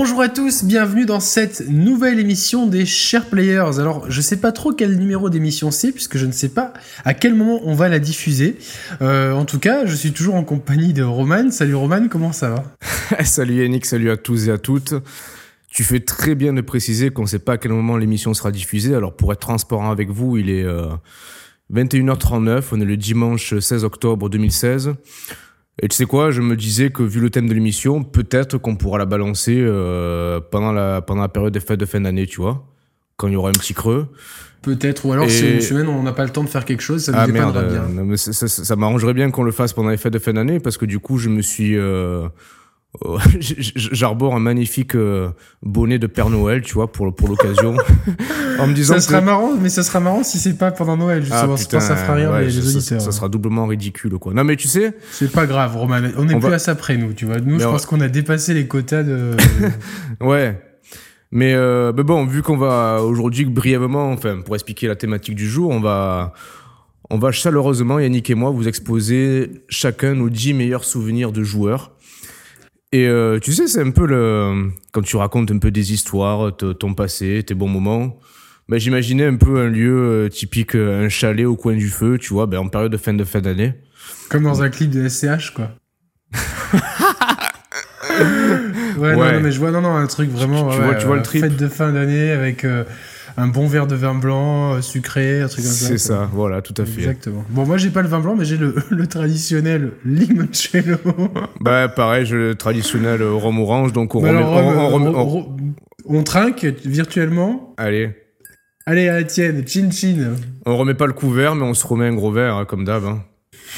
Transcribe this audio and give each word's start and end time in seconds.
Bonjour 0.00 0.22
à 0.22 0.28
tous, 0.28 0.62
bienvenue 0.62 1.06
dans 1.06 1.18
cette 1.18 1.68
nouvelle 1.68 2.20
émission 2.20 2.68
des 2.68 2.86
Chers 2.86 3.26
Players. 3.26 3.80
Alors, 3.80 4.08
je 4.08 4.20
sais 4.20 4.36
pas 4.36 4.52
trop 4.52 4.72
quel 4.72 4.96
numéro 4.96 5.28
d'émission 5.28 5.72
c'est, 5.72 5.90
puisque 5.90 6.18
je 6.18 6.26
ne 6.26 6.30
sais 6.30 6.50
pas 6.50 6.72
à 7.04 7.14
quel 7.14 7.34
moment 7.34 7.60
on 7.64 7.74
va 7.74 7.88
la 7.88 7.98
diffuser. 7.98 8.58
Euh, 9.02 9.32
en 9.32 9.44
tout 9.44 9.58
cas, 9.58 9.86
je 9.86 9.96
suis 9.96 10.12
toujours 10.12 10.36
en 10.36 10.44
compagnie 10.44 10.92
de 10.92 11.02
Roman. 11.02 11.50
Salut 11.50 11.74
Roman, 11.74 12.06
comment 12.08 12.30
ça 12.30 12.50
va? 12.50 13.24
Salut 13.24 13.54
Yannick, 13.54 13.86
salut 13.86 14.12
à 14.12 14.16
tous 14.16 14.46
et 14.46 14.52
à 14.52 14.58
toutes. 14.58 14.94
Tu 15.66 15.82
fais 15.82 15.98
très 15.98 16.36
bien 16.36 16.52
de 16.52 16.60
préciser 16.60 17.10
qu'on 17.10 17.22
ne 17.22 17.26
sait 17.26 17.40
pas 17.40 17.54
à 17.54 17.58
quel 17.58 17.72
moment 17.72 17.96
l'émission 17.96 18.34
sera 18.34 18.52
diffusée. 18.52 18.94
Alors, 18.94 19.16
pour 19.16 19.32
être 19.32 19.40
transparent 19.40 19.90
avec 19.90 20.10
vous, 20.10 20.36
il 20.36 20.48
est 20.48 20.64
21h39, 21.72 22.48
euh, 22.48 22.60
on 22.70 22.80
est 22.80 22.84
le 22.84 22.96
dimanche 22.96 23.58
16 23.58 23.82
octobre 23.82 24.28
2016. 24.28 24.92
Et 25.80 25.88
tu 25.88 25.96
sais 25.96 26.06
quoi, 26.06 26.30
je 26.30 26.40
me 26.40 26.56
disais 26.56 26.90
que 26.90 27.02
vu 27.02 27.20
le 27.20 27.30
thème 27.30 27.48
de 27.48 27.54
l'émission, 27.54 28.02
peut-être 28.02 28.58
qu'on 28.58 28.76
pourra 28.76 28.98
la 28.98 29.04
balancer 29.04 29.56
euh, 29.58 30.40
pendant, 30.50 30.72
la, 30.72 31.02
pendant 31.02 31.22
la 31.22 31.28
période 31.28 31.52
des 31.52 31.60
fêtes 31.60 31.78
de 31.78 31.86
fin 31.86 32.00
d'année, 32.00 32.26
tu 32.26 32.40
vois, 32.40 32.66
quand 33.16 33.28
il 33.28 33.34
y 33.34 33.36
aura 33.36 33.50
un 33.50 33.52
petit 33.52 33.74
creux. 33.74 34.08
Peut-être, 34.62 35.06
ou 35.06 35.12
alors 35.12 35.30
c'est 35.30 35.54
une 35.54 35.60
semaine 35.60 35.86
où 35.86 35.92
on 35.92 36.02
n'a 36.02 36.12
pas 36.12 36.24
le 36.24 36.30
temps 36.30 36.42
de 36.42 36.48
faire 36.48 36.64
quelque 36.64 36.82
chose, 36.82 37.04
ça 37.04 37.12
nous 37.12 37.18
ah, 37.18 37.26
merde, 37.28 37.68
bien. 37.68 38.04
Euh, 38.04 38.16
ça, 38.16 38.76
m'arrangerait 38.76 39.14
bien 39.14 39.30
qu'on 39.30 39.44
le 39.44 39.52
fasse 39.52 39.72
pendant 39.72 39.90
les 39.90 39.96
fêtes 39.96 40.12
de 40.12 40.18
fin 40.18 40.32
d'année, 40.32 40.58
parce 40.58 40.76
que 40.76 40.84
du 40.84 40.98
coup, 40.98 41.18
je 41.18 41.28
me 41.28 41.42
suis... 41.42 41.76
Euh, 41.76 42.28
j'arbore 43.74 44.34
un 44.34 44.40
magnifique 44.40 44.94
euh, 44.94 45.30
bonnet 45.62 45.98
de 45.98 46.06
Père 46.06 46.30
Noël, 46.30 46.62
tu 46.62 46.74
vois, 46.74 46.90
pour, 46.90 47.14
pour 47.14 47.28
l'occasion. 47.28 47.76
en 48.58 48.66
me 48.66 48.72
disant. 48.72 48.94
Ça 48.94 49.00
sera 49.00 49.20
marrant, 49.20 49.56
mais 49.60 49.68
ça 49.68 49.82
sera 49.82 50.00
marrant 50.00 50.24
si 50.24 50.38
c'est 50.38 50.56
pas 50.56 50.70
pendant 50.70 50.96
Noël, 50.96 51.22
justement. 51.22 51.54
Ah, 51.54 51.58
putain, 51.58 51.80
ça 51.80 51.96
fera 51.96 52.14
rire 52.14 52.38
les, 52.38 52.58
auditeurs. 52.58 53.00
Ça, 53.00 53.12
sera 53.12 53.28
doublement 53.28 53.66
ridicule, 53.66 54.18
quoi. 54.18 54.32
Non, 54.32 54.42
mais 54.42 54.56
tu 54.56 54.68
sais. 54.68 54.94
C'est 55.10 55.30
pas 55.30 55.46
grave, 55.46 55.76
Roman. 55.76 56.00
On 56.16 56.28
est 56.28 56.38
plus 56.38 56.52
à 56.52 56.58
ça 56.58 56.74
près, 56.74 56.96
nous, 56.96 57.12
tu 57.12 57.26
vois. 57.26 57.40
Nous, 57.40 57.58
je 57.58 57.64
pense 57.64 57.86
qu'on 57.86 58.00
a 58.00 58.08
dépassé 58.08 58.54
les 58.54 58.66
quotas 58.66 59.02
de. 59.02 59.36
ouais. 60.20 60.60
Mais, 61.30 61.52
euh, 61.52 61.92
mais 61.94 62.04
bon, 62.04 62.24
vu 62.24 62.40
qu'on 62.40 62.56
va 62.56 63.02
aujourd'hui 63.02 63.44
brièvement, 63.44 64.10
enfin, 64.12 64.40
pour 64.40 64.54
expliquer 64.54 64.88
la 64.88 64.96
thématique 64.96 65.34
du 65.34 65.48
jour, 65.48 65.70
on 65.70 65.80
va. 65.80 66.32
On 67.10 67.16
va 67.16 67.32
chaleureusement, 67.32 67.98
Yannick 67.98 68.28
et 68.28 68.34
moi, 68.34 68.50
vous 68.50 68.68
exposer 68.68 69.62
chacun 69.70 70.14
nos 70.14 70.28
10 70.28 70.52
meilleurs 70.52 70.84
souvenirs 70.84 71.32
de 71.32 71.42
joueurs 71.42 71.92
et 72.90 73.06
euh, 73.06 73.38
tu 73.38 73.52
sais, 73.52 73.66
c'est 73.66 73.82
un 73.82 73.90
peu 73.90 74.06
le 74.06 74.70
quand 74.92 75.02
tu 75.02 75.16
racontes 75.16 75.50
un 75.50 75.58
peu 75.58 75.70
des 75.70 75.92
histoires, 75.92 76.56
ton 76.56 76.94
passé, 76.94 77.42
tes 77.46 77.54
bons 77.54 77.68
moments. 77.68 78.18
Ben, 78.68 78.78
j'imaginais 78.78 79.24
un 79.24 79.36
peu 79.36 79.60
un 79.60 79.68
lieu 79.68 80.26
euh, 80.26 80.28
typique, 80.28 80.74
euh, 80.74 81.06
un 81.06 81.08
chalet 81.08 81.46
au 81.46 81.56
coin 81.56 81.74
du 81.74 81.88
feu, 81.88 82.18
tu 82.18 82.34
vois, 82.34 82.46
ben, 82.46 82.58
en 82.58 82.68
période 82.68 82.92
de 82.92 82.98
fin 82.98 83.14
de 83.14 83.24
fin 83.24 83.40
d'année. 83.40 83.74
Comme 84.28 84.42
dans 84.42 84.62
un 84.62 84.68
clip 84.68 84.90
de 84.90 85.08
SCH, 85.08 85.52
quoi. 85.54 85.70
ouais, 88.98 89.16
Non, 89.16 89.40
mais 89.40 89.52
je 89.52 89.58
vois 89.58 89.70
non 89.70 89.80
non 89.80 89.96
un 89.96 90.06
truc 90.06 90.30
vraiment. 90.30 90.70
Tu, 90.70 90.80
vois, 90.80 90.94
tu 90.96 91.06
vois 91.06 91.16
le 91.16 91.22
trip. 91.22 91.42
Fête 91.42 91.56
de 91.56 91.68
fin 91.68 91.92
d'année 91.92 92.30
avec 92.30 92.64
un 93.38 93.46
bon 93.46 93.68
verre 93.68 93.86
de 93.86 93.94
vin 93.94 94.14
blanc 94.14 94.74
euh, 94.74 94.80
sucré, 94.80 95.42
un 95.42 95.48
truc 95.48 95.64
comme 95.64 95.72
ça. 95.72 95.86
C'est 95.86 95.98
ça, 95.98 96.28
voilà, 96.32 96.60
tout 96.60 96.74
à 96.76 96.84
fait. 96.84 97.02
Exactement. 97.02 97.44
Bon, 97.50 97.64
moi, 97.64 97.76
j'ai 97.76 97.90
pas 97.90 98.02
le 98.02 98.08
vin 98.08 98.18
blanc, 98.18 98.34
mais 98.36 98.44
j'ai 98.44 98.56
le, 98.56 98.74
le, 98.90 99.06
traditionnel 99.06 99.92
limoncello. 100.04 100.96
bah, 101.60 101.88
pareil, 101.88 102.26
j'ai 102.26 102.36
le 102.36 102.54
traditionnel 102.56 103.22
rhum 103.22 103.60
orange, 103.60 103.92
donc 103.92 104.16
on, 104.16 104.20
remet, 104.20 104.42
on, 104.42 105.56
on, 106.06 106.22
trinque 106.24 106.66
virtuellement. 106.84 107.74
Allez. 107.76 108.10
Allez, 108.86 109.08
à 109.08 109.14
la 109.14 109.24
tienne, 109.24 109.66
chin 109.66 109.90
chin. 109.92 110.34
On 110.66 110.76
remet 110.76 110.94
pas 110.94 111.06
le 111.06 111.12
couvert, 111.12 111.54
mais 111.54 111.64
on 111.64 111.74
se 111.74 111.86
remet 111.86 112.06
un 112.06 112.14
gros 112.14 112.32
verre, 112.32 112.56
hein, 112.56 112.64
comme 112.64 112.84
d'hab. 112.84 113.04
Hein. 113.04 113.22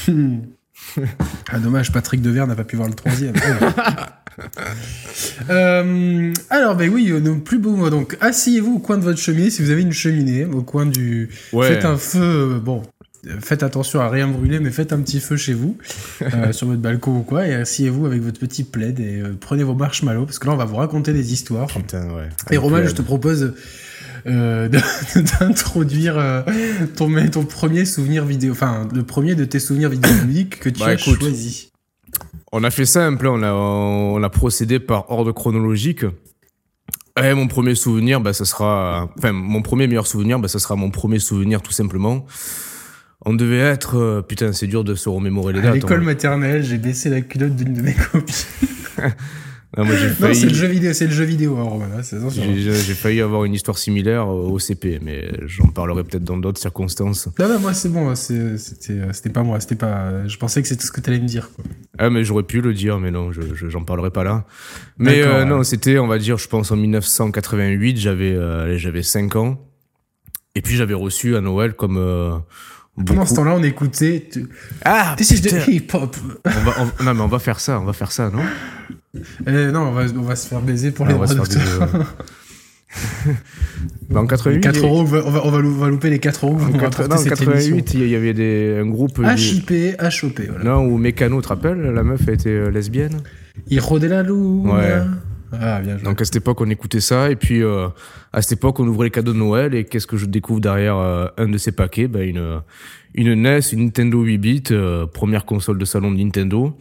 ah, 1.52 1.58
dommage, 1.58 1.92
Patrick 1.92 2.22
Devers 2.22 2.46
n'a 2.46 2.56
pas 2.56 2.64
pu 2.64 2.76
voir 2.76 2.88
le 2.88 2.94
troisième. 2.94 3.34
Euh, 5.48 6.32
alors, 6.50 6.76
ben 6.76 6.90
oui, 6.90 7.10
euh, 7.10 7.20
nos 7.20 7.36
plus 7.36 7.58
beaux 7.58 7.90
Donc, 7.90 8.16
asseyez-vous 8.20 8.76
au 8.76 8.78
coin 8.78 8.98
de 8.98 9.02
votre 9.02 9.18
cheminée 9.18 9.50
si 9.50 9.62
vous 9.62 9.70
avez 9.70 9.82
une 9.82 9.92
cheminée, 9.92 10.44
au 10.44 10.62
coin 10.62 10.86
du. 10.86 11.28
Faites 11.50 11.84
un 11.84 11.96
feu. 11.96 12.20
Euh, 12.20 12.58
bon, 12.58 12.82
faites 13.40 13.62
attention 13.62 14.00
à 14.00 14.08
rien 14.08 14.28
brûler, 14.28 14.60
mais 14.60 14.70
faites 14.70 14.92
un 14.92 15.00
petit 15.00 15.20
feu 15.20 15.36
chez 15.36 15.54
vous, 15.54 15.76
sur 16.52 16.68
votre 16.68 16.80
balcon 16.80 17.18
ou 17.18 17.22
quoi, 17.22 17.46
et 17.46 17.54
asseyez-vous 17.54 18.06
avec 18.06 18.22
votre 18.22 18.38
petit 18.38 18.64
plaid 18.64 19.00
et 19.00 19.22
prenez 19.40 19.62
vos 19.62 19.74
marshmallows, 19.74 20.26
parce 20.26 20.38
que 20.38 20.46
là, 20.46 20.52
on 20.52 20.56
va 20.56 20.66
vous 20.66 20.76
raconter 20.76 21.12
des 21.12 21.32
histoires. 21.32 21.68
Putain, 21.68 22.08
ouais. 22.10 22.28
Et 22.50 22.56
Romain, 22.56 22.86
je 22.86 22.94
te 22.94 23.02
propose. 23.02 23.54
d'introduire 24.26 26.44
ton, 26.94 27.10
ton 27.30 27.44
premier 27.46 27.86
souvenir 27.86 28.26
vidéo, 28.26 28.52
enfin 28.52 28.86
le 28.94 29.02
premier 29.02 29.34
de 29.34 29.46
tes 29.46 29.58
souvenirs 29.58 29.88
vidéoludiques 29.88 30.60
que 30.60 30.68
tu 30.68 30.80
bah, 30.80 30.88
as 30.88 30.98
choisi. 30.98 31.70
On 32.52 32.64
a 32.64 32.70
fait 32.70 32.86
simple, 32.86 33.26
on 33.26 33.42
a, 33.42 33.52
on 33.52 34.22
a 34.22 34.28
procédé 34.30 34.80
par 34.80 35.10
ordre 35.10 35.32
chronologique. 35.32 36.04
Et 37.22 37.34
mon 37.34 37.48
premier 37.48 37.74
souvenir, 37.74 38.20
bah, 38.20 38.32
ça 38.32 38.44
sera, 38.44 39.08
enfin, 39.18 39.32
mon 39.32 39.62
premier 39.62 39.86
meilleur 39.86 40.06
souvenir, 40.06 40.38
bah, 40.38 40.48
ça 40.48 40.58
sera 40.58 40.76
mon 40.76 40.90
premier 40.90 41.18
souvenir 41.18 41.60
tout 41.62 41.72
simplement. 41.72 42.26
On 43.26 43.34
devait 43.34 43.58
être, 43.58 43.98
euh, 43.98 44.22
putain, 44.22 44.52
c'est 44.52 44.66
dur 44.66 44.82
de 44.82 44.94
se 44.94 45.08
remémorer 45.08 45.52
les 45.52 45.60
dates. 45.60 45.70
À 45.70 45.74
l'école 45.74 46.00
maternelle, 46.00 46.64
j'ai 46.64 46.78
baissé 46.78 47.10
la 47.10 47.20
culotte 47.20 47.54
d'une 47.54 47.74
de 47.74 47.82
mes 47.82 47.94
copines. 47.94 48.34
Non, 49.76 49.84
c'est 49.86 50.46
le 50.46 50.54
jeu 50.54 50.66
vidéo, 50.66 50.92
c'est 50.92 51.06
le 51.06 51.12
jeu 51.12 51.22
vidéo, 51.24 51.56
hein, 51.56 52.00
J'ai 52.28 52.94
failli 52.94 53.20
avoir 53.20 53.44
une 53.44 53.54
histoire 53.54 53.78
similaire 53.78 54.26
au 54.26 54.58
CP, 54.58 54.98
mais 55.00 55.30
j'en 55.46 55.68
parlerai 55.68 56.02
peut-être 56.02 56.24
dans 56.24 56.38
d'autres 56.38 56.60
circonstances. 56.60 57.28
Non, 57.38 57.48
non, 57.48 57.60
moi 57.60 57.72
c'est 57.72 57.88
bon, 57.88 58.12
c'était 58.16 59.30
pas 59.32 59.44
moi, 59.44 59.60
c'était 59.60 59.76
pas. 59.76 60.26
Je 60.26 60.36
pensais 60.38 60.60
que 60.60 60.66
c'était 60.66 60.84
ce 60.84 60.90
que 60.90 61.00
tu 61.00 61.10
allais 61.10 61.20
me 61.20 61.26
dire. 61.26 61.50
Quoi. 61.54 61.64
Ah, 61.98 62.10
mais 62.10 62.24
j'aurais 62.24 62.42
pu 62.42 62.60
le 62.60 62.74
dire, 62.74 62.98
mais 62.98 63.12
non, 63.12 63.30
je 63.30 63.40
j'en 63.68 63.84
parlerai 63.84 64.10
pas 64.10 64.24
là. 64.24 64.44
Mais 64.98 65.22
euh, 65.22 65.44
non, 65.44 65.62
c'était, 65.62 65.98
on 65.98 66.08
va 66.08 66.18
dire, 66.18 66.36
je 66.36 66.48
pense 66.48 66.72
en 66.72 66.76
1988, 66.76 67.96
j'avais 67.96 68.32
euh, 68.34 68.76
j'avais 68.76 69.04
5 69.04 69.36
ans, 69.36 69.60
et 70.56 70.62
puis 70.62 70.74
j'avais 70.74 70.94
reçu 70.94 71.36
à 71.36 71.40
Noël 71.40 71.74
comme. 71.74 71.96
Euh, 71.96 72.32
Pendant 73.06 73.24
ce 73.24 73.34
temps-là, 73.36 73.54
on 73.54 73.62
écoutait. 73.62 74.28
Ah, 74.84 75.14
This 75.16 75.30
is 75.30 75.42
the 75.42 75.68
hip-hop. 75.68 76.16
non, 77.04 77.14
mais 77.14 77.20
on 77.20 77.28
va 77.28 77.38
faire 77.38 77.60
ça, 77.60 77.78
on 77.78 77.84
va 77.84 77.92
faire 77.92 78.10
ça, 78.10 78.30
non? 78.30 78.42
Euh, 79.48 79.70
non, 79.72 79.88
on 79.88 79.92
va, 79.92 80.04
on 80.16 80.22
va, 80.22 80.36
se 80.36 80.48
faire 80.48 80.60
baiser 80.60 80.90
pour 80.90 81.06
les 81.06 81.14
droits 81.14 81.26
d'auteur. 81.26 82.16
bah 84.10 84.20
en 84.20 84.26
88, 84.26 84.60
4 84.60 84.84
euros, 84.84 85.00
on 85.00 85.04
va, 85.04 85.22
on, 85.24 85.30
va, 85.30 85.44
on 85.44 85.50
va 85.50 85.88
louper 85.88 86.10
les 86.10 86.18
4 86.18 86.46
euros. 86.46 86.58
En, 86.60 86.78
88, 86.78 87.94
il 87.94 88.08
y 88.08 88.16
avait 88.16 88.34
des, 88.34 88.78
un 88.80 88.86
groupe. 88.86 89.18
HIP, 89.18 89.72
HOP, 90.00 90.40
voilà. 90.48 90.64
Non, 90.64 90.84
où 90.84 90.98
Mécano, 90.98 91.36
tu 91.36 91.42
te 91.42 91.48
rappelles 91.48 91.80
La 91.80 92.02
meuf 92.02 92.28
a 92.28 92.32
été 92.32 92.50
euh, 92.50 92.70
lesbienne. 92.70 93.22
Il 93.68 93.80
rodait 93.80 94.08
la 94.08 94.22
loupe. 94.22 94.66
Ouais. 94.66 95.02
Ah, 95.52 95.80
bien 95.80 95.96
joué. 95.98 96.04
Donc 96.04 96.20
à 96.20 96.24
cette 96.24 96.36
époque, 96.36 96.60
on 96.60 96.70
écoutait 96.70 97.00
ça. 97.00 97.30
Et 97.30 97.36
puis 97.36 97.62
euh, 97.62 97.88
à 98.32 98.42
cette 98.42 98.52
époque, 98.52 98.80
on 98.80 98.88
ouvrait 98.88 99.06
les 99.06 99.10
cadeaux 99.10 99.32
de 99.32 99.38
Noël. 99.38 99.74
Et 99.74 99.84
qu'est-ce 99.84 100.06
que 100.06 100.16
je 100.16 100.26
découvre 100.26 100.60
derrière 100.60 100.96
euh, 100.96 101.26
un 101.36 101.48
de 101.48 101.58
ces 101.58 101.72
paquets? 101.72 102.08
Bah, 102.08 102.22
une, 102.22 102.60
une 103.14 103.34
NES, 103.34 103.60
une 103.72 103.84
Nintendo 103.84 104.22
8 104.22 104.38
bits, 104.38 104.62
première 105.12 105.44
console 105.44 105.78
de 105.78 105.84
salon 105.84 106.10
de 106.10 106.16
Nintendo. 106.16 106.76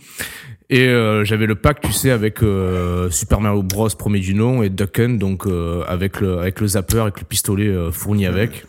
Et 0.70 0.88
euh, 0.88 1.26
j'avais 1.26 1.48
le 1.48 1.56
pack, 1.56 1.82
tu 1.82 1.92
sais, 1.92 2.12
avec 2.12 2.44
euh, 2.44 3.10
Super 3.10 3.42
Mario 3.42 3.64
Bros 3.64 3.90
premier 3.90 4.20
du 4.20 4.36
nom 4.36 4.62
et 4.62 4.70
Duck 4.70 5.00
Hunt, 5.00 5.18
donc 5.18 5.48
euh, 5.48 5.84
avec 5.88 6.22
le 6.22 6.38
avec 6.40 6.60
le 6.62 6.68
zapper, 6.68 7.00
avec 7.00 7.20
le 7.20 7.26
pistolet 7.26 7.92
fourni 7.92 8.28
avec. 8.28 8.66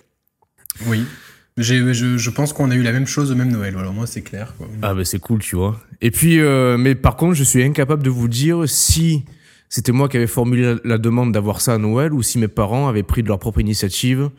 Oui. 0.86 1.04
Je, 1.56 2.16
je, 2.16 2.30
pense 2.30 2.54
qu'on 2.54 2.70
a 2.70 2.74
eu 2.74 2.82
la 2.82 2.92
même 2.92 3.06
chose 3.06 3.30
au 3.32 3.34
même 3.34 3.50
Noël. 3.50 3.76
Alors 3.76 3.92
moi, 3.92 4.06
c'est 4.06 4.22
clair. 4.22 4.54
Quoi. 4.56 4.66
Ah 4.80 4.94
bah 4.94 5.04
c'est 5.04 5.18
cool, 5.18 5.40
tu 5.40 5.56
vois. 5.56 5.78
Et 6.00 6.10
puis, 6.10 6.40
mais 6.78 6.94
par 6.94 7.16
contre, 7.16 7.34
je 7.34 7.44
suis 7.44 7.62
incapable 7.62 8.02
de 8.02 8.08
vous 8.08 8.28
dire 8.28 8.66
si 8.66 9.24
c'était 9.68 9.92
moi 9.92 10.08
qui 10.08 10.16
avais 10.16 10.26
formulé 10.26 10.76
la 10.84 10.96
demande 10.96 11.32
d'avoir 11.32 11.60
ça 11.60 11.74
à 11.74 11.78
Noël 11.78 12.14
ou 12.14 12.22
si 12.22 12.38
mes 12.38 12.48
parents 12.48 12.88
avaient 12.88 13.02
pris 13.02 13.22
de 13.22 13.28
leur 13.28 13.38
propre 13.38 13.60
initiative. 13.60 14.30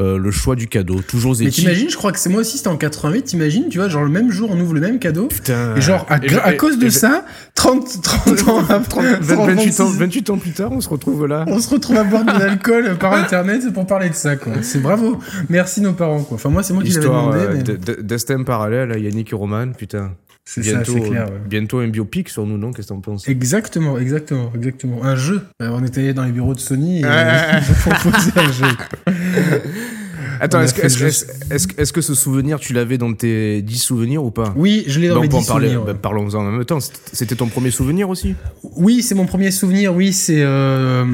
Euh, 0.00 0.16
le 0.16 0.30
choix 0.30 0.56
du 0.56 0.68
cadeau. 0.68 1.02
Toujours 1.02 1.36
Mais 1.38 1.50
t'imagines, 1.50 1.90
je 1.90 1.98
crois 1.98 2.12
que 2.12 2.18
c'est 2.18 2.30
moi 2.30 2.40
aussi, 2.40 2.56
c'était 2.56 2.68
en 2.68 2.78
88, 2.78 3.24
t'imagines, 3.24 3.68
tu 3.68 3.76
vois, 3.76 3.90
genre 3.90 4.02
le 4.02 4.08
même 4.08 4.30
jour, 4.30 4.48
on 4.50 4.58
ouvre 4.58 4.72
le 4.72 4.80
même 4.80 4.98
cadeau. 4.98 5.26
Putain. 5.26 5.76
Et 5.76 5.82
genre, 5.82 6.06
à, 6.08 6.18
cause 6.54 6.78
de 6.78 6.88
ça, 6.88 7.26
30, 7.56 8.00
30 8.02 8.48
ans 8.48 8.64
après, 8.70 9.18
28, 9.20 9.80
ans, 9.80 9.90
28 9.90 10.30
ans 10.30 10.38
plus 10.38 10.52
tard, 10.52 10.72
on 10.72 10.80
se 10.80 10.88
retrouve 10.88 11.26
là. 11.26 11.44
On 11.46 11.60
se 11.60 11.68
retrouve 11.68 11.98
à 11.98 12.04
boire 12.04 12.24
de 12.24 12.30
l'alcool 12.38 12.96
par 12.98 13.12
internet 13.12 13.70
pour 13.74 13.86
parler 13.86 14.08
de 14.08 14.14
ça, 14.14 14.36
quoi. 14.36 14.54
C'est 14.62 14.80
bravo. 14.80 15.18
Merci 15.50 15.82
nos 15.82 15.92
parents, 15.92 16.22
quoi. 16.22 16.36
Enfin, 16.36 16.48
moi, 16.48 16.62
c'est 16.62 16.72
moi 16.72 16.82
qui 16.82 16.92
l'avais 16.92 17.04
demandé. 17.04 17.38
Euh, 17.68 18.02
destin 18.02 18.44
parallèle 18.44 18.92
à 18.92 18.98
Yannick 18.98 19.30
et 19.30 19.36
Roman, 19.36 19.72
putain. 19.72 20.12
C'est 20.44 20.62
ça, 20.62 20.84
c'est 20.84 21.00
clair. 21.00 21.28
Bientôt 21.46 21.78
un 21.78 21.88
biopic 21.88 22.28
sur 22.28 22.46
nous, 22.46 22.58
non? 22.58 22.72
Qu'est-ce 22.72 22.88
que 22.88 22.94
t'en 22.94 23.00
penses? 23.00 23.28
Exactement, 23.28 23.98
exactement, 23.98 24.52
exactement. 24.54 25.04
Un 25.04 25.14
jeu. 25.14 25.42
Euh, 25.62 25.70
on 25.72 25.84
était 25.84 26.12
dans 26.14 26.24
les 26.24 26.32
bureaux 26.32 26.54
de 26.54 26.60
Sony 26.60 26.98
et 26.98 27.00
ils 27.02 27.06
ont 27.06 27.90
proposé 27.90 28.30
un 28.36 28.52
jeu. 28.52 28.66
Attends, 30.42 30.60
est-ce 30.60 30.74
que, 30.74 30.84
est 30.84 31.80
est 31.80 31.92
que, 31.92 32.00
ce 32.00 32.14
souvenir, 32.14 32.58
tu 32.58 32.72
l'avais 32.72 32.98
dans 32.98 33.12
tes 33.12 33.62
10 33.62 33.78
souvenirs 33.78 34.24
ou 34.24 34.32
pas? 34.32 34.52
Oui, 34.56 34.82
je 34.88 34.98
l'ai 34.98 35.06
dans 35.06 35.20
mes 35.20 35.28
10 35.28 35.40
souvenirs. 35.40 35.84
Bah, 35.84 35.94
parlons-en 35.94 36.40
en 36.40 36.50
même 36.50 36.64
temps. 36.64 36.80
C'était 37.12 37.36
ton 37.36 37.46
premier 37.46 37.70
souvenir 37.70 38.08
aussi? 38.08 38.34
Oui, 38.76 39.02
c'est 39.02 39.14
mon 39.14 39.26
premier 39.26 39.52
souvenir. 39.52 39.94
Oui, 39.94 40.12
c'est. 40.12 40.42
Euh... 40.42 41.04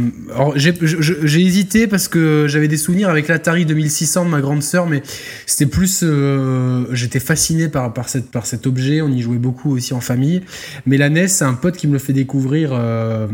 J'ai 0.57 1.43
hésité 1.43 1.87
parce 1.87 2.09
que 2.09 2.47
j'avais 2.49 2.69
des 2.69 2.79
souvenirs 2.79 3.11
avec 3.11 3.29
l'Atari 3.29 3.67
2600 3.67 4.25
de 4.25 4.31
ma 4.31 4.41
grande 4.41 4.63
sœur, 4.63 4.87
mais 4.87 5.03
c'était 5.45 5.71
plus. 5.71 6.01
Euh... 6.03 6.87
J'étais 6.93 7.21
fasciné 7.21 7.69
par, 7.69 7.93
par, 7.93 8.09
cette, 8.09 8.31
par 8.31 8.47
cet 8.47 8.67
objet. 8.67 9.03
On 9.03 9.11
y 9.11 9.21
jouait 9.21 9.37
beaucoup 9.37 9.77
aussi 9.77 9.93
en 9.93 10.01
famille. 10.01 10.41
Mais 10.87 10.97
la 10.97 11.11
NES, 11.11 11.29
c'est 11.29 11.45
un 11.45 11.55
pote 11.55 11.77
qui 11.77 11.87
me 11.87 11.93
le 11.93 11.99
fait 11.99 12.15
découvrir. 12.15 12.71
Euh 12.73 13.27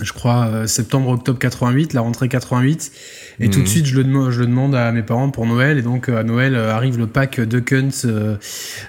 je 0.00 0.12
crois, 0.12 0.66
septembre-octobre 0.66 1.38
88, 1.38 1.92
la 1.92 2.00
rentrée 2.00 2.28
88. 2.28 2.92
Et 3.40 3.48
tout 3.48 3.58
de 3.58 3.64
mhm. 3.64 3.66
suite, 3.66 3.86
je 3.86 4.00
le, 4.00 4.30
je 4.30 4.40
le, 4.40 4.46
demande 4.46 4.74
à 4.74 4.90
mes 4.92 5.02
parents 5.02 5.30
pour 5.30 5.46
Noël. 5.46 5.78
Et 5.78 5.82
donc, 5.82 6.08
à 6.08 6.22
Noël, 6.22 6.56
arrive 6.56 6.98
le 6.98 7.06
pack 7.06 7.40
Duckens 7.40 8.06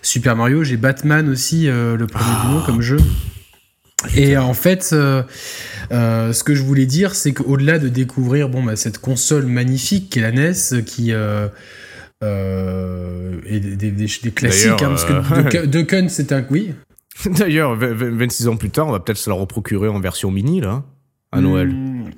Super 0.01 0.35
Mario. 0.35 0.63
J'ai 0.63 0.77
Batman 0.77 1.29
aussi, 1.29 1.67
le 1.67 2.05
premier 2.07 2.57
oh. 2.57 2.61
comme 2.65 2.81
jeu. 2.81 2.99
Et 4.13 4.37
en 4.37 4.53
fait, 4.53 4.91
euh, 4.93 5.23
euh, 5.91 6.33
ce 6.33 6.43
que 6.43 6.53
je 6.53 6.61
voulais 6.61 6.85
dire, 6.85 7.15
c'est 7.15 7.33
qu'au-delà 7.33 7.79
de 7.79 7.89
découvrir 7.89 8.49
bon, 8.49 8.63
bah, 8.63 8.75
cette 8.75 8.99
console 8.99 9.45
magnifique 9.45 10.09
qui 10.09 10.19
est 10.19 10.21
la 10.21 10.31
NES, 10.31 10.83
qui 10.85 11.11
euh, 11.11 11.47
est 12.21 13.59
des, 13.59 13.91
des, 13.91 14.31
classiques, 14.31 14.81
hein, 14.81 14.89
parce 14.89 15.05
que 15.05 15.65
Ducken, 15.65 16.09
c'est 16.09 16.31
un... 16.31 16.45
Oui 16.49 16.73
D'ailleurs, 17.25 17.75
26 17.77 18.49
ans 18.49 18.57
plus 18.57 18.69
tard, 18.69 18.87
on 18.87 18.91
va 18.91 18.99
peut-être 18.99 19.17
se 19.17 19.29
la 19.29 19.35
reprocurer 19.37 19.87
en 19.87 20.01
version 20.01 20.31
mini, 20.31 20.59
là, 20.59 20.83
à 21.35 21.41
Noël. 21.41 21.69
Hmm. 21.69 22.09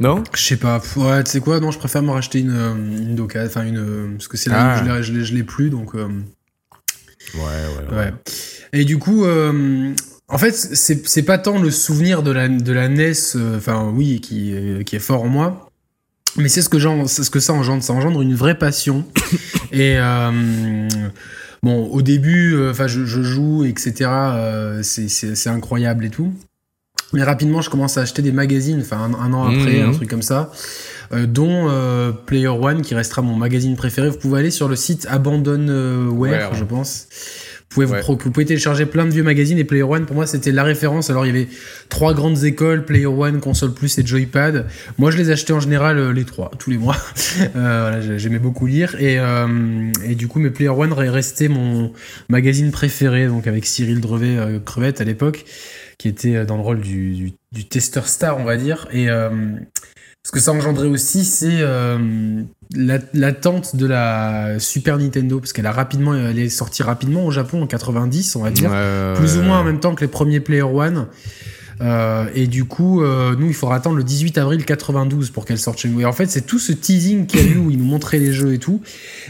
Non? 0.00 0.24
Je 0.34 0.42
sais 0.42 0.56
pas. 0.56 0.80
Ouais, 0.96 1.22
tu 1.22 1.30
sais 1.30 1.40
quoi? 1.40 1.60
Non, 1.60 1.70
je 1.70 1.78
préfère 1.78 2.02
me 2.02 2.10
racheter 2.10 2.40
une, 2.40 2.50
une 2.50 3.14
Doka, 3.14 3.44
enfin 3.44 3.64
une... 3.64 4.14
Parce 4.16 4.26
que 4.26 4.36
c'est 4.36 4.50
là 4.50 4.82
où 4.84 4.88
ah. 4.88 5.02
je 5.02 5.34
l'ai 5.34 5.42
plus, 5.42 5.70
donc... 5.70 5.94
Ouais, 5.94 6.08
ouais, 7.34 7.96
ouais, 7.96 8.12
Et 8.72 8.84
du 8.84 8.98
coup, 8.98 9.24
en 10.32 10.38
fait, 10.38 10.52
c'est 10.52 11.22
pas 11.24 11.36
tant 11.36 11.60
le 11.60 11.70
souvenir 11.70 12.22
de 12.22 12.30
la, 12.30 12.48
de 12.48 12.72
la 12.72 12.88
NES, 12.88 13.12
euh, 13.36 13.58
enfin 13.58 13.92
oui, 13.94 14.18
qui, 14.20 14.54
qui 14.86 14.96
est 14.96 15.00
fort 15.00 15.24
en 15.24 15.28
moi, 15.28 15.70
mais 16.36 16.48
c'est 16.48 16.62
ce 16.62 16.70
que 16.70 16.78
ce 16.78 17.30
que 17.30 17.38
ça 17.38 17.52
engendre. 17.52 17.82
Ça 17.82 17.92
engendre 17.92 18.22
une 18.22 18.34
vraie 18.34 18.56
passion. 18.56 19.04
Et 19.72 19.96
euh, 19.98 20.88
bon, 21.62 21.84
au 21.84 22.00
début, 22.00 22.54
euh, 22.54 22.70
enfin, 22.70 22.86
je, 22.86 23.04
joue, 23.04 23.64
etc. 23.64 24.10
c'est 24.82 25.48
incroyable 25.48 26.06
et 26.06 26.10
tout. 26.10 26.32
Mais 27.12 27.22
rapidement, 27.22 27.60
je 27.60 27.70
commence 27.70 27.98
à 27.98 28.02
acheter 28.02 28.22
des 28.22 28.32
magazines, 28.32 28.80
enfin 28.80 28.98
un, 28.98 29.32
an 29.32 29.44
après, 29.44 29.80
mmh. 29.80 29.88
un 29.88 29.92
truc 29.92 30.08
comme 30.08 30.22
ça, 30.22 30.50
dont 31.12 31.70
Player 32.26 32.48
One, 32.48 32.82
qui 32.82 32.94
restera 32.94 33.22
mon 33.22 33.36
magazine 33.36 33.76
préféré. 33.76 34.08
Vous 34.08 34.18
pouvez 34.18 34.40
aller 34.40 34.50
sur 34.50 34.68
le 34.68 34.76
site 34.76 35.06
Abandonware, 35.10 36.54
je 36.54 36.64
pense. 36.64 37.08
Vous 37.74 37.86
pouvez, 37.86 38.02
vous, 38.02 38.16
pouvez 38.16 38.44
télécharger 38.44 38.84
plein 38.84 39.06
de 39.06 39.10
vieux 39.10 39.22
magazines 39.22 39.56
et 39.56 39.64
Player 39.64 39.82
One, 39.82 40.04
pour 40.04 40.14
moi, 40.14 40.26
c'était 40.26 40.52
la 40.52 40.62
référence. 40.62 41.08
Alors, 41.08 41.24
il 41.24 41.28
y 41.28 41.30
avait 41.30 41.48
trois 41.88 42.12
grandes 42.12 42.44
écoles, 42.44 42.84
Player 42.84 43.06
One, 43.06 43.40
Console 43.40 43.72
Plus 43.72 43.96
et 43.98 44.04
Joypad. 44.04 44.66
Moi, 44.98 45.10
je 45.10 45.16
les 45.16 45.30
achetais 45.30 45.54
en 45.54 45.60
général 45.60 45.96
euh, 45.96 46.12
les 46.12 46.24
trois, 46.24 46.50
tous 46.58 46.68
les 46.68 46.76
mois. 46.76 46.96
euh, 47.56 48.18
J'aimais 48.18 48.38
beaucoup 48.38 48.66
lire. 48.66 48.94
Et, 49.00 49.18
euh, 49.18 49.90
et, 50.04 50.14
du 50.14 50.28
coup, 50.28 50.38
mes 50.38 50.50
Player 50.50 50.68
One 50.68 50.92
restait 50.92 51.48
mon 51.48 51.92
magazine 52.28 52.72
préféré, 52.72 53.26
donc 53.26 53.46
avec 53.46 53.64
Cyril 53.64 54.00
Drevet, 54.00 54.36
euh, 54.36 54.58
Crevette 54.62 55.00
à 55.00 55.04
l'époque, 55.04 55.46
qui 56.02 56.08
était 56.08 56.44
dans 56.44 56.56
le 56.56 56.62
rôle 56.62 56.80
du, 56.80 57.12
du, 57.12 57.32
du 57.52 57.64
testeur 57.64 58.08
star, 58.08 58.38
on 58.38 58.44
va 58.44 58.56
dire. 58.56 58.88
Et 58.92 59.06
ce 59.06 60.32
que 60.32 60.40
ça 60.40 60.50
engendrait 60.50 60.88
aussi, 60.88 61.24
c'est 61.24 61.60
euh, 61.60 62.42
l'attente 62.74 63.76
de 63.76 63.86
la 63.86 64.58
Super 64.58 64.98
Nintendo, 64.98 65.38
parce 65.38 65.52
qu'elle 65.52 65.66
a 65.66 65.72
rapidement, 65.72 66.12
elle 66.14 66.40
est 66.40 66.48
sortie 66.48 66.82
rapidement 66.82 67.24
au 67.24 67.30
Japon 67.30 67.62
en 67.62 67.66
90, 67.68 68.34
on 68.34 68.42
va 68.42 68.50
dire, 68.50 68.72
plus 69.14 69.36
ou 69.36 69.42
moins 69.42 69.60
en 69.60 69.64
même 69.64 69.78
temps 69.78 69.94
que 69.94 70.00
les 70.00 70.10
premiers 70.10 70.40
Player 70.40 70.62
One. 70.62 71.06
Euh, 71.82 72.26
et 72.34 72.46
du 72.46 72.64
coup, 72.64 73.02
euh, 73.02 73.34
nous, 73.36 73.48
il 73.48 73.54
faudra 73.54 73.76
attendre 73.76 73.96
le 73.96 74.04
18 74.04 74.38
avril 74.38 74.64
92 74.64 75.30
pour 75.30 75.44
qu'elle 75.44 75.58
sorte 75.58 75.78
chez 75.80 75.88
nous. 75.88 76.00
Et 76.00 76.04
en 76.04 76.12
fait, 76.12 76.26
c'est 76.26 76.46
tout 76.46 76.58
ce 76.58 76.72
teasing 76.72 77.26
qu'il 77.26 77.40
y 77.40 77.42
a 77.42 77.52
eu 77.52 77.56
où 77.56 77.70
ils 77.70 77.78
nous 77.78 77.84
montraient 77.84 78.18
les 78.18 78.32
jeux 78.32 78.54
et 78.54 78.58
tout. 78.58 78.80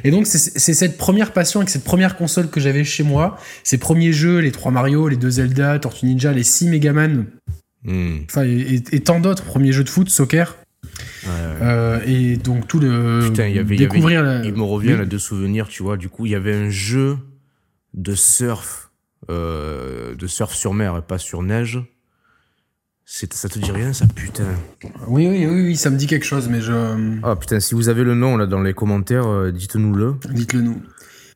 Et 0.04 0.10
donc, 0.10 0.26
c'est 0.26 0.74
cette 0.74 0.98
première 0.98 1.32
passion 1.32 1.60
avec 1.60 1.70
cette 1.70 1.84
première 1.84 2.16
console 2.16 2.50
que 2.50 2.60
j'avais 2.60 2.84
chez 2.84 3.02
moi. 3.02 3.38
Ces 3.64 3.78
premiers 3.78 4.12
jeux, 4.12 4.38
les 4.38 4.52
trois 4.52 4.70
Mario, 4.70 5.08
les 5.08 5.16
deux 5.16 5.30
Zelda, 5.30 5.78
Tortue 5.78 6.06
Ninja, 6.06 6.32
les 6.32 6.44
six 6.44 6.68
Megaman. 6.68 7.26
Hmm. 7.84 8.18
Enfin, 8.30 8.44
et, 8.44 8.82
et, 8.92 9.00
tant 9.00 9.18
d'autres. 9.18 9.44
Premiers 9.44 9.72
jeux 9.72 9.84
de 9.84 9.88
foot, 9.88 10.08
soccer. 10.08 10.56
Euh, 11.26 12.00
et 12.06 12.36
donc 12.36 12.66
tout 12.66 12.80
le 12.80 13.20
Putain, 13.28 13.46
il 13.46 13.56
y 13.56 13.58
avait, 13.58 13.76
découvrir 13.76 14.42
il 14.44 14.52
me 14.54 14.62
revient 14.62 14.96
là 14.96 15.04
de 15.04 15.18
souvenirs, 15.18 15.68
tu 15.68 15.82
vois. 15.82 15.96
Du 15.96 16.08
coup, 16.08 16.26
il 16.26 16.32
y 16.32 16.34
avait 16.34 16.54
un 16.54 16.70
jeu 16.70 17.16
de 17.94 18.14
surf, 18.14 18.90
euh, 19.30 20.14
de 20.14 20.26
surf 20.26 20.54
sur 20.54 20.74
mer 20.74 20.96
et 20.96 21.02
pas 21.02 21.18
sur 21.18 21.42
neige. 21.42 21.80
Ça 23.14 23.46
te 23.46 23.58
dit 23.58 23.70
rien, 23.70 23.92
ça, 23.92 24.06
putain 24.06 24.46
oui, 25.06 25.28
oui, 25.28 25.46
oui, 25.46 25.62
oui, 25.66 25.76
ça 25.76 25.90
me 25.90 25.98
dit 25.98 26.06
quelque 26.06 26.24
chose, 26.24 26.48
mais 26.48 26.62
je. 26.62 26.72
Ah 27.22 27.36
putain, 27.36 27.60
si 27.60 27.74
vous 27.74 27.90
avez 27.90 28.04
le 28.04 28.14
nom 28.14 28.38
là 28.38 28.46
dans 28.46 28.62
les 28.62 28.72
commentaires, 28.72 29.28
euh, 29.28 29.52
dites-nous-le. 29.52 30.14
Dites-le 30.30 30.62
nous. 30.62 30.80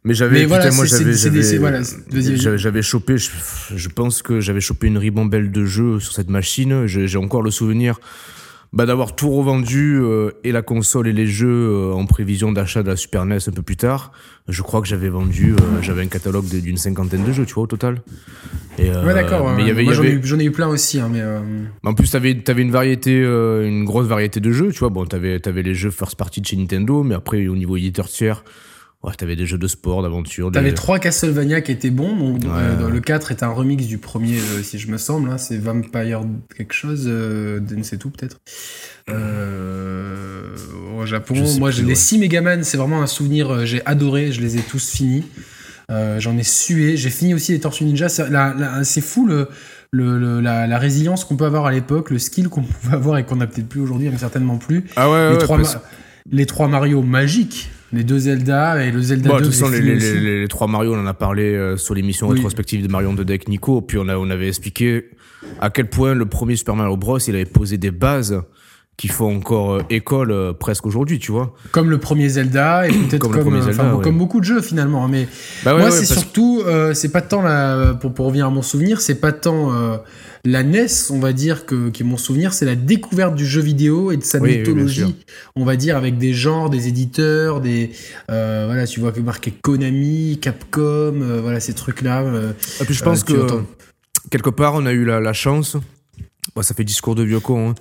Mais 0.03 0.15
j'avais, 0.15 0.47
moi 0.47 0.59
j'avais, 0.59 2.57
j'avais 2.57 2.83
chopé, 2.83 3.19
je, 3.19 3.31
je, 3.75 3.89
pense 3.91 4.23
que 4.23 4.41
j'avais 4.41 4.63
chopé 4.63 4.87
une 4.87 4.97
ribambelle 4.97 5.51
de 5.51 5.67
jeux 5.67 6.01
sur 6.01 6.15
cette 6.15 6.31
machine. 6.31 6.87
J'ai 6.87 7.19
encore 7.19 7.43
le 7.43 7.51
souvenir 7.51 8.01
bah, 8.73 8.87
d'avoir 8.87 9.15
tout 9.15 9.31
revendu 9.31 9.99
euh, 10.01 10.33
et 10.45 10.53
la 10.53 10.63
console 10.63 11.09
et 11.09 11.13
les 11.13 11.27
jeux 11.27 11.49
euh, 11.49 11.93
en 11.93 12.05
prévision 12.07 12.53
d'achat 12.53 12.83
de 12.83 12.89
la 12.89 12.97
Super 12.97 13.25
NES 13.25 13.39
un 13.47 13.53
peu 13.53 13.63
plus 13.63 13.77
tard. 13.77 14.13
Je 14.49 14.63
crois 14.63 14.81
que 14.81 14.89
j'avais 14.89 15.09
vendu, 15.09 15.53
euh, 15.53 15.83
j'avais 15.83 16.03
un 16.03 16.09
catalogue 16.09 16.47
d'une 16.47 16.77
cinquantaine 16.77 17.25
de 17.25 17.33
jeux, 17.33 17.47
tu 17.47 17.55
vois, 17.55 17.65
au 17.65 17.67
total. 17.67 18.03
Et, 18.79 18.91
ouais, 18.91 19.15
d'accord. 19.15 19.51
mais 19.57 19.73
Moi, 19.73 19.93
j'en, 19.95 20.05
ai, 20.05 20.43
ai, 20.43 20.45
eu 20.45 20.51
plein 20.51 20.69
aussi. 20.69 21.01
Hein, 21.01 21.11
mais 21.11 21.23
En 21.85 21.95
plus, 21.95 22.11
t'avais, 22.11 22.39
avais 22.47 22.63
une 22.63 22.71
variété, 22.71 23.19
une 23.23 23.85
grosse 23.85 24.07
variété 24.07 24.41
de 24.41 24.53
jeux, 24.53 24.71
tu 24.71 24.81
vois. 24.81 24.91
Bon, 24.91 25.05
t'avais, 25.07 25.41
avais 25.49 25.63
les 25.63 25.75
jeux 25.75 25.91
first 25.91 26.17
party 26.17 26.43
de 26.43 26.47
chez 26.47 26.57
Nintendo, 26.57 27.03
mais 27.03 27.15
après, 27.15 27.49
au 27.49 27.57
niveau 27.57 27.77
éditeur 27.77 28.09
tiers, 28.09 28.45
Ouais, 29.03 29.13
t'avais 29.15 29.37
des 29.37 29.47
jeux 29.47 29.59
de 29.59 29.69
sport, 29.69 30.03
d'aventure. 30.03 30.51
T'avais 30.51 30.73
trois 30.73 30.99
Castlevania 30.99 31.61
qui 31.61 31.71
étaient 31.71 31.91
bons. 31.91 32.39
Euh, 32.45 32.89
le 32.89 33.01
4 33.01 33.31
est 33.31 33.43
un 33.43 33.51
remix 33.51 33.87
du 33.87 33.99
premier, 33.99 34.39
euh, 34.39 34.63
si 34.63 34.79
je 34.79 34.91
me 34.91 34.97
semble. 34.97 35.31
Hein. 35.31 35.39
c'est 35.39 35.59
Vampire 35.59 36.23
quelque 36.57 36.73
chose. 36.73 37.05
Euh, 37.07 37.61
c'est 37.83 37.99
tout, 37.99 38.11
peut-être. 38.11 38.39
au 39.09 41.07
Japon, 41.07 41.35
moi, 41.59 41.71
j'ai 41.71 41.85
les 41.85 41.95
6 41.95 42.19
Megaman, 42.19 42.65
c'est 42.65 42.79
vraiment 42.79 43.03
un 43.03 43.07
souvenir. 43.07 43.67
j'ai 43.67 43.85
adoré. 43.87 44.33
Je 44.33 44.41
les 44.41 44.57
ai 44.57 44.63
tous 44.63 44.91
finis. 44.91 45.25
J'en 45.89 46.37
ai 46.37 46.43
sué. 46.43 46.97
J'ai 46.97 47.11
fini 47.11 47.35
aussi 47.35 47.53
les 47.53 47.61
Tortues 47.61 47.85
Ninja. 47.85 48.09
C'est 48.09 49.01
fou 49.01 49.27
le. 49.27 49.49
Le, 49.93 50.41
la, 50.41 50.79
résilience 50.79 51.25
qu'on 51.25 51.37
peut 51.37 51.47
avoir 51.47 51.65
à 51.65 51.73
l'époque, 51.73 52.11
le 52.11 52.19
skill 52.19 52.49
qu'on 52.49 52.63
pouvait 52.83 52.95
avoir 52.95 53.17
et 53.17 53.25
qu'on 53.25 53.37
n'a 53.37 53.47
peut-être 53.47 53.69
plus 53.69 53.81
aujourd'hui, 53.81 54.11
mais 54.11 54.19
certainement 54.19 54.59
plus. 54.59 54.85
Ah 54.95 55.11
ouais, 55.11 55.33
les, 55.33 55.39
trois 55.39 55.59
les 56.31 56.45
trois 56.45 56.69
Mario 56.69 57.01
magiques 57.01 57.71
les 57.93 58.05
deux 58.05 58.19
Zelda 58.19 58.83
et 58.85 58.91
le 58.91 59.01
Zelda 59.01 59.31
bon, 59.31 59.37
2. 59.37 59.41
De 59.41 59.47
toute 59.47 59.55
façon, 59.55 59.71
les, 59.71 59.81
les, 59.81 60.41
les, 60.41 60.49
trois 60.49 60.67
Mario, 60.67 60.95
on 60.95 61.01
en 61.01 61.07
a 61.07 61.15
parlé 61.15 61.55
euh, 61.55 61.77
sur 61.77 61.95
l'émission 61.95 62.29
rétrospective 62.29 62.83
de 62.83 62.91
Marion 62.91 63.13
de 63.13 63.23
Deck 63.23 63.49
Nico. 63.49 63.81
Puis 63.81 63.99
on, 63.99 64.09
a, 64.09 64.17
on 64.17 64.31
avait 64.31 64.49
expliqué 64.49 65.11
à 65.61 65.71
quel 65.71 65.89
point 65.89 66.15
le 66.15 66.27
premier 66.27 66.57
Super 66.57 66.75
Mario 66.75 66.97
Bros. 66.97 67.19
il 67.19 67.35
avait 67.35 67.45
posé 67.45 67.79
des 67.79 67.91
bases 67.91 68.41
qui 68.97 69.09
font 69.09 69.37
encore 69.37 69.75
euh, 69.75 69.83
école 69.91 70.31
euh, 70.33 70.53
presque 70.55 70.87
aujourd'hui, 70.87 71.19
tu 71.19 71.31
vois. 71.31 71.55
Comme 71.71 71.91
le 71.91 71.99
premier 71.99 72.29
Zelda 72.29 72.89
et 72.89 72.93
peut-être 73.09 73.21
comme, 73.21 73.33
comme, 73.33 73.63
Zelda, 73.63 73.99
comme, 74.03 74.19
beaucoup 74.19 74.41
de 74.41 74.47
jeux 74.47 74.63
finalement. 74.63 75.05
Hein. 75.05 75.09
Mais 75.11 75.29
bah 75.65 75.77
moi, 75.77 75.91
c'est 75.91 76.07
surtout, 76.07 76.63
c'est 76.95 77.13
pas 77.13 77.21
tant 77.21 77.43
la, 77.43 77.97
pour, 78.01 78.13
pour 78.13 78.27
revenir 78.27 78.47
à 78.47 78.51
mon 78.51 78.63
souvenir, 78.63 79.01
c'est 79.01 79.21
pas 79.21 79.33
tant 79.33 80.01
la 80.47 80.63
NES, 80.63 80.87
on 81.11 81.19
va 81.19 81.33
dire 81.33 81.67
que 81.67 81.91
qui 81.91 82.03
est 82.03 82.07
mon 82.07 82.17
souvenir, 82.17 82.55
c'est 82.55 82.65
la 82.65 82.77
découverte 82.77 83.35
du 83.35 83.45
jeu 83.45 83.61
vidéo 83.61 84.13
et 84.13 84.17
de 84.17 84.23
sa 84.23 84.39
mythologie, 84.39 85.17
on 85.57 85.65
va 85.65 85.77
dire 85.77 85.97
avec 85.97 86.19
des 86.19 86.35
genres, 86.35 86.71
des 86.71 86.87
éditeurs, 86.87 87.61
des 87.61 87.91
euh, 88.31 88.65
voilà, 88.67 88.87
tu 88.87 89.01
vois 89.01 89.13
que 89.13 89.21
marqué 89.21 89.51
Konami, 89.51 90.39
Capcom, 90.41 90.81
euh, 91.21 91.41
voilà 91.43 91.59
ces 91.59 91.75
trucs 91.75 92.01
là. 92.03 92.23
Euh, 92.23 92.53
et 92.81 92.85
puis 92.85 92.95
je 92.95 93.03
pense 93.03 93.25
que 93.25 93.35
quelque 94.31 94.51
part 94.51 94.75
on 94.75 94.87
a 94.87 94.93
eu 94.93 95.05
la, 95.05 95.33
chance, 95.33 95.77
ça 96.61 96.75
fait 96.75 96.85
discours 96.85 97.17
de 97.17 97.25
vieux 97.25 97.41
con. 97.41 97.71
Hein. 97.71 97.75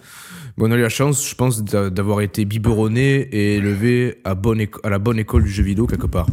on 0.58 0.72
a 0.72 0.76
eu 0.76 0.82
la 0.82 0.90
chance, 0.90 1.28
je 1.30 1.36
pense, 1.36 1.64
d'avoir 1.64 2.22
été 2.22 2.46
biberonné 2.46 3.30
et 3.32 3.58
élevé 3.58 4.22
à, 4.24 4.34
bonne 4.34 4.66
à 4.84 4.90
la 4.90 4.98
bonne 4.98 5.20
école 5.20 5.44
du 5.44 5.52
jeu 5.52 5.64
vidéo 5.64 5.86
quelque 5.86 6.08
part. 6.08 6.28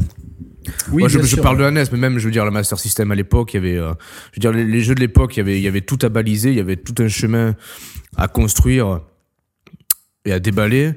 Oui, 0.90 1.02
Moi, 1.02 1.08
je, 1.08 1.36
parle 1.36 1.58
de 1.58 1.62
la 1.62 1.70
NES, 1.70 1.84
mais 1.92 1.98
même, 1.98 2.18
je 2.18 2.24
veux 2.24 2.30
dire, 2.30 2.44
la 2.44 2.50
Master 2.50 2.78
System 2.78 3.10
à 3.12 3.14
l'époque, 3.14 3.54
il 3.54 3.56
y 3.56 3.58
avait, 3.58 3.78
euh, 3.78 3.92
je 4.32 4.36
veux 4.36 4.52
dire, 4.52 4.52
les, 4.52 4.80
jeux 4.80 4.94
de 4.94 5.00
l'époque, 5.00 5.36
il 5.36 5.40
y 5.40 5.42
avait, 5.42 5.58
il 5.58 5.62
y 5.62 5.68
avait 5.68 5.80
tout 5.80 5.98
à 6.02 6.08
baliser, 6.08 6.50
il 6.50 6.56
y 6.56 6.60
avait 6.60 6.76
tout 6.76 6.94
un 6.98 7.08
chemin 7.08 7.54
à 8.16 8.28
construire 8.28 9.00
et 10.24 10.32
à 10.32 10.40
déballer. 10.40 10.92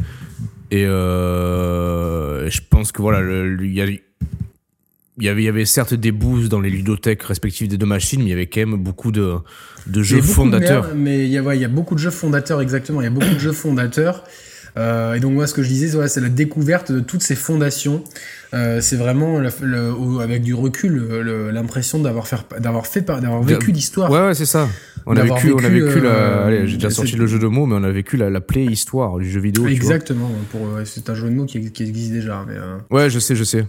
Et 0.72 0.86
euh, 0.86 2.50
je 2.50 2.62
pense 2.70 2.92
que 2.92 3.02
voilà, 3.02 3.22
il 3.62 3.72
y, 3.72 3.76
y, 3.76 3.82
avait, 3.82 4.02
il 5.18 5.46
y 5.46 5.50
avait 5.50 5.66
certes 5.66 5.94
des 5.94 6.12
boosts 6.12 6.50
dans 6.50 6.60
les 6.60 6.70
ludothèques 6.70 7.24
respectives 7.24 7.68
des 7.68 7.78
deux 7.78 7.86
machines, 7.86 8.20
mais 8.20 8.28
il 8.28 8.32
y 8.32 8.34
avait 8.34 8.48
quand 8.48 8.62
même 8.62 8.78
beaucoup 8.78 9.12
de, 9.12 9.36
de 9.88 10.04
jeux 10.04 10.22
fondateurs. 10.22 10.94
mais 10.96 11.26
il 11.26 11.32
y, 11.32 11.38
a, 11.38 11.56
il 11.56 11.62
y 11.62 11.66
a 11.66 11.70
beaucoup 11.70 11.96
de 11.96 12.00
jeux 12.00 12.12
fondateurs, 12.12 12.62
exactement. 12.62 13.02
Il 13.02 13.06
y 13.06 13.08
a 13.08 13.12
beaucoup 13.12 13.34
de 13.34 13.40
jeux 13.40 13.52
fondateurs. 13.52 14.24
Euh, 14.78 15.14
et 15.14 15.20
donc 15.20 15.34
moi, 15.34 15.48
ce 15.48 15.54
que 15.54 15.64
je 15.64 15.70
disais, 15.70 16.08
c'est 16.08 16.22
la 16.22 16.30
découverte 16.30 16.92
de 16.92 17.00
toutes 17.00 17.24
ces 17.24 17.36
fondations. 17.36 18.04
Euh, 18.54 18.82
c'est 18.82 18.96
vraiment 18.96 19.42
avec 20.22 20.44
du 20.44 20.54
recul 20.54 21.08
l'impression 21.52 22.00
d'avoir 22.00 22.28
fait 22.28 22.38
d'avoir 22.60 22.88
fait 22.88 23.02
d'avoir 23.02 23.42
vécu 23.42 23.72
l'histoire. 23.72 24.12
Ouais, 24.12 24.28
ouais 24.28 24.34
c'est 24.34 24.46
ça. 24.46 24.68
On 25.08 25.16
a 25.16 25.22
vécu, 25.22 25.54
on 25.54 25.64
a 25.64 25.70
vécu 25.70 26.00
la. 26.02 26.10
Euh, 26.10 26.48
allez, 26.48 26.68
j'ai 26.68 26.76
déjà 26.76 26.90
sorti 26.90 27.16
le 27.16 27.28
jeu 27.28 27.40
de 27.40 27.48
mots, 27.48 27.66
mais 27.66 27.76
on 27.76 27.84
a 27.84 27.92
vécu 27.92 28.18
la, 28.18 28.30
la 28.30 28.42
play-histoire 28.42 29.18
du 29.18 29.30
jeu 29.30 29.40
vidéo. 29.40 29.68
Exactement. 29.68 30.32
Pour, 30.52 30.62
c'est 30.84 31.10
un 31.10 31.16
jeu 31.16 31.30
de 31.30 31.36
mots 31.36 31.46
qui, 31.46 31.58
existe 31.58 32.12
déjà. 32.12 32.46
Mais, 32.48 32.56
Ouais, 32.90 33.10
je 33.10 33.20
sais, 33.20 33.36
je 33.36 33.44
sais. 33.44 33.66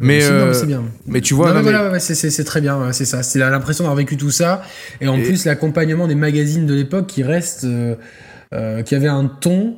Mais, 0.00 0.20
c'est 0.20 0.66
bien. 0.66 0.84
Mais 1.06 1.20
tu 1.20 1.34
vois, 1.34 1.60
voilà, 1.60 1.98
c'est 2.00 2.44
très 2.44 2.60
bien, 2.60 2.92
c'est 2.92 3.04
ça. 3.04 3.22
C'est 3.22 3.38
l'impression 3.38 3.84
d'avoir 3.84 3.96
vécu 3.96 4.16
tout 4.16 4.30
ça, 4.30 4.62
et 5.00 5.08
en 5.08 5.20
plus 5.20 5.44
l'accompagnement 5.44 6.08
des 6.08 6.16
magazines 6.16 6.66
de 6.66 6.74
l'époque 6.74 7.06
qui 7.06 7.22
reste 7.22 7.66
qui 8.50 8.94
avait 8.94 9.08
un 9.08 9.26
ton 9.26 9.76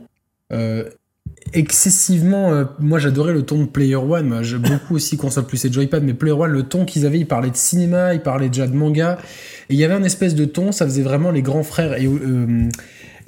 excessivement. 1.52 2.64
moi, 2.78 2.98
j'adorais 2.98 3.32
le 3.32 3.42
ton 3.42 3.62
de 3.62 3.66
Player 3.66 3.96
One. 3.96 4.42
J'ai 4.42 4.58
beaucoup 4.58 4.94
aussi 4.96 5.16
console 5.16 5.44
plus 5.44 5.64
et 5.64 5.72
Joypad, 5.72 6.02
mais 6.02 6.14
Player 6.14 6.34
One, 6.34 6.50
le 6.50 6.62
ton 6.64 6.84
qu'ils 6.84 7.06
avaient, 7.06 7.18
ils 7.18 7.26
parlaient 7.26 7.50
de 7.50 7.56
cinéma, 7.56 8.14
ils 8.14 8.22
parlaient 8.22 8.48
déjà 8.48 8.66
de 8.66 8.74
manga. 8.74 9.18
Et 9.68 9.74
il 9.74 9.78
y 9.78 9.84
avait 9.84 9.94
un 9.94 10.04
espèce 10.04 10.34
de 10.34 10.44
ton, 10.44 10.72
ça 10.72 10.84
faisait 10.84 11.02
vraiment 11.02 11.30
les 11.30 11.42
grands 11.42 11.62
frères. 11.62 11.94
Et 12.00 12.08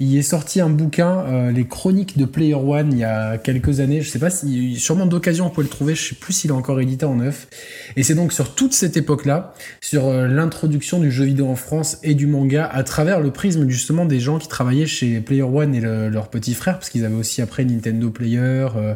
il 0.03 0.17
est 0.17 0.21
sorti 0.21 0.59
un 0.59 0.69
bouquin, 0.69 1.25
euh, 1.27 1.51
Les 1.51 1.65
Chroniques 1.65 2.17
de 2.17 2.25
Player 2.25 2.55
One, 2.55 2.91
il 2.91 2.99
y 2.99 3.03
a 3.03 3.37
quelques 3.37 3.79
années. 3.79 4.01
Je 4.01 4.09
sais 4.09 4.19
pas 4.19 4.29
si, 4.29 4.75
sûrement 4.75 5.05
d'occasion 5.05 5.47
on 5.47 5.49
peut 5.49 5.61
le 5.61 5.69
trouver. 5.69 5.95
Je 5.95 6.09
sais 6.09 6.15
plus 6.15 6.33
s'il 6.33 6.49
est 6.49 6.53
encore 6.53 6.79
édité 6.81 7.05
en 7.05 7.15
neuf. 7.15 7.47
Et 7.95 8.03
c'est 8.03 8.15
donc 8.15 8.33
sur 8.33 8.53
toute 8.55 8.73
cette 8.73 8.97
époque-là, 8.97 9.53
sur 9.81 10.07
euh, 10.07 10.27
l'introduction 10.27 10.99
du 10.99 11.11
jeu 11.11 11.25
vidéo 11.25 11.47
en 11.47 11.55
France 11.55 11.99
et 12.03 12.15
du 12.15 12.27
manga 12.27 12.65
à 12.65 12.83
travers 12.83 13.21
le 13.21 13.31
prisme 13.31 13.69
justement 13.69 14.05
des 14.05 14.19
gens 14.19 14.39
qui 14.39 14.47
travaillaient 14.47 14.85
chez 14.85 15.21
Player 15.21 15.43
One 15.43 15.73
et 15.73 15.81
leurs 15.81 16.29
petits 16.29 16.53
frères, 16.53 16.75
parce 16.79 16.89
qu'ils 16.89 17.05
avaient 17.05 17.15
aussi 17.15 17.41
après 17.41 17.63
Nintendo 17.63 18.09
Player, 18.09 18.67
euh, 18.75 18.95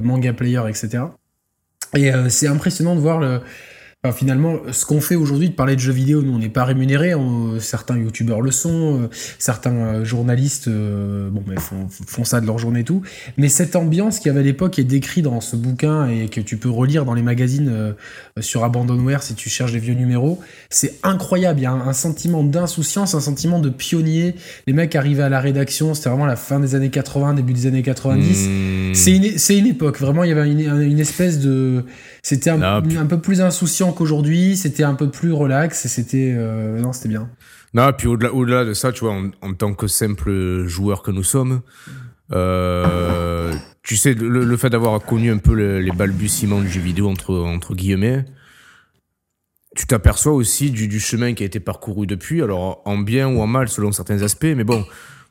Manga 0.00 0.32
Player, 0.32 0.62
etc. 0.68 1.04
Et 1.96 2.12
c'est 2.28 2.46
impressionnant 2.46 2.94
de 2.94 3.00
voir 3.00 3.18
le, 3.18 3.40
finalement, 4.14 4.60
ce 4.72 4.86
qu'on 4.86 5.02
fait 5.02 5.14
aujourd'hui 5.14 5.50
de 5.50 5.54
parler 5.54 5.76
de 5.76 5.80
jeux 5.80 5.92
vidéo, 5.92 6.22
nous 6.22 6.32
on 6.32 6.38
n'est 6.38 6.48
pas 6.48 6.64
rémunérés. 6.64 7.12
certains 7.58 7.98
youtubeurs 7.98 8.40
le 8.40 8.50
sont, 8.50 9.02
euh, 9.02 9.08
certains 9.38 9.74
euh, 9.74 10.04
journalistes, 10.06 10.68
euh, 10.68 11.28
bon, 11.28 11.42
mais 11.46 11.60
font, 11.60 11.86
font, 12.06 12.24
ça 12.24 12.40
de 12.40 12.46
leur 12.46 12.58
journée 12.58 12.80
et 12.80 12.84
tout. 12.84 13.02
Mais 13.36 13.50
cette 13.50 13.76
ambiance 13.76 14.18
qu'il 14.18 14.28
y 14.28 14.30
avait 14.30 14.40
à 14.40 14.42
l'époque 14.42 14.78
est 14.78 14.84
décrite 14.84 15.24
dans 15.24 15.42
ce 15.42 15.54
bouquin 15.54 16.08
et 16.08 16.28
que 16.28 16.40
tu 16.40 16.56
peux 16.56 16.70
relire 16.70 17.04
dans 17.04 17.12
les 17.12 17.20
magazines 17.20 17.94
sur 18.40 18.64
Abandonware 18.64 19.22
si 19.22 19.34
tu 19.34 19.50
cherches 19.50 19.72
les 19.72 19.78
vieux 19.78 19.92
numéros, 19.92 20.40
c'est 20.70 20.98
incroyable. 21.02 21.60
Il 21.60 21.64
y 21.64 21.66
a 21.66 21.72
un, 21.72 21.92
sentiment 21.92 22.42
d'insouciance, 22.42 23.14
un 23.14 23.20
sentiment 23.20 23.58
de 23.58 23.68
pionnier. 23.68 24.34
Les 24.66 24.72
mecs 24.72 24.96
arrivaient 24.96 25.24
à 25.24 25.28
la 25.28 25.40
rédaction, 25.40 25.92
c'était 25.92 26.08
vraiment 26.08 26.24
la 26.24 26.36
fin 26.36 26.58
des 26.58 26.74
années 26.74 26.88
80, 26.88 27.34
début 27.34 27.52
des 27.52 27.66
années 27.66 27.82
90. 27.82 28.48
Mmh. 28.48 28.94
C'est 28.94 29.14
une, 29.14 29.64
une, 29.64 29.70
époque, 29.70 30.00
vraiment, 30.00 30.24
il 30.24 30.30
y 30.30 30.32
avait 30.32 30.50
une, 30.50 30.60
une 30.60 31.00
espèce 31.00 31.38
de 31.38 31.84
c'était 32.22 32.50
un, 32.50 32.62
un, 32.62 33.06
peu 33.06 33.18
plus 33.18 33.40
insouciant 33.40 33.92
qu'aujourd'hui, 33.92 34.56
c'était 34.56 34.82
un 34.82 34.94
peu 34.94 35.10
plus 35.10 35.32
relax, 35.32 35.84
et 35.84 35.88
c'était 35.88 36.34
euh, 36.36 36.78
non, 36.78 36.92
c'était 36.92 37.08
bien. 37.08 37.28
Non, 37.72 37.92
puis 37.96 38.08
au-delà, 38.08 38.32
au-delà 38.32 38.64
de 38.64 38.74
ça, 38.74 38.92
tu 38.92 39.04
vois, 39.04 39.16
en, 39.42 39.54
tant 39.54 39.74
que 39.74 39.86
simple 39.86 40.66
joueur 40.66 41.02
que 41.02 41.10
nous 41.10 41.22
sommes, 41.22 41.62
euh, 42.32 43.52
tu 43.82 43.96
sais, 43.96 44.14
le, 44.14 44.56
fait 44.56 44.70
d'avoir 44.70 45.00
connu 45.00 45.30
un 45.30 45.38
peu 45.38 45.54
les, 45.54 45.92
balbutiements 45.92 46.60
du 46.60 46.68
jeu 46.68 46.80
vidéo 46.80 47.08
entre 47.08 47.34
entre 47.34 47.74
guillemets, 47.74 48.24
tu 49.76 49.86
t'aperçois 49.86 50.32
aussi 50.32 50.70
du, 50.70 50.88
du 50.88 51.00
chemin 51.00 51.32
qui 51.32 51.44
a 51.44 51.46
été 51.46 51.60
parcouru 51.60 52.06
depuis, 52.06 52.42
alors 52.42 52.82
en 52.84 52.98
bien 52.98 53.28
ou 53.28 53.40
en 53.40 53.46
mal 53.46 53.68
selon 53.68 53.92
certains 53.92 54.22
aspects, 54.22 54.52
mais 54.56 54.64
bon 54.64 54.84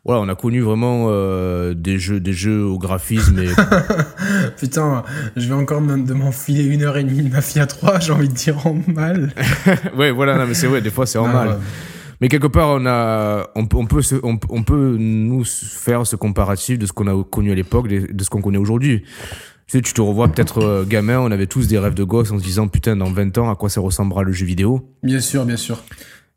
voilà, 0.05 0.21
on 0.21 0.29
a 0.29 0.35
connu 0.35 0.61
vraiment 0.61 1.07
euh, 1.09 1.73
des 1.73 1.99
jeux, 1.99 2.19
des 2.19 2.33
jeux 2.33 2.63
au 2.63 2.77
graphisme. 2.77 3.39
Et... 3.39 3.49
Putain, 4.57 5.03
je 5.35 5.47
vais 5.47 5.53
encore 5.53 5.81
de 5.81 6.13
m'enfiler 6.13 6.63
une 6.63 6.83
heure 6.83 6.97
et 6.97 7.03
demie 7.03 7.21
de 7.21 7.29
Mafia 7.29 7.67
3, 7.67 7.99
j'ai 7.99 8.13
envie 8.13 8.29
de 8.29 8.33
dire 8.33 8.65
en 8.65 8.77
mal. 8.87 9.33
ouais, 9.97 10.11
voilà, 10.11 10.37
non, 10.37 10.47
mais 10.47 10.53
c'est 10.53 10.67
vrai, 10.67 10.81
des 10.81 10.89
fois 10.89 11.05
c'est 11.05 11.17
en 11.17 11.27
mal. 11.27 11.59
Mais 12.21 12.27
quelque 12.27 12.47
part, 12.47 12.69
on 12.69 12.85
a, 12.85 13.49
on, 13.55 13.67
on 13.73 13.85
peut, 13.85 14.01
on, 14.23 14.39
on, 14.49 14.63
peut 14.63 14.97
nous 14.99 15.45
faire 15.45 16.05
ce 16.05 16.15
comparatif 16.15 16.77
de 16.77 16.85
ce 16.85 16.91
qu'on 16.91 17.07
a 17.07 17.23
connu 17.23 17.51
à 17.51 17.55
l'époque, 17.55 17.87
de, 17.87 18.23
ce 18.23 18.29
qu'on 18.29 18.41
connaît 18.41 18.57
aujourd'hui. 18.57 19.03
Tu 19.67 19.77
sais, 19.77 19.81
tu 19.81 19.93
te 19.93 20.01
revois 20.01 20.27
peut-être 20.27 20.61
euh, 20.61 20.83
gamin, 20.83 21.19
on 21.19 21.31
avait 21.31 21.47
tous 21.47 21.67
des 21.67 21.77
rêves 21.77 21.93
de 21.93 22.03
gosse 22.03 22.31
en 22.31 22.39
se 22.39 22.43
disant 22.43 22.67
putain, 22.67 22.95
dans 22.95 23.11
20 23.11 23.37
ans, 23.37 23.51
à 23.51 23.55
quoi 23.55 23.69
ça 23.69 23.79
ressemblera 23.79 24.23
le 24.23 24.31
jeu 24.31 24.45
vidéo? 24.45 24.89
Bien 25.03 25.19
sûr, 25.19 25.45
bien 25.45 25.57
sûr. 25.57 25.83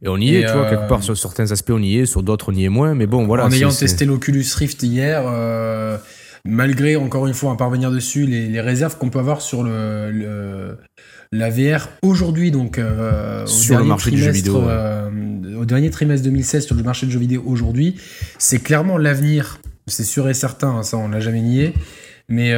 Et 0.05 0.09
on 0.09 0.17
y 0.17 0.35
est, 0.35 0.47
tu 0.47 0.53
vois, 0.53 0.69
quelque 0.69 0.89
part, 0.89 0.99
euh, 0.99 1.03
sur 1.03 1.17
certains 1.17 1.53
aspects, 1.53 1.71
on 1.71 1.83
y 1.83 1.99
est, 1.99 2.07
sur 2.07 2.23
d'autres, 2.23 2.51
on 2.51 2.55
y 2.55 2.65
est 2.65 2.69
moins, 2.69 2.95
mais 2.95 3.07
bon, 3.07 3.25
voilà. 3.25 3.47
En 3.47 3.53
ayant 3.53 3.71
testé 3.71 4.05
l'Oculus 4.05 4.45
Rift 4.57 4.83
hier, 4.83 5.23
euh, 5.27 5.97
malgré, 6.45 6.97
encore 6.97 7.29
une 7.29 7.35
fois, 7.35 7.53
en 7.53 7.57
parvenir 7.57 7.93
dessus, 7.93 8.27
les, 8.27 8.61
réserves 8.61 8.99
qu'on 8.99 9.11
peut 9.11 9.21
avoir 9.21 9.41
sur 9.41 9.63
le, 9.63 10.77
la 11.31 11.51
VR 11.51 11.89
aujourd'hui, 12.03 12.51
donc 12.51 12.79
euh, 12.79 13.47
sur 13.47 13.79
le 13.79 13.85
marché 13.85 14.11
du 14.11 14.19
jeu 14.19 14.33
vidéo, 14.33 14.65
au 15.57 15.65
dernier 15.65 15.91
trimestre 15.91 16.25
2016 16.25 16.67
sur 16.67 16.75
le 16.75 16.83
marché 16.83 17.07
de 17.07 17.13
jeux 17.13 17.21
vidéo 17.21 17.43
aujourd'hui, 17.47 17.97
c'est 18.39 18.59
clairement 18.59 18.99
l'avenir. 18.99 19.61
C'est 19.87 20.05
sûr 20.05 20.29
et 20.29 20.35
certain, 20.35 20.71
hein, 20.71 20.83
ça 20.83 20.97
on 20.97 21.09
l'a 21.09 21.21
jamais 21.21 21.41
nié. 21.43 21.75
Mais 22.29 22.53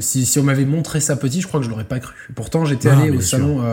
si, 0.00 0.26
si, 0.26 0.38
on 0.38 0.44
m'avait 0.44 0.64
montré 0.64 1.00
ça 1.00 1.16
petit, 1.16 1.40
je 1.40 1.48
crois 1.48 1.58
que 1.58 1.66
je 1.66 1.70
l'aurais 1.70 1.84
pas 1.84 1.98
cru. 1.98 2.14
Pourtant, 2.36 2.64
j'étais 2.66 2.88
allé 2.88 3.10
au 3.10 3.20
salon. 3.20 3.64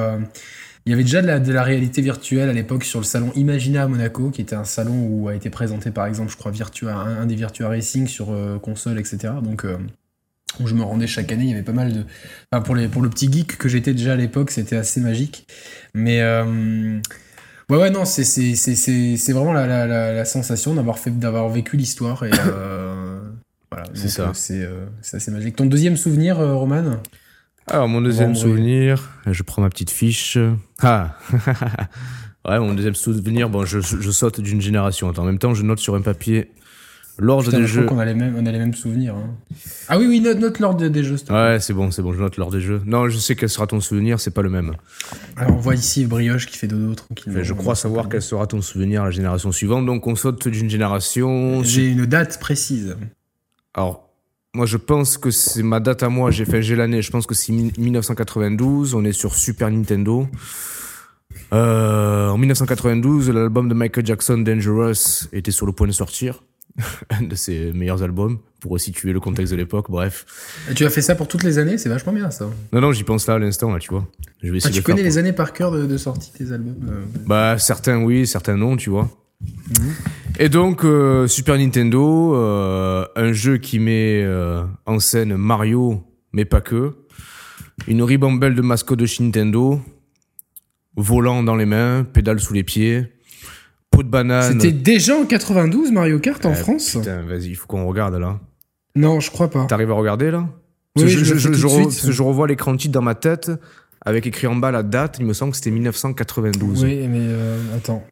Il 0.86 0.92
y 0.92 0.94
avait 0.94 1.04
déjà 1.04 1.22
de 1.22 1.52
la, 1.52 1.64
réalité 1.64 2.02
virtuelle 2.02 2.50
à 2.50 2.54
l'époque 2.54 2.84
sur 2.84 3.00
le 3.00 3.06
salon 3.06 3.32
Imagina 3.36 3.84
à 3.84 3.88
Monaco, 3.88 4.32
qui 4.32 4.42
était 4.42 4.56
un 4.56 4.64
salon 4.64 5.08
où 5.08 5.28
a 5.28 5.36
été 5.36 5.50
présenté 5.50 5.92
par 5.92 6.06
exemple, 6.06 6.32
je 6.32 6.38
crois, 6.38 6.52
Virtua, 6.52 6.94
un, 6.94 7.26
des 7.26 7.36
Virtua 7.36 7.68
Racing 7.68 8.08
sur 8.08 8.32
euh, 8.32 8.58
console, 8.60 8.98
etc. 8.98 9.34
Donc, 9.44 9.66
euh, 9.66 9.78
où 10.60 10.68
je 10.68 10.74
me 10.74 10.84
rendais 10.84 11.06
chaque 11.06 11.32
année, 11.32 11.44
il 11.44 11.50
y 11.50 11.54
avait 11.54 11.64
pas 11.64 11.74
mal 11.74 11.94
de. 11.94 12.06
Enfin, 12.52 12.64
pour, 12.64 12.76
les, 12.76 12.88
pour 12.88 13.02
le 13.02 13.10
petit 13.10 13.32
geek 13.32 13.58
que 13.58 13.70
j'étais 13.70 13.94
déjà 13.94 14.14
à 14.14 14.16
l'époque, 14.16 14.52
c'était 14.52 14.78
assez 14.78 15.00
magique. 15.02 15.48
Mais. 15.94 16.22
Euh, 16.22 17.00
ouais, 17.70 17.78
ouais, 17.78 17.92
non, 17.92 18.06
c'est 18.06 19.32
vraiment 19.32 19.54
la, 19.54 19.68
la, 19.68 20.14
la, 20.14 20.26
sensation 20.26 20.74
d'avoir 20.74 20.98
d'avoir 21.08 21.50
vécu 21.50 21.78
l'histoire. 21.78 22.24
Et. 22.24 22.32
voilà, 23.72 23.86
c'est 23.94 24.10
ça. 24.10 24.32
C'est 24.34 24.68
assez 25.14 25.32
magique. 25.32 25.56
Ton 25.56 25.66
deuxième 25.66 25.98
souvenir, 25.98 26.38
Roman? 26.38 27.00
Alors, 27.70 27.88
mon 27.88 28.02
deuxième 28.02 28.36
souvenir, 28.36 29.10
je 29.26 29.44
prends 29.44 29.62
ma 29.62 29.70
petite 29.70 29.92
fiche. 29.92 30.38
Ah 30.82 31.16
Ouais, 32.48 32.58
mon 32.60 32.74
deuxième 32.74 32.96
souvenir, 32.96 33.50
bon, 33.50 33.66
je, 33.66 33.80
je 33.82 34.12
saute 34.12 34.40
d'une 34.40 34.62
génération. 34.62 35.12
En 35.16 35.24
même 35.24 35.40
temps, 35.40 35.54
je 35.54 35.64
note 35.64 35.80
sur 35.80 35.96
un 35.96 36.02
papier 36.02 36.52
l'ordre 37.20 37.52
des 37.52 37.68
jeux. 37.68 37.88
On 37.92 38.00
a 38.00 38.06
les 38.06 38.14
mêmes, 38.14 38.36
on 38.38 38.46
a 38.46 38.52
les 38.52 38.58
mêmes 38.58 38.74
souvenirs. 38.74 39.16
Hein. 39.16 39.36
Ah 39.88 39.98
oui, 39.98 40.06
oui, 40.08 40.22
note, 40.22 40.40
note 40.40 40.60
l'ordre 40.60 40.88
des 40.88 41.04
jeux. 41.04 41.18
Ouais, 41.30 41.60
c'est 41.60 41.74
bon, 41.74 41.92
c'est 41.92 42.02
bon, 42.02 42.14
je 42.14 42.20
note 42.20 42.38
l'ordre 42.38 42.54
des 42.54 42.62
jeux. 42.62 42.82
Non, 42.86 43.10
je 43.10 43.18
sais 43.18 43.36
quel 43.36 43.50
sera 43.50 43.68
ton 43.68 43.82
souvenir, 43.82 44.20
c'est 44.20 44.32
pas 44.32 44.42
le 44.42 44.50
même. 44.50 44.74
Alors, 45.36 45.56
on 45.56 45.60
voit 45.60 45.76
ici 45.76 46.06
Brioche 46.06 46.48
qui 46.48 46.58
fait 46.58 46.68
dodo 46.68 46.96
tranquillement. 46.96 47.44
je 47.44 47.54
crois 47.54 47.76
savoir 47.76 48.10
quel 48.10 48.22
sera 48.22 48.48
ton 48.48 48.62
souvenir 48.62 49.04
la 49.04 49.12
génération 49.12 49.52
suivante. 49.52 49.86
Donc, 49.86 50.08
on 50.08 50.16
saute 50.16 50.48
d'une 50.48 50.70
génération. 50.70 51.62
J'ai 51.64 51.88
une 51.88 52.06
date 52.06 52.40
précise. 52.40 52.96
Alors, 53.74 54.09
moi, 54.54 54.66
je 54.66 54.78
pense 54.78 55.18
que 55.18 55.32
c'est 55.32 55.64
ma 55.64 55.80
date 55.80 56.04
à 56.04 56.10
moi. 56.10 56.32
J'ai 56.32 56.46
fait 56.46 56.62
j'ai 56.62 56.76
l'année. 56.76 57.02
Je 57.02 57.12
pense 57.12 57.26
que 57.26 57.36
c'est 57.36 57.52
1992. 57.52 58.96
On 58.96 59.04
est 59.06 59.14
sur 59.14 59.36
Super 59.36 59.70
Nintendo. 59.70 60.28
Euh, 61.54 62.30
en 62.30 62.38
1992, 62.38 63.30
l'album 63.30 63.70
de 63.70 63.74
Michael 63.74 64.06
Jackson, 64.06 64.40
Dangerous, 64.40 65.28
était 65.34 65.52
sur 65.52 65.66
le 65.66 65.72
point 65.72 65.88
de 65.88 65.92
sortir. 65.92 66.44
un 67.10 67.24
de 67.24 67.36
ses 67.36 67.72
meilleurs 67.74 68.04
albums, 68.04 68.40
pour 68.62 68.80
situer 68.80 69.12
le 69.12 69.20
contexte 69.20 69.52
de 69.52 69.58
l'époque, 69.58 69.88
bref. 69.90 70.26
Et 70.70 70.74
tu 70.74 70.86
as 70.86 70.90
fait 70.90 71.02
ça 71.02 71.16
pour 71.16 71.28
toutes 71.28 71.44
les 71.44 71.58
années? 71.58 71.78
C'est 71.78 71.90
vachement 71.90 72.14
bien, 72.14 72.32
ça. 72.32 72.50
Non, 72.72 72.82
non, 72.82 72.92
j'y 72.92 73.04
pense 73.04 73.28
là 73.28 73.36
à 73.36 73.40
l'instant, 73.40 73.74
là, 73.74 73.80
tu 73.80 73.90
vois. 73.90 74.08
Je 74.42 74.52
vais 74.52 74.58
essayer 74.58 74.74
ah, 74.74 74.78
tu 74.78 74.84
connais 74.84 75.04
les 75.04 75.18
années 75.18 75.34
par 75.34 75.54
cœur 75.54 75.72
de, 75.72 75.98
sortie 75.98 76.32
des 76.40 76.54
albums 76.54 76.76
euh, 76.90 77.04
Bah, 77.26 77.58
certains 77.58 78.02
oui, 78.02 78.26
certains 78.26 78.56
non, 78.56 78.78
tu 78.78 78.90
vois. 78.90 79.10
Et 80.40 80.50
donc, 80.50 80.84
euh, 80.84 81.28
Super 81.28 81.58
Nintendo, 81.58 82.36
euh, 82.36 83.06
un 83.16 83.34
jeu 83.34 83.58
qui 83.58 83.80
met 83.80 84.24
euh, 84.24 84.64
en 84.86 85.00
scène 85.00 85.36
Mario, 85.36 86.04
mais 86.34 86.46
pas 86.46 86.62
que. 86.62 86.96
Une 87.88 88.04
ribambelle 88.04 88.56
de 88.56 88.62
mascotte 88.62 89.00
de 89.00 89.06
chez 89.06 89.24
Nintendo, 89.24 89.82
volant 90.96 91.44
dans 91.44 91.56
les 91.56 91.66
mains, 91.66 92.04
pédale 92.04 92.40
sous 92.40 92.54
les 92.54 92.64
pieds, 92.64 93.08
pot 93.92 94.04
de 94.04 94.10
banane. 94.10 94.60
C'était 94.60 94.72
déjà 94.72 95.18
en 95.18 95.26
92 95.26 95.92
Mario 95.92 96.20
Kart 96.20 96.46
en 96.46 96.54
France? 96.54 96.98
Putain, 96.98 97.22
vas-y, 97.24 97.50
il 97.50 97.56
faut 97.56 97.68
qu'on 97.68 97.86
regarde 97.86 98.16
là. 98.16 98.40
Non, 98.96 99.20
je 99.20 99.32
crois 99.32 99.50
pas. 99.50 99.66
T'arrives 99.66 99.92
à 99.92 99.96
regarder 99.96 100.32
là? 100.32 100.50
Oui, 100.98 101.08
je, 101.08 101.24
je, 101.24 101.36
je, 101.38 102.12
je, 102.12 102.22
revois 102.24 102.48
l'écran 102.48 102.76
titre 102.76 102.92
dans 102.92 103.02
ma 103.02 103.16
tête 103.16 103.52
avec 104.02 104.26
écrit 104.26 104.48
en 104.48 104.56
bas 104.56 104.72
la 104.72 104.84
date. 104.84 105.18
Il 105.20 105.26
me 105.26 105.34
semble 105.34 105.52
que 105.52 105.58
c'était 105.58 105.72
1992. 105.72 106.84
Oui, 106.84 107.08
mais 107.08 107.28
attends. 107.76 108.04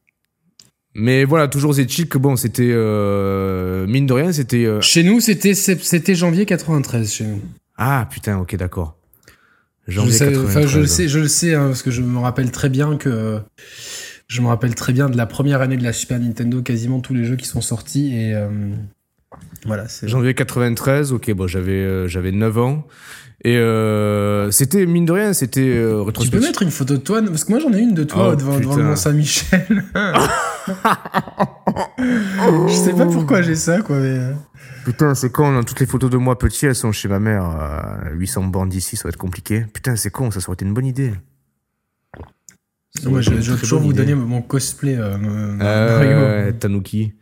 Mais 1.00 1.25
voilà, 1.25 1.48
toujours 1.48 1.80
est-il 1.80 2.10
que 2.10 2.18
bon, 2.18 2.36
c'était 2.36 2.72
euh, 2.72 3.86
mine 3.86 4.08
de 4.08 4.13
rien, 4.13 4.32
c'était. 4.32 4.66
Euh, 4.66 4.82
chez 4.82 5.04
nous, 5.04 5.20
c'était 5.20 5.54
c'était 5.54 6.16
janvier 6.16 6.48
93 6.48 7.13
chez 7.13 7.24
nous. 7.24 7.42
Ah 7.77 8.08
putain, 8.10 8.39
ok, 8.39 8.56
d'accord. 8.56 8.98
Janvier 9.88 10.18
je 10.18 10.25
93. 10.25 10.68
je 10.68 10.80
le 10.80 10.88
sais, 10.88 11.08
je 11.08 11.20
le 11.20 11.27
sais, 11.27 11.54
hein, 11.54 11.68
parce 11.68 11.84
que 11.84 11.92
je 11.92 12.01
me 12.01 12.18
rappelle 12.18 12.51
très 12.51 12.70
bien 12.70 12.98
que 12.98 13.39
je 14.27 14.42
me 14.42 14.48
rappelle 14.48 14.74
très 14.74 14.92
bien 14.92 15.08
de 15.08 15.16
la 15.16 15.27
première 15.27 15.62
année 15.62 15.77
de 15.77 15.84
la 15.84 15.94
Super 15.94 16.20
Nintendo, 16.20 16.63
quasiment 16.63 17.00
tous 17.00 17.13
les 17.13 17.25
jeux 17.25 17.36
qui 17.36 17.48
sont 17.48 17.62
sortis 17.62 18.16
et 18.16 18.34
euh, 18.34 18.50
voilà. 19.67 19.86
Janvier 20.03 20.33
93, 20.33 21.13
ok, 21.13 21.31
bon, 21.33 21.47
j'avais 21.47 22.07
j'avais 22.07 22.31
9 22.31 22.57
ans. 22.57 22.88
Et 23.43 23.55
euh, 23.55 24.50
c'était, 24.50 24.86
mine 24.88 25.05
de 25.05 25.12
rien, 25.12 25.31
c'était 25.31 25.62
euh, 25.62 26.03
Tu 26.19 26.29
peux 26.29 26.39
mettre 26.39 26.63
une 26.63 26.71
photo 26.71 26.95
de 26.95 27.01
toi 27.01 27.21
Parce 27.21 27.43
que 27.43 27.51
moi 27.51 27.59
j'en 27.59 27.71
ai 27.71 27.79
une 27.79 27.93
de 27.93 28.03
toi 28.03 28.31
oh, 28.31 28.36
devant, 28.36 28.59
devant, 28.59 28.75
le 28.75 28.83
Mont-Saint-Michel. 28.83 29.63
je 32.00 32.74
sais 32.74 32.93
pas 32.93 33.05
pourquoi 33.05 33.43
j'ai 33.43 33.53
ça, 33.55 33.81
quoi. 33.81 34.00
Mais... 34.00 34.17
Euh. 34.17 34.33
Putain, 34.86 35.13
c'est 35.13 35.31
con, 35.31 35.63
toutes 35.63 35.79
les 35.79 35.86
photos 35.86 36.09
de 36.09 36.17
moi 36.17 36.39
petit, 36.39 36.65
elles 36.65 36.74
sont 36.74 36.91
chez 36.91 37.07
ma 37.07 37.19
mère. 37.19 38.00
800 38.13 38.45
bandes 38.45 38.69
d'ici, 38.69 38.95
ça 38.95 39.03
va 39.03 39.09
être 39.09 39.17
compliqué. 39.17 39.65
Putain, 39.71 39.95
c'est 39.95 40.09
con, 40.09 40.31
ça, 40.31 40.39
aurait 40.47 40.55
été 40.55 40.65
une 40.65 40.74
bonne 40.74 40.88
idée. 40.88 41.13
Moi, 43.03 43.21
je, 43.21 43.29
vais 43.29 43.57
toujours 43.57 43.81
vous 43.81 43.93
donner 43.93 44.15
mon 44.15 44.41
cosplay. 44.41 44.95
Euh, 44.97 46.51
Tanuki. 46.53 47.13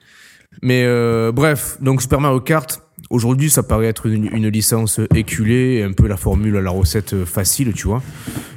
Mais 0.61 0.85
bref, 1.31 1.77
donc 1.81 2.01
Super 2.01 2.19
Mario 2.19 2.39
Kart, 2.39 2.81
Aujourd'hui, 3.11 3.51
ça 3.51 3.61
paraît 3.61 3.85
être 3.85 4.07
une, 4.07 4.47
licence 4.47 4.99
éculée, 5.13 5.83
un 5.83 5.91
peu 5.91 6.07
la 6.07 6.17
formule, 6.17 6.55
la 6.55 6.71
recette 6.71 7.23
facile, 7.23 7.73
tu 7.73 7.87
vois. 7.87 8.01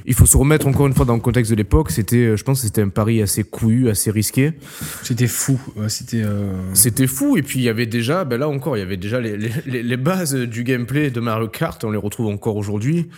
Il 0.07 0.15
faut 0.15 0.25
se 0.25 0.39
remettre 0.39 0.67
encore 0.67 0.87
une 0.87 0.95
fois 0.95 1.05
dans 1.05 1.15
le 1.15 1.21
contexte 1.21 1.51
de 1.51 1.57
l'époque. 1.57 1.91
C'était, 1.91 2.35
je 2.35 2.43
pense, 2.45 2.63
c'était 2.63 2.81
un 2.81 2.89
pari 2.89 3.21
assez 3.21 3.45
couillu, 3.45 3.91
assez 3.91 4.11
risqué. 4.11 4.55
C'était 5.03 5.27
fou. 5.27 5.61
C'était. 5.89 6.23
Euh, 6.23 6.53
c'était 6.73 7.07
fou. 7.07 7.37
Et 7.37 7.43
puis 7.43 7.59
il 7.59 7.63
y 7.63 7.69
avait 7.69 7.85
déjà, 7.85 8.25
ben 8.25 8.39
là 8.39 8.49
encore, 8.49 8.79
il 8.79 8.81
y 8.81 8.83
avait 8.83 8.97
déjà 8.97 9.21
les, 9.21 9.37
les, 9.37 9.83
les, 9.83 9.97
bases 9.99 10.35
du 10.35 10.65
gameplay 10.65 11.11
de 11.11 11.21
Mario 11.21 11.49
Kart. 11.49 11.83
On 11.85 11.91
les 11.91 11.99
retrouve 11.99 12.29
encore 12.29 12.57
aujourd'hui. 12.57 13.11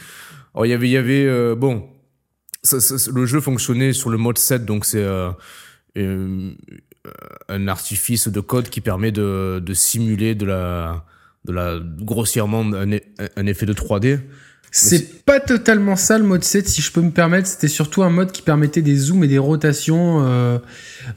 Alors 0.55 0.67
il 0.67 0.71
y 0.71 0.73
avait, 0.73 0.89
il 0.89 0.93
y 0.93 0.97
avait, 0.97 1.27
euh, 1.27 1.55
bon, 1.55 1.89
le 2.73 3.27
jeu 3.27 3.41
fonctionnait 3.41 3.93
sur 3.93 4.11
le 4.11 4.19
mode 4.19 4.39
7, 4.39 4.65
donc 4.65 4.85
c'est 4.85 4.99
euh, 4.99 5.31
un 7.49 7.69
artifice 7.69 8.29
de 8.29 8.41
code 8.41 8.69
qui 8.69 8.81
permet 8.81 9.13
de, 9.13 9.63
de 9.65 9.75
simuler 9.75 10.35
de 10.35 10.47
la 10.47 11.05
de 11.47 11.53
la 11.53 11.79
grossièrement 12.01 12.61
un, 12.61 12.99
un 13.37 13.47
effet 13.47 13.67
de 13.67 13.73
3D. 13.73 14.21
C'est 14.73 15.25
pas 15.25 15.41
totalement 15.41 15.97
ça 15.97 16.17
le 16.17 16.23
mode 16.25 16.45
7, 16.45 16.69
si 16.69 16.81
je 16.81 16.93
peux 16.93 17.01
me 17.01 17.11
permettre. 17.11 17.49
C'était 17.49 17.67
surtout 17.69 18.05
un 18.05 18.11
mode 18.11 18.31
qui 18.31 18.43
permettait 18.43 18.83
des 18.83 18.95
zooms 18.95 19.25
et 19.25 19.29
des 19.29 19.39
rotations. 19.39 20.25
Euh, 20.25 20.59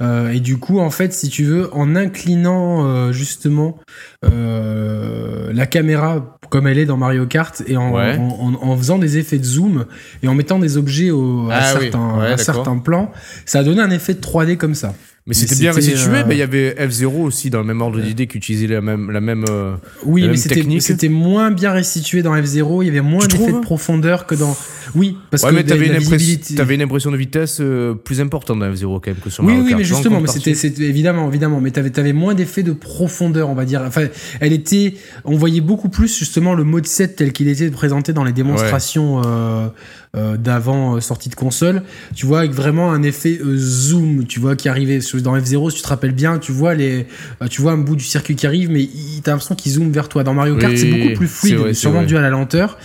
euh, 0.01 0.31
et 0.31 0.39
du 0.39 0.57
coup, 0.57 0.79
en 0.79 0.89
fait, 0.89 1.13
si 1.13 1.29
tu 1.29 1.43
veux, 1.43 1.69
en 1.73 1.95
inclinant 1.95 2.87
euh, 2.87 3.11
justement 3.11 3.79
euh, 4.25 5.53
la 5.53 5.67
caméra 5.67 6.39
comme 6.49 6.67
elle 6.67 6.79
est 6.79 6.85
dans 6.85 6.97
Mario 6.97 7.27
Kart 7.27 7.63
et 7.67 7.77
en, 7.77 7.93
en, 7.95 8.53
en, 8.59 8.77
faisant 8.77 8.97
des 8.97 9.17
effets 9.17 9.39
de 9.39 9.43
zoom 9.43 9.85
et 10.21 10.27
en 10.27 10.35
mettant 10.35 10.59
des 10.59 10.77
objets 10.77 11.09
au, 11.09 11.49
à, 11.49 11.57
ah 11.57 11.73
certains, 11.73 12.19
à 12.19 12.37
certains 12.37 12.77
plans, 12.77 13.11
ça 13.45 13.59
a 13.59 13.63
donné 13.63 13.81
un 13.81 13.89
effet 13.89 14.13
de 14.13 14.21
3D 14.21 14.57
comme 14.57 14.75
ça. 14.75 14.93
Mais 15.25 15.33
c'était 15.33 15.55
bien 15.55 15.71
restitué, 15.71 16.09
euh, 16.09 16.23
mais 16.27 16.35
il 16.35 16.39
y 16.39 16.41
avait 16.41 16.75
F0 16.77 17.05
aussi 17.21 17.49
dans 17.49 17.59
le 17.59 17.65
même 17.65 17.79
ordre 17.79 17.97
d'idée 18.01 18.27
qui 18.27 18.37
utilisait 18.37 18.67
la 18.67 18.81
même, 18.81 19.09
la 19.09 19.21
même, 19.21 19.45
euh, 19.49 19.75
oui, 20.03 20.27
mais 20.27 20.35
c'était 20.35 21.07
moins 21.07 21.49
bien 21.49 21.71
restitué 21.71 22.21
dans 22.21 22.35
F0, 22.35 22.83
il 22.83 22.87
y 22.87 22.89
avait 22.89 22.99
moins 22.99 23.25
d'effet 23.25 23.53
de 23.53 23.59
profondeur 23.59 24.25
que 24.25 24.35
dans. 24.35 24.53
Oui, 24.95 25.17
parce 25.31 25.43
que. 25.43 25.51
mais 25.51 25.63
t'avais 25.63 25.87
une, 25.87 25.97
visibilité... 25.97 26.61
une 26.73 26.81
impression 26.81 27.09
de 27.09 27.15
vitesse 27.15 27.59
euh, 27.61 27.93
plus 27.93 28.19
importante 28.19 28.59
dans 28.59 28.69
F0 28.69 28.99
quand 28.99 29.07
même 29.07 29.15
que 29.15 29.29
sur 29.29 29.45
Mario 29.45 29.61
Oui, 29.61 29.67
oui, 29.69 29.75
mais 29.77 29.85
justement, 29.85 30.19
mais 30.19 30.27
c'était 30.27 30.83
évidemment, 30.83 31.29
évidemment, 31.29 31.61
mais 31.61 31.71
t'avais 31.71 31.97
avais 31.97 32.11
moins 32.11 32.33
d'effet 32.33 32.63
de 32.63 32.73
profondeur, 32.73 33.49
on 33.49 33.55
va 33.55 33.63
dire. 33.63 33.81
Enfin, 33.87 34.07
elle 34.41 34.51
était. 34.51 34.95
On 35.23 35.37
voyait 35.37 35.61
beaucoup 35.61 35.87
plus 35.87 36.13
justement 36.17 36.53
le 36.53 36.65
mode 36.65 36.85
7 36.85 37.15
tel 37.15 37.31
qu'il 37.31 37.47
était 37.47 37.71
présenté 37.71 38.11
dans 38.11 38.25
les 38.25 38.33
démonstrations. 38.33 39.21
Euh, 39.23 39.69
euh, 40.15 40.37
d'avant 40.37 41.01
sortie 41.01 41.29
de 41.29 41.33
console, 41.33 41.81
tu 42.13 42.27
vois, 42.27 42.41
avec 42.41 42.51
vraiment 42.51 42.91
un 42.91 43.01
effet 43.01 43.39
zoom, 43.55 44.27
tu 44.27 44.39
vois, 44.39 44.55
qui 44.55 44.69
arrivait 44.69 45.01
dans 45.21 45.37
F0, 45.37 45.69
si 45.69 45.77
tu 45.77 45.83
te 45.83 45.87
rappelles 45.87 46.13
bien, 46.13 46.39
tu 46.39 46.51
vois 46.51 46.73
les, 46.73 47.07
tu 47.49 47.61
vois 47.61 47.73
un 47.73 47.77
bout 47.77 47.95
du 47.95 48.03
circuit 48.03 48.35
qui 48.35 48.47
arrive, 48.47 48.69
mais 48.69 48.87
t'as 49.23 49.31
l'impression 49.31 49.55
qu'il 49.55 49.71
zoome 49.71 49.91
vers 49.91 50.09
toi. 50.09 50.23
Dans 50.23 50.33
Mario 50.33 50.57
Kart, 50.57 50.75
c'est 50.75 50.89
beaucoup 50.89 51.17
plus 51.17 51.27
fluide, 51.27 51.73
sûrement 51.73 52.03
dû 52.03 52.17
à 52.17 52.21
la 52.21 52.29
lenteur. 52.29 52.77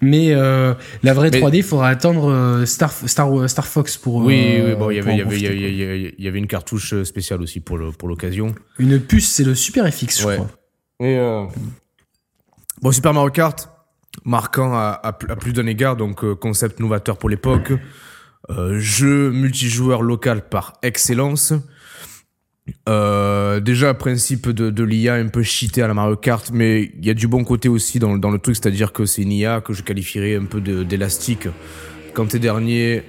Mais 0.00 0.32
la 0.32 1.14
vraie 1.14 1.30
3D, 1.30 1.56
il 1.56 1.62
faudra 1.62 1.88
attendre 1.88 2.64
Star, 2.64 2.92
Star, 2.92 3.48
Star 3.48 3.66
Fox 3.66 3.96
pour. 3.96 4.16
Oui, 4.16 4.60
oui 4.64 4.74
bon, 4.76 4.90
il 4.90 4.96
y 4.96 5.00
avait, 5.00 5.38
il 6.18 6.24
y 6.24 6.28
avait 6.28 6.38
une 6.38 6.46
cartouche 6.46 7.02
spéciale 7.04 7.42
aussi 7.42 7.60
pour 7.60 7.78
l'occasion. 8.08 8.54
Une 8.78 9.00
puce, 9.00 9.28
c'est 9.28 9.44
le 9.44 9.54
Super 9.54 9.92
FX, 9.92 10.20
je 10.20 10.34
crois. 10.34 10.48
Et 11.00 11.16
bon, 12.82 12.92
Super 12.92 13.14
Mario 13.14 13.30
Kart, 13.30 13.68
marquant 14.24 14.74
à, 14.74 15.12
plus 15.40 15.52
d'un 15.52 15.66
égard, 15.66 15.96
donc 15.96 16.24
euh, 16.24 16.34
concept 16.34 16.80
novateur 16.80 17.18
pour 17.18 17.28
l'époque, 17.28 17.72
euh, 18.50 18.78
jeu 18.78 19.30
multijoueur 19.30 20.02
local 20.02 20.48
par 20.48 20.74
excellence. 20.82 21.52
Euh, 22.88 23.60
déjà, 23.60 23.94
principe 23.94 24.50
de, 24.50 24.84
l'IA 24.84 25.14
un 25.14 25.28
peu 25.28 25.42
cheaté 25.42 25.82
à 25.82 25.88
la 25.88 25.94
Mario 25.94 26.16
Kart, 26.16 26.50
mais 26.52 26.92
il 26.98 27.06
y 27.06 27.10
a 27.10 27.14
du 27.14 27.26
bon 27.26 27.44
côté 27.44 27.68
aussi 27.68 27.98
dans, 27.98 28.18
dans 28.18 28.30
le 28.30 28.38
truc, 28.38 28.56
c'est-à-dire 28.56 28.92
que 28.92 29.06
c'est 29.06 29.22
une 29.22 29.32
IA 29.32 29.60
que 29.60 29.72
je 29.72 29.82
qualifierais 29.82 30.36
un 30.36 30.44
peu 30.44 30.60
d'élastique. 30.60 31.48
Quand 32.12 32.26
t'es 32.26 32.38
dernier, 32.38 33.04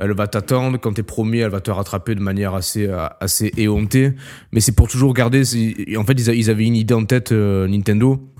elle 0.00 0.12
va 0.12 0.26
t'attendre. 0.26 0.78
Quand 0.78 0.94
t'es 0.94 1.04
premier, 1.04 1.38
elle 1.38 1.50
va 1.50 1.60
te 1.60 1.70
rattraper 1.70 2.14
de 2.14 2.20
manière 2.20 2.54
assez, 2.54 2.90
assez 3.20 3.52
éhontée. 3.56 4.12
Mais 4.52 4.60
c'est 4.60 4.72
pour 4.72 4.88
toujours 4.88 5.14
garder. 5.14 5.42
En 5.96 6.04
fait, 6.04 6.14
ils 6.14 6.50
avaient 6.50 6.66
une 6.66 6.76
idée 6.76 6.94
en 6.94 7.04
tête, 7.04 7.30
Nintendo 7.32 8.32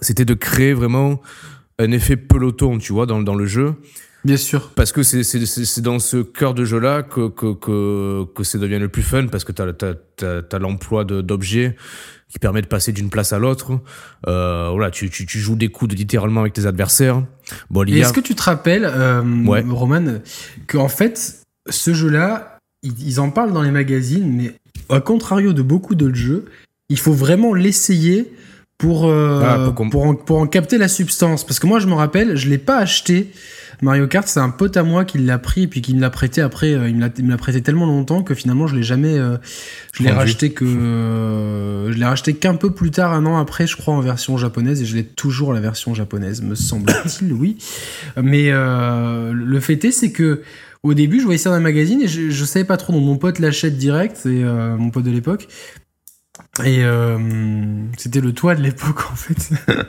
c'était 0.00 0.24
de 0.24 0.34
créer 0.34 0.72
vraiment 0.72 1.20
un 1.78 1.92
effet 1.92 2.16
peloton, 2.16 2.78
tu 2.78 2.92
vois, 2.92 3.06
dans, 3.06 3.22
dans 3.22 3.34
le 3.34 3.46
jeu. 3.46 3.74
Bien 4.24 4.36
sûr. 4.36 4.70
Parce 4.74 4.92
que 4.92 5.02
c'est 5.02 5.80
dans 5.80 5.98
ce 5.98 6.18
cœur 6.18 6.54
de 6.54 6.64
jeu-là 6.64 7.02
que, 7.02 7.28
que, 7.28 7.54
que, 7.54 8.24
que 8.34 8.44
ça 8.44 8.58
devient 8.58 8.78
le 8.78 8.88
plus 8.88 9.02
fun, 9.02 9.26
parce 9.26 9.44
que 9.44 9.52
tu 9.52 9.62
as, 9.62 10.46
as, 10.52 10.58
l'emploi 10.58 11.04
d'objets 11.04 11.76
qui 12.28 12.38
permet 12.38 12.62
de 12.62 12.66
passer 12.66 12.92
d'une 12.92 13.10
place 13.10 13.32
à 13.32 13.38
l'autre. 13.38 13.80
Euh, 14.28 14.68
voilà, 14.70 14.90
tu, 14.90 15.10
tu, 15.10 15.26
tu, 15.26 15.38
joues 15.38 15.56
des 15.56 15.68
coups 15.68 15.90
de, 15.90 15.96
littéralement 15.96 16.42
avec 16.42 16.52
tes 16.52 16.66
adversaires. 16.66 17.24
Bon, 17.70 17.84
Est-ce 17.84 18.12
que 18.12 18.20
tu 18.20 18.34
te 18.34 18.42
rappelles, 18.42 18.84
euh, 18.84 19.22
Roman, 19.70 20.20
qu'en 20.68 20.88
fait, 20.88 21.40
ce 21.68 21.92
jeu-là, 21.92 22.58
ils, 22.82 23.20
en 23.20 23.30
parlent 23.30 23.52
dans 23.52 23.62
les 23.62 23.72
magazines, 23.72 24.32
mais 24.32 24.54
à 24.88 25.00
contrario 25.00 25.52
de 25.52 25.62
beaucoup 25.62 25.94
d'autres 25.94 26.14
jeux, 26.14 26.46
il 26.88 26.98
faut 26.98 27.12
vraiment 27.12 27.52
l'essayer 27.52 28.32
pour, 28.80 29.06
euh, 29.06 29.42
ah, 29.44 29.72
pour, 29.76 30.06
en, 30.06 30.14
pour, 30.14 30.38
en, 30.38 30.46
capter 30.46 30.78
la 30.78 30.88
substance. 30.88 31.44
Parce 31.44 31.60
que 31.60 31.66
moi, 31.66 31.80
je 31.80 31.86
me 31.86 31.92
rappelle, 31.92 32.36
je 32.36 32.48
l'ai 32.48 32.58
pas 32.58 32.78
acheté. 32.78 33.30
Mario 33.82 34.06
Kart, 34.06 34.26
c'est 34.26 34.40
un 34.40 34.48
pote 34.48 34.76
à 34.78 34.82
moi 34.82 35.04
qui 35.04 35.18
l'a 35.18 35.38
pris, 35.38 35.66
puis 35.66 35.82
qui 35.82 35.94
me 35.94 36.00
l'a 36.00 36.08
prêté 36.08 36.40
après. 36.40 36.72
Euh, 36.72 36.88
il 36.88 36.96
me 36.96 37.30
l'a 37.30 37.36
prêté 37.36 37.60
tellement 37.60 37.84
longtemps 37.84 38.22
que 38.22 38.34
finalement, 38.34 38.66
je 38.66 38.76
l'ai 38.76 38.82
jamais. 38.82 39.18
Euh, 39.18 39.36
je 39.92 40.02
l'ai 40.02 40.10
racheté 40.10 40.52
que. 40.52 40.64
je 40.64 41.96
l'ai 41.96 42.04
racheté 42.06 42.34
qu'un 42.34 42.54
peu 42.54 42.70
plus 42.70 42.90
tard, 42.90 43.12
un 43.12 43.26
an 43.26 43.36
après, 43.36 43.66
je 43.66 43.76
crois, 43.76 43.92
en 43.92 44.00
version 44.00 44.38
japonaise, 44.38 44.80
et 44.80 44.86
je 44.86 44.96
l'ai 44.96 45.04
toujours 45.04 45.52
la 45.52 45.60
version 45.60 45.94
japonaise, 45.94 46.40
me 46.40 46.54
semble-t-il, 46.54 47.32
oui. 47.34 47.58
Mais 48.20 48.50
le 48.50 49.60
fait 49.60 49.84
est, 49.84 49.92
c'est 49.92 50.10
que. 50.10 50.40
Au 50.82 50.94
début, 50.94 51.20
je 51.20 51.24
voyais 51.24 51.36
ça 51.36 51.50
dans 51.50 51.56
un 51.56 51.60
magazine 51.60 52.00
et 52.00 52.08
je, 52.08 52.30
je 52.30 52.44
savais 52.46 52.64
pas 52.64 52.78
trop. 52.78 52.94
Donc 52.94 53.04
mon 53.04 53.18
pote 53.18 53.38
l'achète 53.38 53.76
direct, 53.76 54.16
c'est 54.18 54.30
mon 54.30 54.88
pote 54.88 55.04
de 55.04 55.10
l'époque. 55.10 55.46
Et 56.64 56.84
euh, 56.84 57.18
c'était 57.96 58.20
le 58.20 58.32
toit 58.32 58.54
de 58.54 58.62
l'époque 58.62 59.10
en 59.10 59.16
fait. 59.16 59.50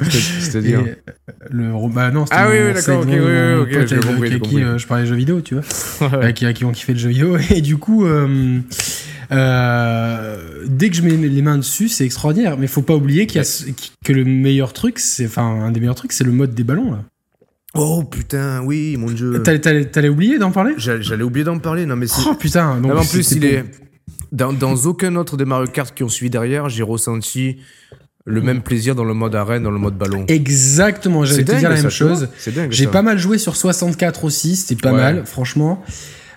C'est-à-dire 0.00 0.84
le 1.50 1.72
bah 1.92 2.10
non 2.10 2.24
ah 2.30 2.48
oui, 2.50 2.56
oui 2.66 2.74
d'accord 2.74 3.00
ok 3.00 3.06
oui, 3.08 3.18
oui, 3.18 3.86
je, 3.86 3.94
avec 3.96 4.42
qui 4.42 4.62
euh, 4.62 4.78
je 4.78 4.86
parlais 4.86 5.06
jeux 5.06 5.16
vidéo 5.16 5.40
tu 5.40 5.54
vois. 5.54 6.12
Avec 6.12 6.36
qui, 6.36 6.52
qui 6.52 6.64
ont 6.64 6.72
kiffé 6.72 6.92
le 6.92 6.98
jeu 6.98 7.08
vidéo. 7.08 7.38
Et 7.50 7.60
du 7.60 7.78
coup 7.78 8.04
euh, 8.04 8.60
euh, 9.32 10.64
dès 10.66 10.90
que 10.90 10.96
je 10.96 11.02
mets 11.02 11.16
les 11.16 11.42
mains 11.42 11.56
dessus 11.56 11.88
c'est 11.88 12.04
extraordinaire. 12.04 12.58
Mais 12.58 12.66
faut 12.66 12.82
pas 12.82 12.94
oublier 12.94 13.26
qu'il 13.26 13.40
y 13.40 13.44
a 13.44 13.64
que 14.04 14.12
le 14.12 14.24
meilleur 14.24 14.72
truc 14.72 14.98
c'est 14.98 15.26
enfin 15.26 15.44
un 15.44 15.70
des 15.70 15.80
meilleurs 15.80 15.94
trucs 15.94 16.12
c'est 16.12 16.24
le 16.24 16.32
mode 16.32 16.54
des 16.54 16.64
ballons 16.64 16.92
là. 16.92 17.04
Oh 17.78 18.04
putain, 18.04 18.62
oui, 18.62 18.96
mon 18.96 19.10
dieu. 19.10 19.42
T'allais 19.42 20.08
oublier 20.08 20.38
d'en 20.38 20.50
parler? 20.50 20.72
J'allais 20.78 21.22
oublier 21.22 21.44
d'en 21.44 21.58
parler, 21.58 21.84
non 21.84 21.96
mais 21.96 22.06
Oh 22.26 22.34
putain, 22.34 22.80
donc 22.80 22.96
en 22.96 23.04
plus 23.04 23.32
il 23.32 23.44
est 23.44 23.64
dans, 24.32 24.52
dans 24.52 24.74
aucun 24.74 25.16
autre 25.16 25.36
des 25.36 25.44
Mario 25.44 25.66
Kart 25.68 25.94
qui 25.94 26.02
ont 26.02 26.08
suivi 26.08 26.30
derrière, 26.30 26.68
j'ai 26.68 26.82
ressenti 26.82 27.58
le 28.24 28.40
même 28.42 28.60
plaisir 28.60 28.94
dans 28.96 29.04
le 29.04 29.14
mode 29.14 29.34
arène, 29.36 29.62
dans 29.62 29.70
le 29.70 29.78
mode 29.78 29.96
ballon. 29.96 30.24
Exactement, 30.26 31.24
j'allais 31.24 31.44
te 31.44 31.52
dire 31.52 31.70
la 31.70 31.76
même 31.76 31.90
chose. 31.90 32.28
J'ai 32.70 32.86
pas 32.88 33.02
mal 33.02 33.18
joué 33.18 33.38
sur 33.38 33.56
64 33.56 34.24
aussi, 34.24 34.56
c'était 34.56 34.80
pas 34.80 34.92
mal, 34.92 35.24
franchement. 35.26 35.82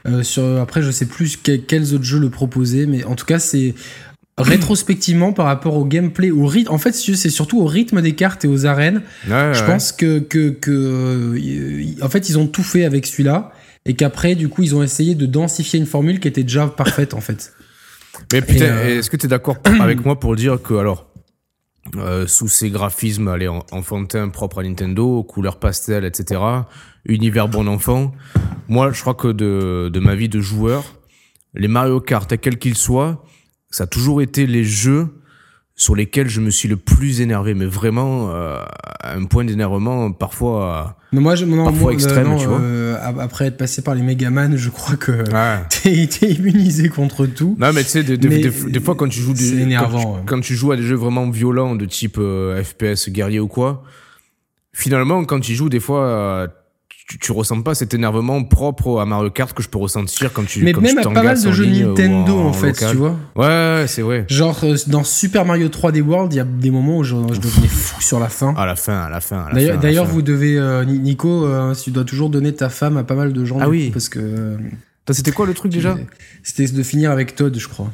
Euh, 0.08 0.24
sur, 0.24 0.44
après, 0.62 0.82
je 0.82 0.92
sais 0.92 1.08
plus 1.08 1.36
quels 1.36 1.94
autres 1.94 2.04
jeux 2.06 2.20
le 2.20 2.30
proposaient, 2.30 2.86
mais 2.86 3.04
en 3.04 3.16
tout 3.16 3.26
cas, 3.26 3.40
c'est 3.40 3.74
rétrospectivement 4.38 5.34
par 5.34 5.46
rapport 5.46 5.76
au 5.76 5.84
gameplay, 5.84 6.32
au 6.32 6.46
rythme. 6.46 6.72
En 6.72 6.78
fait, 6.78 6.94
c'est 6.94 7.30
surtout 7.30 7.60
au 7.60 7.66
rythme 7.66 8.02
des 8.02 8.16
cartes 8.16 8.46
et 8.46 8.48
aux 8.48 8.66
arènes. 8.66 9.02
je 9.28 9.66
pense 9.66 9.92
que, 9.92 10.20
que, 10.20 10.50
que 10.50 10.72
euh, 10.72 12.04
en 12.04 12.10
fait, 12.10 12.30
ils 12.30 12.38
ont 12.38 12.48
tout 12.48 12.64
fait 12.64 12.86
avec 12.86 13.06
celui-là 13.06 13.52
et 13.86 13.96
qu'après, 13.96 14.36
du 14.36 14.48
coup, 14.48 14.64
ils 14.64 14.76
ont 14.76 14.84
essayé 14.84 15.16
de 15.16 15.26
densifier 15.26 15.80
une 15.80 15.86
formule 15.86 16.20
qui 16.20 16.28
était 16.28 16.44
déjà 16.44 16.68
parfaite, 16.68 17.14
en 17.14 17.22
fait. 17.22 17.54
Mais 18.34 18.42
putain, 18.42 18.66
euh, 18.66 19.00
est-ce 19.00 19.10
que 19.10 19.18
tu 19.18 19.26
es 19.26 19.30
d'accord 19.30 19.58
avec 19.82 20.06
moi 20.06 20.20
pour 20.20 20.36
dire 20.36 20.62
que, 20.62 20.74
alors, 20.74 21.08
euh, 21.96 22.28
sous 22.28 22.48
ces 22.48 22.70
graphismes 22.70 23.28
allez, 23.28 23.48
enfantins 23.48 24.30
propres 24.30 24.60
à 24.60 24.64
Nintendo, 24.64 25.24
couleurs 25.24 25.60
pastel, 25.60 26.06
etc., 26.06 26.42
univers 27.06 27.48
bon 27.48 27.68
enfant, 27.68 28.14
moi, 28.68 28.92
je 28.92 29.02
crois 29.02 29.16
que 29.16 29.30
de, 29.30 29.90
de 29.92 30.00
ma 30.00 30.16
vie 30.16 30.30
de 30.30 30.42
joueur, 30.42 30.84
les 31.56 31.68
Mario 31.68 32.00
Kart, 32.00 32.38
quels 32.38 32.60
qu'ils 32.60 32.78
soient, 32.78 33.24
ça 33.72 33.86
a 33.86 33.88
toujours 33.88 34.22
été 34.22 34.46
les 34.46 34.64
jeux 34.64 35.19
sur 35.80 35.96
lesquels 35.96 36.28
je 36.28 36.42
me 36.42 36.50
suis 36.50 36.68
le 36.68 36.76
plus 36.76 37.22
énervé, 37.22 37.54
mais 37.54 37.66
vraiment 37.66 38.32
euh, 38.32 38.60
un 39.02 39.24
point 39.24 39.46
d'énervement 39.46 40.12
parfois, 40.12 40.98
mais 41.14 41.22
moi, 41.22 41.36
je, 41.36 41.46
parfois 41.46 41.94
extrême, 41.94 42.36
tu 42.38 42.46
vois. 42.46 42.60
Euh, 42.60 42.98
après 43.02 43.46
être 43.46 43.58
passé 43.58 43.82
par 43.82 43.96
les 43.96 44.04
Megaman, 44.04 44.58
je 44.58 44.70
crois 44.70 44.98
que 44.98 45.24
tu 45.70 46.08
t'es 46.08 46.32
immunisé 46.34 46.90
contre 46.90 47.26
tout. 47.26 47.56
Non, 47.58 47.72
mais 47.74 47.84
tu 47.84 47.92
sais, 47.92 48.04
des, 48.04 48.80
fois 48.82 48.96
quand 48.96 49.08
tu 49.08 49.22
joues 49.22 49.34
des, 49.34 49.62
énervant, 49.62 50.22
quand, 50.26 50.42
tu, 50.42 50.54
joues 50.54 50.74
à 50.74 50.76
des 50.76 50.84
jeux 50.84 50.98
vraiment 50.98 51.30
violents 51.30 51.76
de 51.76 51.86
type 51.86 52.18
euh, 52.20 52.62
FPS 52.62 53.10
guerrier 53.10 53.40
ou 53.40 53.48
quoi, 53.48 53.84
finalement 54.74 55.24
quand 55.24 55.40
tu 55.40 55.56
joues 55.56 55.70
des 55.70 55.80
fois 55.80 56.50
tu, 57.18 57.32
ressens 57.32 57.62
pas 57.62 57.74
cet 57.74 57.94
énervement 57.94 58.44
propre 58.44 59.00
à 59.00 59.06
Mario 59.06 59.32
Kart 59.32 59.52
que 59.54 59.64
je 59.64 59.70
peux 59.70 59.80
ressentir 59.80 60.32
quand 60.32 60.46
tu 60.46 60.64
Mais 60.64 60.74
même 60.74 60.98
à 61.00 61.02
pas 61.02 61.24
mal 61.24 61.42
de 61.42 61.52
jeux 61.52 61.66
Nintendo 61.66 62.38
en, 62.38 62.54
fait, 62.54 62.74
tu 62.74 62.96
vois. 62.96 63.18
Ouais, 63.36 63.86
c'est 63.88 64.02
vrai. 64.02 64.26
Genre 64.28 64.60
euh, 64.64 64.76
dans 64.88 65.04
Super 65.04 65.46
Mario 65.46 65.70
3D 65.70 66.02
World, 66.02 66.34
il 66.34 66.38
y 66.38 66.40
a 66.40 66.44
des 66.44 66.70
moments 66.70 66.98
où 66.98 67.04
je, 67.04 67.16
devenais 67.16 67.68
fou 67.68 68.02
sur 68.02 68.20
la 68.20 68.30
fin. 68.30 68.54
À 68.56 68.66
la 68.66 68.76
fin, 68.76 69.02
à 69.02 69.10
la 69.10 69.22
fin. 69.22 69.48
D'ailleurs, 69.54 70.06
vous 70.06 70.22
devez, 70.22 70.58
euh, 70.58 70.86
Nico, 70.86 71.46
euh, 71.46 71.74
tu 71.74 71.92
dois 71.92 72.04
toujours 72.04 72.30
donner 72.30 72.54
ta 72.54 72.70
femme 72.70 72.98
à 72.98 73.04
pas 73.04 73.16
mal 73.16 73.34
de 73.34 73.46
gens. 73.46 73.58
Ah 73.60 73.70
oui. 73.70 73.90
Parce 73.92 74.10
que. 74.10 74.58
C'était 75.12 75.32
quoi 75.32 75.48
le 75.48 75.56
truc 75.56 75.72
déjà 75.72 75.98
C'était 76.44 76.68
de 76.68 76.84
finir 76.84 77.10
avec 77.10 77.36
Todd, 77.36 77.58
je 77.58 77.68
crois. 77.68 77.92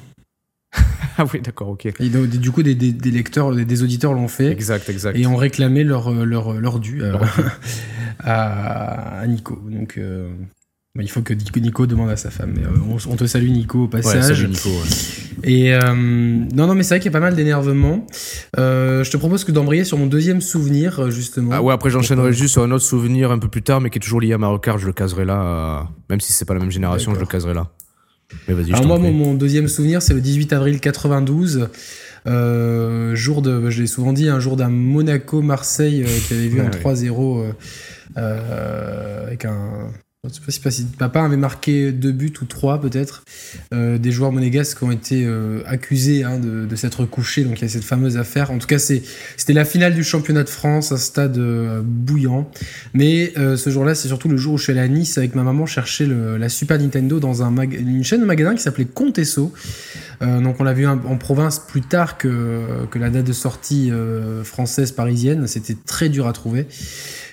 Ah 1.17 1.25
oui, 1.34 1.41
d'accord, 1.41 1.69
ok. 1.69 1.86
Et 1.86 2.10
du 2.10 2.51
coup, 2.51 2.63
des, 2.63 2.73
lecteurs, 3.12 3.54
des, 3.54 3.84
auditeurs 3.84 4.13
l'ont 4.13 4.28
fait. 4.28 4.51
Exact, 4.51 4.89
exact. 4.89 5.17
Et 5.17 5.28
ont 5.28 5.36
réclamé 5.36 5.84
leur, 5.84 6.12
leur, 6.12 6.54
leur 6.54 6.80
dû. 6.80 7.01
à, 8.23 9.23
Nico. 9.28 9.60
Donc, 9.69 9.97
euh, 9.97 10.30
bah, 10.95 11.04
il 11.04 11.10
faut 11.10 11.21
que 11.21 11.34
Nico 11.60 11.86
demande 11.86 12.10
à 12.10 12.17
sa 12.17 12.30
femme. 12.30 12.56
Euh, 12.58 12.97
on, 13.10 13.15
te 13.15 13.25
salue, 13.25 13.49
Nico, 13.49 13.84
au 13.84 13.88
passage. 13.88 14.45
Nico, 14.45 14.69
Et 15.43 15.73
euh, 15.73 15.93
non, 15.93 16.67
non, 16.67 16.75
mais 16.75 16.84
c'est 16.84 16.95
vrai 16.95 16.99
qu'il 16.99 17.12
y 17.12 17.15
a 17.15 17.17
pas 17.17 17.23
mal 17.23 17.36
d'énervement. 17.36 18.06
je 18.58 19.10
te 19.10 19.17
propose 19.17 19.43
que 19.43 19.51
d'embrayer 19.51 19.84
sur 19.84 19.97
mon 19.97 20.08
deuxième 20.08 20.41
souvenir, 20.41 21.10
justement. 21.12 21.51
Ah 21.54 21.62
ouais, 21.62 21.73
après 21.73 21.89
j'enchaînerai 21.89 22.34
juste 22.34 22.54
sur 22.54 22.63
un 22.63 22.71
autre 22.71 22.86
souvenir 22.86 23.32
un 23.32 23.39
peu 23.39 23.47
plus 23.47 23.63
tard, 23.63 23.82
mais 23.82 23.89
qui 23.89 23.99
est 23.99 24.01
toujours 24.01 24.21
lié 24.21 24.34
à 24.34 24.38
Mario 24.38 24.60
Kart. 24.60 24.80
Je 24.80 24.88
le 24.88 24.93
caserai 24.93 25.25
là, 25.25 25.88
même 26.10 26.19
si 26.19 26.34
c'est 26.34 26.45
pas 26.45 26.54
la 26.54 26.60
même 26.60 26.71
génération, 26.71 27.13
je 27.13 27.19
le 27.19 27.25
caserai 27.25 27.54
là. 27.54 27.71
Mais 28.48 28.54
vas-y. 28.54 28.74
Alors 28.74 28.86
moi, 28.86 29.00
mon, 29.00 29.12
mon, 29.12 29.34
deuxième 29.34 29.67
souvenir, 29.67 30.02
c'est 30.02 30.13
le 30.13 30.21
18 30.21 30.54
avril 30.54 30.80
92. 30.80 31.69
jour 32.26 33.41
de, 33.41 33.69
je 33.69 33.82
l'ai 33.82 33.88
souvent 33.88 34.13
dit, 34.13 34.30
un 34.30 34.39
jour 34.39 34.56
d'un 34.56 34.69
Monaco-Marseille 34.69 36.06
qui 36.28 36.34
avait 36.34 36.48
vu 36.48 36.62
un 36.62 36.69
3-0 36.69 37.54
euh, 38.17 39.28
avec 39.28 39.45
un. 39.45 39.91
Je 40.33 40.51
sais 40.51 40.59
pas 40.59 40.71
si 40.71 40.85
papa 40.85 41.23
avait 41.23 41.38
marqué 41.38 41.91
deux 41.91 42.11
buts 42.11 42.33
ou 42.41 42.45
trois 42.45 42.79
peut-être. 42.81 43.23
Euh, 43.73 43.97
des 43.97 44.11
joueurs 44.11 44.31
monégasques 44.31 44.81
ont 44.83 44.91
été 44.91 45.25
euh, 45.25 45.61
accusés 45.65 46.23
hein, 46.23 46.39
de, 46.39 46.75
s'être 46.75 47.05
couchés. 47.05 47.43
Donc 47.43 47.59
il 47.59 47.61
y 47.63 47.65
a 47.65 47.69
cette 47.69 47.83
fameuse 47.83 48.17
affaire. 48.17 48.51
En 48.51 48.57
tout 48.57 48.67
cas, 48.67 48.79
c'était 48.79 49.53
la 49.53 49.65
finale 49.65 49.95
du 49.95 50.03
championnat 50.03 50.43
de 50.43 50.49
France, 50.49 50.91
un 50.91 50.97
stade 50.97 51.39
bouillant. 51.83 52.49
Mais 52.93 53.33
ce 53.35 53.69
jour-là, 53.69 53.95
c'est 53.95 54.07
surtout 54.07 54.27
le 54.27 54.38
jour 54.38 54.55
où 54.55 54.57
je 54.57 54.63
suis 54.63 54.71
allé 54.71 54.81
à 54.81 54.88
Nice 54.88 55.17
avec 55.17 55.35
ma 55.35 55.43
maman 55.43 55.65
chercher 55.65 56.07
la 56.07 56.49
Super 56.49 56.79
Nintendo 56.79 57.19
dans 57.19 57.43
un 57.43 57.55
une 57.55 58.03
chaîne 58.03 58.21
de 58.21 58.25
magasins 58.25 58.55
qui 58.55 58.61
s'appelait 58.61 58.85
Contesso. 58.85 59.53
donc 60.21 60.59
on 60.59 60.63
l'a 60.63 60.73
vu 60.73 60.85
en 60.85 61.17
province 61.17 61.59
plus 61.59 61.81
tard 61.81 62.17
que 62.17 62.88
la 62.95 63.09
date 63.09 63.25
de 63.25 63.33
sortie 63.33 63.91
française 64.43 64.91
parisienne. 64.91 65.47
C'était 65.47 65.77
très 65.85 66.09
dur 66.09 66.27
à 66.27 66.33
trouver. 66.33 66.67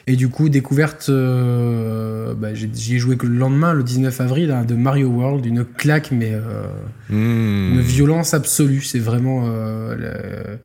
Et 0.06 0.16
du 0.16 0.28
coup, 0.28 0.48
découverte, 0.48 1.06
euh, 1.08 2.34
bah, 2.34 2.48
j'y 2.54 2.96
ai 2.96 2.98
joué 2.98 3.16
que 3.16 3.26
le 3.26 3.36
lendemain, 3.36 3.72
le 3.72 3.84
19 3.84 4.20
avril, 4.20 4.50
hein, 4.50 4.64
de 4.64 4.74
Mario 4.74 5.08
World, 5.08 5.46
une 5.46 5.64
claque, 5.64 6.10
mais 6.10 6.32
euh, 6.32 6.64
hmm. 7.08 7.74
une 7.74 7.80
violence 7.80 8.34
absolue. 8.34 8.82
C'est 8.82 8.98
vraiment. 8.98 9.44
Euh, 9.46 10.56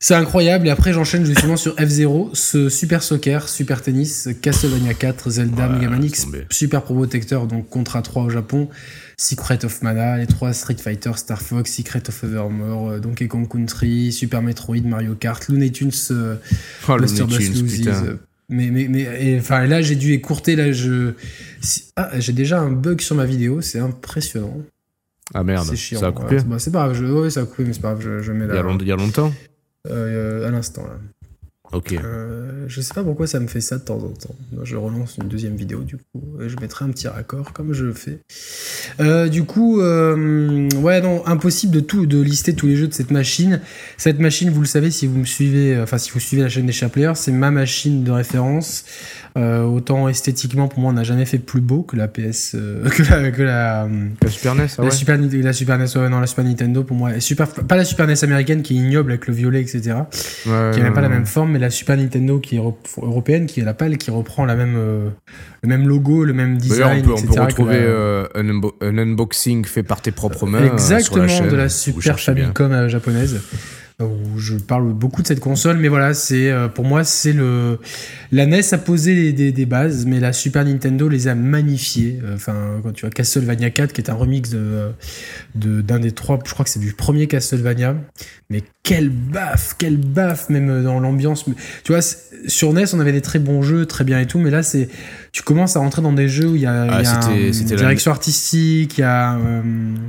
c'est 0.00 0.14
incroyable. 0.14 0.66
Et 0.66 0.70
après, 0.70 0.92
j'enchaîne 0.92 1.24
justement 1.24 1.56
sur 1.56 1.74
F0, 1.76 2.30
ce 2.34 2.68
Super 2.68 3.02
Soccer, 3.02 3.48
Super 3.48 3.80
Tennis, 3.80 4.28
Castlevania 4.42 4.94
4, 4.94 5.30
Zelda, 5.30 5.68
Man 5.68 6.04
X, 6.04 6.26
Super 6.50 6.82
Pro 6.82 6.94
Protector, 6.94 7.46
donc 7.46 7.68
Contra 7.68 8.02
3 8.02 8.24
au 8.24 8.30
Japon. 8.30 8.68
Secret 9.18 9.64
of 9.64 9.82
Mana, 9.82 10.18
les 10.18 10.26
trois 10.26 10.52
Street 10.52 10.76
Fighter, 10.76 11.12
Star 11.16 11.40
Fox, 11.40 11.72
Secret 11.72 12.02
of 12.08 12.24
Evermore, 12.24 13.00
Donkey 13.00 13.28
Kong 13.28 13.48
Country, 13.48 14.12
Super 14.12 14.42
Metroid, 14.42 14.82
Mario 14.84 15.14
Kart, 15.14 15.48
Looney 15.48 15.72
Tunes, 15.72 15.90
euh, 16.10 16.36
oh, 16.88 16.96
Buster 16.98 17.24
Bust 17.24 17.64
mais, 18.48 18.70
mais, 18.70 18.86
mais 18.88 19.38
enfin, 19.40 19.66
là, 19.66 19.82
j'ai 19.82 19.96
dû 19.96 20.12
écourter. 20.12 20.54
Là, 20.54 20.70
je. 20.70 21.14
Ah, 21.96 22.10
j'ai 22.20 22.32
déjà 22.32 22.60
un 22.60 22.70
bug 22.70 23.00
sur 23.00 23.16
ma 23.16 23.24
vidéo, 23.24 23.60
c'est 23.60 23.80
impressionnant. 23.80 24.62
Ah 25.34 25.42
merde, 25.42 25.74
chiant, 25.74 25.98
ça 25.98 26.08
a 26.08 26.12
coupé 26.12 26.36
bah, 26.46 26.60
C'est 26.60 26.70
pas 26.70 26.84
grave, 26.84 26.94
je... 26.94 27.04
ouais, 27.04 27.30
ça 27.30 27.40
a 27.40 27.46
coupé, 27.46 27.64
mais 27.64 27.72
c'est 27.72 27.80
pas 27.80 27.94
grave, 27.94 28.02
je, 28.02 28.22
je 28.22 28.32
mets 28.32 28.46
là. 28.46 28.54
Il 28.54 28.86
y 28.86 28.92
a, 28.92 28.96
longtemps 28.96 29.32
euh, 29.88 30.46
À 30.46 30.52
l'instant, 30.52 30.84
là. 30.84 31.00
Euh, 31.92 32.64
je 32.68 32.80
sais 32.80 32.94
pas 32.94 33.02
pourquoi 33.02 33.26
ça 33.26 33.40
me 33.40 33.46
fait 33.46 33.60
ça 33.60 33.78
de 33.78 33.82
temps 33.82 33.98
en 33.98 34.08
temps. 34.08 34.34
Je 34.62 34.76
relance 34.76 35.16
une 35.18 35.28
deuxième 35.28 35.56
vidéo 35.56 35.82
du 35.82 35.96
coup. 35.96 36.22
Je 36.40 36.56
mettrai 36.56 36.84
un 36.84 36.90
petit 36.90 37.08
raccord 37.08 37.52
comme 37.52 37.72
je 37.72 37.84
le 37.84 37.92
fais. 37.92 38.20
Euh, 39.00 39.28
du 39.28 39.44
coup, 39.44 39.80
euh, 39.80 40.68
ouais, 40.76 41.00
non, 41.00 41.26
impossible 41.26 41.72
de 41.72 41.80
tout, 41.80 42.06
de 42.06 42.20
lister 42.20 42.54
tous 42.54 42.66
les 42.66 42.76
jeux 42.76 42.88
de 42.88 42.94
cette 42.94 43.10
machine. 43.10 43.60
Cette 43.96 44.20
machine, 44.20 44.50
vous 44.50 44.60
le 44.60 44.66
savez 44.66 44.90
si 44.90 45.06
vous 45.06 45.18
me 45.18 45.24
suivez, 45.24 45.78
enfin 45.78 45.98
si 45.98 46.10
vous 46.10 46.20
suivez 46.20 46.42
la 46.42 46.48
chaîne 46.48 46.66
des 46.66 46.72
Chaplers, 46.72 47.16
c'est 47.16 47.32
ma 47.32 47.50
machine 47.50 48.04
de 48.04 48.10
référence. 48.10 48.84
Euh, 49.36 49.64
autant 49.64 50.08
esthétiquement, 50.08 50.66
pour 50.66 50.80
moi, 50.80 50.90
on 50.90 50.94
n'a 50.94 51.04
jamais 51.04 51.26
fait 51.26 51.38
plus 51.38 51.60
beau 51.60 51.82
que 51.82 51.94
la 51.94 52.08
PS, 52.08 52.52
euh, 52.54 52.88
que 52.88 53.02
la, 53.02 53.30
que 53.30 53.42
la, 53.42 53.86
Super 54.28 54.54
NES, 54.54 54.66
ah 54.78 54.82
la, 54.82 54.90
Super, 54.90 55.18
la 55.18 55.52
Super 55.52 55.78
NES, 55.78 55.96
ouais, 55.96 56.08
non, 56.08 56.20
la 56.20 56.26
Super 56.26 56.44
Nintendo, 56.44 56.82
pour 56.82 56.96
moi, 56.96 57.20
super, 57.20 57.46
pas 57.46 57.76
la 57.76 57.84
Super 57.84 58.06
NES 58.06 58.14
américaine 58.22 58.62
qui 58.62 58.74
est 58.74 58.80
ignoble 58.80 59.10
avec 59.10 59.26
le 59.26 59.34
violet, 59.34 59.60
etc., 59.60 59.96
qui 60.42 60.48
n'a 60.48 60.72
même 60.72 60.94
pas 60.94 61.02
la 61.02 61.10
même 61.10 61.26
forme, 61.26 61.52
mais 61.52 61.58
la 61.58 61.70
Super 61.70 61.98
Nintendo 61.98 62.38
qui 62.38 62.56
est 62.56 62.60
européenne, 62.96 63.44
qui 63.44 63.60
est 63.60 63.64
la 63.64 63.74
pâle, 63.74 63.98
qui 63.98 64.10
reprend 64.10 64.46
la 64.46 64.56
même, 64.56 64.76
euh, 64.76 65.10
le 65.62 65.68
même 65.68 65.86
logo, 65.86 66.24
le 66.24 66.32
même 66.32 66.56
design, 66.56 67.04
on 67.04 67.08
peut, 67.08 67.22
on 67.28 67.34
peut 67.34 67.40
retrouver 67.42 67.78
un, 68.34 68.98
unboxing 68.98 69.66
fait 69.66 69.82
par 69.82 70.00
tes 70.00 70.12
propres 70.12 70.46
mains. 70.46 70.64
Exactement, 70.64 71.28
sur 71.28 71.44
la 71.44 71.50
de 71.50 71.56
la 71.56 71.68
Super 71.68 72.18
Famicom 72.18 72.88
japonaise 72.88 73.42
je 74.36 74.56
parle 74.56 74.92
beaucoup 74.92 75.22
de 75.22 75.26
cette 75.26 75.40
console, 75.40 75.78
mais 75.78 75.88
voilà, 75.88 76.12
c'est 76.12 76.50
euh, 76.50 76.68
pour 76.68 76.84
moi 76.84 77.02
c'est 77.02 77.32
le 77.32 77.78
la 78.30 78.44
NES 78.44 78.60
a 78.72 78.78
posé 78.78 79.32
des, 79.32 79.66
bases, 79.66 80.04
mais 80.04 80.20
la 80.20 80.34
Super 80.34 80.66
Nintendo 80.66 81.08
les 81.08 81.28
a 81.28 81.34
magnifiées. 81.34 82.20
Euh, 82.22 82.34
enfin, 82.34 82.80
quand 82.82 82.92
tu 82.92 83.02
vois 83.02 83.10
Castlevania 83.10 83.70
4, 83.70 83.94
qui 83.94 84.02
est 84.02 84.10
un 84.10 84.14
remix 84.14 84.50
d'un 85.54 85.98
des 85.98 86.12
trois, 86.12 86.38
je 86.44 86.52
crois 86.52 86.64
que 86.64 86.70
c'est 86.70 86.80
du 86.80 86.92
premier 86.92 87.26
Castlevania, 87.26 87.96
mais 88.50 88.62
quelle 88.82 89.08
baffe, 89.08 89.76
quelle 89.78 89.96
baffe, 89.96 90.50
même 90.50 90.82
dans 90.82 91.00
l'ambiance. 91.00 91.46
Tu 91.82 91.92
vois, 91.92 92.02
sur 92.46 92.74
NES, 92.74 92.84
on 92.92 93.00
avait 93.00 93.12
des 93.12 93.22
très 93.22 93.38
bons 93.38 93.62
jeux, 93.62 93.86
très 93.86 94.04
bien 94.04 94.20
et 94.20 94.26
tout, 94.26 94.38
mais 94.38 94.50
là, 94.50 94.62
c'est, 94.62 94.88
tu 95.36 95.42
commences 95.42 95.76
à 95.76 95.80
rentrer 95.80 96.00
dans 96.00 96.14
des 96.14 96.30
jeux 96.30 96.48
où 96.48 96.56
il 96.56 96.62
y 96.62 96.66
a, 96.66 96.86
ah, 96.90 97.02
une 97.36 97.50
direction 97.50 98.10
artistique, 98.10 98.96
il 98.96 99.02
y 99.02 99.04
a. 99.04 99.36
Euh, 99.36 99.60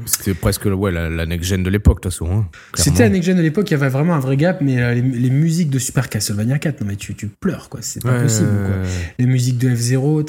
c'était 0.05 0.33
presque 0.33 0.63
ouais, 0.63 0.89
la, 0.89 1.25
next-gen 1.25 1.63
de 1.63 1.69
l'époque, 1.69 1.97
de 1.97 2.03
toute 2.03 2.13
façon. 2.13 2.31
Hein, 2.31 2.47
c'était 2.75 3.03
la 3.03 3.09
next-gen 3.09 3.35
de 3.35 3.41
l'époque, 3.41 3.69
il 3.69 3.73
y 3.73 3.75
avait 3.75 3.89
vraiment 3.89 4.13
un 4.13 4.21
vrai 4.21 4.37
gap, 4.37 4.61
mais 4.61 4.81
euh, 4.81 4.93
les, 4.93 5.29
musiques 5.29 5.69
de 5.69 5.79
Super 5.79 6.07
Castlevania 6.07 6.59
4, 6.59 6.79
non, 6.79 6.87
mais 6.87 6.95
tu, 6.95 7.13
tu 7.13 7.27
pleures, 7.27 7.67
quoi, 7.67 7.81
c'est 7.83 8.01
pas 8.01 8.21
possible, 8.21 8.47
quoi. 8.67 8.75
Les 9.19 9.25
musiques 9.25 9.57
de 9.57 9.69
F0, 9.69 10.23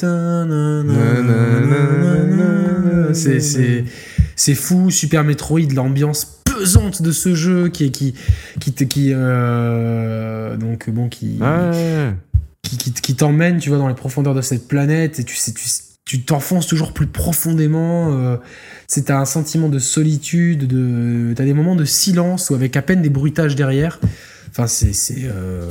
c'est, 3.13 3.85
c'est 4.35 4.55
fou, 4.57 4.91
Super 4.91 5.23
Metroid, 5.23 5.73
l'ambiance 5.77 6.39
pesante 6.59 7.03
de 7.03 7.13
ce 7.13 7.35
jeu 7.35 7.69
qui 7.69 7.85
est 7.85 7.91
qui 7.91 8.15
qui 8.61 8.73
qui 8.73 9.13
euh, 9.13 10.57
donc 10.57 10.91
bon 10.91 11.09
qui 11.09 11.39
qui, 12.63 13.15
t'emmène 13.15 13.59
tu 13.59 13.69
vois 13.69 13.79
dans 13.79 13.89
les 13.89 13.95
profondeurs 13.95 14.35
de 14.35 14.43
cette 14.43 14.69
planète 14.69 15.21
et 15.21 15.25
tu 15.25 15.37
sais 15.37 15.53
tu 16.05 16.23
t'enfonces 16.23 16.67
toujours 16.67 16.93
plus 16.93 17.07
profondément 17.07 18.13
euh, 18.13 18.37
c'est 18.87 19.11
un 19.11 19.25
sentiment 19.25 19.69
de 19.69 19.79
solitude 19.79 20.67
de 20.67 21.35
t'as 21.35 21.45
des 21.45 21.55
moments 21.55 21.77
de 21.77 21.85
silence 21.85 22.51
ou 22.51 22.55
avec 22.55 22.77
à 22.77 22.83
peine 22.83 23.03
des 23.03 23.11
bruitages 23.11 23.57
derrière 23.57 24.01
Enfin, 24.51 24.67
euh, 24.83 25.71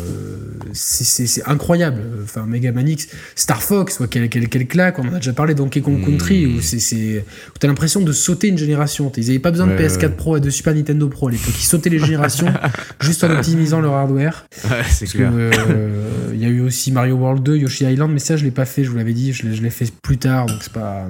c'est 0.73 1.27
c'est 1.27 1.47
incroyable. 1.47 2.01
Enfin, 2.23 2.45
Mega 2.45 2.71
Man 2.71 2.87
X, 2.87 3.07
Star 3.35 3.61
Fox, 3.61 3.99
quelle, 4.09 4.29
quelle, 4.29 4.49
quelle, 4.49 4.67
claque. 4.67 4.99
On 4.99 5.07
en 5.07 5.13
a 5.13 5.17
déjà 5.17 5.33
parlé 5.33 5.53
dans 5.53 5.63
Donkey 5.63 5.81
Kong 5.81 6.03
Country, 6.03 6.45
mmh. 6.45 6.57
où 6.57 6.61
c'est 6.61 7.25
où 7.49 7.57
t'as 7.59 7.67
l'impression 7.67 8.01
de 8.01 8.11
sauter 8.11 8.47
une 8.47 8.57
génération. 8.57 9.11
Ils 9.17 9.29
avaient 9.29 9.39
pas 9.39 9.51
besoin 9.51 9.67
de 9.67 9.73
PS4 9.73 10.11
Pro 10.11 10.37
et 10.37 10.39
de 10.39 10.49
Super 10.49 10.73
Nintendo 10.73 11.07
Pro 11.07 11.27
à 11.27 11.31
l'époque. 11.31 11.55
Ils 11.57 11.65
sautaient 11.65 11.89
les 11.89 11.99
générations 11.99 12.47
juste 13.01 13.23
en 13.23 13.31
optimisant 13.31 13.81
leur 13.81 13.93
hardware. 13.93 14.45
Ouais, 14.69 14.83
c'est 14.89 15.07
clair. 15.07 15.31
Euh, 15.33 16.31
il 16.33 16.39
y 16.39 16.45
a 16.45 16.49
eu 16.49 16.61
aussi 16.61 16.91
Mario 16.91 17.15
World 17.15 17.43
2, 17.43 17.57
Yoshi 17.57 17.85
Island, 17.85 18.11
mais 18.11 18.19
ça 18.19 18.37
je 18.37 18.43
l'ai 18.43 18.51
pas 18.51 18.65
fait. 18.65 18.83
Je 18.83 18.91
vous 18.91 18.97
l'avais 18.97 19.13
dit, 19.13 19.33
je 19.33 19.47
l'ai 19.47 19.69
fait 19.69 19.91
plus 20.01 20.17
tard, 20.17 20.45
donc 20.45 20.59
c'est 20.61 20.73
pas. 20.73 21.07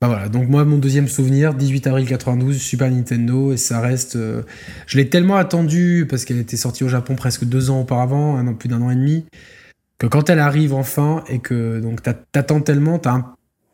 Bah 0.00 0.06
voilà, 0.06 0.28
donc 0.28 0.48
moi 0.48 0.64
mon 0.64 0.78
deuxième 0.78 1.08
souvenir, 1.08 1.54
18 1.54 1.88
avril 1.88 2.06
92, 2.06 2.56
Super 2.56 2.88
Nintendo, 2.90 3.52
et 3.52 3.56
ça 3.56 3.80
reste... 3.80 4.14
Euh, 4.14 4.42
je 4.86 4.96
l'ai 4.96 5.08
tellement 5.08 5.36
attendu, 5.36 6.06
parce 6.08 6.24
qu'elle 6.24 6.38
était 6.38 6.56
sortie 6.56 6.84
au 6.84 6.88
Japon 6.88 7.16
presque 7.16 7.44
deux 7.44 7.70
ans 7.70 7.80
auparavant, 7.80 8.36
un 8.36 8.46
an, 8.46 8.54
plus 8.54 8.68
d'un 8.68 8.80
an 8.80 8.90
et 8.90 8.94
demi, 8.94 9.26
que 9.98 10.06
quand 10.06 10.30
elle 10.30 10.38
arrive 10.38 10.72
enfin, 10.72 11.24
et 11.28 11.40
que 11.40 11.80
donc 11.80 12.00
t'attends 12.02 12.60
tellement, 12.60 13.00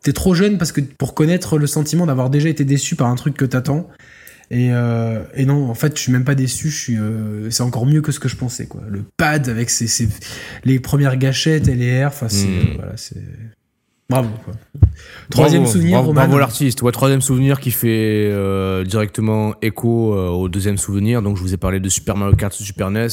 t'es 0.01 0.13
trop 0.13 0.33
jeune 0.33 0.57
parce 0.57 0.71
que 0.71 0.81
pour 0.81 1.13
connaître 1.13 1.59
le 1.59 1.67
sentiment 1.67 2.07
d'avoir 2.07 2.31
déjà 2.31 2.49
été 2.49 2.65
déçu 2.65 2.95
par 2.95 3.07
un 3.07 3.15
truc 3.15 3.37
que 3.37 3.45
t'attends, 3.45 3.87
et, 4.51 4.69
euh, 4.71 5.23
et 5.33 5.45
non, 5.45 5.69
en 5.69 5.73
fait, 5.73 5.95
je 5.95 6.01
suis 6.01 6.11
même 6.11 6.23
pas 6.23 6.35
déçu. 6.35 6.69
Je 6.69 6.77
suis, 6.77 6.97
euh, 6.97 7.49
c'est 7.49 7.63
encore 7.63 7.85
mieux 7.85 8.01
que 8.01 8.11
ce 8.11 8.19
que 8.19 8.29
je 8.29 8.35
pensais. 8.35 8.67
Quoi. 8.67 8.81
Le 8.87 9.03
pad 9.17 9.49
avec 9.49 9.69
ses, 9.69 10.07
les 10.63 10.79
premières 10.79 11.17
gâchettes, 11.17 11.67
LR, 11.67 12.07
enfin, 12.07 12.29
c'est, 12.29 12.45
hmm. 12.45 12.75
voilà, 12.75 12.93
c'est, 12.95 13.23
Bravo. 14.09 14.29
Troisième 15.31 15.65
souvenir, 15.65 15.97
bravo, 15.97 16.13
bravo 16.13 16.37
l'artiste. 16.37 16.81
Ouais, 16.83 16.91
troisième 16.91 17.21
souvenir 17.21 17.59
qui 17.59 17.71
fait 17.71 18.29
euh, 18.31 18.83
directement 18.83 19.55
écho 19.61 20.13
euh, 20.13 20.29
au 20.29 20.47
deuxième 20.47 20.77
souvenir. 20.77 21.21
Donc, 21.21 21.37
je 21.37 21.41
vous 21.41 21.53
ai 21.53 21.57
parlé 21.57 21.79
de 21.79 21.89
Super 21.89 22.15
Mario 22.15 22.35
Kart 22.35 22.53
Super 22.53 22.91
NES. 22.91 23.07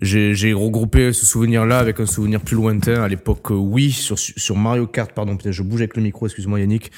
j'ai 0.00 0.52
regroupé 0.52 1.12
ce 1.12 1.26
souvenir-là 1.26 1.78
avec 1.78 1.98
un 1.98 2.06
souvenir 2.06 2.40
plus 2.40 2.54
lointain 2.54 3.02
à 3.02 3.08
l'époque 3.08 3.50
oui 3.50 3.90
sur 3.90 4.18
sur 4.18 4.54
Mario 4.54 4.86
Kart 4.86 5.10
pardon 5.10 5.38
je 5.42 5.62
bouge 5.62 5.80
avec 5.80 5.96
le 5.96 6.02
micro 6.02 6.26
excuse-moi 6.26 6.60
Yannick 6.60 6.92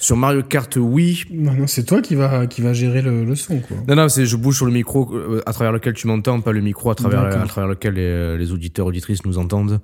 sur 0.00 0.16
Mario 0.16 0.42
Kart 0.42 0.76
oui 0.80 1.24
non 1.30 1.52
non 1.52 1.66
c'est 1.68 1.84
toi 1.84 2.00
qui 2.00 2.16
va 2.16 2.46
qui 2.46 2.62
va 2.62 2.72
gérer 2.72 3.02
le, 3.02 3.24
le 3.24 3.36
son 3.36 3.60
quoi 3.60 3.76
non 3.86 3.94
non 3.94 4.08
c'est 4.08 4.26
je 4.26 4.36
bouge 4.36 4.56
sur 4.56 4.66
le 4.66 4.72
micro 4.72 5.14
euh, 5.14 5.42
à 5.46 5.52
travers 5.52 5.72
lequel 5.72 5.92
tu 5.92 6.06
m'entends 6.08 6.40
pas 6.40 6.52
le 6.52 6.60
micro 6.60 6.90
à 6.90 6.94
travers 6.94 7.20
à 7.20 7.46
travers 7.46 7.68
lequel 7.68 7.94
les, 7.94 8.36
les 8.36 8.52
auditeurs 8.52 8.86
auditrices 8.86 9.24
nous 9.24 9.38
entendent 9.38 9.80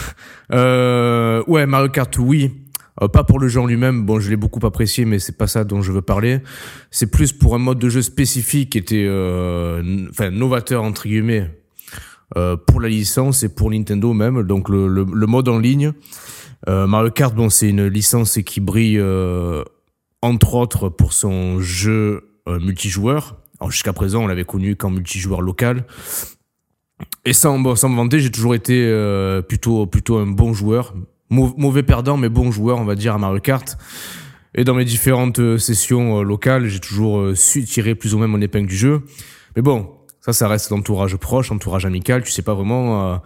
euh, 0.52 1.44
ouais 1.46 1.66
Mario 1.66 1.90
Kart 1.90 2.16
oui 2.18 2.50
euh, 3.02 3.08
pas 3.08 3.24
pour 3.24 3.38
le 3.38 3.48
jeu 3.48 3.60
en 3.60 3.66
lui-même, 3.66 4.04
bon, 4.04 4.20
je 4.20 4.28
l'ai 4.28 4.36
beaucoup 4.36 4.64
apprécié, 4.66 5.04
mais 5.04 5.18
c'est 5.18 5.38
pas 5.38 5.46
ça 5.46 5.64
dont 5.64 5.80
je 5.80 5.92
veux 5.92 6.02
parler. 6.02 6.40
C'est 6.90 7.10
plus 7.10 7.32
pour 7.32 7.54
un 7.54 7.58
mode 7.58 7.78
de 7.78 7.88
jeu 7.88 8.02
spécifique 8.02 8.70
qui 8.70 8.78
était, 8.78 9.06
euh, 9.08 10.06
enfin, 10.10 10.30
novateur 10.30 10.82
entre 10.82 11.06
guillemets 11.06 11.50
euh, 12.36 12.56
pour 12.56 12.80
la 12.80 12.88
licence 12.88 13.42
et 13.42 13.48
pour 13.48 13.70
Nintendo 13.70 14.12
même. 14.12 14.42
Donc 14.42 14.68
le, 14.68 14.88
le, 14.88 15.06
le 15.10 15.26
mode 15.26 15.48
en 15.48 15.58
ligne. 15.58 15.92
Euh, 16.68 16.86
Mario 16.86 17.10
Kart, 17.10 17.34
bon, 17.34 17.48
c'est 17.48 17.68
une 17.68 17.86
licence 17.86 18.38
qui 18.44 18.60
brille 18.60 18.98
euh, 18.98 19.64
entre 20.22 20.54
autres 20.54 20.88
pour 20.88 21.12
son 21.12 21.60
jeu 21.60 22.26
multijoueur. 22.46 23.36
Jusqu'à 23.68 23.92
présent, 23.92 24.24
on 24.24 24.26
l'avait 24.26 24.44
connu 24.44 24.74
qu'en 24.74 24.90
multijoueur 24.90 25.40
local. 25.40 25.84
Et 27.24 27.32
sans, 27.32 27.76
sans 27.76 27.88
me 27.88 27.96
vanter, 27.96 28.18
j'ai 28.18 28.30
toujours 28.30 28.54
été 28.54 28.92
plutôt 29.48 29.86
plutôt 29.86 30.16
un 30.16 30.26
bon 30.26 30.52
joueur, 30.52 30.94
mauvais 31.30 31.82
perdant 31.82 32.16
mais 32.16 32.28
bon 32.28 32.50
joueur, 32.50 32.78
on 32.78 32.84
va 32.84 32.94
dire 32.94 33.14
à 33.14 33.18
Mario 33.18 33.40
Kart. 33.40 33.78
Et 34.54 34.64
dans 34.64 34.74
mes 34.74 34.84
différentes 34.84 35.58
sessions 35.58 36.22
locales, 36.22 36.66
j'ai 36.66 36.80
toujours 36.80 37.36
su 37.36 37.64
tirer 37.64 37.94
plus 37.94 38.14
ou 38.14 38.18
moins 38.18 38.26
mon 38.26 38.40
épingle 38.40 38.66
du 38.66 38.76
jeu. 38.76 39.02
Mais 39.54 39.62
bon, 39.62 39.90
ça, 40.20 40.32
ça 40.32 40.48
reste 40.48 40.70
l'entourage 40.70 41.16
proche, 41.16 41.50
entourage 41.50 41.86
amical. 41.86 42.22
Tu 42.22 42.30
sais 42.30 42.42
pas 42.42 42.54
vraiment. 42.54 43.12
Euh, 43.12 43.14
euh 43.14 43.18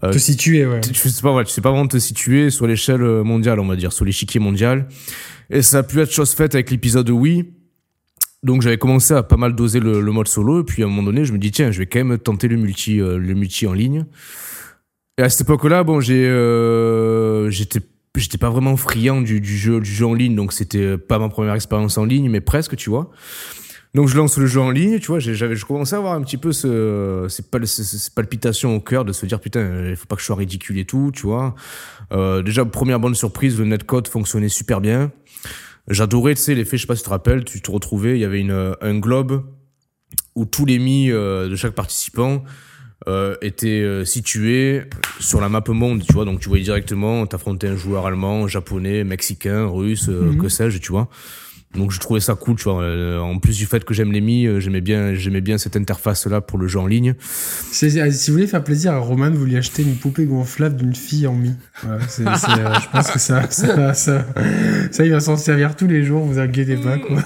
te 0.00 0.18
situer, 0.18 0.66
ouais. 0.66 0.80
Tu, 0.80 0.94
sais 0.94 1.22
pas, 1.22 1.32
ouais, 1.32 1.44
tu 1.44 1.50
sais 1.50 1.60
pas 1.60 1.70
vraiment 1.70 1.86
te 1.86 1.98
situer 1.98 2.50
sur 2.50 2.66
l'échelle 2.66 3.02
mondiale, 3.02 3.60
on 3.60 3.66
va 3.66 3.76
dire, 3.76 3.92
sur 3.92 4.04
l'échiquier 4.04 4.40
mondial. 4.40 4.88
Et 5.50 5.62
ça 5.62 5.78
a 5.78 5.82
pu 5.82 6.00
être 6.00 6.10
chose 6.10 6.32
faite 6.32 6.54
avec 6.54 6.70
l'épisode 6.70 7.10
Wii. 7.10 7.44
Donc 8.42 8.62
j'avais 8.62 8.78
commencé 8.78 9.14
à 9.14 9.22
pas 9.22 9.36
mal 9.36 9.54
doser 9.54 9.78
le, 9.78 10.00
le, 10.00 10.12
mode 10.12 10.26
solo 10.26 10.62
et 10.62 10.64
puis 10.64 10.82
à 10.82 10.86
un 10.86 10.88
moment 10.88 11.04
donné 11.04 11.24
je 11.24 11.32
me 11.32 11.38
dis 11.38 11.52
tiens 11.52 11.70
je 11.70 11.78
vais 11.78 11.86
quand 11.86 12.04
même 12.04 12.18
tenter 12.18 12.48
le 12.48 12.56
multi 12.56 13.00
euh, 13.00 13.16
le 13.16 13.34
multi 13.34 13.68
en 13.68 13.72
ligne. 13.72 14.04
Et 15.16 15.22
à 15.22 15.28
cette 15.28 15.42
époque-là 15.42 15.84
bon 15.84 16.00
j'ai 16.00 16.26
euh, 16.26 17.50
j'étais 17.50 17.78
j'étais 18.16 18.38
pas 18.38 18.50
vraiment 18.50 18.76
friand 18.76 19.20
du, 19.20 19.40
du 19.40 19.56
jeu 19.56 19.80
du 19.80 19.90
jeu 19.90 20.06
en 20.06 20.14
ligne 20.14 20.34
donc 20.34 20.52
c'était 20.52 20.98
pas 20.98 21.20
ma 21.20 21.28
première 21.28 21.54
expérience 21.54 21.98
en 21.98 22.04
ligne 22.04 22.28
mais 22.28 22.40
presque 22.40 22.74
tu 22.74 22.90
vois. 22.90 23.12
Donc 23.94 24.08
je 24.08 24.16
lance 24.16 24.38
le 24.38 24.46
jeu 24.46 24.60
en 24.60 24.70
ligne, 24.70 24.98
tu 24.98 25.08
vois, 25.08 25.18
j'avais, 25.18 25.54
je 25.54 25.66
commençais 25.66 25.94
à 25.94 25.98
avoir 25.98 26.14
un 26.14 26.22
petit 26.22 26.38
peu 26.38 26.52
ce, 26.52 27.26
ces, 27.28 27.42
pal 27.42 27.66
ces 27.66 28.10
palpitations 28.10 28.74
au 28.74 28.80
cœur 28.80 29.04
de 29.04 29.12
se 29.12 29.26
dire 29.26 29.38
putain, 29.38 29.88
il 29.90 29.96
faut 29.96 30.06
pas 30.06 30.16
que 30.16 30.22
je 30.22 30.26
sois 30.26 30.36
ridicule 30.36 30.78
et 30.78 30.86
tout, 30.86 31.10
tu 31.14 31.26
vois. 31.26 31.54
Euh, 32.12 32.42
déjà 32.42 32.64
première 32.64 33.00
bonne 33.00 33.14
surprise, 33.14 33.58
le 33.58 33.66
netcode 33.66 34.08
fonctionnait 34.08 34.48
super 34.48 34.80
bien. 34.80 35.12
J'adorais, 35.88 36.34
tu 36.34 36.40
sais, 36.40 36.54
l'effet, 36.54 36.78
je 36.78 36.82
sais 36.82 36.86
pas 36.86 36.96
si 36.96 37.02
tu 37.02 37.06
te 37.06 37.10
rappelles, 37.10 37.44
tu 37.44 37.60
te 37.60 37.70
retrouvais, 37.70 38.16
il 38.16 38.20
y 38.20 38.24
avait 38.24 38.40
une, 38.40 38.74
un 38.80 38.98
globe 38.98 39.44
où 40.34 40.46
tous 40.46 40.64
les 40.64 40.78
mi 40.78 41.10
euh, 41.10 41.48
de 41.48 41.56
chaque 41.56 41.74
participant 41.74 42.44
euh, 43.08 43.34
étaient 43.42 43.82
euh, 43.82 44.04
situés 44.04 44.82
sur 45.18 45.40
la 45.40 45.48
map 45.48 45.64
monde, 45.68 46.04
tu 46.06 46.12
vois. 46.12 46.24
Donc 46.24 46.38
tu 46.38 46.48
voyais 46.48 46.62
directement, 46.62 47.26
t'affrontais 47.26 47.66
un 47.66 47.76
joueur 47.76 48.06
allemand, 48.06 48.46
japonais, 48.46 49.02
mexicain, 49.02 49.66
russe, 49.66 50.08
euh, 50.08 50.30
mhm. 50.30 50.38
que 50.38 50.48
sais-je, 50.48 50.78
tu 50.78 50.92
vois. 50.92 51.08
Donc 51.74 51.90
je 51.90 51.98
trouvais 51.98 52.20
ça 52.20 52.34
cool, 52.34 52.56
tu 52.56 52.64
vois. 52.64 52.82
Euh, 52.82 53.18
en 53.18 53.38
plus 53.38 53.56
du 53.56 53.64
fait 53.66 53.84
que 53.84 53.94
j'aime 53.94 54.12
les 54.12 54.20
Mi, 54.20 54.46
euh, 54.46 54.60
j'aimais 54.60 54.82
bien, 54.82 55.14
j'aimais 55.14 55.40
bien 55.40 55.56
cette 55.56 55.76
interface 55.76 56.26
là 56.26 56.40
pour 56.40 56.58
le 56.58 56.68
jeu 56.68 56.78
en 56.78 56.86
ligne. 56.86 57.14
Euh, 57.14 58.10
si 58.10 58.30
vous 58.30 58.36
voulez 58.36 58.46
faire 58.46 58.62
plaisir 58.62 58.92
à 58.92 58.98
Roman, 58.98 59.30
vous 59.30 59.46
lui 59.46 59.56
achetez 59.56 59.82
une 59.82 59.96
poupée 59.96 60.26
gonflable 60.26 60.76
d'une 60.76 60.94
fille 60.94 61.26
en 61.26 61.34
Mi. 61.34 61.54
je 61.82 62.90
pense 62.92 63.10
que 63.10 63.18
ça, 63.18 63.50
ça, 63.50 63.94
ça, 63.94 64.26
ça, 64.90 65.04
il 65.04 65.10
va 65.10 65.20
s'en 65.20 65.36
servir 65.36 65.74
tous 65.74 65.86
les 65.86 66.04
jours. 66.04 66.24
Vous 66.24 66.38
inquiétez 66.38 66.76
pas 66.76 66.98
quoi. 66.98 67.22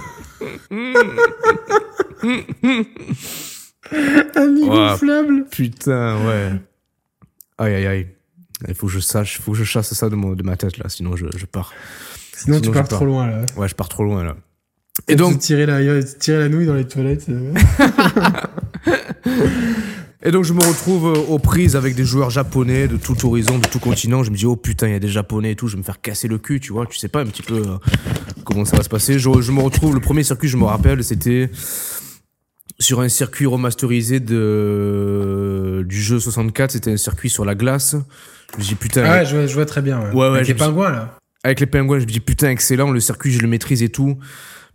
Un 4.37 4.46
Mi 4.46 4.66
gonflable. 4.66 5.46
Putain, 5.50 6.24
ouais. 6.24 6.52
Aïe 7.59 7.74
aïe 7.74 7.87
aïe. 7.87 8.06
Il 8.68 8.74
faut 8.74 8.87
que 8.87 8.92
je 8.92 9.00
sache, 9.00 9.37
il 9.38 9.42
faut 9.42 9.52
que 9.52 9.59
je 9.59 9.64
chasse 9.64 9.92
ça 9.92 10.09
de, 10.09 10.35
de 10.35 10.42
ma 10.42 10.56
tête 10.56 10.78
là, 10.78 10.88
sinon 10.88 11.16
je, 11.16 11.26
je 11.37 11.46
pars. 11.46 11.72
Sinon, 12.37 12.61
tu 12.61 12.70
pars, 12.70 12.87
trop 12.87 13.05
loin 13.07 13.27
là. 13.27 13.46
Ouais, 13.57 13.68
je 13.68 13.75
pars 13.75 13.88
trop 13.88 14.05
loin 14.05 14.22
là. 14.22 14.37
Et, 15.09 15.16
donc 15.16 15.38
tirer 15.38 15.66
la 15.66 16.03
tirer 16.03 16.38
la 16.38 16.49
nouille 16.49 16.66
dans 16.66 16.75
les 16.75 16.87
toilettes. 16.87 17.27
Euh. 17.29 17.53
et 20.22 20.31
donc 20.31 20.44
je 20.44 20.53
me 20.53 20.61
retrouve 20.61 21.07
euh, 21.07 21.33
aux 21.33 21.38
prises 21.38 21.77
avec 21.77 21.94
des 21.94 22.05
joueurs 22.05 22.31
japonais 22.31 22.88
de 22.88 22.96
tout 22.96 23.27
horizon, 23.27 23.59
de 23.59 23.66
tout 23.66 23.79
continent. 23.79 24.22
Je 24.22 24.31
me 24.31 24.37
dis 24.37 24.46
oh 24.46 24.57
putain 24.57 24.88
il 24.88 24.92
y 24.92 24.96
a 24.96 24.99
des 24.99 25.09
japonais 25.09 25.53
et 25.53 25.57
tout, 25.57 25.68
je 25.68 25.75
vais 25.77 25.81
me 25.81 25.85
faire 25.85 26.01
casser 26.01 26.29
le 26.29 26.38
cul, 26.38 26.61
tu 26.61 26.72
vois. 26.72 26.87
Tu 26.87 26.99
sais 26.99 27.09
pas 27.09 27.20
un 27.20 27.27
petit 27.27 27.42
peu 27.42 27.57
euh, 27.57 27.79
comment 28.44 28.64
ça 28.64 28.77
va 28.77 28.83
se 28.83 28.88
passer. 28.88 29.18
Je, 29.18 29.40
je, 29.40 29.53
me 29.53 29.61
retrouve 29.61 29.94
le 29.94 30.01
premier 30.01 30.22
circuit, 30.22 30.49
je 30.49 30.57
me 30.57 30.64
rappelle, 30.64 31.03
c'était 31.05 31.51
sur 32.79 33.01
un 33.01 33.09
circuit 33.09 33.46
remasterisé 33.46 34.20
de 34.20 35.85
du 35.87 36.01
jeu 36.01 36.20
64. 36.20 36.72
C'était 36.72 36.92
un 36.92 36.96
circuit 36.99 37.31
sur 37.31 37.44
la 37.44 37.55
glace. 37.55 37.96
Je 38.53 38.59
me 38.59 38.62
dis 38.62 38.75
putain. 38.75 39.05
Ah 39.05 39.18
ouais, 39.18 39.27
je 39.27 39.37
vois, 39.37 39.46
je 39.46 39.55
vois 39.55 39.66
très 39.66 39.83
bien. 39.83 40.11
Ouais, 40.12 40.14
ouais, 40.14 40.37
avec 40.37 40.49
les 40.49 40.55
pingouins 40.55 40.90
là 40.90 41.18
avec 41.46 41.61
les 41.61 41.66
pingouins, 41.66 42.00
je 42.00 42.04
me 42.04 42.11
dis 42.11 42.20
putain, 42.20 42.50
excellent, 42.50 42.90
le 42.90 42.98
circuit, 42.98 43.30
je 43.30 43.40
le 43.40 43.46
maîtrise 43.46 43.82
et 43.82 43.88
tout. 43.88 44.18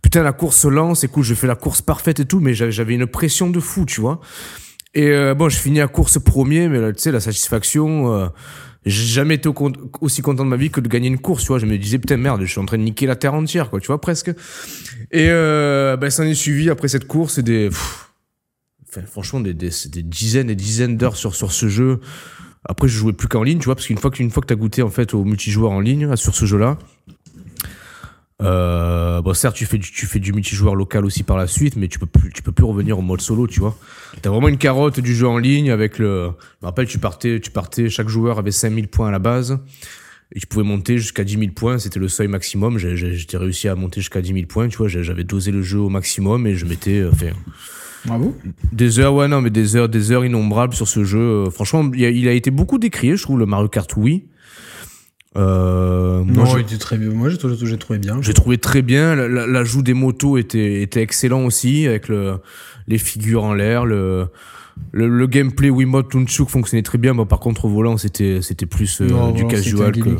Putain, 0.00 0.22
la 0.22 0.32
course 0.32 0.64
lance, 0.64 1.04
écoute, 1.04 1.22
je 1.22 1.34
fais 1.34 1.46
la 1.46 1.54
course 1.54 1.82
parfaite 1.82 2.18
et 2.18 2.24
tout, 2.24 2.40
mais 2.40 2.54
j'avais 2.54 2.94
une 2.94 3.06
pression 3.06 3.50
de 3.50 3.60
fou, 3.60 3.84
tu 3.84 4.00
vois. 4.00 4.20
Et 4.94 5.08
euh, 5.08 5.34
bon, 5.34 5.48
je 5.48 5.58
finis 5.58 5.78
la 5.78 5.88
course 5.88 6.18
premier, 6.18 6.68
mais 6.68 6.80
là, 6.80 6.92
tu 6.92 7.00
sais, 7.00 7.12
la 7.12 7.20
satisfaction, 7.20 8.12
euh, 8.14 8.26
j'ai 8.86 9.04
jamais 9.04 9.34
été 9.34 9.50
aussi 10.00 10.22
content 10.22 10.44
de 10.44 10.48
ma 10.48 10.56
vie 10.56 10.70
que 10.70 10.80
de 10.80 10.88
gagner 10.88 11.08
une 11.08 11.18
course, 11.18 11.42
tu 11.42 11.48
vois. 11.48 11.58
Je 11.58 11.66
me 11.66 11.76
disais, 11.76 11.98
putain, 11.98 12.16
merde, 12.16 12.40
je 12.40 12.46
suis 12.46 12.58
en 12.58 12.64
train 12.64 12.78
de 12.78 12.82
niquer 12.82 13.06
la 13.06 13.16
terre 13.16 13.34
entière, 13.34 13.68
quoi, 13.68 13.78
tu 13.78 13.88
vois, 13.88 14.00
presque. 14.00 14.30
Et 15.10 15.28
euh, 15.28 15.96
ben, 15.98 16.08
ça 16.08 16.22
en 16.22 16.26
est 16.26 16.34
suivi, 16.34 16.70
après 16.70 16.88
cette 16.88 17.06
course, 17.06 17.38
des... 17.38 17.68
enfin, 18.88 19.02
franchement, 19.06 19.40
des, 19.40 19.52
des, 19.52 19.70
des 19.88 20.02
dizaines 20.02 20.48
et 20.48 20.56
dizaines 20.56 20.96
d'heures 20.96 21.16
sur, 21.16 21.34
sur 21.34 21.52
ce 21.52 21.68
jeu. 21.68 22.00
Après, 22.64 22.88
je 22.88 22.96
jouais 22.96 23.12
plus 23.12 23.28
qu'en 23.28 23.42
ligne, 23.42 23.58
tu 23.58 23.66
vois, 23.66 23.74
parce 23.74 23.86
qu'une 23.86 23.98
fois 23.98 24.10
qu'une 24.10 24.30
fois 24.30 24.40
que 24.40 24.46
t'as 24.46 24.54
goûté 24.54 24.82
en 24.82 24.90
fait 24.90 25.14
au 25.14 25.24
multijoueur 25.24 25.72
en 25.72 25.80
ligne 25.80 26.14
sur 26.16 26.34
ce 26.34 26.44
jeu-là, 26.44 26.78
euh, 28.42 29.22
bon, 29.22 29.34
certes, 29.34 29.56
tu 29.56 29.66
fais 29.66 29.78
du, 29.78 29.90
tu 29.90 30.06
fais 30.06 30.18
du 30.18 30.32
multijoueur 30.32 30.74
local 30.74 31.04
aussi 31.04 31.22
par 31.22 31.36
la 31.36 31.46
suite, 31.46 31.76
mais 31.76 31.88
tu 31.88 31.98
peux 31.98 32.06
plus, 32.06 32.32
tu 32.32 32.42
peux 32.42 32.52
plus 32.52 32.64
revenir 32.64 32.98
au 32.98 33.02
mode 33.02 33.20
solo, 33.20 33.46
tu 33.46 33.60
vois. 33.60 33.76
T'as 34.20 34.30
vraiment 34.30 34.48
une 34.48 34.58
carotte 34.58 35.00
du 35.00 35.14
jeu 35.14 35.28
en 35.28 35.38
ligne 35.38 35.70
avec 35.70 35.98
le, 35.98 36.30
je 36.60 36.64
me 36.64 36.66
rappelle, 36.66 36.86
tu 36.86 36.98
partais, 36.98 37.40
tu 37.40 37.50
partais, 37.50 37.88
chaque 37.88 38.08
joueur 38.08 38.38
avait 38.38 38.50
5000 38.50 38.88
points 38.88 39.08
à 39.08 39.10
la 39.12 39.18
base. 39.18 39.58
Et 40.34 40.40
tu 40.40 40.46
pouvais 40.46 40.64
monter 40.64 40.96
jusqu'à 40.96 41.24
10 41.24 41.38
000 41.38 41.50
points, 41.52 41.78
c'était 41.78 42.00
le 42.00 42.08
seuil 42.08 42.26
maximum. 42.26 42.78
J'étais 42.78 43.36
réussi 43.36 43.68
à 43.68 43.74
monter 43.74 44.00
jusqu'à 44.00 44.22
10 44.22 44.32
000 44.32 44.46
points, 44.46 44.68
tu 44.68 44.78
vois. 44.78 44.88
J'avais 44.88 45.24
dosé 45.24 45.50
le 45.50 45.60
jeu 45.60 45.78
au 45.78 45.90
maximum 45.90 46.46
et 46.46 46.54
je 46.54 46.64
m'étais, 46.64 47.04
enfin, 47.04 47.32
Bravo. 48.04 48.36
Des 48.72 48.98
heures, 48.98 49.14
ouais, 49.14 49.28
non, 49.28 49.40
mais 49.40 49.50
des 49.50 49.76
heures, 49.76 49.88
des 49.88 50.10
heures 50.10 50.24
innombrables 50.24 50.74
sur 50.74 50.88
ce 50.88 51.04
jeu. 51.04 51.20
Euh, 51.20 51.50
franchement, 51.50 51.90
il 51.94 52.28
a, 52.28 52.32
été 52.32 52.50
beaucoup 52.50 52.78
décrié, 52.78 53.16
je 53.16 53.22
trouve, 53.22 53.38
le 53.38 53.46
Mario 53.46 53.68
Kart 53.68 53.94
Wii. 53.96 54.24
Euh, 55.36 56.22
moi, 56.24 56.44
non, 56.44 56.58
il 56.58 56.62
était 56.62 56.76
très 56.76 56.98
bien. 56.98 57.10
Moi, 57.10 57.30
j'ai 57.30 57.38
trouvé 57.78 57.98
bien. 57.98 58.20
J'ai 58.20 58.34
trouvé 58.34 58.58
très 58.58 58.82
bien. 58.82 59.14
L'ajout 59.14 59.82
des 59.82 59.94
motos 59.94 60.36
était, 60.36 60.82
était 60.82 61.00
excellent 61.00 61.44
aussi, 61.44 61.86
avec 61.86 62.08
le, 62.08 62.38
les 62.86 62.98
figures 62.98 63.44
en 63.44 63.54
l'air, 63.54 63.86
le, 63.86 64.28
le, 64.92 65.08
le, 65.08 65.26
gameplay 65.26 65.70
Wiimote 65.70 66.14
Nunchuk 66.14 66.48
fonctionnait 66.48 66.82
très 66.82 66.98
bien. 66.98 67.14
Bon, 67.14 67.26
par 67.26 67.40
contre, 67.40 67.64
au 67.64 67.68
volant, 67.68 67.96
c'était, 67.96 68.42
c'était 68.42 68.66
plus 68.66 69.00
euh, 69.00 69.32
du 69.32 69.46
casual. 69.46 69.92
que... 69.92 70.10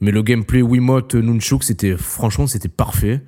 Mais 0.00 0.10
le 0.10 0.22
gameplay 0.22 0.62
Wiimote 0.62 1.14
Nunchuk, 1.14 1.62
c'était, 1.62 1.96
franchement, 1.96 2.46
c'était 2.46 2.68
parfait. 2.68 3.22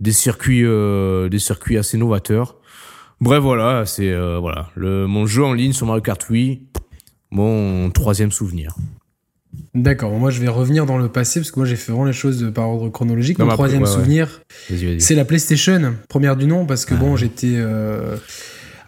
Des 0.00 0.12
circuits, 0.12 0.64
euh, 0.64 1.28
des 1.28 1.38
circuits 1.38 1.76
assez 1.76 1.98
novateurs. 1.98 2.56
Bref, 3.22 3.40
voilà, 3.40 3.86
c'est 3.86 4.10
euh, 4.10 4.40
voilà 4.40 4.70
le 4.74 5.06
mon 5.06 5.26
jeu 5.26 5.44
en 5.44 5.52
ligne 5.52 5.72
sur 5.72 5.86
Mario 5.86 6.02
Kart 6.02 6.28
Wii, 6.28 6.62
mon 7.30 7.88
troisième 7.92 8.32
souvenir. 8.32 8.74
D'accord, 9.76 10.10
moi 10.18 10.32
je 10.32 10.40
vais 10.40 10.48
revenir 10.48 10.86
dans 10.86 10.98
le 10.98 11.06
passé 11.06 11.38
parce 11.38 11.52
que 11.52 11.60
moi 11.60 11.68
j'ai 11.68 11.76
fait 11.76 11.92
vraiment 11.92 12.06
les 12.06 12.12
choses 12.12 12.50
par 12.52 12.68
ordre 12.68 12.88
chronologique. 12.88 13.38
mon 13.38 13.46
troisième 13.46 13.86
souvenir, 13.86 14.42
c'est 14.98 15.14
la 15.14 15.24
PlayStation, 15.24 15.94
première 16.08 16.36
du 16.36 16.46
nom, 16.46 16.66
parce 16.66 16.84
que 16.84 16.96
bon, 16.96 17.14
j'étais 17.14 17.54
euh, 17.54 18.16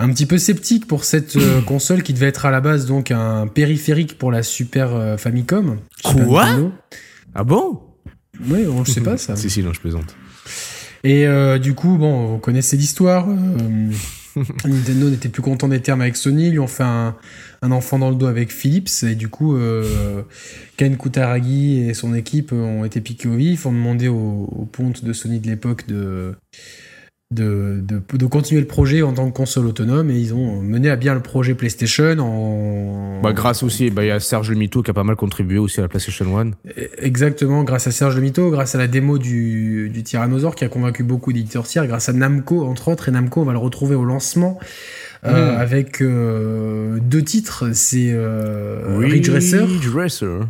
un 0.00 0.10
petit 0.10 0.26
peu 0.26 0.36
sceptique 0.36 0.88
pour 0.88 1.04
cette 1.04 1.36
euh, 1.36 1.60
console 1.66 2.02
qui 2.02 2.12
devait 2.12 2.26
être 2.26 2.44
à 2.44 2.50
la 2.50 2.60
base 2.60 2.86
donc 2.86 3.12
un 3.12 3.46
périphérique 3.46 4.18
pour 4.18 4.32
la 4.32 4.42
Super 4.42 5.14
Famicom. 5.16 5.78
Quoi 6.02 6.48
Ah 7.36 7.44
bon? 7.44 7.82
Oui, 8.48 8.66
on 8.66 8.80
ne 8.80 8.84
sait 8.84 9.00
pas 9.00 9.16
ça. 9.16 9.36
si, 9.36 9.48
si, 9.48 9.62
non, 9.62 9.72
je 9.72 9.80
plaisante. 9.80 10.16
Et 11.04 11.24
du 11.60 11.74
coup, 11.74 11.98
bon, 11.98 12.32
vous 12.32 12.38
connaissez 12.38 12.76
l'histoire. 12.76 13.28
Nintendo 14.64 15.10
n'était 15.10 15.28
plus 15.28 15.42
content 15.42 15.68
des 15.68 15.80
termes 15.80 16.00
avec 16.00 16.16
Sony, 16.16 16.48
ils 16.48 16.52
lui 16.52 16.58
ont 16.58 16.66
fait 16.66 16.84
un, 16.84 17.14
enfant 17.62 17.98
dans 17.98 18.10
le 18.10 18.16
dos 18.16 18.26
avec 18.26 18.52
Philips, 18.52 18.90
et 19.04 19.14
du 19.14 19.28
coup, 19.28 19.56
euh, 19.56 20.22
Ken 20.76 20.96
Kutaragi 20.96 21.78
et 21.88 21.94
son 21.94 22.14
équipe 22.14 22.52
ont 22.52 22.84
été 22.84 23.00
piqués 23.00 23.28
au 23.28 23.36
vif, 23.36 23.66
ont 23.66 23.72
demandé 23.72 24.08
au, 24.08 24.68
ponte 24.72 25.04
de 25.04 25.12
Sony 25.12 25.40
de 25.40 25.46
l'époque 25.46 25.86
de 25.86 26.34
de, 27.34 27.82
de, 27.82 28.26
continuer 28.26 28.60
le 28.60 28.66
projet 28.66 29.02
en 29.02 29.12
tant 29.12 29.30
que 29.30 29.36
console 29.36 29.66
autonome 29.66 30.10
et 30.10 30.18
ils 30.18 30.34
ont 30.34 30.60
mené 30.60 30.90
à 30.90 30.96
bien 30.96 31.14
le 31.14 31.20
projet 31.20 31.54
PlayStation 31.54 32.18
en. 32.18 33.20
Bah, 33.22 33.32
grâce 33.32 33.62
aussi, 33.62 33.90
bah, 33.90 34.04
il 34.04 34.08
y 34.08 34.10
a 34.10 34.20
Serge 34.20 34.50
Lemito 34.50 34.82
qui 34.82 34.90
a 34.90 34.94
pas 34.94 35.04
mal 35.04 35.16
contribué 35.16 35.58
aussi 35.58 35.80
à 35.80 35.82
la 35.82 35.88
PlayStation 35.88 36.38
1. 36.38 36.50
Exactement, 36.98 37.64
grâce 37.64 37.86
à 37.86 37.90
Serge 37.90 38.16
Lemito, 38.16 38.50
grâce 38.50 38.74
à 38.74 38.78
la 38.78 38.86
démo 38.86 39.18
du, 39.18 39.90
du 39.90 40.02
Tyrannosaure 40.02 40.54
qui 40.54 40.64
a 40.64 40.68
convaincu 40.68 41.02
beaucoup 41.02 41.32
d'éditeurs 41.32 41.66
tiers, 41.66 41.86
grâce 41.86 42.08
à 42.08 42.12
Namco 42.12 42.64
entre 42.64 42.88
autres, 42.88 43.08
et 43.08 43.12
Namco 43.12 43.40
on 43.40 43.44
va 43.44 43.52
le 43.52 43.58
retrouver 43.58 43.94
au 43.94 44.04
lancement. 44.04 44.58
Euh, 45.26 45.52
hmm. 45.52 45.58
avec 45.58 46.02
euh, 46.02 46.98
deux 47.00 47.22
titres, 47.22 47.70
c'est 47.72 48.10
euh, 48.12 48.98
Ridge 48.98 49.30
Racer, 49.30 49.66
Racer 49.94 50.48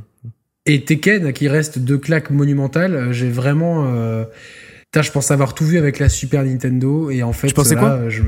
et 0.66 0.84
Tekken 0.84 1.32
qui 1.32 1.46
reste 1.46 1.78
deux 1.78 1.98
claques 1.98 2.30
monumentales. 2.30 3.12
J'ai 3.12 3.30
vraiment 3.30 3.86
je 5.02 5.10
pense 5.10 5.30
avoir 5.30 5.54
tout 5.54 5.64
vu 5.64 5.78
avec 5.78 5.98
la 5.98 6.08
Super 6.08 6.44
Nintendo 6.44 7.10
et 7.10 7.22
en 7.22 7.32
fait, 7.32 7.48
tu 7.48 7.54
pensais 7.54 7.76
quoi 7.76 8.08
je 8.08 8.22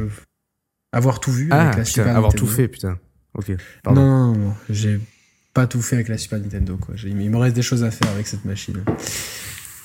avoir 0.93 1.21
tout 1.21 1.33
vu 1.33 1.49
ah, 1.51 1.63
avec 1.63 1.77
la 1.79 1.85
Super 1.85 2.17
avoir 2.17 2.35
tout 2.35 2.47
fait, 2.47 2.69
putain. 2.69 2.99
Ok. 3.35 3.53
Pardon. 3.83 4.01
Non, 4.01 4.33
non, 4.33 4.39
non, 4.39 4.55
j'ai 4.71 4.99
pas 5.53 5.67
tout 5.67 5.83
fait 5.83 5.97
avec 5.97 6.09
la 6.09 6.19
Super 6.19 6.39
Nintendo. 6.39 6.77
Quoi. 6.77 6.95
Il 7.05 7.31
me 7.31 7.37
reste 7.37 7.55
des 7.55 7.63
choses 7.63 7.85
à 7.85 7.91
faire 7.91 8.11
avec 8.11 8.27
cette 8.27 8.45
machine. 8.45 8.83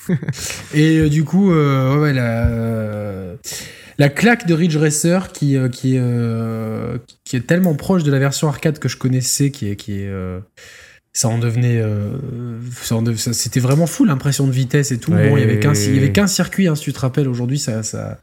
et 0.73 0.97
euh, 0.97 1.09
du 1.09 1.23
coup, 1.23 1.51
euh, 1.51 1.99
ouais, 1.99 2.13
la, 2.13 2.47
euh, 2.47 3.35
la 3.97 4.09
claque 4.09 4.47
de 4.47 4.53
Ridge 4.53 4.77
Racer 4.77 5.31
qui, 5.31 5.57
qui, 5.71 5.97
qui 7.23 7.35
est 7.35 7.47
tellement 7.47 7.75
proche 7.75 8.03
de 8.03 8.11
la 8.11 8.19
version 8.19 8.47
arcade 8.47 8.79
que 8.79 8.89
je 8.89 8.97
connaissais, 8.97 9.51
qui 9.51 9.69
est, 9.69 9.75
qui 9.75 10.01
est 10.01 10.11
ça 11.13 11.27
en 11.27 11.37
devenait, 11.37 11.77
euh, 11.77 12.17
c'était 13.15 13.59
vraiment 13.59 13.85
fou 13.85 14.05
l'impression 14.05 14.47
de 14.47 14.51
vitesse 14.51 14.91
et 14.91 14.97
tout. 14.97 15.11
bon, 15.11 15.37
il 15.37 15.41
y 15.41 15.43
avait 15.43 15.59
qu'un, 15.59 15.73
il 15.73 15.95
y 15.95 15.97
avait 15.97 16.13
qu'un 16.13 16.27
circuit, 16.27 16.67
hein, 16.67 16.75
si 16.75 16.83
tu 16.83 16.93
te 16.93 16.99
rappelles. 16.99 17.27
Aujourd'hui, 17.27 17.59
ça, 17.59 17.83
ça, 17.83 18.19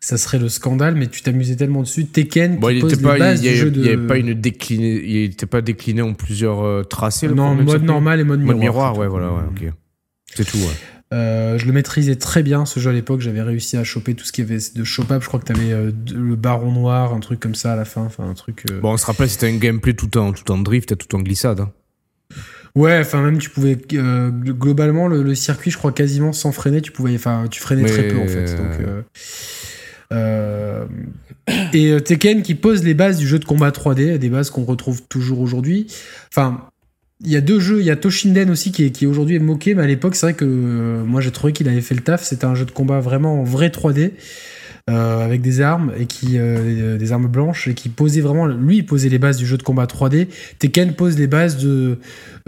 ça 0.00 0.16
serait 0.16 0.38
le 0.38 0.48
scandale, 0.48 0.94
mais 0.94 1.08
tu 1.08 1.22
t'amusais 1.22 1.56
tellement 1.56 1.82
dessus. 1.82 2.04
Tekken, 2.04 2.58
bon, 2.60 2.68
qui 2.68 2.76
il 2.76 2.80
pose 2.82 3.02
pas, 3.02 3.18
bases 3.18 3.42
il 3.42 3.52
y, 3.52 3.70
du 3.70 3.80
Il 3.80 3.88
avait 3.88 4.06
pas 4.06 4.16
une 4.16 4.34
décliné, 4.34 5.02
il 5.04 5.24
était 5.24 5.46
pas 5.46 5.60
décliné 5.60 6.02
en 6.02 6.14
plusieurs 6.14 6.62
euh, 6.62 6.84
tracés. 6.84 7.26
non, 7.26 7.56
mode 7.56 7.82
normal 7.82 8.20
et 8.20 8.24
mode, 8.24 8.40
mode 8.40 8.58
miroir. 8.58 8.92
miroir 8.92 8.98
ouais, 8.98 9.08
voilà, 9.08 9.32
ouais, 9.32 9.48
ok. 9.50 9.72
C'est 10.36 10.44
tout, 10.44 10.58
ouais. 10.58 10.74
Euh, 11.12 11.58
je 11.58 11.66
le 11.66 11.72
maîtrisais 11.72 12.16
très 12.16 12.42
bien 12.42 12.64
ce 12.64 12.80
jeu 12.80 12.90
à 12.90 12.92
l'époque. 12.92 13.20
J'avais 13.22 13.42
réussi 13.42 13.76
à 13.76 13.84
choper 13.84 14.14
tout 14.14 14.24
ce 14.24 14.32
qu'il 14.32 14.44
y 14.44 14.52
avait 14.52 14.62
de 14.74 14.84
chopable. 14.84 15.22
Je 15.22 15.28
crois 15.28 15.40
que 15.40 15.46
tu 15.46 15.52
avais 15.52 15.72
euh, 15.72 15.90
le 16.12 16.36
baron 16.36 16.70
noir, 16.70 17.12
un 17.12 17.20
truc 17.20 17.40
comme 17.40 17.54
ça 17.54 17.72
à 17.72 17.76
la 17.76 17.84
fin. 17.84 18.02
Enfin, 18.02 18.28
un 18.28 18.34
truc. 18.34 18.64
Bon, 18.82 18.92
on 18.92 18.96
se 18.96 19.06
rappelle, 19.06 19.28
c'était 19.28 19.48
un 19.48 19.56
gameplay 19.56 19.94
tout 19.94 20.16
en, 20.16 20.32
tout 20.32 20.50
en 20.52 20.58
drift 20.58 20.92
et 20.92 20.96
tout 20.96 21.14
en 21.16 21.20
glissade. 21.20 21.60
Hein. 21.60 21.72
Ouais, 22.76 22.98
enfin 22.98 23.22
même 23.22 23.38
tu 23.38 23.50
pouvais 23.50 23.78
euh, 23.92 24.30
globalement 24.30 25.06
le, 25.06 25.34
circuit, 25.36 25.70
je 25.70 25.78
crois 25.78 25.92
quasiment 25.92 26.32
sans 26.32 26.50
freiner, 26.50 26.80
tu 26.80 26.90
pouvais, 26.90 27.14
enfin 27.14 27.44
tu 27.48 27.60
freinais 27.60 27.84
très 27.84 28.08
peu 28.08 28.18
en 28.18 28.26
fait. 28.26 28.56
Donc, 28.56 28.80
euh, 28.80 29.02
euh, 30.12 30.84
et 31.72 31.96
Tekken 32.02 32.42
qui 32.42 32.56
pose 32.56 32.82
les 32.82 32.94
bases 32.94 33.18
du 33.18 33.28
jeu 33.28 33.38
de 33.38 33.44
combat 33.44 33.70
3D, 33.70 34.18
des 34.18 34.28
bases 34.28 34.50
qu'on 34.50 34.64
retrouve 34.64 35.02
toujours 35.08 35.38
aujourd'hui. 35.38 35.86
Enfin, 36.32 36.68
il 37.24 37.30
y 37.30 37.36
a 37.36 37.40
deux 37.40 37.60
jeux, 37.60 37.78
il 37.78 37.86
y 37.86 37.92
a 37.92 37.96
Toshinden 37.96 38.50
aussi 38.50 38.72
qui, 38.72 38.86
est, 38.86 38.90
qui 38.90 39.06
aujourd'hui 39.06 39.36
est 39.36 39.40
moqué, 39.40 39.76
mais 39.76 39.84
à 39.84 39.86
l'époque 39.86 40.16
c'est 40.16 40.26
vrai 40.26 40.34
que 40.34 40.44
moi 40.44 41.20
j'ai 41.20 41.30
trouvé 41.30 41.52
qu'il 41.52 41.68
avait 41.68 41.80
fait 41.80 41.94
le 41.94 42.02
taf. 42.02 42.24
C'était 42.24 42.46
un 42.46 42.56
jeu 42.56 42.64
de 42.64 42.72
combat 42.72 42.98
vraiment 42.98 43.40
en 43.40 43.44
vrai 43.44 43.68
3D. 43.68 44.10
Euh, 44.90 45.24
avec 45.24 45.40
des 45.40 45.62
armes 45.62 45.94
et 45.98 46.04
qui 46.04 46.32
euh, 46.34 46.98
des 46.98 47.12
armes 47.12 47.26
blanches 47.26 47.68
et 47.68 47.72
qui 47.72 47.88
posait 47.88 48.20
vraiment 48.20 48.44
lui 48.44 48.76
il 48.76 48.84
posait 48.84 49.08
les 49.08 49.18
bases 49.18 49.38
du 49.38 49.46
jeu 49.46 49.56
de 49.56 49.62
combat 49.62 49.86
3D 49.86 50.28
Tekken 50.58 50.92
pose 50.92 51.16
les 51.16 51.26
bases 51.26 51.56
de 51.56 51.96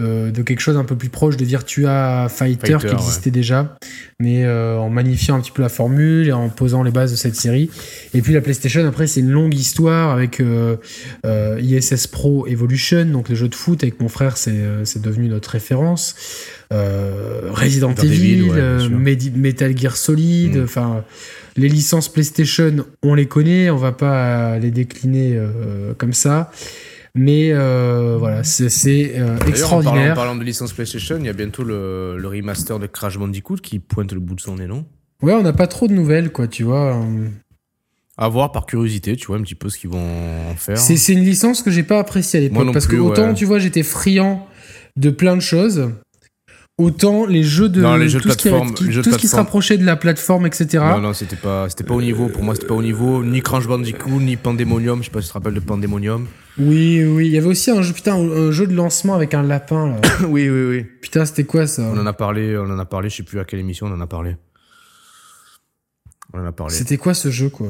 euh, 0.02 0.30
de 0.30 0.42
quelque 0.42 0.60
chose 0.60 0.76
un 0.76 0.84
peu 0.84 0.96
plus 0.96 1.08
proche 1.08 1.38
de 1.38 1.46
Virtua 1.46 2.28
Fighter, 2.28 2.76
qui 2.86 2.92
existait 2.92 3.30
déjà. 3.30 3.78
Mais 4.20 4.46
en 4.46 4.90
magnifiant 4.90 5.36
un 5.36 5.40
petit 5.40 5.50
peu 5.50 5.62
la 5.62 5.70
formule 5.70 6.28
et 6.28 6.32
en 6.32 6.50
posant 6.50 6.82
les 6.82 6.90
bases 6.90 7.10
de 7.10 7.16
cette 7.16 7.36
série. 7.36 7.70
Et 8.12 8.20
puis 8.20 8.34
la 8.34 8.42
PlayStation 8.42 8.86
après 8.86 9.06
c'est 9.06 9.20
une 9.20 9.30
longue 9.30 9.54
histoire 9.54 10.10
avec 10.10 10.42
ISS 11.24 12.06
Pro 12.06 12.46
Evolution 12.46 13.06
donc 13.06 13.30
le 13.30 13.34
jeu 13.34 13.48
de 13.48 13.54
foot 13.54 13.82
avec 13.82 13.98
mon 13.98 14.10
frère 14.10 14.36
c'est 14.36 14.62
c'est 14.84 15.00
devenu 15.00 15.28
notre 15.28 15.48
référence. 15.48 16.14
Resident 16.70 17.94
Evil, 17.94 18.52
Metal 19.36 19.74
Gear 19.74 19.96
Solid 19.96 20.56
mm. 20.56 20.64
enfin 20.64 21.02
les 21.56 21.68
licences 21.68 22.08
PlayStation, 22.08 22.84
on 23.02 23.14
les 23.14 23.26
connaît, 23.26 23.70
on 23.70 23.76
va 23.76 23.92
pas 23.92 24.58
les 24.58 24.70
décliner 24.70 25.36
euh, 25.36 25.94
comme 25.94 26.12
ça. 26.12 26.50
Mais 27.14 27.50
euh, 27.50 28.16
voilà, 28.18 28.44
c'est 28.44 29.14
euh, 29.16 29.38
extraordinaire. 29.46 30.12
En 30.12 30.16
parlant, 30.16 30.36
de 30.36 30.44
licence 30.44 30.74
PlayStation, 30.74 31.16
il 31.18 31.24
y 31.24 31.30
a 31.30 31.32
bientôt 31.32 31.64
le, 31.64 32.20
remaster 32.22 32.78
de 32.78 32.86
Crash 32.86 33.18
Bandicoot 33.18 33.56
qui 33.56 33.78
pointe 33.78 34.12
le 34.12 34.20
bout 34.20 34.34
de 34.34 34.40
son 34.40 34.56
nez, 34.56 34.66
non 34.66 34.84
Ouais, 35.22 35.32
on 35.32 35.42
n'a 35.42 35.54
pas 35.54 35.66
trop 35.66 35.88
de 35.88 35.94
nouvelles, 35.94 36.30
quoi, 36.30 36.46
tu 36.46 36.62
vois. 36.62 37.02
À 38.18 38.28
voir 38.28 38.52
par 38.52 38.66
curiosité, 38.66 39.16
tu 39.16 39.28
vois, 39.28 39.38
un 39.38 39.42
petit 39.42 39.54
peu 39.54 39.70
ce 39.70 39.78
qu'ils 39.78 39.90
vont 39.90 40.50
en 40.50 40.54
faire. 40.56 40.76
C'est 40.76 41.12
une 41.12 41.24
licence 41.24 41.62
que 41.62 41.70
j'ai 41.70 41.82
pas 41.82 41.98
appréciée 41.98 42.38
à 42.38 42.42
l'époque. 42.42 42.72
Parce 42.72 42.86
que 42.86 42.96
autant, 42.96 43.32
tu 43.32 43.46
vois, 43.46 43.58
j'étais 43.58 43.82
friand 43.82 44.46
de 44.96 45.08
plein 45.08 45.36
de 45.36 45.40
choses. 45.42 45.90
Autant 46.78 47.24
les 47.24 47.42
jeux 47.42 47.70
de 47.70 47.80
les 47.98 48.10
jeux 48.10 48.20
tout, 48.20 48.28
de 48.28 48.34
plateforme, 48.34 48.68
ce, 48.68 48.84
qui, 48.84 49.00
tout 49.00 49.10
ce 49.10 49.16
qui 49.16 49.28
se 49.28 49.36
rapprochait 49.36 49.78
de 49.78 49.84
la 49.86 49.96
plateforme, 49.96 50.44
etc. 50.46 50.84
Non, 50.90 51.00
non, 51.00 51.12
c'était 51.14 51.36
pas, 51.36 51.70
c'était 51.70 51.84
pas 51.84 51.94
au 51.94 52.02
niveau. 52.02 52.28
Pour 52.28 52.42
moi, 52.42 52.54
c'était 52.54 52.66
pas 52.66 52.74
au 52.74 52.82
niveau. 52.82 53.24
Ni 53.24 53.40
Crash 53.40 53.66
Bandicoot, 53.66 54.20
ni 54.20 54.36
Pandemonium. 54.36 54.98
Je 55.00 55.06
sais 55.06 55.10
pas 55.10 55.22
si 55.22 55.28
tu 55.28 55.32
te 55.32 55.38
rappelles 55.38 55.54
de 55.54 55.60
Pandemonium. 55.60 56.26
Oui, 56.58 57.02
oui. 57.02 57.28
Il 57.28 57.32
y 57.32 57.38
avait 57.38 57.46
aussi 57.46 57.70
un 57.70 57.80
jeu, 57.80 57.94
putain, 57.94 58.16
un 58.16 58.50
jeu 58.50 58.66
de 58.66 58.74
lancement 58.74 59.14
avec 59.14 59.32
un 59.32 59.42
lapin. 59.42 59.88
Là. 59.88 59.96
oui, 60.28 60.50
oui, 60.50 60.64
oui. 60.66 60.84
Putain, 61.00 61.24
c'était 61.24 61.44
quoi 61.44 61.66
ça? 61.66 61.80
On 61.80 61.98
en 61.98 62.04
a 62.04 62.12
parlé. 62.12 62.58
On 62.58 62.70
en 62.70 62.78
a 62.78 62.84
parlé. 62.84 63.08
Je 63.08 63.16
sais 63.16 63.22
plus 63.22 63.40
à 63.40 63.46
quelle 63.46 63.60
émission 63.60 63.86
on 63.86 63.94
en 63.94 64.00
a 64.02 64.06
parlé. 64.06 64.36
On 66.34 66.40
en 66.40 66.44
a 66.44 66.52
parlé. 66.52 66.74
C'était 66.74 66.98
quoi 66.98 67.14
ce 67.14 67.30
jeu, 67.30 67.48
quoi? 67.48 67.68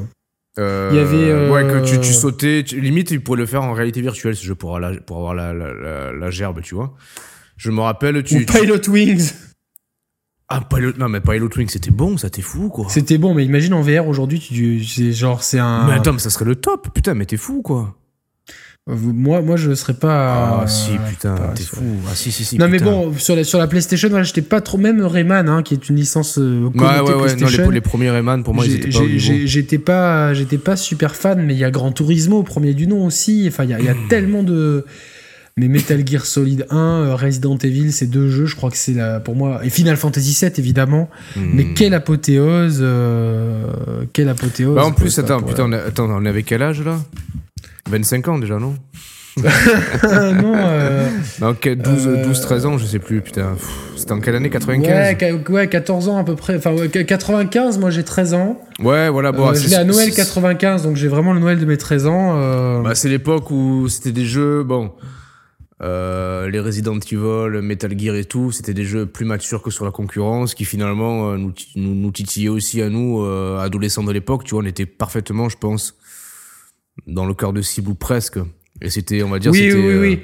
Euh, 0.59 0.89
il 0.91 0.97
y 0.97 0.99
avait 0.99 1.29
euh... 1.29 1.51
ouais 1.51 1.63
que 1.63 1.87
tu, 1.87 1.99
tu 1.99 2.13
sautais 2.13 2.63
limite 2.71 3.09
tu 3.09 3.19
pourrais 3.19 3.37
le 3.37 3.45
faire 3.45 3.61
en 3.61 3.73
réalité 3.73 4.01
virtuelle 4.01 4.35
ce 4.35 4.43
jeu 4.43 4.55
pour 4.55 4.79
la, 4.79 4.91
pour 5.01 5.17
avoir 5.17 5.35
la, 5.35 5.53
la, 5.53 6.11
la 6.11 6.31
gerbe 6.31 6.61
tu 6.63 6.73
vois 6.73 6.95
je 7.57 7.71
me 7.71 7.81
rappelle, 7.81 8.23
tu. 8.23 8.37
Ou 8.37 8.45
Pilot 8.45 8.89
Wings. 8.89 9.33
Ah, 10.49 10.61
Pilot, 10.61 10.93
non, 10.97 11.09
mais 11.09 11.19
Pilot 11.19 11.49
Wings, 11.57 11.69
c'était 11.69 11.91
bon, 11.91 12.17
ça 12.17 12.29
t'es 12.29 12.41
fou, 12.41 12.69
quoi. 12.69 12.85
C'était 12.89 13.17
bon, 13.17 13.33
mais 13.33 13.43
imagine 13.43 13.73
en 13.73 13.81
VR 13.81 14.07
aujourd'hui, 14.07 14.39
tu, 14.39 14.83
c'est 14.85 15.11
genre, 15.11 15.43
c'est 15.43 15.59
un. 15.59 15.87
Mais 15.87 15.93
attends, 15.93 16.13
mais 16.13 16.19
ça 16.19 16.29
serait 16.29 16.45
le 16.45 16.55
top, 16.55 16.93
putain, 16.93 17.15
mais 17.15 17.25
t'es 17.25 17.37
fou, 17.37 17.61
quoi. 17.61 17.95
Moi, 18.87 19.41
moi, 19.41 19.57
je 19.57 19.75
serais 19.75 19.95
pas. 19.95 20.61
Ah, 20.61 20.67
si, 20.67 20.91
putain, 21.09 21.35
t'es 21.53 21.63
fou. 21.63 21.83
Ah, 22.09 22.15
si, 22.15 22.31
si, 22.31 22.45
si. 22.45 22.57
Non, 22.57 22.69
mais 22.69 22.79
bon, 22.79 23.13
sur 23.17 23.35
la, 23.35 23.43
sur 23.43 23.59
la 23.59 23.67
PlayStation, 23.67 24.07
voilà, 24.07 24.23
j'étais 24.23 24.41
pas 24.41 24.61
trop. 24.61 24.77
Même 24.77 25.01
Rayman, 25.01 25.49
hein, 25.49 25.61
qui 25.61 25.73
est 25.73 25.89
une 25.89 25.97
licence. 25.97 26.37
Euh, 26.37 26.69
ouais, 26.73 26.99
ouais, 27.01 27.13
ouais. 27.13 27.35
Non, 27.35 27.47
les, 27.49 27.73
les, 27.73 27.81
premiers 27.81 28.11
Rayman, 28.11 28.43
pour 28.43 28.53
moi, 28.53 28.65
ils 28.65 28.75
étaient 28.75 28.89
pas. 28.89 29.45
J'étais 29.45 29.77
pas, 29.77 30.33
j'étais 30.33 30.57
pas 30.57 30.77
super 30.77 31.17
fan, 31.17 31.45
mais 31.45 31.53
il 31.53 31.59
y 31.59 31.65
a 31.65 31.71
Gran 31.71 31.91
Turismo, 31.91 32.37
au 32.37 32.43
premier 32.43 32.73
du 32.73 32.87
nom 32.87 33.05
aussi. 33.05 33.43
Enfin, 33.49 33.65
il 33.65 33.71
y 33.71 33.73
a, 33.73 33.81
y 33.81 33.89
a 33.89 33.95
tellement 34.07 34.43
de. 34.43 34.85
Mais 35.57 35.67
Metal 35.67 36.07
Gear 36.07 36.25
Solid 36.25 36.67
1, 36.69 36.77
euh, 36.77 37.15
Resident 37.15 37.57
Evil, 37.57 37.91
ces 37.91 38.05
deux 38.05 38.29
jeux, 38.29 38.45
je 38.45 38.55
crois 38.55 38.69
que 38.69 38.77
c'est 38.77 38.93
la, 38.93 39.19
pour 39.19 39.35
moi, 39.35 39.59
et 39.63 39.69
Final 39.71 39.97
Fantasy 39.97 40.33
7 40.33 40.59
évidemment. 40.59 41.09
Hmm. 41.35 41.49
Mais 41.53 41.65
quelle 41.73 41.95
apothéose, 41.95 42.79
euh, 42.81 44.03
quelle 44.13 44.29
apothéose. 44.29 44.75
Bah 44.75 44.85
en 44.85 44.91
plus, 44.91 45.17
attends, 45.17 45.41
putain, 45.41 45.63
on, 45.65 45.71
attends, 45.73 46.09
on 46.09 46.25
est 46.25 46.29
avec 46.29 46.45
quel 46.45 46.61
âge 46.61 46.83
là? 46.83 46.99
25 47.89 48.27
ans 48.27 48.37
déjà, 48.37 48.59
non? 48.59 48.75
Non, 50.03 50.53
euh, 50.55 51.09
12, 51.75 52.09
12, 52.25 52.41
13 52.41 52.65
ans, 52.65 52.77
je 52.77 52.85
sais 52.85 52.99
plus, 52.99 53.21
putain. 53.21 53.55
C'était 53.95 54.11
en 54.11 54.19
quelle 54.19 54.35
année 54.35 54.49
95 54.49 54.87
ouais, 54.89 55.41
ouais, 55.49 55.67
14 55.67 56.09
ans 56.09 56.17
à 56.17 56.23
peu 56.23 56.35
près. 56.35 56.57
Enfin, 56.57 56.75
95, 56.87 57.77
moi 57.77 57.89
j'ai 57.89 58.03
13 58.03 58.33
ans. 58.33 58.59
Ouais, 58.79 59.09
voilà, 59.09 59.31
bon. 59.31 59.49
Euh, 59.49 59.53
je 59.53 59.67
l'ai 59.67 59.75
à 59.75 59.83
Noël 59.83 60.11
95, 60.11 60.83
donc 60.83 60.95
j'ai 60.95 61.07
vraiment 61.07 61.33
le 61.33 61.39
Noël 61.39 61.59
de 61.59 61.65
mes 61.65 61.77
13 61.77 62.07
ans. 62.07 62.33
Euh... 62.35 62.81
Bah, 62.81 62.95
c'est 62.95 63.09
l'époque 63.09 63.51
où 63.51 63.87
c'était 63.89 64.11
des 64.11 64.25
jeux, 64.25 64.63
bon. 64.63 64.91
Euh, 65.81 66.49
les 66.49 66.59
Resident 66.59 66.97
Evil, 66.97 67.61
Metal 67.61 67.97
Gear 67.97 68.15
et 68.15 68.25
tout, 68.25 68.51
c'était 68.51 68.73
des 68.73 68.85
jeux 68.85 69.05
plus 69.05 69.25
matures 69.25 69.61
que 69.61 69.69
sur 69.69 69.85
la 69.85 69.91
concurrence, 69.91 70.55
qui 70.55 70.65
finalement 70.65 71.29
euh, 71.29 71.37
nous, 71.37 71.53
nous, 71.75 71.93
nous, 71.93 72.11
titillaient 72.11 72.49
aussi 72.49 72.81
à 72.81 72.89
nous, 72.89 73.21
euh, 73.21 73.59
adolescents 73.59 74.03
de 74.03 74.11
l'époque. 74.11 74.43
Tu 74.43 74.51
vois, 74.51 74.63
on 74.63 74.65
était 74.65 74.87
parfaitement, 74.87 75.49
je 75.49 75.57
pense, 75.57 75.95
dans 77.05 77.25
le 77.25 77.33
cœur 77.35 77.53
de 77.53 77.61
cible 77.61 77.91
ou 77.91 77.95
presque. 77.95 78.39
Et 78.81 78.89
c'était, 78.89 79.23
on 79.23 79.29
va 79.29 79.39
dire, 79.39 79.51
oui, 79.51 79.71
oui, 79.73 79.81
oui, 79.81 79.95
oui. 79.95 80.19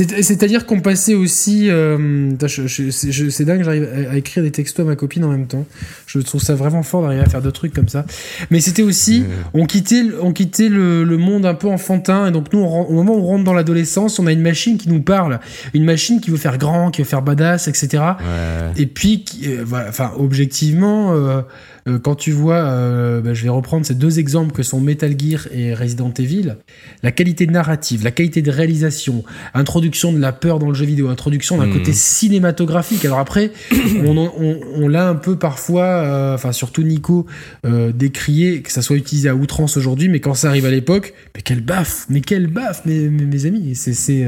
Euh, 0.00 0.22
c'est-à-dire 0.22 0.66
qu'on 0.66 0.80
passait 0.80 1.14
aussi. 1.14 1.70
Euh, 1.70 2.32
c'est 2.46 3.44
dingue, 3.44 3.62
j'arrive 3.62 3.88
à 4.10 4.16
écrire 4.16 4.42
des 4.42 4.50
textos 4.50 4.84
à 4.84 4.88
ma 4.88 4.96
copine 4.96 5.24
en 5.24 5.30
même 5.30 5.46
temps. 5.46 5.66
Je 6.06 6.18
trouve 6.18 6.42
ça 6.42 6.54
vraiment 6.54 6.82
fort 6.82 7.02
d'arriver 7.02 7.22
à 7.22 7.28
faire 7.28 7.40
deux 7.40 7.52
trucs 7.52 7.72
comme 7.72 7.88
ça. 7.88 8.04
Mais 8.50 8.60
c'était 8.60 8.82
aussi, 8.82 9.24
on 9.54 9.64
quittait, 9.64 10.02
on 10.20 10.32
quittait 10.32 10.68
le, 10.68 11.04
le, 11.04 11.16
monde 11.16 11.46
un 11.46 11.54
peu 11.54 11.68
enfantin. 11.68 12.26
Et 12.26 12.30
donc 12.30 12.52
nous, 12.52 12.60
au 12.60 12.92
moment 12.92 13.14
où 13.14 13.20
on 13.20 13.26
rentre 13.26 13.44
dans 13.44 13.54
l'adolescence, 13.54 14.18
on 14.18 14.26
a 14.26 14.32
une 14.32 14.42
machine 14.42 14.76
qui 14.76 14.88
nous 14.88 15.00
parle, 15.00 15.40
une 15.72 15.84
machine 15.84 16.20
qui 16.20 16.30
veut 16.30 16.36
faire 16.36 16.58
grand, 16.58 16.90
qui 16.90 17.00
veut 17.00 17.08
faire 17.08 17.22
badass, 17.22 17.68
etc. 17.68 18.02
Ouais. 18.02 18.72
Et 18.76 18.86
puis, 18.86 19.24
euh, 19.46 19.62
voilà, 19.64 19.88
enfin, 19.88 20.12
objectivement. 20.16 21.14
Euh, 21.14 21.42
euh, 21.86 21.98
quand 21.98 22.14
tu 22.14 22.32
vois, 22.32 22.56
euh, 22.56 23.20
bah, 23.20 23.34
je 23.34 23.42
vais 23.42 23.50
reprendre 23.50 23.84
ces 23.84 23.94
deux 23.94 24.18
exemples 24.18 24.52
que 24.52 24.62
sont 24.62 24.80
Metal 24.80 25.14
Gear 25.18 25.48
et 25.52 25.74
Resident 25.74 26.12
Evil, 26.18 26.56
la 27.02 27.12
qualité 27.12 27.46
narrative 27.46 28.04
la 28.04 28.10
qualité 28.10 28.42
de 28.42 28.50
réalisation, 28.50 29.24
introduction 29.52 30.12
de 30.12 30.18
la 30.18 30.32
peur 30.32 30.58
dans 30.58 30.68
le 30.68 30.74
jeu 30.74 30.86
vidéo, 30.86 31.08
introduction 31.08 31.58
d'un 31.58 31.66
hmm. 31.66 31.72
côté 31.72 31.92
cinématographique. 31.92 33.04
Alors 33.04 33.18
après, 33.18 33.50
on, 34.04 34.16
on, 34.16 34.60
on 34.74 34.88
l'a 34.88 35.08
un 35.08 35.14
peu 35.14 35.36
parfois, 35.36 35.84
euh, 35.84 36.34
enfin 36.34 36.52
surtout 36.52 36.82
Nico, 36.82 37.26
décrié 37.94 38.62
que 38.62 38.72
ça 38.72 38.82
soit 38.82 38.96
utilisé 38.96 39.28
à 39.28 39.34
outrance 39.34 39.76
aujourd'hui, 39.76 40.08
mais 40.08 40.20
quand 40.20 40.34
ça 40.34 40.48
arrive 40.48 40.66
à 40.66 40.70
l'époque, 40.70 41.14
mais 41.34 41.42
quelle 41.42 41.60
baffe, 41.60 42.06
mais 42.08 42.20
quelle 42.20 42.46
baffe, 42.46 42.84
mes, 42.86 43.08
mes, 43.08 43.46
amis. 43.46 43.74
C'est 43.74 44.26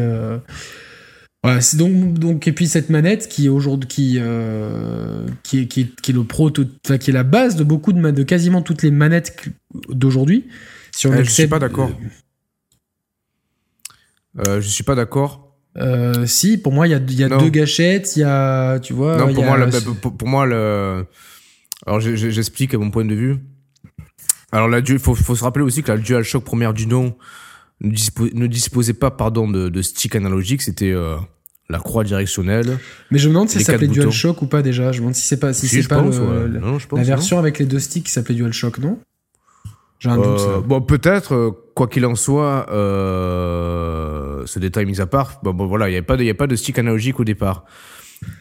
voilà, 1.42 1.60
c'est 1.60 1.76
donc, 1.76 2.14
donc, 2.14 2.48
et 2.48 2.52
puis 2.52 2.66
cette 2.66 2.90
manette 2.90 3.28
qui 3.28 3.46
est 3.46 3.48
aujourd'hui, 3.48 3.88
qui, 3.88 4.16
euh, 4.18 5.26
qui, 5.44 5.60
est, 5.60 5.66
qui, 5.66 5.82
est, 5.82 6.00
qui 6.00 6.10
est 6.10 6.14
le 6.14 6.24
proto, 6.24 6.64
enfin, 6.84 6.98
qui 6.98 7.10
est 7.10 7.12
la 7.12 7.22
base 7.22 7.56
de 7.56 7.62
beaucoup 7.62 7.92
de, 7.92 8.10
de 8.10 8.22
quasiment 8.22 8.62
toutes 8.62 8.82
les 8.82 8.90
manettes 8.90 9.36
d'aujourd'hui. 9.88 10.48
Si 10.90 11.06
on 11.06 11.14
eh, 11.14 11.24
je 11.24 11.30
suis 11.30 11.46
pas 11.46 11.58
d'accord. 11.58 11.90
Euh, 14.46 14.60
je 14.60 14.68
suis 14.68 14.82
pas 14.82 14.94
d'accord. 14.94 15.56
Euh, 15.78 16.26
si, 16.26 16.58
pour 16.58 16.72
moi, 16.72 16.88
il 16.88 16.90
y 16.90 16.94
a, 16.94 16.98
y 16.98 17.24
a 17.24 17.38
deux 17.38 17.50
gâchettes, 17.50 18.16
il 18.16 18.20
y 18.20 18.24
a, 18.24 18.80
tu 18.80 18.92
vois. 18.92 19.16
Non, 19.18 19.32
pour, 19.32 19.44
moi, 19.44 19.56
le, 19.58 19.94
pour, 19.94 20.28
moi, 20.28 20.46
le. 20.46 21.06
Alors, 21.86 22.00
j'explique 22.00 22.74
à 22.74 22.78
mon 22.78 22.90
point 22.90 23.04
de 23.04 23.14
vue. 23.14 23.36
Alors, 24.50 24.74
il 24.76 24.98
faut, 24.98 25.14
faut, 25.14 25.36
se 25.36 25.44
rappeler 25.44 25.64
aussi 25.64 25.82
que 25.82 25.92
la 25.92 25.98
DualShock 25.98 26.44
première 26.44 26.72
du 26.72 26.86
nom 26.86 27.16
ne, 27.80 28.46
disposait 28.46 28.94
pas, 28.94 29.10
pardon, 29.10 29.48
de, 29.48 29.68
de 29.68 29.82
stick 29.82 30.16
analogique. 30.16 30.62
C'était 30.62 30.92
euh, 30.92 31.16
la 31.68 31.78
croix 31.78 32.04
directionnelle. 32.04 32.78
Mais 33.10 33.18
je 33.18 33.28
me 33.28 33.34
demande 33.34 33.48
si 33.48 33.58
ça 33.60 33.72
s'appelait 33.72 33.88
DualShock 33.88 34.40
ou 34.42 34.46
pas 34.46 34.62
déjà. 34.62 34.92
Je 34.92 34.98
me 34.98 35.02
demande 35.02 35.14
si 35.14 35.26
c'est 35.26 35.38
pas, 35.38 35.52
si, 35.52 35.68
c'est 35.68 35.88
pas 35.88 36.02
la, 36.02 37.02
version 37.02 37.38
avec 37.38 37.58
les 37.58 37.66
deux 37.66 37.80
sticks 37.80 38.04
qui 38.04 38.12
s'appelait 38.12 38.34
DualShock, 38.34 38.78
non? 38.78 38.98
J'ai 39.98 40.10
un 40.10 40.16
doute. 40.16 40.40
Euh, 40.40 40.60
bon, 40.60 40.80
peut-être. 40.80 41.34
Euh, 41.34 41.50
quoi 41.76 41.86
qu'il 41.86 42.06
en 42.06 42.14
soit, 42.14 42.66
euh, 42.70 44.42
ce 44.46 44.58
détail 44.58 44.86
mis 44.86 45.00
à 45.00 45.06
part, 45.06 45.40
bon, 45.42 45.52
bon 45.52 45.66
voilà, 45.66 45.88
il 45.88 45.90
n'y 45.90 45.96
avait 45.96 46.06
pas 46.06 46.16
de, 46.16 46.24
y 46.24 46.30
a 46.30 46.34
pas 46.34 46.46
de 46.46 46.56
stick 46.56 46.78
analogique 46.78 47.20
au 47.20 47.24
départ. 47.24 47.66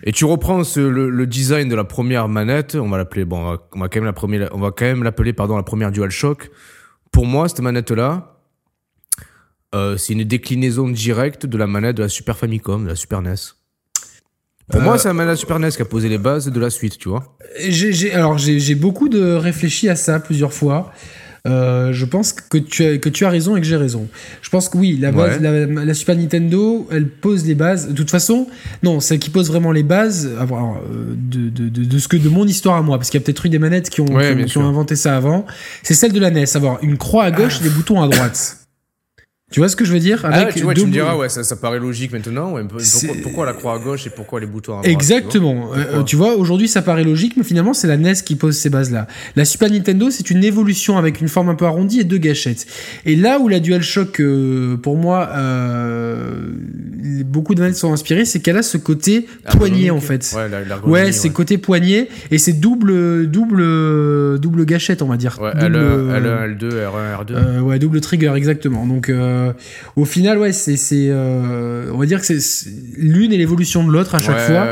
Et 0.04 0.14
tu 0.14 0.24
reprends 0.24 0.62
le, 0.78 1.26
design 1.26 1.68
de 1.68 1.76
la 1.76 1.84
première 1.84 2.30
manette, 2.30 2.76
on 2.76 2.88
va 2.88 2.98
l'appeler, 2.98 3.26
bon, 3.26 3.60
on 3.74 3.80
va, 3.80 3.90
quand 3.90 3.96
même 3.98 4.06
la 4.06 4.14
première, 4.14 4.50
on 4.54 4.60
va 4.60 4.72
quand 4.72 4.86
même 4.86 5.04
l'appeler, 5.04 5.34
pardon, 5.34 5.58
la 5.58 5.64
première 5.64 5.92
DualShock. 5.92 6.50
Pour 7.12 7.26
moi, 7.26 7.50
cette 7.50 7.60
manette-là, 7.60 8.35
euh, 9.74 9.98
c'est 9.98 10.14
une 10.14 10.24
déclinaison 10.24 10.90
directe 10.90 11.46
de 11.46 11.58
la 11.58 11.68
manette 11.68 11.98
de 11.98 12.04
la 12.04 12.10
Super 12.10 12.38
Famicom, 12.38 12.84
de 12.84 12.90
la 12.90 12.96
Super 12.96 13.22
NES. 13.22 13.36
Pour 14.70 14.82
moi, 14.82 14.96
euh, 14.96 14.98
c'est 14.98 15.08
la 15.08 15.14
manette 15.14 15.30
de 15.30 15.34
la 15.34 15.38
Super 15.38 15.60
NES 15.60 15.70
qui 15.72 15.82
a 15.82 15.86
posé 15.86 16.10
les 16.10 16.18
bases 16.18 16.48
de 16.48 16.60
la 16.60 16.70
suite, 16.70 16.98
tu 16.98 17.10
vois. 17.10 17.38
J'ai, 17.60 18.14
alors, 18.14 18.38
j'ai 18.38 18.76
beaucoup 18.76 19.10
de 19.10 19.34
réfléchi 19.34 19.90
à 19.90 19.96
ça 19.96 20.20
plusieurs 20.20 20.54
fois. 20.54 20.92
Euh, 21.48 21.94
je 21.94 22.06
pense 22.06 22.34
que 22.34 22.58
tu, 22.58 22.84
as, 22.84 22.98
que 22.98 23.10
tu 23.10 23.24
as 23.24 23.30
raison 23.30 23.56
et 23.56 23.62
que 23.62 23.68
j'ai 23.68 23.76
raison. 23.76 24.08
Je 24.42 24.50
pense 24.50 24.68
que 24.68 24.78
oui, 24.78 24.98
la, 25.00 25.12
base, 25.12 25.40
la, 25.40 25.94
Super 25.94 26.16
Nintendo, 26.16 26.88
elle 26.92 27.08
pose 27.08 27.46
les 27.46 27.54
bases. 27.54 27.90
De 27.90 27.94
toute 27.94 28.10
façon, 28.10 28.48
non, 28.82 29.00
celle 29.00 29.20
qui 29.20 29.30
pose 29.30 29.50
vraiment 29.50 29.72
les 29.72 29.84
bases 29.84 30.28
de, 30.28 31.50
de, 31.50 31.70
de, 31.70 31.84
de, 31.84 32.00
ce 32.00 32.08
que 32.08 32.18
de 32.18 32.30
mon 32.30 32.48
histoire 32.48 32.78
à 32.78 32.82
moi, 32.82 32.98
parce 32.98 33.12
qu'il 33.12 33.20
y 33.20 33.24
a 33.24 33.26
peut-être 33.26 33.46
eu 33.46 33.50
des 33.50 33.60
manettes 33.60 33.92
qui 33.92 34.02
ont, 34.02 34.06
qui 34.06 34.58
ont, 34.58 34.68
inventé 34.68 34.96
ça 34.96 35.16
avant. 35.16 35.46
C'est 35.84 35.94
celle 35.94 36.14
de 36.14 36.20
la 36.20 36.32
NES, 36.32 36.46
avoir 36.56 36.84
une 36.84 36.98
croix 36.98 37.26
à 37.26 37.32
gauche 37.32 37.60
et 37.60 37.64
des 37.64 37.70
boutons 37.70 38.02
à 38.02 38.08
droite. 38.08 38.65
Tu 39.52 39.60
vois 39.60 39.70
ce 39.70 39.76
que 39.76 39.86
je 39.86 39.94
veux 39.94 40.00
dire 40.00 40.22
ah 40.24 40.30
Avec 40.30 40.48
ah, 40.50 40.54
tu, 40.54 40.64
vois, 40.64 40.74
tu 40.74 40.88
me 40.88 40.92
diras, 40.92 41.16
ouais, 41.16 41.30
ça, 41.30 41.44
ça 41.44 41.56
paraît 41.56 41.80
logique 41.80 42.12
maintenant. 42.12 42.54
Ouais, 42.54 42.64
pourquoi, 42.64 43.16
pourquoi, 43.22 43.46
la 43.46 43.54
croix 43.54 43.76
à 43.76 43.78
gauche 43.78 44.08
et 44.08 44.10
pourquoi 44.10 44.40
les 44.40 44.48
boutons 44.48 44.80
à 44.80 44.82
droite 44.82 44.88
Exactement. 44.92 45.70
Tu 45.70 45.76
vois, 45.76 45.78
euh, 45.78 46.04
tu 46.04 46.16
vois 46.16 46.36
aujourd'hui, 46.36 46.68
ça 46.68 46.82
paraît 46.82 47.04
logique, 47.04 47.38
mais 47.38 47.44
finalement, 47.44 47.76
c'est 47.76 47.86
la 47.86 47.96
NES 47.96 48.16
qui 48.26 48.36
pose 48.36 48.58
ces 48.58 48.72
bases-là. 48.72 49.06
La 49.36 49.46
Super 49.46 49.70
Nintendo, 49.70 50.10
c'est 50.10 50.32
une 50.32 50.44
évolution 50.44 50.98
avec 50.98 51.22
une 51.22 51.28
forme 51.28 51.50
un 51.50 51.56
peu 51.56 51.66
arrondie 51.66 52.00
et 52.00 52.04
deux 52.04 52.18
gâchettes. 52.18 52.66
Et 53.06 53.16
là 53.16 53.38
où 53.40 53.48
la 53.48 53.60
DualShock, 53.60 54.20
euh, 54.20 54.78
pour 54.78 54.98
moi, 54.98 55.30
euh, 55.34 56.50
beaucoup 57.24 57.54
de 57.54 57.62
manettes 57.62 57.78
sont 57.78 57.94
inspirées, 57.94 58.26
c'est 58.26 58.40
qu'elle 58.40 58.58
a 58.58 58.64
ce 58.64 58.78
côté 58.78 59.28
poignet, 59.52 59.92
en 59.92 60.02
fait. 60.02 60.34
Ouais, 60.36 60.50
la, 60.50 60.80
ouais 60.80 61.12
c'est 61.12 61.30
côté 61.30 61.60
poignet 61.60 62.10
et 62.32 62.40
c'est 62.40 62.54
double, 62.54 63.30
double, 63.30 64.40
double 64.40 64.66
gâchette, 64.66 65.04
on 65.04 65.08
va 65.08 65.18
dire. 65.18 65.38
Ouais, 65.40 65.54
double, 65.54 65.78
L1, 65.78 66.58
L2, 66.58 66.70
R1, 66.72 67.26
R2. 67.26 67.60
ouais, 67.60 67.78
double 67.78 68.02
trigger, 68.02 68.34
exactement. 68.36 68.88
Donc, 68.88 69.12
euh, 69.36 69.54
au 69.96 70.06
final, 70.06 70.38
ouais, 70.38 70.52
c'est, 70.52 70.78
euh, 70.94 71.92
on 71.94 71.98
va 71.98 72.06
dire 72.06 72.20
que 72.20 72.26
c'est 72.26 72.70
l'une 72.98 73.32
et 73.34 73.38
l'évolution 73.38 73.86
de 73.86 73.92
l'autre 73.92 74.16
à 74.16 74.20
chaque 74.20 74.40
fois. 74.40 74.66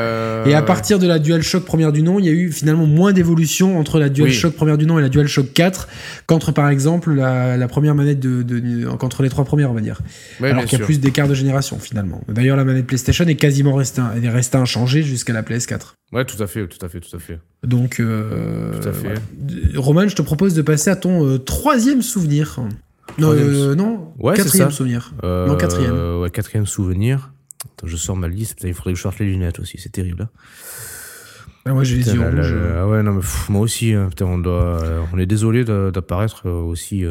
Et 0.46 0.54
à 0.54 0.62
partir 0.62 0.98
de 0.98 1.06
la 1.06 1.18
DualShock 1.18 1.64
première 1.64 1.92
du 1.92 2.02
nom, 2.02 2.18
il 2.18 2.26
y 2.26 2.28
a 2.28 2.32
eu 2.32 2.50
finalement 2.52 2.86
moins 2.86 3.12
d'évolution 3.12 3.78
entre 3.78 3.98
la 3.98 4.08
DualShock 4.08 4.54
première 4.54 4.78
du 4.78 4.86
nom 4.86 4.98
et 4.98 5.02
la 5.02 5.08
DualShock 5.08 5.52
4 5.52 5.88
qu'entre 6.26 6.52
par 6.52 6.68
exemple 6.68 7.12
la, 7.12 7.68
première 7.68 7.94
manette 7.94 8.20
de, 8.20 8.42
de, 8.42 8.86
qu'entre 8.96 9.22
les 9.22 9.28
trois 9.28 9.44
premières, 9.44 9.70
on 9.70 9.74
va 9.74 9.80
dire. 9.80 10.00
Alors 10.42 10.64
qu'il 10.64 10.78
y 10.78 10.82
a 10.82 10.84
plus 10.84 11.00
d'écart 11.00 11.28
de 11.28 11.34
génération 11.34 11.78
finalement. 11.78 12.22
D'ailleurs, 12.28 12.56
la 12.56 12.64
manette 12.64 12.86
PlayStation 12.86 13.24
est 13.26 13.34
quasiment 13.36 13.74
restée, 13.74 14.02
elle 14.16 14.24
est 14.24 14.30
restée 14.30 14.58
inchangée 14.58 15.02
jusqu'à 15.02 15.32
la 15.32 15.42
PS4. 15.42 15.94
Ouais, 16.12 16.24
tout 16.24 16.40
à 16.42 16.46
fait, 16.46 16.66
tout 16.68 16.84
à 16.84 16.88
fait, 16.88 17.00
tout 17.00 17.16
à 17.16 17.18
fait. 17.18 17.38
Donc, 17.64 17.98
euh, 17.98 18.78
tout 18.80 18.88
à 18.88 18.92
fait. 18.92 19.14
Roman, 19.76 20.06
je 20.06 20.14
te 20.14 20.22
propose 20.22 20.54
de 20.54 20.62
passer 20.62 20.90
à 20.90 20.96
ton 20.96 21.38
troisième 21.38 22.02
souvenir. 22.02 22.60
Non, 23.18 23.32
euh, 23.32 23.74
non 23.74 24.12
ouais, 24.18 24.34
quatrième 24.34 24.70
souvenir. 24.70 25.12
Euh, 25.22 25.46
non, 25.46 25.56
quatrième. 25.56 26.18
Ouais, 26.20 26.30
quatrième 26.30 26.66
souvenir. 26.66 27.32
Attends, 27.64 27.86
je 27.86 27.96
sors 27.96 28.16
ma 28.16 28.28
liste. 28.28 28.64
il 28.64 28.74
faudrait 28.74 28.92
que 28.92 28.98
je 28.98 29.02
sorte 29.02 29.18
les 29.18 29.26
lunettes 29.26 29.60
aussi. 29.60 29.78
C'est 29.78 29.92
terrible. 29.92 30.20
Là. 30.20 30.30
Ah, 31.66 31.72
moi, 31.72 31.82
j'ai 31.82 31.96
les 31.96 32.12
yeux 32.12 32.20
rouges. 32.20 32.54
ah 32.76 32.86
ouais, 32.86 33.02
non, 33.02 33.14
mais 33.14 33.22
moi 33.48 33.62
aussi. 33.62 33.94
Hein. 33.94 34.08
putain, 34.10 34.26
on, 34.26 34.38
doit, 34.38 34.82
euh, 34.82 35.02
on 35.14 35.18
est 35.18 35.26
désolé 35.26 35.64
d'apparaître 35.64 36.46
aussi. 36.48 37.04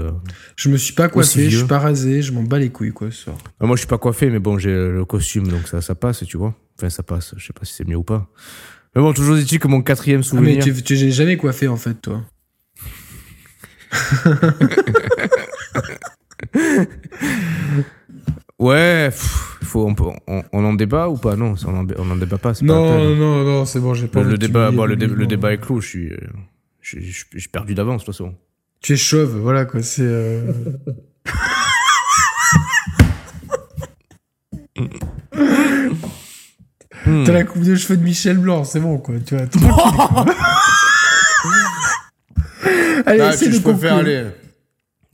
je 0.55 0.69
me 0.69 0.77
suis 0.77 0.93
pas 0.93 1.09
coiffé, 1.09 1.49
je 1.49 1.57
suis 1.57 1.67
pas 1.67 1.79
rasé, 1.79 2.21
je 2.21 2.31
m'en 2.31 2.43
bats 2.43 2.59
les 2.59 2.69
couilles, 2.69 2.91
quoi, 2.91 3.09
ce 3.09 3.23
soir. 3.23 3.37
Ah, 3.59 3.65
moi, 3.65 3.75
je 3.75 3.79
suis 3.81 3.87
pas 3.87 3.97
coiffé, 3.97 4.29
mais 4.29 4.39
bon, 4.39 4.57
j'ai 4.59 4.73
le 4.73 5.05
costume, 5.05 5.47
donc 5.47 5.67
ça, 5.67 5.81
ça 5.81 5.95
passe, 5.95 6.23
tu 6.25 6.37
vois. 6.37 6.53
Enfin, 6.77 6.89
ça 6.89 7.03
passe. 7.03 7.33
Je 7.37 7.45
sais 7.45 7.53
pas 7.53 7.65
si 7.65 7.73
c'est 7.73 7.87
mieux 7.87 7.97
ou 7.97 8.03
pas. 8.03 8.27
Mais 8.95 9.01
bon, 9.01 9.11
toujours 9.13 9.35
dit-il 9.35 9.57
que 9.57 9.67
mon 9.67 9.81
quatrième 9.81 10.21
souvenir. 10.21 10.59
Ah, 10.61 10.65
mais 10.67 10.73
tu, 10.73 10.83
tu 10.83 11.11
jamais 11.11 11.37
coiffé, 11.37 11.67
en 11.67 11.77
fait, 11.77 11.95
toi. 11.95 12.21
ouais, 18.59 19.09
faut, 19.11 19.87
on, 19.87 19.95
on, 20.51 20.65
en 20.65 20.73
débat 20.73 21.09
ou 21.09 21.17
pas? 21.17 21.35
Non, 21.35 21.55
on 21.65 21.75
en, 21.75 21.87
on 21.97 22.11
en 22.11 22.15
débat 22.15 22.37
pas. 22.37 22.53
Non, 22.61 23.15
non, 23.15 23.43
non, 23.43 23.65
c'est 23.65 23.79
bon, 23.79 23.93
j'ai 23.93 24.07
pas. 24.07 24.21
Le, 24.21 24.37
débat, 24.37 24.71
bon, 24.71 24.85
le, 24.85 24.95
débat 24.95 25.53
est 25.53 25.59
clos. 25.59 25.81
Je 25.81 25.87
suis, 25.87 26.11
je, 26.81 27.39
suis 27.39 27.49
perdu 27.49 27.73
d'avance 27.73 28.01
de 28.01 28.05
toute 28.05 28.15
façon. 28.15 28.35
Tu 28.81 28.93
es 28.93 28.97
chauve, 28.97 29.37
voilà 29.37 29.65
quoi. 29.65 29.81
C'est. 29.81 30.03
Euh... 30.03 30.41
T'as 37.25 37.33
la 37.33 37.43
coupe 37.43 37.63
de 37.63 37.75
cheveux 37.75 37.97
de 37.97 38.03
Michel 38.03 38.37
Blanc, 38.37 38.63
c'est 38.63 38.79
bon 38.79 38.97
quoi. 38.97 39.15
Tu 39.25 39.35
vois. 39.35 39.45
Allez, 43.05 43.21
ah, 43.21 43.31
c'est 43.33 43.49
de 43.49 43.53
je 43.53 43.59
préfère 43.61 43.95
aller. 43.95 44.27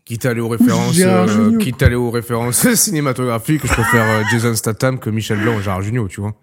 Quitte 0.09 0.25
à 0.25 0.31
aller 0.31 0.41
aux 0.41 0.47
références, 0.47 0.97
euh, 0.99 1.55
quitte 1.59 1.83
à 1.83 1.85
aller 1.85 1.93
aux 1.93 2.09
références 2.09 2.67
cinématographiques, 2.73 3.61
je 3.63 3.71
préfère 3.71 4.05
euh, 4.05 4.23
Jason 4.31 4.55
Statham 4.55 4.97
que 4.97 5.11
Michel 5.11 5.39
Blanc 5.39 5.57
ou 5.57 5.61
Gérard 5.61 5.83
Jugnot, 5.83 6.07
tu 6.07 6.19
vois. 6.19 6.33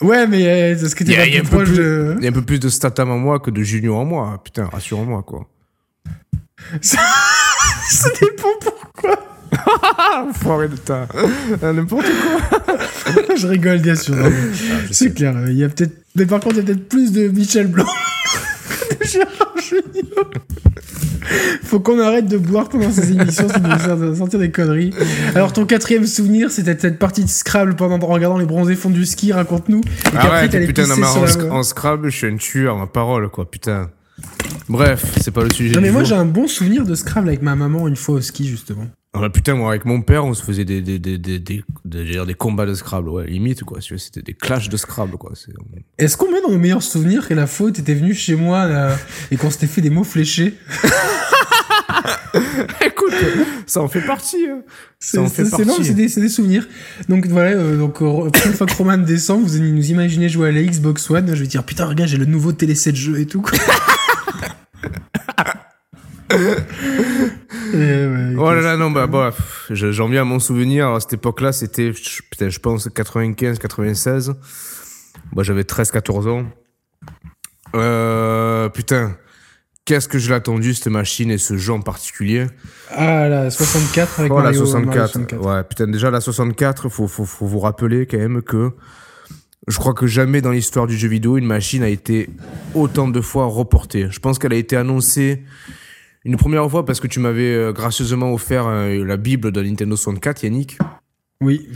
Ouais, 0.00 0.26
mais 0.26 0.46
euh, 0.46 0.78
ce 0.78 0.94
que 0.94 1.04
tu 1.04 1.10
Il 1.10 1.14
y 1.14 1.36
a 1.36 1.40
un 1.40 2.32
peu 2.32 2.40
plus 2.40 2.58
de 2.58 2.70
Statham 2.70 3.10
en 3.10 3.18
moi 3.18 3.38
que 3.38 3.50
de 3.50 3.62
Jugnot 3.62 3.96
en 3.96 4.06
moi. 4.06 4.40
Putain, 4.42 4.64
rassure-moi, 4.64 5.24
quoi. 5.24 5.46
Ça... 6.80 7.00
ça 7.90 8.08
dépend 8.18 8.48
pourquoi. 8.62 9.18
Foiré 10.40 10.68
de 10.68 10.76
ta. 10.76 11.06
N'importe 11.60 12.06
quoi. 12.06 13.36
je 13.36 13.46
rigole, 13.46 13.80
bien 13.80 13.94
sûr. 13.94 14.14
Ah, 14.18 14.30
c'est 14.90 15.12
clair. 15.12 15.34
Il 15.48 15.58
y 15.58 15.64
a 15.64 15.68
peut-être. 15.68 15.92
Mais 16.14 16.24
par 16.24 16.40
contre, 16.40 16.54
il 16.54 16.58
y 16.60 16.62
a 16.62 16.64
peut-être 16.64 16.88
plus 16.88 17.12
de 17.12 17.28
Michel 17.28 17.66
Blanc 17.66 17.84
de 18.90 19.04
Gérard 19.06 19.54
Jugnot. 19.58 20.30
Faut 21.64 21.80
qu'on 21.80 21.98
arrête 21.98 22.26
de 22.26 22.38
boire 22.38 22.68
pendant 22.68 22.90
ces 22.90 23.12
émissions, 23.12 23.48
ça 23.48 23.96
nous 23.96 24.16
sentir 24.16 24.38
des 24.38 24.50
conneries. 24.50 24.92
Alors, 25.34 25.52
ton 25.52 25.66
quatrième 25.66 26.06
souvenir, 26.06 26.50
c'était 26.50 26.78
cette 26.78 26.98
partie 26.98 27.24
de 27.24 27.28
Scrabble 27.28 27.74
pendant 27.74 27.98
en 27.98 28.12
regardant 28.12 28.38
les 28.38 28.46
bronzés 28.46 28.76
fonds 28.76 28.90
du 28.90 29.04
ski, 29.04 29.32
raconte-nous. 29.32 29.80
Ah 30.14 30.42
ouais, 30.42 30.66
putain, 30.66 30.86
non, 30.86 30.96
mais 30.96 31.50
en, 31.50 31.62
Scrabble, 31.62 32.10
je 32.10 32.16
suis 32.16 32.26
un 32.26 32.36
tueur, 32.36 32.76
ma 32.76 32.86
parole, 32.86 33.28
quoi, 33.28 33.50
putain. 33.50 33.90
Bref, 34.68 35.04
c'est 35.20 35.30
pas 35.30 35.44
le 35.44 35.50
sujet. 35.50 35.74
Non, 35.74 35.80
mais 35.80 35.90
moi, 35.90 36.04
j'ai 36.04 36.14
un 36.14 36.24
bon 36.24 36.46
souvenir 36.46 36.84
de 36.84 36.94
Scrabble 36.94 37.28
avec 37.28 37.42
ma 37.42 37.54
maman 37.54 37.88
une 37.88 37.96
fois 37.96 38.16
au 38.16 38.20
ski, 38.20 38.46
justement. 38.46 38.86
Ah 39.22 39.30
putain, 39.30 39.54
moi, 39.54 39.70
avec 39.70 39.84
mon 39.84 40.02
père, 40.02 40.24
on 40.24 40.34
se 40.34 40.42
faisait 40.42 40.64
des, 40.64 40.80
des, 40.80 40.98
des, 40.98 41.18
des, 41.18 41.38
des, 41.38 41.64
des, 41.84 42.34
combats 42.34 42.66
de 42.66 42.74
Scrabble, 42.74 43.08
ouais, 43.08 43.26
limite, 43.26 43.64
quoi. 43.64 43.78
C'était 43.80 44.22
des 44.22 44.34
clashs 44.34 44.68
de 44.68 44.76
Scrabble, 44.76 45.16
quoi. 45.16 45.32
Est-ce 45.98 46.16
qu'on 46.16 46.30
met 46.30 46.40
dans 46.40 46.50
nos 46.50 46.58
meilleurs 46.58 46.82
souvenirs 46.82 47.26
que 47.26 47.34
la 47.34 47.46
faute 47.46 47.78
était 47.78 47.94
venue 47.94 48.14
chez 48.14 48.36
moi 48.36 48.68
et 49.30 49.36
qu'on 49.36 49.50
s'était 49.50 49.66
fait 49.66 49.80
des 49.80 49.90
mots 49.90 50.04
fléchés 50.04 50.54
Écoute, 52.84 53.14
ça 53.66 53.80
en 53.80 53.88
fait 53.88 54.00
partie. 54.00 54.46
Hein. 54.48 54.62
Ça 55.00 55.20
en 55.20 55.28
fait 55.28 55.48
partie. 55.48 55.84
C'est 55.84 55.94
des, 55.94 56.08
des, 56.08 56.28
souvenirs. 56.28 56.66
Donc 57.08 57.26
voilà, 57.26 57.50
euh, 57.50 57.76
donc 57.76 58.02
euh, 58.02 58.30
une 58.44 58.52
fois 58.52 58.66
que 58.66 58.74
Roman 58.74 58.98
descend, 58.98 59.44
vous 59.44 59.58
nous 59.58 59.90
imaginer 59.90 60.28
jouer 60.28 60.48
à 60.48 60.52
la 60.52 60.62
Xbox 60.62 61.10
One. 61.10 61.34
Je 61.34 61.40
vais 61.40 61.46
dire 61.46 61.64
putain, 61.64 61.86
regarde, 61.86 62.10
j'ai 62.10 62.18
le 62.18 62.26
nouveau 62.26 62.52
télé 62.52 62.74
7 62.74 62.94
jeu 62.94 63.20
et 63.20 63.26
tout. 63.26 63.42
Quoi. 63.42 63.58
ouais, 66.32 66.56
Oh 68.38 68.52
là 68.52 68.60
là, 68.60 68.76
non, 68.76 68.90
bah, 68.90 69.06
bah 69.06 69.32
j'en 69.70 70.08
viens 70.08 70.22
à 70.22 70.24
mon 70.24 70.38
souvenir. 70.38 70.88
À 70.88 71.00
cette 71.00 71.14
époque-là, 71.14 71.52
c'était, 71.52 71.92
putain, 71.92 72.48
je 72.48 72.58
pense, 72.58 72.88
95, 72.88 73.58
96. 73.58 74.34
Moi, 75.32 75.44
j'avais 75.44 75.64
13, 75.64 75.90
14 75.90 76.26
ans. 76.28 76.44
Euh, 77.74 78.68
putain, 78.68 79.16
qu'est-ce 79.84 80.08
que 80.08 80.18
je 80.18 80.28
l'ai 80.28 80.34
attendu, 80.34 80.74
cette 80.74 80.88
machine 80.88 81.30
et 81.30 81.38
ce 81.38 81.56
jeu 81.56 81.72
en 81.72 81.80
particulier? 81.80 82.46
Ah, 82.90 83.28
la 83.28 83.50
64 83.50 84.20
avec 84.20 84.32
oh, 84.32 84.40
la 84.40 84.52
64. 84.52 85.34
Ouais, 85.34 85.64
putain, 85.64 85.86
déjà, 85.86 86.10
la 86.10 86.20
64, 86.20 86.88
faut, 86.88 87.08
faut, 87.08 87.24
faut 87.24 87.46
vous 87.46 87.60
rappeler 87.60 88.06
quand 88.06 88.18
même 88.18 88.42
que 88.42 88.72
je 89.68 89.78
crois 89.78 89.94
que 89.94 90.06
jamais 90.06 90.40
dans 90.40 90.52
l'histoire 90.52 90.86
du 90.86 90.96
jeu 90.96 91.08
vidéo, 91.08 91.38
une 91.38 91.46
machine 91.46 91.82
a 91.82 91.88
été 91.88 92.30
autant 92.74 93.08
de 93.08 93.20
fois 93.20 93.46
reportée. 93.46 94.06
Je 94.10 94.20
pense 94.20 94.38
qu'elle 94.38 94.52
a 94.52 94.56
été 94.56 94.76
annoncée 94.76 95.42
une 96.26 96.36
première 96.36 96.68
fois 96.68 96.84
parce 96.84 97.00
que 97.00 97.06
tu 97.06 97.20
m'avais 97.20 97.54
euh, 97.54 97.72
gracieusement 97.72 98.34
offert 98.34 98.66
euh, 98.66 99.04
la 99.04 99.16
Bible 99.16 99.52
de 99.52 99.62
Nintendo 99.62 99.94
64, 99.94 100.42
Yannick. 100.42 100.76
Oui. 101.40 101.68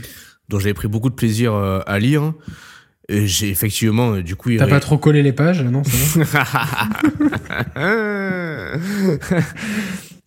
Dont 0.49 0.59
j'avais 0.59 0.73
pris 0.73 0.89
beaucoup 0.89 1.09
de 1.09 1.15
plaisir 1.15 1.53
euh, 1.53 1.79
à 1.87 1.99
lire. 1.99 2.33
Et 3.07 3.27
j'ai 3.27 3.49
effectivement, 3.49 4.17
du 4.17 4.35
coup. 4.35 4.49
T'as 4.57 4.67
pas 4.67 4.81
trop 4.81 4.97
collé 4.97 5.23
les 5.23 5.31
pages, 5.31 5.63
non 5.63 5.81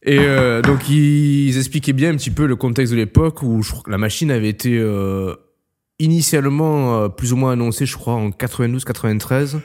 Et 0.06 0.18
donc 0.62 0.90
ils 0.90 1.56
expliquaient 1.56 1.94
bien 1.94 2.10
un 2.10 2.16
petit 2.16 2.30
peu 2.30 2.46
le 2.46 2.56
contexte 2.56 2.92
de 2.92 2.98
l'époque 2.98 3.42
où 3.42 3.62
la 3.86 3.96
machine 3.96 4.30
avait 4.30 4.50
été 4.50 4.86
initialement 5.98 7.08
plus 7.08 7.32
ou 7.32 7.36
moins 7.36 7.52
annoncée, 7.52 7.86
je 7.86 7.96
crois, 7.96 8.12
en 8.12 8.28
92-93 8.28 9.60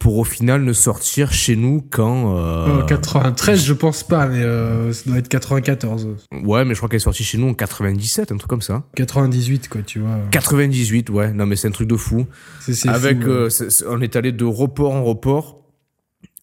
pour 0.00 0.16
au 0.16 0.24
final 0.24 0.64
ne 0.64 0.72
sortir 0.72 1.30
chez 1.30 1.56
nous 1.56 1.82
qu'en... 1.82 2.34
Euh... 2.36 2.82
93, 2.84 3.62
je 3.62 3.72
pense 3.74 4.02
pas, 4.02 4.26
mais 4.26 4.42
euh, 4.42 4.92
ça 4.94 5.02
doit 5.08 5.18
être 5.18 5.28
94. 5.28 6.08
Ouais, 6.42 6.64
mais 6.64 6.72
je 6.72 6.78
crois 6.78 6.88
qu'elle 6.88 6.96
est 6.96 7.00
sortie 7.00 7.22
chez 7.22 7.36
nous 7.36 7.48
en 7.48 7.54
97, 7.54 8.32
un 8.32 8.38
truc 8.38 8.48
comme 8.48 8.62
ça. 8.62 8.82
98, 8.96 9.68
quoi, 9.68 9.82
tu 9.82 10.00
vois. 10.00 10.18
98, 10.30 11.10
ouais. 11.10 11.32
Non, 11.32 11.44
mais 11.44 11.54
c'est 11.54 11.68
un 11.68 11.70
truc 11.70 11.86
de 11.86 11.96
fou. 11.96 12.26
C'est 12.60 12.88
Avec, 12.88 13.22
fou, 13.22 13.28
euh, 13.28 13.48
on 13.88 14.00
est 14.00 14.16
allé 14.16 14.32
de 14.32 14.44
report 14.44 14.94
en 14.94 15.04
report. 15.04 15.58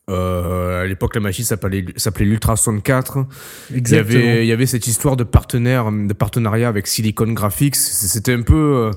Euh, 0.10 0.84
à 0.84 0.86
l'époque, 0.86 1.16
la 1.16 1.22
machine 1.22 1.44
s'appelait 1.44 1.84
l'Ultra 2.20 2.56
64. 2.56 3.26
Exactement. 3.74 4.20
Il 4.20 4.26
y 4.26 4.30
avait, 4.30 4.46
il 4.46 4.48
y 4.48 4.52
avait 4.52 4.68
cette 4.68 4.86
histoire 4.86 5.18
de 5.18 5.24
partenaire, 5.24 5.92
de 5.92 6.14
partenariat 6.14 6.70
avec 6.70 6.86
Silicon 6.86 7.34
Graphics. 7.34 7.76
C'était 7.76 8.34
un 8.34 8.44
peu, 8.44 8.54
euh, 8.76 8.92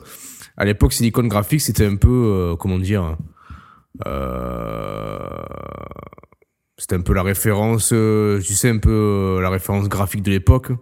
à 0.58 0.66
l'époque, 0.66 0.92
Silicon 0.92 1.24
Graphics, 1.24 1.62
c'était 1.62 1.86
un 1.86 1.96
peu, 1.96 2.08
euh, 2.52 2.56
comment 2.56 2.78
dire, 2.78 3.04
euh, 3.04 3.14
c'était 6.80 6.96
un 6.96 7.02
peu 7.02 7.12
la 7.12 7.22
référence, 7.22 7.90
euh, 7.92 8.40
tu 8.40 8.54
sais, 8.54 8.70
un 8.70 8.78
peu 8.78 8.90
euh, 8.90 9.40
la 9.42 9.50
référence 9.50 9.88
graphique 9.88 10.22
de 10.22 10.30
l'époque. 10.30 10.72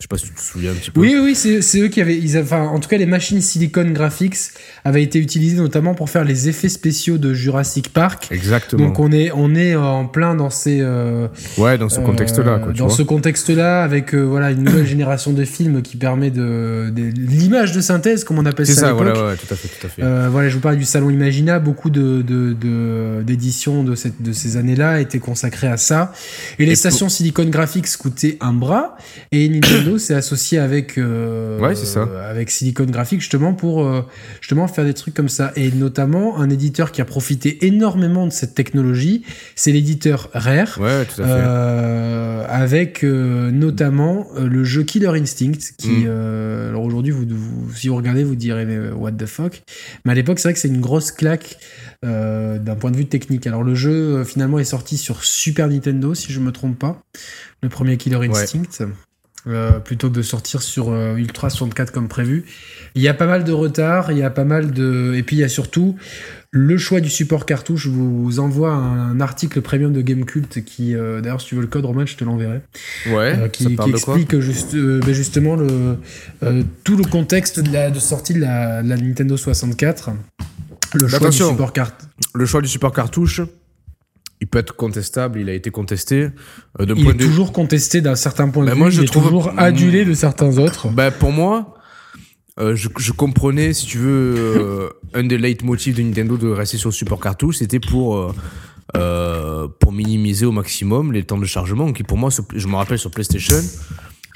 Je 0.00 0.04
sais 0.04 0.08
pas 0.08 0.16
si 0.16 0.26
tu 0.26 0.32
te 0.32 0.40
souviens 0.40 0.70
un 0.70 0.74
petit 0.74 0.92
peu. 0.92 1.00
Oui, 1.00 1.16
oui, 1.20 1.34
c'est 1.34 1.80
eux 1.80 1.88
qui 1.88 2.00
avaient, 2.00 2.16
ils 2.16 2.38
enfin, 2.38 2.62
en 2.62 2.78
tout 2.78 2.88
cas, 2.88 2.98
les 2.98 3.04
machines 3.04 3.40
Silicon 3.40 3.90
Graphics 3.90 4.36
avaient 4.84 5.02
été 5.02 5.18
utilisées 5.18 5.56
notamment 5.56 5.96
pour 5.96 6.08
faire 6.08 6.22
les 6.22 6.48
effets 6.48 6.68
spéciaux 6.68 7.18
de 7.18 7.34
Jurassic 7.34 7.92
Park. 7.92 8.28
Exactement. 8.30 8.86
Donc 8.86 9.00
on 9.00 9.10
est, 9.10 9.32
on 9.34 9.56
est 9.56 9.74
en 9.74 10.06
plein 10.06 10.36
dans 10.36 10.50
ces. 10.50 10.78
Euh, 10.80 11.26
ouais, 11.56 11.78
dans 11.78 11.88
ce 11.88 11.98
contexte-là. 11.98 12.60
Dans 12.76 12.90
ce 12.90 13.02
contexte-là, 13.02 13.82
avec 13.82 14.14
euh, 14.14 14.22
voilà 14.22 14.52
une 14.52 14.62
nouvelle 14.62 14.86
génération 14.86 15.32
de 15.32 15.44
films 15.44 15.82
qui 15.82 15.96
permet 15.96 16.30
de, 16.30 16.92
de 16.94 17.02
l'image 17.02 17.72
de 17.72 17.80
synthèse, 17.80 18.22
comme 18.22 18.38
on 18.38 18.46
appelle 18.46 18.68
ça. 18.68 18.74
C'est 18.74 18.80
ça, 18.82 18.92
voilà, 18.92 19.14
ouais, 19.14 19.34
tout 19.34 19.52
à 19.52 19.56
fait, 19.56 19.66
tout 19.66 19.84
à 19.84 19.90
fait. 19.90 20.02
Euh, 20.04 20.28
voilà, 20.30 20.48
je 20.48 20.54
vous 20.54 20.60
parlais 20.60 20.78
du 20.78 20.84
salon 20.84 21.10
Imagina. 21.10 21.58
Beaucoup 21.58 21.90
de 21.90 22.22
d'éditions 23.22 23.82
de, 23.82 23.90
de, 23.90 23.94
cette 23.96 24.22
de 24.22 24.30
ces 24.30 24.58
années-là 24.58 25.00
étaient 25.00 25.18
consacrées 25.18 25.66
à 25.66 25.76
ça. 25.76 26.12
Et 26.60 26.66
les 26.66 26.76
stations 26.76 27.08
Silicon 27.08 27.46
Graphics 27.46 27.96
coûtaient 27.96 28.38
un 28.40 28.52
bras 28.52 28.96
et 29.32 29.48
Nintendo 29.48 29.87
c'est 29.96 30.14
associé 30.14 30.58
avec 30.58 30.98
euh, 30.98 31.58
avec 32.28 32.50
Silicon 32.50 32.84
Graphics 32.84 33.20
justement 33.20 33.54
pour 33.54 33.84
euh, 33.84 34.02
justement 34.40 34.68
faire 34.68 34.84
des 34.84 34.92
trucs 34.92 35.14
comme 35.14 35.28
ça 35.28 35.52
et 35.56 35.70
notamment 35.70 36.38
un 36.38 36.50
éditeur 36.50 36.92
qui 36.92 37.00
a 37.00 37.04
profité 37.04 37.64
énormément 37.66 38.26
de 38.26 38.32
cette 38.32 38.54
technologie, 38.54 39.22
c'est 39.56 39.72
l'éditeur 39.72 40.28
Rare, 40.34 40.78
euh, 41.18 42.44
avec 42.48 43.02
notamment 43.02 44.26
le 44.36 44.64
jeu 44.64 44.82
Killer 44.82 45.08
Instinct 45.08 45.72
qui 45.78 46.04
mm. 46.04 46.68
alors 46.68 46.82
aujourd'hui 46.82 47.12
vous, 47.12 47.24
si 47.74 47.88
vous 47.88 47.96
regardez 47.96 48.24
vous 48.24 48.36
direz 48.36 48.66
mais 48.66 48.90
what 48.90 49.12
the 49.12 49.26
fuck, 49.26 49.62
mais 50.04 50.12
à 50.12 50.14
l'époque 50.14 50.38
c'est 50.38 50.48
vrai 50.48 50.54
que 50.54 50.60
c'est 50.60 50.68
une 50.68 50.80
grosse 50.80 51.12
claque 51.12 51.58
d'un 52.02 52.76
point 52.78 52.90
de 52.90 52.96
vue 52.96 53.06
technique. 53.06 53.46
Alors 53.46 53.62
le 53.62 53.74
jeu 53.74 54.24
finalement 54.24 54.58
est 54.58 54.64
sorti 54.64 54.98
sur 54.98 55.24
Super 55.24 55.68
Nintendo 55.68 56.14
si 56.14 56.32
je 56.32 56.40
me 56.40 56.52
trompe 56.52 56.78
pas, 56.78 57.00
le 57.62 57.68
premier 57.68 57.96
Killer 57.96 58.28
Instinct. 58.28 58.88
Euh, 59.48 59.78
plutôt 59.78 60.10
que 60.10 60.14
de 60.14 60.20
sortir 60.20 60.60
sur 60.60 60.90
euh, 60.90 61.16
Ultra 61.16 61.48
64 61.48 61.90
comme 61.90 62.08
prévu. 62.08 62.44
Il 62.94 63.00
y 63.00 63.08
a 63.08 63.14
pas 63.14 63.26
mal 63.26 63.44
de 63.44 63.52
retard, 63.52 64.12
il 64.12 64.18
y 64.18 64.22
a 64.22 64.28
pas 64.28 64.44
mal 64.44 64.72
de... 64.72 65.14
Et 65.14 65.22
puis 65.22 65.36
il 65.36 65.38
y 65.38 65.44
a 65.44 65.48
surtout 65.48 65.96
le 66.50 66.76
choix 66.76 67.00
du 67.00 67.08
support 67.08 67.46
cartouche. 67.46 67.84
Je 67.84 67.88
vous 67.88 68.40
envoie 68.40 68.72
un, 68.72 69.20
article 69.20 69.62
premium 69.62 69.92
de 69.92 70.02
Gamecult 70.02 70.62
qui, 70.64 70.94
euh, 70.94 71.22
d'ailleurs, 71.22 71.40
si 71.40 71.48
tu 71.48 71.54
veux 71.54 71.62
le 71.62 71.66
code, 71.66 71.86
Romain, 71.86 72.04
je 72.04 72.16
te 72.16 72.24
l'enverrai. 72.24 72.60
Ouais, 73.10 73.48
qui, 73.50 73.74
explique 73.88 74.38
juste, 74.38 74.76
ben 74.76 75.14
justement 75.14 75.56
le, 75.56 75.96
tout 76.84 76.96
le 76.96 77.04
contexte 77.04 77.60
de, 77.60 77.72
la, 77.72 77.90
de 77.90 78.00
sortie 78.00 78.34
de 78.34 78.40
la, 78.40 78.82
Nintendo 78.82 79.36
64. 79.36 80.10
Le 80.94 81.08
choix 81.08 81.30
du 81.30 81.36
support 81.36 81.72
cartouche. 81.72 82.08
Le 82.34 82.44
choix 82.44 82.60
du 82.60 82.68
support 82.68 82.92
cartouche, 82.92 83.40
il 84.40 84.46
peut 84.46 84.58
être 84.58 84.76
contestable, 84.76 85.40
il 85.40 85.48
a 85.48 85.54
été 85.54 85.70
contesté. 85.70 86.28
Euh, 86.80 86.86
il 86.96 87.08
est 87.08 87.14
toujours 87.14 87.52
contesté 87.52 88.00
d'un 88.00 88.14
certain 88.14 88.48
point 88.48 88.64
de 88.64 88.68
ben, 88.68 88.74
vue, 88.74 88.80
moi, 88.80 88.90
je 88.90 89.02
il 89.02 89.04
est 89.04 89.12
toujours 89.12 89.52
adulé 89.56 90.04
de 90.04 90.14
certains 90.14 90.58
autres. 90.58 90.88
Ben, 90.88 91.10
pour 91.10 91.32
moi, 91.32 91.74
euh, 92.60 92.74
je, 92.74 92.88
je, 92.98 93.12
comprenais, 93.12 93.72
si 93.72 93.86
tu 93.86 93.98
veux, 93.98 94.34
euh, 94.36 94.88
un 95.14 95.24
des 95.24 95.38
leitmotifs 95.38 95.94
de 95.94 96.02
Nintendo 96.02 96.36
de 96.36 96.48
rester 96.48 96.76
sur 96.76 96.88
le 96.88 96.94
support 96.94 97.20
cartouche, 97.20 97.58
c'était 97.58 97.78
pour, 97.78 98.16
euh, 98.16 98.34
euh, 98.96 99.68
pour 99.78 99.92
minimiser 99.92 100.44
au 100.44 100.52
maximum 100.52 101.12
les 101.12 101.22
temps 101.22 101.38
de 101.38 101.44
chargement, 101.44 101.92
qui 101.92 102.02
pour 102.02 102.18
moi, 102.18 102.30
je 102.54 102.66
me 102.66 102.74
rappelle 102.74 102.98
sur 102.98 103.10
PlayStation, 103.10 103.60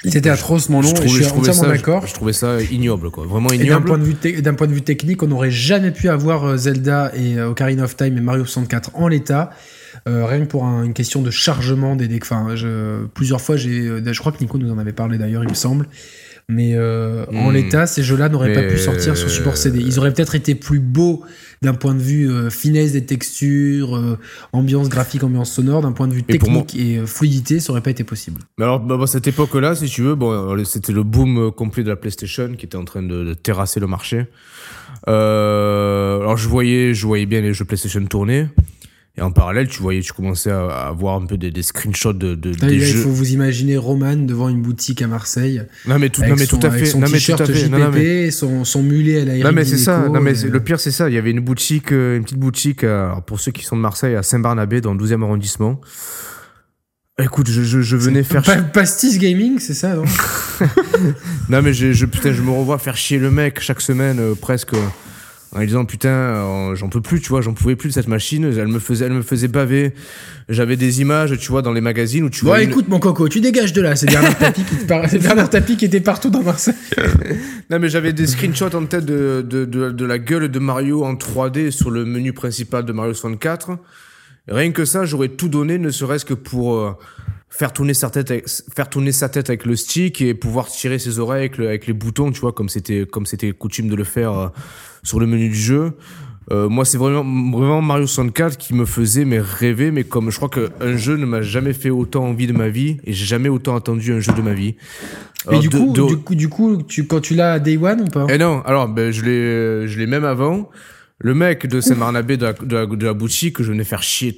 c'était 0.05 0.29
atrocement 0.29 0.81
long, 0.81 0.93
je, 0.95 1.07
je 1.07 1.23
suis 1.23 1.31
entièrement 1.31 1.63
d'accord. 1.63 2.07
Je, 2.07 2.13
trouvais 2.13 2.33
ça 2.33 2.61
ignoble, 2.61 3.09
quoi. 3.09 3.25
Vraiment 3.25 3.51
ignoble. 3.51 3.69
D'un 3.69 3.81
point, 3.81 3.97
de 3.97 4.03
vue 4.03 4.41
d'un 4.41 4.53
point 4.53 4.67
de 4.67 4.73
vue 4.73 4.81
technique, 4.81 5.23
on 5.23 5.27
n'aurait 5.27 5.51
jamais 5.51 5.91
pu 5.91 6.09
avoir 6.09 6.57
Zelda 6.57 7.11
et 7.15 7.39
Ocarina 7.41 7.83
of 7.83 7.95
Time 7.95 8.17
et 8.17 8.21
Mario 8.21 8.43
64 8.43 8.91
en 8.95 9.07
l'état. 9.07 9.51
Euh, 10.07 10.25
rien 10.25 10.41
que 10.41 10.49
pour 10.49 10.63
une 10.63 10.93
question 10.93 11.21
de 11.21 11.31
chargement 11.31 11.95
des 11.95 12.07
decks. 12.07 12.23
Enfin, 12.23 12.55
je, 12.55 13.05
plusieurs 13.13 13.41
fois, 13.41 13.55
j'ai, 13.55 13.87
euh, 13.87 14.01
je 14.13 14.19
crois 14.19 14.31
que 14.31 14.39
Nico 14.41 14.57
nous 14.57 14.71
en 14.71 14.77
avait 14.77 14.93
parlé 14.93 15.17
d'ailleurs, 15.17 15.43
il 15.43 15.49
me 15.49 15.55
semble. 15.55 15.87
Mais 16.49 16.73
euh, 16.73 17.25
en 17.33 17.51
hmm. 17.51 17.53
l'état, 17.53 17.87
ces 17.87 18.03
jeux-là 18.03 18.27
n'auraient 18.27 18.51
pas 18.51 18.63
pu 18.63 18.77
sortir 18.77 19.15
sur 19.15 19.29
support 19.29 19.55
CD. 19.55 19.79
Ils 19.79 19.97
auraient 19.97 20.13
peut-être 20.13 20.35
été 20.35 20.55
plus 20.55 20.79
beaux 20.79 21.23
d'un 21.61 21.73
point 21.73 21.93
de 21.93 22.01
vue 22.01 22.29
finesse 22.51 22.91
des 22.91 23.05
textures, 23.05 24.17
ambiance 24.51 24.89
graphique, 24.89 25.23
ambiance 25.23 25.53
sonore, 25.53 25.81
d'un 25.81 25.93
point 25.93 26.09
de 26.09 26.13
vue 26.13 26.23
technique 26.23 26.75
et, 26.75 26.99
fluidité, 27.05 27.61
ça 27.61 27.71
aurait 27.71 27.79
pas 27.79 27.91
été 27.91 28.03
possible. 28.03 28.41
Mais 28.57 28.65
alors, 28.65 28.81
bah, 28.81 28.97
bah, 28.97 29.07
cette 29.07 29.25
époque-là, 29.25 29.73
si 29.73 29.85
tu 29.85 30.01
veux, 30.01 30.15
bon, 30.15 30.61
c'était 30.65 30.91
le 30.91 31.03
boom 31.03 31.53
complet 31.53 31.83
de 31.83 31.89
la 31.89 31.95
PlayStation 31.95 32.53
qui 32.57 32.65
était 32.65 32.75
en 32.75 32.83
train 32.83 33.03
de, 33.03 33.33
terrasser 33.35 33.79
le 33.79 33.87
marché. 33.87 34.25
alors 35.07 36.35
je 36.35 36.49
voyais, 36.49 36.93
je 36.93 37.07
voyais 37.07 37.25
bien 37.25 37.39
les 37.39 37.53
jeux 37.53 37.63
PlayStation 37.63 38.03
tourner. 38.05 38.49
Et 39.15 39.21
en 39.21 39.31
parallèle, 39.31 39.67
tu 39.67 39.79
voyais, 39.79 40.01
tu 40.01 40.11
commençais 40.11 40.49
à, 40.49 40.91
voir 40.97 41.21
un 41.21 41.27
peu 41.27 41.37
des, 41.37 41.61
screenshots 41.61 42.13
de, 42.13 42.33
de 42.33 42.51
des 42.51 42.79
jeux. 42.79 42.97
Il 42.97 43.03
faut 43.03 43.11
vous 43.11 43.31
imaginer 43.31 43.77
Roman 43.77 44.15
devant 44.15 44.49
une 44.49 44.63
boutique 44.63 45.03
à 45.03 45.07
Marseille. 45.07 45.61
Non 45.85 45.99
mais 45.99 46.09
tout, 46.09 46.23
non, 46.23 46.35
mais 46.35 46.47
tout 46.47 46.59
à 46.63 46.71
fait. 46.71 46.85
Son 46.85 46.99
non, 46.99 47.07
mais 47.11 47.19
tout 47.19 47.33
à 47.33 47.45
fait. 47.45 47.69
non, 47.69 47.91
mais... 47.91 48.31
son, 48.31 48.65
son 48.65 48.81
mulet 48.81 49.21
à 49.21 49.25
la 49.25 49.37
Non 49.37 49.51
mais 49.51 49.65
c'est 49.65 49.77
ça. 49.77 50.09
Non 50.09 50.19
mais 50.19 50.33
le 50.33 50.59
pire 50.59 50.79
c'est 50.79 50.89
ça. 50.89 51.09
Il 51.09 51.13
y 51.13 51.19
avait 51.19 51.29
une 51.29 51.41
boutique, 51.41 51.91
euh, 51.91 52.17
une 52.17 52.23
petite 52.23 52.39
boutique 52.39 52.83
euh, 52.83 53.13
pour 53.27 53.39
ceux 53.39 53.51
qui 53.51 53.63
sont 53.63 53.75
de 53.75 53.81
Marseille 53.81 54.15
à 54.15 54.23
Saint-Barnabé 54.23 54.81
dans 54.81 54.95
le 54.95 55.05
12e 55.05 55.21
arrondissement. 55.21 55.79
Écoute, 57.19 57.47
je, 57.47 57.61
je, 57.61 57.81
je 57.81 57.95
venais 57.95 58.23
faire. 58.23 58.41
Pa 58.41 58.63
Pastis 58.63 59.19
Gaming, 59.19 59.59
c'est 59.59 59.75
ça, 59.75 59.95
non 59.95 60.05
Non 61.49 61.61
mais 61.61 61.71
je, 61.71 61.91
je, 61.91 62.07
putain, 62.07 62.33
je 62.33 62.41
me 62.41 62.49
revois 62.49 62.79
faire 62.79 62.97
chier 62.97 63.19
le 63.19 63.29
mec 63.29 63.59
chaque 63.59 63.81
semaine 63.81 64.17
euh, 64.19 64.33
presque 64.33 64.73
en 65.55 65.63
disant 65.63 65.85
putain 65.85 66.09
euh, 66.09 66.75
j'en 66.75 66.89
peux 66.89 67.01
plus 67.01 67.21
tu 67.21 67.29
vois 67.29 67.41
j'en 67.41 67.53
pouvais 67.53 67.75
plus 67.75 67.89
de 67.89 67.93
cette 67.93 68.07
machine 68.07 68.43
elle 68.45 68.67
me 68.67 68.79
faisait 68.79 69.05
elle 69.05 69.13
me 69.13 69.21
faisait 69.21 69.47
baver. 69.47 69.93
J'avais 70.49 70.75
des 70.75 71.01
images 71.01 71.37
tu 71.37 71.49
vois 71.49 71.61
dans 71.61 71.71
les 71.71 71.81
magazines 71.81 72.23
où 72.23 72.29
tu 72.29 72.45
vois 72.45 72.61
écoute 72.61 72.87
mon 72.87 72.99
coco 72.99 73.27
tu 73.29 73.39
dégages 73.39 73.73
de 73.73 73.81
là 73.81 73.95
c'est 73.95 74.07
Bernard 74.07 74.37
Tapie 74.37 74.63
qui 74.63 74.85
Tapie 75.49 75.77
qui 75.77 75.85
était 75.85 76.01
partout 76.01 76.29
dans 76.29 76.43
Marseille. 76.43 76.75
Non 77.69 77.79
mais 77.79 77.89
j'avais 77.89 78.13
des 78.13 78.27
screenshots 78.27 78.75
en 78.75 78.85
tête 78.85 79.05
de, 79.05 79.43
de, 79.47 79.65
de, 79.65 79.89
de, 79.89 80.05
la 80.05 80.19
gueule 80.19 80.49
de 80.49 80.59
Mario 80.59 81.05
en 81.05 81.15
3D 81.15 81.71
sur 81.71 81.89
le 81.89 82.05
menu 82.05 82.33
principal 82.33 82.85
de 82.85 82.91
Mario 82.91 83.13
64 83.13 83.77
rien 84.49 84.71
que 84.71 84.85
ça 84.85 85.05
j'aurais 85.05 85.29
tout 85.29 85.47
donné 85.47 85.77
ne 85.77 85.89
serait-ce 85.89 86.25
que 86.25 86.33
pour 86.33 86.75
euh, 86.75 86.91
faire 87.55 87.71
tourner 87.71 87.93
sa 87.93 88.09
tête 88.09 88.31
avec, 88.31 88.49
faire 88.49 88.89
tourner 88.89 89.11
sa 89.11 89.29
tête 89.29 89.49
avec 89.49 89.65
le 89.65 89.75
stick 89.75 90.21
et 90.21 90.33
pouvoir 90.33 90.67
tirer 90.67 90.97
ses 90.97 91.19
oreilles 91.19 91.41
avec, 91.41 91.59
avec 91.59 91.85
les 91.85 91.93
boutons 91.93 92.31
tu 92.31 92.41
vois 92.41 92.51
comme 92.51 92.67
c'était 92.67 93.05
comme 93.05 93.27
c'était 93.27 93.51
coutume 93.51 93.89
de 93.89 93.95
le 93.95 94.03
faire 94.03 94.33
euh, 94.33 94.47
sur 95.03 95.19
le 95.19 95.27
menu 95.27 95.49
du 95.49 95.55
jeu. 95.55 95.93
Euh, 96.51 96.67
moi, 96.67 96.83
c'est 96.83 96.97
vraiment, 96.97 97.23
vraiment 97.57 97.81
Mario 97.81 98.05
64 98.05 98.57
qui 98.57 98.73
me 98.73 98.83
faisait 98.85 99.23
mais 99.23 99.39
rêver, 99.39 99.91
mais 99.91 100.03
comme 100.03 100.29
je 100.29 100.35
crois 100.35 100.49
qu'un 100.49 100.97
jeu 100.97 101.15
ne 101.15 101.25
m'a 101.25 101.41
jamais 101.41 101.71
fait 101.71 101.89
autant 101.89 102.25
envie 102.25 102.47
de 102.47 102.53
ma 102.53 102.67
vie, 102.67 102.97
et 103.05 103.13
j'ai 103.13 103.25
jamais 103.25 103.47
autant 103.47 103.77
attendu 103.77 104.11
un 104.11 104.19
jeu 104.19 104.33
de 104.33 104.41
ma 104.41 104.53
vie. 104.53 104.75
Mais 105.49 105.59
du, 105.59 105.69
coup, 105.69 105.93
du, 105.93 106.17
coup, 106.17 106.35
du 106.35 106.49
coup, 106.49 106.83
tu, 106.83 107.05
quand 107.07 107.21
tu 107.21 107.33
l'as 107.33 107.53
à 107.53 107.59
Day 107.59 107.77
One 107.77 108.01
ou 108.01 108.05
pas? 108.07 108.27
Eh 108.29 108.37
non, 108.37 108.61
alors 108.65 108.89
ben, 108.89 109.11
je 109.11 109.23
l'ai 109.23 109.87
je 109.87 109.97
l'ai 109.97 110.05
même 110.07 110.25
avant. 110.25 110.69
Le 111.19 111.33
mec 111.33 111.65
de 111.65 111.79
Saint-Marnabé 111.79 112.35
de, 112.35 112.53
de, 112.65 113.05
la, 113.05 113.13
boutique 113.13 113.55
que 113.55 113.63
je 113.63 113.71
venais 113.71 113.85
faire 113.85 114.03
chier 114.03 114.37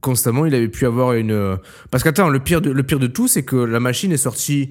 constamment, 0.00 0.46
il 0.46 0.54
avait 0.54 0.68
pu 0.68 0.86
avoir 0.86 1.14
une... 1.14 1.58
Parce 1.90 2.04
qu'attends, 2.04 2.28
le 2.28 2.40
pire 2.40 2.60
de, 2.60 2.70
le 2.70 2.82
pire 2.82 2.98
de 2.98 3.06
tout, 3.06 3.28
c'est 3.28 3.42
que 3.42 3.56
la 3.56 3.80
machine 3.80 4.12
est 4.12 4.16
sortie 4.16 4.70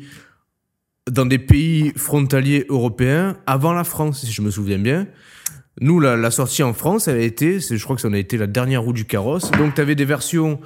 dans 1.09 1.25
des 1.25 1.39
pays 1.39 1.91
frontaliers 1.95 2.65
européens 2.69 3.37
avant 3.45 3.73
la 3.73 3.83
France, 3.83 4.21
si 4.21 4.31
je 4.31 4.41
me 4.41 4.51
souviens 4.51 4.77
bien. 4.77 5.07
Nous, 5.81 5.99
la, 5.99 6.31
sortie 6.31 6.63
en 6.63 6.73
France, 6.73 7.07
elle 7.07 7.17
a 7.17 7.21
été, 7.21 7.59
je 7.59 7.81
crois 7.83 7.95
que 7.95 8.01
ça 8.01 8.09
en 8.09 8.13
a 8.13 8.17
été 8.17 8.37
la 8.37 8.47
dernière 8.47 8.81
roue 8.81 8.93
du 8.93 9.05
carrosse. 9.05 9.49
Donc, 9.51 9.75
tu 9.75 9.81
avais 9.81 9.95
des 9.95 10.05
versions, 10.05 10.59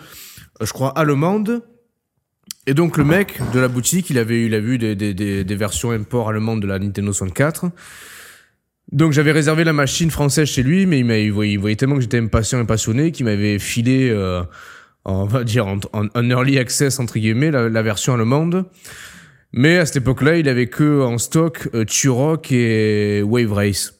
euh, 0.62 0.66
je 0.66 0.74
crois, 0.74 0.90
allemandes. 0.98 1.64
Et 2.66 2.74
donc, 2.74 2.98
le 2.98 3.04
mec 3.04 3.40
de 3.54 3.60
la 3.60 3.68
boutique, 3.68 4.10
il 4.10 4.18
avait, 4.18 4.46
il 4.46 4.56
a 4.56 4.60
vu 4.60 4.78
des, 4.78 4.96
des, 4.96 5.14
des, 5.14 5.56
versions 5.56 5.92
import 5.92 6.30
allemandes 6.30 6.62
de 6.62 6.68
la 6.68 6.80
Nintendo 6.80 7.14
64. 7.14 7.66
Donc, 8.92 9.14
j'avais 9.14 9.32
réservé 9.32 9.64
la 9.64 9.74
machine 9.74 10.12
française 10.12 10.48
chez 10.48 10.64
lui, 10.64 10.86
mais 10.86 11.00
il, 11.00 11.06
il, 11.08 11.32
voyait, 11.32 11.54
il 11.54 11.60
voyait 11.60 11.76
tellement 11.76 11.96
que 11.96 12.02
j'étais 12.02 12.20
impatient 12.20 12.62
et 12.62 12.66
passionné 12.66 13.12
qu'il 13.12 13.26
m'avait 13.26 13.58
filé, 13.58 14.10
euh, 14.10 14.44
on 15.06 15.26
va 15.26 15.44
dire, 15.44 15.68
en, 15.68 15.80
en, 15.94 16.30
early 16.30 16.60
access, 16.60 17.00
entre 17.00 17.18
guillemets, 17.18 17.52
la, 17.52 17.70
la 17.70 17.82
version 17.82 18.14
allemande. 18.14 18.66
Mais 19.54 19.78
à 19.78 19.86
cette 19.86 19.98
époque-là, 19.98 20.38
il 20.38 20.50
avait 20.50 20.68
que 20.68 21.02
en 21.02 21.20
stock 21.20 21.70
euh, 21.76 21.86
Turok 21.86 22.52
et 22.52 23.22
Wave 23.22 23.54
Race. 23.54 23.94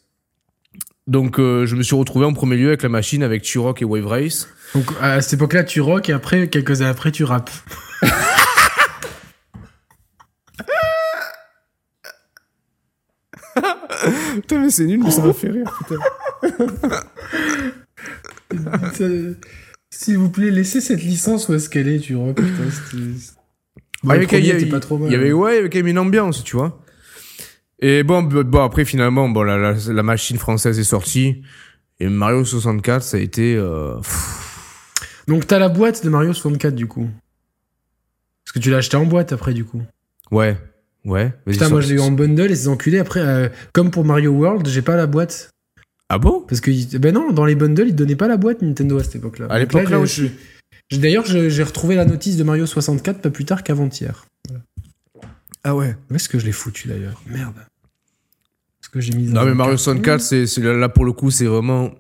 Donc 1.06 1.40
euh, 1.40 1.66
je 1.66 1.76
me 1.76 1.84
suis 1.84 1.96
retrouvé 1.96 2.26
en 2.26 2.34
premier 2.34 2.56
lieu 2.56 2.70
avec 2.70 2.82
la 2.82 2.90
machine 2.90 3.24
avec 3.24 3.44
Turok 3.44 3.82
et 3.82 3.86
Wave 3.86 4.08
Race. 4.08 4.48
Donc 4.74 4.86
à 5.00 5.22
cette 5.22 5.34
époque-là, 5.34 5.64
tu 5.64 5.80
rock 5.80 6.10
et 6.10 6.14
après, 6.14 6.48
quelques 6.48 6.82
années 6.82 6.90
après, 6.90 7.12
tu 7.12 7.24
rappes. 7.24 7.52
putain, 14.36 14.62
mais 14.62 14.70
c'est 14.70 14.86
nul, 14.86 15.02
mais 15.04 15.12
ça 15.12 15.26
m'a 15.26 15.34
fait 15.34 15.50
rire, 15.50 15.72
putain. 15.80 15.96
S'il 19.90 20.18
vous 20.18 20.30
plaît, 20.30 20.50
laissez 20.50 20.82
cette 20.82 21.04
licence 21.04 21.48
où 21.50 21.54
est-ce 21.54 21.70
qu'elle 21.70 21.88
est, 21.88 22.00
tu 22.00 22.16
rock. 22.16 22.40
Bon, 24.04 24.16
il, 24.16 24.46
y 24.46 24.52
avait, 24.52 24.66
pas 24.66 24.80
trop 24.80 24.98
mal, 24.98 25.10
il 25.10 25.14
y 25.14 25.16
avait, 25.16 25.32
ouais, 25.32 25.54
il 25.54 25.56
y 25.56 25.60
avait 25.60 25.70
quand 25.70 25.80
même 25.80 25.88
une 25.88 26.00
ambiance, 26.00 26.44
tu 26.44 26.58
vois. 26.58 26.82
Et 27.80 28.04
bon, 28.04 28.24
bon 28.24 28.64
après, 28.64 28.86
finalement, 28.86 29.30
bon, 29.30 29.44
la, 29.44 29.58
la, 29.58 29.76
la, 29.88 30.04
machine 30.04 30.38
française 30.38 30.80
est 30.80 30.84
sortie. 30.84 31.44
Et 32.00 32.08
Mario 32.08 32.44
64, 32.44 33.04
ça 33.04 33.18
a 33.18 33.20
été. 33.20 33.56
Euh... 33.56 33.96
Donc, 35.28 35.48
t'as 35.48 35.60
la 35.60 35.70
boîte 35.70 36.04
de 36.04 36.10
Mario 36.10 36.34
64, 36.34 36.76
du 36.76 36.88
coup. 36.88 37.10
Parce 38.44 38.54
que 38.54 38.60
tu 38.60 38.72
l'as 38.72 38.78
acheté 38.78 38.98
en 38.98 39.06
boîte 39.06 39.32
après, 39.32 39.54
du 39.54 39.64
coup. 39.64 39.82
Ouais, 40.32 40.58
ouais. 41.06 41.34
Putain, 41.46 41.70
moi, 41.70 41.82
j'ai 41.82 41.96
eu 41.96 42.00
en 42.00 42.12
bundle 42.12 42.52
et 42.52 42.56
ces 42.56 42.68
enculés. 42.68 43.00
Après, 43.00 43.20
euh, 43.20 43.50
comme 43.74 43.92
pour 43.92 44.06
Mario 44.06 44.32
World, 44.32 44.68
j'ai 44.68 44.82
pas 44.82 44.96
la 44.96 45.08
boîte. 45.08 45.50
Ah 46.10 46.18
bon? 46.18 46.44
Parce 46.48 46.62
que, 46.62 46.98
ben 46.98 47.14
non, 47.14 47.32
dans 47.32 47.46
les 47.46 47.56
bundles, 47.56 47.88
ils 47.88 47.96
donnaient 47.96 48.16
pas 48.16 48.28
la 48.28 48.38
boîte 48.38 48.62
Nintendo 48.62 49.00
à 49.00 49.04
cette 49.04 49.16
époque-là. 49.16 49.48
À 49.50 49.60
l'époque 49.60 49.90
là, 49.90 50.00
aussi. 50.00 50.32
D'ailleurs, 50.92 51.26
j'ai 51.26 51.64
retrouvé 51.64 51.96
la 51.96 52.06
notice 52.06 52.38
de 52.38 52.44
Mario 52.44 52.66
64 52.66 53.22
pas 53.22 53.30
plus 53.30 53.46
tard 53.46 53.64
qu'avant-hier. 53.64 54.26
Ah 55.64 55.76
ouais 55.76 55.96
Où 56.12 56.16
est-ce 56.16 56.28
que 56.28 56.38
je 56.40 56.46
l'ai 56.46 56.52
foutu 56.52 56.88
d'ailleurs? 56.90 57.22
Merde. 57.26 57.56
Est-ce 58.82 58.90
que 58.90 59.00
j'ai 59.00 59.14
mis 59.14 59.24
Non, 59.24 59.46
mais 59.46 59.54
Mario 59.54 59.78
64, 59.78 60.22
c'est 60.22 60.58
là 60.58 60.90
pour 60.90 61.06
le 61.06 61.14
coup, 61.14 61.32
c'est 61.32 61.46
vraiment. 61.46 61.92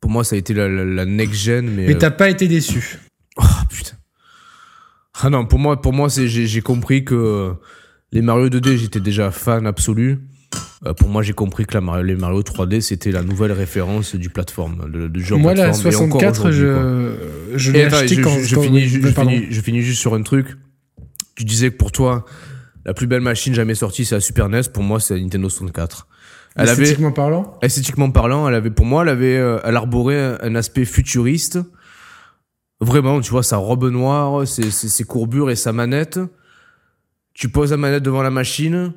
Pour 0.00 0.10
moi, 0.10 0.24
ça 0.24 0.36
a 0.36 0.38
été 0.38 0.54
la, 0.54 1.04
next-gen. 1.04 1.68
Mais, 1.68 1.86
mais 1.86 1.98
t'as 1.98 2.10
pas 2.10 2.30
été 2.30 2.48
déçu. 2.48 2.98
Oh 3.36 3.42
putain. 3.68 3.96
Ah 5.20 5.30
non, 5.30 5.46
pour 5.46 5.58
moi, 5.58 5.80
pour 5.80 5.92
moi 5.92 6.08
j'ai 6.08 6.62
compris 6.62 7.04
que 7.04 7.54
les 8.12 8.22
Mario 8.22 8.48
2D, 8.48 8.76
j'étais 8.76 9.00
déjà 9.00 9.30
fan 9.30 9.66
absolu. 9.66 10.20
Euh, 10.84 10.92
pour 10.92 11.08
moi, 11.08 11.22
j'ai 11.22 11.32
compris 11.32 11.64
que 11.64 11.78
la 11.78 12.02
les 12.02 12.14
Mario 12.14 12.42
3D, 12.42 12.80
c'était 12.80 13.10
la 13.10 13.22
nouvelle 13.22 13.52
référence 13.52 14.14
du 14.14 14.28
plateforme, 14.28 14.90
de, 14.90 15.20
jeu 15.20 15.36
Moi, 15.36 15.54
la 15.54 15.72
64, 15.72 16.50
je, 16.50 17.14
je 17.54 17.72
l'ai 17.72 17.84
acheté 17.84 18.16
je, 18.16 18.20
quand... 18.20 18.38
Je, 18.38 18.60
finis, 18.60 18.86
je, 18.86 19.08
finis, 19.08 19.46
je 19.50 19.60
finis 19.60 19.80
juste 19.80 20.00
sur 20.00 20.14
un 20.14 20.22
truc. 20.22 20.58
Tu 21.36 21.44
disais 21.44 21.70
que 21.70 21.76
pour 21.76 21.92
toi, 21.92 22.26
la 22.84 22.92
plus 22.92 23.06
belle 23.06 23.22
machine 23.22 23.54
jamais 23.54 23.74
sortie, 23.74 24.04
c'est 24.04 24.16
la 24.16 24.20
Super 24.20 24.48
NES. 24.48 24.62
Pour 24.72 24.82
moi, 24.82 25.00
c'est 25.00 25.14
la 25.14 25.20
Nintendo 25.20 25.48
64. 25.48 26.08
Elle 26.56 26.68
esthétiquement 26.68 27.06
avait, 27.06 27.14
parlant? 27.14 27.58
Esthétiquement 27.62 28.10
parlant, 28.10 28.46
elle 28.46 28.54
avait, 28.54 28.70
pour 28.70 28.84
moi, 28.84 29.02
elle 29.04 29.08
avait, 29.08 29.38
euh, 29.38 29.58
elle 29.64 29.76
arborait 29.76 30.36
un 30.42 30.54
aspect 30.54 30.84
futuriste. 30.84 31.60
Vraiment, 32.80 33.20
tu 33.20 33.30
vois, 33.30 33.42
sa 33.42 33.56
robe 33.56 33.88
noire, 33.88 34.46
ses, 34.46 34.70
ses, 34.70 34.88
ses 34.88 35.04
courbures 35.04 35.50
et 35.50 35.56
sa 35.56 35.72
manette. 35.72 36.18
Tu 37.34 37.48
poses 37.48 37.70
la 37.70 37.76
manette 37.76 38.02
devant 38.02 38.22
la 38.22 38.30
machine 38.30 38.92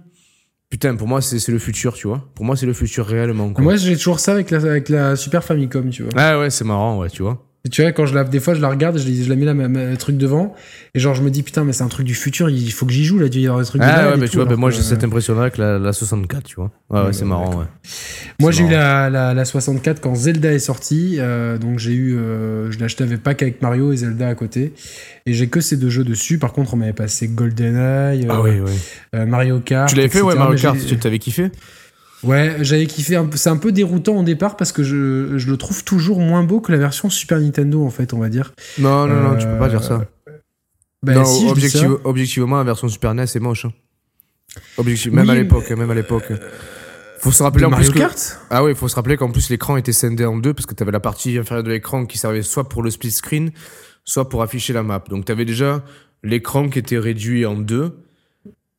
Putain, 0.70 0.96
pour 0.96 1.08
moi, 1.08 1.22
c'est 1.22 1.48
le 1.52 1.60
futur, 1.60 1.94
tu 1.94 2.08
vois. 2.08 2.28
Pour 2.36 2.44
moi, 2.44 2.56
c'est 2.56 2.66
le 2.66 2.74
futur 2.74 3.06
réellement. 3.06 3.54
Quoi. 3.54 3.64
Moi, 3.64 3.76
j'ai 3.76 3.96
toujours 3.96 4.20
ça 4.20 4.32
avec 4.34 4.52
la, 4.52 4.58
avec 4.58 4.90
la 4.90 5.16
Super 5.16 5.44
Famicom, 5.44 5.90
tu 5.90 6.04
vois. 6.04 6.12
Ah 6.16 6.40
ouais, 6.40 6.50
c'est 6.50 6.66
marrant, 6.66 7.00
ouais, 7.00 7.10
tu 7.10 7.22
vois. 7.22 7.46
Et 7.66 7.70
tu 7.70 7.82
vois, 7.82 7.91
quand 7.93 8.05
je 8.05 8.13
la, 8.13 8.24
des 8.24 8.39
fois, 8.39 8.53
je 8.53 8.61
la 8.61 8.70
regarde, 8.70 8.99
je, 8.99 9.11
je 9.11 9.28
la 9.28 9.36
mets 9.36 9.45
là, 9.45 9.55
ma, 9.55 9.97
truc 9.97 10.18
devant, 10.18 10.53
et 10.93 10.99
genre, 10.99 11.16
je 11.16 11.24
me 11.24 11.32
dis, 11.32 11.41
putain, 11.41 11.63
mais 11.63 11.74
c'est 11.74 11.84
un 11.84 11.88
truc 11.88 12.05
du 12.05 12.13
futur, 12.13 12.47
il 12.47 12.72
faut 12.72 12.86
que 12.86 12.93
j'y 12.93 13.03
joue, 13.03 13.18
là, 13.18 13.26
il 13.26 13.39
y 13.39 13.47
avoir 13.47 13.59
des 13.59 13.68
trucs 13.68 13.82
Ah 13.84 14.11
ouais, 14.11 14.18
mais 14.18 14.30
tu 14.30 14.38
vois, 14.38 14.45
ben 14.45 14.55
moi, 14.55 14.70
j'ai 14.70 14.84
cette 14.84 15.03
impression-là 15.03 15.41
avec 15.41 15.57
la, 15.57 15.80
la, 15.80 15.91
64, 15.91 16.43
tu 16.43 16.55
vois. 16.57 16.70
Ouais, 16.91 17.07
ouais, 17.07 17.13
c'est 17.13 17.26
marrant, 17.26 17.57
ouais. 17.57 17.66
Moi, 18.39 18.51
j'ai 18.51 18.66
eu 18.66 18.70
la, 18.70 19.09
la, 19.09 19.34
la, 19.34 19.45
64 19.45 19.99
quand 19.99 20.13
Zelda 20.13 20.53
est 20.53 20.59
sorti, 20.59 21.16
euh, 21.18 21.57
donc 21.57 21.80
j'ai 21.80 21.93
eu, 21.93 22.16
euh, 22.16 22.72
je 22.72 22.78
l'ai 22.78 22.86
acheté 22.86 23.03
avec 23.03 23.24
pack 23.24 23.41
avec 23.41 23.63
Mario 23.63 23.91
et 23.91 23.97
Zelda 23.97 24.28
à 24.28 24.36
côté, 24.36 24.74
et 25.26 25.34
j'ai 25.34 25.47
que 25.47 25.59
ces 25.59 25.76
deux 25.76 25.89
jeux 25.89 26.03
dessus. 26.03 26.38
Par 26.38 26.53
contre, 26.53 26.76
on 26.76 26.78
m'avait 26.78 26.93
passé 26.93 27.28
GoldenEye, 27.28 28.28
ah, 28.30 28.41
oui, 28.41 28.59
oui. 28.63 28.72
Euh, 29.16 29.26
Mario 29.26 29.59
Kart. 29.59 29.89
Tu 29.89 29.95
l'avais 29.95 30.09
fait, 30.09 30.22
ouais, 30.22 30.36
Mario 30.36 30.55
Kart, 30.55 30.78
tu 30.78 30.97
t'avais 30.97 31.18
kiffé? 31.18 31.49
Ouais, 32.26 32.57
j'avais 32.61 32.88
kiffé. 32.88 33.21
C'est 33.36 33.49
un 33.49 33.57
peu 33.57 33.71
déroutant 33.71 34.17
au 34.17 34.23
départ 34.23 34.57
parce 34.57 34.71
que 34.71 34.84
je, 34.84 35.38
je, 35.38 35.49
le 35.49 35.57
trouve 35.57 35.84
toujours 35.84 36.19
moins 36.19 36.43
beau 36.43 36.59
que 36.59 36.71
la 36.71 36.78
version 36.78 37.09
Super 37.09 37.39
Nintendo, 37.39 37.86
en 37.86 37.89
fait, 37.89 38.13
on 38.13 38.19
va 38.19 38.30
dire. 38.30 38.53
Non, 38.80 39.07
non, 39.07 39.21
non, 39.21 39.38
tu 39.38 39.45
peux 39.45 39.57
pas 39.57 39.69
dire 39.69 39.84
ça. 39.84 40.05
Bah, 41.03 41.13
non, 41.13 41.26
si, 41.26 41.47
objectivement, 42.03 42.57
la 42.57 42.63
version 42.63 42.88
Super 42.88 43.13
NES 43.13 43.23
est 43.23 43.39
moche. 43.39 43.65
Hein. 43.65 44.84
même 45.11 45.30
à 45.30 45.36
l'époque, 45.36 45.69
même 45.69 45.91
à 45.91 45.95
l'époque. 45.95 46.32
Faut 47.19 47.32
se 47.32 47.43
rappeler 47.43 47.65
en 47.65 47.69
Mario 47.71 47.89
plus 47.89 47.99
Kart 47.99 48.39
Ah 48.49 48.63
oui, 48.63 48.71
il 48.71 48.78
faut 48.78 48.88
se 48.88 48.95
rappeler 48.95 49.17
qu'en 49.17 49.32
plus 49.32 49.49
l'écran 49.49 49.78
était 49.78 49.93
scindé 49.93 50.26
en 50.26 50.38
deux 50.38 50.53
parce 50.53 50.67
que 50.67 50.76
tu 50.76 50.84
avais 50.84 50.91
la 50.91 50.99
partie 50.99 51.38
inférieure 51.38 51.63
de 51.63 51.71
l'écran 51.71 52.05
qui 52.05 52.19
servait 52.19 52.43
soit 52.43 52.69
pour 52.69 52.84
le 52.84 52.91
split 52.91 53.09
screen, 53.09 53.51
soit 54.03 54.30
pour 54.30 54.43
afficher 54.43 54.73
la 54.73 54.84
map. 54.84 55.03
Donc 55.09 55.26
tu 55.26 55.32
avais 55.32 55.45
déjà 55.45 55.84
l'écran 56.21 56.69
qui 56.69 56.78
était 56.78 56.99
réduit 56.99 57.45
en 57.47 57.55
deux 57.55 58.05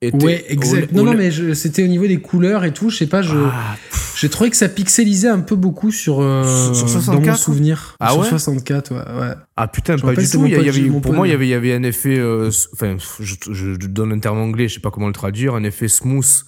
Ouais, 0.03 0.45
exact. 0.49 0.93
non, 0.93 1.05
non, 1.05 1.15
mais 1.15 1.31
c'était 1.55 1.83
au 1.83 1.87
niveau 1.87 2.07
des 2.07 2.21
couleurs 2.21 2.65
et 2.65 2.73
tout. 2.73 2.91
Je 2.91 2.99
sais 2.99 3.07
pas, 3.07 3.23
je 3.23 3.35
ah, 3.35 3.77
j'ai 4.17 4.29
trouvé 4.29 4.51
que 4.51 4.57
ça 4.57 4.69
pixelisait 4.69 5.29
un 5.29 5.41
peu 5.41 5.57
beaucoup 5.57 5.91
sur, 5.91 6.21
euh, 6.21 6.75
sur 6.75 6.89
64, 6.89 7.21
dans 7.21 7.31
mon 7.31 7.37
souvenir. 7.37 7.97
Ah 7.99 8.11
sur 8.11 8.21
ouais 8.21 8.29
64, 8.29 8.93
ouais, 8.93 8.99
ouais. 8.99 9.35
Ah 9.57 9.69
putain, 9.69 9.97
pas 9.97 10.15
du 10.15 10.29
tout. 10.29 10.45
Il 10.45 10.53
y 10.53 10.69
avait, 10.69 11.01
pour 11.01 11.15
moi, 11.15 11.27
il 11.27 11.31
y 11.31 11.35
avait, 11.35 11.47
il 11.47 11.51
y 11.51 11.55
avait 11.55 11.73
un 11.73 11.83
effet. 11.83 12.19
Euh, 12.19 12.51
enfin, 12.75 12.97
je, 13.21 13.35
je, 13.51 13.75
donne 13.87 14.13
un 14.13 14.19
terme 14.19 14.39
anglais, 14.39 14.69
je 14.69 14.75
sais 14.75 14.81
pas 14.81 14.91
comment 14.91 15.07
le 15.07 15.15
traduire. 15.15 15.55
Un 15.55 15.65
effet 15.65 15.89
smooth. 15.89 16.45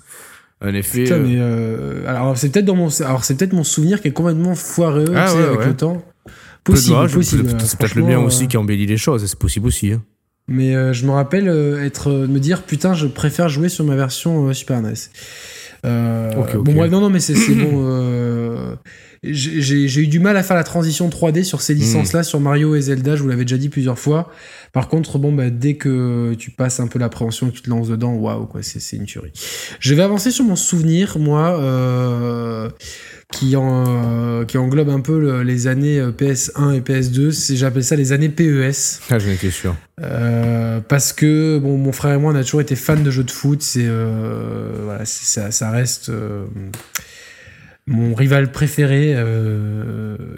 Un 0.61 0.75
effet. 0.75 1.05
Putain, 1.05 1.19
mais 1.19 1.37
euh, 1.39 2.07
alors 2.07 2.37
c'est 2.37 2.51
peut-être 2.51 2.67
dans 2.67 2.75
mon, 2.75 2.89
alors 3.01 3.25
c'est 3.25 3.37
peut-être 3.37 3.53
mon 3.53 3.65
souvenir 3.65 4.03
qui 4.03 4.09
est 4.09 4.13
complètement 4.13 4.55
foireux 4.57 5.13
ah, 5.15 5.35
ouais, 5.35 5.45
avec 5.45 5.67
le 5.67 5.77
temps. 5.77 6.03
Possible, 6.65 7.09
possible. 7.09 7.57
C'est 7.61 7.79
peut-être 7.79 7.95
le 7.95 8.03
mien 8.03 8.19
aussi 8.19 8.47
qui 8.47 8.59
embellit 8.59 8.87
les 8.87 8.99
choses. 8.99 9.25
C'est 9.25 9.39
possible 9.39 9.69
aussi. 9.69 9.93
Hein. 9.93 10.03
Mais 10.49 10.75
euh, 10.75 10.95
je 10.95 11.05
me 11.05 11.11
rappelle 11.11 11.49
euh, 11.49 11.85
être 11.85 12.11
euh, 12.11 12.27
me 12.27 12.41
dire 12.41 12.63
putain, 12.63 12.95
je 12.95 13.07
préfère 13.07 13.51
jouer 13.51 13.69
sur 13.69 13.85
ma 13.85 13.97
version 13.97 14.53
Super 14.55 14.81
NES. 14.81 14.95
Bon, 15.85 16.73
moi, 16.73 16.89
non, 16.89 17.01
non, 17.01 17.11
mais 17.11 17.21
c'est 17.21 17.35
bon. 17.55 18.77
J'ai 19.23 20.01
eu 20.01 20.07
du 20.07 20.21
mal 20.21 20.37
à 20.37 20.43
faire 20.43 20.57
la 20.57 20.65
transition 20.65 21.09
3D 21.09 21.45
sur 21.45 21.61
ces 21.61 21.75
hmm. 21.75 21.79
licences-là, 21.79 22.23
sur 22.23 22.41
Mario 22.41 22.75
et 22.75 22.81
Zelda. 22.81 23.17
Je 23.17 23.23
vous 23.23 23.29
l'avais 23.29 23.45
déjà 23.45 23.59
dit 23.59 23.69
plusieurs 23.69 23.99
fois. 23.99 24.31
Par 24.73 24.89
contre, 24.89 25.19
bon, 25.19 25.33
bah, 25.33 25.51
dès 25.51 25.75
que 25.75 26.35
tu 26.35 26.51
passes 26.51 26.81
un 26.81 26.87
peu 26.87 26.99
l'appréhension 26.99 27.49
et 27.49 27.51
que 27.51 27.57
tu 27.57 27.63
te 27.63 27.71
lances 27.71 27.89
dedans, 27.89 28.15
waouh, 28.15 28.47
quoi, 28.47 28.61
c'est 28.63 28.97
une 28.97 29.07
tuerie. 29.07 29.33
Je 29.81 29.95
vais 29.95 30.03
avancer 30.03 30.31
sur 30.31 30.45
mon 30.45 30.57
souvenir, 30.57 31.19
moi. 31.19 31.59
Euh, 31.61 32.69
qui, 33.33 33.57
en, 33.57 33.85
euh, 33.87 34.45
qui 34.45 34.57
englobe 34.57 34.89
un 34.89 35.01
peu 35.01 35.43
les 35.43 35.67
années 35.67 35.99
euh, 35.99 36.13
PS1 36.13 36.75
et 36.75 36.81
PS2. 36.81 37.55
J'appelle 37.57 37.85
ça 37.85 37.97
les 37.97 38.13
années 38.13 38.31
PES. 38.31 39.01
Ah, 39.11 39.19
j'en 39.19 39.31
étais 39.31 39.51
sûr. 39.51 39.77
Euh, 40.01 40.81
parce 40.81 41.13
que 41.13 41.59
bon, 41.59 41.77
mon 41.77 41.93
frère 41.93 42.15
et 42.15 42.19
moi, 42.19 42.33
on 42.33 42.37
a 42.37 42.43
toujours 42.43 42.61
été 42.61 42.75
fans 42.75 42.97
de 42.97 43.11
jeux 43.11 43.25
de 43.25 43.31
foot. 43.31 43.63
C'est 43.63 43.87
voilà, 43.87 45.05
ça, 45.05 45.51
ça, 45.51 45.71
reste 45.71 46.11
mon 47.89 48.15
rival 48.15 48.53
préféré. 48.53 49.17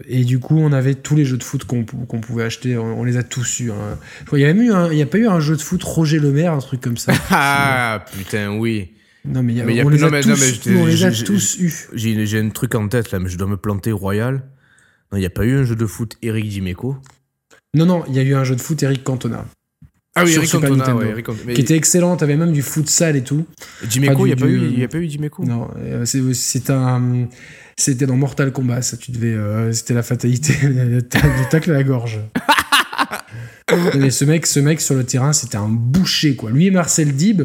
et 0.08 0.24
du 0.24 0.38
coup, 0.38 0.58
on 0.58 0.72
avait 0.72 0.94
tous 0.94 1.16
les 1.16 1.24
jeux 1.24 1.36
de 1.36 1.42
foot 1.42 1.64
qu'on 1.64 1.84
pouvait 1.84 2.44
acheter. 2.44 2.78
On, 2.78 3.04
les 3.04 3.16
a 3.16 3.22
tous 3.22 3.60
eus. 3.60 3.70
Hein. 3.70 3.98
Il 4.32 4.38
y 4.38 4.44
a 4.44 4.54
même 4.54 4.62
eu, 4.62 4.72
il 4.92 4.98
y 4.98 5.02
a 5.02 5.06
pas 5.06 5.18
eu 5.18 5.28
un 5.28 5.40
jeu 5.40 5.56
de 5.56 5.62
foot 5.62 5.82
Roger 5.82 6.18
Lemaire, 6.18 6.52
un 6.52 6.58
truc 6.58 6.80
comme 6.80 6.96
ça. 6.96 7.12
ah 7.30 8.04
putain, 8.16 8.56
oui. 8.56 8.92
Non, 9.24 9.42
mais, 9.42 9.52
y 9.52 9.60
a, 9.60 9.84
on, 9.84 9.88
les 9.90 10.02
a 10.02 10.22
tous, 10.22 10.68
on 10.68 10.86
les 10.86 11.04
a 11.04 11.10
tous 11.12 11.58
eus. 11.58 11.88
J'ai 11.92 12.38
un 12.38 12.48
truc 12.48 12.74
en 12.74 12.88
tête 12.88 13.10
là, 13.10 13.18
mais 13.18 13.28
je 13.28 13.36
dois 13.36 13.48
me 13.48 13.58
planter 13.58 13.92
royal. 13.92 14.42
Non, 15.12 15.18
il 15.18 15.20
n'y 15.20 15.26
a 15.26 15.30
pas 15.30 15.44
eu 15.44 15.58
un 15.58 15.64
jeu 15.64 15.76
de 15.76 15.86
foot 15.86 16.16
Eric 16.22 16.48
Dimeco? 16.48 16.96
Non, 17.74 17.84
non, 17.84 18.04
il 18.08 18.14
y 18.14 18.18
a 18.18 18.22
eu 18.22 18.34
un 18.34 18.44
jeu 18.44 18.56
de 18.56 18.60
foot 18.60 18.82
Eric 18.82 19.04
Cantona. 19.04 19.44
Ah 20.16 20.24
oui, 20.24 20.30
Sur 20.32 20.38
Eric 20.40 20.50
Super 20.50 20.70
Nintendo, 20.70 20.98
ouais, 20.98 21.08
Eric 21.10 21.26
Cantona. 21.26 21.44
Mais 21.46 21.54
Qui 21.54 21.60
était 21.60 21.76
excellent, 21.76 22.16
t'avais 22.16 22.36
même 22.36 22.52
du 22.52 22.62
futsal 22.62 23.14
et 23.16 23.22
tout. 23.22 23.46
Dimeco, 23.88 24.26
il 24.26 24.30
n'y 24.30 24.32
a, 24.32 24.34
du- 24.34 24.42
pas 24.42 24.48
eu- 24.48 24.58
du- 24.58 24.66
il 24.74 24.78
y 24.80 24.84
a 24.84 24.88
pas 24.88 24.98
eu 24.98 25.06
Dimeco 25.06 25.44
Non, 25.44 25.68
euh, 25.78 26.04
c'est 26.04 26.70
un. 26.70 27.28
C'était 27.76 28.06
dans 28.06 28.16
Mortal 28.16 28.52
Kombat, 28.52 28.82
ça, 28.82 28.96
tu 28.96 29.12
devais. 29.12 29.32
euh, 29.32 29.72
C'était 29.72 29.94
la 29.94 30.02
fatalité, 30.02 30.52
le 30.64 31.00
tacle 31.48 31.70
à 31.70 31.74
la 31.74 31.84
gorge. 31.84 32.20
Mais 33.98 34.10
ce 34.10 34.24
mec, 34.24 34.46
ce 34.46 34.58
mec 34.58 34.80
sur 34.80 34.96
le 34.96 35.04
terrain, 35.04 35.32
c'était 35.32 35.56
un 35.56 35.68
boucher, 35.68 36.34
quoi. 36.34 36.50
Lui 36.50 36.66
et 36.66 36.70
Marcel 36.72 37.14
Dib, 37.14 37.42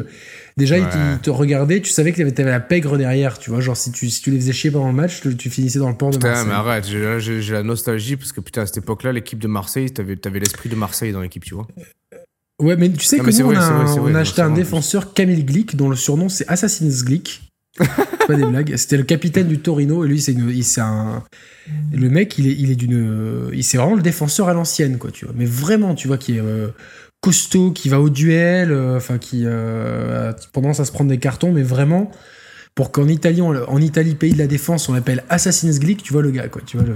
déjà, 0.56 0.76
il 0.76 0.84
te- 0.88 0.96
Ouais. 0.96 1.12
il 1.14 1.18
te 1.20 1.30
regardait, 1.30 1.80
tu 1.80 1.90
savais 1.90 2.10
que 2.10 2.16
t'avais 2.18 2.40
avais 2.40 2.50
la 2.50 2.58
pègre 2.58 2.98
derrière, 2.98 3.38
tu 3.38 3.50
vois. 3.50 3.60
Genre, 3.60 3.76
si 3.76 3.92
tu, 3.92 4.10
si 4.10 4.22
tu 4.22 4.32
les 4.32 4.38
faisais 4.40 4.52
chier 4.52 4.72
pendant 4.72 4.88
le 4.88 4.92
match, 4.94 5.20
tu, 5.20 5.36
tu 5.36 5.50
finissais 5.50 5.78
dans 5.78 5.88
le 5.88 5.94
port 5.96 6.10
de 6.10 6.16
Putain, 6.16 6.30
Marseille. 6.30 6.46
mais 6.48 6.54
arrête, 6.54 6.84
j'ai 6.88 7.52
la 7.52 7.62
nostalgie 7.62 8.16
parce 8.16 8.32
que 8.32 8.40
putain, 8.40 8.62
à 8.62 8.66
cette 8.66 8.78
époque-là, 8.78 9.12
l'équipe 9.12 9.38
de 9.38 9.46
Marseille, 9.46 9.88
t'avais 9.92 10.16
avais, 10.26 10.40
l'esprit 10.40 10.68
de 10.68 10.74
Marseille 10.74 11.12
dans 11.12 11.20
l'équipe, 11.20 11.44
tu 11.44 11.54
vois. 11.54 11.68
Ouais, 12.62 12.76
mais 12.76 12.90
tu 12.90 13.04
sais 13.04 13.18
Non, 13.18 13.24
que 13.24 13.30
nous, 13.30 13.40
on 13.40 13.44
vrai, 13.48 13.56
a, 13.56 13.84
vrai, 13.84 14.12
on 14.12 14.14
acheté 14.14 14.40
un 14.42 14.50
défenseur, 14.50 15.12
Camille 15.12 15.44
Glick, 15.44 15.76
dont 15.76 15.88
le 15.90 15.96
surnom 15.96 16.28
c'est 16.28 16.48
Assassin's 16.48 17.04
Glick. 17.04 17.42
Pas 18.26 18.34
des 18.34 18.46
blagues. 18.46 18.74
C'était 18.76 18.96
le 18.96 19.02
capitaine 19.02 19.46
du 19.46 19.58
Torino, 19.58 20.04
et 20.04 20.08
lui, 20.08 20.20
c'est 20.20 20.80
un. 20.80 21.22
Le 21.92 22.08
mec, 22.08 22.38
il 22.38 22.46
est, 22.46 22.52
il 22.58 22.70
est 22.70 22.74
d'une. 22.76 23.50
Il 23.52 23.62
c'est 23.62 23.76
vraiment 23.76 23.94
le 23.96 24.02
défenseur 24.02 24.48
à 24.48 24.54
l'ancienne, 24.54 24.96
quoi, 24.98 25.10
tu 25.10 25.26
vois. 25.26 25.34
Mais 25.36 25.44
vraiment, 25.44 25.94
tu 25.94 26.08
vois, 26.08 26.16
qui 26.16 26.36
est 26.36 26.40
euh, 26.40 26.68
costaud, 27.20 27.72
qui 27.72 27.90
va 27.90 28.00
au 28.00 28.08
duel, 28.08 28.72
euh, 28.72 28.96
enfin, 28.96 29.18
qui 29.18 29.42
euh, 29.44 30.30
a 30.30 30.32
tendance 30.32 30.80
à 30.80 30.86
se 30.86 30.92
prendre 30.92 31.10
des 31.10 31.18
cartons, 31.18 31.52
mais 31.52 31.62
vraiment. 31.62 32.10
Pour 32.74 32.92
qu'en 32.92 33.08
Italie, 33.08 33.40
on- 33.42 33.54
en 33.70 33.80
Italie, 33.80 34.14
pays 34.14 34.32
de 34.32 34.38
la 34.38 34.46
défense, 34.46 34.88
on 34.88 34.92
l'appelle 34.94 35.24
Assassin's 35.28 35.78
Glick, 35.78 36.02
tu 36.02 36.12
vois 36.14 36.22
le 36.22 36.30
gars, 36.30 36.48
quoi, 36.48 36.62
tu 36.64 36.78
vois 36.78 36.86
le. 36.86 36.94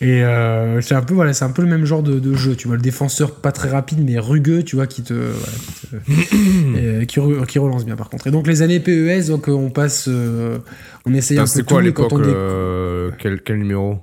Et 0.00 0.24
euh, 0.24 0.80
c'est 0.80 0.94
un 0.94 1.02
peu 1.02 1.14
voilà, 1.14 1.32
c'est 1.32 1.44
un 1.44 1.50
peu 1.50 1.62
le 1.62 1.68
même 1.68 1.84
genre 1.84 2.02
de, 2.02 2.18
de 2.18 2.34
jeu, 2.34 2.56
tu 2.56 2.66
vois, 2.66 2.76
le 2.76 2.82
défenseur 2.82 3.36
pas 3.36 3.52
très 3.52 3.68
rapide 3.70 4.00
mais 4.04 4.18
rugueux, 4.18 4.62
tu 4.64 4.74
vois, 4.76 4.86
qui 4.88 5.02
te, 5.02 5.14
voilà, 5.14 5.52
qui, 5.64 5.86
te- 5.88 6.98
et, 7.02 7.06
qui, 7.06 7.20
re- 7.20 7.46
qui 7.46 7.58
relance 7.60 7.84
bien 7.84 7.94
par 7.96 8.10
contre. 8.10 8.26
Et 8.26 8.30
donc 8.30 8.46
les 8.46 8.62
années 8.62 8.80
PES, 8.80 9.28
donc 9.28 9.48
euh, 9.48 9.52
on 9.52 9.70
passe, 9.70 10.06
euh, 10.08 10.58
on 11.06 11.14
essaye 11.14 11.38
un 11.38 11.42
peu 11.42 11.46
C'était 11.48 11.62
quoi 11.68 11.78
à 11.78 11.82
l'époque 11.82 12.12
euh, 12.36 13.10
quel 13.44 13.58
numéro? 13.58 14.00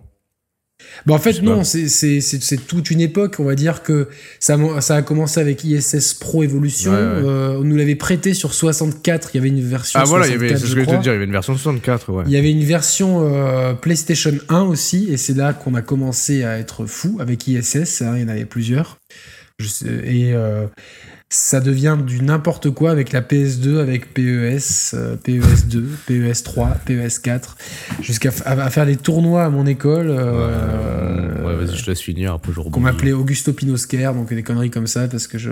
Bah, 1.06 1.14
en 1.14 1.20
fait 1.20 1.42
non, 1.42 1.64
c'est 1.64 2.68
toute 2.68 2.92
une 2.92 3.02
époque, 3.02 3.36
on 3.40 3.44
va 3.46 3.56
dire 3.56 3.84
que 3.84 4.08
ça 4.40 4.58
ça 4.82 4.96
a 4.98 5.02
commencé 5.02 5.40
avec 5.40 5.64
ISS 5.64 6.14
Pro 6.16 6.44
Evolution, 6.44 6.92
Ouais, 6.92 6.98
ouais. 6.98 7.04
euh, 7.30 7.58
on 7.60 7.64
nous 7.64 7.76
l'avait 7.76 7.96
prêté 7.96 8.34
sur 8.34 8.54
64, 8.54 9.30
il 9.34 9.38
y 9.38 9.40
avait 9.40 9.50
une 9.50 9.62
version 9.62 10.00
Ah 10.02 10.04
voilà, 10.06 10.26
il 10.28 10.32
y 10.32 10.34
64, 10.34 10.52
avait, 10.52 10.60
c'est 10.60 10.68
ce 10.72 10.76
que 10.76 10.82
je 10.82 10.86
te 10.86 11.02
dire, 11.02 11.12
il 11.12 11.14
y 11.14 11.16
avait 11.16 11.26
une 11.26 11.32
version 11.32 11.54
64, 11.54 12.12
ouais. 12.12 12.24
Il 12.28 12.32
y 12.34 12.38
avait 12.38 12.52
une 12.52 12.64
version 12.64 13.22
euh, 13.34 13.74
PlayStation 13.74 14.34
1 14.50 14.62
aussi, 14.64 15.08
et 15.12 15.18
c'est 15.18 15.36
là 15.36 15.54
qu'on 15.54 15.74
a 15.76 15.82
commencé 15.82 16.44
à 16.44 16.58
être 16.60 16.86
fou 16.86 17.18
avec 17.20 17.48
ISS. 17.48 18.02
hein, 18.02 18.14
il 18.16 18.22
y 18.22 18.26
en 18.26 18.30
avait 18.30 18.46
plusieurs. 18.46 18.98
Je 19.60 19.68
sais- 19.68 19.86
et 20.06 20.34
euh, 20.34 20.66
ça 21.32 21.60
devient 21.60 21.98
du 22.04 22.24
n'importe 22.24 22.72
quoi 22.72 22.90
avec 22.90 23.12
la 23.12 23.22
PS2, 23.22 23.78
avec 23.78 24.16
PES, 24.16 24.96
euh, 24.96 25.16
PES2, 25.16 25.84
PES3, 26.08 26.78
PES4, 26.88 27.42
jusqu'à 28.02 28.32
à, 28.46 28.70
faire 28.72 28.88
des 28.88 28.98
tournois 28.98 29.44
à 29.44 29.50
mon 29.50 29.68
école. 29.68 30.08
euh, 30.10 31.46
ouais, 31.46 31.56
vas-y, 31.56 31.78
je 31.78 31.84
te 31.86 31.90
laisse 31.92 32.02
finir, 32.02 32.34
après 32.34 32.52
je 32.52 32.60
qu'on 32.60 32.80
m'appelait 32.80 33.12
Augusto 33.12 33.54
Pinosquer, 33.54 34.12
donc 34.16 34.34
des 34.34 34.42
conneries 34.42 34.72
comme 34.72 34.88
ça, 34.88 35.08
parce 35.08 35.28
que 35.28 35.38
je. 35.38 35.52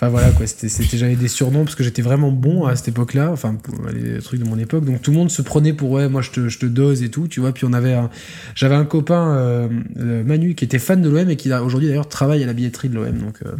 Enfin 0.00 0.08
voilà, 0.08 0.30
quoi, 0.30 0.46
c'était, 0.46 0.96
j'avais 0.96 1.14
des 1.14 1.28
surnoms 1.28 1.64
parce 1.64 1.74
que 1.74 1.84
j'étais 1.84 2.00
vraiment 2.00 2.32
bon 2.32 2.64
à 2.64 2.74
cette 2.74 2.88
époque-là, 2.88 3.30
enfin, 3.32 3.58
les 3.92 4.18
trucs 4.22 4.40
de 4.40 4.48
mon 4.48 4.58
époque. 4.58 4.86
Donc 4.86 5.02
tout 5.02 5.10
le 5.10 5.18
monde 5.18 5.30
se 5.30 5.42
prenait 5.42 5.74
pour, 5.74 5.90
ouais, 5.90 6.08
moi 6.08 6.22
je 6.22 6.30
te, 6.30 6.48
je 6.48 6.58
te 6.58 6.64
dose 6.64 7.02
et 7.02 7.10
tout, 7.10 7.28
tu 7.28 7.40
vois. 7.40 7.52
Puis 7.52 7.66
on 7.66 7.74
avait. 7.74 7.94
J'avais 8.54 8.76
un 8.76 8.86
copain, 8.86 9.36
euh, 9.36 9.68
euh, 9.98 10.24
Manu, 10.24 10.54
qui 10.54 10.64
était 10.64 10.78
fan 10.78 11.02
de 11.02 11.10
l'OM 11.10 11.28
et 11.28 11.36
qui 11.36 11.52
aujourd'hui 11.52 11.88
d'ailleurs 11.88 12.08
travaille 12.08 12.42
à 12.42 12.46
la 12.46 12.54
billetterie 12.54 12.88
de 12.88 12.94
l'OM, 12.94 13.12
donc 13.18 13.42
euh, 13.44 13.52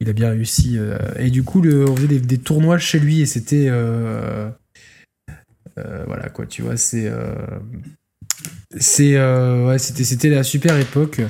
il 0.00 0.10
a 0.10 0.12
bien 0.12 0.30
réussi. 0.30 0.76
et 1.16 1.30
du 1.30 1.44
coup, 1.44 1.62
on 1.64 1.94
faisait 1.94 2.18
des, 2.18 2.38
tournois 2.38 2.78
chez 2.78 2.98
lui 2.98 3.20
et 3.20 3.26
c'était. 3.26 3.70
voilà, 5.76 6.30
quoi, 6.30 6.46
tu 6.46 6.62
vois, 6.62 6.76
c'est. 6.76 7.12
c'est 8.76 9.16
ouais, 9.20 9.78
c'était 9.78 10.02
c'était 10.02 10.30
la 10.30 10.42
super 10.42 10.76
époque. 10.78 11.20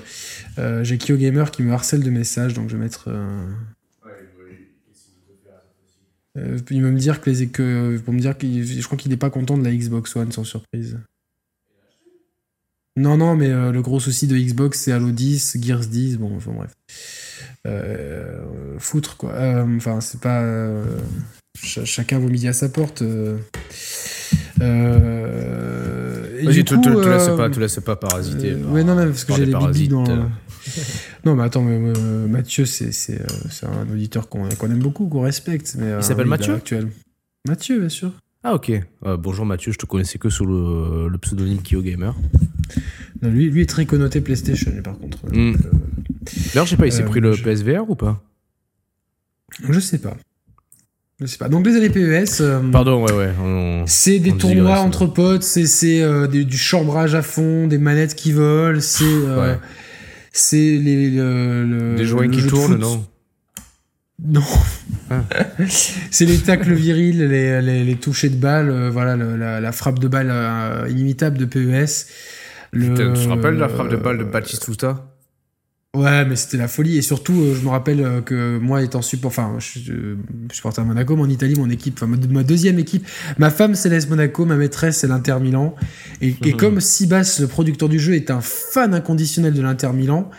J'ai 0.57 0.97
Kyo 0.97 1.19
Gamer 1.19 1.51
qui 1.51 1.63
me 1.63 1.75
harcèle 1.75 2.03
de 2.03 2.11
messages, 2.11 2.55
donc 2.55 2.71
je 2.71 2.79
vais 2.79 2.83
mettre. 2.83 3.11
Euh, 6.39 6.59
il 6.71 6.83
va 6.83 6.91
me 6.91 6.99
dire 6.99 7.21
que 7.21 7.31
les 7.31 7.49
que 7.49 7.99
pour 8.05 8.15
me 8.15 8.21
dire 8.21 8.37
qu'il 8.39 8.65
je 8.65 8.85
crois 8.87 8.97
qu'il 8.99 9.11
n'est 9.11 9.17
pas 9.17 9.31
content 9.31 9.59
de 9.59 9.65
la 9.65 9.75
Xbox 9.75 10.15
One 10.17 10.31
sans 10.33 10.45
surprise. 10.45 10.99
Non 12.97 13.17
non 13.17 13.37
mais 13.37 13.49
euh, 13.51 13.73
le 13.73 13.83
gros 13.83 14.01
souci 14.01 14.27
de 14.27 14.37
Xbox 14.37 14.79
c'est 14.81 14.93
Halo 14.93 15.11
10, 15.11 15.59
Gears 15.61 15.87
10, 15.87 16.19
bon 16.19 16.37
enfin 16.37 16.53
bref. 16.53 16.73
Euh, 17.67 18.41
foutre 18.79 19.17
quoi. 19.17 19.33
Enfin 19.77 20.01
c'est 20.01 20.21
pas 20.21 20.43
ch- 21.59 21.85
chacun 21.85 22.19
midi 22.29 22.49
à 22.49 22.53
sa 22.53 22.69
porte. 22.69 23.03
Vas-y, 26.45 26.65
te, 26.65 26.75
te, 26.75 26.81
te 27.03 27.09
laisse 27.09 27.29
pas, 27.37 27.51
te 27.51 27.61
laisse 27.61 27.81
pas 27.81 27.97
parasiter. 27.97 28.53
par- 28.55 28.73
ouais, 28.73 28.85
non, 28.85 28.95
mais 28.95 29.07
parce 29.07 29.25
que 29.25 29.35
j'ai 29.35 29.47
des 29.47 29.53
les 29.53 29.59
bibis 29.59 29.89
dans. 29.89 30.05
non, 31.25 31.35
mais 31.37 31.43
attends, 31.45 31.63
mais, 31.63 31.93
euh, 31.97 32.27
Mathieu, 32.27 32.65
c'est 32.67 32.93
c'est, 32.93 33.21
euh, 33.21 33.27
c'est 33.51 33.67
un 33.67 33.89
auditeur 33.93 34.29
qu'on 34.29 34.49
qu'on 34.49 34.67
aime 34.71 34.79
beaucoup, 34.79 35.09
qu'on 35.09 35.23
respecte. 35.23 35.75
Mais, 35.79 35.87
euh, 35.87 36.01
s'appelle 36.03 36.25
oui, 36.25 36.31
Mathieu 36.31 36.55
actuel. 36.55 36.89
Mathieu, 37.49 37.79
bien 37.81 37.89
sûr. 37.89 38.13
Ah 38.43 38.55
ok. 38.55 38.73
Bonjour 39.19 39.45
Mathieu, 39.45 39.71
je 39.73 39.77
te 39.79 39.85
connaissais 39.87 40.19
que 40.19 40.31
sous 40.31 40.47
le, 40.47 41.09
le 41.09 41.19
pseudonyme 41.19 41.59
Kyo 41.63 41.83
Gamer. 41.83 42.15
Non, 43.23 43.29
lui, 43.31 43.51
lui 43.51 43.63
est 43.63 43.69
très 43.69 43.85
connoté 43.85 44.23
PlayStation, 44.23 44.73
par 44.83 44.99
contre. 44.99 45.19
Mm. 45.31 45.53
Donc, 45.53 45.57
D'ailleurs, 46.55 46.65
je 46.67 46.71
sais 46.71 46.77
pas, 46.79 46.87
il 46.87 46.93
s'est 46.93 47.05
pris 47.05 47.21
le 47.21 47.33
je- 47.33 47.43
PSVR 47.45 47.89
ou 47.91 47.95
pas? 47.97 48.23
Je 49.69 49.79
sais 49.81 49.99
pas. 49.99 50.17
Je 51.21 51.27
sais 51.27 51.37
pas. 51.37 51.51
Donc, 51.51 51.67
les 51.67 51.77
années 51.77 51.91
PES. 51.91 52.41
euh, 52.41 52.61
Pardon, 52.71 53.05
ouais, 53.05 53.13
ouais. 53.13 53.33
on- 53.43 53.85
C'est 53.87 54.21
des 54.21 54.33
tournois 54.35 54.79
entre 54.79 55.07
potes, 55.07 55.43
c'est 55.43 55.67
c'est, 55.67 56.01
euh, 56.01 56.27
des- 56.27 56.45
du 56.47 56.57
chambrage 56.57 57.15
à 57.15 57.21
fond, 57.21 57.67
des 57.67 57.77
manettes 57.79 58.15
qui 58.15 58.33
volent, 58.33 58.81
c'est 58.81 59.05
euh, 59.05 59.55
Ouais. 59.55 59.59
C'est 60.33 60.57
les 60.79 61.11
le, 61.11 61.65
le- 61.65 61.97
Des 61.97 62.05
joints 62.05 62.27
le 62.27 62.31
qui 62.31 62.47
tournent, 62.47 62.79
non 62.79 63.05
Non. 64.23 64.43
Ah. 65.11 65.25
c'est 66.11 66.27
les 66.27 66.39
tacles 66.39 66.75
virils, 66.75 67.27
les, 67.27 67.63
les, 67.63 67.85
les 67.85 67.97
touchés 67.97 68.29
de 68.29 68.37
balle, 68.37 68.69
euh, 68.71 68.91
voilà, 68.91 69.17
le- 69.17 69.37
la, 69.37 69.61
la 69.61 69.73
frappe 69.73 69.99
de 69.99 70.09
balle 70.09 70.29
euh, 70.31 70.87
inimitable 70.91 71.39
de 71.39 71.47
PES. 71.47 72.07
Le- 72.73 72.89
Putain, 72.91 73.13
tu 73.15 73.25
te 73.25 73.29
rappelles 73.29 73.57
la 73.57 73.69
frappe 73.69 73.89
de 73.91 73.97
balle 73.97 74.19
de 74.19 74.25
Batistuta 74.25 75.10
Ouais, 75.97 76.25
mais 76.25 76.37
c'était 76.37 76.57
la 76.57 76.69
folie. 76.69 76.99
Et 76.99 77.03
surtout, 77.03 77.33
euh, 77.41 77.55
je 77.59 77.65
me 77.65 77.69
rappelle 77.71 78.01
euh, 78.01 78.21
que 78.21 78.59
moi, 78.59 78.81
étant 78.83 79.03
support, 79.03 79.31
enfin, 79.31 79.55
je 79.59 79.65
suis 79.67 79.91
euh, 79.91 80.15
supporter 80.53 80.81
à 80.81 80.85
Monaco, 80.85 81.17
mais 81.17 81.23
en 81.23 81.29
Italie, 81.29 81.57
mon 81.59 81.69
équipe, 81.69 81.95
enfin, 82.01 82.07
ma, 82.07 82.17
ma 82.29 82.45
deuxième 82.45 82.79
équipe, 82.79 83.05
ma 83.39 83.51
femme 83.51 83.75
céleste 83.75 84.09
Monaco, 84.09 84.45
ma 84.47 84.55
maîtresse 84.55 84.99
c'est 84.99 85.09
l'Inter 85.09 85.39
Milan. 85.41 85.75
Et, 86.23 86.29
et 86.45 86.53
Mhm. 86.53 86.57
comme 86.57 86.81
Sibas, 86.81 87.39
le 87.41 87.49
producteur 87.49 87.89
du 87.89 87.99
jeu, 87.99 88.15
est 88.15 88.31
un 88.31 88.41
fan 88.41 88.95
inconditionnel 88.95 89.53
de 89.53 89.63
l'Inter 89.63 89.91
Milan, 89.93 90.31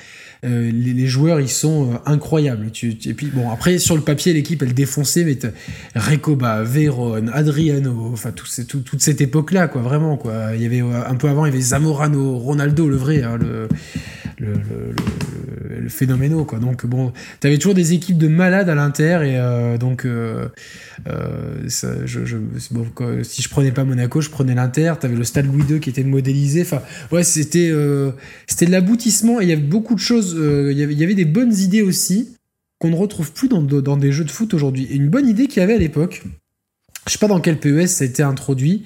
euh, 0.46 0.72
les, 0.72 0.94
les 0.94 1.08
joueurs, 1.08 1.42
ils 1.42 1.50
sont 1.50 1.92
euh, 1.92 1.96
incroyables. 2.06 2.72
Tu, 2.72 2.98
tu- 2.98 3.10
et 3.10 3.14
puis, 3.14 3.28
bon, 3.28 3.50
après, 3.52 3.78
sur 3.78 3.98
le 3.98 4.02
papier, 4.04 4.32
l'équipe, 4.32 4.64
elle 4.64 4.74
défonçait, 4.74 5.26
mais 5.26 5.38
Recoba, 6.00 6.64
Veyron, 6.64 7.28
Adriano, 7.28 8.10
enfin, 8.14 8.32
tout, 8.32 8.46
c'est- 8.46 8.64
tout- 8.66 8.80
toute 8.80 9.02
cette 9.02 9.20
époque-là, 9.20 9.68
quoi, 9.68 9.82
vraiment, 9.82 10.16
quoi. 10.16 10.56
Il 10.56 10.62
y 10.62 10.66
avait, 10.66 10.82
euh, 10.82 11.06
un 11.06 11.16
peu 11.16 11.28
avant, 11.28 11.46
il 11.46 11.50
y 11.50 11.52
avait 11.52 11.62
Zamorano, 11.62 12.38
Ronaldo, 12.38 12.88
le 12.88 12.96
vrai, 12.96 13.22
hein, 13.22 13.38
le, 13.38 13.68
le, 14.42 14.54
le, 15.80 15.90
phénoméno, 15.90 16.46
quoi. 16.46 16.60
Donc, 16.60 16.86
bon, 16.86 17.14
t'avais 17.40 17.58
toujours 17.58 17.74
des 17.74 17.94
équipes 17.94 18.18
de 18.18 18.28
malades 18.28 18.70
à 18.70 18.76
l'Inter, 18.76 19.20
et 19.24 19.38
euh, 19.38 19.78
donc, 19.78 20.06
euh, 20.06 20.48
euh, 21.08 21.68
bon, 22.72 22.86
si 23.24 23.42
je 23.42 23.50
prenais 23.50 23.72
pas 23.72 23.84
Monaco, 23.84 24.22
je 24.22 24.30
prenais 24.30 24.56
l'Inter, 24.56 24.94
t'avais 25.00 25.16
le 25.16 25.24
Stade 25.24 25.46
Louis 25.46 25.64
II 25.70 25.80
qui 25.80 25.90
était 25.90 26.04
modélisé, 26.04 26.62
enfin, 26.62 26.82
ouais, 27.12 27.24
c'était 27.24 27.70
de 27.70 28.14
l'aboutissement, 28.72 29.40
et 29.40 29.46
il 29.46 29.50
y 29.50 29.54
avait 29.54 29.62
beaucoup 29.62 29.96
de 29.96 30.00
choses, 30.00 30.36
il 30.38 30.78
y 30.78 30.84
avait- 30.84 30.94
il 30.94 31.00
y 31.00 31.04
avait 31.04 31.16
des 31.16 31.26
bonnes 31.26 31.54
idées 31.54 31.82
aussi, 31.82 32.36
qu'on 32.80 32.90
ne 32.90 32.96
retrouve 32.96 33.32
plus 33.32 33.48
dans, 33.48 33.62
dans 33.62 33.98
des 33.98 34.12
jeux 34.12 34.26
de 34.26 34.32
foot 34.32 34.54
aujourd'hui. 34.56 34.88
Et 34.90 34.96
une 34.96 35.10
bonne 35.10 35.28
idée 35.28 35.48
qu'il 35.48 35.60
y 35.60 35.64
avait 35.64 35.76
à 35.76 35.78
l'époque, 35.78 36.24
je 37.08 37.12
sais 37.14 37.20
pas 37.20 37.28
dans 37.28 37.40
quel 37.40 37.60
PES 37.60 37.88
ça 37.88 38.04
a 38.04 38.08
été 38.08 38.24
introduit, 38.24 38.86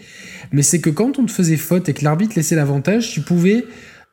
mais 0.52 0.62
c'est 0.62 0.80
que 0.80 0.90
quand 0.90 1.18
on 1.20 1.26
te 1.26 1.32
faisait 1.32 1.58
faute 1.58 1.90
et 1.90 1.94
que 1.94 2.04
l'arbitre 2.04 2.34
laissait 2.36 2.56
l'avantage, 2.56 3.12
tu 3.12 3.22
pouvais. 3.22 3.66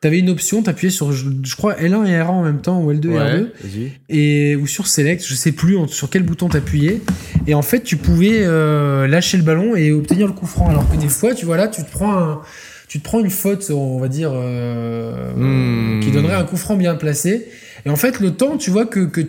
T'avais 0.03 0.19
une 0.19 0.29
option, 0.29 0.61
t'appuyais 0.61 0.91
sur, 0.91 1.13
je, 1.13 1.29
je 1.43 1.55
crois, 1.55 1.75
L1 1.75 2.05
et 2.05 2.11
R1 2.11 2.27
en 2.27 2.43
même 2.43 2.59
temps, 2.59 2.81
ou 2.83 2.91
L2 2.91 3.05
et 3.11 3.13
R2, 3.13 3.47
vas-y. 3.63 3.91
et, 4.09 4.55
ou 4.57 4.67
sur 4.67 4.85
Select, 4.87 5.25
je 5.25 5.33
sais 5.33 5.53
plus 5.53 5.77
sur 5.87 6.09
quel 6.09 6.23
bouton 6.23 6.49
t'appuyais. 6.49 6.99
Et 7.47 7.53
en 7.53 7.61
fait, 7.61 7.83
tu 7.83 7.95
pouvais 7.95 8.39
euh, 8.41 9.07
lâcher 9.07 9.37
le 9.37 9.43
ballon 9.43 9.77
et 9.77 9.93
obtenir 9.93 10.27
le 10.27 10.33
coup 10.33 10.45
franc. 10.45 10.69
Alors 10.69 10.89
que 10.91 10.97
des 10.97 11.07
fois, 11.07 11.33
tu 11.33 11.45
vois 11.45 11.55
là, 11.55 11.69
tu 11.69 11.81
te 11.85 11.89
prends 11.89 12.17
un, 12.17 12.41
tu 12.89 12.99
te 12.99 13.03
prends 13.05 13.21
une 13.21 13.29
faute, 13.29 13.71
on 13.71 13.97
va 13.97 14.09
dire, 14.09 14.31
euh, 14.33 15.31
Hmm. 15.37 16.01
qui 16.01 16.11
donnerait 16.11 16.35
un 16.35 16.43
coup 16.43 16.57
franc 16.57 16.75
bien 16.75 16.95
placé. 16.95 17.47
Et 17.85 17.89
en 17.89 17.95
fait, 17.95 18.19
le 18.19 18.31
temps, 18.31 18.57
tu 18.57 18.71
vois 18.71 18.85
que, 18.85 18.99
que, 19.05 19.21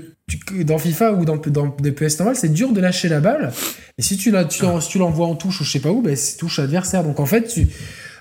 dans 0.64 0.78
FIFA 0.78 1.12
ou 1.12 1.24
dans, 1.24 1.36
dans 1.36 1.76
des 1.80 1.92
PS 1.92 2.18
normales, 2.18 2.34
c'est 2.36 2.52
dur 2.52 2.72
de 2.72 2.80
lâcher 2.80 3.08
la 3.08 3.20
balle. 3.20 3.52
Et 3.96 4.02
si 4.02 4.16
tu, 4.16 4.32
la, 4.32 4.44
tu, 4.44 4.64
tu 4.90 4.98
l'envoies 4.98 5.26
en 5.28 5.36
touche 5.36 5.60
ou 5.60 5.64
je 5.64 5.70
sais 5.70 5.80
pas 5.80 5.90
où, 5.90 6.02
ben, 6.02 6.16
c'est 6.16 6.36
touche 6.36 6.58
adversaire. 6.58 7.04
Donc 7.04 7.20
en 7.20 7.26
fait, 7.26 7.44
tu, 7.46 7.68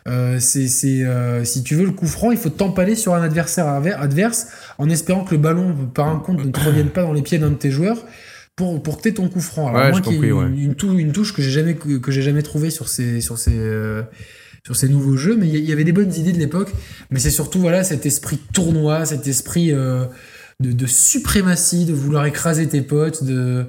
c'est 0.06 0.68
si 0.68 1.64
tu 1.64 1.76
veux 1.76 1.86
le 1.86 1.92
coup 1.92 2.08
franc, 2.08 2.32
il 2.32 2.38
faut 2.38 2.50
t'empaler 2.50 2.96
sur 2.96 3.14
un 3.14 3.22
adversaire 3.22 3.68
adverse 3.68 4.48
en 4.78 4.90
espérant 4.90 5.24
que 5.24 5.36
le 5.36 5.42
ballon 5.42 5.76
par 5.94 6.08
un 6.08 6.20
compte 6.20 6.44
ne 6.44 6.52
te 6.52 6.60
revienne 6.60 6.90
pas 6.90 7.04
dans 7.04 7.14
les 7.14 7.22
pieds 7.22 7.40
d'un 7.40 7.52
de 7.52 7.56
tes 7.56 7.72
joueurs 7.72 8.06
pour 8.56 8.84
pour 8.84 9.02
que 9.02 9.10
ton 9.10 9.30
coup 9.30 9.42
franc. 9.42 9.68
Alors 9.70 9.90
moi 9.90 10.02
qui 10.02 10.16
une, 10.16 10.76
une, 11.00 11.12
touche 11.12 11.34
que 11.34 11.42
j'ai 11.42 11.52
jamais 11.52 11.76
que, 11.76 12.12
j'ai 12.12 12.22
jamais 12.22 12.44
trouvé 12.44 12.70
sur 12.70 12.90
ces 12.90 13.22
sur 13.22 13.38
ces 13.38 13.60
sur 14.66 14.76
ces 14.76 14.88
nouveaux 14.88 15.18
jeux, 15.18 15.36
mais 15.36 15.48
il 15.48 15.58
y, 15.58 15.74
avait 15.74 15.84
des 15.84 15.92
bonnes 15.92 16.14
idées 16.14 16.32
de 16.32 16.40
l'époque. 16.40 16.72
Mais 17.12 17.20
c'est 17.20 17.32
surtout 17.32 17.60
voilà 17.60 17.84
cet 17.84 18.06
esprit 18.06 18.40
tournoi, 18.54 19.06
cet 19.06 19.28
esprit 19.28 19.72
de, 19.72 20.08
de, 20.60 20.86
suprématie, 20.86 21.86
de 21.86 21.94
vouloir 21.94 22.26
écraser 22.26 22.68
tes 22.68 22.82
potes, 22.82 23.24
de 23.24 23.66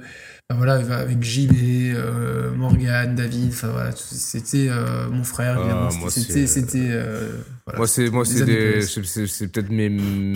voilà, 0.57 0.74
avec 0.74 1.22
JB, 1.22 1.94
euh, 1.94 2.55
Morgan, 2.55 3.14
David, 3.14 3.50
enfin 3.52 3.68
voilà, 3.68 3.90
c'était 3.94 4.68
euh, 4.68 5.09
mon 5.11 5.24
frère, 5.24 5.59
ah, 5.61 5.88
c'était. 6.09 6.46
c'était 6.46 6.88
euh, 6.90 7.30
moi, 7.76 7.86
c'est 7.86 8.11
moi 8.11 8.24
c'est 8.24 8.44
peut-être 8.44 9.70
mes. 9.70 10.34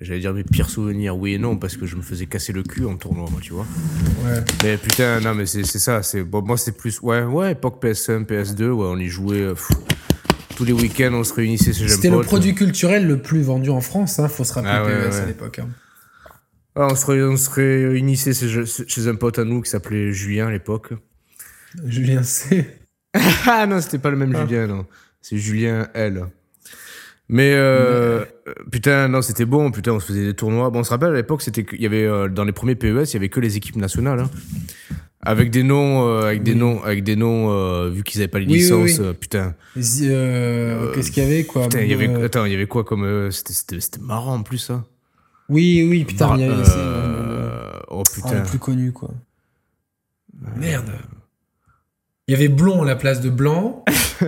J'allais 0.00 0.18
dire 0.18 0.34
mes 0.34 0.42
pires 0.42 0.68
souvenirs, 0.68 1.16
oui 1.16 1.34
et 1.34 1.38
non, 1.38 1.56
parce 1.56 1.76
que 1.76 1.86
je 1.86 1.94
me 1.94 2.02
faisais 2.02 2.26
casser 2.26 2.52
le 2.52 2.64
cul 2.64 2.84
en 2.84 2.96
tournoi, 2.96 3.28
moi, 3.30 3.40
tu 3.40 3.52
vois. 3.52 3.66
Ouais. 4.24 4.40
Mais 4.64 4.76
putain, 4.76 5.20
non, 5.20 5.34
mais 5.34 5.46
c'est 5.46 5.64
ça. 5.64 6.02
c'est 6.02 6.24
bon, 6.24 6.42
moi, 6.42 6.56
c'est 6.56 6.76
plus. 6.76 7.00
Ouais, 7.00 7.22
ouais, 7.22 7.52
époque 7.52 7.80
PS1, 7.80 8.24
PS2, 8.24 8.70
ouais, 8.70 8.86
on 8.88 8.98
y 8.98 9.06
jouait. 9.06 9.52
tous 10.56 10.64
les 10.64 10.72
week-ends, 10.72 11.12
on 11.12 11.22
se 11.22 11.32
réunissait 11.32 11.72
chez 11.72 11.88
C'était 11.88 12.10
le 12.10 12.22
produit 12.22 12.56
culturel 12.56 13.06
le 13.06 13.22
plus 13.22 13.42
vendu 13.42 13.70
en 13.70 13.80
France, 13.80 14.18
hein, 14.18 14.26
faut 14.28 14.42
se 14.42 14.54
rappeler 14.54 14.70
ah, 14.72 15.16
à 15.16 15.26
l'époque. 15.26 15.60
Hein. 15.60 15.68
Ah, 16.76 16.88
on, 16.90 16.96
serait, 16.96 17.22
on 17.22 17.36
serait 17.36 17.86
réunissait 17.86 18.32
chez, 18.34 19.06
un 19.06 19.14
pote 19.14 19.38
à 19.38 19.44
nous 19.44 19.62
qui 19.62 19.70
s'appelait 19.70 20.12
Julien 20.12 20.48
à 20.48 20.50
l'époque. 20.50 20.92
Julien 21.84 22.22
C. 22.22 22.66
ah 23.46 23.66
non, 23.66 23.80
c'était 23.80 23.98
pas 23.98 24.10
le 24.10 24.16
même 24.16 24.34
ah. 24.34 24.44
Julien, 24.44 24.66
non. 24.66 24.86
C'est 25.20 25.38
Julien 25.38 25.88
L. 25.94 26.26
Mais 27.28 27.52
euh, 27.54 28.24
putain, 28.70 29.08
non, 29.08 29.22
c'était 29.22 29.46
bon. 29.46 29.70
Putain, 29.70 29.92
on 29.92 30.00
se 30.00 30.06
faisait 30.06 30.26
des 30.26 30.34
tournois. 30.34 30.70
Bon, 30.70 30.80
on 30.80 30.84
se 30.84 30.90
rappelle 30.90 31.10
à 31.10 31.14
l'époque, 31.14 31.42
c'était 31.42 31.64
qu'il 31.64 31.80
y 31.80 31.86
avait 31.86 32.04
euh, 32.04 32.28
dans 32.28 32.44
les 32.44 32.52
premiers 32.52 32.74
PES, 32.74 33.04
il 33.04 33.14
y 33.14 33.16
avait 33.16 33.28
que 33.28 33.40
les 33.40 33.56
équipes 33.56 33.76
nationales, 33.76 34.20
hein. 34.20 34.30
avec 35.22 35.50
des 35.50 35.62
noms, 35.62 36.06
euh, 36.06 36.26
avec 36.26 36.42
des 36.42 36.54
noms, 36.54 36.82
avec 36.82 37.02
des 37.02 37.16
noms, 37.16 37.88
vu 37.88 38.02
qu'ils 38.02 38.20
avaient 38.20 38.28
pas 38.28 38.40
les 38.40 38.46
licences. 38.46 39.00
putain. 39.18 39.54
Qu'est-ce 39.74 41.10
qu'il 41.10 41.22
y 41.22 41.26
avait 41.26 41.44
quoi? 41.44 41.62
Putain, 41.62 41.80
il 41.82 41.90
y 41.90 41.94
avait, 41.94 42.24
attends, 42.24 42.44
il 42.44 42.52
y 42.52 42.56
avait 42.56 42.66
quoi 42.66 42.84
comme 42.84 43.30
c'était 43.30 43.78
marrant 44.00 44.34
en 44.34 44.42
plus 44.42 44.58
ça. 44.58 44.84
Oui, 45.48 45.86
oui, 45.88 46.04
putain, 46.04 46.36
il 46.36 46.40
y 46.42 46.44
avait. 46.44 46.62
Euh... 46.76 47.70
Oh 47.88 48.02
putain. 48.02 48.34
le 48.34 48.42
plus 48.44 48.58
connu, 48.58 48.92
quoi. 48.92 49.10
Merde. 50.56 50.92
Il 52.26 52.32
y 52.32 52.34
avait 52.34 52.48
Blond 52.48 52.82
à 52.82 52.86
la 52.86 52.96
place 52.96 53.20
de 53.20 53.28
Blanc. 53.28 53.84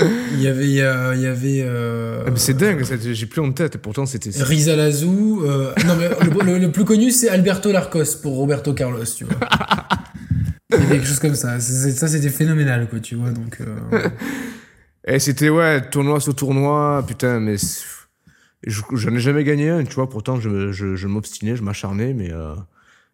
il 0.00 0.40
y 0.40 0.46
avait. 0.46 0.66
il 0.66 0.74
y 0.74 0.82
avait 1.26 1.62
euh... 1.64 2.24
Ah, 2.26 2.30
c'est 2.36 2.54
dingue, 2.54 2.84
j'ai 2.84 3.26
plus 3.26 3.40
en 3.40 3.52
tête, 3.52 3.76
et 3.76 3.78
pourtant 3.78 4.04
c'était. 4.04 4.30
Rizalazou. 4.34 5.42
Euh... 5.44 5.72
non, 5.86 5.96
mais 5.96 6.58
le, 6.58 6.70
plus 6.70 6.84
connu, 6.84 7.10
c'est 7.10 7.30
Alberto 7.30 7.72
Larcos 7.72 8.16
pour 8.22 8.36
Roberto 8.36 8.74
Carlos, 8.74 9.04
tu 9.16 9.24
vois. 9.24 9.38
il 10.70 10.76
y 10.76 10.82
avait 10.82 10.96
quelque 10.96 11.06
chose 11.06 11.20
comme 11.20 11.34
ça. 11.34 11.58
Ça, 11.60 12.08
c'était 12.08 12.28
phénoménal, 12.28 12.88
quoi, 12.88 13.00
tu 13.00 13.14
vois, 13.14 13.30
donc. 13.30 13.62
Euh. 13.62 14.08
Et 15.06 15.18
c'était, 15.18 15.50
ouais, 15.50 15.82
tournoi 15.90 16.18
sur 16.20 16.34
tournoi, 16.34 17.04
putain, 17.06 17.38
mais 17.38 17.56
J'en 18.66 19.14
ai 19.14 19.20
jamais 19.20 19.44
gagné 19.44 19.70
un, 19.70 19.84
tu 19.84 19.94
vois. 19.94 20.08
Pourtant, 20.08 20.40
je, 20.40 20.72
je, 20.72 20.96
je 20.96 21.06
m'obstinais, 21.06 21.56
je 21.56 21.62
m'acharnais, 21.62 22.14
mais 22.14 22.32
euh, 22.32 22.54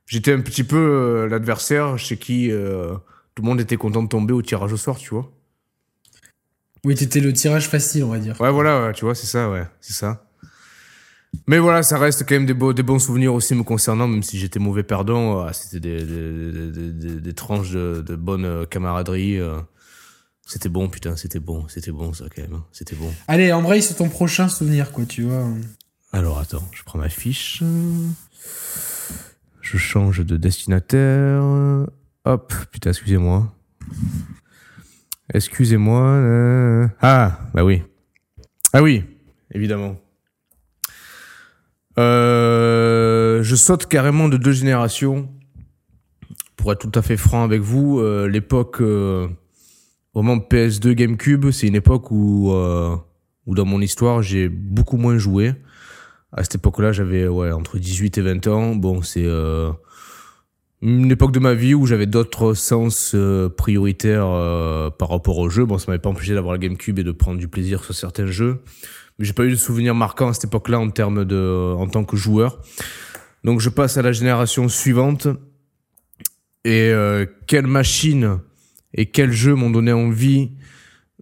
j'étais 0.06 0.32
un 0.32 0.40
petit 0.40 0.64
peu 0.64 0.76
euh, 0.76 1.28
l'adversaire 1.28 1.98
chez 1.98 2.16
qui 2.16 2.50
euh, 2.50 2.94
tout 3.34 3.42
le 3.42 3.48
monde 3.48 3.60
était 3.60 3.76
content 3.76 4.02
de 4.02 4.08
tomber 4.08 4.32
au 4.32 4.42
tirage 4.42 4.72
au 4.72 4.76
sort, 4.76 4.98
tu 4.98 5.10
vois. 5.10 5.30
Oui, 6.84 6.94
t'étais 6.94 7.20
le 7.20 7.32
tirage 7.32 7.68
facile, 7.68 8.04
on 8.04 8.10
va 8.10 8.18
dire. 8.18 8.40
Ouais, 8.40 8.50
voilà, 8.50 8.92
tu 8.92 9.04
vois, 9.04 9.14
c'est 9.14 9.26
ça, 9.26 9.50
ouais, 9.50 9.66
c'est 9.80 9.92
ça. 9.92 10.24
Mais 11.46 11.58
voilà, 11.58 11.82
ça 11.82 11.98
reste 11.98 12.24
quand 12.28 12.34
même 12.34 12.46
des, 12.46 12.54
beaux, 12.54 12.72
des 12.72 12.82
bons 12.82 12.98
souvenirs 12.98 13.34
aussi 13.34 13.54
me 13.54 13.62
concernant, 13.62 14.08
même 14.08 14.22
si 14.22 14.38
j'étais 14.38 14.58
mauvais 14.58 14.82
perdant. 14.82 15.52
C'était 15.52 15.80
des, 15.80 16.04
des, 16.04 16.90
des, 16.92 17.20
des, 17.20 17.32
tranches 17.34 17.70
de, 17.70 18.02
de 18.06 18.16
bonne 18.16 18.66
camaraderie. 18.66 19.38
C'était 20.50 20.68
bon, 20.68 20.88
putain, 20.88 21.14
c'était 21.14 21.38
bon, 21.38 21.68
c'était 21.68 21.92
bon 21.92 22.12
ça 22.12 22.24
quand 22.24 22.42
même, 22.42 22.54
hein. 22.54 22.64
c'était 22.72 22.96
bon. 22.96 23.08
Allez, 23.28 23.52
embraye 23.52 23.80
sur 23.84 23.94
ton 23.94 24.08
prochain 24.08 24.48
souvenir, 24.48 24.90
quoi, 24.90 25.04
tu 25.04 25.22
vois. 25.22 25.46
Alors 26.12 26.40
attends, 26.40 26.68
je 26.72 26.82
prends 26.82 26.98
ma 26.98 27.08
fiche. 27.08 27.62
Je 29.60 29.78
change 29.78 30.26
de 30.26 30.36
destinataire. 30.36 31.44
Hop, 32.24 32.52
putain, 32.72 32.90
excusez-moi. 32.90 33.54
Excusez-moi. 35.32 36.02
Euh. 36.02 36.88
Ah, 37.00 37.42
bah 37.54 37.62
oui. 37.62 37.84
Ah 38.72 38.82
oui, 38.82 39.04
évidemment. 39.54 40.00
Euh, 41.96 43.44
je 43.44 43.54
saute 43.54 43.86
carrément 43.86 44.28
de 44.28 44.36
deux 44.36 44.50
générations. 44.50 45.30
Pour 46.56 46.72
être 46.72 46.90
tout 46.90 46.98
à 46.98 47.02
fait 47.02 47.16
franc 47.16 47.44
avec 47.44 47.60
vous, 47.60 48.00
euh, 48.00 48.26
l'époque 48.26 48.82
Vraiment 50.14 50.38
PS2 50.38 50.92
GameCube, 50.92 51.50
c'est 51.52 51.68
une 51.68 51.76
époque 51.76 52.10
où, 52.10 52.52
euh, 52.52 52.96
où 53.46 53.54
dans 53.54 53.64
mon 53.64 53.80
histoire, 53.80 54.22
j'ai 54.22 54.48
beaucoup 54.48 54.96
moins 54.96 55.18
joué. 55.18 55.54
À 56.32 56.42
cette 56.42 56.56
époque-là, 56.56 56.90
j'avais 56.90 57.28
ouais, 57.28 57.52
entre 57.52 57.78
18 57.78 58.18
et 58.18 58.20
20 58.22 58.46
ans. 58.48 58.74
Bon, 58.74 59.02
c'est 59.02 59.24
euh, 59.24 59.70
une 60.82 61.12
époque 61.12 61.30
de 61.30 61.38
ma 61.38 61.54
vie 61.54 61.74
où 61.74 61.86
j'avais 61.86 62.06
d'autres 62.06 62.54
sens 62.54 63.12
euh, 63.14 63.48
prioritaires 63.48 64.26
par 64.98 65.10
rapport 65.10 65.38
au 65.38 65.48
jeu. 65.48 65.64
Bon, 65.64 65.78
ça 65.78 65.86
m'avait 65.88 66.00
pas 66.00 66.10
empêché 66.10 66.34
d'avoir 66.34 66.54
la 66.54 66.58
GameCube 66.58 66.98
et 66.98 67.04
de 67.04 67.12
prendre 67.12 67.38
du 67.38 67.46
plaisir 67.46 67.84
sur 67.84 67.94
certains 67.94 68.26
jeux. 68.26 68.62
Mais 69.18 69.24
j'ai 69.24 69.32
pas 69.32 69.44
eu 69.44 69.50
de 69.50 69.56
souvenirs 69.56 69.94
marquants 69.94 70.28
à 70.28 70.32
cette 70.32 70.44
époque-là 70.44 70.80
en 70.80 70.90
termes 70.90 71.24
de, 71.24 71.74
en 71.76 71.86
tant 71.86 72.02
que 72.04 72.16
joueur. 72.16 72.60
Donc 73.44 73.60
je 73.60 73.68
passe 73.68 73.96
à 73.96 74.02
la 74.02 74.10
génération 74.10 74.68
suivante. 74.68 75.28
Et 76.64 76.92
quelle 77.46 77.66
machine 77.66 78.40
et 78.94 79.06
quels 79.06 79.32
jeux 79.32 79.54
m'ont 79.54 79.70
donné 79.70 79.92
envie 79.92 80.50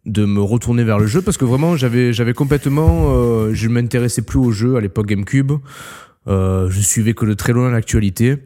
de 0.07 0.25
me 0.25 0.41
retourner 0.41 0.85
vers 0.85 0.99
le 0.99 1.07
jeu? 1.07 1.23
Parce 1.23 1.37
que 1.37 1.45
vraiment 1.45 1.77
j'avais 1.77 2.13
j'avais 2.13 2.35
complètement 2.35 3.15
euh, 3.15 3.53
je 3.53 3.69
m'intéressais 3.69 4.23
plus 4.23 4.39
au 4.39 4.51
jeu 4.51 4.77
à 4.77 4.81
l'époque 4.81 5.07
GameCube. 5.07 5.53
Euh, 6.27 6.69
je 6.71 6.81
suivais 6.81 7.15
que 7.15 7.25
de 7.25 7.35
très 7.35 7.53
loin 7.53 7.71
l'actualité. 7.71 8.37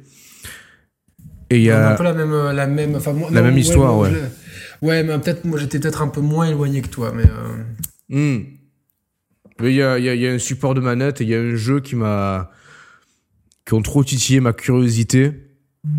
Et 1.51 1.59
il 1.59 1.63
y 1.63 1.71
a 1.71 1.93
un 1.93 1.95
peu 1.95 2.05
la 2.05 2.15
même 2.15 2.33
la 2.33 2.67
même 2.67 2.97
enfin 2.97 3.13
moi, 3.13 3.29
la 3.31 3.43
même 3.43 3.59
histoire 3.59 3.99
ouais. 3.99 4.11
ouais 4.81 5.03
mais 5.03 5.19
peut-être 5.19 5.45
moi 5.45 5.59
j'étais 5.59 5.79
peut-être 5.79 6.01
un 6.01 6.09
peu 6.09 6.23
moins 6.23 6.47
éloigné 6.47 6.81
que 6.81 6.89
toi 6.89 7.13
mais 7.15 7.25
euh... 7.25 8.39
hmm. 8.39 8.47
il 9.61 9.75
y 9.75 9.83
a 9.83 9.99
il 9.99 10.05
y 10.05 10.09
a, 10.09 10.15
y 10.15 10.27
a 10.27 10.33
un 10.33 10.39
support 10.39 10.73
de 10.73 10.81
manette 10.81 11.21
et 11.21 11.25
il 11.25 11.31
y 11.31 11.35
a 11.35 11.41
un 11.41 11.55
jeu 11.55 11.81
qui 11.81 11.95
m'a 11.95 12.51
qui 13.67 13.75
ont 13.75 13.83
trop 13.83 14.03
titillé 14.03 14.41
ma 14.41 14.55
curiosité 14.55 15.52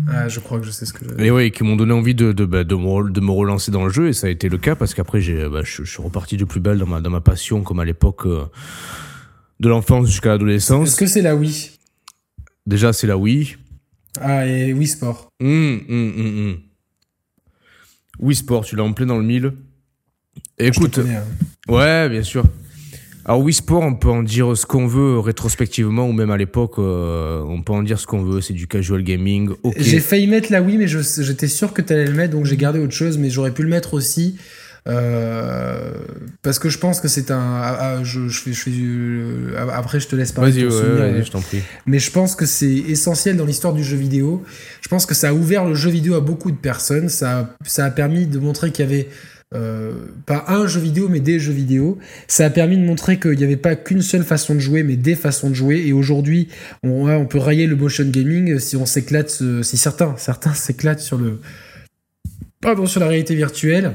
ah, 0.08 0.28
je 0.28 0.40
crois 0.40 0.60
que 0.60 0.64
je 0.64 0.70
sais 0.70 0.86
ce 0.86 0.94
que 0.94 1.04
je... 1.04 1.22
Et 1.22 1.30
oui, 1.30 1.50
qui 1.50 1.62
m'ont 1.62 1.76
donné 1.76 1.92
envie 1.92 2.14
de, 2.14 2.32
de, 2.32 2.46
bah, 2.46 2.64
de, 2.64 2.74
me, 2.74 3.10
de, 3.10 3.20
me, 3.20 3.30
relancer 3.30 3.70
dans 3.70 3.84
le 3.84 3.90
jeu, 3.90 4.08
et 4.08 4.12
ça 4.14 4.28
a 4.28 4.30
été 4.30 4.48
le 4.48 4.56
cas, 4.56 4.74
parce 4.74 4.94
qu'après, 4.94 5.20
j'ai, 5.20 5.46
bah, 5.48 5.60
je, 5.62 5.84
suis 5.84 6.02
reparti 6.02 6.38
de 6.38 6.44
plus 6.44 6.60
belle 6.60 6.78
dans 6.78 6.86
ma, 6.86 7.02
dans 7.02 7.10
ma 7.10 7.20
passion, 7.20 7.62
comme 7.62 7.80
à 7.80 7.84
l'époque 7.84 8.24
euh, 8.24 8.46
de 9.60 9.68
l'enfance 9.68 10.06
jusqu'à 10.06 10.30
l'adolescence. 10.30 10.88
Est-ce 10.88 10.96
que 10.96 11.06
c'est 11.06 11.20
la 11.20 11.36
Wii? 11.36 11.72
Déjà, 12.66 12.94
c'est 12.94 13.06
la 13.06 13.18
Wii. 13.18 13.56
Ah, 14.20 14.46
et 14.46 14.72
Wii 14.72 14.86
Sport. 14.86 15.28
Hum, 15.42 15.82
hum, 15.88 16.12
hum, 16.16 16.58
Wii 18.20 18.36
Sport, 18.36 18.64
tu 18.64 18.76
l'as 18.76 18.84
en 18.84 18.92
plein 18.94 19.06
dans 19.06 19.18
le 19.18 19.24
mille. 19.24 19.52
écoute, 20.58 20.98
hein. 20.98 21.24
ouais, 21.68 22.08
bien 22.08 22.22
sûr. 22.22 22.44
Alors 23.26 23.40
Wii 23.40 23.54
Sport, 23.54 23.82
on 23.82 23.94
peut 23.94 24.10
en 24.10 24.22
dire 24.22 24.56
ce 24.56 24.66
qu'on 24.66 24.86
veut 24.86 25.18
rétrospectivement 25.18 26.06
ou 26.06 26.12
même 26.12 26.30
à 26.30 26.36
l'époque, 26.36 26.74
euh, 26.78 27.42
on 27.48 27.62
peut 27.62 27.72
en 27.72 27.82
dire 27.82 27.98
ce 27.98 28.06
qu'on 28.06 28.22
veut. 28.22 28.40
C'est 28.42 28.52
du 28.52 28.66
casual 28.66 29.02
gaming. 29.02 29.50
J'ai 29.76 30.00
failli 30.00 30.26
mettre 30.26 30.52
la 30.52 30.60
Wii, 30.60 30.76
mais 30.76 30.86
j'étais 30.86 31.48
sûr 31.48 31.72
que 31.72 31.80
tu 31.80 31.92
allais 31.92 32.04
le 32.04 32.12
mettre, 32.12 32.34
donc 32.34 32.44
j'ai 32.44 32.56
gardé 32.56 32.78
autre 32.78 32.92
chose. 32.92 33.16
Mais 33.16 33.30
j'aurais 33.30 33.52
pu 33.52 33.62
le 33.62 33.70
mettre 33.70 33.94
aussi. 33.94 34.36
Euh, 34.86 35.92
parce 36.42 36.58
que 36.58 36.68
je 36.68 36.76
pense 36.76 37.00
que 37.00 37.08
c'est 37.08 37.30
un. 37.30 37.38
Ah, 37.40 37.78
ah, 37.80 38.04
je, 38.04 38.28
je, 38.28 38.40
fais, 38.40 38.52
je 38.52 38.60
fais 38.60 38.70
euh, 38.74 39.56
après, 39.72 39.98
je 39.98 40.08
te 40.08 40.14
laisse 40.14 40.32
parler. 40.32 40.50
Vas-y, 40.50 40.64
ouais, 40.66 41.22
je 41.24 41.30
t'en 41.30 41.40
prie. 41.40 41.62
Mais 41.86 41.98
je 41.98 42.10
pense 42.10 42.36
que 42.36 42.44
c'est 42.44 42.66
essentiel 42.66 43.38
dans 43.38 43.46
l'histoire 43.46 43.72
du 43.72 43.82
jeu 43.82 43.96
vidéo. 43.96 44.42
Je 44.82 44.88
pense 44.88 45.06
que 45.06 45.14
ça 45.14 45.30
a 45.30 45.32
ouvert 45.32 45.64
le 45.64 45.74
jeu 45.74 45.88
vidéo 45.88 46.14
à 46.14 46.20
beaucoup 46.20 46.50
de 46.50 46.56
personnes. 46.56 47.08
Ça, 47.08 47.56
ça 47.64 47.86
a 47.86 47.90
permis 47.90 48.26
de 48.26 48.38
montrer 48.38 48.72
qu'il 48.72 48.84
y 48.84 48.88
avait 48.88 49.08
euh, 49.54 49.92
pas 50.26 50.44
un 50.48 50.66
jeu 50.66 50.80
vidéo, 50.80 51.08
mais 51.08 51.20
des 51.20 51.38
jeux 51.38 51.52
vidéo. 51.52 51.98
Ça 52.26 52.46
a 52.46 52.50
permis 52.50 52.76
de 52.76 52.82
montrer 52.82 53.20
qu'il 53.20 53.36
n'y 53.36 53.44
avait 53.44 53.56
pas 53.56 53.76
qu'une 53.76 54.02
seule 54.02 54.24
façon 54.24 54.54
de 54.54 54.60
jouer, 54.60 54.82
mais 54.82 54.96
des 54.96 55.14
façons 55.14 55.48
de 55.48 55.54
jouer. 55.54 55.84
Et 55.86 55.92
aujourd'hui, 55.92 56.48
on, 56.82 57.08
on, 57.08 57.26
peut 57.26 57.38
railler 57.38 57.66
le 57.66 57.76
motion 57.76 58.04
gaming 58.04 58.58
si 58.58 58.76
on 58.76 58.86
s'éclate, 58.86 59.38
euh, 59.42 59.62
si 59.62 59.76
certains, 59.76 60.14
certains 60.16 60.54
s'éclatent 60.54 61.00
sur 61.00 61.18
le, 61.18 61.40
pardon, 62.60 62.86
sur 62.86 63.00
la 63.00 63.06
réalité 63.06 63.34
virtuelle. 63.34 63.94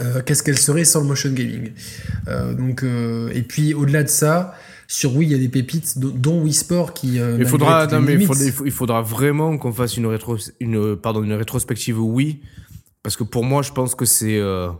Euh, 0.00 0.22
qu'est-ce 0.24 0.42
qu'elle 0.42 0.58
serait 0.58 0.84
sans 0.84 1.00
le 1.00 1.06
motion 1.06 1.30
gaming? 1.30 1.72
Donc, 2.56 2.84
et 2.84 3.42
puis 3.42 3.74
au-delà 3.74 4.02
de 4.02 4.08
ça, 4.08 4.54
sur 4.88 5.16
Wii, 5.16 5.28
il 5.28 5.32
y 5.32 5.34
a 5.34 5.38
des 5.38 5.48
pépites, 5.48 5.98
dont 5.98 6.42
Wii 6.42 6.54
Sport 6.54 6.94
qui. 6.94 7.16
il 7.16 7.46
faudra, 7.46 7.86
mais 8.00 8.14
il, 8.14 8.70
faudra 8.70 9.02
vraiment 9.02 9.56
qu'on 9.58 9.72
fasse 9.72 9.96
une, 9.96 10.06
rétro, 10.06 10.36
une, 10.60 10.96
pardon, 10.96 11.22
une 11.22 11.34
rétrospective 11.34 12.00
Wii 12.00 12.40
parce 13.04 13.16
que 13.16 13.22
pour 13.22 13.44
moi, 13.44 13.62
je 13.62 13.70
pense 13.70 13.94
que 13.94 14.06
c'est 14.06 14.38
euh, 14.38 14.70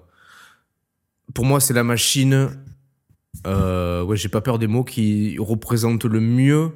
pour 1.33 1.45
moi, 1.45 1.61
c'est 1.61 1.75
la 1.75 1.85
machine. 1.85 2.51
Euh, 3.47 4.03
ouais, 4.03 4.17
j'ai 4.17 4.29
pas 4.29 4.41
peur 4.41 4.59
des 4.59 4.67
mots 4.67 4.83
qui 4.83 5.37
représente 5.39 6.05
le 6.05 6.21
mieux 6.21 6.71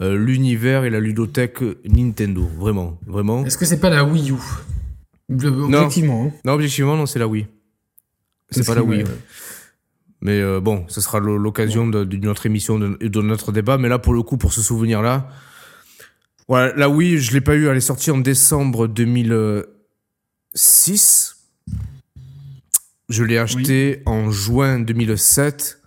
euh, 0.00 0.16
l'univers 0.16 0.84
et 0.84 0.90
la 0.90 0.98
ludothèque 0.98 1.62
Nintendo. 1.84 2.48
Vraiment, 2.58 2.98
vraiment. 3.06 3.44
Est-ce 3.44 3.58
que 3.58 3.64
c'est 3.66 3.80
pas 3.80 3.90
la 3.90 4.04
Wii 4.04 4.32
U? 4.32 4.34
Objectivement. 5.30 6.24
Non, 6.24 6.28
hein. 6.28 6.32
non 6.44 6.52
objectivement, 6.52 6.96
non, 6.96 7.06
c'est 7.06 7.18
la 7.18 7.28
Wii. 7.28 7.46
C'est 8.50 8.66
pas 8.66 8.74
la 8.74 8.82
Wii. 8.82 9.04
Mais 10.22 10.40
euh, 10.40 10.60
bon, 10.60 10.84
ce 10.88 11.00
sera 11.00 11.20
l'occasion 11.20 11.86
d'une 11.86 12.28
autre 12.28 12.46
émission, 12.46 12.78
de, 12.78 12.96
de, 12.96 13.20
notre 13.20 13.52
débat. 13.52 13.76
Mais 13.76 13.88
là, 13.88 13.98
pour 13.98 14.14
le 14.14 14.22
coup, 14.22 14.38
pour 14.38 14.52
ce 14.52 14.62
souvenir-là, 14.62 15.28
voilà, 16.48 16.74
la 16.76 16.88
Wii, 16.88 17.18
je 17.18 17.32
l'ai 17.32 17.40
pas 17.40 17.54
eu. 17.54 17.66
Elle 17.66 17.76
est 17.76 17.80
sortie 17.80 18.10
en 18.10 18.18
décembre 18.18 18.86
2006. 20.56 21.36
Je 23.08 23.22
l'ai 23.22 23.38
acheté 23.38 24.02
en 24.06 24.30
juin 24.30 24.80
2007. 24.80 25.80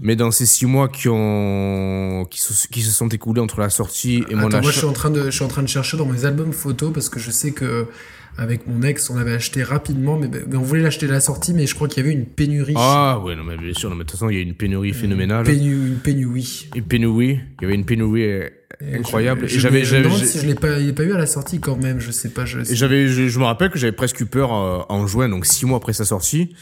Mais 0.00 0.14
dans 0.14 0.30
ces 0.30 0.46
six 0.46 0.64
mois 0.64 0.88
qui 0.88 1.08
ont 1.08 2.24
qui 2.30 2.40
se, 2.40 2.68
qui 2.68 2.82
se 2.82 2.92
sont 2.92 3.08
écoulés 3.08 3.40
entre 3.40 3.60
la 3.60 3.68
sortie 3.68 4.24
et 4.30 4.36
mon 4.36 4.46
achat. 4.46 4.60
Moi, 4.60 4.70
je 4.70 4.78
suis 4.78 4.86
en 4.86 4.92
train 4.92 5.10
de 5.10 5.24
je 5.24 5.30
suis 5.30 5.44
en 5.44 5.48
train 5.48 5.62
de 5.62 5.68
chercher 5.68 5.96
dans 5.96 6.06
mes 6.06 6.24
albums 6.24 6.52
photos 6.52 6.92
parce 6.92 7.08
que 7.08 7.18
je 7.18 7.32
sais 7.32 7.50
que 7.50 7.88
avec 8.36 8.68
mon 8.68 8.82
ex, 8.82 9.10
on 9.10 9.16
avait 9.16 9.32
acheté 9.32 9.64
rapidement, 9.64 10.16
mais, 10.16 10.30
on 10.54 10.60
voulait 10.60 10.82
l'acheter 10.82 11.06
à 11.06 11.10
la 11.10 11.20
sortie, 11.20 11.52
mais 11.52 11.66
je 11.66 11.74
crois 11.74 11.88
qu'il 11.88 12.04
y 12.04 12.06
avait 12.06 12.14
une 12.14 12.26
pénurie. 12.26 12.74
Ah 12.76 13.18
ouais, 13.18 13.34
non 13.34 13.42
mais 13.42 13.56
bien 13.56 13.74
sûr, 13.74 13.90
non, 13.90 13.96
mais 13.96 14.04
de 14.04 14.08
toute 14.08 14.20
façon, 14.20 14.30
il 14.30 14.36
y 14.36 14.38
a 14.38 14.42
une 14.42 14.54
pénurie 14.54 14.92
phénoménale. 14.92 15.48
Une, 15.50 15.96
pénurie. 15.96 16.68
Une 16.76 16.84
pénurie. 16.84 17.40
Il 17.58 17.62
y 17.62 17.64
avait 17.64 17.74
une 17.74 17.84
pénurie 17.84 18.44
incroyable. 18.80 19.44
et 19.44 19.48
j'avais, 19.48 19.84
je 19.84 19.96
me 19.96 20.10
si 20.10 20.38
je 20.38 20.46
l'ai 20.46 20.54
pas, 20.54 20.78
il 20.78 20.94
pas 20.94 21.02
eu 21.02 21.12
à 21.12 21.18
la 21.18 21.26
sortie 21.26 21.60
quand 21.60 21.76
même, 21.76 22.00
je 22.00 22.10
sais 22.10 22.28
pas. 22.28 22.44
Je 22.44 22.60
et 22.60 22.74
j'avais, 22.74 23.08
je, 23.08 23.38
me 23.38 23.44
rappelle 23.44 23.70
que 23.70 23.78
j'avais 23.78 23.92
presque 23.92 24.20
eu 24.20 24.26
peur 24.26 24.54
euh, 24.54 24.80
en 24.88 25.06
juin, 25.06 25.28
donc 25.28 25.46
six 25.46 25.66
mois 25.66 25.78
après 25.78 25.92
sa 25.92 26.04
sortie, 26.04 26.54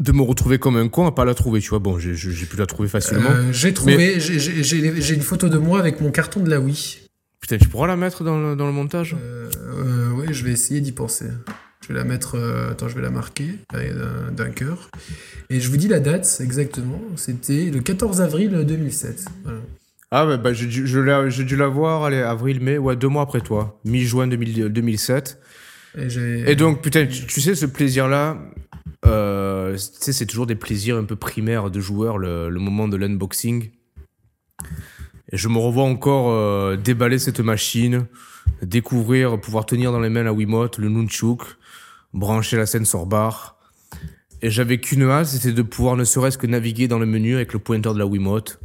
de 0.00 0.12
me 0.12 0.22
retrouver 0.22 0.58
comme 0.58 0.76
un 0.76 0.88
con 0.88 1.06
à 1.06 1.12
pas 1.12 1.24
la 1.24 1.34
trouver, 1.34 1.60
tu 1.60 1.70
vois. 1.70 1.78
Bon, 1.78 1.98
j'ai, 1.98 2.14
pu 2.14 2.56
la 2.56 2.66
trouver 2.66 2.88
facilement. 2.88 3.30
Euh, 3.30 3.52
j'ai 3.52 3.72
trouvé, 3.72 4.20
j'ai, 4.20 5.14
une 5.14 5.22
photo 5.22 5.48
de 5.48 5.58
moi 5.58 5.78
avec 5.78 6.00
mon 6.00 6.10
carton 6.10 6.40
de 6.40 6.50
la 6.50 6.60
Wii. 6.60 7.00
Putain, 7.40 7.58
tu 7.58 7.68
pourras 7.68 7.86
la 7.86 7.96
mettre 7.96 8.22
dans 8.22 8.38
le, 8.38 8.56
dans 8.56 8.66
le 8.66 8.72
montage? 8.72 9.16
Euh, 9.20 9.50
euh 9.66 10.10
Oui, 10.14 10.26
je 10.30 10.44
vais 10.44 10.52
essayer 10.52 10.80
d'y 10.80 10.92
penser. 10.92 11.26
Je 11.80 11.88
vais 11.88 11.94
la 11.94 12.04
mettre. 12.04 12.38
attends, 12.70 12.88
je 12.88 12.94
vais 12.94 13.02
la 13.02 13.10
marquer 13.10 13.48
d'un 13.72 14.50
cœur. 14.50 14.90
Et 15.50 15.58
je 15.58 15.68
vous 15.68 15.76
dis 15.76 15.88
la 15.88 16.00
date 16.00 16.38
exactement. 16.40 17.00
C'était 17.16 17.70
le 17.70 17.80
14 17.80 18.20
avril 18.20 18.64
2007. 18.64 19.24
Voilà. 19.42 19.58
Ah 20.14 20.26
bah, 20.26 20.36
bah 20.36 20.52
j'ai 20.52 20.66
dû, 20.66 20.86
je 20.86 21.42
dû 21.42 21.56
la 21.56 21.68
voir, 21.68 22.04
allez, 22.04 22.18
avril, 22.18 22.60
mai, 22.60 22.76
ouais, 22.76 22.96
deux 22.96 23.08
mois 23.08 23.22
après 23.22 23.40
toi, 23.40 23.80
mi-juin 23.86 24.28
2007. 24.28 25.40
Et, 25.96 26.54
donc, 26.54 26.82
putain, 26.82 27.06
tu, 27.06 27.40
sais, 27.40 27.54
ce 27.54 27.64
plaisir-là, 27.64 28.36
euh, 29.06 29.72
tu 29.72 29.80
sais, 30.00 30.12
c'est 30.12 30.26
toujours 30.26 30.46
des 30.46 30.54
plaisirs 30.54 30.98
un 30.98 31.04
peu 31.04 31.16
primaires 31.16 31.70
de 31.70 31.80
joueurs, 31.80 32.18
le, 32.18 32.50
le 32.50 32.60
moment 32.60 32.88
de 32.88 32.98
l'unboxing. 32.98 33.70
Et 35.32 35.38
je 35.38 35.48
me 35.48 35.56
revois 35.56 35.84
encore 35.84 36.30
euh, 36.30 36.76
déballer 36.76 37.18
cette 37.18 37.40
machine, 37.40 38.04
découvrir, 38.60 39.40
pouvoir 39.40 39.64
tenir 39.64 39.92
dans 39.92 40.00
les 40.00 40.10
mains 40.10 40.24
la 40.24 40.34
Wiimote, 40.34 40.76
le 40.76 40.90
Nunchuk, 40.90 41.40
brancher 42.12 42.58
la 42.58 42.66
sensor 42.66 43.06
bar. 43.06 43.56
Et 44.42 44.50
j'avais 44.50 44.76
qu'une 44.76 45.04
hâte, 45.04 45.28
c'était 45.28 45.52
de 45.52 45.62
pouvoir 45.62 45.96
ne 45.96 46.04
serait-ce 46.04 46.36
que 46.36 46.46
naviguer 46.46 46.86
dans 46.86 46.98
le 46.98 47.06
menu 47.06 47.36
avec 47.36 47.54
le 47.54 47.60
pointeur 47.60 47.94
de 47.94 47.98
la 47.98 48.04
Wiimote 48.06 48.60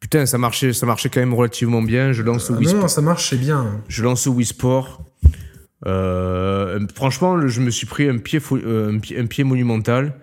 Putain, 0.00 0.26
ça 0.26 0.38
marchait, 0.38 0.72
ça 0.72 0.86
marchait 0.86 1.08
quand 1.08 1.20
même 1.20 1.34
relativement 1.34 1.82
bien. 1.82 2.12
Je 2.12 2.22
lance 2.22 2.50
ah, 2.50 2.54
Wii 2.54 2.74
Non, 2.74 2.88
ça 2.88 3.00
marchait 3.00 3.36
bien. 3.36 3.80
Je 3.88 4.02
lance 4.02 4.26
Wii 4.26 4.44
Sport. 4.46 5.04
Euh, 5.86 6.80
franchement, 6.94 7.46
je 7.46 7.60
me 7.60 7.70
suis 7.70 7.86
pris 7.86 8.08
un 8.08 8.18
pied, 8.18 8.40
euh, 8.52 8.98
un 9.16 9.26
pied, 9.26 9.44
monumental. 9.44 10.14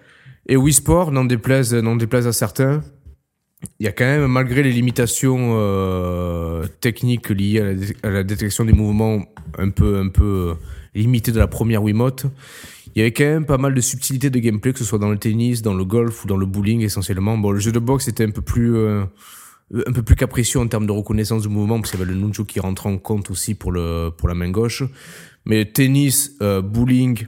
Et 0.47 0.57
Wii 0.57 0.73
Sport, 0.73 1.11
n'en 1.11 1.25
déplaise, 1.25 1.73
déplaise 1.73 2.27
à 2.27 2.33
certains, 2.33 2.81
il 3.79 3.85
y 3.85 3.87
a 3.87 3.93
quand 3.93 4.05
même, 4.05 4.27
malgré 4.27 4.61
les 4.61 4.71
limitations 4.71 5.53
euh, 5.53 6.65
techniques 6.81 7.29
liées 7.29 7.85
à 8.03 8.09
la, 8.09 8.23
détection 8.23 8.65
des 8.65 8.73
mouvements 8.73 9.25
un 9.57 9.69
peu, 9.69 9.99
un 9.99 10.09
peu 10.09 10.55
limitées 10.93 11.31
de 11.31 11.39
la 11.39 11.47
première 11.47 11.81
Wiimote, 11.81 12.25
il 12.95 12.99
y 12.99 13.01
avait 13.01 13.13
quand 13.13 13.23
même 13.23 13.45
pas 13.45 13.57
mal 13.57 13.73
de 13.73 13.81
subtilités 13.81 14.29
de 14.29 14.39
gameplay, 14.39 14.73
que 14.73 14.79
ce 14.79 14.85
soit 14.85 14.99
dans 14.99 15.09
le 15.09 15.17
tennis, 15.17 15.61
dans 15.61 15.73
le 15.73 15.85
golf 15.85 16.25
ou 16.25 16.27
dans 16.27 16.37
le 16.37 16.45
bowling 16.45 16.81
essentiellement. 16.81 17.37
Bon, 17.37 17.51
le 17.51 17.59
jeu 17.59 17.71
de 17.71 17.79
boxe 17.79 18.07
était 18.07 18.25
un 18.25 18.31
peu 18.31 18.41
plus 18.41 18.75
un 19.73 19.91
peu 19.91 20.03
plus 20.03 20.15
capricieux 20.15 20.59
en 20.59 20.67
termes 20.67 20.85
de 20.85 20.91
reconnaissance 20.91 21.43
du 21.43 21.49
mouvement, 21.49 21.79
parce 21.79 21.91
qu'il 21.91 21.99
y 21.99 22.03
avait 22.03 22.11
le 22.11 22.17
nunchuk 22.19 22.47
qui 22.47 22.59
rentre 22.59 22.87
en 22.87 22.97
compte 22.97 23.31
aussi 23.31 23.55
pour, 23.55 23.71
le, 23.71 24.11
pour 24.15 24.27
la 24.27 24.35
main 24.35 24.49
gauche. 24.49 24.83
Mais 25.45 25.65
tennis, 25.65 26.33
euh, 26.41 26.61
bowling, 26.61 27.27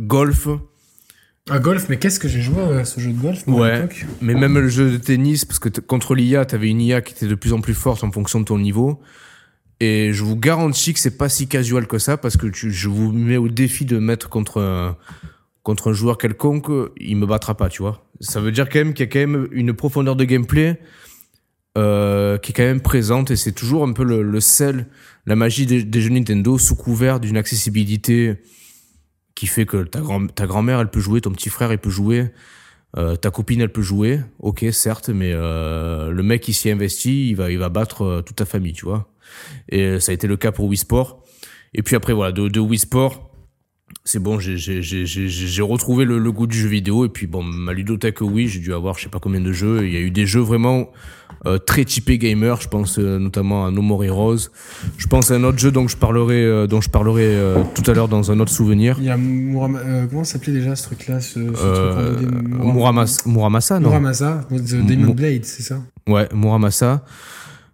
golf. 0.00 0.48
Ah, 1.50 1.58
golf, 1.58 1.88
mais 1.88 1.98
qu'est-ce 1.98 2.20
que 2.20 2.28
j'ai 2.28 2.42
joué 2.42 2.62
à 2.62 2.84
ce 2.84 3.00
jeu 3.00 3.12
de 3.12 3.20
golf 3.20 3.46
Ouais, 3.46 3.88
mais 4.20 4.34
même 4.34 4.58
le 4.58 4.68
jeu 4.68 4.90
de 4.90 4.96
tennis, 4.98 5.44
parce 5.44 5.58
que 5.58 5.68
contre 5.80 6.14
l'IA, 6.14 6.44
t'avais 6.44 6.68
une 6.68 6.80
IA 6.80 7.00
qui 7.00 7.14
était 7.14 7.26
de 7.26 7.34
plus 7.34 7.54
en 7.54 7.60
plus 7.60 7.74
forte 7.74 8.04
en 8.04 8.12
fonction 8.12 8.40
de 8.40 8.44
ton 8.44 8.58
niveau. 8.58 9.00
Et 9.80 10.12
je 10.12 10.24
vous 10.24 10.36
garantis 10.36 10.92
que 10.92 11.00
c'est 11.00 11.16
pas 11.16 11.28
si 11.28 11.48
casual 11.48 11.86
que 11.86 11.98
ça, 11.98 12.16
parce 12.16 12.36
que 12.36 12.52
je 12.52 12.88
vous 12.88 13.12
mets 13.12 13.36
au 13.38 13.48
défi 13.48 13.86
de 13.86 13.98
mettre 13.98 14.28
contre 14.28 14.96
contre 15.68 15.90
un 15.90 15.92
joueur 15.92 16.16
quelconque, 16.16 16.70
il 16.96 17.16
me 17.16 17.26
battra 17.26 17.54
pas, 17.54 17.68
tu 17.68 17.82
vois. 17.82 18.07
Ça 18.20 18.40
veut 18.40 18.52
dire 18.52 18.68
quand 18.68 18.78
même 18.78 18.94
qu'il 18.94 19.06
y 19.06 19.08
a 19.08 19.12
quand 19.12 19.18
même 19.18 19.48
une 19.52 19.72
profondeur 19.72 20.16
de 20.16 20.24
gameplay 20.24 20.78
euh, 21.76 22.38
qui 22.38 22.50
est 22.50 22.54
quand 22.54 22.64
même 22.64 22.80
présente 22.80 23.30
et 23.30 23.36
c'est 23.36 23.52
toujours 23.52 23.84
un 23.86 23.92
peu 23.92 24.02
le, 24.02 24.40
sel, 24.40 24.86
la 25.26 25.36
magie 25.36 25.66
des, 25.66 26.00
jeux 26.00 26.10
Nintendo 26.10 26.58
sous 26.58 26.74
couvert 26.74 27.20
d'une 27.20 27.36
accessibilité 27.36 28.36
qui 29.36 29.46
fait 29.46 29.66
que 29.66 29.84
ta, 29.84 30.00
grand, 30.00 30.26
ta 30.26 30.46
grand-mère 30.46 30.80
elle 30.80 30.90
peut 30.90 30.98
jouer, 30.98 31.20
ton 31.20 31.30
petit 31.30 31.50
frère 31.50 31.70
il 31.70 31.78
peut 31.78 31.90
jouer, 31.90 32.32
euh, 32.96 33.14
ta 33.14 33.30
copine 33.30 33.60
elle 33.60 33.70
peut 33.70 33.82
jouer, 33.82 34.20
ok 34.40 34.64
certes, 34.72 35.10
mais 35.10 35.30
euh, 35.32 36.10
le 36.10 36.22
mec 36.24 36.42
qui 36.42 36.52
s'y 36.52 36.68
investit, 36.68 37.28
il 37.28 37.34
va, 37.36 37.52
il 37.52 37.58
va 37.58 37.68
battre 37.68 38.22
toute 38.26 38.36
ta 38.36 38.46
famille, 38.46 38.72
tu 38.72 38.84
vois. 38.84 39.12
Et 39.68 40.00
ça 40.00 40.10
a 40.10 40.14
été 40.14 40.26
le 40.26 40.36
cas 40.36 40.50
pour 40.50 40.64
Wii 40.64 40.78
Sport. 40.78 41.22
Et 41.74 41.82
puis 41.82 41.94
après 41.94 42.14
voilà, 42.14 42.32
de, 42.32 42.48
de 42.48 42.58
Wii 42.58 42.78
Sport, 42.78 43.27
c'est 44.04 44.20
bon, 44.20 44.38
j'ai 44.38 45.62
retrouvé 45.62 46.04
le, 46.06 46.32
goût 46.32 46.46
du 46.46 46.58
jeu 46.58 46.68
vidéo. 46.68 47.04
Et 47.04 47.08
puis, 47.08 47.26
bon, 47.26 47.42
ma 47.42 47.74
ludothèque, 47.74 48.20
oui, 48.22 48.48
j'ai 48.48 48.60
dû 48.60 48.72
avoir 48.72 48.96
je 48.96 49.04
sais 49.04 49.10
pas 49.10 49.18
combien 49.18 49.40
de 49.40 49.52
jeux. 49.52 49.86
Il 49.86 49.92
y 49.92 49.96
a 49.96 50.00
eu 50.00 50.10
des 50.10 50.26
jeux 50.26 50.40
vraiment 50.40 50.90
euh, 51.46 51.58
très 51.58 51.84
typés 51.84 52.16
gamer. 52.16 52.58
Je 52.60 52.68
pense 52.68 52.98
euh, 52.98 53.18
notamment 53.18 53.66
à 53.66 53.70
No 53.70 53.82
More 53.82 54.04
Heroes. 54.04 54.48
Je 54.96 55.06
pense 55.06 55.30
à 55.30 55.34
un 55.34 55.44
autre 55.44 55.58
jeu 55.58 55.70
dont 55.70 55.88
je 55.88 55.96
parlerai, 55.96 56.42
euh, 56.42 56.66
dont 56.66 56.80
je 56.80 56.88
parlerai 56.88 57.36
tout 57.74 57.88
à 57.90 57.92
l'heure 57.94 58.08
dans 58.08 58.32
un 58.32 58.40
autre 58.40 58.50
souvenir. 58.50 58.96
Il 58.98 59.04
y 59.04 59.10
a 59.10 59.16
comment 59.16 60.24
s'appelait 60.24 60.54
déjà 60.54 60.74
ce 60.74 60.84
truc-là 60.84 61.20
ce, 61.20 61.38
Muramasa, 63.26 63.78
non? 63.78 63.90
Muramasa, 63.90 64.46
The 64.50 64.86
Demon 64.86 65.12
Blade, 65.12 65.44
c'est 65.44 65.62
ça? 65.62 65.80
Ouais, 66.06 66.28
Muramasa. 66.32 67.04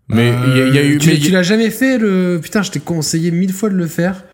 Mais 0.08 0.34
il 0.48 0.74
y, 0.74 0.78
a 0.78 0.84
eu. 0.84 0.98
Tu, 0.98 1.18
tu 1.18 1.30
l'as 1.30 1.42
jamais 1.42 1.70
fait 1.70 1.96
le. 1.96 2.38
Putain, 2.42 2.62
je 2.62 2.70
t'ai 2.70 2.80
conseillé 2.80 3.30
mille 3.30 3.52
fois 3.52 3.70
de 3.70 3.76
le 3.76 3.86
faire. 3.86 4.24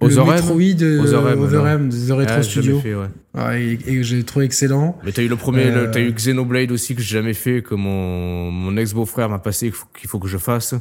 Aux 0.00 0.08
le 0.08 0.14
Metroid 0.14 0.82
Overem, 0.82 1.42
Overem 1.42 1.88
The 1.90 2.10
Retro 2.10 2.42
Studio. 2.42 2.80
Fait, 2.80 2.94
ouais. 2.94 3.78
et, 3.86 4.02
j'ai 4.02 4.22
trouvé 4.22 4.44
excellent. 4.44 4.98
Mais 5.04 5.12
t'as 5.12 5.22
eu 5.22 5.28
le 5.28 5.36
premier, 5.36 5.66
euh... 5.66 5.90
t'as 5.90 6.00
eu 6.00 6.12
Xenoblade 6.12 6.70
aussi 6.70 6.94
que 6.94 7.02
j'ai 7.02 7.16
jamais 7.16 7.34
fait, 7.34 7.62
que 7.62 7.74
mon, 7.74 8.50
mon 8.50 8.76
ex-beau-frère 8.76 9.28
m'a 9.28 9.38
passé, 9.38 9.72
qu'il 9.98 10.08
faut, 10.08 10.18
que 10.18 10.28
je 10.28 10.38
fasse. 10.38 10.74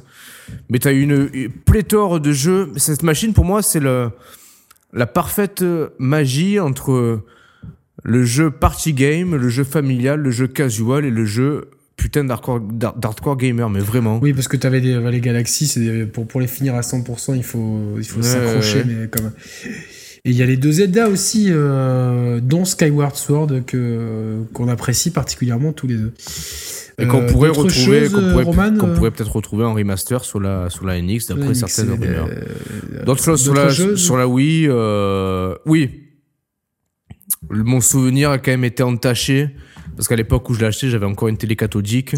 Mais 0.70 0.80
t'as 0.80 0.94
eu 0.94 1.02
une, 1.02 1.30
une, 1.34 1.50
pléthore 1.50 2.20
de 2.20 2.32
jeux. 2.32 2.72
Cette 2.76 3.04
machine, 3.04 3.34
pour 3.34 3.46
moi, 3.46 3.62
c'est 3.62 3.80
le, 3.80 4.12
la 4.94 5.08
parfaite 5.08 5.64
magie 5.98 6.60
entre 6.60 7.24
le 8.04 8.24
jeu 8.24 8.52
party 8.52 8.94
game, 8.94 9.36
le 9.36 9.50
jeu 9.50 9.64
familial, 9.64 10.20
le 10.20 10.32
jeu 10.32 10.48
casual 10.48 11.06
et 11.06 11.12
le 11.12 11.26
jeu 11.26 11.70
putain 11.98 12.24
d'hardcore 12.24 13.38
gamer, 13.38 13.70
mais 13.70 13.80
vraiment. 13.80 14.20
Oui, 14.22 14.32
parce 14.32 14.48
que 14.48 14.56
tu 14.56 14.66
avais 14.66 14.80
des, 14.80 14.98
les 15.12 15.20
galaxies, 15.20 16.08
pour, 16.14 16.28
pour 16.28 16.40
les 16.40 16.48
finir 16.48 16.76
à 16.76 16.82
100%, 16.82 17.36
il 17.36 17.44
faut, 17.44 17.96
il 17.98 18.06
faut 18.06 18.22
s'accrocher, 18.22 18.84
mais 18.86 19.08
comme. 19.08 19.32
Et 20.26 20.32
il 20.32 20.36
y 20.36 20.44
a 20.44 20.46
les 20.46 20.58
deux 20.58 20.74
Zelda 20.74 21.08
aussi, 21.08 21.48
euh, 21.50 22.42
dont 22.42 22.66
Skyward 22.66 23.16
Sword, 23.16 23.64
que, 23.66 24.44
qu'on 24.54 24.68
apprécie 24.68 25.12
particulièrement 25.12 25.72
tous 25.72 25.88
les 25.88 25.96
deux. 25.96 26.14
Et 27.00 27.08
qu'on 27.08 27.22
euh, 27.22 27.32
pourrait 27.32 27.50
retrouver, 27.50 28.10
qu'on 28.10 28.32
pourrait, 28.32 28.44
qu'on 28.44 28.88
euh 28.88 28.96
pourrait 28.96 29.12
peut-être 29.12 29.32
retrouver 29.32 29.64
en 29.64 29.74
remaster 29.74 30.26
sur 30.26 30.40
la, 30.40 30.70
sur 30.70 30.86
la 30.86 31.02
NX, 31.02 31.28
d'après 31.30 31.54
certaines 31.54 31.92
rumeurs. 31.92 32.28
D'autres 33.06 33.24
choses 33.24 33.42
sur 33.42 33.54
la, 33.54 33.70
sur 33.70 34.18
la 34.18 34.28
Wii, 34.28 34.70
oui. 35.66 36.04
Mon 37.50 37.80
souvenir 37.80 38.32
a 38.32 38.38
quand 38.38 38.52
même 38.52 38.66
été 38.66 38.84
entaché 38.84 39.56
parce 39.98 40.08
qu'à 40.08 40.16
l'époque 40.16 40.50
où 40.50 40.54
je 40.54 40.62
l'ai 40.62 40.68
acheté, 40.68 40.90
j'avais 40.90 41.06
encore 41.06 41.28
une 41.28 41.38
télé 41.38 41.56
cathodique. 41.56 42.16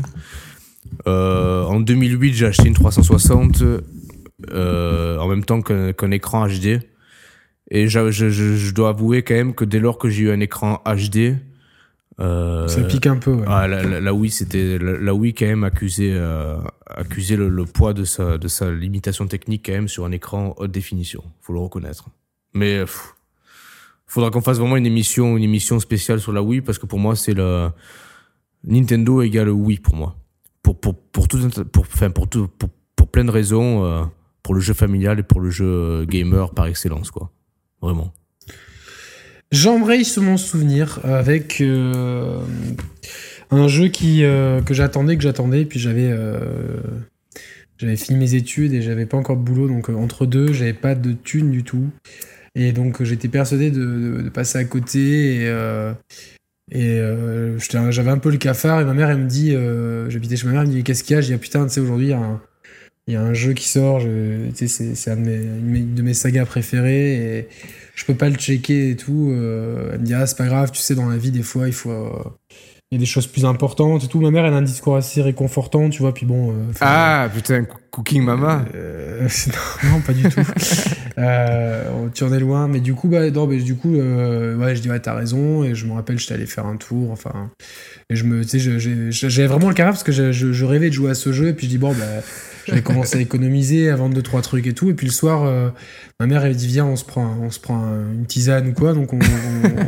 Euh, 1.08 1.64
en 1.64 1.80
2008, 1.80 2.34
j'ai 2.34 2.46
acheté 2.46 2.68
une 2.68 2.74
360 2.74 3.64
euh, 4.52 5.18
en 5.18 5.28
même 5.28 5.44
temps 5.44 5.62
qu'un 5.62 6.12
écran 6.12 6.48
HD. 6.48 6.82
Et 7.72 7.88
je, 7.88 8.12
je, 8.12 8.30
je, 8.30 8.74
dois 8.74 8.90
avouer 8.90 9.24
quand 9.24 9.36
même 9.36 9.54
que 9.54 9.64
dès 9.64 9.80
lors 9.80 9.98
que 9.98 10.10
j'ai 10.10 10.24
eu 10.24 10.32
un 10.32 10.40
écran 10.40 10.82
HD, 10.86 11.36
euh, 12.20 12.68
ça 12.68 12.82
pique 12.82 13.08
un 13.08 13.18
peu. 13.18 13.32
Ouais. 13.32 13.46
Ah, 13.48 13.68
la, 13.68 14.02
la, 14.02 14.14
Wii, 14.14 14.32
c'était 14.32 14.78
la, 14.80 15.14
Wii 15.14 15.34
quand 15.34 15.46
même 15.46 15.64
accusait, 15.64 16.12
euh, 16.14 16.58
accusait 16.88 17.38
le, 17.38 17.48
le, 17.48 17.66
poids 17.66 17.94
de 17.94 18.04
sa, 18.04 18.38
de 18.38 18.48
sa 18.48 18.72
limitation 18.72 19.28
technique 19.28 19.68
quand 19.68 19.74
même 19.74 19.88
sur 19.88 20.04
un 20.04 20.12
écran 20.12 20.54
haute 20.58 20.72
définition. 20.72 21.24
Faut 21.42 21.54
le 21.54 21.60
reconnaître. 21.60 22.10
Mais 22.54 22.84
Faudra 24.10 24.32
qu'on 24.32 24.42
fasse 24.42 24.58
vraiment 24.58 24.76
une 24.76 24.88
émission, 24.88 25.38
une 25.38 25.44
émission 25.44 25.80
spéciale 25.80 26.20
sur 26.20 26.34
la 26.34 26.42
Wii 26.42 26.62
parce 26.62 26.80
que 26.80 26.88
pour 26.88 26.98
moi 26.98 27.16
c'est 27.16 27.36
le 27.36 27.70
Nintendo 28.64 29.22
égale 29.22 29.52
Wii 29.52 29.78
pour 29.78 29.96
moi. 29.96 30.16
Pour 30.64 30.80
pour 30.80 30.96
pour 30.96 31.28
tout 31.28 31.48
pour 31.72 31.84
enfin 31.84 32.10
pour 32.10 32.28
tout 32.28 32.48
pour, 32.58 32.70
pour 32.96 33.08
plein 33.08 33.24
de 33.24 33.30
raisons 33.30 33.86
euh, 33.86 34.02
pour 34.42 34.56
le 34.56 34.62
jeu 34.62 34.74
familial 34.74 35.20
et 35.20 35.24
pour 35.24 35.40
le 35.42 35.52
jeu 35.52 36.06
gamer 36.06 36.56
par 36.56 36.66
excellence 36.66 37.12
quoi. 37.12 37.32
Vraiment. 37.84 38.12
J'embraye 39.52 40.04
mon 40.18 40.38
souvenir 40.38 41.00
avec 41.04 41.62
euh, 41.62 42.42
un 43.52 43.68
jeu 43.68 43.90
qui 43.90 44.24
euh, 44.24 44.60
que 44.62 44.74
j'attendais 44.74 45.18
que 45.18 45.24
j'attendais 45.24 45.66
puis 45.66 45.80
j'avais 45.80 46.12
j'avais 47.78 47.96
fini 47.96 48.18
mes 48.18 48.34
études 48.34 48.74
et 48.74 48.82
j'avais 48.82 49.06
pas 49.06 49.18
encore 49.18 49.38
de 49.38 49.44
boulot 49.44 49.68
donc 49.68 49.90
entre 49.90 50.26
deux 50.26 50.52
j'avais 50.52 50.74
pas 50.74 50.96
de 50.96 51.14
thunes 51.14 51.52
du 51.52 51.64
tout 51.64 51.92
et 52.60 52.74
donc 52.74 53.02
j'étais 53.04 53.30
persuadé 53.30 53.72
de, 53.72 54.30
passer 54.34 54.58
à 54.58 54.66
côté 54.66 55.44
et, 55.44 55.48
euh, 55.48 55.94
et 56.72 57.00
euh, 57.00 57.58
j'avais 57.58 58.12
un 58.12 58.18
peu 58.18 58.30
le 58.30 58.38
cafard 58.38 58.82
et 58.82 58.86
ma 58.86 58.94
mère 58.94 59.10
elle 59.10 59.20
me 59.20 59.30
dit, 59.30 59.56
euh, 59.56 60.10
j'habitais 60.10 60.36
chez 60.36 60.46
ma 60.46 60.52
mère, 60.52 60.62
elle 60.64 60.68
me 60.68 60.74
dit 60.74 60.84
qu'est-ce 60.84 61.04
qu'il 61.06 61.16
y 61.16 61.18
a? 61.18 61.22
Je 61.22 61.28
dis 61.28 61.34
ah, 61.34 61.38
putain 61.38 61.66
tu 61.66 61.74
sais 61.74 61.80
aujourd'hui 61.80 62.08
il 63.08 63.14
y, 63.14 63.16
a 63.16 63.22
un 63.22 63.34
jeu 63.34 63.54
qui 63.54 63.68
sort, 63.68 64.02
c'est 64.54 65.10
un 65.10 65.16
de 65.16 65.22
mes, 65.22 65.80
de 65.80 66.02
mes 66.02 66.14
sagas 66.14 66.46
préférées 66.46 67.38
et 67.38 67.48
je 67.96 68.06
peux 68.06 68.14
pas 68.14 68.30
le 68.30 68.36
checker 68.36 68.92
et 68.92 68.96
tout. 68.98 69.30
elle 69.32 70.00
me 70.00 70.06
dit 70.06 70.14
ah 70.14 70.28
c'est 70.28 70.38
pas 70.38 70.48
grave, 70.48 70.72
tu 70.72 70.82
sais 70.82 70.96
dans 70.96 71.08
la 71.08 71.18
vie 71.18 71.32
des 71.32 71.44
fois 71.44 71.68
il 71.68 71.74
faut 71.74 72.12
il 72.92 72.96
y 72.96 72.98
a 72.98 73.00
des 73.02 73.06
choses 73.06 73.28
plus 73.28 73.46
importantes 73.46 74.04
et 74.04 74.08
tout. 74.08 74.20
Ma 74.20 74.32
mère, 74.32 74.46
elle 74.46 74.54
a 74.54 74.58
un 74.58 74.64
discours 74.64 74.96
assez 74.96 75.22
réconfortant, 75.22 75.92
tu 75.92 76.02
vois. 76.02 76.12
Puis 76.12 76.26
bon. 76.26 76.50
Euh, 76.50 76.72
ah, 76.82 77.30
putain, 77.32 77.66
Cooking 77.92 78.24
Mama 78.24 78.66
euh, 78.74 79.28
non, 79.84 80.02
pas 80.02 80.12
du 80.12 80.24
tout. 80.24 80.42
euh, 81.20 82.08
tu 82.16 82.24
en 82.24 82.34
es 82.34 82.40
loin. 82.40 82.68
Mais 82.68 82.80
du 82.80 82.96
coup, 82.96 83.08
bah, 83.08 83.30
non, 83.30 83.46
mais 83.46 83.58
du 83.58 83.76
coup, 83.76 83.94
ouais, 83.94 84.76
je 84.76 84.82
dis, 84.82 84.90
ouais, 84.90 85.00
t'as 85.00 85.14
raison. 85.14 85.64
Et 85.64 85.76
je 85.76 85.86
me 85.86 85.94
rappelle, 85.94 86.18
j'étais 86.18 86.34
allé 86.34 86.48
faire 86.48 86.66
un 86.66 86.78
tour. 86.78 87.12
Enfin. 87.12 87.52
Et 88.10 88.16
je 88.16 88.24
me. 88.24 88.44
Tu 88.44 88.60
sais, 88.60 89.30
j'avais 89.30 89.48
vraiment 89.48 89.70
le 89.70 89.76
caractère 89.76 89.94
parce 89.94 90.04
que 90.04 90.12
je, 90.12 90.32
je, 90.32 90.66
rêvais 90.66 90.90
de 90.90 90.96
jouer 90.96 91.12
à 91.12 91.16
ce 91.16 91.32
jeu. 91.32 91.50
Et 91.50 91.54
puis 91.54 91.68
je 91.68 91.72
dis, 91.72 91.78
bon, 91.78 91.94
bah. 91.94 92.24
J'avais 92.70 92.82
commencé 92.82 93.18
à 93.18 93.22
économiser, 93.22 93.90
à 93.90 93.96
vendre 93.96 94.16
deux 94.16 94.22
trois 94.22 94.42
trucs 94.42 94.68
et 94.68 94.74
tout. 94.74 94.90
Et 94.90 94.94
puis 94.94 95.08
le 95.08 95.12
soir, 95.12 95.44
euh, 95.44 95.70
ma 96.20 96.28
mère 96.28 96.44
elle 96.46 96.56
dit 96.56 96.68
viens, 96.68 96.86
on 96.86 96.96
se 96.96 97.06
prend, 97.06 97.38
on 97.42 97.52
se 97.52 97.60
prend 97.60 97.84
une 98.14 98.26
tisane 98.26 98.68
ou 98.68 98.74
quoi, 98.74 98.94
donc 98.94 99.14
on, 99.14 99.20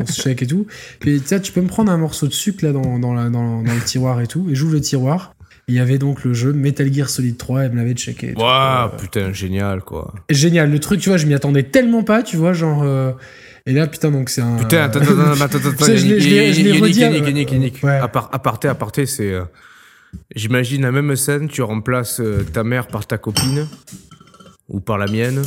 se 0.05 0.21
shake 0.21 0.43
et 0.43 0.47
tout. 0.47 0.67
Puis 0.99 1.21
tu 1.21 1.41
tu 1.41 1.51
peux 1.51 1.61
me 1.61 1.67
prendre 1.67 1.91
un 1.91 1.97
morceau 1.97 2.27
de 2.27 2.34
sucre 2.34 2.65
là 2.65 2.71
dans, 2.71 2.99
dans, 2.99 3.13
la, 3.13 3.29
dans, 3.29 3.61
dans 3.61 3.73
le 3.73 3.82
tiroir 3.82 4.21
et 4.21 4.27
tout. 4.27 4.47
Et 4.49 4.55
j'ouvre 4.55 4.73
le 4.73 4.82
tiroir. 4.82 5.34
Il 5.67 5.75
y 5.75 5.79
avait 5.79 5.97
donc 5.97 6.23
le 6.23 6.34
jeu 6.34 6.51
Metal 6.51 6.91
Gear 6.91 7.09
Solid 7.09 7.38
3, 7.38 7.63
elle 7.63 7.71
me 7.71 7.77
l'avait 7.77 7.93
checké. 7.93 8.34
Waouh, 8.36 8.89
putain, 8.97 9.32
génial 9.32 9.82
quoi. 9.82 10.13
Génial, 10.29 10.69
le 10.69 10.79
truc, 10.79 10.99
tu 10.99 11.09
vois, 11.09 11.17
je 11.17 11.25
m'y 11.25 11.34
attendais 11.34 11.63
tellement 11.63 12.03
pas, 12.03 12.23
tu 12.23 12.36
vois, 12.36 12.53
genre. 12.53 12.84
Euh, 12.84 13.11
et 13.65 13.73
là, 13.73 13.88
putain, 13.88 14.11
donc 14.11 14.29
c'est 14.29 14.41
un. 14.41 14.57
Putain, 14.57 14.84
attends, 14.84 14.99
attends, 14.99 15.32
attends, 15.32 15.57
attends, 15.57 15.69
attends. 15.69 15.86
Je 15.86 16.05
l'ai 16.05 16.79
redit. 16.79 16.99
Yannick, 16.99 17.51
Yannick, 17.51 17.84
Aparté, 17.84 18.67
aparté, 18.67 19.05
c'est. 19.05 19.34
J'imagine 20.36 20.84
la 20.84 20.91
même 20.91 21.16
scène, 21.16 21.47
tu 21.47 21.62
remplaces 21.62 22.20
euh, 22.20 22.43
ta 22.43 22.64
mère 22.64 22.88
par 22.88 23.05
ta 23.05 23.18
copine 23.18 23.68
ou 24.68 24.80
par 24.80 24.97
la 24.97 25.07
mienne 25.07 25.41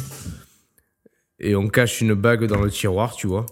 et 1.41 1.55
on 1.57 1.69
cache 1.69 2.01
une 2.01 2.15
bague 2.15 2.45
dans 2.47 2.63
le 2.63 2.71
tiroir, 2.71 3.15
tu 3.15 3.27
vois. 3.27 3.45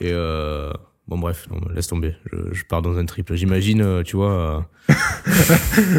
Et 0.00 0.10
euh, 0.12 0.70
bon 1.08 1.18
bref, 1.18 1.48
laisse 1.74 1.86
tomber. 1.86 2.14
Je, 2.52 2.62
pars 2.64 2.82
dans 2.82 2.98
un 2.98 3.06
triple. 3.06 3.34
J'imagine, 3.36 3.80
euh, 3.80 4.02
tu 4.02 4.16
vois. 4.16 4.68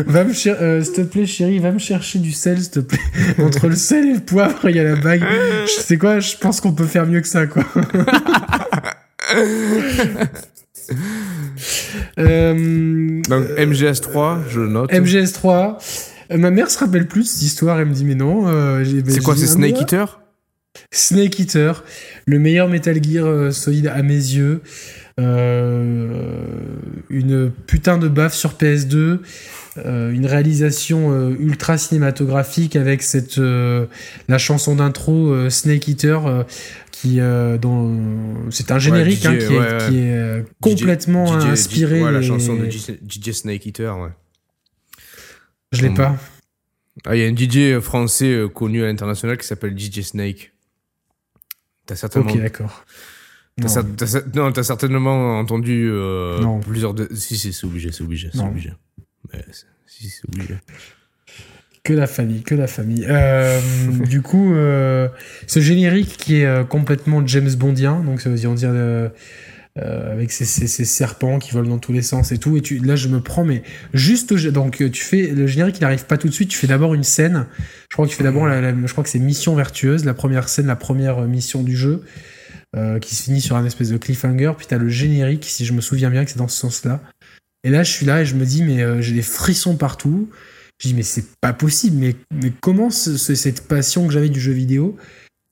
va 0.05 0.23
me 0.23 0.33
s'il 0.33 0.53
te 0.53 1.01
plaît, 1.01 1.25
chérie, 1.25 1.59
va 1.59 1.71
me 1.71 1.79
chercher 1.79 2.19
du 2.19 2.31
sel, 2.31 2.61
s'il 2.61 2.71
te 2.71 2.79
plaît. 2.81 2.99
Entre 3.39 3.67
le 3.67 3.75
sel 3.75 4.05
et 4.05 4.13
le 4.13 4.19
poivre, 4.19 4.69
il 4.69 4.75
y 4.75 4.79
a 4.79 4.83
la 4.83 4.95
bague. 4.95 5.23
Je 5.65 5.81
sais 5.81 5.97
quoi, 5.97 6.19
je 6.19 6.37
pense 6.37 6.61
qu'on 6.61 6.73
peut 6.73 6.85
faire 6.85 7.07
mieux 7.07 7.21
que 7.21 7.27
ça, 7.27 7.47
quoi. 7.47 7.63
Euh, 12.17 13.21
Donc 13.29 13.45
MGS3, 13.57 14.39
je 14.49 14.61
note. 14.61 14.91
MGS3. 14.91 15.75
Euh, 16.31 16.37
ma 16.37 16.51
mère 16.51 16.69
se 16.69 16.79
rappelle 16.79 17.07
plus 17.07 17.23
cette 17.23 17.41
histoire, 17.41 17.79
elle 17.79 17.87
me 17.87 17.93
dit 17.93 18.05
mais 18.05 18.15
non. 18.15 18.47
Euh, 18.47 18.83
c'est 19.07 19.21
quoi, 19.21 19.35
c'est 19.35 19.47
Snake 19.47 19.81
Eater? 19.81 20.19
Snake 20.91 21.39
Eater, 21.39 21.83
le 22.25 22.39
meilleur 22.39 22.69
Metal 22.69 23.03
Gear 23.03 23.51
solide 23.51 23.87
à 23.87 24.03
mes 24.03 24.13
yeux. 24.13 24.61
une 25.17 26.61
putain 27.65 27.97
de 27.97 28.07
baffe 28.07 28.35
sur 28.35 28.53
PS2, 28.53 29.17
une 29.85 30.25
réalisation 30.27 31.31
ultra 31.39 31.79
cinématographique 31.79 32.75
avec 32.75 33.01
cette 33.01 33.39
la 33.39 34.37
chanson 34.37 34.75
d'intro 34.75 35.49
Snake 35.49 35.87
Eater 35.87 36.19
qui 37.01 37.19
euh, 37.19 37.57
c'est 38.49 38.71
un 38.71 38.79
générique 38.79 39.23
hein, 39.25 39.37
qui, 39.37 39.43
est, 39.43 39.89
qui, 39.89 39.97
est, 39.99 40.17
euh, 40.17 40.43
complètement 40.61 41.31
inspiré. 41.31 41.99
la 41.99 42.23
chanson 42.23 42.55
de 42.55 42.67
DJ 42.69 43.31
Snake 43.33 43.67
Eater, 43.67 43.99
ouais. 43.99 44.09
Je 45.71 45.83
l'ai 45.83 45.93
pas. 45.93 46.15
Ah, 47.05 47.15
il 47.15 47.21
y 47.21 47.25
a 47.25 47.27
un 47.27 47.35
DJ 47.35 47.79
français 47.79 48.33
euh, 48.33 48.47
connu 48.47 48.83
à 48.83 48.87
l'international 48.87 49.37
qui 49.37 49.45
s'appelle 49.45 49.77
DJ 49.77 50.01
Snake. 50.01 50.53
T'as 51.85 51.95
certainement. 51.95 52.31
Ok, 52.31 52.39
d'accord. 52.39 52.83
Non, 54.33 54.51
t'as 54.51 54.63
certainement 54.63 55.37
entendu 55.37 55.91
plusieurs. 56.67 56.95
De... 56.95 57.07
Si, 57.13 57.37
si, 57.37 57.53
c'est 57.53 57.67
obligé, 57.67 57.91
c'est 57.91 58.03
obligé, 58.03 58.31
c'est 58.33 58.41
obligé. 58.41 58.73
si, 59.85 60.09
c'est 60.09 60.27
obligé. 60.27 60.55
Que 61.87 61.93
la 61.93 62.05
famille, 62.05 62.41
que 62.41 62.53
la 62.53 62.67
famille. 62.67 63.05
Euh, 63.07 63.61
du 64.09 64.21
coup, 64.21 64.53
euh, 64.53 65.07
ce 65.47 65.61
générique 65.61 66.17
qui 66.17 66.41
est 66.41 66.45
euh, 66.45 66.65
complètement 66.65 67.25
James 67.25 67.49
Bondien, 67.57 68.01
donc 68.01 68.19
ça 68.19 68.29
veut 68.29 68.35
dire, 68.35 68.51
on 68.51 68.55
dire 68.55 68.73
avec 69.77 70.33
ces, 70.33 70.67
serpents 70.67 71.39
qui 71.39 71.51
volent 71.51 71.69
dans 71.69 71.77
tous 71.77 71.93
les 71.93 72.01
sens 72.01 72.33
et 72.33 72.39
tout. 72.39 72.57
Et 72.57 72.61
tu, 72.61 72.79
là, 72.79 72.97
je 72.97 73.07
me 73.07 73.21
prends, 73.21 73.45
mais 73.45 73.63
juste, 73.93 74.33
donc 74.51 74.83
tu 74.91 75.01
fais 75.01 75.27
le 75.27 75.47
générique, 75.47 75.77
il 75.77 75.83
n'arrive 75.83 76.05
pas 76.07 76.17
tout 76.17 76.27
de 76.27 76.33
suite. 76.33 76.49
Tu 76.49 76.57
fais 76.57 76.67
d'abord 76.67 76.93
une 76.93 77.05
scène. 77.05 77.45
Je 77.89 77.95
crois 77.95 78.05
que 78.05 78.11
tu 78.11 78.17
fais 78.17 78.25
d'abord, 78.25 78.49
je 78.49 78.91
crois 78.91 79.05
que 79.05 79.09
c'est 79.09 79.19
Mission 79.19 79.55
vertueuse, 79.55 80.03
la 80.03 80.13
première 80.13 80.49
scène, 80.49 80.67
la 80.67 80.75
première 80.75 81.21
mission 81.21 81.63
du 81.63 81.77
jeu, 81.77 82.03
qui 82.99 83.15
se 83.15 83.23
finit 83.23 83.39
sur 83.39 83.55
un 83.55 83.63
espèce 83.63 83.91
de 83.91 83.97
cliffhanger. 83.97 84.51
Puis 84.57 84.67
tu 84.67 84.73
as 84.73 84.77
le 84.77 84.89
générique, 84.89 85.45
si 85.45 85.63
je 85.63 85.71
me 85.71 85.79
souviens 85.79 86.09
bien, 86.09 86.25
que 86.25 86.31
c'est 86.31 86.39
dans 86.39 86.49
ce 86.49 86.59
sens-là. 86.59 86.99
Et 87.63 87.69
là, 87.69 87.83
je 87.83 87.91
suis 87.93 88.05
là 88.05 88.23
et 88.23 88.25
je 88.25 88.35
me 88.35 88.43
dis, 88.45 88.61
mais 88.61 89.01
j'ai 89.01 89.13
des 89.13 89.21
frissons 89.21 89.77
partout. 89.77 90.29
Je 90.79 90.89
dis, 90.89 90.93
mais 90.93 91.03
c'est 91.03 91.35
pas 91.41 91.53
possible, 91.53 91.97
mais, 91.97 92.15
mais 92.31 92.51
comment 92.61 92.89
cette 92.89 93.67
passion 93.67 94.05
que 94.05 94.13
j'avais 94.13 94.29
du 94.29 94.39
jeu 94.39 94.51
vidéo, 94.51 94.95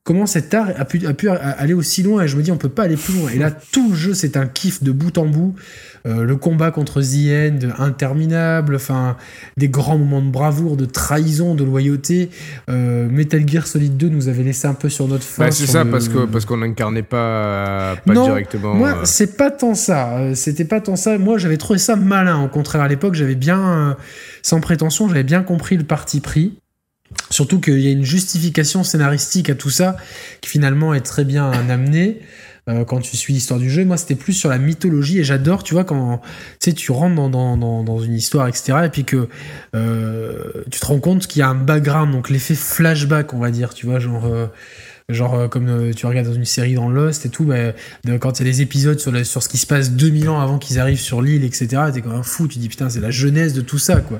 comment 0.06 0.28
cet 0.28 0.54
art 0.54 0.68
a 0.78 0.86
pu, 0.86 1.06
a 1.06 1.14
pu 1.14 1.28
aller 1.30 1.74
aussi 1.74 2.04
loin 2.04 2.24
Et 2.24 2.28
je 2.28 2.38
me 2.38 2.44
dis, 2.44 2.52
on 2.52 2.58
peut 2.58 2.70
pas 2.70 2.84
aller 2.84 2.96
plus 2.96 3.16
loin. 3.16 3.30
Et 3.32 3.40
là, 3.40 3.52
tout 3.52 3.90
le 3.90 3.96
jeu, 3.96 4.14
c'est 4.14 4.38
un 4.38 4.46
kiff 4.46 4.82
de 4.82 4.92
bout 4.92 5.18
en 5.18 5.26
bout. 5.26 5.56
Euh, 6.06 6.24
le 6.24 6.36
combat 6.36 6.70
contre 6.70 7.02
The 7.02 7.52
End, 7.52 7.84
interminable, 7.84 8.76
enfin, 8.76 9.18
des 9.58 9.68
grands 9.68 9.98
moments 9.98 10.22
de 10.22 10.30
bravoure, 10.30 10.78
de 10.78 10.86
trahison, 10.86 11.56
de 11.56 11.64
loyauté. 11.64 12.30
Euh, 12.70 13.10
Metal 13.10 13.50
Gear 13.50 13.66
Solid 13.66 13.98
2 13.98 14.10
nous 14.10 14.28
avait 14.28 14.44
laissé 14.44 14.68
un 14.68 14.76
peu 14.76 14.90
sur 14.90 15.08
notre 15.08 15.24
fin. 15.24 15.46
Bah, 15.46 15.52
c'est 15.52 15.66
ça, 15.66 15.84
parce 15.84 16.08
qu'on 16.08 16.28
parce 16.28 16.46
qu'on 16.46 16.58
n'incarnait 16.58 17.02
pas, 17.02 17.96
pas 18.06 18.14
non, 18.14 18.26
directement. 18.26 18.76
Moi, 18.76 18.90
euh. 18.90 19.02
c'est 19.06 19.36
pas 19.36 19.50
tant 19.50 19.74
ça. 19.74 20.36
C'était 20.36 20.66
pas 20.66 20.82
tant 20.82 20.96
ça. 20.96 21.18
Moi, 21.18 21.40
j'avais 21.40 21.58
trouvé 21.58 21.80
ça 21.80 21.96
malin. 21.96 22.44
Au 22.44 22.48
contraire, 22.48 22.84
à 22.84 22.88
l'époque, 22.88 23.16
j'avais 23.16 23.34
bien, 23.34 23.98
sans 24.44 24.62
prétention, 24.62 25.08
j'avais 25.08 25.24
bien 25.24 25.42
compris 25.42 25.78
le 25.78 25.84
parti 25.84 26.20
pris. 26.20 26.60
Surtout 27.30 27.60
qu'il 27.60 27.80
y 27.80 27.88
a 27.88 27.92
une 27.92 28.06
justification 28.06 28.84
scénaristique 28.84 29.50
à 29.50 29.56
tout 29.56 29.70
ça, 29.70 29.98
qui 30.42 30.50
finalement 30.50 30.94
est 30.94 31.02
très 31.02 31.26
bien 31.26 31.52
amenée. 31.70 32.22
Euh, 32.68 32.84
quand 32.84 33.00
tu 33.00 33.16
suis 33.16 33.32
l'histoire 33.32 33.60
du 33.60 33.70
jeu. 33.70 33.86
Moi, 33.86 33.96
c'était 33.96 34.16
plus 34.16 34.34
sur 34.34 34.50
la 34.50 34.58
mythologie 34.58 35.20
et 35.20 35.24
j'adore, 35.24 35.62
tu 35.62 35.76
vois, 35.76 35.84
quand 35.84 36.20
tu 36.60 36.74
tu 36.74 36.92
rentres 36.92 37.30
dans, 37.30 38.00
une 38.00 38.16
histoire, 38.16 38.48
etc. 38.48 38.80
Et 38.86 38.90
puis 38.90 39.06
que 39.06 39.30
euh, 39.76 40.64
tu 40.72 40.80
te 40.80 40.86
rends 40.88 41.00
compte 41.00 41.28
qu'il 41.28 41.42
y 41.42 41.44
a 41.44 41.48
un 41.48 41.54
background, 41.54 42.12
donc 42.12 42.32
l'effet 42.32 42.56
flashback, 42.56 43.36
on 43.36 43.38
va 43.38 43.52
dire, 43.52 43.76
tu 43.76 43.86
vois, 43.86 44.00
genre. 44.00 44.26
Euh, 44.26 44.48
genre 45.10 45.36
euh, 45.36 45.48
comme 45.48 45.68
euh, 45.68 45.94
tu 45.94 46.08
regardes 46.08 46.28
dans 46.28 46.34
une 46.34 46.46
série 46.46 46.74
dans 46.74 46.90
Lost 46.90 47.28
et 47.28 47.30
tout, 47.30 47.44
bah, 47.44 47.74
quand 48.20 48.40
il 48.40 48.46
y 48.46 48.50
a 48.50 48.52
des 48.52 48.62
épisodes 48.62 49.00
sur, 49.00 49.26
sur 49.26 49.44
ce 49.44 49.50
qui 49.50 49.58
se 49.58 49.68
passe 49.68 49.92
2000 49.92 50.30
ans 50.30 50.40
avant 50.40 50.58
qu'ils 50.58 50.80
arrivent 50.80 51.00
sur 51.00 51.22
l'île, 51.22 51.44
etc., 51.44 51.68
t'es 51.94 52.02
quand 52.02 52.10
même 52.10 52.24
fou, 52.24 52.48
tu 52.48 52.58
dis 52.58 52.70
putain, 52.70 52.90
c'est 52.90 53.02
la 53.02 53.12
genèse 53.12 53.54
de 53.54 53.62
tout 53.62 53.78
ça, 53.78 53.98
quoi. 53.98 54.20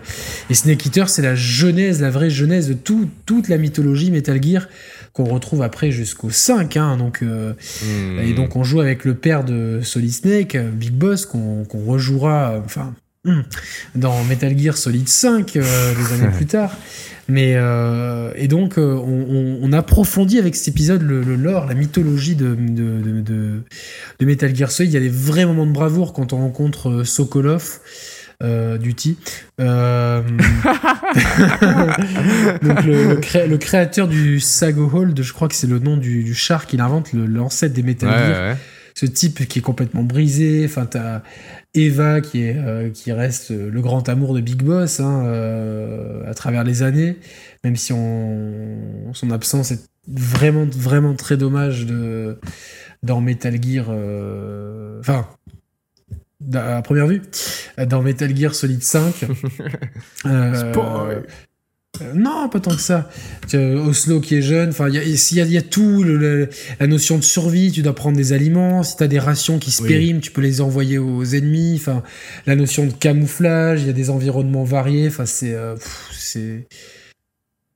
Et 0.50 0.54
Snake 0.54 0.86
Eater, 0.86 1.10
c'est 1.10 1.24
la 1.24 1.34
genèse, 1.34 2.02
la 2.02 2.12
vraie 2.12 2.30
genèse 2.30 2.68
de 2.68 2.74
tout, 2.74 3.10
toute 3.26 3.48
la 3.48 3.58
mythologie 3.58 4.12
Metal 4.12 4.42
Gear 4.42 4.68
qu'on 5.14 5.24
retrouve 5.24 5.64
après 5.64 5.92
jusqu'au 5.92 6.30
5. 6.30 6.78
Hein, 6.78 6.98
donc, 6.98 7.24
euh, 7.24 7.54
hmm. 7.84 8.20
Et 8.20 8.34
donc 8.34 8.56
on 8.56 8.64
joue 8.64 8.82
avec 8.82 9.06
le 9.06 9.16
père 9.16 9.44
de 9.44 9.80
Solid 9.82 10.12
Snake, 10.12 10.58
Big 10.58 10.92
Boss, 10.92 11.26
qu'on 11.26 11.66
rejouera 11.74 12.62
enfin, 12.64 12.94
hmm, 13.24 13.42
dans 13.96 14.24
Metal 14.26 14.56
Gear 14.58 14.78
Solid 14.78 15.08
5 15.08 15.54
des 15.54 16.14
années 16.14 16.32
plus 16.36 16.46
tard. 16.46 16.76
Mais 17.28 17.56
et 18.36 18.48
donc 18.48 18.76
on, 18.78 19.72
approfondit 19.74 20.38
avec 20.38 20.56
cet 20.56 20.68
épisode 20.70 21.02
le, 21.02 21.22
lore, 21.36 21.66
la 21.66 21.74
mythologie 21.74 22.36
de 22.36 22.56
de, 22.56 23.22
de, 24.20 24.26
Metal 24.26 24.56
Gear 24.56 24.72
Solid. 24.72 24.92
Il 24.92 24.94
y 24.94 24.98
a 24.98 25.02
des 25.02 25.10
vrais 25.10 25.46
moments 25.46 25.66
de 25.66 25.72
bravoure 25.72 26.14
quand 26.14 26.34
on 26.34 26.38
rencontre 26.38 27.04
Sokolov. 27.04 27.80
euh, 28.44 28.78
Duty. 28.78 29.18
Euh... 29.62 30.22
Donc 32.62 32.84
le, 32.84 33.56
créateur 33.58 34.08
du 34.08 34.40
Sago 34.40 34.90
Hold, 34.94 35.22
je 35.22 35.34
crois 35.34 35.48
que 35.48 35.56
c'est 35.56 35.68
le 35.68 35.80
nom 35.80 35.98
du, 35.98 36.34
char 36.34 36.66
qu'il 36.66 36.82
invente, 36.82 37.14
l'ancêtre 37.14 37.74
des 37.74 37.84
Metal 37.84 38.10
Gear. 38.10 38.58
Ce 38.98 39.06
type 39.06 39.46
qui 39.48 39.60
est 39.60 39.62
complètement 39.62 40.04
brisé. 40.04 40.64
Enfin, 40.66 40.86
t'as 40.86 41.22
Eva 41.76 42.22
qui, 42.22 42.44
est, 42.44 42.58
euh, 42.58 42.90
qui 42.90 43.12
reste 43.12 43.52
le 43.52 43.82
grand 43.82 44.08
amour 44.10 44.34
de 44.34 44.42
Big 44.42 44.64
Boss 44.64 45.00
hein, 45.00 45.26
euh, 45.26 46.30
à 46.30 46.34
travers 46.34 46.64
les 46.64 46.84
années, 46.84 47.18
même 47.64 47.76
si 47.76 47.94
on, 47.94 49.14
son 49.14 49.32
absence 49.32 49.72
est 49.72 49.90
vraiment, 50.08 50.66
vraiment 50.66 51.16
très 51.16 51.38
dommage 51.38 51.86
de, 51.86 52.40
dans 53.04 53.22
Metal 53.22 53.62
Gear. 53.62 53.88
Euh, 53.90 55.00
enfin, 55.00 55.28
à 56.54 56.82
première 56.82 57.08
vue, 57.08 57.22
dans 57.88 58.02
Metal 58.02 58.36
Gear 58.36 58.56
Solid 58.56 58.82
5. 58.82 59.26
euh, 60.26 61.22
non, 62.14 62.50
pas 62.50 62.60
tant 62.60 62.76
que 62.76 62.82
ça. 62.82 63.10
Oslo 63.54 64.20
qui 64.20 64.36
est 64.36 64.42
jeune, 64.42 64.70
enfin, 64.70 64.90
il 64.90 64.96
y, 64.96 65.58
a, 65.58 65.62
tout, 65.62 66.04
la 66.04 66.88
notion 66.88 67.18
de 67.18 67.24
survie, 67.24 67.72
tu 67.72 67.82
dois 67.82 67.96
prendre 67.96 68.18
des 68.18 68.34
aliments, 68.34 68.84
si 68.84 68.98
tu 68.98 69.04
as 69.04 69.08
des 69.08 69.20
rations 69.20 69.60
qui 69.60 69.72
se 69.72 69.84
périment, 69.84 70.20
tu 70.20 70.32
peux 70.32 70.42
les 70.42 70.62
envoyer 70.62 70.98
aux 70.98 71.24
ennemis, 71.24 71.76
enfin, 71.76 72.04
la 72.46 72.56
notion 72.56 72.86
de 72.86 72.92
camouflage, 72.92 73.82
il 73.82 73.88
y 73.88 73.90
a 73.90 73.94
des 73.94 74.10
environnements 74.10 74.64
variés, 74.64 75.08
enfin, 75.08 75.26
c'est. 75.26 75.54
Euh, 75.54 75.76
c'est 76.18 76.68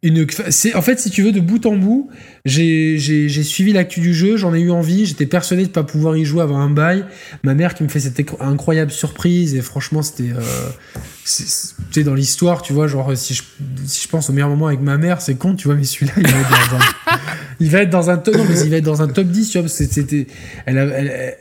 une, 0.01 0.25
c'est, 0.49 0.75
en 0.75 0.81
fait, 0.81 0.97
si 0.97 1.09
tu 1.09 1.23
veux, 1.23 1.33
de 1.33 1.41
bout 1.41 1.65
en 1.65 1.75
bout, 1.75 2.09
j'ai, 2.45 2.97
suivi 3.43 3.73
l'actu 3.73 3.99
du 3.99 4.13
jeu, 4.13 4.37
j'en 4.37 4.53
ai 4.53 4.61
eu 4.61 4.71
envie, 4.71 5.05
j'étais 5.05 5.25
persuadé 5.25 5.63
de 5.65 5.71
pas 5.71 5.83
pouvoir 5.83 6.15
y 6.15 6.23
jouer 6.23 6.41
avant 6.41 6.57
un 6.57 6.69
bail. 6.69 7.03
Ma 7.43 7.53
mère 7.53 7.73
qui 7.73 7.83
me 7.83 7.89
fait 7.89 7.99
cette 7.99 8.17
incroyable 8.39 8.91
surprise, 8.91 9.55
et 9.55 9.61
franchement, 9.61 10.01
c'était. 10.01 10.31
Euh, 10.31 12.03
dans 12.03 12.13
l'histoire, 12.13 12.61
tu 12.61 12.71
vois, 12.71 12.87
genre, 12.87 13.11
si 13.15 13.33
je, 13.33 13.43
si 13.85 14.03
je 14.03 14.07
pense 14.07 14.29
au 14.29 14.33
meilleur 14.33 14.47
moment 14.47 14.67
avec 14.67 14.79
ma 14.79 14.97
mère, 14.97 15.19
c'est 15.21 15.35
con, 15.35 15.55
tu 15.55 15.67
vois, 15.67 15.75
mais 15.75 15.83
celui-là, 15.83 16.13
il 16.15 16.27
va 16.27 16.39
être 16.39 16.49
dans 16.49 16.77
un. 16.77 17.17
il 17.59 17.69
va 17.69 17.79
être 17.81 17.89
dans 17.89 18.09
un 18.09 18.17
top, 18.17 18.35
non, 18.37 18.45
mais 18.47 18.59
il 18.61 18.69
va 18.69 18.77
être 18.77 18.85
dans 18.85 19.01
un 19.01 19.07
top 19.09 19.27
10, 19.27 19.49
tu 19.49 19.59
vois, 19.59 19.67
c'était. 19.67 20.27
Elle 20.65 20.77
a, 20.77 20.85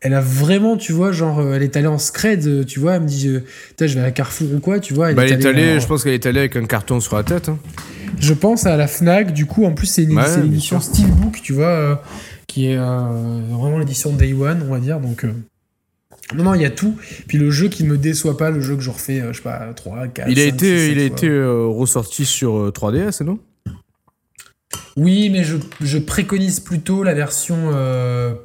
elle, 0.02 0.14
a 0.14 0.20
vraiment, 0.20 0.76
tu 0.76 0.92
vois, 0.92 1.12
genre, 1.12 1.54
elle 1.54 1.62
est 1.62 1.76
allée 1.76 1.86
en 1.86 1.98
scred, 1.98 2.66
tu 2.66 2.80
vois, 2.80 2.96
elle 2.96 3.02
me 3.02 3.06
dit, 3.06 3.28
euh, 3.28 3.40
je 3.80 3.94
vais 3.94 4.00
à 4.00 4.10
Carrefour 4.10 4.52
ou 4.52 4.58
quoi, 4.58 4.80
tu 4.80 4.94
vois. 4.94 5.10
Elle, 5.10 5.14
bah, 5.14 5.28
est, 5.28 5.46
allée, 5.46 5.78
je 5.78 5.86
pense 5.86 6.02
qu'elle 6.02 6.14
est 6.14 6.26
allée 6.26 6.40
avec 6.40 6.56
un 6.56 6.66
carton 6.66 6.98
sur 6.98 7.14
la 7.14 7.22
tête. 7.22 7.48
Hein. 7.48 7.58
Je 8.18 8.34
pense 8.34 8.66
à 8.66 8.76
la 8.76 8.86
Fnac, 8.86 9.32
du 9.32 9.46
coup, 9.46 9.64
en 9.64 9.72
plus, 9.72 9.86
c'est 9.86 10.04
une, 10.04 10.18
édition 10.44 10.80
Steelbook, 10.80 11.40
tu 11.42 11.52
vois, 11.52 11.66
euh, 11.66 11.94
qui 12.46 12.66
est 12.66 12.76
euh, 12.76 13.40
vraiment 13.50 13.78
l'édition 13.78 14.12
Day 14.12 14.32
One, 14.32 14.62
on 14.66 14.72
va 14.72 14.80
dire. 14.80 15.00
Donc, 15.00 15.24
euh, 15.24 15.32
non, 16.34 16.44
non, 16.44 16.54
il 16.54 16.62
y 16.62 16.64
a 16.64 16.70
tout. 16.70 16.96
Puis 17.26 17.38
le 17.38 17.50
jeu 17.50 17.68
qui 17.68 17.84
me 17.84 17.96
déçoit 17.96 18.36
pas, 18.36 18.50
le 18.50 18.60
jeu 18.60 18.76
que 18.76 18.82
je 18.82 18.90
refais, 18.90 19.22
je 19.28 19.36
sais 19.36 19.42
pas, 19.42 19.72
3, 19.74 20.08
4. 20.08 20.30
Il 20.30 20.38
a 20.38 20.44
été, 20.44 20.92
il 20.92 20.98
a 20.98 21.04
été 21.04 21.28
ressorti 21.28 22.24
sur 22.24 22.70
3DS, 22.70 23.24
non? 23.24 23.38
Oui, 24.96 25.30
mais 25.30 25.44
je, 25.44 25.56
je, 25.80 25.98
préconise 25.98 26.60
plutôt 26.60 27.02
la 27.04 27.14
version 27.14 27.56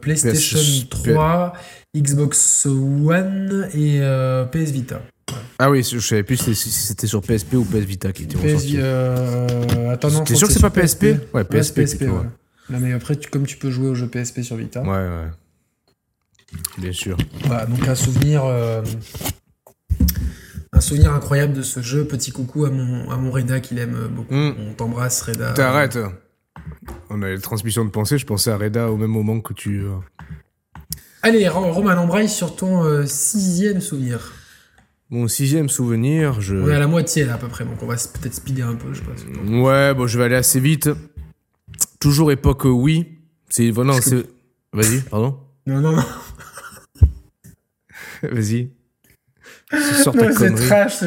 PlayStation 0.01 0.59
3, 0.89 1.53
Xbox 1.95 2.67
One 2.67 3.67
et 3.73 3.99
PS 4.51 4.71
Vita. 4.71 5.01
Ah 5.59 5.69
oui, 5.69 5.83
je 5.83 5.99
savais 5.99 6.23
plus 6.23 6.37
si 6.37 6.69
c'était 6.69 7.07
sur 7.07 7.21
PSP 7.21 7.53
ou 7.53 7.63
PS 7.63 7.85
Vita 7.85 8.11
qui 8.11 8.23
était 8.23 8.37
ressorti. 8.37 8.75
Euh... 8.77 9.91
Attends, 9.91 10.11
non. 10.11 10.23
T'es 10.23 10.35
sûr 10.35 10.47
que 10.47 10.53
c'est 10.53 10.61
pas 10.61 10.69
PSP 10.69 11.03
Ouais, 11.33 11.43
PSP. 11.43 11.81
PSP 11.81 12.01
ouais. 12.03 12.09
Non, 12.69 12.79
mais 12.79 12.93
après, 12.93 13.15
tu, 13.15 13.29
comme 13.29 13.45
tu 13.45 13.57
peux 13.57 13.69
jouer 13.69 13.89
au 13.89 13.95
jeu 13.95 14.07
PSP 14.07 14.41
sur 14.41 14.55
Vita. 14.55 14.81
Ouais, 14.81 14.89
ouais. 14.89 15.31
Bien 16.77 16.91
sûr. 16.91 17.17
Voilà, 17.45 17.65
donc 17.65 17.87
un 17.87 17.95
souvenir. 17.95 18.43
Euh, 18.45 18.81
un 20.71 20.79
souvenir 20.79 21.13
incroyable 21.13 21.53
de 21.53 21.61
ce 21.61 21.81
jeu. 21.81 22.05
Petit 22.05 22.31
coucou 22.31 22.65
à 22.65 22.69
mon, 22.69 23.09
à 23.11 23.17
mon 23.17 23.31
Reda 23.31 23.59
qu'il 23.59 23.79
aime 23.79 24.07
beaucoup. 24.09 24.33
Hmm. 24.33 24.53
On 24.59 24.73
t'embrasse, 24.73 25.21
Reda. 25.21 25.53
T'arrêtes. 25.53 25.99
On 27.09 27.21
a 27.21 27.29
les 27.29 27.39
transmissions 27.39 27.85
de 27.85 27.89
pensée. 27.89 28.17
Je 28.17 28.25
pensais 28.25 28.51
à 28.51 28.57
Reda 28.57 28.89
au 28.89 28.97
même 28.97 29.11
moment 29.11 29.39
que 29.39 29.53
tu. 29.53 29.83
Euh, 29.83 29.97
Allez, 31.21 31.47
Roman, 31.47 31.91
embraye 31.91 32.27
sur 32.27 32.55
ton 32.55 32.83
euh, 32.83 33.05
sixième 33.05 33.79
souvenir. 33.79 34.33
Mon 35.09 35.27
sixième 35.27 35.69
souvenir, 35.69 36.41
je. 36.41 36.55
On 36.55 36.69
est 36.69 36.75
à 36.75 36.79
la 36.79 36.87
moitié 36.87 37.25
là 37.25 37.35
à 37.35 37.37
peu 37.37 37.47
près, 37.47 37.65
donc 37.65 37.81
on 37.81 37.85
va 37.85 37.95
peut-être 37.95 38.33
speeder 38.33 38.67
un 38.67 38.75
peu, 38.75 38.93
je 38.93 39.01
pense. 39.01 39.21
Ouais, 39.47 39.93
bon, 39.93 40.07
je 40.07 40.17
vais 40.17 40.25
aller 40.25 40.35
assez 40.35 40.59
vite. 40.59 40.89
Toujours 41.99 42.31
époque 42.31 42.65
oui. 42.65 43.19
C'est 43.49 43.71
c'est. 44.01 44.25
Vas-y, 44.73 45.01
pardon. 45.01 45.39
Non, 45.65 45.79
non, 45.79 45.93
non. 45.93 46.03
vas-y. 48.33 48.69
Sors 50.03 50.13
ta 50.13 50.33
C'est 50.33 50.53
trash. 50.55 51.03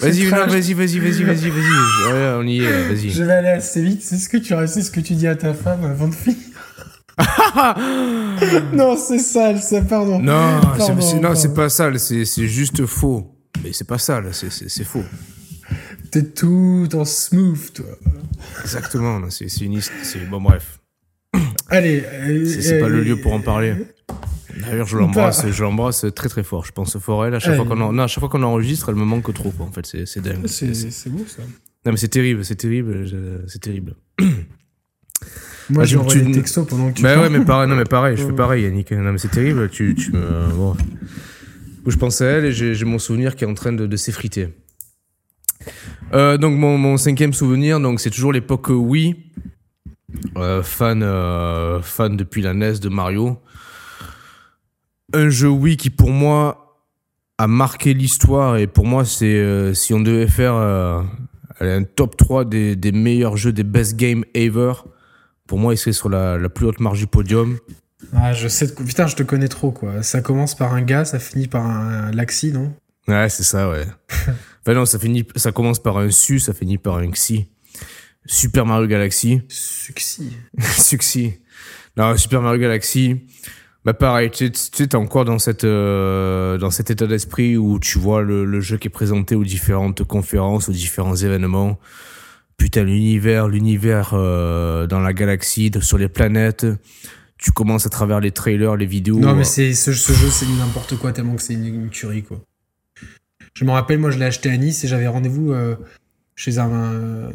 Vas-y, 0.00 0.24
vas-y, 0.24 0.74
vas-y, 0.74 0.98
vas-y, 0.98 0.98
vas-y, 0.98 1.50
vas-y. 1.50 2.12
Ouais, 2.12 2.34
on 2.36 2.42
y 2.42 2.64
est, 2.64 2.88
vas-y. 2.88 3.10
Je 3.10 3.22
vais 3.22 3.32
aller 3.32 3.48
assez 3.48 3.80
vite. 3.80 4.02
C'est 4.02 4.16
ce 4.16 4.28
que 4.28 4.38
tu 4.38 4.54
c'est 4.66 4.82
ce 4.82 4.90
que 4.90 4.98
tu 4.98 5.14
dis 5.14 5.28
à 5.28 5.36
ta 5.36 5.54
femme 5.54 5.84
avant 5.84 6.08
de 6.08 6.14
finir. 6.14 6.38
non, 8.72 8.96
c'est 8.96 9.18
sale, 9.18 9.60
ça, 9.60 9.82
pardon. 9.82 10.18
Non, 10.18 10.60
c'est 11.34 11.54
pas 11.54 11.68
sale, 11.68 12.00
c'est 12.00 12.24
juste 12.48 12.86
faux. 12.86 13.31
Mais 13.62 13.72
c'est 13.72 13.86
pas 13.86 13.98
ça, 13.98 14.20
là, 14.20 14.30
c'est 14.32 14.84
faux. 14.84 15.04
T'es 16.10 16.24
tout 16.24 16.88
en 16.94 17.04
smooth, 17.04 17.72
toi. 17.72 17.86
Exactement, 18.62 19.20
c'est 19.30 19.46
une 19.60 19.72
histoire. 19.74 20.26
Bon, 20.30 20.40
bref. 20.40 20.80
Allez. 21.68 22.04
C'est 22.46 22.80
pas 22.80 22.88
le 22.88 23.02
lieu 23.02 23.16
pour 23.16 23.32
en 23.32 23.40
parler. 23.40 23.74
D'ailleurs, 24.60 24.86
je 24.86 24.98
l'embrasse, 24.98 25.48
je 25.50 25.62
l'embrasse 25.62 26.04
très 26.14 26.28
très 26.28 26.42
fort. 26.42 26.64
Je 26.64 26.72
pense 26.72 26.98
fort 26.98 27.24
elle. 27.24 27.34
À 27.34 27.38
chaque 27.38 27.56
fois 27.56 27.64
qu'on 27.64 27.98
à 27.98 28.06
chaque 28.06 28.20
fois 28.20 28.28
qu'on 28.28 28.42
enregistre, 28.42 28.90
elle 28.90 28.96
me 28.96 29.04
manque 29.04 29.32
trop. 29.32 29.50
Quoi. 29.50 29.66
En 29.66 29.72
fait, 29.72 29.86
c'est 29.86 30.20
dingue. 30.20 30.46
C'est 30.46 31.08
beau 31.08 31.24
ça. 31.26 31.42
Non 31.84 31.90
mais 31.90 31.96
c'est 31.98 32.08
terrible, 32.08 32.44
c'est 32.44 32.54
terrible, 32.54 33.42
c'est 33.48 33.58
terrible. 33.58 33.96
Moi, 35.70 35.82
ah, 35.82 35.86
j'ai 35.86 35.96
envoyé 35.96 36.20
des 36.20 36.32
textos 36.32 36.66
pendant 36.66 36.90
que 36.90 36.96
tu. 36.96 37.02
Bah 37.02 37.18
ouais, 37.18 37.28
mais 37.28 37.44
pareil, 37.44 37.68
non 37.68 37.76
mais 37.76 37.84
pareil, 37.84 38.16
je 38.16 38.26
fais 38.26 38.32
pareil, 38.32 38.64
Yannick. 38.64 38.92
Non 38.92 39.12
mais 39.12 39.18
c'est 39.18 39.30
terrible. 39.30 39.68
Tu, 39.70 39.94
tu 39.94 40.12
me. 40.12 40.52
Bon 40.54 40.76
où 41.84 41.90
je 41.90 41.96
pense 41.96 42.20
à 42.20 42.26
elle 42.26 42.44
et 42.46 42.52
j'ai 42.52 42.84
mon 42.84 42.98
souvenir 42.98 43.36
qui 43.36 43.44
est 43.44 43.46
en 43.46 43.54
train 43.54 43.72
de, 43.72 43.96
s'effriter. 43.96 44.48
Euh, 46.12 46.36
donc 46.36 46.56
mon, 46.58 46.96
cinquième 46.96 47.32
souvenir, 47.32 47.80
donc 47.80 48.00
c'est 48.00 48.10
toujours 48.10 48.32
l'époque 48.32 48.68
Wii, 48.68 49.16
euh, 50.36 50.62
fan 50.62 51.02
euh, 51.02 51.80
fan 51.80 52.16
depuis 52.16 52.42
la 52.42 52.54
NES 52.54 52.78
de 52.78 52.88
Mario. 52.88 53.38
Un 55.14 55.28
jeu 55.28 55.48
Wii 55.48 55.76
qui 55.76 55.90
pour 55.90 56.10
moi 56.10 56.78
a 57.38 57.46
marqué 57.46 57.94
l'histoire 57.94 58.56
et 58.56 58.66
pour 58.66 58.86
moi 58.86 59.04
c'est 59.04 59.74
si 59.74 59.92
on 59.94 60.00
devait 60.00 60.28
faire 60.28 60.54
un 60.54 61.82
top 61.84 62.16
3 62.16 62.44
des, 62.44 62.92
meilleurs 62.92 63.36
jeux 63.36 63.52
des 63.52 63.64
best 63.64 63.96
games 63.96 64.24
ever, 64.34 64.72
pour 65.46 65.58
moi 65.58 65.74
il 65.74 65.76
serait 65.76 65.92
sur 65.92 66.08
la, 66.08 66.38
la 66.38 66.48
plus 66.48 66.66
haute 66.66 66.80
marge 66.80 66.98
du 66.98 67.06
podium. 67.06 67.58
Ah, 68.14 68.32
je 68.32 68.48
sais. 68.48 68.74
Putain, 68.74 69.06
je 69.06 69.16
te 69.16 69.22
connais 69.22 69.48
trop, 69.48 69.70
quoi. 69.70 70.02
Ça 70.02 70.20
commence 70.20 70.54
par 70.54 70.74
un 70.74 70.82
gars, 70.82 71.04
ça 71.04 71.18
finit 71.18 71.48
par 71.48 71.64
un, 71.64 72.10
laxi, 72.12 72.52
non? 72.52 72.72
Ouais, 73.08 73.28
c'est 73.28 73.42
ça, 73.42 73.70
ouais. 73.70 73.86
enfin, 74.60 74.74
non, 74.74 74.84
ça, 74.84 74.98
finit, 74.98 75.26
ça 75.36 75.52
commence 75.52 75.82
par 75.82 75.98
un 75.98 76.10
su, 76.10 76.38
ça 76.38 76.52
finit 76.52 76.78
par 76.78 76.96
un 76.96 77.10
xi. 77.10 77.48
Super 78.26 78.66
Mario 78.66 78.86
Galaxy. 78.86 79.42
Suxi. 79.48 80.36
Suxi. 80.60 81.34
Non, 81.96 82.16
Super 82.16 82.40
Mario 82.42 82.60
Galaxy. 82.60 83.22
Bah 83.84 83.94
pareil, 83.94 84.30
tu 84.30 84.48
sais, 84.54 84.86
t'es 84.86 84.94
encore 84.94 85.24
dans 85.24 85.40
cette 85.40 85.64
euh, 85.64 86.56
dans 86.56 86.70
cet 86.70 86.90
état 86.92 87.08
d'esprit 87.08 87.56
où 87.56 87.80
tu 87.80 87.98
vois 87.98 88.22
le, 88.22 88.44
le, 88.44 88.60
jeu 88.60 88.76
qui 88.76 88.86
est 88.86 88.90
présenté 88.90 89.34
aux 89.34 89.42
différentes 89.42 90.04
conférences, 90.04 90.68
aux 90.68 90.72
différents 90.72 91.16
événements. 91.16 91.80
Putain, 92.56 92.84
l'univers, 92.84 93.48
l'univers 93.48 94.12
euh, 94.12 94.86
dans 94.86 95.00
la 95.00 95.12
galaxie, 95.12 95.72
sur 95.80 95.98
les 95.98 96.08
planètes 96.08 96.64
tu 97.42 97.50
commences 97.50 97.86
à 97.86 97.90
travers 97.90 98.20
les 98.20 98.30
trailers, 98.30 98.76
les 98.76 98.86
vidéos. 98.86 99.18
Non, 99.18 99.34
mais 99.34 99.42
c'est 99.42 99.74
ce, 99.74 99.90
jeu, 99.90 100.30
c'est 100.30 100.46
n'importe 100.46 100.96
quoi 100.96 101.12
tellement 101.12 101.34
que 101.34 101.42
c'est 101.42 101.54
une, 101.54 101.90
tuerie, 101.90 102.22
quoi. 102.22 102.40
Je 103.54 103.64
me 103.64 103.72
rappelle, 103.72 103.98
moi, 103.98 104.12
je 104.12 104.18
l'ai 104.18 104.24
acheté 104.24 104.48
à 104.48 104.56
Nice 104.56 104.84
et 104.84 104.88
j'avais 104.88 105.08
rendez-vous 105.08 105.52
euh, 105.52 105.74
chez 106.36 106.58
un, 106.58 107.30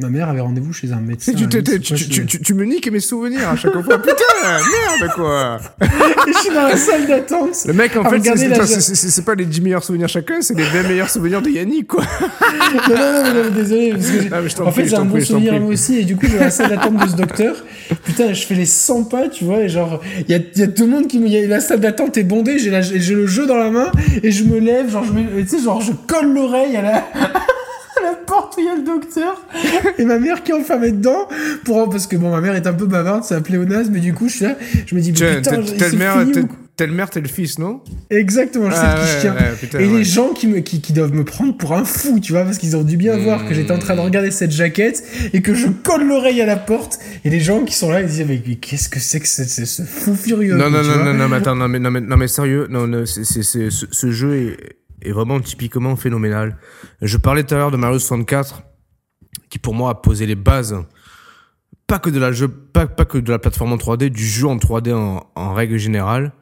Ma 0.00 0.10
mère 0.10 0.28
avait 0.28 0.38
rendez-vous 0.38 0.72
chez 0.72 0.92
un 0.92 1.00
médecin. 1.00 1.32
Tu, 1.32 1.48
tu, 1.48 2.54
me 2.54 2.64
niques 2.64 2.88
mes 2.88 3.00
souvenirs 3.00 3.48
à 3.48 3.56
chaque 3.56 3.72
fois. 3.72 3.98
Putain, 3.98 4.14
merde, 5.00 5.12
quoi. 5.12 5.58
je 5.80 6.38
suis 6.38 6.50
dans 6.50 6.68
la 6.68 6.76
salle 6.76 7.08
d'attente. 7.08 7.64
Le 7.66 7.72
mec, 7.72 7.96
en 7.96 8.08
fait, 8.08 8.20
c'est 8.76 9.24
pas 9.24 9.34
les 9.34 9.44
10 9.44 9.60
meilleurs 9.60 9.82
souvenirs 9.82 10.06
chacun, 10.08 10.40
c'est 10.40 10.56
les 10.56 10.62
20 10.62 10.84
meilleurs 10.84 11.10
souvenirs 11.10 11.42
de 11.42 11.50
Yannick, 11.50 11.88
quoi. 11.88 12.04
non, 12.88 12.94
non, 12.94 13.42
non, 13.42 13.50
désolé. 13.52 13.94
en 14.60 14.70
fait, 14.70 14.84
j'ai 14.86 14.94
un 14.94 15.04
bon 15.04 15.20
souvenir 15.20 15.60
moi 15.60 15.72
aussi, 15.72 15.98
et 15.98 16.04
du 16.04 16.14
coup, 16.14 16.26
j'ai 16.30 16.38
la 16.38 16.52
salle 16.52 16.68
d'attente 16.68 17.04
de 17.04 17.10
ce 17.10 17.16
docteur. 17.16 17.56
Putain, 18.04 18.32
je 18.32 18.46
fais 18.46 18.54
les 18.54 18.66
100 18.66 19.02
pas, 19.02 19.28
tu 19.28 19.46
vois, 19.46 19.62
et 19.62 19.68
genre, 19.68 20.00
il 20.28 20.30
y 20.30 20.34
a, 20.34 20.38
y 20.54 20.62
a, 20.62 20.68
tout 20.68 20.84
le 20.84 20.90
monde 20.90 21.08
qui 21.08 21.18
me. 21.18 21.46
La 21.48 21.58
salle 21.58 21.80
d'attente 21.80 22.16
est 22.16 22.22
bondée, 22.22 22.60
j'ai 22.60 22.70
le 23.16 23.26
jeu 23.26 23.46
dans 23.46 23.58
la 23.58 23.70
main, 23.72 23.90
et 24.22 24.30
je 24.30 24.44
me 24.44 24.60
lève, 24.60 24.92
genre, 24.92 25.02
je, 25.02 25.40
tu 25.40 25.48
sais, 25.48 25.60
genre, 25.60 25.80
je 25.80 25.90
colle 26.06 26.32
l'oreille 26.32 26.76
à 26.76 26.82
la 26.82 27.04
porte 28.28 28.54
où 28.56 28.60
il 28.60 28.66
y 28.66 28.68
a 28.68 28.76
le 28.76 28.82
docteur 28.84 29.42
et 29.98 30.04
ma 30.04 30.18
mère 30.18 30.42
qui 30.44 30.52
est 30.52 30.54
enfermée 30.54 30.92
dedans 30.92 31.26
pour 31.64 31.88
parce 31.88 32.06
que 32.06 32.16
bon 32.16 32.30
ma 32.30 32.40
mère 32.40 32.54
est 32.54 32.66
un 32.66 32.72
peu 32.74 32.86
bavarde 32.86 33.24
c'est 33.24 33.34
un 33.34 33.40
pléonasme 33.40 33.90
mais 33.92 34.00
du 34.00 34.12
coup 34.14 34.28
je 34.28 34.36
suis 34.36 34.44
là 34.44 34.56
je 34.86 34.94
me 34.94 35.00
dis 35.00 35.12
putain 35.12 35.40
telle 35.42 35.96
mère 35.96 36.16
telle 36.76 36.92
mère, 36.92 37.10
tel 37.10 37.26
fils, 37.26 37.58
non? 37.58 37.80
Exactement, 38.08 38.70
je 38.70 38.76
sais 38.76 38.80
Ah 38.84 38.94
de 38.94 39.00
qui 39.04 39.12
je 39.16 39.20
tiens. 39.20 39.34
ouais, 39.34 39.56
putain, 39.60 39.78
et 39.80 39.86
ouais. 39.88 39.98
les 39.98 40.04
gens 40.04 40.28
qui, 40.28 40.46
me, 40.46 40.60
qui, 40.60 40.80
qui 40.80 40.92
doivent 40.92 41.12
me 41.12 41.24
prendre 41.24 41.56
pour 41.56 41.72
un 41.72 41.82
fou, 41.84 42.20
tu 42.20 42.30
vois, 42.30 42.44
parce 42.44 42.56
qu'ils 42.56 42.76
ont 42.76 42.84
dû 42.84 42.96
bien 42.96 43.16
voir 43.16 43.48
que 43.48 43.52
j'étais 43.52 43.72
en 43.72 43.80
train 43.80 43.96
de 43.96 44.00
regarder 44.00 44.30
cette 44.30 44.52
jaquette 44.52 45.02
et 45.32 45.42
que 45.42 45.54
je 45.54 45.66
colle 45.82 46.06
l'oreille 46.06 46.40
à 46.40 46.46
la 46.46 46.54
porte. 46.54 47.00
Et 47.24 47.30
les 47.30 47.40
gens 47.40 47.64
qui 47.64 47.74
sont 47.74 47.90
là, 47.90 48.00
ils 48.00 48.06
disent, 48.06 48.24
mais, 48.28 48.40
mais 48.46 48.54
qu'est-ce 48.54 48.88
que 48.88 49.00
c'est 49.00 49.18
que 49.18 49.26
ce, 49.26 49.42
ce- 49.42 49.64
ce 49.64 49.82
fou 49.82 50.14
furieux 50.14 50.54
Non, 50.54 50.70
non, 50.70 50.84
non, 50.84 51.04
non, 51.04 51.14
non, 51.14 51.28
mais 51.28 51.36
attends, 51.38 51.56
non, 51.56 51.66
mais, 51.66 51.80
non, 51.80 51.90
mais, 51.90 52.00
non, 52.00 52.16
mais 52.16 52.28
sérieux, 52.28 52.68
non, 52.70 52.86
non, 52.86 53.04
c'est, 53.06 53.24
c'est, 53.24 53.42
c'est- 53.42 53.70
ce, 53.70 53.86
ce 53.90 54.10
jeu 54.12 54.36
est, 54.36 54.56
est 55.02 55.12
vraiment 55.12 55.40
typiquement 55.40 55.96
phénoménal. 55.96 56.58
Je 57.02 57.16
parlais 57.16 57.44
tout 57.44 57.54
à 57.54 57.58
l'heure 57.58 57.70
de 57.70 57.76
Mario 57.76 57.98
64, 57.98 58.62
qui 59.50 59.58
pour 59.58 59.74
moi 59.74 59.90
a 59.90 59.94
posé 59.94 60.26
les 60.26 60.34
bases, 60.34 60.76
pas 61.86 61.98
que 61.98 62.10
de 62.10 62.18
la 62.18 62.32
jeu, 62.32 62.48
pas, 62.48 62.86
pas 62.86 63.04
que 63.04 63.18
de 63.18 63.30
la 63.30 63.38
plateforme 63.38 63.72
en 63.72 63.76
3D, 63.76 64.10
du 64.10 64.26
jeu 64.26 64.46
en 64.46 64.56
3D 64.56 64.92
en, 64.92 65.54
règle 65.54 65.78
générale. 65.78 66.32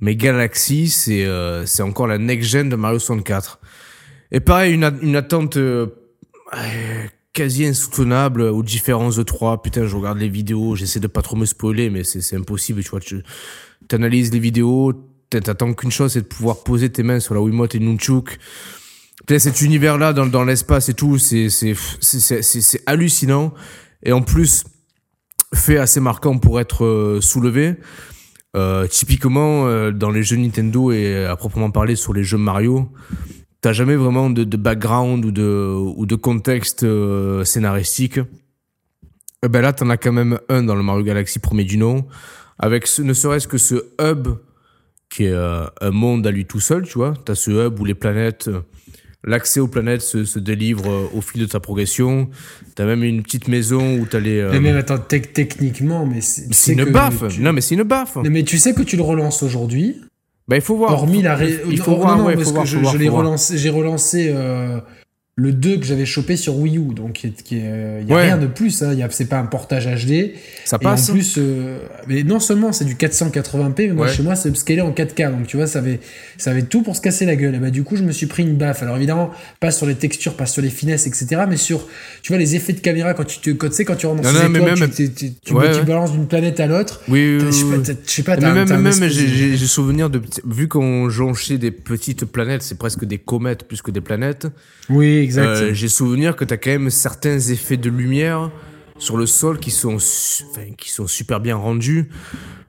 Mais 0.00 0.16
Galaxy, 0.16 0.88
c'est, 0.88 1.26
euh, 1.26 1.66
c'est 1.66 1.82
encore 1.82 2.06
la 2.06 2.18
next-gen 2.18 2.68
de 2.68 2.76
Mario 2.76 2.98
64. 2.98 3.60
Et 4.32 4.40
pareil, 4.40 4.74
une, 4.74 4.98
une 5.02 5.16
attente 5.16 5.56
euh, 5.56 5.88
quasi 7.32 7.66
insoutenable 7.66 8.42
aux 8.42 8.62
différences 8.62 9.16
de 9.16 9.22
3. 9.22 9.62
Putain, 9.62 9.86
je 9.86 9.96
regarde 9.96 10.18
les 10.18 10.28
vidéos, 10.28 10.76
j'essaie 10.76 11.00
de 11.00 11.06
pas 11.06 11.22
trop 11.22 11.36
me 11.36 11.46
spoiler, 11.46 11.90
mais 11.90 12.04
c'est, 12.04 12.36
impossible, 12.36 12.82
tu 12.82 12.90
vois. 12.90 13.00
Tu 13.00 13.22
analyses 13.92 14.32
les 14.32 14.38
vidéos, 14.38 14.92
t'attends 15.38 15.72
qu'une 15.74 15.90
chose, 15.90 16.12
c'est 16.12 16.22
de 16.22 16.26
pouvoir 16.26 16.62
poser 16.62 16.90
tes 16.90 17.02
mains 17.02 17.20
sur 17.20 17.34
la 17.34 17.40
Wiimote 17.40 17.74
et 17.74 17.78
Nunchuk. 17.80 18.38
Putain, 19.20 19.38
cet 19.38 19.60
univers-là, 19.60 20.12
dans, 20.12 20.44
l'espace 20.44 20.88
et 20.88 20.94
tout, 20.94 21.18
c'est, 21.18 21.48
hallucinant. 22.86 23.52
Et 24.02 24.12
en 24.12 24.22
plus, 24.22 24.64
fait 25.54 25.76
assez 25.76 26.00
marquant 26.00 26.38
pour 26.38 26.58
être 26.58 26.84
euh, 26.84 27.20
soulevé. 27.20 27.76
Euh, 28.56 28.86
typiquement, 28.86 29.66
euh, 29.66 29.92
dans 29.92 30.10
les 30.10 30.22
jeux 30.22 30.36
Nintendo 30.36 30.90
et 30.90 31.24
à 31.24 31.36
proprement 31.36 31.70
parler 31.70 31.96
sur 31.96 32.12
les 32.14 32.24
jeux 32.24 32.38
Mario, 32.38 32.90
t'as 33.60 33.72
jamais 33.72 33.94
vraiment 33.94 34.30
de, 34.30 34.44
background 34.56 35.24
ou 35.24 35.30
de, 36.06 36.16
contexte 36.16 36.86
scénaristique. 37.44 38.20
Eh 39.42 39.48
ben 39.48 39.60
là, 39.60 39.72
t'en 39.72 39.88
as 39.90 39.96
quand 39.96 40.12
même 40.12 40.38
un 40.48 40.62
dans 40.62 40.74
le 40.74 40.82
Mario 40.82 41.04
Galaxy 41.04 41.38
premier 41.38 41.64
du 41.64 41.76
nom, 41.76 42.06
avec 42.58 42.86
ce, 42.86 43.02
ne 43.02 43.12
serait-ce 43.12 43.48
que 43.48 43.58
ce 43.58 43.86
hub 44.00 44.28
qui 45.10 45.24
est 45.24 45.32
euh, 45.32 45.64
un 45.80 45.90
monde 45.90 46.26
à 46.26 46.30
lui 46.30 46.46
tout 46.46 46.60
seul, 46.60 46.84
tu 46.86 46.94
vois. 46.94 47.14
T'as 47.24 47.34
ce 47.34 47.50
hub 47.50 47.78
où 47.80 47.84
les 47.84 47.94
planètes, 47.94 48.48
euh, 48.48 48.60
l'accès 49.24 49.60
aux 49.60 49.68
planètes 49.68 50.02
se, 50.02 50.24
se 50.24 50.38
délivre 50.38 50.88
euh, 50.88 51.08
au 51.14 51.20
fil 51.20 51.40
de 51.40 51.46
ta 51.46 51.60
progression. 51.60 52.30
T'as 52.76 52.86
même 52.86 53.02
une 53.02 53.22
petite 53.22 53.48
maison 53.48 53.98
où 53.98 54.06
t'as 54.06 54.20
les. 54.20 54.38
euh, 54.38 54.50
Mais 54.52 54.60
même, 54.60 54.76
attends, 54.76 54.98
tec- 54.98 55.32
techniquement, 55.32 56.06
mais 56.06 56.20
c'est. 56.20 56.46
tu 56.46 56.52
c'est 56.54 56.72
une 56.74 56.84
baffe. 56.84 57.24
tu- 57.28 57.40
Non, 57.40 57.52
mais 57.52 57.60
c'est 57.60 57.74
une 57.74 57.82
baffe. 57.82 58.16
Non, 58.16 58.22
mais 58.30 58.44
tu 58.44 58.56
sais 58.58 58.72
que 58.72 58.82
tu 58.82 58.96
le 58.96 59.02
relances 59.02 59.42
aujourd'hui, 59.42 59.96
Bah, 60.48 60.56
il 60.56 60.62
faut 60.62 60.76
voir. 60.76 60.92
hormis 60.92 61.22
la. 61.22 61.34
ré- 61.36 61.60
Il 61.68 61.78
faut 61.78 61.90
non, 61.90 61.96
voir, 61.98 62.16
non, 62.18 62.24
ouais, 62.26 62.34
parce 62.34 62.44
faut 62.44 62.50
que 62.50 62.54
voir, 62.54 62.92
je, 62.92 62.98
l'ai 62.98 63.08
relancé, 63.08 63.58
j'ai 63.58 63.70
relancé 63.70 64.30
euh, 64.32 64.80
le 65.36 65.52
2 65.52 65.78
que 65.78 65.86
j'avais 65.86 66.04
chopé 66.04 66.36
sur 66.36 66.56
Wii 66.58 66.76
U, 66.76 66.92
donc 66.94 67.12
qui 67.14 67.28
est- 67.28 67.42
qui 67.42 67.56
est- 67.56 68.00
il 68.02 68.08
y 68.08 68.12
a 68.12 68.16
Ouais. 68.16 68.24
rien 68.24 68.36
de 68.36 68.46
plus, 68.46 68.82
hein, 68.82 68.90
il 68.92 68.98
y 68.98 69.02
a- 69.02 69.08
c'est 69.10 69.24
pas 69.24 69.38
un 69.38 69.46
portage 69.46 69.86
HD. 69.86 70.34
Ça 70.66 70.76
Et 70.78 70.84
passe. 70.84 71.08
en 71.08 71.12
plus, 71.14 71.36
euh, 71.38 71.78
mais 72.08 72.24
non 72.24 72.40
seulement 72.40 72.72
c'est 72.72 72.84
du 72.84 72.94
480p, 72.96 73.88
mais 73.88 73.94
moi 73.94 74.06
Ouais. 74.06 74.12
chez 74.12 74.22
moi 74.22 74.34
c'est 74.34 74.50
upscalé 74.50 74.82
en 74.82 74.92
4K, 74.92 75.30
donc 75.30 75.46
tu 75.46 75.56
vois, 75.56 75.66
ça 75.66 75.78
avait, 75.78 76.00
ça 76.36 76.50
avait 76.50 76.62
tout 76.64 76.82
pour 76.82 76.94
se 76.94 77.00
casser 77.00 77.24
la 77.24 77.36
gueule. 77.36 77.54
Et 77.54 77.58
bah 77.58 77.70
du 77.70 77.84
coup, 77.84 77.96
je 77.96 78.02
me 78.02 78.12
suis 78.12 78.26
pris 78.26 78.42
une 78.42 78.56
baffe. 78.56 78.82
Alors 78.82 78.96
évidemment, 78.96 79.30
pas 79.60 79.70
sur 79.70 79.86
les 79.86 79.94
textures, 79.94 80.34
pas 80.34 80.46
sur 80.46 80.60
les 80.60 80.68
finesses, 80.68 81.06
etc., 81.06 81.42
mais 81.48 81.56
sur, 81.56 81.86
tu 82.22 82.32
vois, 82.32 82.38
les 82.38 82.54
effets 82.56 82.74
de 82.74 82.80
caméra 82.80 83.14
quand 83.14 83.24
tu 83.24 83.38
te, 83.38 83.50
quand, 83.50 83.68
tu 83.68 83.74
sais, 83.76 83.84
quand 83.86 83.96
tu 83.96 84.06
rentres 84.06 84.20
dans 84.22 84.32
Non, 84.32 84.38
ces 84.38 84.44
non, 84.44 84.50
mais 84.50 84.58
étoiles, 84.58 84.78
même- 84.80 84.90
tu, 84.90 85.10
tu, 85.12 85.32
tu- 85.42 85.52
Ouais, 85.54 85.70
tu 85.70 85.78
ouais. 85.78 85.84
balances 85.84 86.12
d'une 86.12 86.26
planète 86.26 86.60
à 86.60 86.66
l'autre. 86.66 87.00
Oui, 87.08 87.38
oui, 87.40 87.46
Je 87.50 87.52
sais 88.04 88.22
pas, 88.24 88.36
Mais 88.36 88.52
même, 88.52 88.68
même 88.82 89.08
j'ai- 89.08 89.56
souvenir 89.56 90.10
de 90.10 90.20
vu 90.44 90.68
qu'on 90.68 91.08
jonchait 91.08 91.56
des 91.56 91.70
petites 91.70 92.24
planètes, 92.26 92.62
c'est 92.62 92.76
presque 92.76 93.04
des 93.06 93.18
comètes 93.18 93.64
plus 93.64 93.80
que 93.80 93.90
des 93.90 94.00
planètes. 94.02 94.46
Oui, 94.90 95.19
euh, 95.36 95.74
j'ai 95.74 95.88
souvenir 95.88 96.36
que 96.36 96.44
t'as 96.44 96.56
quand 96.56 96.70
même 96.70 96.90
certains 96.90 97.38
effets 97.38 97.76
de 97.76 97.90
lumière 97.90 98.50
sur 98.98 99.16
le 99.16 99.26
sol 99.26 99.58
qui 99.58 99.70
sont, 99.70 99.96
qui 100.76 100.90
sont 100.90 101.06
super 101.06 101.40
bien 101.40 101.56
rendus. 101.56 102.10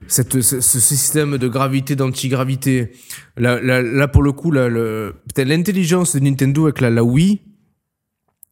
Cette, 0.08 0.40
ce, 0.40 0.60
système 0.60 1.38
de 1.38 1.48
gravité, 1.48 1.94
d'antigravité. 1.94 2.92
Là, 3.36 3.60
là, 3.60 4.08
pour 4.08 4.22
le 4.22 4.32
coup, 4.32 4.50
l'intelligence 4.50 6.16
de 6.16 6.20
Nintendo 6.20 6.64
avec 6.64 6.80
la, 6.80 6.90
la 6.90 7.04
Wii, 7.04 7.40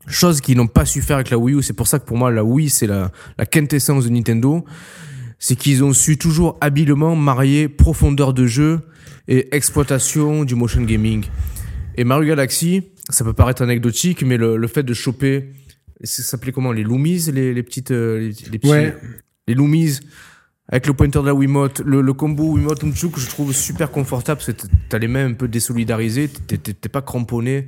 chose 0.06 0.40
qu'ils 0.40 0.56
n'ont 0.56 0.68
pas 0.68 0.84
su 0.84 1.02
faire 1.02 1.16
avec 1.16 1.30
la 1.30 1.38
Wii 1.38 1.56
U, 1.56 1.62
c'est 1.62 1.72
pour 1.72 1.88
ça 1.88 1.98
que 1.98 2.04
pour 2.04 2.16
moi, 2.16 2.30
la 2.30 2.44
Wii, 2.44 2.70
c'est 2.70 2.86
la, 2.86 3.10
la 3.36 3.46
quintessence 3.46 4.04
de 4.04 4.10
Nintendo, 4.10 4.64
c'est 5.38 5.56
qu'ils 5.56 5.82
ont 5.82 5.92
su 5.92 6.18
toujours 6.18 6.56
habilement 6.60 7.16
marier 7.16 7.68
profondeur 7.68 8.32
de 8.32 8.46
jeu 8.46 8.80
et 9.26 9.54
exploitation 9.54 10.44
du 10.44 10.54
motion 10.54 10.82
gaming. 10.82 11.24
Et 11.96 12.04
Mario 12.04 12.28
Galaxy, 12.28 12.82
ça 13.10 13.24
peut 13.24 13.32
paraître 13.32 13.62
anecdotique, 13.62 14.22
mais 14.22 14.36
le, 14.36 14.56
le 14.56 14.66
fait 14.68 14.82
de 14.82 14.94
choper, 14.94 15.50
ça 16.02 16.22
s'appelait 16.22 16.52
comment 16.52 16.72
Les 16.72 16.82
Loomies, 16.82 17.30
les, 17.32 17.52
les 17.54 17.62
petites, 17.62 17.90
euh, 17.90 18.18
les, 18.18 18.34
les 18.50 18.58
petits, 18.58 18.70
Ouais. 18.70 18.96
les 19.48 19.54
Loomies, 19.54 19.98
avec 20.68 20.86
le 20.86 20.94
pointeur 20.94 21.22
de 21.22 21.28
la 21.28 21.34
Wiimote, 21.34 21.80
le, 21.84 22.00
le 22.00 22.12
combo 22.12 22.54
Wiimote 22.54 22.82
Nunchuk, 22.84 23.18
je 23.18 23.26
trouve 23.28 23.52
super 23.52 23.90
confortable 23.90 24.40
parce 24.40 24.52
que 24.52 24.66
t'as 24.88 24.98
les 24.98 25.08
mains 25.08 25.26
un 25.26 25.32
peu 25.34 25.48
désolidarisées, 25.48 26.28
t'es- 26.28 26.88
pas 26.88 27.02
cramponné, 27.02 27.66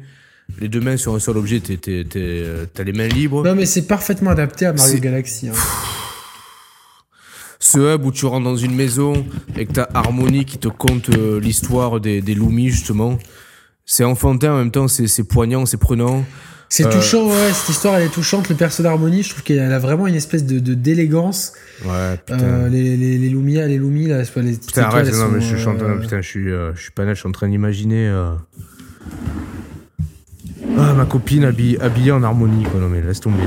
les 0.60 0.68
deux 0.68 0.80
mains 0.80 0.96
sur 0.96 1.14
un 1.14 1.18
seul 1.18 1.36
objet, 1.36 1.60
t'as 1.60 2.84
les 2.84 2.92
mains 2.92 3.08
libres. 3.08 3.44
Non, 3.44 3.54
mais 3.54 3.66
c'est 3.66 3.86
parfaitement 3.86 4.30
adapté 4.30 4.66
à 4.66 4.72
Mario 4.72 4.98
Galaxy. 5.00 5.48
hein. 5.48 5.52
Ce 7.58 7.78
hub 7.78 8.04
où 8.04 8.10
tu 8.12 8.26
rentres 8.26 8.44
dans 8.44 8.56
une 8.56 8.74
maison 8.74 9.24
et 9.56 9.66
que 9.66 9.72
t'as 9.72 9.88
Harmony 9.94 10.44
qui 10.44 10.58
te 10.58 10.66
conte 10.68 11.10
euh, 11.10 11.38
l'histoire 11.40 12.00
des, 12.00 12.20
des 12.20 12.36
justement. 12.68 13.18
C'est 13.84 14.04
enfantin 14.04 14.52
en 14.54 14.58
même 14.58 14.70
temps, 14.70 14.88
c'est 14.88 15.24
poignant, 15.24 15.66
c'est 15.66 15.76
prenant. 15.76 16.24
C'est 16.68 16.86
Euh, 16.86 16.90
touchant, 16.90 17.28
ouais, 17.28 17.52
cette 17.52 17.68
histoire 17.68 17.96
elle 17.96 18.06
est 18.06 18.08
touchante. 18.08 18.48
Le 18.48 18.54
perso 18.54 18.82
d'harmonie, 18.82 19.22
je 19.22 19.28
trouve 19.30 19.42
qu'elle 19.42 19.60
a 19.60 19.78
vraiment 19.78 20.06
une 20.06 20.14
espèce 20.14 20.46
de 20.46 20.58
d'élégance. 20.72 21.52
Ouais, 21.84 22.16
putain. 22.16 22.40
Euh, 22.42 22.68
les, 22.70 22.96
les, 22.96 23.18
les 23.18 23.28
Lumia, 23.28 23.66
les 23.66 23.76
Lumi, 23.76 24.06
là, 24.06 24.24
c'est 24.24 24.32
pas 24.32 24.40
les 24.40 24.52
petites 24.52 24.68
Putain, 24.68 24.84
arrête, 24.84 25.06
non, 25.12 25.12
sont, 25.12 25.28
mais 25.28 25.40
je 25.42 25.56
suis 25.56 25.68
euh, 25.68 25.98
putain, 25.98 26.20
je 26.22 26.26
suis, 26.28 26.50
euh, 26.50 26.74
je 26.74 26.80
suis 26.80 26.90
pas 26.92 27.04
net, 27.04 27.14
je 27.14 27.20
suis 27.20 27.28
en 27.28 27.32
train 27.32 27.48
d'imaginer. 27.48 28.08
Ah, 30.78 30.94
ma 30.94 31.04
copine 31.04 31.44
habillée, 31.44 31.78
habillée 31.80 32.12
en 32.12 32.22
harmonie, 32.22 32.64
quoi. 32.64 32.80
Non, 32.80 32.88
mais 32.88 33.02
laisse 33.02 33.20
tomber. 33.20 33.42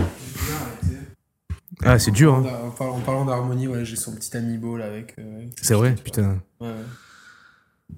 Ah, 1.84 1.98
c'est 1.98 2.12
dur, 2.12 2.36
hein. 2.36 2.44
En 2.80 3.00
parlant, 3.00 3.26
d'harmonie, 3.26 3.68
ouais, 3.68 3.86
j'ai 3.86 3.96
son 3.96 4.14
petit 4.14 4.38
amiibo 4.38 4.78
là 4.78 4.86
avec. 4.86 5.16
avec 5.18 5.50
C'est 5.62 5.74
vrai, 5.74 5.96
putain. 6.04 6.38
Ouais, 6.60 6.68
ouais. 6.68 6.74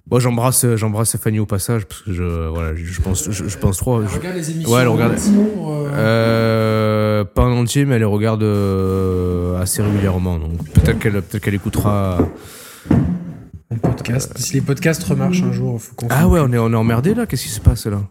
Bon, 0.05 0.19
j'embrasse, 0.19 0.65
j'embrasse 0.76 1.15
Fanny 1.18 1.39
au 1.39 1.45
passage, 1.45 1.85
parce 1.85 2.01
que 2.01 2.14
je, 2.14 2.23
voilà, 2.23 2.76
je, 2.76 3.01
pense, 3.01 3.30
je, 3.30 3.47
je 3.47 3.57
pense 3.57 3.77
trop. 3.77 4.01
Elle 4.01 4.09
je- 4.09 4.15
regarde 4.18 4.35
les 4.35 4.51
émissions. 4.51 4.72
Ouais, 4.73 4.81
elle 4.81 4.88
regarde. 4.88 5.18
Simon, 5.18 5.49
euh, 5.69 5.89
Euh, 5.93 7.23
pas 7.26 7.43
en 7.43 7.51
entier, 7.57 7.85
mais 7.85 7.95
elle 7.95 8.01
les 8.01 8.05
regarde 8.05 8.43
euh, 8.43 9.59
assez 9.59 9.81
régulièrement. 9.81 10.39
Donc 10.39 10.64
peut-être 10.73 10.99
qu'elle 10.99 11.22
peut 11.22 11.39
qu'elle 11.39 11.55
écoutera. 11.55 12.19
en 13.69 13.77
podcast. 13.77 14.38
Si 14.38 14.53
les 14.53 14.61
podcasts 14.61 15.03
remarchent 15.03 15.41
un 15.43 15.51
jour, 15.51 15.81
faut 15.81 15.95
qu'on. 15.95 16.07
Ah 16.09 16.27
ouais, 16.27 16.39
on 16.41 16.51
est, 16.53 16.57
on 16.57 16.72
est 16.72 16.76
emmerdé 16.76 17.14
là 17.14 17.26
Qu'est-ce 17.26 17.43
qui 17.43 17.49
se 17.49 17.59
passe 17.61 17.85
là? 17.88 18.01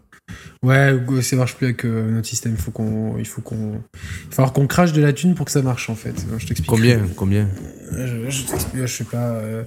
Ouais, 0.63 0.93
ça 1.21 1.35
marche 1.35 1.55
plus 1.55 1.65
avec 1.67 1.85
euh, 1.85 2.11
notre 2.11 2.27
système. 2.27 2.53
Il 2.53 2.61
faut 2.61 2.71
qu'on, 2.71 3.17
il 3.17 3.25
faut 3.25 3.41
qu'on, 3.41 3.81
il 4.29 4.33
falloir 4.33 4.51
qu'on 4.51 4.67
crache 4.67 4.91
de 4.93 5.01
la 5.01 5.13
thune 5.13 5.35
pour 5.35 5.45
que 5.45 5.51
ça 5.51 5.61
marche 5.61 5.89
en 5.89 5.95
fait. 5.95 6.15
Je 6.37 6.45
t'explique. 6.47 6.67
Combien? 6.67 6.99
Combien? 7.15 7.47
Euh, 7.93 8.25
Je, 8.29 8.29
je 8.29 8.45
t'explique, 8.45 8.81
je 8.81 8.87
sais 8.87 9.03
pas, 9.05 9.17
euh, 9.29 9.63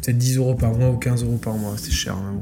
peut-être 0.00 0.18
10 0.18 0.38
euros 0.38 0.54
par 0.54 0.74
mois 0.74 0.90
ou 0.90 0.96
15 0.96 1.24
euros 1.24 1.38
par 1.42 1.54
mois. 1.54 1.74
C'est 1.76 1.92
cher. 1.92 2.14
hein, 2.14 2.34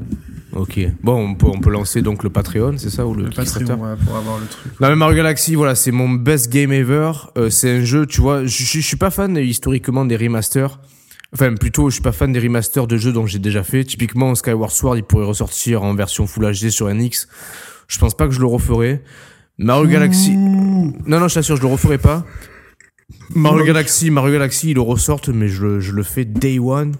bon. 0.51 0.61
Ok. 0.61 0.79
Bon, 1.01 1.29
on 1.29 1.35
peut, 1.35 1.47
on 1.47 1.59
peut 1.59 1.71
lancer 1.71 2.01
donc 2.01 2.23
le 2.23 2.29
Patreon, 2.29 2.75
c'est 2.77 2.89
ça 2.89 3.07
ou 3.07 3.13
le, 3.13 3.29
Patreon, 3.29 3.65
ouais, 3.65 3.95
pour 4.05 4.15
avoir 4.15 4.39
le 4.39 4.45
truc. 4.45 4.71
Non 4.79 4.89
mais 4.89 4.95
Mario 4.95 5.17
Galaxy, 5.17 5.55
voilà, 5.55 5.73
c'est 5.73 5.91
mon 5.91 6.09
best 6.09 6.51
game 6.51 6.71
ever. 6.71 7.11
Euh, 7.37 7.49
c'est 7.49 7.77
un 7.77 7.83
jeu, 7.83 8.05
tu 8.05 8.21
vois, 8.21 8.45
je 8.45 8.79
suis 8.79 8.97
pas 8.97 9.09
fan 9.09 9.35
historiquement 9.37 10.05
des 10.05 10.15
remasters. 10.15 10.79
Enfin, 11.33 11.55
plutôt, 11.55 11.89
je 11.89 11.95
suis 11.95 12.03
pas 12.03 12.11
fan 12.11 12.31
des 12.31 12.39
remasters 12.39 12.85
de 12.85 12.95
jeux 12.97 13.11
dont 13.11 13.25
j'ai 13.25 13.39
déjà 13.39 13.63
fait. 13.63 13.83
Typiquement, 13.83 14.35
Skyward 14.35 14.71
Sword, 14.71 14.97
il 14.97 15.03
pourrait 15.03 15.25
ressortir 15.25 15.81
en 15.81 15.95
version 15.95 16.27
Full 16.27 16.51
HD 16.51 16.69
sur 16.69 16.93
NX. 16.93 17.27
Je 17.87 17.97
pense 17.97 18.15
pas 18.15 18.27
que 18.27 18.33
je 18.33 18.39
le 18.39 18.45
referai. 18.45 19.01
Mario 19.57 19.87
Galaxy. 19.87 20.35
Non, 20.37 20.93
non, 21.19 21.27
je 21.27 21.33
t'assure, 21.33 21.55
je 21.55 21.61
le 21.61 21.67
referai 21.67 21.97
pas. 21.97 22.23
Mario 23.33 23.65
Galaxy, 23.65 24.11
Mario 24.11 24.33
Galaxy, 24.33 24.69
il 24.69 24.75
le 24.75 24.81
ressorte, 24.81 25.29
mais 25.29 25.47
je 25.47 25.65
le 25.65 26.03
fais 26.03 26.25
day 26.25 26.59
one. 26.59 26.93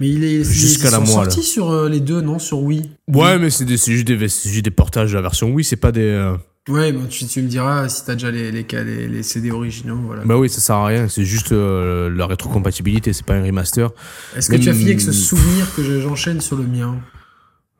Mais 0.00 0.08
il 0.10 0.24
est 0.24 0.44
Jusqu'à 0.44 0.90
la 0.90 0.98
moelle. 1.00 1.08
sortis 1.08 1.42
sur 1.42 1.70
euh, 1.70 1.88
les 1.88 2.00
deux, 2.00 2.20
non, 2.20 2.38
sur 2.38 2.60
Wii. 2.62 2.90
Ouais, 3.08 3.38
mais 3.38 3.48
c'est 3.50 3.66
juste, 3.66 4.06
juste 4.46 4.64
des 4.64 4.70
portages 4.70 5.10
de 5.10 5.16
la 5.16 5.22
version 5.22 5.50
Wii, 5.52 5.64
c'est 5.64 5.76
pas 5.76 5.92
des. 5.92 6.00
euh, 6.02 6.36
Ouais, 6.68 6.90
bon, 6.92 7.06
tu, 7.08 7.24
tu 7.26 7.42
me 7.42 7.48
diras 7.48 7.88
si 7.88 8.04
t'as 8.04 8.14
déjà 8.14 8.30
les, 8.32 8.50
les, 8.50 8.66
les, 8.84 9.06
les 9.08 9.22
CD 9.22 9.52
originaux, 9.52 10.00
voilà. 10.04 10.24
Bah 10.24 10.36
oui, 10.36 10.48
ça 10.50 10.60
sert 10.60 10.74
à 10.74 10.86
rien, 10.86 11.06
c'est 11.08 11.24
juste 11.24 11.52
euh, 11.52 12.10
la 12.10 12.26
rétrocompatibilité, 12.26 13.12
c'est 13.12 13.24
pas 13.24 13.34
un 13.34 13.42
remaster. 13.44 13.90
Est-ce 14.36 14.50
que 14.50 14.56
tu 14.56 14.68
as 14.68 14.74
fini 14.74 14.86
avec 14.90 15.00
ce 15.00 15.12
souvenir 15.12 15.72
que 15.76 15.84
je- 15.84 16.00
j'enchaîne 16.00 16.40
sur 16.40 16.56
le 16.56 16.64
mien? 16.64 16.96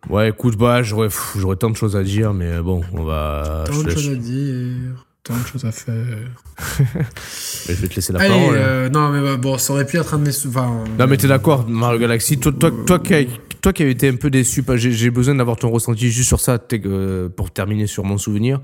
Ouais, 0.08 0.28
écoute, 0.28 0.56
bah, 0.56 0.84
j'aurais, 0.84 1.08
tant 1.58 1.68
de 1.70 1.74
choses 1.76 1.96
à 1.96 2.04
dire, 2.04 2.32
mais 2.32 2.60
bon, 2.60 2.80
on 2.92 3.02
va. 3.02 3.64
Tant 3.66 3.82
de 3.82 3.90
choses 3.90 4.08
à 4.08 4.14
dire. 4.14 5.05
Tant 5.26 5.34
de 5.36 5.46
choses 5.46 5.64
à 5.64 5.72
faire. 5.72 5.94
je 7.68 7.72
vais 7.72 7.88
te 7.88 7.94
laisser 7.96 8.12
la 8.12 8.20
Allez, 8.20 8.28
parole. 8.34 8.56
euh, 8.56 8.88
non, 8.88 9.10
mais 9.10 9.20
bah, 9.20 9.36
bon, 9.36 9.58
ça 9.58 9.72
aurait 9.72 9.86
pu 9.86 9.96
être 9.96 10.14
un 10.14 10.18
de 10.18 10.24
mes. 10.24 10.46
Enfin, 10.46 10.84
Non, 10.98 11.06
mais 11.06 11.16
t'es 11.16 11.26
d'accord, 11.28 11.68
Mario 11.68 11.98
Galaxy. 11.98 12.38
Toi, 12.38 12.52
toi, 12.52 12.70
toi, 12.86 12.98
qui, 12.98 13.14
as- 13.14 13.24
toi 13.60 13.72
qui 13.72 13.82
avais 13.82 13.92
été 13.92 14.08
un 14.08 14.16
peu 14.16 14.30
déçu, 14.30 14.62
pas- 14.62 14.76
j'ai 14.76 15.10
besoin 15.10 15.34
d'avoir 15.34 15.56
ton 15.56 15.70
ressenti 15.70 16.10
juste 16.10 16.28
sur 16.28 16.40
ça 16.40 16.58
euh, 16.72 17.28
pour 17.28 17.50
terminer 17.50 17.86
sur 17.86 18.04
mon 18.04 18.18
souvenir. 18.18 18.60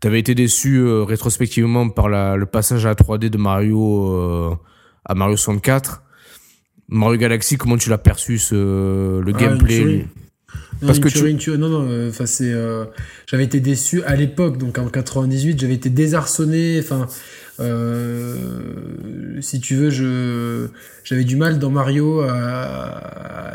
T'avais 0.00 0.20
été 0.20 0.34
déçu 0.34 0.76
euh, 0.78 1.02
rétrospectivement 1.04 1.88
par 1.88 2.08
la, 2.08 2.36
le 2.36 2.46
passage 2.46 2.84
à 2.84 2.90
la 2.90 2.94
3D 2.94 3.30
de 3.30 3.38
Mario 3.38 4.08
euh, 4.12 4.54
à 5.04 5.14
Mario 5.14 5.36
64. 5.36 6.02
Mario 6.88 7.18
Galaxy, 7.18 7.56
comment 7.56 7.78
tu 7.78 7.88
l'as 7.88 7.96
perçu, 7.98 8.36
ce, 8.38 8.54
le 9.20 9.32
Ah, 9.34 9.38
gameplay 9.38 10.06
Non, 10.84 10.88
Parce 10.88 10.98
une 10.98 11.04
que 11.04 11.08
tu- 11.38 11.52
une. 11.54 11.60
Non, 11.60 11.68
non, 11.70 11.86
euh, 11.88 12.10
enfin, 12.10 12.26
c'est. 12.26 12.52
euh, 12.52 12.84
j'avais 13.26 13.44
été 13.44 13.58
déçu 13.60 14.02
à 14.02 14.16
l'époque, 14.16 14.58
donc 14.58 14.76
en 14.78 14.88
98, 14.88 15.58
j'avais 15.60 15.74
été 15.74 15.88
désarçonné. 15.88 16.78
Enfin, 16.78 17.06
euh, 17.60 18.36
si 19.40 19.60
tu 19.60 19.74
veux, 19.76 19.90
je, 19.90 20.66
j'avais 21.04 21.24
du 21.24 21.36
mal 21.36 21.58
dans 21.58 21.70
Mario 21.70 22.20
à, 22.20 22.32
à- 22.32 23.54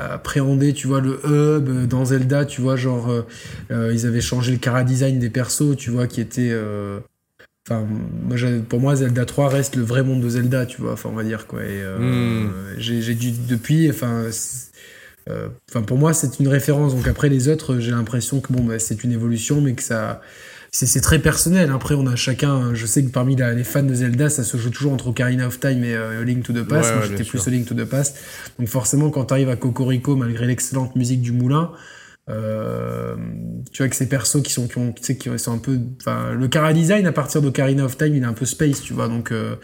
à 0.00 0.14
appréhender, 0.14 0.72
tu 0.72 0.86
vois, 0.86 1.00
le 1.00 1.20
hub. 1.24 1.86
Dans 1.88 2.04
Zelda, 2.06 2.44
tu 2.44 2.60
vois, 2.60 2.76
genre, 2.76 3.08
euh, 3.70 3.92
ils 3.92 4.06
avaient 4.06 4.20
changé 4.20 4.52
le 4.52 4.58
cara 4.58 4.84
design 4.84 5.18
des 5.18 5.30
persos, 5.30 5.76
tu 5.76 5.90
vois, 5.90 6.06
qui 6.06 6.20
était. 6.20 6.52
Enfin, 7.66 7.86
moi, 8.28 8.36
pour 8.68 8.80
moi, 8.80 8.94
Zelda 8.96 9.24
3 9.24 9.48
reste 9.48 9.76
le 9.76 9.82
vrai 9.84 10.02
monde 10.02 10.20
de 10.22 10.28
Zelda, 10.28 10.66
tu 10.66 10.82
vois. 10.82 10.92
Enfin, 10.92 11.08
on 11.12 11.16
va 11.16 11.24
dire 11.24 11.46
quoi. 11.46 11.60
Et 11.62 11.66
euh, 11.82 12.46
Hmm. 12.48 12.50
j'ai, 12.78 13.00
j'ai 13.00 13.14
dû 13.14 13.30
depuis, 13.48 13.88
enfin. 13.90 14.24
Euh, 15.30 15.48
Enfin, 15.70 15.82
pour 15.82 15.98
moi, 15.98 16.12
c'est 16.14 16.38
une 16.40 16.48
référence. 16.48 16.94
Donc 16.94 17.06
après, 17.08 17.28
les 17.28 17.48
autres, 17.48 17.78
j'ai 17.78 17.90
l'impression 17.92 18.40
que 18.40 18.52
bon, 18.52 18.62
bah, 18.64 18.78
c'est 18.78 19.04
une 19.04 19.12
évolution, 19.12 19.60
mais 19.60 19.74
que 19.74 19.82
ça, 19.82 20.20
c'est 20.70 20.86
c'est 20.86 21.00
très 21.00 21.18
personnel. 21.20 21.70
Après, 21.72 21.94
on 21.94 22.06
a 22.06 22.16
chacun. 22.16 22.74
Je 22.74 22.84
sais 22.86 23.04
que 23.04 23.10
parmi 23.10 23.36
la- 23.36 23.52
les 23.54 23.64
fans 23.64 23.82
de 23.82 23.94
Zelda, 23.94 24.28
ça 24.28 24.42
se 24.44 24.56
joue 24.56 24.70
toujours 24.70 24.92
entre 24.92 25.08
Ocarina 25.08 25.46
of 25.46 25.60
Time 25.60 25.84
et 25.84 25.94
euh, 25.94 26.24
Link 26.24 26.42
to 26.44 26.52
the 26.52 26.62
Past. 26.66 26.90
Ouais, 26.90 26.96
Moi, 26.96 27.06
j'étais 27.08 27.24
plus 27.24 27.46
Link 27.48 27.66
to 27.66 27.74
the 27.74 27.84
Past. 27.84 28.16
Donc 28.58 28.68
forcément, 28.68 29.10
quand 29.10 29.24
tu 29.26 29.34
arrives 29.34 29.48
à 29.50 29.56
Cocorico, 29.56 30.16
malgré 30.16 30.46
l'excellente 30.46 30.94
musique 30.96 31.20
du 31.22 31.32
moulin. 31.32 31.70
euh, 32.30 33.14
tu 33.72 33.82
vois 33.82 33.88
que 33.90 33.96
ces 33.96 34.08
persos 34.08 34.40
qui 34.42 34.50
sont 34.52 34.66
qui 34.66 34.78
ont 34.78 34.92
tu 34.92 35.02
sais 35.02 35.16
qui 35.16 35.28
sont 35.38 35.52
un 35.52 35.58
peu 35.58 35.78
enfin 36.00 36.32
le 36.32 36.48
cara 36.48 36.72
design 36.72 37.06
à 37.06 37.12
partir 37.12 37.42
d'Ocarina 37.42 37.84
of 37.84 37.98
Time 37.98 38.14
il 38.16 38.22
est 38.22 38.26
un 38.26 38.32
peu 38.32 38.46
space 38.46 38.80
tu 38.80 38.94
vois 38.94 39.08
donc 39.08 39.30
euh, 39.30 39.56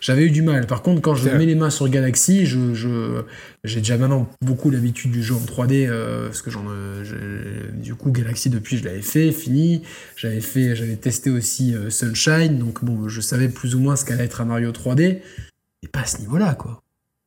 j'avais 0.00 0.24
eu 0.24 0.30
du 0.30 0.42
mal. 0.42 0.66
Par 0.66 0.82
contre, 0.82 1.00
quand 1.02 1.14
je 1.14 1.28
mets 1.28 1.46
les 1.46 1.54
mains 1.54 1.70
sur 1.70 1.88
Galaxy, 1.88 2.46
je, 2.46 3.22
j'ai 3.64 3.80
déjà 3.80 3.96
maintenant 3.98 4.28
beaucoup 4.42 4.70
l'habitude 4.70 5.10
du 5.12 5.22
jeu 5.22 5.34
en 5.34 5.40
3D, 5.40 5.86
euh, 5.86 6.26
parce 6.26 6.42
que 6.42 6.50
j'en, 6.50 6.64
euh, 6.68 7.70
du 7.74 7.94
coup, 7.94 8.10
Galaxy 8.10 8.50
depuis, 8.50 8.78
je 8.78 8.84
l'avais 8.84 9.02
fait, 9.02 9.30
fini. 9.32 9.82
J'avais 10.16 10.40
fait, 10.40 10.74
j'avais 10.74 10.96
testé 10.96 11.30
aussi 11.30 11.74
euh, 11.74 11.90
Sunshine, 11.90 12.58
donc 12.58 12.84
bon, 12.84 13.08
je 13.08 13.20
savais 13.20 13.48
plus 13.48 13.74
ou 13.74 13.80
moins 13.80 13.96
ce 13.96 14.04
qu'allait 14.04 14.24
être 14.24 14.40
un 14.40 14.46
Mario 14.46 14.72
3D, 14.72 15.18
mais 15.82 15.88
pas 15.92 16.00
à 16.00 16.06
ce 16.06 16.18
niveau-là, 16.18 16.54
quoi. 16.54 16.82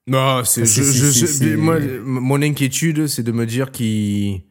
Non, 0.08 0.44
c'est, 0.44 0.66
C'est- 0.66 1.56
moi, 1.56 1.80
mon 2.04 2.42
inquiétude, 2.42 3.08
c'est 3.08 3.24
de 3.24 3.32
me 3.32 3.46
dire 3.46 3.72
qu'ils 3.72 4.42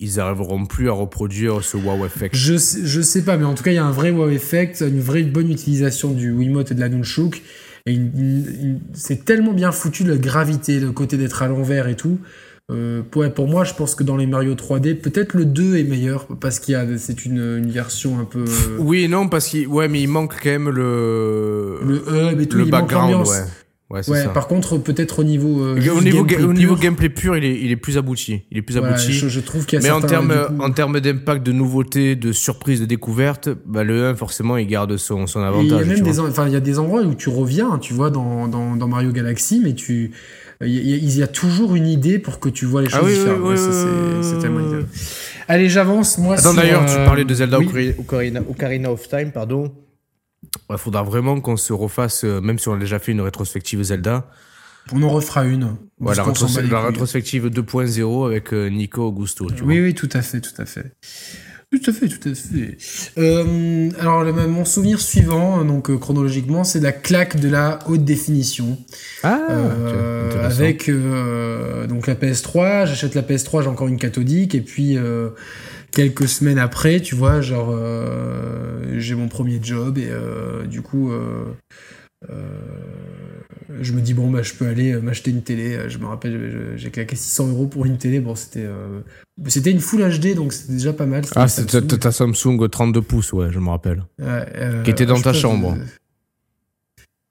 ils 0.00 0.20
arriveront 0.20 0.66
plus 0.66 0.88
à 0.88 0.92
reproduire 0.92 1.62
ce 1.62 1.76
wow 1.76 2.04
effect. 2.04 2.34
Je 2.34 2.56
sais, 2.56 2.80
je 2.84 3.00
sais 3.00 3.22
pas, 3.22 3.36
mais 3.36 3.44
en 3.44 3.54
tout 3.54 3.62
cas, 3.62 3.70
il 3.70 3.76
y 3.76 3.78
a 3.78 3.84
un 3.84 3.92
vrai 3.92 4.10
wow 4.10 4.28
effect, 4.28 4.80
une 4.80 5.00
vraie 5.00 5.22
bonne 5.22 5.50
utilisation 5.50 6.10
du 6.10 6.32
Wiimote 6.32 6.72
et 6.72 6.74
de 6.74 6.80
la 6.80 6.88
Nunchuk. 6.88 7.42
Et 7.86 7.98
c'est 8.94 9.24
tellement 9.24 9.52
bien 9.52 9.70
foutu, 9.70 10.04
la 10.04 10.16
gravité, 10.16 10.80
le 10.80 10.90
côté 10.92 11.16
d'être 11.16 11.42
à 11.42 11.48
l'envers 11.48 11.86
et 11.86 11.96
tout. 11.96 12.18
Euh, 12.72 13.02
ouais, 13.14 13.28
pour 13.28 13.46
moi, 13.46 13.64
je 13.64 13.74
pense 13.74 13.94
que 13.94 14.02
dans 14.02 14.16
les 14.16 14.26
Mario 14.26 14.54
3D, 14.54 14.94
peut-être 14.94 15.34
le 15.34 15.44
2 15.44 15.76
est 15.76 15.84
meilleur, 15.84 16.26
parce 16.40 16.60
qu'il 16.60 16.72
y 16.72 16.76
a, 16.76 16.86
c'est 16.96 17.26
une, 17.26 17.58
une 17.58 17.70
version 17.70 18.18
un 18.18 18.24
peu. 18.24 18.46
Oui 18.78 19.06
non, 19.06 19.28
parce 19.28 19.48
qu'il, 19.48 19.68
ouais, 19.68 19.86
mais 19.86 20.00
il 20.00 20.08
manque 20.08 20.34
quand 20.42 20.48
même 20.48 20.70
le, 20.70 21.78
le 21.84 21.96
hub 21.96 22.40
et 22.40 22.46
tout, 22.46 22.56
le 22.56 22.64
il 22.64 22.70
background, 22.70 23.26
ouais. 23.26 23.44
Ouais, 23.90 24.02
c'est 24.02 24.10
Ouais, 24.12 24.22
ça. 24.22 24.30
par 24.30 24.48
contre, 24.48 24.78
peut-être 24.78 25.18
au 25.18 25.24
niveau. 25.24 25.62
euh, 25.62 25.74
au 25.74 26.00
niveau, 26.00 26.24
gameplay 26.24 26.36
ga- 26.38 26.44
au 26.48 26.52
niveau 26.54 26.74
pur, 26.74 26.82
gameplay 26.82 27.08
pur, 27.10 27.36
il 27.36 27.44
est, 27.44 27.60
il 27.60 27.70
est 27.70 27.76
plus 27.76 27.98
abouti. 27.98 28.40
Il 28.50 28.56
est 28.56 28.62
plus 28.62 28.78
voilà, 28.78 28.94
abouti. 28.94 29.12
je, 29.12 29.28
je 29.28 29.40
trouve 29.40 29.66
qu'il 29.66 29.78
y 29.78 29.82
a 29.82 29.84
Mais 29.84 29.90
en 29.90 30.00
termes, 30.00 30.34
en 30.58 30.70
termes 30.70 31.00
d'impact, 31.00 31.44
de 31.44 31.52
nouveauté, 31.52 32.16
de 32.16 32.32
surprise, 32.32 32.80
de 32.80 32.86
découverte, 32.86 33.50
bah, 33.66 33.84
le 33.84 34.06
1, 34.06 34.14
forcément, 34.14 34.56
il 34.56 34.66
garde 34.66 34.96
son, 34.96 35.26
son 35.26 35.40
Et 35.40 35.42
Il 35.42 35.44
y 35.44 35.46
a 35.46 35.48
avantage. 35.76 35.86
même 35.86 36.00
des, 36.00 36.18
enfin, 36.18 36.46
il 36.46 36.54
y 36.54 36.56
a 36.56 36.60
des 36.60 36.78
endroits 36.78 37.02
où 37.02 37.14
tu 37.14 37.28
reviens, 37.28 37.78
tu 37.78 37.92
vois, 37.92 38.08
dans, 38.10 38.48
dans, 38.48 38.74
dans 38.74 38.88
Mario 38.88 39.12
Galaxy, 39.12 39.60
mais 39.62 39.74
tu, 39.74 40.12
il 40.62 40.68
y, 40.68 40.94
a- 40.94 40.96
il 40.96 41.16
y 41.18 41.22
a 41.22 41.26
toujours 41.26 41.74
une 41.74 41.86
idée 41.86 42.18
pour 42.18 42.40
que 42.40 42.48
tu 42.48 42.64
vois 42.64 42.80
les 42.80 42.88
choses 42.88 43.00
Ah 43.02 43.04
oui, 43.04 43.12
oui, 43.12 43.18
différentes. 43.18 43.40
oui, 43.50 43.58
c'est- 44.22 44.38
tellement 44.40 44.60
idéal. 44.66 44.86
Allez, 45.46 45.68
j'avance, 45.68 46.16
moi. 46.16 46.36
Attends, 46.38 46.54
d'ailleurs, 46.54 46.86
tu 46.86 46.94
euh, 46.94 47.04
parlais 47.04 47.26
de 47.26 47.34
Zelda 47.34 47.58
Ocarina, 47.60 48.40
Ocarina 48.48 48.90
of 48.90 49.06
Time, 49.08 49.30
pardon. 49.30 49.72
Il 50.70 50.78
faudra 50.78 51.02
vraiment 51.02 51.40
qu'on 51.40 51.56
se 51.56 51.72
refasse, 51.72 52.24
euh, 52.24 52.40
même 52.40 52.58
si 52.58 52.68
on 52.68 52.74
a 52.74 52.78
déjà 52.78 52.98
fait 52.98 53.12
une 53.12 53.20
rétrospective 53.20 53.82
Zelda, 53.82 54.28
On 54.92 55.02
en 55.02 55.08
refera 55.08 55.44
une. 55.44 55.76
Parce 56.02 56.16
la, 56.18 56.24
rétros- 56.24 56.70
la 56.70 56.80
rétrospective 56.86 57.46
2.0 57.48 58.26
avec 58.26 58.52
euh, 58.52 58.68
Nico 58.68 59.02
Augusto. 59.02 59.46
Tu 59.50 59.62
Oui, 59.64 59.78
vois. 59.78 59.86
oui, 59.86 59.94
tout 59.94 60.08
à 60.12 60.22
fait, 60.22 60.40
tout 60.40 60.60
à 60.60 60.66
fait. 60.66 60.92
Tout 61.72 61.90
à 61.90 61.92
fait, 61.92 62.06
tout 62.08 62.28
à 62.28 62.34
fait. 62.34 62.76
Euh, 63.18 63.90
alors, 63.98 64.22
le- 64.22 64.32
mon 64.46 64.64
souvenir 64.64 65.00
suivant, 65.00 65.64
donc 65.64 65.90
chronologiquement, 65.98 66.62
c'est 66.62 66.78
la 66.80 66.92
claque 66.92 67.40
de 67.40 67.48
la 67.48 67.80
haute 67.88 68.04
définition. 68.04 68.78
Ah, 69.24 69.40
Euh, 69.50 70.48
avec 70.48 70.88
euh, 70.88 71.86
donc 71.88 72.06
la 72.06 72.14
PS3, 72.14 72.86
j'achète 72.86 73.14
la 73.16 73.22
PS3, 73.22 73.62
j'ai 73.62 73.68
encore 73.68 73.88
une 73.88 73.98
cathodique, 73.98 74.54
et 74.54 74.60
puis 74.60 74.96
quelques 75.94 76.28
semaines 76.28 76.58
après, 76.58 77.00
tu 77.00 77.14
vois, 77.14 77.40
genre 77.40 77.70
euh, 77.70 78.98
j'ai 78.98 79.14
mon 79.14 79.28
premier 79.28 79.58
job 79.62 79.96
et 79.98 80.08
euh, 80.10 80.66
du 80.66 80.82
coup 80.82 81.10
euh, 81.10 81.44
je 83.80 83.92
me 83.92 84.00
dis 84.00 84.14
bon 84.14 84.30
bah 84.30 84.42
je 84.42 84.54
peux 84.54 84.66
aller 84.66 84.94
m'acheter 84.96 85.30
une 85.30 85.42
télé. 85.42 85.88
Je 85.88 85.98
me 85.98 86.06
rappelle, 86.06 86.74
j'ai 86.76 86.90
claqué 86.90 87.16
600 87.16 87.48
euros 87.48 87.66
pour 87.66 87.86
une 87.86 87.98
télé. 87.98 88.20
Bon 88.20 88.34
c'était 88.34 88.66
c'était 89.48 89.70
une 89.70 89.80
Full 89.80 90.02
HD 90.02 90.34
donc 90.34 90.52
c'était 90.52 90.74
déjà 90.74 90.92
pas 90.92 91.06
mal. 91.06 91.24
c'était 91.24 91.40
Ah, 91.40 91.48
Samsung. 91.48 91.98
ta, 91.98 92.12
Samsung 92.12 92.68
32 92.70 93.00
pouces, 93.02 93.32
ouais, 93.32 93.48
je 93.50 93.58
me 93.58 93.70
rappelle. 93.70 94.04
Qui 94.84 94.90
était 94.90 95.06
dans 95.06 95.20
ta 95.20 95.32
chambre. 95.32 95.76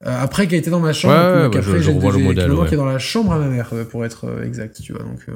Euh, 0.06 0.22
après, 0.22 0.48
qui 0.48 0.56
a 0.56 0.58
été 0.58 0.70
dans 0.70 0.82
ma 0.82 0.92
chambre, 0.92 1.14
Ouais, 1.14 1.20
ouais, 1.20 1.44
donc 1.44 1.54
bah, 1.54 1.60
après, 1.60 1.78
je 1.80 1.84
j'ai 1.84 1.98
Clément 1.98 2.66
qui 2.66 2.74
est 2.74 2.78
dans 2.78 2.86
la 2.86 3.00
chambre 3.00 3.32
à 3.32 3.40
ma 3.40 3.48
mère, 3.48 3.70
euh, 3.74 3.86
pour 3.86 4.04
être 4.04 4.26
euh, 4.26 4.46
exact, 4.46 4.82
tu 4.82 4.92
vois. 4.92 5.04
Donc, 5.04 5.20
euh, 5.30 5.34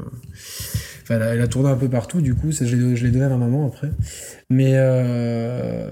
elle, 1.10 1.22
a, 1.22 1.35
elle 1.35 1.41
a 1.41 1.48
tourné 1.48 1.69
un 1.69 1.76
peu 1.76 1.88
partout, 1.88 2.19
du 2.19 2.35
coup, 2.35 2.52
je 2.52 2.76
l'ai 2.76 3.11
donné 3.11 3.26
à 3.26 3.30
ma 3.30 3.38
maman 3.38 3.68
après. 3.68 3.89
Mais, 4.49 4.73
euh, 4.73 5.89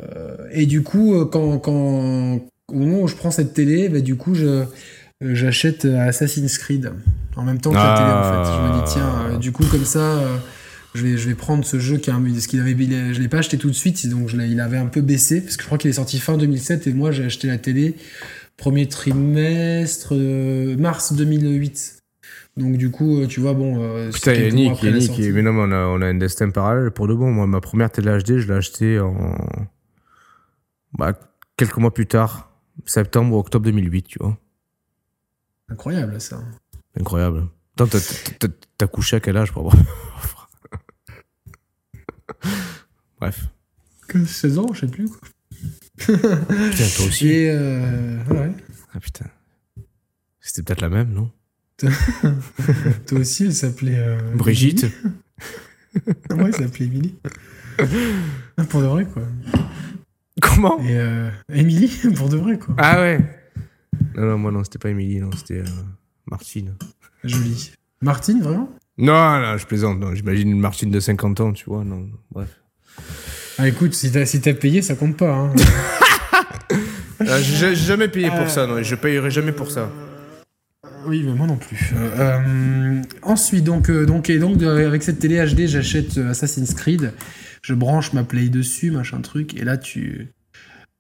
et 0.52 0.66
du 0.66 0.84
coup, 0.84 1.26
quand, 1.26 1.58
quand, 1.60 2.40
au 2.68 2.74
moment 2.74 3.02
où 3.02 3.08
je 3.08 3.16
prends 3.16 3.32
cette 3.32 3.54
télé, 3.54 3.88
bah, 3.88 4.02
du 4.02 4.18
coup, 4.18 4.36
je, 4.36 4.66
j'achète 5.22 5.86
Assassin's 5.86 6.58
Creed 6.58 6.92
en 7.38 7.44
même 7.44 7.60
temps 7.62 7.72
que 7.72 7.76
la 7.76 7.96
télé, 7.96 8.12
en 8.12 8.44
fait. 8.44 8.52
Je 8.52 8.62
me 8.62 8.76
dis, 8.76 8.92
tiens, 8.92 9.14
euh, 9.32 9.38
du 9.38 9.54
coup, 9.54 9.64
comme 9.72 9.86
ça, 9.86 10.20
je 10.96 11.02
vais, 11.02 11.18
je 11.18 11.30
vais 11.30 11.36
prendre 11.36 11.64
ce 11.64 11.80
jeu 11.80 11.96
qui 11.96 12.10
a 12.10 12.16
un, 12.16 12.40
ce 12.40 12.50
qu'il 12.50 12.60
avait, 12.60 12.72
il 12.72 13.14
je 13.14 13.22
l'ai 13.22 13.30
pas 13.30 13.38
acheté 13.38 13.58
tout 13.58 13.70
de 13.70 13.76
suite, 13.76 14.10
donc 14.10 14.28
je 14.28 14.36
il 14.38 14.60
avait 14.60 14.78
un 14.78 14.88
peu 14.88 15.00
baissé, 15.00 15.40
parce 15.40 15.56
que 15.56 15.64
je 15.64 15.68
crois 15.68 15.78
qu'il 15.78 15.90
est 15.90 15.94
sorti 15.94 16.20
fin 16.20 16.38
2007 16.38 16.88
et 16.88 16.94
moi 16.94 17.12
j'ai 17.12 17.26
acheté 17.26 17.48
la 17.48 17.58
télé 17.58 17.96
premier 18.58 18.88
trimestre 18.88 20.10
euh, 20.14 20.78
mars 20.78 21.14
2008. 21.14 22.00
Donc 22.58 22.78
du 22.78 22.90
coup, 22.90 23.20
euh, 23.20 23.28
tu 23.28 23.42
vois, 23.42 23.54
bon, 23.54 23.82
euh, 23.82 24.12
Putain, 24.12 24.34
Yannick, 24.34 24.82
Yannick, 24.82 25.12
mais 25.34 25.42
non, 25.42 25.52
mais 25.54 25.62
on 25.64 25.72
a, 25.72 25.88
on 25.88 26.02
a 26.02 26.06
un 26.08 26.14
destin 26.16 26.50
parallèle 26.50 26.92
pour 26.92 27.08
de 27.08 27.14
bon. 27.14 27.32
Moi, 27.32 27.48
ma 27.48 27.60
première 27.60 27.92
télé 27.92 28.18
HD, 28.18 28.38
je 28.40 28.48
l'ai 28.48 28.54
achetée 28.54 29.00
en. 29.00 29.36
Bah, 30.98 31.14
quelques 31.58 31.78
mois 31.78 31.94
plus 31.94 32.08
tard, 32.08 32.54
septembre 32.86 33.36
ou 33.36 33.40
octobre 33.40 33.66
2008, 33.66 34.04
tu 34.04 34.20
vois. 34.20 34.38
Incroyable 35.68 36.22
ça. 36.22 36.42
Incroyable. 36.98 37.48
Attends, 37.78 37.98
t'as- 38.78 38.88
couché 38.88 39.18
à 39.18 39.20
quel 39.20 39.36
âge 39.36 39.52
pour 39.52 39.64
avoir. 39.64 39.76
Bref. 43.20 43.48
Que 44.08 44.24
16 44.24 44.60
ans, 44.60 44.74
je 44.74 44.82
sais 44.82 44.88
plus. 44.88 45.10
Quoi. 45.10 45.28
Putain, 45.98 46.18
toi 46.96 47.06
aussi. 47.08 47.28
Et 47.28 47.50
euh, 47.52 48.18
ouais. 48.30 48.52
Ah 48.94 49.00
putain. 49.00 49.26
C'était 50.40 50.62
peut-être 50.64 50.82
la 50.82 50.90
même, 50.90 51.12
non 51.12 51.32
Toi 53.08 53.20
aussi, 53.20 53.46
elle 53.46 53.54
s'appelait. 53.54 53.98
euh, 53.98 54.18
Brigitte 54.36 54.86
ouais, 55.96 56.46
elle 56.46 56.56
s'appelait 56.56 56.86
Emily. 56.86 57.16
Ah, 58.58 58.64
pour 58.66 58.82
de 58.82 58.86
vrai, 58.88 59.06
quoi. 59.06 59.24
Comment 60.42 60.80
Et 60.82 60.98
euh, 60.98 61.30
Emily, 61.50 61.90
pour 62.16 62.30
de 62.30 62.38
vrai, 62.38 62.58
quoi. 62.60 62.76
Ah 62.78 63.00
ouais 63.02 63.20
Non, 64.16 64.24
non, 64.26 64.38
moi 64.38 64.52
non, 64.52 64.64
c'était 64.64 64.80
pas 64.80 64.90
Émilie, 64.90 65.20
non, 65.20 65.32
c'était 65.36 65.60
euh, 65.60 65.66
Martine. 66.30 66.76
Jolie. 67.24 67.72
Martine, 68.02 68.42
vraiment? 68.42 68.70
Non, 68.98 69.40
non, 69.42 69.58
je 69.58 69.66
plaisante, 69.66 70.00
non, 70.00 70.14
j'imagine 70.16 70.50
une 70.52 70.60
Martine 70.60 70.92
de 70.92 71.00
50 71.00 71.40
ans, 71.42 71.52
tu 71.54 71.66
vois, 71.66 71.84
non, 71.84 72.10
bref. 72.32 72.60
Ah, 73.58 73.68
écoute, 73.68 73.94
si 73.94 74.12
t'as 74.12 74.26
si 74.26 74.40
payé, 74.40 74.82
ça 74.82 74.96
compte 74.96 75.18
pas. 75.18 75.32
Hein. 75.34 75.54
Ah, 77.28 77.42
j'ai 77.42 77.76
jamais 77.76 78.10
payé 78.10 78.30
pour 78.30 78.50
ça, 78.50 78.68
non, 78.68 78.78
et 78.78 78.84
je 78.84 78.94
payerai 78.94 79.32
jamais 79.32 79.54
pour 79.54 79.72
ça. 79.72 79.90
Oui, 81.08 81.24
mais 81.26 81.34
moi 81.34 81.48
non 81.48 81.56
plus. 81.56 81.94
Euh, 81.96 82.10
euh, 82.20 83.02
ensuite, 83.22 83.64
donc, 83.64 83.90
euh, 83.90 84.06
donc, 84.06 84.30
et 84.30 84.38
donc 84.38 84.58
de- 84.58 84.68
avec 84.68 85.02
cette 85.02 85.20
télé 85.20 85.44
HD, 85.46 85.66
j'achète 85.68 86.18
euh, 86.18 86.32
Assassin's 86.32 86.74
Creed. 86.74 87.14
je 87.62 87.74
branche 87.74 88.12
ma 88.12 88.24
play 88.24 88.50
dessus, 88.50 88.92
machin 88.92 89.22
truc, 89.22 89.56
et 89.56 89.64
là 89.64 89.78
tu. 89.78 90.28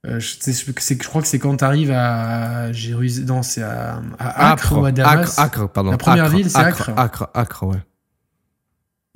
Euh, 0.07 0.19
je, 0.19 0.35
je 0.39 1.07
crois 1.07 1.21
que 1.21 1.27
c'est 1.27 1.39
quand 1.39 1.57
tu 1.57 1.63
arrives 1.65 1.91
à 1.91 2.71
Jérusalem, 2.71 3.27
non, 3.27 3.43
c'est 3.43 3.63
à, 3.63 4.01
à, 4.17 4.51
Acre, 4.53 4.77
ou 4.79 4.85
à 4.85 4.91
Damas. 4.91 5.37
Acre, 5.37 5.67
pardon. 5.67 5.91
La 5.91 5.97
première 5.97 6.29
ville, 6.29 6.49
c'est 6.49 6.57
Acre. 6.57 6.91
Acre, 6.95 7.29
Acre, 7.33 7.63
ouais. 7.67 7.77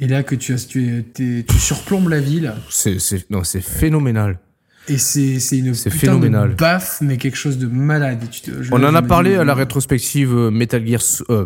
Et 0.02 0.08
là 0.08 0.24
que 0.24 0.36
tu, 0.36 0.54
as, 0.54 0.66
tu, 0.66 1.06
tu 1.14 1.60
surplombes 1.60 2.08
la 2.08 2.22
ville. 2.22 2.54
C'est, 2.70 2.98
non, 3.30 3.44
c'est 3.44 3.62
phénoménal. 3.62 4.40
Et 4.88 4.98
c'est, 4.98 5.40
c'est 5.40 5.58
une 5.58 5.74
putain 5.74 5.90
phénoménal. 5.90 6.52
de 6.52 6.56
baffe, 6.56 7.00
mais 7.02 7.18
quelque 7.18 7.38
chose 7.38 7.58
de 7.58 7.68
malade. 7.68 8.24
On 8.72 8.82
en 8.84 8.96
a 8.96 9.02
parlé 9.02 9.36
à 9.36 9.44
la 9.44 9.54
rétrospective 9.54 10.34
euh, 10.34 10.52
Metal 10.52 10.88
Gear. 10.88 11.02
Euh, 11.30 11.46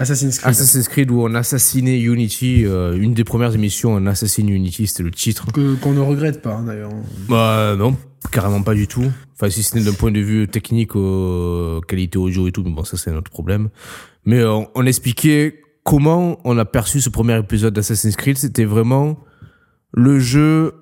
Assassin's 0.00 0.38
Creed. 0.40 0.50
Assassin's 0.50 0.88
Creed 0.88 1.10
où 1.12 1.22
on 1.22 1.34
assassinait 1.34 2.00
Unity. 2.00 2.66
Euh, 2.66 2.98
une 2.98 3.14
des 3.14 3.24
premières 3.24 3.54
émissions, 3.54 3.94
on 3.94 4.04
assassine 4.06 4.48
Unity, 4.48 4.88
c'était 4.88 5.04
le 5.04 5.12
titre. 5.12 5.46
Que, 5.52 5.74
qu'on 5.76 5.92
ne 5.92 6.00
regrette 6.00 6.42
pas, 6.42 6.54
hein, 6.54 6.64
d'ailleurs. 6.64 6.90
Bah 7.28 7.76
non, 7.78 7.96
carrément 8.32 8.62
pas 8.62 8.74
du 8.74 8.88
tout. 8.88 9.10
Enfin, 9.36 9.48
si 9.48 9.62
ce 9.62 9.78
n'est 9.78 9.84
d'un 9.84 9.92
point 9.92 10.10
de 10.10 10.20
vue 10.20 10.48
technique, 10.48 10.92
qualité 11.86 12.18
audio 12.18 12.48
et 12.48 12.52
tout, 12.52 12.64
mais 12.64 12.72
bon, 12.72 12.84
ça 12.84 12.96
c'est 12.96 13.10
un 13.10 13.16
autre 13.16 13.30
problème. 13.30 13.68
Mais 14.26 14.42
on 14.44 14.86
expliquait 14.86 15.63
comment 15.84 16.40
on 16.44 16.58
a 16.58 16.64
perçu 16.64 17.00
ce 17.00 17.10
premier 17.10 17.38
épisode 17.38 17.74
d'Assassin's 17.74 18.16
Creed. 18.16 18.38
C'était 18.38 18.64
vraiment 18.64 19.20
le 19.92 20.18
jeu 20.18 20.72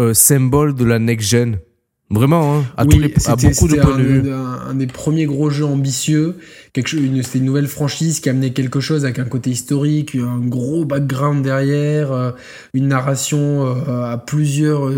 euh, 0.00 0.14
symbole 0.14 0.74
de 0.74 0.84
la 0.84 0.98
next-gen. 0.98 1.58
Vraiment, 2.12 2.58
hein, 2.58 2.64
à, 2.76 2.84
beaucoup 2.84 3.68
de 3.68 3.80
points 3.80 3.98
de 3.98 4.02
vue. 4.02 4.30
Un, 4.30 4.70
un, 4.70 4.74
des 4.74 4.86
premiers 4.86 5.24
gros 5.24 5.50
jeux 5.50 5.64
ambitieux. 5.64 6.36
Quelque 6.72 6.94
une, 6.96 7.22
c'était 7.22 7.38
une 7.38 7.46
nouvelle 7.46 7.66
franchise 7.66 8.20
qui 8.20 8.28
amenait 8.28 8.50
quelque 8.50 8.80
chose 8.80 9.04
avec 9.04 9.18
un 9.18 9.24
côté 9.24 9.50
historique, 9.50 10.14
un 10.14 10.38
gros 10.38 10.84
background 10.84 11.42
derrière, 11.42 12.12
euh, 12.12 12.30
une 12.74 12.88
narration 12.88 13.66
euh, 13.66 14.12
à 14.12 14.18
plusieurs, 14.18 14.92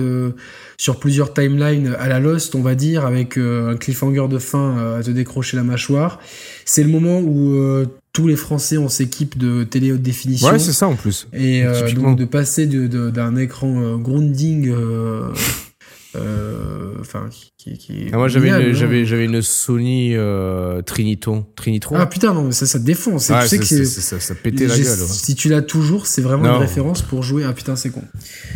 sur 0.76 0.98
plusieurs 0.98 1.32
timelines 1.32 1.96
à 1.98 2.08
la 2.08 2.20
Lost, 2.20 2.54
on 2.54 2.62
va 2.62 2.74
dire, 2.74 3.06
avec 3.06 3.38
un 3.38 3.76
cliffhanger 3.76 4.26
de 4.28 4.38
fin 4.38 4.96
à 4.98 5.02
te 5.02 5.10
décrocher 5.10 5.56
la 5.56 5.62
mâchoire. 5.62 6.18
C'est 6.64 6.82
le 6.82 6.90
moment 6.90 7.20
où 7.20 7.54
tous 8.14 8.28
les 8.28 8.36
Français 8.36 8.78
ont 8.78 8.88
s'équipe 8.88 9.36
de 9.36 9.64
télé 9.64 9.92
haute 9.92 10.00
définition. 10.00 10.48
Ouais, 10.48 10.58
c'est 10.60 10.72
ça 10.72 10.86
en 10.86 10.94
plus. 10.94 11.26
Et 11.34 11.64
euh, 11.64 11.90
donc 11.92 12.16
de 12.16 12.24
passer 12.24 12.66
d'un 12.66 12.86
de, 12.86 13.10
d'un 13.10 13.36
écran 13.36 13.74
euh, 13.76 13.96
grounding, 13.96 14.70
euh, 14.70 15.30
enfin, 17.00 17.28
qui, 17.56 17.76
qui, 17.78 18.08
ah, 18.12 18.16
moi 18.16 18.28
j'avais 18.28 18.48
une, 18.48 18.72
j'avais 18.72 19.04
j'avais 19.04 19.24
une 19.24 19.42
Sony 19.42 20.14
Triniton, 20.86 21.46
Trinitron. 21.56 21.96
Ah 21.98 22.06
putain 22.06 22.34
non, 22.34 22.44
mais 22.44 22.52
ça 22.52 22.66
ça 22.66 22.78
défonce. 22.78 23.26
tu 23.26 23.48
sais 23.48 23.58
que 23.58 23.64
c'est, 23.64 23.84
ça, 23.84 24.20
ça 24.20 24.34
pétait 24.34 24.66
la 24.66 24.76
gueule. 24.76 24.98
Si 24.98 25.34
tu 25.34 25.48
l'as 25.48 25.62
toujours, 25.62 26.06
c'est 26.06 26.22
vraiment 26.22 26.54
une 26.56 26.60
référence 26.60 27.02
pour 27.02 27.22
jouer. 27.22 27.44
Ah 27.44 27.52
putain, 27.52 27.76
c'est 27.76 27.90
con. 27.90 28.02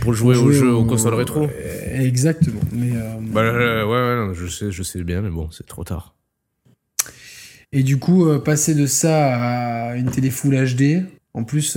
Pour 0.00 0.14
jouer, 0.14 0.36
au 0.36 0.52
jeu, 0.52 0.72
aux 0.72 0.84
consoles 0.84 1.14
rétro. 1.14 1.48
Exactement. 1.92 2.60
Mais 2.72 2.92
bah, 3.32 3.42
ouais, 3.42 3.84
ouais, 3.84 4.16
non, 4.16 4.34
je 4.34 4.46
sais, 4.46 4.70
je 4.70 4.82
sais 4.82 5.02
bien, 5.02 5.22
mais 5.22 5.30
bon, 5.30 5.48
c'est 5.50 5.66
trop 5.66 5.84
tard. 5.84 6.14
Et 7.72 7.82
du 7.82 7.98
coup, 7.98 8.26
euh, 8.26 8.38
passer 8.38 8.74
de 8.74 8.86
ça 8.86 9.90
à 9.90 9.96
une 9.96 10.10
télé 10.10 10.30
Full 10.30 10.54
HD, 10.54 11.04
en 11.34 11.44
plus, 11.44 11.76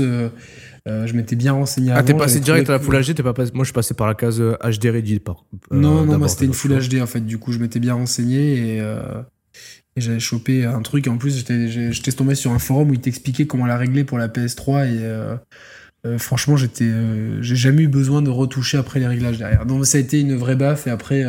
euh, 0.88 0.92
euh, 1.04 1.08
je 1.08 1.14
m'étais 1.14 1.36
bien 1.36 1.54
renseigné 1.54 1.92
Ah, 1.92 2.04
t'es 2.04 2.14
passé 2.14 2.40
direct 2.40 2.70
à 2.70 2.74
la 2.74 2.80
Full 2.80 3.02
HD, 3.02 3.16
t'es 3.16 3.24
pas 3.24 3.34
passé... 3.34 3.52
Moi, 3.54 3.64
je 3.64 3.68
suis 3.68 3.74
passé 3.74 3.94
par 3.94 4.08
la 4.08 4.16
case 4.16 4.40
HD 4.42 4.86
Ready. 4.86 5.20
Par, 5.20 5.46
non, 5.72 6.06
non, 6.06 6.18
moi, 6.18 6.28
c'était 6.28 6.46
une 6.46 6.54
Full 6.54 6.78
HD, 6.78 7.02
en 7.02 7.08
fait. 7.08 7.22
Du 7.22 7.38
coup, 7.38 7.52
je 7.52 7.60
m'étais 7.60 7.80
bien 7.80 7.94
renseigné 7.94 8.78
et, 8.78 8.78
et 8.78 10.02
j'avais 10.02 10.20
chopé 10.20 10.66
un 10.66 10.82
truc. 10.82 11.08
En 11.08 11.18
plus, 11.18 11.46
j'étais 11.48 12.12
tombé 12.12 12.36
sur 12.36 12.52
un 12.52 12.60
forum 12.60 12.90
où 12.90 12.94
il 12.94 13.02
t'expliquait 13.02 13.46
comment 13.48 13.66
la 13.66 13.78
régler 13.78 14.04
pour 14.04 14.18
la 14.18 14.28
PS3 14.28 14.88
et. 16.06 16.18
franchement, 16.18 16.58
j'étais, 16.58 16.90
j'ai 17.42 17.56
jamais 17.56 17.84
eu 17.84 17.88
besoin 17.88 18.22
de 18.22 18.30
retoucher 18.30 18.78
après 18.78 19.00
les 19.00 19.08
réglages 19.08 19.38
derrière. 19.38 19.66
Donc 19.66 19.86
ça 19.86 19.98
a 19.98 20.02
été 20.02 20.20
une 20.20 20.36
vraie 20.36 20.56
baffe 20.56 20.88
et 20.88 20.90
après, 20.90 21.24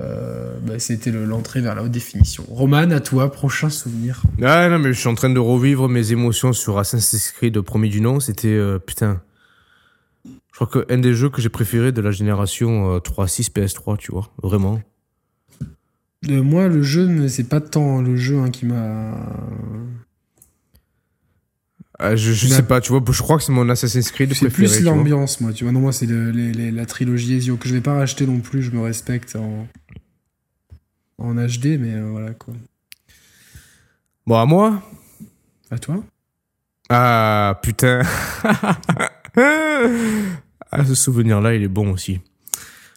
euh, 0.00 0.58
bah, 0.60 0.78
c'était 0.80 1.12
l'entrée 1.12 1.60
vers 1.60 1.74
la 1.74 1.84
haute 1.84 1.92
définition. 1.92 2.44
Roman, 2.48 2.90
à 2.90 3.00
toi, 3.00 3.30
prochain 3.30 3.70
souvenir. 3.70 4.22
Ah 4.42 4.68
non, 4.68 4.78
mais 4.78 4.92
je 4.92 4.98
suis 4.98 5.08
en 5.08 5.14
train 5.14 5.30
de 5.30 5.38
revivre 5.38 5.88
mes 5.88 6.10
émotions 6.10 6.52
sur 6.52 6.78
Assassin's 6.78 7.30
Creed 7.30 7.60
premier 7.60 7.88
du 7.88 8.00
nom. 8.00 8.18
C'était, 8.18 8.48
euh, 8.48 8.78
putain, 8.80 9.22
je 10.24 10.54
crois 10.54 10.66
que 10.66 10.92
un 10.92 10.98
des 10.98 11.14
jeux 11.14 11.30
que 11.30 11.40
j'ai 11.40 11.48
préféré 11.48 11.92
de 11.92 12.00
la 12.00 12.10
génération 12.10 12.98
3.6 12.98 13.50
euh, 13.56 13.66
PS3, 13.66 13.96
tu 13.96 14.10
vois, 14.10 14.32
vraiment. 14.42 14.80
moi, 16.28 16.66
le 16.66 16.82
jeu, 16.82 17.28
c'est 17.28 17.48
pas 17.48 17.60
tant 17.60 18.02
le 18.02 18.16
jeu 18.16 18.38
hein, 18.38 18.50
qui 18.50 18.66
m'a. 18.66 19.14
Ah, 22.00 22.16
je, 22.16 22.32
je 22.32 22.48
sais 22.48 22.64
pas, 22.64 22.80
tu 22.80 22.90
vois, 22.90 23.00
je 23.08 23.22
crois 23.22 23.36
que 23.36 23.44
c'est 23.44 23.52
mon 23.52 23.68
Assassin's 23.68 24.10
Creed 24.10 24.34
C'est 24.34 24.50
plus 24.50 24.82
l'ambiance, 24.82 25.40
moi, 25.40 25.52
tu 25.52 25.62
vois. 25.62 25.72
Non, 25.72 25.78
moi, 25.78 25.92
c'est 25.92 26.08
la 26.08 26.86
trilogie 26.86 27.36
Ezio 27.36 27.56
que 27.56 27.68
je 27.68 27.74
vais 27.74 27.80
pas 27.80 27.94
racheter 27.94 28.26
non 28.26 28.40
plus, 28.40 28.62
je 28.62 28.72
me 28.72 28.80
respecte 28.80 29.36
en, 29.36 29.68
en 31.18 31.34
HD, 31.34 31.78
mais 31.78 31.94
euh, 31.94 32.08
voilà 32.10 32.32
quoi. 32.34 32.54
Bon, 34.26 34.36
à 34.36 34.46
moi 34.46 34.82
À 35.70 35.78
toi 35.78 36.02
Ah, 36.88 37.58
putain 37.62 38.02
Ah, 39.36 40.84
ce 40.84 40.94
souvenir-là, 40.94 41.54
il 41.54 41.62
est 41.62 41.68
bon 41.68 41.92
aussi. 41.92 42.20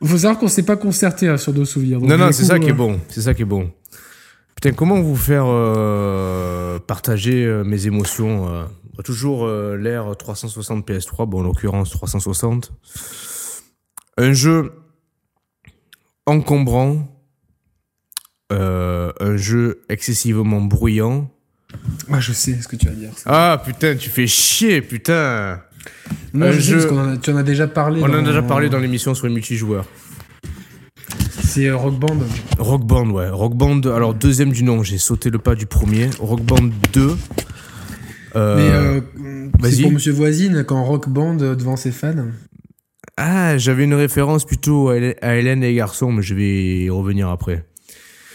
Faut 0.04 0.18
savoir 0.18 0.40
qu'on 0.40 0.48
s'est 0.48 0.64
pas 0.64 0.78
concerté 0.78 1.28
hein, 1.28 1.38
sur 1.38 1.54
nos 1.54 1.66
souvenirs. 1.66 2.00
non, 2.00 2.18
non, 2.18 2.32
c'est 2.32 2.46
ça 2.46 2.60
qui 2.60 2.70
est 2.70 2.74
bon. 2.74 3.00
C'est 3.10 3.22
ça 3.22 3.34
qui 3.34 3.42
est 3.44 3.46
bon. 3.46 3.72
Putain, 4.56 4.72
comment 4.72 5.00
vous 5.02 5.16
faire 5.16 5.46
euh, 5.48 6.80
partager 6.80 7.46
euh, 7.46 7.64
mes 7.64 7.86
émotions 7.88 8.68
Toujours 9.04 9.48
l'ère 9.48 10.16
360 10.18 10.88
PS3, 10.88 11.28
bon, 11.28 11.42
en 11.42 11.44
l'occurrence 11.44 11.92
360. 11.92 12.72
Un 14.18 14.34
jeu 14.34 14.72
encombrant, 16.26 17.08
euh, 18.52 19.12
un 19.20 19.38
jeu 19.38 19.82
excessivement 19.90 20.62
bruyant. 20.62 21.30
Ah, 22.10 22.20
je 22.20 22.32
sais 22.32 22.56
ce 22.62 22.68
que 22.68 22.76
tu 22.76 22.88
vas 22.88 22.94
dire. 22.94 23.10
Ah, 23.26 23.62
putain, 23.64 23.96
tu 23.96 24.10
fais 24.10 24.28
chier, 24.28 24.82
putain. 24.82 25.62
Non, 26.34 26.52
je 26.52 26.60
jeu... 26.60 26.88
parce 26.88 27.20
tu 27.22 27.32
en 27.32 27.38
as 27.38 27.44
déjà 27.44 27.68
parlé. 27.68 28.02
On 28.02 28.06
en 28.06 28.14
a 28.14 28.22
déjà 28.22 28.42
parlé 28.42 28.70
dans 28.70 28.80
l'émission 28.80 29.14
sur 29.14 29.28
les 29.28 29.34
multijoueurs. 29.34 29.86
C'est 31.42 31.68
euh, 31.68 31.76
Rock 31.76 32.00
Band. 32.00 32.18
Rock 32.58 32.86
Band, 32.86 33.10
ouais. 33.10 33.30
Rock 33.30 33.56
Band, 33.56 33.82
alors 33.82 34.14
deuxième 34.14 34.52
du 34.52 34.64
nom, 34.64 34.84
j'ai 34.84 34.98
sauté 34.98 35.30
le 35.30 35.40
pas 35.40 35.56
du 35.56 35.66
premier. 35.66 36.10
Rock 36.20 36.42
Band 36.42 36.70
2. 36.94 37.18
Euh, 38.36 39.02
Mais 39.62 39.72
c'est 39.72 39.84
pour 39.84 39.92
Monsieur 39.92 40.12
Voisine 40.12 40.64
quand 40.64 40.84
Rock 40.84 41.10
Band 41.10 41.36
devant 41.36 41.76
ses 41.76 41.92
fans. 41.92 42.28
Ah, 43.18 43.58
j'avais 43.58 43.86
une 43.86 43.96
référence 43.96 44.46
plutôt 44.46 44.90
à 44.90 45.36
Hélène 45.36 45.64
et 45.64 45.70
les 45.70 45.74
garçons, 45.74 46.12
mais 46.12 46.22
je 46.22 46.36
vais 46.36 46.84
y 46.84 46.90
revenir 46.90 47.30
après. 47.30 47.66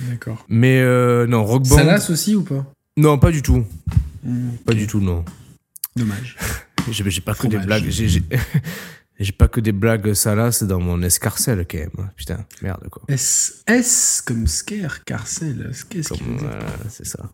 D'accord. 0.09 0.45
Mais 0.49 0.81
euh, 0.81 1.27
non, 1.27 1.45
Rock 1.45 1.69
Band. 1.69 1.77
Salas 1.77 2.07
aussi 2.11 2.35
ou 2.35 2.43
pas? 2.43 2.67
Non, 2.97 3.19
pas 3.19 3.31
du 3.31 3.43
tout. 3.43 3.65
Hmm. 4.25 4.51
Pas 4.65 4.75
du 4.75 4.87
tout, 4.87 5.01
non. 5.01 5.25
Dommage. 5.97 6.37
j'ai 6.91 7.21
pas 7.21 7.35
que 7.35 7.47
des 7.47 7.59
blagues. 7.59 7.89
J'ai 9.21 9.33
pas 9.33 9.47
que 9.47 9.61
des 9.61 9.73
blagues 9.73 10.15
Salas 10.15 10.65
dans 10.67 10.81
mon 10.81 11.01
escarcelle 11.03 11.65
quand 11.71 11.79
même. 11.79 12.11
Putain, 12.17 12.45
merde 12.61 12.89
quoi. 12.91 13.03
S, 13.09 13.63
S 13.69 14.23
comme 14.27 14.49
scare, 14.49 15.05
carcel. 15.05 15.71
Qu'est-ce 15.89 16.15
qu'il 16.15 16.25
C'est 16.89 17.07
ça. 17.07 17.31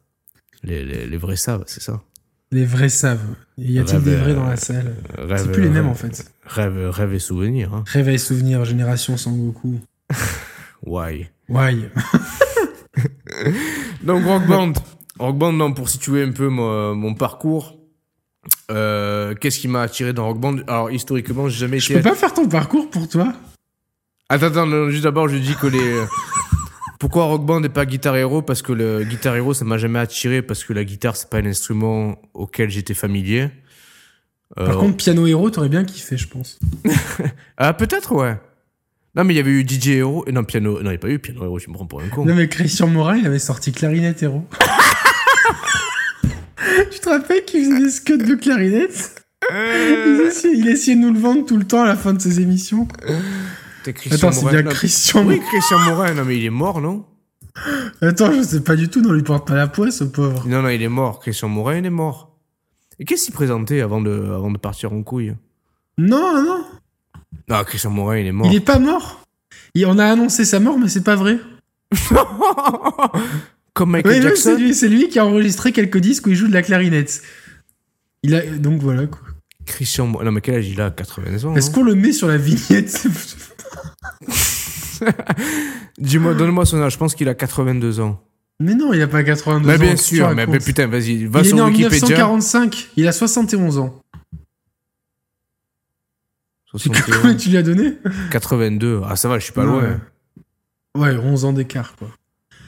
Les, 0.64 0.84
les, 0.84 1.06
les, 1.06 1.16
vrais 1.16 1.36
savent, 1.36 1.64
c'est 1.66 1.82
ça. 1.82 2.02
Les 2.50 2.64
vrais 2.64 2.88
savent. 2.88 3.36
Y 3.56 3.78
a-t-il 3.78 4.02
des 4.02 4.16
vrais 4.16 4.34
dans 4.34 4.46
la 4.46 4.56
salle? 4.56 4.96
C'est 5.36 5.52
plus 5.52 5.62
les 5.62 5.70
mêmes 5.70 5.86
en 5.86 5.94
fait. 5.94 6.30
Rêve, 6.44 6.90
rêve 6.90 7.14
et 7.14 7.18
souvenir. 7.18 7.72
Hein. 7.72 7.84
Rêve 7.86 8.08
et 8.08 8.18
souvenir, 8.18 8.64
génération 8.64 9.16
Sangoku. 9.16 9.80
Why? 10.82 11.28
Why? 11.48 11.88
Donc 14.02 14.24
Rock 14.24 14.46
Band. 14.46 14.72
Rock 15.18 15.36
Band, 15.36 15.52
non, 15.52 15.72
pour 15.72 15.88
situer 15.88 16.22
un 16.22 16.32
peu 16.32 16.48
mon, 16.48 17.14
parcours. 17.14 17.76
Euh, 18.70 19.34
qu'est-ce 19.34 19.58
qui 19.58 19.68
m'a 19.68 19.82
attiré 19.82 20.12
dans 20.12 20.26
Rock 20.26 20.38
Band? 20.38 20.56
Alors 20.66 20.90
historiquement, 20.90 21.48
j'ai 21.48 21.58
jamais 21.58 21.80
je 21.80 21.92
été. 21.92 22.02
Peux 22.02 22.10
pas 22.10 22.16
faire 22.16 22.32
ton 22.32 22.48
parcours 22.48 22.88
pour 22.90 23.08
toi. 23.08 23.32
Attends, 24.28 24.46
attends, 24.46 24.90
juste 24.90 25.04
d'abord, 25.04 25.28
je 25.28 25.36
dis 25.36 25.54
que 25.54 25.66
les. 25.66 26.04
Pourquoi 26.98 27.26
Rock 27.26 27.44
Band 27.44 27.62
et 27.62 27.68
pas 27.68 27.86
Guitar 27.86 28.16
Hero? 28.16 28.42
Parce 28.42 28.60
que 28.60 28.72
le 28.72 29.04
Guitar 29.04 29.36
Hero, 29.36 29.54
ça 29.54 29.64
m'a 29.64 29.78
jamais 29.78 30.00
attiré 30.00 30.42
parce 30.42 30.64
que 30.64 30.72
la 30.72 30.82
guitare, 30.84 31.14
c'est 31.16 31.30
pas 31.30 31.38
un 31.38 31.46
instrument 31.46 32.16
auquel 32.34 32.70
j'étais 32.70 32.94
familier. 32.94 33.50
Par 34.56 34.68
euh, 34.70 34.80
contre, 34.80 34.96
Piano 34.96 35.26
Hero, 35.26 35.50
t'aurais 35.50 35.68
bien 35.68 35.84
kiffé, 35.84 36.16
je 36.16 36.26
pense. 36.26 36.58
ah, 37.56 37.72
peut-être, 37.72 38.12
ouais. 38.14 38.36
Non, 39.14 39.24
mais 39.24 39.34
il 39.34 39.36
y 39.36 39.40
avait 39.40 39.50
eu 39.50 39.66
DJ 39.66 39.88
Hero. 39.88 40.24
Et 40.26 40.32
non, 40.32 40.44
piano. 40.44 40.74
Non, 40.74 40.80
il 40.80 40.90
n'y 40.90 40.94
a 40.94 40.98
pas 40.98 41.08
eu 41.08 41.18
piano 41.18 41.44
Hero, 41.44 41.58
tu 41.58 41.70
me 41.70 41.74
prends 41.74 41.86
pour 41.86 42.00
un 42.00 42.08
con. 42.08 42.24
Non, 42.24 42.34
mais 42.34 42.48
Christian 42.48 42.88
Morin, 42.88 43.16
il 43.16 43.26
avait 43.26 43.38
sorti 43.38 43.72
clarinette 43.72 44.22
Hero. 44.22 44.44
tu 46.90 47.00
te 47.00 47.08
rappelles 47.08 47.44
qu'il 47.44 47.64
faisait 47.64 47.80
des 47.80 47.90
scuds 47.90 48.18
de 48.18 48.34
clarinette? 48.34 49.24
Euh. 49.52 50.30
il, 50.52 50.68
essayait, 50.68 50.96
de 50.96 51.00
nous 51.00 51.12
le 51.12 51.18
vendre 51.18 51.46
tout 51.46 51.56
le 51.56 51.64
temps 51.64 51.82
à 51.82 51.86
la 51.86 51.96
fin 51.96 52.12
de 52.12 52.20
ses 52.20 52.40
émissions. 52.40 52.88
Attends, 54.10 54.32
c'est 54.32 54.50
bien 54.50 54.62
Christian 54.64 55.24
Morin. 55.24 55.36
Oui, 55.36 55.42
Christian 55.48 55.78
Morin. 55.78 56.14
Non, 56.14 56.24
mais 56.24 56.36
il 56.36 56.44
est 56.44 56.50
mort, 56.50 56.80
non? 56.80 57.06
Attends, 58.02 58.32
je 58.32 58.42
sais 58.42 58.60
pas 58.60 58.76
du 58.76 58.88
tout. 58.88 59.00
Non, 59.00 59.12
lui 59.12 59.22
porte 59.22 59.46
pas 59.46 59.54
la 59.54 59.68
poisse, 59.68 59.98
ce 59.98 60.04
pauvre. 60.04 60.46
Non, 60.46 60.62
non, 60.62 60.68
il 60.68 60.82
est 60.82 60.88
mort. 60.88 61.20
Christian 61.20 61.48
Morin, 61.48 61.76
il 61.76 61.86
est 61.86 61.90
mort. 61.90 62.36
Et 62.98 63.04
qu'est-ce 63.04 63.26
qu'il 63.26 63.34
présentait 63.34 63.80
avant 63.80 64.00
de, 64.00 64.10
avant 64.10 64.50
de 64.50 64.58
partir 64.58 64.92
en 64.92 65.02
couille? 65.02 65.34
Non, 65.96 66.42
non. 66.42 66.64
Ah, 67.48 67.64
Christian 67.64 67.90
Morin, 67.90 68.18
il 68.18 68.26
est 68.26 68.32
mort. 68.32 68.48
Il 68.50 68.56
est 68.56 68.60
pas 68.60 68.78
mort? 68.78 69.22
On 69.86 69.98
a 69.98 70.06
annoncé 70.06 70.44
sa 70.44 70.60
mort, 70.60 70.78
mais 70.78 70.88
c'est 70.88 71.04
pas 71.04 71.16
vrai. 71.16 71.38
Comme 73.74 73.92
Michael 73.92 74.22
Jackson. 74.22 74.54
C'est 74.56 74.56
lui, 74.56 74.74
c'est 74.74 74.88
lui 74.88 75.08
qui 75.08 75.18
a 75.18 75.26
enregistré 75.26 75.72
quelques 75.72 75.98
disques 75.98 76.26
où 76.26 76.30
il 76.30 76.36
joue 76.36 76.48
de 76.48 76.52
la 76.52 76.62
clarinette. 76.62 77.22
Il 78.22 78.34
a 78.34 78.44
donc 78.44 78.82
voilà 78.82 79.06
quoi. 79.06 79.20
Christian 79.66 80.06
Morin. 80.08 80.24
Non, 80.24 80.32
mais 80.32 80.40
quel 80.40 80.56
âge 80.56 80.68
il 80.68 80.80
a? 80.80 80.90
80 80.90 81.44
ans. 81.44 81.54
Est-ce 81.54 81.68
non? 81.68 81.74
qu'on 81.74 81.82
le 81.84 81.94
met 81.94 82.12
sur 82.12 82.26
la 82.26 82.38
vignette? 82.38 83.06
Dis-moi, 85.98 86.34
donne-moi 86.34 86.66
son 86.66 86.82
âge. 86.82 86.94
Je 86.94 86.98
pense 86.98 87.14
qu'il 87.14 87.28
a 87.28 87.34
82 87.34 88.00
ans. 88.00 88.20
Mais 88.60 88.74
non, 88.74 88.92
il 88.92 89.00
a 89.00 89.06
pas 89.06 89.22
82 89.22 89.68
Mais 89.68 89.74
ans. 89.74 89.78
bien 89.78 89.94
que 89.94 90.00
tu 90.00 90.16
sûr, 90.16 90.34
mais, 90.34 90.46
mais 90.46 90.58
putain, 90.58 90.88
vas-y, 90.88 91.26
va 91.26 91.40
il 91.40 91.46
est 91.46 91.48
sur 91.48 91.56
né 91.56 91.62
en 91.62 91.68
Wikipédia. 91.68 91.98
1945. 92.00 92.88
Il 92.96 93.06
a 93.06 93.12
71 93.12 93.78
ans. 93.78 94.00
C'est 96.74 96.88
61, 96.94 97.16
Combien 97.20 97.34
tu 97.36 97.48
lui 97.48 97.56
as 97.56 97.62
donné 97.62 97.94
82. 98.30 99.00
Ah, 99.06 99.16
ça 99.16 99.28
va, 99.28 99.38
je 99.38 99.44
suis 99.44 99.52
pas 99.52 99.64
loin. 99.64 100.00
Ouais, 100.96 101.16
11 101.16 101.44
ans 101.46 101.52
d'écart 101.52 101.94
quoi. 101.96 102.08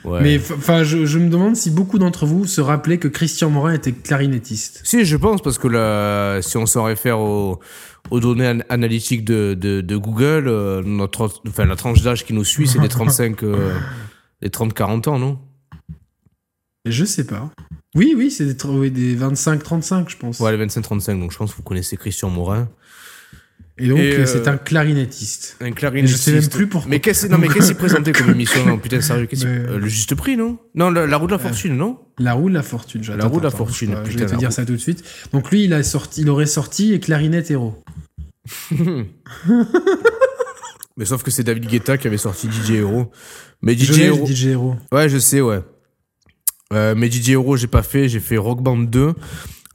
Ouais. 0.03 0.23
Mais 0.23 0.39
enfin, 0.39 0.83
je, 0.83 1.05
je 1.05 1.19
me 1.19 1.29
demande 1.29 1.57
si 1.57 1.71
beaucoup 1.71 1.99
d'entre 1.99 2.25
vous 2.25 2.47
se 2.47 2.63
rappelaient 2.63 2.97
que 2.97 3.09
Christian 3.09 3.51
Morin 3.51 3.75
était 3.75 3.93
clarinettiste. 3.93 4.81
Si, 4.83 5.05
je 5.05 5.17
pense, 5.19 5.43
parce 5.43 5.59
que 5.59 5.69
là, 5.69 6.41
si 6.41 6.57
on 6.57 6.65
s'en 6.65 6.85
réfère 6.85 7.19
aux, 7.19 7.61
aux 8.11 8.21
données 8.21 8.49
an- 8.49 8.61
analytiques 8.71 9.27
de, 9.27 9.53
de, 9.53 9.83
de 9.83 9.97
Google, 9.99 10.49
euh, 10.49 10.83
notre, 10.83 11.31
enfin, 11.47 11.67
la 11.67 11.77
tranche 11.77 12.01
d'âge 12.01 12.25
qui 12.25 12.33
nous 12.33 12.45
suit, 12.45 12.67
c'est 12.67 12.79
les 12.79 12.89
35, 12.89 13.43
euh, 13.43 13.79
les 14.41 14.49
30-40 14.49 15.11
ans, 15.11 15.19
non? 15.19 15.39
Je 16.87 17.05
sais 17.05 17.27
pas. 17.27 17.51
Oui, 17.95 18.15
oui, 18.17 18.31
c'est 18.31 18.47
des, 18.55 18.65
oui, 18.69 18.91
des 18.91 19.15
25-35, 19.17 20.09
je 20.09 20.17
pense. 20.17 20.41
Ouais, 20.41 20.57
les 20.57 20.65
25-35, 20.67 21.21
donc 21.21 21.31
je 21.33 21.37
pense 21.37 21.51
que 21.51 21.57
vous 21.59 21.63
connaissez 21.63 21.99
Christian 21.99 22.31
Morin. 22.31 22.71
Et 23.81 23.89
donc, 23.89 23.99
Et, 23.99 24.13
euh, 24.19 24.27
c'est 24.27 24.47
un 24.47 24.57
clarinettiste. 24.59 25.57
Un 25.61 25.67
Et 25.67 25.73
clarinettiste. 25.73 26.19
je 26.19 26.23
sais 26.23 26.33
même 26.33 26.49
plus 26.49 26.67
pourquoi. 26.67 26.91
Mais 26.91 27.01
qu'est-ce 27.01 27.27
qu'il 27.27 27.75
présentait 27.77 28.13
comme 28.13 28.31
émission 28.31 28.65
Non, 28.67 28.79
putain, 28.79 29.01
sérieux, 29.01 29.27
qu'est-ce 29.27 29.47
Mais- 29.47 29.59
euh, 29.69 29.79
Le 29.79 29.89
juste 29.89 30.15
prix, 30.15 30.37
non? 30.37 30.59
Non, 30.75 30.91
la, 30.91 31.07
la 31.07 31.17
roue 31.17 31.27
de 31.27 31.33
la 31.33 31.39
fortune, 31.39 31.77
non? 31.77 31.99
La 32.19 32.35
roue 32.35 32.49
de 32.51 32.55
la 32.55 32.63
fortune. 32.63 33.03
La 33.17 33.27
roue 33.27 33.39
de 33.39 33.45
la 33.45 33.51
fortune, 33.51 33.91
Je, 34.05 34.11
je 34.11 34.17
putain, 34.17 34.27
vais 34.27 34.33
te 34.33 34.37
dire 34.39 34.49
roue. 34.51 34.55
ça 34.55 34.67
tout 34.67 34.73
de 34.73 34.77
suite. 34.79 35.03
Donc 35.33 35.51
lui, 35.51 35.65
il 35.65 35.73
a 35.73 35.83
sorti, 35.83 36.21
il 36.21 36.29
aurait 36.31 36.47
sorti 36.47 36.93
et 36.93 37.01
clarinette 37.01 37.51
héros. 37.51 37.83
Mais 40.97 41.05
sauf 41.07 41.23
que 41.23 41.31
c'est 41.31 41.45
David 41.45 41.67
Guetta 41.67 41.97
qui 41.97 42.07
avait 42.07 42.19
sorti 42.19 42.49
DJ 42.51 42.73
Hero. 42.73 43.11
Mais 43.63 43.75
DJ 43.77 43.99
Hero. 44.01 44.27
DJ 44.27 44.47
héros. 44.49 44.77
Ouais, 44.93 45.09
je 45.09 45.19
sais, 45.19 45.41
ouais. 45.41 45.61
Euh, 46.73 46.95
mais 46.97 47.11
DJ 47.11 47.31
Hero, 47.31 47.57
j'ai 47.57 47.67
pas 47.67 47.83
fait, 47.83 48.09
j'ai 48.09 48.21
fait 48.21 48.37
Rock 48.37 48.63
Band 48.63 48.77
2. 48.79 49.15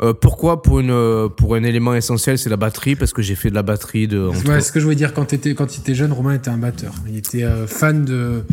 Euh, 0.02 0.14
pourquoi 0.14 0.62
pour, 0.62 0.82
une, 0.82 0.90
euh, 0.92 1.30
pour 1.30 1.56
un 1.56 1.64
élément 1.64 1.96
essentiel, 1.96 2.38
c'est 2.38 2.50
la 2.50 2.58
batterie, 2.58 2.98
parce 2.98 3.14
que 3.14 3.22
j'ai 3.22 3.36
fait 3.36 3.50
de 3.50 3.56
la 3.56 3.64
batterie 3.64 4.10
de. 4.10 4.20
Ouais, 4.46 4.60
ce 4.60 4.74
que 4.74 4.82
je 4.82 4.84
voulais 4.84 4.96
dire 4.98 5.14
quand, 5.14 5.24
t'étais- 5.24 5.56
quand 5.56 5.74
il 5.78 5.80
était 5.80 5.96
jeune, 5.96 6.12
Romain 6.12 6.34
était 6.34 6.50
un 6.50 6.58
batteur. 6.58 6.94
Il 7.08 7.16
était 7.18 7.44
euh, 7.46 7.66
fan 7.66 8.04
de 8.04 8.44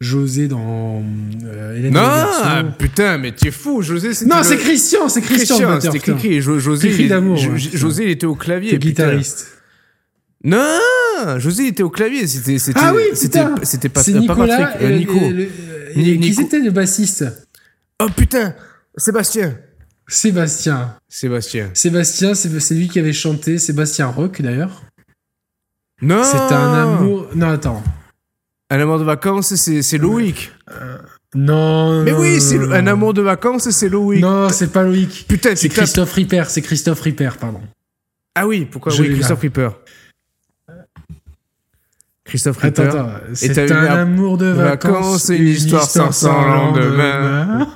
José 0.00 0.48
dans 0.48 1.02
euh, 1.44 1.76
Hélène 1.76 1.92
Non, 1.92 2.72
putain, 2.78 3.18
mais 3.18 3.34
tu 3.34 3.48
es 3.48 3.50
fou, 3.50 3.82
José, 3.82 4.14
c'était. 4.14 4.30
Non, 4.30 4.38
le- 4.38 4.44
c'est 4.44 4.56
Christian, 4.56 5.10
c'est 5.10 5.20
Christian, 5.20 5.58
batteur, 5.60 5.92
c'était. 5.92 6.12
Cricri. 6.12 6.40
Jo- 6.40 6.58
José, 6.58 6.88
Cricri 6.88 7.08
d'amour, 7.08 7.36
Jo-. 7.36 7.56
José, 7.74 8.04
il 8.04 8.10
était 8.12 8.24
au 8.26 8.34
clavier. 8.34 8.70
Putain. 8.78 8.88
guitariste. 8.88 9.48
Non, 10.44 10.78
José, 11.38 11.64
il 11.64 11.68
était 11.68 11.82
au 11.82 11.90
clavier. 11.90 12.26
C'était, 12.26 12.58
c'était, 12.58 12.80
Ah 12.82 12.94
oui, 12.94 13.02
c'était, 13.12 13.40
pas, 13.90 14.02
C'est 14.02 14.24
pas. 14.26 14.34
Patrick, 14.34 14.66
euh, 14.82 14.96
Nico. 14.96 15.12
le- 15.12 15.30
le- 15.30 15.48
Ni- 15.96 16.04
Qui 16.04 16.18
Nico. 16.30 16.40
c'était 16.42 16.60
le 16.60 16.70
bassiste? 16.70 17.24
Oh 18.02 18.06
putain, 18.16 18.54
Sébastien. 18.96 19.56
Sébastien. 20.08 20.96
Sébastien. 21.08 21.70
Sébastien, 21.74 22.34
c'est 22.34 22.60
c'est 22.60 22.74
lui 22.74 22.88
qui 22.88 22.98
avait 22.98 23.12
chanté 23.12 23.58
Sébastien 23.58 24.06
Rock 24.06 24.40
d'ailleurs. 24.40 24.82
Non. 26.00 26.22
C'était 26.22 26.54
un 26.54 26.74
amour. 26.74 27.28
Non, 27.34 27.48
attends. 27.50 27.82
Un 28.70 28.80
amour 28.80 28.98
de 28.98 29.04
vacances, 29.04 29.54
c'est, 29.54 29.82
c'est 29.82 29.98
Loïc. 29.98 30.52
Non. 31.34 32.02
Mais 32.02 32.12
non, 32.12 32.20
oui, 32.20 32.40
c'est 32.40 32.58
un 32.58 32.86
amour 32.86 33.14
de 33.14 33.22
vacances, 33.22 33.68
c'est 33.70 33.88
Loïc. 33.88 34.20
Non, 34.22 34.48
c'est 34.48 34.72
pas 34.72 34.82
Loïc. 34.82 35.26
Putain, 35.28 35.56
C'est 35.56 35.68
Christophe 35.68 36.12
Ripper. 36.12 36.44
C'est 36.48 36.62
Christophe 36.62 37.00
Ripper, 37.00 37.30
pardon. 37.40 37.60
Ah 38.34 38.46
oui, 38.46 38.64
pourquoi 38.64 38.92
Je 38.92 39.02
oui. 39.02 39.14
Christophe 39.14 39.40
Ripper. 39.40 39.70
Christophe 42.24 42.58
Ripper. 42.58 42.82
attends. 42.82 43.10
C'est 43.34 43.70
un 43.70 43.84
amour 43.84 44.36
de 44.36 44.46
vacances, 44.46 44.94
vacances, 44.94 45.28
une 45.30 45.46
histoire 45.46 46.12
sans 46.12 46.44
lendemain. 46.46 47.68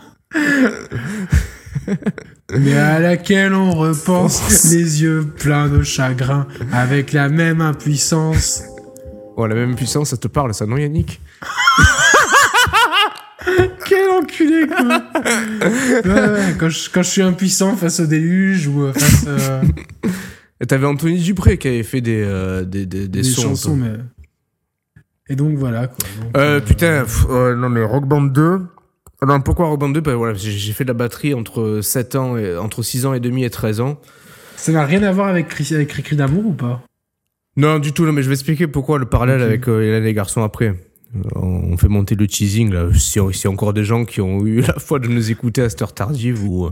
Mais 2.59 2.75
à 2.77 2.99
laquelle 2.99 3.55
on 3.55 3.71
repense, 3.73 4.71
les 4.73 5.03
yeux 5.03 5.25
pleins 5.39 5.69
de 5.69 5.83
chagrin, 5.83 6.47
avec 6.73 7.13
la 7.13 7.29
même 7.29 7.61
impuissance. 7.61 8.63
Oh, 9.37 9.47
la 9.47 9.55
même 9.55 9.77
puissance, 9.77 10.11
ça 10.11 10.17
te 10.17 10.29
parle, 10.29 10.53
ça, 10.55 10.67
non, 10.67 10.77
Yannick 10.77 11.21
Quel 13.87 14.11
enculé, 14.11 14.67
quoi 14.67 15.03
Ouais, 16.05 16.29
ouais, 16.29 16.55
quand, 16.59 16.69
je, 16.69 16.91
quand 16.91 17.03
je 17.03 17.09
suis 17.09 17.23
impuissant 17.23 17.75
face 17.77 18.01
au 18.01 18.07
déluge 18.07 18.67
ou 18.69 18.83
euh, 18.85 18.93
face 18.93 19.25
euh, 19.27 19.63
Et 20.61 20.67
t'avais 20.67 20.87
Anthony 20.87 21.19
Dupré 21.21 21.57
qui 21.59 21.69
avait 21.69 21.83
fait 21.83 22.01
des, 22.01 22.23
euh, 22.23 22.65
des, 22.65 22.85
des, 22.87 23.09
des 23.09 23.23
des 23.23 23.23
sons. 23.23 23.43
chansons, 23.43 23.77
mais... 23.77 23.93
Et 25.29 25.37
donc, 25.37 25.57
voilà, 25.57 25.87
quoi. 25.87 25.97
Donc, 26.21 26.37
Euh, 26.37 26.57
euh, 26.57 26.61
putain, 26.61 27.03
pff, 27.05 27.27
euh, 27.31 27.55
non 27.57 27.69
mais 27.69 27.83
Rock 27.85 28.05
Band 28.07 28.23
2. 28.23 28.61
Ah 29.23 29.27
Non, 29.27 29.41
pourquoi 29.41 29.67
Rock 29.67 29.81
Band 29.81 29.89
2 29.91 30.01
Bah, 30.01 30.15
voilà, 30.15 30.35
j'ai 30.35 30.73
fait 30.73 30.85
de 30.85 30.89
la 30.89 30.95
batterie 30.95 31.35
entre 31.35 31.81
7 31.83 32.15
ans 32.17 32.37
et, 32.39 32.57
entre 32.57 32.83
6 32.83 33.07
ans 33.07 33.15
et 33.15 33.21
demi 33.21 33.45
et 33.45 33.51
13 33.51 33.81
ans. 33.81 34.01
Ça 34.57 34.73
n'a 34.73 34.85
rien 34.85 35.03
à 35.03 35.13
voir 35.13 35.29
avec, 35.29 35.49
Cri- 35.49 35.75
avec 35.75 35.89
Cri-Cri 35.89 36.17
d'amour 36.17 36.47
ou 36.47 36.53
pas? 36.53 36.83
Non, 37.57 37.79
du 37.79 37.93
tout, 37.93 38.05
non, 38.07 38.13
mais 38.13 38.23
je 38.23 38.29
vais 38.29 38.35
expliquer 38.35 38.67
pourquoi 38.67 38.99
le 38.99 39.07
parallèle 39.07 39.43
avec 39.43 39.69
euh, 39.69 39.83
Hélène 39.83 40.03
et 40.05 40.07
les 40.07 40.15
garçons 40.15 40.43
après. 40.43 40.69
Euh, 41.17 41.21
On 41.35 41.77
fait 41.77 41.89
monter 41.89 42.15
le 42.15 42.27
teasing, 42.27 42.71
là. 42.73 42.87
Si 42.95 43.19
S'il 43.33 43.45
y 43.45 43.47
a 43.47 43.51
encore 43.51 43.73
des 43.75 43.85
gens 43.85 44.05
qui 44.05 44.21
ont 44.21 44.45
eu 44.47 44.61
la 44.67 44.75
foi 44.79 44.99
de 44.99 45.09
nous 45.09 45.31
écouter 45.31 45.63
à 45.63 45.69
cette 45.69 45.83
heure 45.83 45.93
tardive 45.95 46.43
ou. 46.45 46.71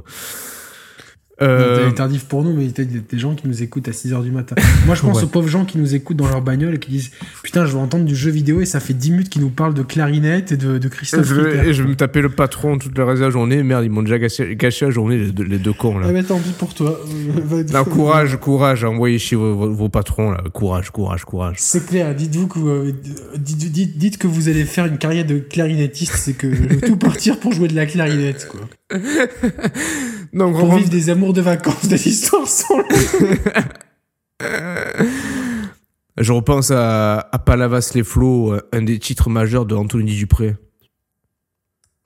Euh, 1.40 1.90
tardif 1.92 2.24
pour 2.24 2.42
nous, 2.44 2.52
mais 2.52 2.64
il 2.66 2.76
y 2.76 2.80
a 2.80 2.84
des, 2.84 3.18
gens 3.18 3.34
qui 3.34 3.46
nous 3.46 3.62
écoutent 3.62 3.86
à 3.88 3.92
6h 3.92 4.22
du 4.22 4.30
matin. 4.30 4.56
Moi, 4.86 4.94
je 4.94 5.00
pense 5.02 5.18
Ouais. 5.18 5.24
aux 5.24 5.28
pauvres 5.28 5.48
gens 5.48 5.64
qui 5.64 5.78
nous 5.78 5.94
écoutent 5.94 6.16
dans 6.16 6.28
leur 6.28 6.42
bagnole 6.42 6.74
et 6.74 6.78
qui 6.78 6.90
disent 6.90 7.10
Putain, 7.42 7.64
je 7.66 7.72
veux 7.72 7.78
entendre 7.78 8.04
du 8.04 8.16
jeu 8.16 8.30
vidéo 8.30 8.60
et 8.60 8.64
ça 8.66 8.80
fait 8.80 8.94
10 8.94 9.10
minutes 9.12 9.28
qu'ils 9.28 9.42
nous 9.42 9.50
parlent 9.50 9.74
de 9.74 9.82
clarinette 9.82 10.52
et 10.52 10.56
de, 10.56 10.78
de 10.78 10.88
Christophe 10.88 11.26
je 11.26 11.34
vais, 11.34 11.68
et 11.68 11.72
je 11.74 11.82
vais 11.82 11.88
me 11.88 11.94
taper 11.96 12.20
le 12.20 12.28
patron 12.28 12.78
toute 12.78 12.96
le 12.98 13.04
reste 13.04 13.20
de 13.20 13.24
la 13.26 13.30
journée. 13.30 13.62
Merde, 13.62 13.84
ils 13.84 13.90
m'ont 13.90 14.02
déjà 14.02 14.18
gâché, 14.18 14.56
gâché 14.56 14.84
la 14.86 14.90
journée, 14.90 15.16
les 15.18 15.32
deux, 15.32 15.44
les 15.44 15.58
deux 15.58 15.72
cons, 15.72 15.98
là. 15.98 16.06
Ah, 16.08 16.12
mais 16.12 16.22
tant 16.22 16.38
pis 16.38 16.50
pour 16.58 16.74
toi. 16.74 16.98
Non, 17.72 17.84
courage, 17.84 18.36
courage, 18.38 18.84
envoyez 18.84 19.18
chez 19.18 19.36
vos, 19.36 19.54
vos- 19.54 19.72
vos 19.72 19.88
patrons, 19.88 20.30
là. 20.30 20.42
Courage, 20.52 20.90
courage, 20.90 21.24
courage. 21.24 21.56
C'est 21.58 21.86
clair, 21.86 22.14
dites-vous 22.14 22.46
que, 22.48 22.58
euh, 22.58 22.92
dites, 23.36 23.70
dites- 23.72 23.98
dites 23.98 24.18
que 24.18 24.26
vous 24.26 24.48
allez 24.48 24.64
faire 24.64 24.86
une 24.86 24.98
carrière 24.98 25.24
de 25.24 25.38
clarinettiste, 25.38 26.14
c'est 26.16 26.32
que 26.34 26.52
je 26.52 26.62
veux 26.62 26.80
tout 26.80 26.96
partir 26.98 27.38
pour 27.40 27.52
jouer 27.52 27.68
de 27.68 27.74
la 27.76 27.86
clarinette, 27.86 28.48
quoi. 28.50 28.60
Donc, 30.32 30.56
Pour 30.58 30.74
vivre 30.74 30.90
des 30.90 31.10
amours 31.10 31.32
de 31.32 31.40
vacances, 31.40 31.88
des 31.88 32.08
histoires 32.08 32.46
sans 32.46 32.78
Je 36.16 36.32
repense 36.32 36.70
à, 36.72 37.28
à 37.30 37.38
Palavas 37.38 37.92
les 37.94 38.02
flots, 38.02 38.52
euh, 38.52 38.68
un 38.72 38.82
des 38.82 38.98
titres 38.98 39.30
majeurs 39.30 39.66
de 39.66 39.74
Anthony 39.76 40.16
Dupré. 40.16 40.56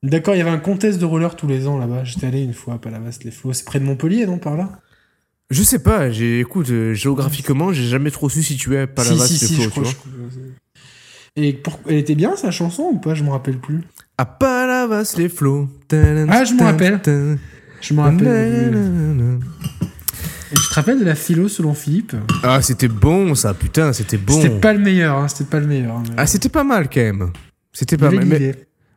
D'accord, 0.02 0.34
il 0.34 0.38
y 0.38 0.40
avait 0.40 0.50
un 0.50 0.58
contest 0.58 0.98
de 0.98 1.04
roller 1.04 1.34
tous 1.36 1.46
les 1.46 1.66
ans 1.66 1.78
là-bas. 1.78 2.04
J'étais 2.04 2.26
allé 2.26 2.42
une 2.42 2.52
fois 2.52 2.74
à 2.74 2.78
Palavas-les-Flots. 2.78 3.52
C'est 3.52 3.64
près 3.64 3.78
de 3.78 3.84
Montpellier, 3.84 4.26
non, 4.26 4.38
par 4.38 4.56
là? 4.56 4.80
Je 5.50 5.62
sais 5.62 5.78
pas, 5.78 6.10
j'ai, 6.10 6.40
écoute, 6.40 6.70
euh, 6.70 6.92
géographiquement, 6.94 7.72
j'ai 7.72 7.84
jamais 7.84 8.10
trop 8.10 8.28
su 8.28 8.42
situer 8.42 8.80
à 8.80 8.86
Palavas 8.86 9.26
si, 9.26 9.38
si, 9.38 9.44
les 9.44 9.46
si, 9.48 9.54
flots, 9.54 9.62
je 9.62 9.68
tu 9.68 9.70
crois. 9.70 9.82
vois. 9.84 9.92
je 9.92 9.96
crois. 9.96 10.10
Et 11.36 11.52
pour... 11.52 11.80
elle 11.88 11.96
était 11.96 12.14
bien 12.14 12.36
sa 12.36 12.50
chanson 12.50 12.90
ou 12.92 12.98
pas? 12.98 13.14
Je 13.14 13.22
me 13.22 13.30
rappelle 13.30 13.58
plus. 13.58 13.82
À 14.18 14.26
Palavas 14.26 15.14
les 15.16 15.28
flots. 15.28 15.68
Ah, 15.92 16.44
je 16.44 16.54
m'en 16.54 16.64
rappelle. 16.64 17.00
Je 17.82 17.94
me 17.94 18.00
rappelle. 18.00 18.72
Et 20.52 20.54
tu 20.54 20.68
te 20.68 20.74
rappelles 20.74 21.00
de 21.00 21.04
la 21.04 21.14
philo 21.14 21.48
selon 21.48 21.72
Philippe 21.74 22.14
Ah, 22.42 22.60
c'était 22.62 22.88
bon 22.88 23.34
ça, 23.34 23.54
putain, 23.54 23.92
c'était 23.92 24.18
bon. 24.18 24.34
C'était 24.34 24.50
pas 24.60 24.72
le 24.72 24.78
meilleur, 24.80 25.16
hein, 25.16 25.28
c'était 25.28 25.48
pas 25.50 25.60
le 25.60 25.66
meilleur. 25.66 25.96
hein, 25.96 26.02
mais- 26.08 26.14
Ah, 26.18 26.26
c'était 26.26 26.48
pas 26.50 26.62
mal 26.64 26.88
quand 26.92 27.00
même. 27.00 27.30
C'était 27.72 27.96
pas 27.96 28.10
mal. 28.10 28.24
Mais... 28.26 28.38
l'idée. 28.38 28.54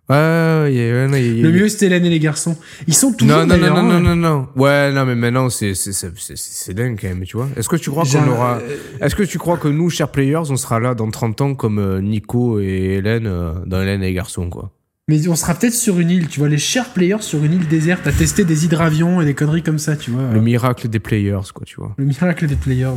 Ouais, 0.07 0.15
ouais, 0.15 0.69
ouais, 0.69 0.91
ouais, 0.93 1.07
non, 1.07 1.17
il 1.17 1.37
y 1.37 1.39
a- 1.39 1.43
Le 1.43 1.51
mieux 1.51 1.67
c'était 1.67 1.87
Hélène 1.87 2.05
et 2.05 2.09
les 2.11 2.19
garçons. 2.19 2.55
Ils 2.87 2.93
sont 2.93 3.11
toujours 3.13 3.37
Non, 3.39 3.45
non, 3.47 3.57
non, 3.57 3.69
non, 3.69 3.77
hein. 3.77 3.99
non, 3.99 3.99
non, 4.01 4.15
non. 4.15 4.47
Ouais, 4.55 4.91
non, 4.91 5.03
mais 5.05 5.15
maintenant, 5.15 5.49
c'est, 5.49 5.73
c'est, 5.73 5.93
c'est, 5.93 6.11
c'est- 6.19 6.35
c'est 6.37 6.73
dingue 6.75 6.99
quand 7.01 7.07
même, 7.07 7.23
tu 7.23 7.37
vois. 7.37 7.47
Est-ce 7.55 7.67
que 7.69 7.75
tu 7.77 7.89
crois 7.89 8.03
qu'on 8.03 8.27
aura. 8.29 8.57
euh, 8.57 8.77
Est-ce 9.01 9.15
que 9.15 9.23
tu 9.23 9.39
crois 9.39 9.57
que 9.57 9.67
nous, 9.67 9.89
chers 9.89 10.09
players, 10.11 10.43
on 10.51 10.57
sera 10.57 10.79
là 10.79 10.93
dans 10.93 11.09
30 11.09 11.41
ans 11.41 11.55
comme 11.55 11.79
euh, 11.79 12.01
Nico 12.01 12.59
et 12.59 12.97
Hélène 12.97 13.25
euh, 13.25 13.53
dans 13.65 13.81
Hélène 13.81 14.03
et 14.03 14.07
les 14.07 14.13
garçons, 14.13 14.49
quoi? 14.49 14.69
Mais 15.07 15.27
on 15.27 15.35
sera 15.35 15.53
peut-être 15.53 15.73
sur 15.75 15.99
une 15.99 16.09
île, 16.09 16.27
tu 16.27 16.39
vois, 16.39 16.49
les 16.49 16.57
chers 16.57 16.89
players 16.89 17.21
sur 17.21 17.43
une 17.43 17.53
île 17.53 17.67
déserte 17.67 18.07
à 18.07 18.11
tester 18.11 18.43
des 18.43 18.65
hydravions 18.65 19.21
et 19.21 19.25
des 19.25 19.35
conneries 19.35 19.61
comme 19.61 19.77
ça, 19.77 19.95
tu 19.95 20.09
vois. 20.09 20.31
Le 20.33 20.41
miracle 20.41 20.87
des 20.87 20.97
players, 20.99 21.41
quoi, 21.53 21.63
tu 21.63 21.75
vois. 21.75 21.93
Le 21.97 22.05
miracle 22.05 22.47
des 22.47 22.55
players. 22.55 22.95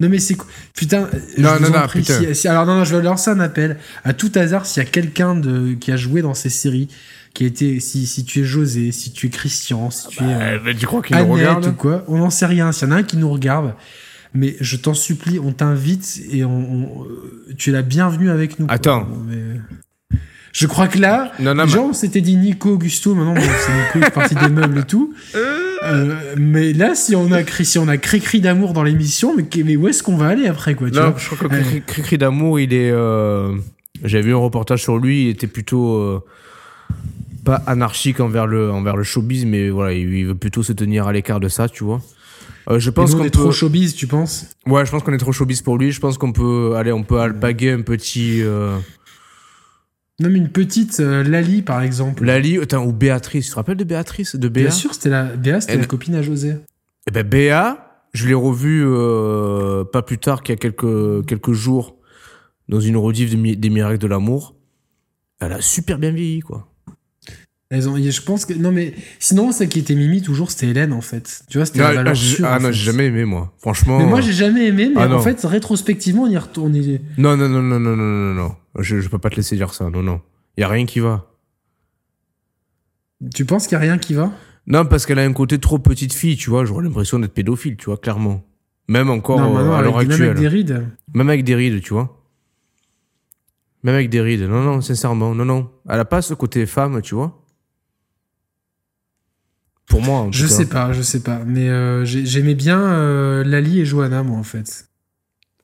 Non 0.00 0.08
mais 0.10 0.18
c'est 0.18 0.34
quoi? 0.34 0.46
Putain, 0.74 1.08
je 1.36 1.42
Non, 1.42 1.54
vous 1.56 1.62
non, 1.64 1.68
en 1.76 1.80
non, 1.80 1.86
prie, 1.86 2.00
putain. 2.00 2.20
si- 2.20 2.34
si- 2.34 2.48
alors 2.48 2.64
non, 2.66 2.76
non, 2.76 2.84
je 2.84 2.94
vais 2.94 3.02
lancer 3.02 3.30
un 3.30 3.40
appel. 3.40 3.78
À 4.04 4.12
tout 4.12 4.30
hasard, 4.34 4.66
s'il 4.66 4.82
y 4.82 4.86
a 4.86 4.88
quelqu'un 4.88 5.34
de 5.34 5.72
qui 5.74 5.92
a 5.92 5.96
joué 5.96 6.20
dans 6.22 6.32
ces 6.34 6.48
séries, 6.50 6.88
qui 7.34 7.44
a 7.44 7.46
été, 7.46 7.80
si, 7.80 8.06
si 8.06 8.24
tu 8.24 8.40
es 8.40 8.44
José, 8.44 8.92
si 8.92 9.12
tu 9.12 9.26
es 9.26 9.30
Christian, 9.30 9.90
si 9.90 10.08
tu 10.08 10.22
es 10.22 10.26
euh, 10.26 10.74
tu 10.78 10.86
crois 10.86 11.00
qu'ils 11.02 11.16
nous 11.16 11.26
regardent 11.32 11.66
ou 11.66 11.72
quoi, 11.72 12.04
on 12.06 12.18
n'en 12.18 12.30
sait 12.30 12.46
rien. 12.46 12.70
S'il 12.72 12.88
y 12.88 12.90
en 12.92 12.94
a 12.94 12.98
un 12.98 13.02
qui 13.02 13.16
nous 13.16 13.30
regarde, 13.30 13.74
mais 14.34 14.56
je 14.60 14.76
t'en 14.76 14.94
supplie, 14.94 15.38
on 15.38 15.52
t'invite 15.52 16.20
et 16.30 16.44
on, 16.44 17.06
tu 17.58 17.70
es 17.70 17.72
la 17.72 17.82
bienvenue 17.82 18.30
avec 18.30 18.58
nous. 18.60 18.66
Attends. 18.68 19.08
Je 20.52 20.66
crois 20.66 20.88
que 20.88 20.98
là, 20.98 21.32
non, 21.38 21.54
non, 21.54 21.66
genre, 21.66 21.86
on 21.90 21.92
s'était 21.92 22.20
dit 22.20 22.36
Nico, 22.36 22.70
Augusto, 22.70 23.14
maintenant, 23.14 23.34
c'est 23.36 23.98
Nico, 23.98 24.10
partie 24.10 24.34
des 24.34 24.48
meubles 24.48 24.78
et 24.80 24.84
tout. 24.84 25.14
Euh, 25.82 26.34
mais 26.36 26.74
là, 26.74 26.94
si 26.94 27.16
on 27.16 27.32
a 27.32 27.42
si 27.42 27.78
on 27.78 27.88
a 27.88 27.96
cri-cri 27.96 28.42
d'amour 28.42 28.74
dans 28.74 28.82
l'émission, 28.82 29.34
mais, 29.34 29.46
mais 29.64 29.76
où 29.76 29.88
est-ce 29.88 30.02
qu'on 30.02 30.18
va 30.18 30.26
aller 30.26 30.46
après, 30.46 30.74
quoi, 30.74 30.90
tu 30.90 30.96
Non, 30.96 31.14
je 31.16 31.34
crois 31.34 31.48
que 31.48 31.78
cri-cri 31.78 32.18
d'amour, 32.18 32.60
il 32.60 32.74
est, 32.74 32.90
euh... 32.90 33.56
j'avais 34.04 34.24
vu 34.24 34.34
un 34.34 34.38
reportage 34.38 34.82
sur 34.82 34.98
lui, 34.98 35.24
il 35.24 35.28
était 35.30 35.46
plutôt, 35.46 35.94
euh, 35.94 36.22
pas 37.46 37.62
anarchique 37.66 38.20
envers 38.20 38.46
le, 38.46 38.70
envers 38.70 38.94
le 38.94 39.04
showbiz, 39.04 39.46
mais 39.46 39.70
voilà, 39.70 39.94
il, 39.94 40.26
veut 40.26 40.34
plutôt 40.34 40.62
se 40.62 40.74
tenir 40.74 41.06
à 41.06 41.14
l'écart 41.14 41.40
de 41.40 41.48
ça, 41.48 41.66
tu 41.66 41.82
vois. 41.82 42.02
Euh, 42.68 42.78
je 42.78 42.90
pense 42.90 43.14
qu'on 43.14 43.24
est 43.24 43.30
trop 43.30 43.50
showbiz, 43.50 43.94
tu 43.94 44.06
penses? 44.06 44.48
Ouais, 44.66 44.84
je 44.84 44.90
pense 44.90 45.02
qu'on 45.02 45.12
est 45.14 45.18
trop 45.18 45.32
showbiz 45.32 45.62
pour 45.62 45.78
lui. 45.78 45.92
Je 45.92 46.00
pense 46.00 46.18
qu'on 46.18 46.32
peut, 46.32 46.74
aller, 46.76 46.92
on 46.92 47.02
peut 47.02 47.18
alpaguer 47.18 47.70
un 47.70 47.80
petit. 47.80 48.42
Euh... 48.42 48.76
Non, 50.20 50.28
mais 50.28 50.38
une 50.38 50.50
petite 50.50 51.00
euh, 51.00 51.24
Lali, 51.24 51.62
par 51.62 51.82
exemple. 51.82 52.24
Lali, 52.24 52.58
ou 52.58 52.92
Béatrice. 52.92 53.46
Tu 53.46 53.50
te 53.52 53.56
rappelles 53.56 53.78
de 53.78 53.84
Béatrice 53.84 54.36
de 54.36 54.48
Béa 54.48 54.64
Bien 54.64 54.70
sûr, 54.70 54.94
c'était 54.94 55.08
la, 55.08 55.24
Béa, 55.24 55.60
c'était 55.60 55.78
la 55.78 55.86
copine 55.86 56.14
à 56.14 56.22
José. 56.22 56.56
Eh 57.08 57.10
ben, 57.10 57.26
Béa, 57.26 58.04
je 58.12 58.28
l'ai 58.28 58.34
revue 58.34 58.84
euh, 58.86 59.84
pas 59.84 60.02
plus 60.02 60.18
tard 60.18 60.42
qu'il 60.42 60.52
y 60.52 60.56
a 60.56 60.58
quelques, 60.58 61.26
quelques 61.26 61.52
jours 61.52 61.96
dans 62.68 62.80
une 62.80 62.98
rediff 62.98 63.34
des 63.34 63.70
Miracles 63.70 63.98
de 63.98 64.06
l'amour. 64.06 64.54
Elle 65.40 65.52
a 65.52 65.62
super 65.62 65.98
bien 65.98 66.12
vieilli, 66.12 66.40
quoi. 66.40 66.69
Elles 67.72 67.88
ont, 67.88 67.96
je 67.96 68.22
pense 68.22 68.46
que 68.46 68.52
non 68.52 68.72
mais 68.72 68.94
sinon 69.20 69.52
celle 69.52 69.68
qui 69.68 69.78
était 69.78 69.94
Mimi 69.94 70.22
toujours 70.22 70.50
c'était 70.50 70.66
Hélène 70.66 70.92
en 70.92 71.00
fait. 71.00 71.44
Tu 71.48 71.58
vois 71.58 71.66
c'était 71.66 71.78
la 71.78 71.92
valeur 71.92 72.16
ah, 72.42 72.54
ah 72.54 72.58
non 72.58 72.72
j'ai 72.72 72.84
jamais 72.86 73.06
aimé 73.06 73.24
moi 73.24 73.54
franchement. 73.58 73.98
Mais 73.98 74.06
moi 74.06 74.20
j'ai 74.20 74.32
jamais 74.32 74.66
aimé 74.66 74.90
mais 74.92 75.00
ah, 75.00 75.14
en 75.14 75.20
fait 75.20 75.40
rétrospectivement 75.44 76.22
on 76.22 76.28
y 76.28 76.36
retourne. 76.36 76.76
Non 77.16 77.36
non 77.36 77.48
non 77.48 77.62
non 77.62 77.78
non 77.78 77.94
non 77.94 78.06
non 78.06 78.34
non 78.34 78.56
je 78.80 78.98
je 78.98 79.08
peux 79.08 79.18
pas 79.18 79.30
te 79.30 79.36
laisser 79.36 79.54
dire 79.54 79.72
ça 79.72 79.88
non 79.88 80.02
non 80.02 80.20
y 80.58 80.64
a 80.64 80.68
rien 80.68 80.84
qui 80.84 80.98
va. 80.98 81.30
Tu 83.32 83.44
penses 83.44 83.68
qu'il 83.68 83.74
y 83.74 83.76
a 83.76 83.80
rien 83.80 83.98
qui 83.98 84.14
va? 84.14 84.32
Non 84.66 84.84
parce 84.84 85.06
qu'elle 85.06 85.20
a 85.20 85.22
un 85.22 85.32
côté 85.32 85.60
trop 85.60 85.78
petite 85.78 86.12
fille 86.12 86.36
tu 86.36 86.50
vois 86.50 86.64
j'aurais 86.64 86.82
l'impression 86.82 87.20
d'être 87.20 87.34
pédophile 87.34 87.76
tu 87.76 87.84
vois 87.84 87.98
clairement 87.98 88.42
même 88.88 89.10
encore 89.10 89.38
non, 89.38 89.76
à 89.76 89.80
l'heure 89.80 89.96
actuelle. 89.96 90.18
Même 90.18 90.30
avec 90.30 90.40
des 90.40 90.48
rides. 90.48 90.88
Même 91.14 91.28
avec 91.28 91.44
des 91.44 91.54
rides 91.54 91.82
tu 91.82 91.92
vois. 91.92 92.20
Même 93.84 93.94
avec 93.94 94.10
des 94.10 94.20
rides 94.20 94.42
non 94.42 94.64
non 94.64 94.80
sincèrement 94.80 95.36
non 95.36 95.44
non 95.44 95.70
elle 95.88 96.00
a 96.00 96.04
pas 96.04 96.20
ce 96.20 96.34
côté 96.34 96.66
femme 96.66 97.00
tu 97.00 97.14
vois. 97.14 97.36
Pour 99.90 100.00
moi. 100.02 100.28
je 100.30 100.46
sais 100.46 100.66
pas, 100.66 100.92
je 100.92 101.02
sais 101.02 101.20
pas. 101.20 101.40
Mais 101.44 101.68
euh, 101.68 102.04
j'aimais 102.04 102.54
bien 102.54 102.80
euh, 102.80 103.42
Lali 103.44 103.80
et 103.80 103.84
Johanna, 103.84 104.22
moi, 104.22 104.38
en 104.38 104.44
fait. 104.44 104.86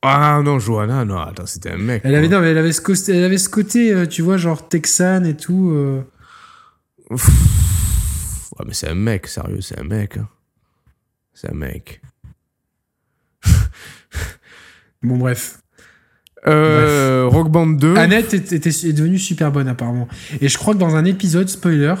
Ah 0.01 0.41
non, 0.43 0.59
Johanna, 0.59 1.05
non, 1.05 1.17
attends, 1.17 1.45
c'était 1.45 1.71
un 1.71 1.77
mec. 1.77 2.01
Elle 2.03 2.13
avait, 2.13 2.27
non, 2.27 2.41
mais 2.41 2.51
elle 2.51 2.57
avait 2.57 2.73
ce 2.73 2.81
côté, 2.81 3.15
elle 3.15 3.23
avait 3.23 3.37
ce 3.37 3.49
côté 3.49 3.91
euh, 3.93 4.05
tu 4.05 4.21
vois, 4.21 4.37
genre 4.37 4.67
texan 4.67 5.23
et 5.23 5.35
tout. 5.35 5.71
Ouais, 7.09 8.65
mais 8.65 8.73
c'est 8.73 8.89
un 8.89 8.95
mec, 8.95 9.27
sérieux, 9.27 9.61
c'est 9.61 9.79
un 9.79 9.83
mec. 9.83 10.17
Hein. 10.17 10.27
C'est 11.33 11.49
un 11.49 11.55
mec. 11.55 12.01
bon, 15.01 15.17
bref. 15.17 15.59
Euh, 16.45 17.25
Rock 17.27 17.49
Band 17.49 17.67
2. 17.67 17.95
Annette 17.95 18.33
était, 18.33 18.69
est 18.69 18.93
devenue 18.93 19.17
super 19.17 19.51
bonne 19.51 19.67
apparemment. 19.67 20.07
Et 20.39 20.47
je 20.47 20.57
crois 20.57 20.73
que 20.73 20.79
dans 20.79 20.95
un 20.95 21.05
épisode, 21.05 21.49
spoiler, 21.49 21.95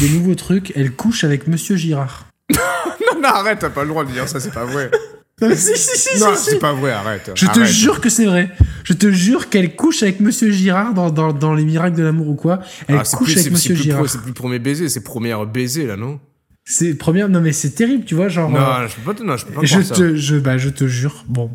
des 0.00 0.08
nouveaux 0.08 0.34
trucs, 0.34 0.72
elle 0.76 0.92
couche 0.92 1.24
avec 1.24 1.46
Monsieur 1.46 1.76
Girard. 1.76 2.26
non, 2.50 3.20
non, 3.20 3.28
arrête, 3.28 3.58
t'as 3.60 3.70
pas 3.70 3.82
le 3.82 3.88
droit 3.88 4.04
de 4.04 4.10
dire 4.10 4.28
ça, 4.28 4.40
c'est 4.40 4.52
pas 4.52 4.64
vrai. 4.64 4.90
non, 5.42 5.50
si, 5.54 5.76
si, 5.76 5.98
si, 5.98 6.20
non, 6.20 6.30
c'est 6.36 6.58
pas 6.58 6.72
vrai, 6.72 6.92
arrête. 6.92 7.30
Je 7.34 7.46
te 7.46 7.64
jure 7.64 8.00
que 8.00 8.08
c'est 8.08 8.26
vrai. 8.26 8.50
Je 8.84 8.94
te 8.94 9.10
jure 9.10 9.48
qu'elle 9.48 9.76
couche 9.76 10.02
avec 10.02 10.20
Monsieur 10.20 10.50
Girard 10.50 10.94
dans, 10.94 11.10
dans, 11.10 11.32
dans 11.32 11.54
Les 11.54 11.64
Miracles 11.64 11.96
de 11.96 12.02
l'amour 12.02 12.28
ou 12.28 12.34
quoi. 12.34 12.60
Elle 12.88 12.98
ah, 12.98 13.16
couche 13.16 13.36
avec 13.36 13.52
Monsieur 13.52 13.74
Girard. 13.74 14.08
C'est 14.08 14.22
plus 14.22 14.32
premier 14.32 14.58
baiser, 14.58 14.88
c'est 14.88 15.04
première 15.04 15.46
baiser 15.46 15.86
là, 15.86 15.96
non? 15.96 16.18
C'est 16.64 16.94
première 16.94 17.28
non 17.28 17.40
mais 17.40 17.52
c'est 17.52 17.70
terrible 17.70 18.04
tu 18.04 18.14
vois 18.14 18.28
genre 18.28 18.48
non 18.48 18.60
euh, 18.60 18.86
je 18.86 18.96
peux 18.96 19.12
pas 19.12 19.24
non, 19.24 19.36
je 19.36 19.46
peux 19.46 19.52
pas 19.52 19.64
je 19.64 19.80
te 19.80 20.14
je 20.14 20.36
bah 20.36 20.58
je 20.58 20.68
te 20.68 20.86
jure 20.86 21.24
bon. 21.28 21.50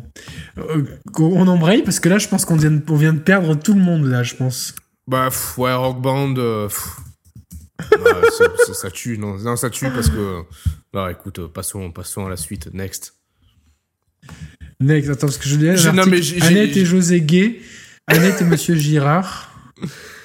Euh, 0.58 0.84
on 1.18 1.46
embraye 1.48 1.82
parce 1.82 1.98
que 1.98 2.08
là 2.08 2.18
je 2.18 2.28
pense 2.28 2.44
qu'on 2.44 2.56
vient 2.56 2.80
on 2.88 2.96
vient 2.96 3.14
de 3.14 3.18
perdre 3.18 3.54
tout 3.54 3.74
le 3.74 3.80
monde 3.80 4.06
là 4.06 4.22
je 4.22 4.34
pense. 4.34 4.74
Bah 5.06 5.30
ouais 5.56 5.74
rock 5.74 6.02
band 6.02 6.34
euh, 6.36 6.68
ça 8.72 8.90
tue 8.90 9.16
non 9.16 9.38
non 9.38 9.56
ça 9.56 9.70
tue 9.70 9.88
parce 9.90 10.10
que 10.10 10.42
bah 10.92 11.10
écoute 11.10 11.46
passons 11.52 11.90
passons 11.90 12.26
à 12.26 12.30
la 12.30 12.36
suite 12.36 12.72
next. 12.74 13.14
Next 14.80 15.08
attends 15.08 15.26
parce 15.28 15.38
que 15.38 15.48
je 15.48 15.56
dis 15.56 16.42
Annette 16.42 16.76
et 16.76 16.84
José 16.84 17.22
Gay 17.22 17.60
Annette 18.06 18.42
et 18.42 18.44
Monsieur 18.44 18.74
Girard 18.74 19.54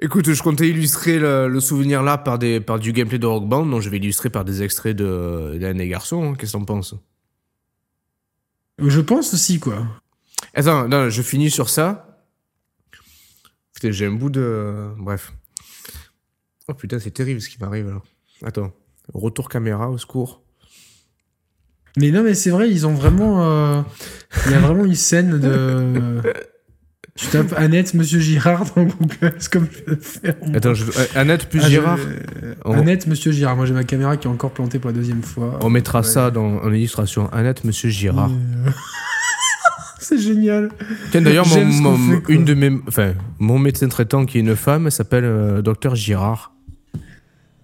Écoute, 0.00 0.32
je 0.32 0.42
comptais 0.42 0.68
illustrer 0.68 1.18
le, 1.18 1.58
souvenir 1.60 2.04
là 2.04 2.18
par, 2.18 2.38
des, 2.38 2.60
par 2.60 2.78
du 2.78 2.92
gameplay 2.92 3.18
de 3.18 3.26
Rock 3.26 3.48
Band, 3.48 3.66
donc 3.66 3.82
je 3.82 3.90
vais 3.90 3.96
illustrer 3.96 4.30
par 4.30 4.44
des 4.44 4.62
extraits 4.62 4.96
de 4.96 5.58
d'Anne 5.60 5.80
et 5.80 5.88
Garçon. 5.88 6.22
Hein. 6.22 6.34
Qu'est-ce 6.38 6.52
que 6.52 6.58
t'en 6.58 6.64
penses? 6.64 6.94
Je 8.78 9.00
pense 9.00 9.34
aussi, 9.34 9.58
quoi. 9.58 9.84
Attends, 10.54 10.86
non, 10.86 11.10
je 11.10 11.20
finis 11.20 11.50
sur 11.50 11.68
ça. 11.68 12.22
Putain, 13.74 13.90
j'ai 13.90 14.06
un 14.06 14.12
bout 14.12 14.30
de. 14.30 14.88
Bref. 14.98 15.32
Oh 16.68 16.74
putain, 16.74 17.00
c'est 17.00 17.10
terrible 17.10 17.40
ce 17.40 17.48
qui 17.48 17.58
m'arrive 17.58 17.88
là. 17.88 18.02
Attends. 18.44 18.72
Retour 19.12 19.48
caméra, 19.48 19.90
au 19.90 19.98
secours. 19.98 20.42
Mais 21.96 22.12
non, 22.12 22.22
mais 22.22 22.34
c'est 22.34 22.50
vrai, 22.50 22.70
ils 22.70 22.86
ont 22.86 22.94
vraiment. 22.94 23.42
Euh, 23.42 23.82
il 24.46 24.52
y 24.52 24.54
a 24.54 24.60
vraiment 24.60 24.84
une 24.84 24.94
scène 24.94 25.40
de. 25.40 26.22
Tu 27.18 27.26
tapes 27.26 27.52
Annette, 27.56 27.94
Monsieur 27.94 28.20
Girard 28.20 28.64
dans 28.76 28.84
Google, 28.84 29.34
c'est 29.38 29.52
comme 29.52 29.66
je 29.72 29.92
vais 29.92 30.00
faire. 30.00 30.36
Attends, 30.54 30.74
je... 30.74 30.84
Euh, 30.84 31.04
Annette 31.16 31.48
plus 31.48 31.60
ah, 31.64 31.68
Girard 31.68 31.98
Annette, 32.64 33.08
Monsieur 33.08 33.32
Girard. 33.32 33.56
Moi, 33.56 33.66
j'ai 33.66 33.74
ma 33.74 33.82
caméra 33.82 34.16
qui 34.16 34.28
est 34.28 34.30
encore 34.30 34.52
plantée 34.52 34.78
pour 34.78 34.90
la 34.90 34.96
deuxième 34.96 35.24
fois. 35.24 35.58
On 35.62 35.68
mettra 35.68 36.04
ça 36.04 36.30
dans, 36.30 36.58
en 36.58 36.72
illustration. 36.72 37.28
Annette, 37.32 37.64
Monsieur 37.64 37.88
Girard. 37.88 38.30
c'est 39.98 40.18
génial. 40.18 40.70
Tiens, 41.10 41.22
d'ailleurs, 41.22 41.48
mon, 41.48 42.22
une 42.28 42.44
de 42.44 42.54
mes, 42.54 42.78
enfin, 42.86 43.14
mon 43.40 43.58
médecin 43.58 43.88
traitant 43.88 44.24
qui 44.24 44.38
est 44.38 44.42
une 44.42 44.54
femme 44.54 44.88
s'appelle 44.88 45.24
euh, 45.24 45.60
Docteur 45.60 45.96
Girard. 45.96 46.52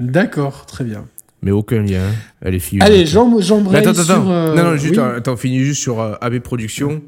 D'accord, 0.00 0.66
très 0.66 0.82
bien. 0.82 1.04
Mais 1.42 1.52
aucun 1.52 1.82
lien. 1.82 2.02
Elle 2.40 2.56
est 2.56 2.58
fille. 2.58 2.80
Allez, 2.82 3.06
j'embraye 3.06 3.86
attends, 3.86 3.94
sur... 3.94 4.28
Euh, 4.28 4.52
non, 4.56 4.64
non, 4.64 4.76
juste, 4.76 4.98
attends, 4.98 5.36
finis 5.36 5.60
juste 5.60 5.80
sur 5.80 6.00
AB 6.00 6.40
Productions. 6.40 7.02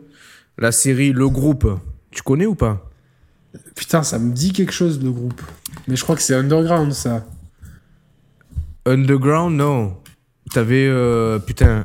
La 0.59 0.71
série 0.71 1.11
Le 1.11 1.29
Groupe 1.29 1.67
tu 2.17 2.23
connais 2.23 2.47
ou 2.47 2.55
pas 2.55 2.91
Putain, 3.75 4.03
ça 4.03 4.19
me 4.19 4.33
dit 4.33 4.53
quelque 4.53 4.73
chose 4.73 5.03
le 5.03 5.11
groupe. 5.11 5.43
Mais 5.87 5.97
je 5.97 6.03
crois 6.03 6.17
que 6.17 6.23
c'est 6.23 6.35
Underground 6.35 6.93
ça. 6.93 7.27
Underground, 8.87 9.57
non. 9.57 9.99
T'avais, 10.53 10.87
euh, 10.89 11.39
putain, 11.39 11.85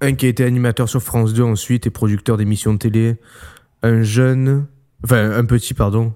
un 0.00 0.14
qui 0.14 0.26
a 0.26 0.28
été 0.28 0.44
animateur 0.44 0.88
sur 0.88 1.02
France 1.02 1.32
2 1.34 1.42
ensuite 1.42 1.86
et 1.86 1.90
producteur 1.90 2.36
d'émissions 2.36 2.74
de 2.74 2.78
télé. 2.78 3.16
Un 3.82 4.02
jeune. 4.02 4.66
Enfin, 5.02 5.32
un 5.32 5.44
petit, 5.44 5.74
pardon. 5.74 6.12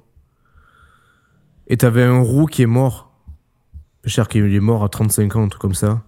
Et 1.66 1.76
t'avais 1.76 2.04
un 2.04 2.20
roux 2.20 2.46
qui 2.46 2.62
est 2.62 2.66
mort. 2.66 3.12
Cher 4.04 4.28
qu'il 4.28 4.54
est 4.54 4.60
mort 4.60 4.84
à 4.84 4.88
35 4.88 5.34
ans, 5.34 5.42
un 5.42 5.48
truc 5.48 5.60
comme 5.60 5.74
ça. 5.74 6.04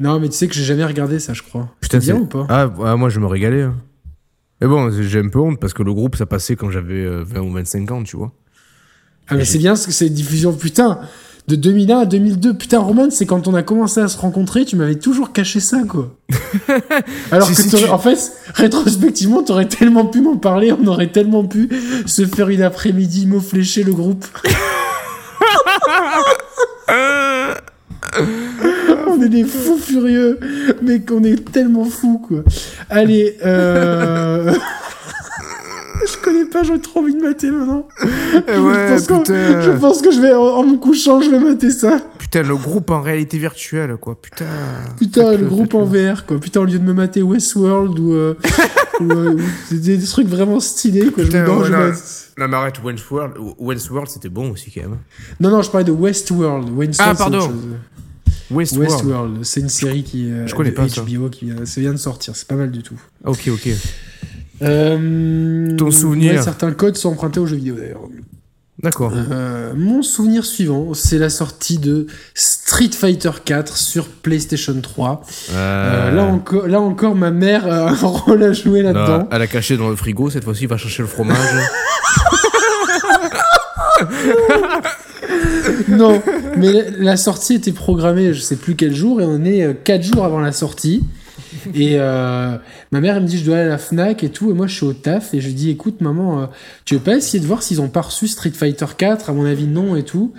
Non, 0.00 0.18
mais 0.18 0.28
tu 0.28 0.36
sais 0.36 0.48
que 0.48 0.54
j'ai 0.54 0.64
jamais 0.64 0.84
regardé 0.84 1.20
ça, 1.20 1.32
je 1.32 1.42
crois. 1.42 1.68
Putain, 1.80 2.00
c'est 2.00 2.12
bien 2.12 2.22
ou 2.22 2.26
pas? 2.26 2.46
Ah, 2.48 2.68
ah, 2.84 2.96
moi 2.96 3.08
je 3.08 3.20
me 3.20 3.26
régalais. 3.26 3.62
Hein. 3.62 3.76
Mais 4.62 4.68
bon, 4.68 4.90
j'ai 4.92 5.18
un 5.18 5.28
peu 5.28 5.40
honte 5.40 5.58
parce 5.58 5.74
que 5.74 5.82
le 5.82 5.92
groupe, 5.92 6.14
ça 6.14 6.24
passait 6.24 6.54
quand 6.54 6.70
j'avais 6.70 7.04
20 7.04 7.36
euh, 7.36 7.42
ou 7.42 7.50
25 7.50 7.90
ans, 7.90 8.04
tu 8.04 8.16
vois. 8.16 8.30
Ah, 9.26 9.34
mais 9.34 9.44
c'est 9.44 9.58
bien 9.58 9.74
ce 9.74 9.88
que 9.88 9.92
c'est 9.92 10.08
diffusion, 10.08 10.52
putain. 10.52 11.00
De 11.48 11.56
2001 11.56 11.98
à 11.98 12.04
2002, 12.04 12.54
putain, 12.54 12.78
Roman, 12.78 13.10
c'est 13.10 13.26
quand 13.26 13.48
on 13.48 13.54
a 13.54 13.64
commencé 13.64 13.98
à 13.98 14.06
se 14.06 14.16
rencontrer, 14.16 14.64
tu 14.64 14.76
m'avais 14.76 14.94
toujours 14.94 15.32
caché 15.32 15.58
ça, 15.58 15.82
quoi. 15.88 16.16
Alors 17.32 17.48
que, 17.48 17.90
en 17.90 17.98
fait, 17.98 18.32
rétrospectivement, 18.54 19.42
t'aurais 19.42 19.66
tellement 19.66 20.06
pu 20.06 20.20
m'en 20.20 20.36
parler, 20.36 20.72
on 20.72 20.86
aurait 20.86 21.10
tellement 21.10 21.44
pu 21.44 21.68
se 22.06 22.24
faire 22.24 22.48
une 22.48 22.62
après-midi 22.62 23.26
mot 23.26 23.40
fléché 23.40 23.82
le 23.82 23.92
groupe. 23.92 24.24
on 29.22 29.26
est 29.26 29.28
des 29.28 29.44
fous 29.44 29.78
furieux, 29.78 30.38
mais 30.82 31.00
qu'on 31.00 31.22
est 31.22 31.52
tellement 31.52 31.84
fous, 31.84 32.18
quoi. 32.26 32.42
Allez, 32.90 33.36
euh... 33.44 34.52
je 36.06 36.16
connais 36.22 36.44
pas, 36.46 36.62
j'ai 36.62 36.80
trop 36.80 37.00
envie 37.00 37.14
de 37.14 37.22
mater 37.22 37.50
maintenant. 37.50 37.86
Eh 38.02 38.58
ouais, 38.58 38.98
je, 38.98 39.06
pense 39.06 39.20
putain. 39.20 39.60
je 39.60 39.70
pense 39.72 40.02
que 40.02 40.10
je 40.10 40.20
vais, 40.20 40.32
en, 40.32 40.64
me 40.64 40.76
couchant, 40.76 41.20
je 41.20 41.30
vais 41.30 41.38
mater 41.38 41.70
ça. 41.70 42.00
Putain, 42.18 42.42
le 42.42 42.56
groupe 42.56 42.90
en 42.90 43.00
réalité 43.00 43.38
virtuelle, 43.38 43.96
quoi. 44.00 44.20
Putain. 44.20 44.46
Putain, 44.98 45.36
le 45.36 45.46
groupe 45.46 45.74
en 45.74 45.84
VR, 45.84 46.26
quoi. 46.26 46.40
Putain, 46.40 46.60
au 46.60 46.64
lieu 46.64 46.78
de 46.78 46.84
me 46.84 46.94
mater 46.94 47.22
Westworld 47.22 47.98
ou, 47.98 48.12
euh, 48.12 48.34
ou, 49.00 49.12
euh, 49.12 49.36
des, 49.70 49.98
trucs 50.02 50.28
vraiment 50.28 50.58
stylés, 50.58 51.10
quoi. 51.12 51.24
Putain, 51.24 51.44
je 51.46 51.52
me 51.52 51.58
ouais, 51.58 51.92
non, 52.38 52.44
non, 52.44 52.48
mais 52.48 52.56
arrête, 52.56 52.82
Westworld, 52.82 53.34
Westworld 53.58 54.08
c'était 54.08 54.30
bon 54.30 54.50
aussi, 54.50 54.72
quand 54.72 54.82
même. 54.82 54.98
Non, 55.38 55.50
non, 55.50 55.62
je 55.62 55.70
parlais 55.70 55.84
de 55.84 55.92
Westworld. 55.92 56.68
ah, 56.98 57.14
pardon. 57.14 57.52
Westworld. 58.52 59.44
C'est 59.44 59.60
une 59.60 59.68
série 59.68 60.02
qui 60.02 60.30
je 60.46 60.54
connais 60.54 60.72
pas 60.72 60.86
HBO 60.86 61.28
qui 61.28 61.46
vient, 61.46 61.56
vient 61.76 61.92
de 61.92 61.96
sortir. 61.96 62.36
C'est 62.36 62.48
pas 62.48 62.56
mal 62.56 62.70
du 62.70 62.82
tout. 62.82 63.00
Ok, 63.24 63.48
ok. 63.48 63.68
Euh, 64.62 65.76
Ton 65.76 65.90
souvenir 65.90 66.42
Certains 66.42 66.72
codes 66.72 66.96
sont 66.96 67.10
empruntés 67.10 67.40
aux 67.40 67.46
jeux 67.46 67.56
vidéo 67.56 67.76
d'ailleurs. 67.76 68.02
D'accord. 68.82 69.12
Euh, 69.14 69.74
mon 69.76 70.02
souvenir 70.02 70.44
suivant, 70.44 70.94
c'est 70.94 71.18
la 71.18 71.30
sortie 71.30 71.78
de 71.78 72.06
Street 72.34 72.90
Fighter 72.90 73.30
4 73.44 73.76
sur 73.76 74.08
PlayStation 74.08 74.80
3. 74.80 75.22
Euh... 75.52 76.10
là, 76.10 76.24
encore, 76.24 76.66
là 76.66 76.80
encore, 76.80 77.14
ma 77.14 77.30
mère 77.30 77.66
a 77.66 77.90
un 77.90 77.94
rôle 77.94 78.42
à 78.42 78.52
jouer 78.52 78.82
là-dedans. 78.82 79.28
Elle 79.30 79.42
a 79.42 79.46
caché 79.46 79.76
dans 79.76 79.88
le 79.88 79.96
frigo, 79.96 80.30
cette 80.30 80.44
fois-ci, 80.44 80.62
il 80.62 80.68
va 80.68 80.78
chercher 80.78 81.02
le 81.02 81.08
fromage. 81.08 81.36
non, 85.88 86.20
mais 86.56 86.72
la 86.98 87.16
sortie 87.16 87.54
était 87.54 87.72
programmée, 87.72 88.32
je 88.34 88.40
sais 88.40 88.56
plus 88.56 88.74
quel 88.74 88.94
jour, 88.94 89.20
et 89.20 89.24
on 89.24 89.44
est 89.44 89.82
4 89.84 90.02
jours 90.02 90.24
avant 90.24 90.40
la 90.40 90.52
sortie. 90.52 91.02
Et 91.74 91.96
euh, 91.98 92.56
ma 92.90 93.00
mère, 93.00 93.16
elle 93.16 93.22
me 93.22 93.28
dit, 93.28 93.38
je 93.38 93.44
dois 93.44 93.56
aller 93.56 93.66
à 93.66 93.68
la 93.68 93.78
Fnac 93.78 94.24
et 94.24 94.30
tout. 94.30 94.50
Et 94.50 94.54
moi, 94.54 94.66
je 94.66 94.74
suis 94.74 94.86
au 94.86 94.92
taf. 94.92 95.34
Et 95.34 95.40
je 95.40 95.50
dis, 95.50 95.70
écoute, 95.70 96.00
maman, 96.00 96.42
euh, 96.42 96.46
tu 96.84 96.94
veux 96.94 97.00
pas 97.00 97.16
essayer 97.16 97.40
de 97.40 97.46
voir 97.46 97.62
s'ils 97.62 97.80
ont 97.80 97.88
pas 97.88 98.02
reçu 98.02 98.28
Street 98.28 98.50
Fighter 98.50 98.86
4 98.96 99.30
À 99.30 99.32
mon 99.32 99.44
avis, 99.44 99.66
non 99.66 99.96
et 99.96 100.02
tout. 100.02 100.32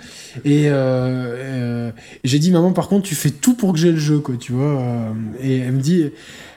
Et 0.44 0.64
euh, 0.66 1.90
j'ai 2.24 2.38
dit, 2.38 2.50
maman, 2.50 2.72
par 2.72 2.88
contre, 2.88 3.06
tu 3.08 3.14
fais 3.14 3.30
tout 3.30 3.54
pour 3.54 3.72
que 3.72 3.78
j'ai 3.78 3.92
le 3.92 3.98
jeu, 3.98 4.18
quoi, 4.18 4.36
tu 4.38 4.52
vois. 4.52 4.82
et 5.40 5.58
elle 5.58 5.72
me 5.72 5.80
dit. 5.80 6.10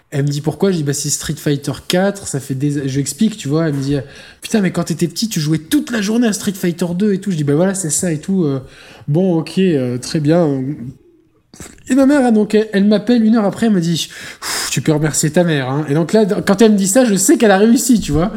Elle 0.09 0.23
me 0.23 0.29
dit 0.29 0.41
pourquoi? 0.41 0.71
Je 0.71 0.77
dis 0.77 0.83
bah 0.83 0.93
c'est 0.93 1.09
Street 1.09 1.35
Fighter 1.35 1.73
4, 1.87 2.27
ça 2.27 2.39
fait 2.39 2.55
des 2.55 2.87
je 2.87 2.99
explique, 2.99 3.35
tu 3.37 3.47
vois, 3.47 3.67
elle 3.67 3.73
me 3.73 3.81
dit 3.81 3.97
putain 4.41 4.61
mais 4.61 4.71
quand 4.71 4.85
t'étais 4.85 5.07
petit, 5.07 5.27
tu 5.27 5.39
jouais 5.39 5.59
toute 5.59 5.91
la 5.91 6.01
journée 6.01 6.27
à 6.27 6.33
Street 6.33 6.53
Fighter 6.53 6.85
2 6.95 7.13
et 7.13 7.19
tout. 7.19 7.31
Je 7.31 7.35
dis 7.37 7.43
bah 7.43 7.55
voilà, 7.55 7.73
c'est 7.73 7.89
ça 7.89 8.11
et 8.11 8.19
tout. 8.19 8.47
bon, 9.07 9.39
OK, 9.39 9.59
très 10.01 10.19
bien. 10.19 10.63
Et 11.89 11.95
ma 11.95 12.05
mère, 12.05 12.31
donc, 12.31 12.55
elle, 12.73 12.85
m'appelle 12.85 13.23
une 13.23 13.35
heure 13.35 13.45
après, 13.45 13.67
elle 13.67 13.73
me 13.73 13.79
dit 13.79 14.09
Tu 14.71 14.81
peux 14.81 14.91
remercier 14.91 15.29
ta 15.31 15.43
mère. 15.43 15.69
Hein. 15.69 15.85
Et 15.89 15.93
donc 15.93 16.13
là, 16.13 16.25
quand 16.25 16.61
elle 16.61 16.73
me 16.73 16.77
dit 16.77 16.87
ça, 16.87 17.05
je 17.05 17.15
sais 17.15 17.37
qu'elle 17.37 17.51
a 17.51 17.57
réussi, 17.57 17.99
tu 17.99 18.11
vois. 18.11 18.33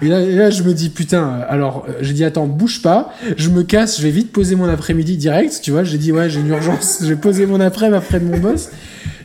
Et 0.00 0.08
là, 0.08 0.50
je 0.50 0.62
me 0.62 0.72
dis 0.72 0.88
Putain, 0.88 1.40
alors, 1.48 1.86
j'ai 2.00 2.14
dit 2.14 2.24
Attends, 2.24 2.46
bouge 2.46 2.82
pas, 2.82 3.12
je 3.36 3.50
me 3.50 3.62
casse, 3.62 3.98
je 3.98 4.02
vais 4.02 4.10
vite 4.10 4.32
poser 4.32 4.56
mon 4.56 4.68
après-midi 4.68 5.16
direct, 5.16 5.60
tu 5.62 5.70
vois. 5.70 5.84
J'ai 5.84 5.98
dit 5.98 6.12
Ouais, 6.12 6.30
j'ai 6.30 6.40
une 6.40 6.48
urgence, 6.48 6.98
je 7.02 7.08
vais 7.08 7.16
poser 7.16 7.46
mon 7.46 7.60
après-midi 7.60 7.96
après 7.96 8.20
de 8.20 8.24
mon 8.24 8.38
boss. 8.38 8.70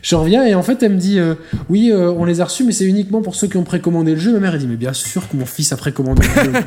Je 0.02 0.14
reviens 0.14 0.44
et 0.44 0.54
en 0.54 0.62
fait, 0.62 0.82
elle 0.82 0.92
me 0.92 0.98
dit 0.98 1.18
euh, 1.18 1.34
Oui, 1.68 1.90
euh, 1.90 2.10
on 2.10 2.24
les 2.24 2.40
a 2.40 2.44
reçus, 2.44 2.64
mais 2.64 2.72
c'est 2.72 2.84
uniquement 2.84 3.22
pour 3.22 3.34
ceux 3.34 3.48
qui 3.48 3.56
ont 3.56 3.64
précommandé 3.64 4.12
le 4.12 4.20
jeu. 4.20 4.32
Ma 4.32 4.40
mère, 4.40 4.54
elle 4.54 4.60
dit 4.60 4.66
Mais 4.66 4.76
bien 4.76 4.92
sûr 4.92 5.28
que 5.28 5.36
mon 5.36 5.46
fils 5.46 5.72
a 5.72 5.76
précommandé 5.76 6.22
le 6.36 6.52
jeu. 6.52 6.58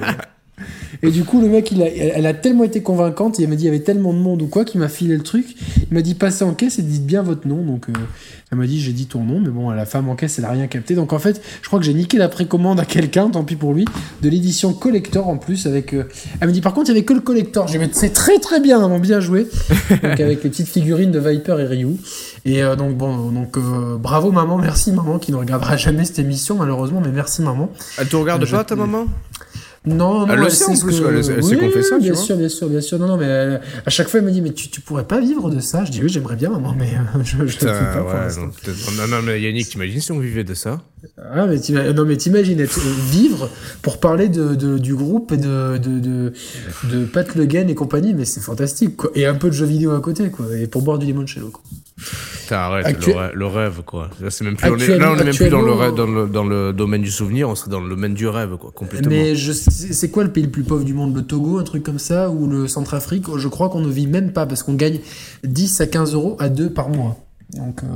Et 1.03 1.11
du 1.11 1.25
coup, 1.25 1.41
le 1.41 1.47
mec, 1.47 1.69
il 1.71 1.81
a, 1.81 1.87
elle 1.87 2.25
a 2.25 2.33
tellement 2.33 2.63
été 2.63 2.81
convaincante, 2.81 3.37
il 3.37 3.47
m'a 3.47 3.55
dit 3.55 3.63
il 3.63 3.65
y 3.65 3.69
avait 3.69 3.81
tellement 3.81 4.13
de 4.13 4.19
monde 4.19 4.41
ou 4.41 4.47
quoi, 4.47 4.63
qu'il 4.63 4.79
m'a 4.79 4.87
filé 4.87 5.17
le 5.17 5.23
truc. 5.23 5.55
Il 5.91 5.93
m'a 5.93 6.01
dit 6.01 6.15
passez 6.15 6.45
en 6.45 6.53
caisse 6.53 6.79
et 6.79 6.81
dites 6.81 7.05
bien 7.05 7.21
votre 7.23 7.45
nom. 7.47 7.61
Donc, 7.61 7.89
euh, 7.89 7.93
elle 8.51 8.57
m'a 8.57 8.65
dit 8.65 8.79
j'ai 8.79 8.93
dit 8.93 9.05
ton 9.05 9.23
nom, 9.23 9.41
mais 9.41 9.49
bon, 9.49 9.69
la 9.71 9.85
femme 9.85 10.07
en 10.07 10.15
caisse, 10.15 10.39
elle 10.39 10.45
a 10.45 10.51
rien 10.51 10.67
capté. 10.67 10.95
Donc, 10.95 11.11
en 11.11 11.19
fait, 11.19 11.41
je 11.61 11.67
crois 11.67 11.79
que 11.79 11.85
j'ai 11.85 11.93
niqué 11.93 12.17
la 12.17 12.29
précommande 12.29 12.79
à 12.79 12.85
quelqu'un, 12.85 13.29
tant 13.29 13.43
pis 13.43 13.57
pour 13.57 13.73
lui, 13.73 13.85
de 14.21 14.29
l'édition 14.29 14.73
collector 14.73 15.27
en 15.27 15.37
plus. 15.37 15.67
avec. 15.67 15.93
Euh, 15.93 16.05
elle 16.39 16.47
me 16.47 16.53
dit 16.53 16.61
par 16.61 16.73
contre, 16.73 16.89
il 16.89 16.93
y 16.93 16.97
avait 16.97 17.05
que 17.05 17.13
le 17.13 17.21
collector. 17.21 17.67
J'ai 17.67 17.79
dit 17.79 17.89
c'est 17.91 18.13
très 18.13 18.39
très 18.39 18.61
bien, 18.61 18.79
maman, 18.79 18.99
bien 18.99 19.19
joué. 19.19 19.47
donc, 19.89 20.03
avec 20.03 20.43
les 20.43 20.49
petites 20.49 20.69
figurines 20.69 21.11
de 21.11 21.19
Viper 21.19 21.57
et 21.59 21.65
Ryu. 21.65 21.97
Et 22.45 22.63
euh, 22.63 22.77
donc, 22.77 22.95
bon, 22.95 23.29
donc 23.31 23.57
bravo 23.99 24.31
maman, 24.31 24.57
merci 24.57 24.93
maman, 24.93 25.19
qui 25.19 25.33
ne 25.33 25.37
regardera 25.37 25.75
jamais 25.75 26.05
cette 26.05 26.19
émission 26.19 26.55
malheureusement, 26.55 27.01
mais 27.03 27.11
merci 27.11 27.41
maman. 27.41 27.69
Elle 27.97 28.07
te 28.07 28.15
regarde 28.15 28.49
pas, 28.49 28.63
ta 28.63 28.75
maman? 28.75 29.05
Non, 29.85 30.25
non, 30.25 30.27
elle 30.33 30.39
le 30.39 30.49
sait 30.49 30.65
en 30.65 30.77
plus, 30.77 31.01
elle, 31.01 31.43
sait 31.43 31.57
qu'on 31.57 31.69
fait 31.69 31.83
ça, 31.83 31.99
bien 31.99 32.15
sûr, 32.15 32.37
bien 32.37 32.47
sûr, 32.47 32.69
bien 32.69 32.79
sûr. 32.79 32.97
Non, 32.99 33.07
non, 33.07 33.17
mais 33.17 33.59
à 33.85 33.89
chaque 33.89 34.07
fois, 34.07 34.21
elle 34.21 34.25
me 34.25 34.31
dit, 34.31 34.41
mais 34.41 34.53
tu, 34.53 34.69
tu 34.69 34.79
pourrais 34.79 35.03
pas 35.03 35.19
vivre 35.19 35.49
de 35.49 35.59
ça? 35.59 35.83
Je 35.83 35.91
dis, 35.91 36.01
oui, 36.01 36.07
j'aimerais 36.07 36.37
bien, 36.37 36.49
maman, 36.49 36.73
mais 36.77 36.91
euh, 36.93 37.19
je, 37.23 37.45
je 37.45 37.57
fais 37.57 37.65
pas 37.65 38.01
ouais, 38.01 38.27
non, 38.97 39.07
non, 39.09 39.21
mais 39.21 39.41
Yannick, 39.41 39.67
t'imagines 39.67 39.99
si 39.99 40.11
on 40.13 40.19
vivait 40.19 40.45
de 40.45 40.53
ça? 40.53 40.81
Ah, 41.17 41.47
mais 41.47 41.93
non, 41.93 42.05
mais 42.05 42.15
t'imagines 42.15 42.61
être, 42.61 42.79
vivre 42.79 43.49
pour 43.81 43.99
parler 43.99 44.29
de, 44.29 44.55
de, 44.55 44.77
du 44.77 44.95
groupe 44.95 45.33
et 45.33 45.37
de, 45.37 45.77
de, 45.77 45.99
de, 45.99 46.33
de 46.89 47.05
Pat 47.05 47.35
Le 47.35 47.45
Guen 47.45 47.69
et 47.69 47.75
compagnie, 47.75 48.13
mais 48.13 48.23
c'est 48.23 48.39
fantastique, 48.39 48.95
quoi. 48.95 49.11
Et 49.15 49.25
un 49.25 49.35
peu 49.35 49.49
de 49.49 49.53
jeux 49.53 49.65
vidéo 49.65 49.91
à 49.91 49.99
côté, 49.99 50.29
quoi. 50.29 50.45
Et 50.57 50.67
pour 50.67 50.81
boire 50.81 50.97
du 50.97 51.05
limoncello, 51.05 51.49
quoi. 51.49 51.61
Arrête, 52.53 53.05
le, 53.33 53.45
rêve, 53.45 53.81
quoi. 53.85 54.09
Là, 54.19 54.29
c'est 54.29 54.43
même 54.43 54.55
plus, 54.55 54.69
on 54.69 54.77
est, 54.77 54.97
là, 54.97 55.11
on 55.11 55.17
est 55.17 55.23
même 55.23 55.35
plus 55.35 55.49
dans 55.49 55.61
le, 55.61 55.91
dans, 55.91 56.05
le, 56.05 56.27
dans 56.27 56.43
le 56.43 56.73
domaine 56.73 57.01
du 57.01 57.11
souvenir, 57.11 57.49
on 57.49 57.55
serait 57.55 57.71
dans 57.71 57.81
le 57.81 57.89
domaine 57.89 58.13
du 58.13 58.27
rêve, 58.27 58.57
quoi, 58.57 58.71
complètement. 58.73 59.09
Mais 59.09 59.35
c'est 59.35 60.09
quoi 60.09 60.23
le 60.23 60.31
pays 60.31 60.43
le 60.43 60.51
plus 60.51 60.63
pauvre 60.63 60.83
du 60.83 60.93
monde? 60.93 61.15
Le 61.15 61.23
Togo, 61.23 61.59
un 61.59 61.63
truc 61.63 61.83
comme 61.83 61.99
ça, 61.99 62.29
ou 62.29 62.47
le 62.47 62.67
Centrafrique? 62.67 63.25
Je 63.37 63.47
crois 63.47 63.69
qu'on 63.69 63.81
ne 63.81 63.91
vit 63.91 64.07
même 64.07 64.31
pas, 64.33 64.45
parce 64.45 64.63
qu'on 64.63 64.75
gagne 64.75 64.99
10 65.43 65.81
à 65.81 65.87
15 65.87 66.13
euros 66.13 66.37
à 66.39 66.49
deux 66.49 66.69
par 66.69 66.89
mois. 66.89 67.17
Donc. 67.55 67.83
Euh... 67.83 67.87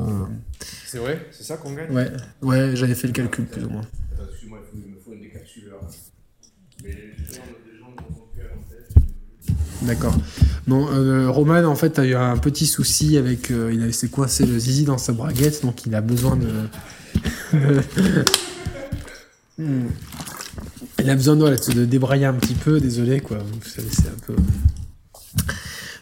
C'est 0.85 0.99
vrai? 0.99 1.25
C'est 1.31 1.43
ça 1.43 1.57
qu'on 1.57 1.73
gagne? 1.73 1.91
Ouais, 1.91 2.09
ouais 2.41 2.75
j'avais 2.75 2.95
fait 2.95 3.07
le 3.07 3.13
calcul, 3.13 3.45
plus 3.45 3.63
ou 3.63 3.69
moins. 3.69 3.85
Excuse-moi, 4.29 4.59
il 4.73 4.91
me 4.91 4.99
faut 4.99 5.13
une 5.13 5.21
décapsuleur. 5.21 5.79
Mais 6.83 6.95
D'accord. 9.83 10.15
Bon, 10.67 10.87
euh, 10.89 11.29
Roman, 11.29 11.63
en 11.65 11.75
fait, 11.75 11.99
a 11.99 12.05
eu 12.05 12.15
un 12.15 12.37
petit 12.37 12.65
souci 12.65 13.17
avec. 13.17 13.51
Euh, 13.51 13.71
il 13.73 13.93
s'est 13.93 14.09
coincé 14.09 14.45
le 14.45 14.57
zizi 14.57 14.83
dans 14.83 14.97
sa 14.97 15.13
braguette, 15.13 15.61
donc 15.63 15.85
il 15.85 15.95
a 15.95 16.01
besoin 16.01 16.35
de. 16.35 16.47
Hmm. 19.59 19.87
Il 20.99 21.09
a 21.09 21.15
besoin 21.15 21.35
de, 21.35 21.73
de, 21.73 21.85
débrailler 21.85 22.25
un 22.25 22.33
petit 22.35 22.53
peu, 22.53 22.79
désolé, 22.79 23.21
quoi. 23.21 23.39
Vous 23.39 23.67
savez, 23.67 23.87
c'est 23.91 24.07
un 24.07 24.19
peu. 24.27 24.35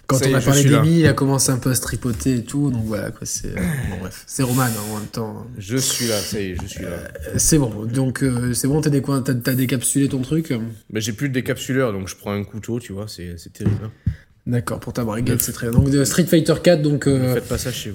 Quand 0.07 0.19
on 0.25 0.33
a 0.33 0.41
parlé 0.41 0.63
d'Emmy, 0.63 0.99
il 0.99 1.07
a 1.07 1.13
commencé 1.13 1.51
un 1.51 1.57
peu 1.57 1.71
à 1.71 1.75
se 1.75 1.81
tripoter 1.81 2.35
et 2.35 2.43
tout, 2.43 2.71
donc 2.71 2.85
voilà, 2.85 3.11
c'est. 3.23 3.55
bon, 3.89 3.97
bref, 3.99 4.23
c'est 4.27 4.43
Roman 4.43 4.63
hein, 4.63 4.71
en 4.91 4.99
même 4.99 5.07
temps. 5.07 5.47
Je 5.57 5.77
suis 5.77 6.07
là, 6.07 6.19
ça 6.19 6.39
y 6.39 6.51
est, 6.51 6.57
je 6.61 6.67
suis 6.67 6.83
là. 6.83 6.89
Euh, 6.89 7.33
c'est 7.37 7.57
bon, 7.57 7.85
donc 7.85 8.23
c'est 8.53 8.67
bon, 8.67 8.81
t'as, 8.81 8.89
des, 8.89 9.01
t'as, 9.01 9.53
décapsulé 9.53 10.09
ton 10.09 10.21
truc? 10.21 10.53
J'ai 10.93 11.13
plus 11.13 11.29
de 11.29 11.33
décapsuleur, 11.33 11.93
donc 11.93 12.07
je 12.07 12.15
prends 12.15 12.33
un 12.33 12.43
couteau, 12.43 12.79
tu 12.79 12.93
vois, 12.93 13.07
c'est, 13.07 13.35
c'est 13.37 13.53
terrible. 13.53 13.77
Hein. 13.85 14.11
D'accord, 14.47 14.79
pour 14.79 14.93
ta 14.93 15.03
brigade, 15.03 15.41
c'est 15.41 15.53
très 15.53 15.69
bien. 15.69 15.79
Donc 15.79 16.05
Street 16.05 16.25
Fighter 16.25 16.53
4, 16.61 16.83
donc 16.83 17.07
euh, 17.07 17.39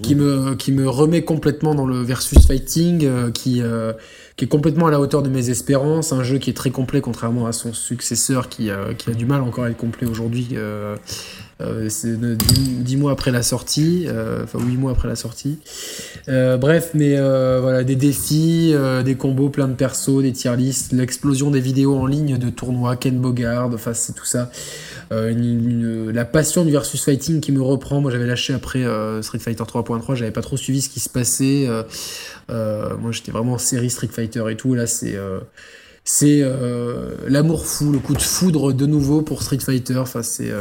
qui 0.03 0.17
me 0.17 0.57
qui 0.57 0.73
me 0.73 0.89
remet 0.89 1.23
complètement 1.23 1.77
dans 1.77 1.87
le 1.87 2.03
versus 2.03 2.45
fighting, 2.45 3.07
euh, 3.07 3.31
qui 3.31 3.63
euh, 3.63 3.93
qui 4.35 4.47
est 4.47 4.49
complètement 4.49 4.89
à 4.89 4.91
la 4.91 4.99
hauteur 4.99 5.23
de 5.23 5.29
mes 5.29 5.49
espérances, 5.51 6.13
un 6.13 6.25
jeu 6.25 6.39
qui 6.39 6.51
est 6.51 6.55
très 6.55 6.71
complet 6.71 7.01
contrairement 7.01 7.47
à 7.47 7.53
son 7.53 7.73
successeur 7.73 8.49
qui 8.49 8.69
qui 8.99 9.11
a 9.11 9.15
du 9.15 9.27
mal 9.27 9.43
encore 9.43 9.63
à 9.63 9.71
être 9.71 9.77
complet 9.77 10.09
aujourd'hui. 10.09 10.57
C'est 11.89 12.19
dix 12.19 12.97
mois 12.97 13.13
après 13.13 13.31
la 13.31 13.43
sortie, 13.43 14.07
enfin 14.43 14.59
huit 14.61 14.77
mois 14.77 14.93
après 14.93 15.09
la 15.09 15.17
sortie. 15.17 15.59
bref, 16.27 16.91
mais 16.95 17.17
voilà, 17.17 17.85
des 17.85 17.97
défis, 17.97 18.75
des 19.05 19.15
combos, 19.15 19.49
plein 19.49 19.69
de 19.69 19.75
persos, 19.75 20.23
des 20.23 20.33
tier 20.33 20.57
lists, 20.57 20.93
l'explosion 20.93 21.51
des 21.51 21.61
vidéos 21.61 21.97
en 21.97 22.07
ligne 22.07 22.39
de 22.39 22.51
tournois, 22.51 22.97
Ken 22.97 23.19
Bogard, 23.19 23.71
enfin 23.73 23.95
c'est 23.95 24.15
tout 24.15 24.25
ça. 24.25 24.51
Euh, 25.13 26.13
la 26.13 26.25
passion 26.25 26.65
du 26.65 26.71
versus 26.71 27.03
fighting 27.03 27.41
qui 27.41 27.53
me 27.53 27.61
reprend. 27.61 28.01
Moi, 28.01 28.11
j'avais 28.11 28.27
lâché 28.27 28.53
après 28.53 28.85
euh, 28.85 29.23
Street 29.23 29.39
Fighter 29.41 29.65
3.3, 29.65 30.15
j'avais 30.15 30.31
pas 30.31 30.43
trop 30.43 30.57
suivi 30.57 30.81
ce 30.81 30.89
qui 30.89 31.01
se 31.01 31.09
passait. 31.09 31.67
Euh, 32.51 32.97
moi, 32.97 33.11
j'étais 33.11 33.33
vraiment 33.33 33.55
en 33.55 33.59
série 33.59 33.91
Street 33.91 34.09
Fighter 34.09 34.45
et 34.51 34.57
tout. 34.57 34.75
Là, 34.75 34.87
c'est 34.87 35.19
c'est 36.05 36.43
l'amour 37.29 37.67
fou, 37.67 37.93
le 37.93 37.99
coup 37.99 38.15
de 38.15 38.23
foudre 38.23 38.73
de 38.73 38.87
nouveau 38.87 39.23
pour 39.23 39.43
Street 39.43 39.59
Fighter. 39.59 39.99
Enfin, 39.99 40.23
c'est 40.23 40.53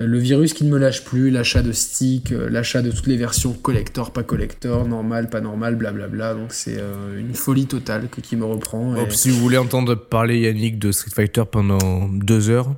le 0.00 0.18
virus 0.18 0.54
qui 0.54 0.64
ne 0.64 0.70
me 0.70 0.78
lâche 0.78 1.04
plus, 1.04 1.30
l'achat 1.30 1.62
de 1.62 1.72
sticks, 1.72 2.30
l'achat 2.30 2.82
de 2.82 2.90
toutes 2.90 3.06
les 3.06 3.16
versions 3.16 3.52
collector, 3.52 4.12
pas 4.12 4.22
collector, 4.22 4.86
normal, 4.86 5.30
pas 5.30 5.40
normal, 5.40 5.76
blablabla. 5.76 6.34
Donc 6.34 6.52
c'est 6.52 6.80
une 7.16 7.34
folie 7.34 7.66
totale 7.66 8.08
qui 8.22 8.36
me 8.36 8.44
reprend. 8.44 8.94
Si 9.10 9.30
vous 9.30 9.38
voulez 9.38 9.58
entendre 9.58 9.94
parler 9.94 10.40
Yannick 10.40 10.78
de 10.78 10.90
Street 10.92 11.12
Fighter 11.14 11.44
pendant 11.50 12.08
deux 12.08 12.50
heures, 12.50 12.74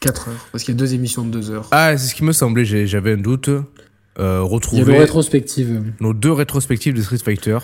4 0.00 0.28
heures, 0.28 0.46
parce 0.52 0.64
qu'il 0.64 0.74
y 0.74 0.76
a 0.76 0.78
deux 0.78 0.94
émissions 0.94 1.24
de 1.24 1.30
2 1.30 1.50
heures. 1.50 1.68
Ah, 1.70 1.96
c'est 1.96 2.08
ce 2.08 2.14
qui 2.14 2.24
me 2.24 2.32
semblait, 2.32 2.64
j'avais 2.64 3.12
un 3.12 3.18
doute. 3.18 3.50
Euh, 4.18 4.42
retrouver 4.42 4.82
Il 4.82 4.92
y 4.92 4.96
a 4.96 5.00
rétrospectives. 5.00 5.92
Nos 6.00 6.12
deux 6.12 6.32
rétrospectives 6.32 6.94
de 6.94 7.02
Street 7.02 7.18
Fighter. 7.18 7.58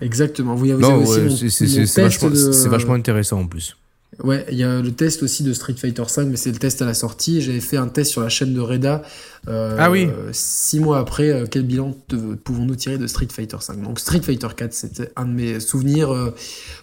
Exactement. 0.00 0.54
Vous, 0.54 0.70
avez 0.70 0.84
aussi 0.84 1.50
c'est 1.50 2.02
vachement, 2.02 2.30
vachement 2.70 2.94
intéressant 2.94 3.40
en 3.40 3.46
plus. 3.46 3.76
Ouais, 4.18 4.44
il 4.50 4.58
y 4.58 4.62
a 4.62 4.82
le 4.82 4.92
test 4.92 5.22
aussi 5.22 5.42
de 5.42 5.54
Street 5.54 5.74
Fighter 5.74 6.04
5, 6.06 6.28
mais 6.28 6.36
c'est 6.36 6.52
le 6.52 6.58
test 6.58 6.82
à 6.82 6.84
la 6.84 6.92
sortie. 6.92 7.40
J'avais 7.40 7.60
fait 7.60 7.78
un 7.78 7.88
test 7.88 8.10
sur 8.10 8.20
la 8.20 8.28
chaîne 8.28 8.52
de 8.52 8.60
Reda. 8.60 9.02
Euh, 9.48 9.76
ah 9.78 9.90
oui. 9.90 10.08
Six 10.32 10.80
mois 10.80 10.98
après, 10.98 11.30
euh, 11.30 11.46
quel 11.50 11.62
bilan 11.62 11.96
pouvons-nous 12.44 12.76
tirer 12.76 12.98
de 12.98 13.06
Street 13.06 13.28
Fighter 13.32 13.56
5 13.58 13.80
Donc 13.80 13.98
Street 13.98 14.20
Fighter 14.20 14.48
4, 14.54 14.72
c'était 14.74 15.10
un 15.16 15.24
de 15.24 15.32
mes 15.32 15.60
souvenirs 15.60 16.12
euh, 16.12 16.34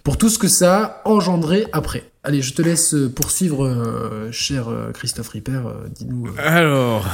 pour 0.04 0.18
tout 0.18 0.30
ce 0.30 0.40
que 0.40 0.48
ça 0.48 1.02
a 1.06 1.08
engendré 1.08 1.68
après. 1.72 2.12
Allez, 2.24 2.42
je 2.42 2.54
te 2.54 2.64
laisse 2.64 2.96
poursuivre, 3.16 4.30
cher 4.32 4.68
Christophe 4.94 5.30
Ripper. 5.30 5.62
Dis-nous. 5.96 6.30
Alors, 6.38 7.08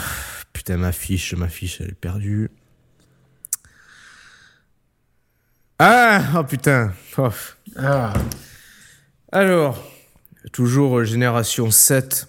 putain, 0.53 0.77
ma 0.77 0.91
fiche, 0.91 1.35
ma 1.35 1.49
fiche, 1.49 1.81
elle 1.81 1.89
est 1.89 1.93
perdue. 1.93 2.49
Ah, 5.77 6.21
oh 6.37 6.43
putain. 6.43 6.93
Oh. 7.17 7.29
Ah. 7.75 8.13
Alors. 9.31 9.94
Toujours 10.51 10.99
euh, 10.99 11.03
génération 11.03 11.71
7. 11.71 12.27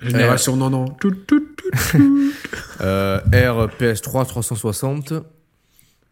Génération 0.00 0.56
non 0.56 0.70
non. 0.70 0.84
euh, 2.80 3.18
R 3.18 3.68
PS3 3.78 4.26
360. 4.26 5.12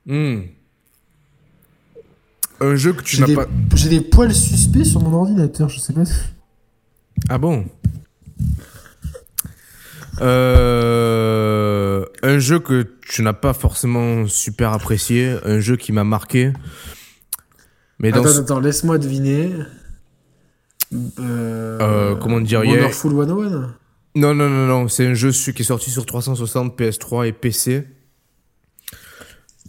Hmm. 0.07 0.41
Un 2.61 2.77
jeu 2.77 2.93
que 2.93 3.03
tu 3.03 3.21
n'as 3.21 3.35
pas. 3.35 3.47
J'ai 3.75 3.89
des 3.89 4.01
poils 4.01 4.35
suspects 4.35 4.85
sur 4.85 5.01
mon 5.01 5.13
ordinateur, 5.15 5.69
je 5.69 5.81
sais 5.81 5.93
pas. 5.93 6.03
Ah 7.29 7.39
bon? 7.39 7.67
Euh, 10.21 12.05
Un 12.23 12.39
jeu 12.39 12.59
que 12.59 12.87
tu 13.09 13.23
n'as 13.23 13.33
pas 13.33 13.55
forcément 13.55 14.27
super 14.27 14.73
apprécié, 14.73 15.37
un 15.45 15.61
jeu 15.61 15.77
qui 15.77 15.93
m'a 15.93 16.05
marqué. 16.05 16.53
Mais 17.99 18.13
attends, 18.13 18.39
attends, 18.39 18.61
laisse-moi 18.61 18.99
deviner. 18.99 19.51
Euh, 20.93 21.79
euh, 21.81 22.17
comment 22.17 22.41
dire 22.41 22.61
Wonderful 22.61 23.13
101 23.13 23.75
Non, 24.17 24.35
non, 24.35 24.49
non, 24.49 24.67
non. 24.67 24.89
C'est 24.89 25.07
un 25.07 25.15
jeu 25.15 25.31
qui 25.31 25.63
est 25.63 25.65
sorti 25.65 25.91
sur 25.91 26.07
360, 26.07 26.79
PS3 26.79 27.29
et 27.29 27.33
PC. 27.33 27.85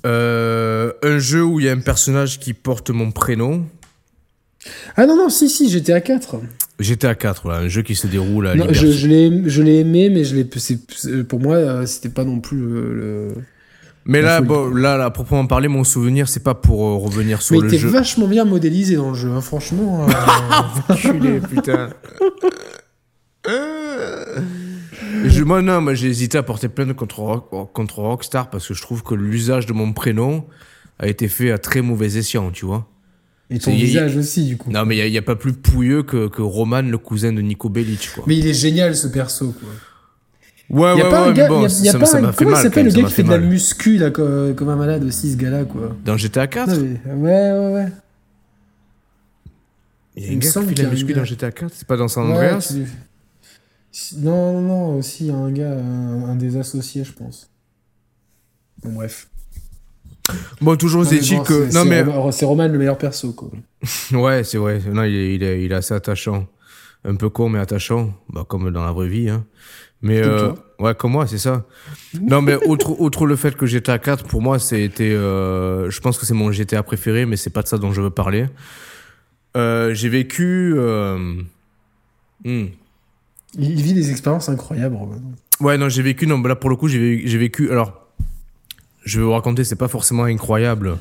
Euh, 0.06 0.92
un 1.04 1.20
jeu 1.20 1.44
où 1.44 1.60
il 1.60 1.68
y 1.68 1.70
a 1.70 1.74
un 1.74 1.80
personnage 1.80 2.40
qui 2.40 2.54
porte 2.54 2.90
mon 2.90 3.12
prénom. 3.12 3.66
Ah 4.96 5.06
non, 5.06 5.16
non, 5.16 5.30
si, 5.30 5.50
si, 5.50 5.70
j'étais 5.70 5.94
à 5.94 6.02
4. 6.02 6.38
J'étais 6.80 7.08
à 7.08 7.14
4, 7.14 7.44
voilà, 7.44 7.60
un 7.60 7.68
jeu 7.68 7.84
qui 7.84 7.96
se 7.96 8.08
déroule 8.08 8.48
à 8.48 8.56
non, 8.56 8.68
je, 8.72 8.88
je 8.92 9.08
l'ai 9.62 9.80
aimé, 9.80 10.10
mais 10.10 10.24
je 10.24 11.22
pour 11.22 11.40
moi, 11.40 11.86
c'était 11.86 12.10
pas 12.10 12.24
non 12.24 12.40
plus 12.40 12.58
le. 12.58 13.34
Mais 14.06 14.22
là, 14.22 14.42
bon, 14.42 14.70
là, 14.74 14.98
là, 14.98 15.10
proprement 15.12 15.46
parler, 15.46 15.68
mon 15.68 15.84
souvenir, 15.84 16.28
c'est 16.28 16.44
pas 16.44 16.56
pour 16.56 16.86
euh, 16.86 16.96
revenir 16.96 17.42
sur 17.42 17.56
le 17.56 17.62
jeu. 17.62 17.72
Mais 17.72 17.78
était 17.78 17.88
vachement 17.88 18.28
bien 18.28 18.46
modélisé 18.46 18.96
dans 18.96 19.10
le 19.10 19.16
jeu, 19.16 19.30
hein, 19.30 19.42
franchement. 19.42 20.08
Euh... 20.10 21.40
putain. 21.50 21.90
je, 25.26 25.44
moi, 25.44 25.62
non, 25.62 25.82
moi, 25.82 25.94
j'ai 25.94 26.08
hésité 26.08 26.38
à 26.38 26.44
porter 26.44 26.68
plainte 26.68 26.94
contre, 26.94 27.44
contre 27.74 28.00
Rockstar 28.00 28.50
parce 28.50 28.68
que 28.68 28.74
je 28.74 28.82
trouve 28.82 29.04
que 29.04 29.14
l'usage 29.14 29.68
de 29.68 29.74
mon 29.74 29.94
prénom 29.94 30.46
a 30.98 31.08
été 31.08 31.28
fait 31.28 31.52
à 31.52 31.60
très 31.60 31.82
mauvais 31.82 32.18
escient, 32.18 32.50
tu 32.52 32.66
vois. 32.66 32.88
Et 33.52 33.60
ton 33.60 33.72
visage 33.72 34.16
aussi, 34.16 34.46
du 34.46 34.58
coup. 34.58 34.72
Non, 34.72 34.86
mais 34.86 34.98
il 34.98 35.12
n'y 35.12 35.18
a, 35.18 35.20
a, 35.20 35.24
pas 35.24 35.36
plus 35.36 35.54
pouilleux 35.54 36.04
que, 36.04 36.28
que 36.28 36.42
Roman, 36.42 36.82
le 36.82 36.98
cousin 36.98 37.34
de 37.34 37.42
Nico 37.42 37.68
Bellic, 37.68 38.12
quoi. 38.16 38.24
Mais 38.26 38.38
il 38.38 38.48
est 38.48 38.54
génial, 38.54 38.96
ce 38.96 39.08
perso, 39.08 39.52
quoi. 39.52 39.70
Ouais, 40.72 40.94
ouais, 40.94 41.04
ouais, 41.04 41.34
mais 41.36 41.48
bon, 41.50 41.68
ça, 41.68 42.00
pas 42.00 42.06
ça 42.06 42.22
m'a 42.22 42.32
fait 42.32 42.46
mal. 42.46 42.54
Comment 42.54 42.56
s'appelle 42.56 42.86
le 42.86 42.92
gars 42.94 43.04
qui 43.04 43.12
fait 43.12 43.24
de 43.24 43.30
la 43.30 43.40
muscu, 43.40 43.98
là, 43.98 44.10
comme, 44.10 44.70
un 44.70 44.76
malade 44.78 45.04
aussi, 45.04 45.34
ce 45.34 45.38
gars-là, 45.38 45.66
quoi 45.66 45.96
Dans 46.06 46.16
GTA 46.16 46.48
4 46.48 46.78
Ouais, 46.78 46.94
ouais, 47.18 47.74
ouais. 47.74 47.88
Il 50.16 50.24
y 50.24 50.30
a 50.30 50.32
un 50.32 50.38
gars 50.38 50.50
qui 50.50 50.68
fait 50.68 50.74
de 50.76 50.84
la 50.84 50.90
muscu 50.90 51.14
dans 51.14 51.26
GTA 51.26 51.52
4 51.52 51.74
C'est 51.76 51.88
pas 51.88 51.98
dans 51.98 52.08
San 52.08 52.32
Andreas 52.32 52.74
Non, 54.18 54.54
non, 54.54 54.62
non, 54.62 54.98
aussi, 54.98 55.30
un 55.30 55.52
gars, 55.52 55.74
un, 55.74 56.36
des 56.36 56.56
associés, 56.56 57.04
je 57.04 57.12
pense. 57.12 57.50
Bon, 58.82 58.94
bref. 58.94 59.28
Bon, 60.62 60.78
toujours 60.78 61.12
est-il 61.12 61.42
que. 61.42 61.74
Non, 61.74 61.84
mais. 61.84 62.06
C'est 62.32 62.46
Roman 62.46 62.70
le 62.70 62.78
meilleur 62.78 62.98
perso, 62.98 63.34
quoi. 63.34 63.50
ouais, 64.14 64.46
c'est 64.46 64.58
vrai. 64.58 64.80
Non, 64.90 65.04
il 65.04 65.16
est, 65.16 65.36
il, 65.36 65.44
est, 65.44 65.66
il 65.66 65.72
est 65.74 65.76
assez 65.76 65.94
attachant. 65.94 66.48
Un 67.04 67.16
peu 67.16 67.30
con, 67.30 67.50
mais 67.50 67.60
attachant. 67.60 68.14
Bah, 68.30 68.46
comme 68.48 68.72
dans 68.72 68.86
la 68.86 68.94
vraie 68.94 69.10
vie, 69.10 69.28
hein. 69.30 69.44
Mais 70.02 70.20
euh, 70.24 70.52
ouais, 70.80 70.96
comme 70.96 71.12
moi, 71.12 71.28
c'est 71.28 71.38
ça. 71.38 71.66
non, 72.20 72.42
mais 72.42 72.56
outre, 72.66 72.96
outre 73.00 73.26
le 73.26 73.36
fait 73.36 73.56
que 73.56 73.66
GTA 73.66 74.00
4, 74.00 74.26
pour 74.26 74.42
moi, 74.42 74.60
c'était. 74.60 75.12
Euh, 75.12 75.90
je 75.90 76.00
pense 76.00 76.18
que 76.18 76.26
c'est 76.26 76.34
mon 76.34 76.52
GTA 76.52 76.84
préféré, 76.84 77.26
mais 77.26 77.38
c'est 77.38 77.52
pas 77.52 77.62
de 77.62 77.68
ça 77.68 77.78
dont 77.78 77.92
je 77.92 78.02
veux 78.02 78.10
parler. 78.10 78.48
Euh, 79.56 79.94
j'ai 79.94 80.10
vécu. 80.10 80.74
Hmm. 82.44 82.68
Il 83.58 83.82
vit 83.82 83.94
des 83.94 84.10
expériences 84.12 84.50
incroyables. 84.50 84.98
Ouais, 85.60 85.78
non, 85.78 85.90
j'ai 85.90 86.02
vécu. 86.02 86.26
Non, 86.26 86.42
là 86.42 86.56
pour 86.56 86.70
le 86.70 86.76
coup, 86.76 86.88
j'ai 86.88 87.38
vécu. 87.38 87.70
Alors, 87.70 88.08
je 89.04 89.20
vais 89.20 89.26
vous 89.26 89.34
raconter, 89.34 89.64
c'est 89.64 89.76
pas 89.76 89.88
forcément 89.88 90.24
incroyable 90.24 90.98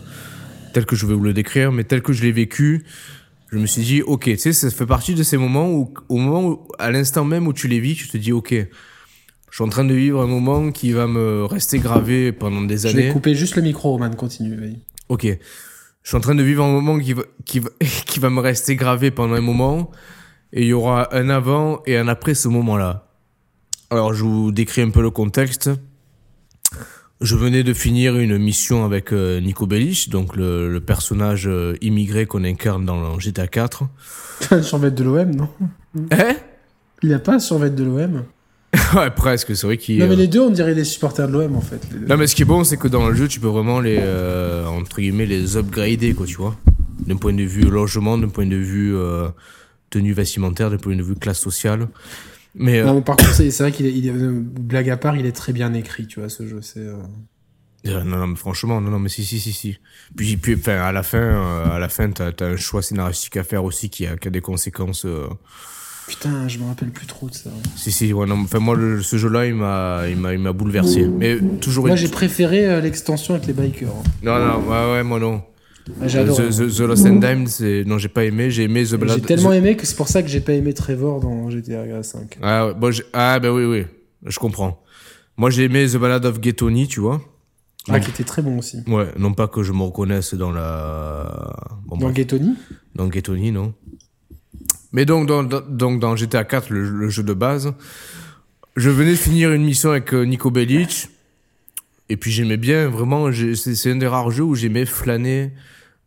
tel 0.75 0.85
que 0.85 0.95
je 0.95 1.07
vais 1.07 1.15
vous 1.15 1.25
le 1.25 1.33
décrire, 1.33 1.73
mais 1.73 1.85
tel 1.85 2.03
que 2.03 2.13
je 2.13 2.23
l'ai 2.23 2.33
vécu 2.33 2.85
je 3.53 3.59
me 3.59 3.67
suis 3.67 3.83
dit, 3.83 4.03
ok, 4.03 4.25
tu 4.25 4.37
sais, 4.39 4.53
ça 4.53 4.71
fait 4.71 4.87
partie 4.87 5.15
de 5.15 5.23
ces 5.23 5.37
moments 5.37 5.71
où, 5.71 5.93
au 6.09 6.17
moment 6.17 6.49
où, 6.49 6.69
à 6.79 6.91
l'instant 6.91 7.25
même 7.25 7.49
où 7.49 7.53
tu 7.53 7.67
les 7.67 7.81
vis, 7.81 7.97
tu 7.97 8.09
te 8.09 8.17
dis, 8.17 8.33
ok, 8.33 8.55
je 9.51 9.57
suis 9.57 9.65
en 9.65 9.69
train 9.69 9.85
de 9.85 9.95
vivre 9.95 10.23
un 10.23 10.27
moment 10.29 10.71
qui 10.71 10.93
va 10.93 11.09
me 11.09 11.45
rester 11.45 11.81
gravé 11.81 12.31
pendant 12.31 12.63
des 12.63 12.87
années. 12.87 13.03
Je 13.03 13.07
vais 13.09 13.13
couper 13.13 13.35
juste 13.35 13.57
le 13.57 13.63
micro, 13.63 13.99
man, 13.99 14.15
continue. 14.15 14.77
Ok. 15.09 15.27
Je 16.03 16.09
suis 16.09 16.17
en 16.17 16.21
train 16.21 16.37
de 16.37 16.43
vivre 16.43 16.65
un 16.65 16.71
moment 16.71 16.99
qui 16.99 17.13
va, 17.13 17.25
qui 17.45 17.59
va, 17.59 17.69
qui 18.07 18.21
va 18.21 18.31
me 18.31 18.41
rester 18.41 18.77
gravé 18.77 19.11
pendant 19.11 19.35
un 19.35 19.41
moment. 19.41 19.91
Et 20.53 20.63
il 20.63 20.69
y 20.69 20.73
aura 20.73 21.15
un 21.15 21.29
avant 21.29 21.83
et 21.85 21.97
un 21.97 22.07
après 22.07 22.35
ce 22.35 22.49
moment-là. 22.49 23.09
Alors, 23.91 24.15
je 24.15 24.23
vous 24.23 24.53
décris 24.53 24.83
un 24.83 24.91
peu 24.91 25.03
le 25.03 25.11
contexte. 25.11 25.71
Je 27.21 27.37
venais 27.37 27.65
de 27.65 27.75
finir 27.75 28.17
une 28.17 28.39
mission 28.39 28.85
avec 28.85 29.13
euh, 29.13 29.41
Nico 29.41 29.67
Bellic, 29.67 30.09
donc 30.11 30.37
le, 30.37 30.73
le 30.73 30.81
personnage 30.81 31.47
euh, 31.47 31.77
immigré 31.83 32.25
qu'on 32.25 32.45
incarne 32.45 32.87
dans 32.87 33.19
GTA 33.19 33.47
4. 33.47 33.83
Un 34.53 34.63
survêt 34.63 34.91
de 34.91 35.05
l'OM, 35.05 35.35
non? 35.35 35.49
Hein? 36.13 36.37
Il 37.03 37.13
a 37.13 37.19
pas 37.19 37.35
un 37.35 37.39
survêt 37.41 37.71
de 37.71 37.85
l'OM 37.85 38.25
ouais, 38.95 39.11
presque, 39.11 39.57
c'est 39.57 39.67
vrai 39.67 39.77
qu'il. 39.77 39.99
Non, 39.99 40.07
mais 40.07 40.17
les 40.17 40.29
deux, 40.29 40.41
on 40.41 40.51
dirait 40.51 40.75
les 40.75 40.85
supporters 40.85 41.27
de 41.27 41.33
l'OM 41.33 41.57
en 41.57 41.61
fait. 41.61 41.81
Non, 42.09 42.17
mais 42.17 42.27
ce 42.27 42.37
qui 42.37 42.43
est 42.43 42.47
bon, 42.47 42.63
c'est 42.63 42.77
que 42.77 42.87
dans 42.87 43.09
le 43.09 43.15
jeu, 43.15 43.27
tu 43.27 43.41
peux 43.41 43.49
vraiment 43.49 43.81
les. 43.81 43.99
Euh, 44.01 44.65
entre 44.67 45.01
guillemets, 45.01 45.27
les 45.27 45.57
upgrader, 45.57 46.15
quoi, 46.15 46.27
tu 46.27 46.37
vois. 46.37 46.57
D'un 47.05 47.17
point 47.17 47.33
de 47.33 47.43
vue 47.43 47.69
logement, 47.69 48.17
d'un 48.17 48.29
point 48.29 48.47
de 48.47 48.57
vue 48.57 48.95
euh, 48.97 49.29
tenue 49.91 50.13
vestimentaire, 50.13 50.71
d'un 50.71 50.77
point 50.77 50.95
de 50.95 51.03
vue 51.03 51.17
classe 51.17 51.41
sociale. 51.41 51.89
Mais, 52.55 52.81
euh, 52.81 52.85
non, 52.85 53.03
par 53.03 53.17
contre, 53.17 53.33
c'est 53.33 53.59
vrai 53.59 53.73
qu'il 53.73 54.07
est, 54.07 54.13
blague 54.13 54.91
à 54.91 54.97
part, 54.97 55.17
il 55.17 55.27
est 55.27 55.33
très 55.33 55.53
bien 55.53 55.75
écrit, 55.75 56.07
tu 56.07 56.21
vois, 56.21 56.29
ce 56.29 56.47
jeu. 56.47 56.61
C'est. 56.63 56.87
Non, 57.85 58.05
non, 58.05 58.27
mais 58.29 58.37
franchement, 58.37 58.81
non, 58.81 58.91
non, 58.91 58.99
mais 59.01 59.09
si, 59.09 59.25
si, 59.25 59.41
si, 59.41 59.53
si. 59.53 59.79
Puis, 60.15 60.37
puis 60.37 60.55
enfin, 60.55 60.81
à 60.81 60.93
la 60.93 61.03
fin, 61.03 61.65
à 61.73 61.79
la 61.81 61.89
fin, 61.89 62.09
t'as 62.11 62.31
as 62.39 62.45
un 62.45 62.57
choix 62.57 62.83
scénaristique 62.83 63.37
à 63.37 63.43
faire 63.43 63.65
aussi 63.65 63.91
qui 63.91 64.07
a, 64.07 64.17
qui 64.17 64.29
a 64.29 64.31
des 64.31 64.41
conséquences. 64.41 65.07
Putain, 66.11 66.49
je 66.49 66.59
me 66.59 66.65
rappelle 66.65 66.91
plus 66.91 67.07
trop 67.07 67.29
de 67.29 67.35
ça. 67.35 67.51
Si, 67.77 67.93
si, 67.93 68.13
ouais, 68.13 68.27
non, 68.27 68.41
enfin, 68.43 68.59
moi, 68.59 68.77
ce 69.01 69.17
jeu-là, 69.17 69.47
il 69.47 69.55
m'a, 69.55 70.09
il 70.09 70.17
m'a, 70.17 70.33
il 70.33 70.41
m'a 70.41 70.53
bouleversé. 70.53 71.07
Mais 71.07 71.39
toujours. 71.61 71.87
Moi, 71.87 71.95
j'ai 71.95 72.09
préféré 72.09 72.67
euh, 72.67 72.81
l'extension 72.81 73.35
avec 73.35 73.47
les 73.47 73.53
bikers. 73.53 73.89
Hein. 73.89 74.03
Non, 74.21 74.45
non, 74.45 74.69
ouais, 74.69 74.93
ouais, 74.93 75.03
moi 75.05 75.21
non. 75.21 75.41
Ah, 76.03 76.09
j'adore. 76.09 76.37
The, 76.37 76.51
the, 76.51 76.77
the, 76.77 76.81
Lost 76.81 77.07
and 77.07 77.21
Diamond, 77.21 77.47
c'est... 77.47 77.85
non, 77.87 77.97
j'ai 77.99 78.09
pas 78.09 78.25
aimé. 78.25 78.51
J'ai 78.51 78.65
aimé 78.65 78.85
The 78.85 78.97
Blood. 78.97 79.19
J'ai 79.19 79.23
tellement 79.23 79.53
aimé 79.53 79.77
que 79.77 79.87
c'est 79.87 79.95
pour 79.95 80.09
ça 80.09 80.21
que 80.21 80.29
j'ai 80.29 80.41
pas 80.41 80.53
aimé 80.53 80.75
Trevor 80.75 81.21
dans 81.21 81.49
GTA 81.49 82.03
5. 82.03 82.39
Ah, 82.43 82.67
ouais, 82.67 82.75
bon, 82.75 82.93
ah, 83.13 83.39
ben 83.39 83.51
oui, 83.51 83.65
oui, 83.65 83.85
je 84.27 84.39
comprends. 84.41 84.83
Moi, 85.37 85.51
j'ai 85.51 85.63
aimé 85.63 85.87
The 85.87 85.97
Ballad 85.97 86.25
of 86.25 86.41
Ghetoni, 86.41 86.89
tu 86.89 86.99
vois. 86.99 87.21
Ah, 87.89 88.01
qui 88.01 88.11
était 88.11 88.25
très 88.25 88.43
bon 88.43 88.59
aussi. 88.59 88.79
Ouais, 88.89 89.07
non 89.17 89.33
pas 89.33 89.47
que 89.47 89.63
je 89.63 89.73
me 89.73 89.83
reconnaisse 89.83 90.35
dans 90.35 90.51
la. 90.51 91.55
Bon, 91.87 91.97
dans 91.97 92.11
Ghetoni 92.11 92.57
Dans 92.97 93.07
Ghetoni, 93.07 93.53
non. 93.53 93.75
Mais 94.93 95.05
donc, 95.05 95.27
dans, 95.27 95.45
donc 95.45 96.01
dans 96.01 96.17
GTA 96.17 96.45
4, 96.45 96.71
le, 96.71 97.09
jeu 97.09 97.23
de 97.23 97.33
base, 97.33 97.73
je 98.77 98.91
venais 98.91 99.13
de 99.13 99.17
finir 99.17 99.53
une 99.53 99.65
mission 99.65 99.91
avec 99.91 100.13
euh, 100.13 100.25
Nico 100.25 100.51
Bellic. 100.51 101.09
Et 102.09 102.17
puis 102.17 102.33
j'aimais 102.33 102.57
bien, 102.57 102.89
vraiment, 102.89 103.31
c'est 103.55 103.91
un 103.91 103.97
des 103.97 104.07
rares 104.09 104.33
jeux 104.33 104.43
où 104.43 104.57
j'aimais 104.57 104.85
flâner 104.85 105.53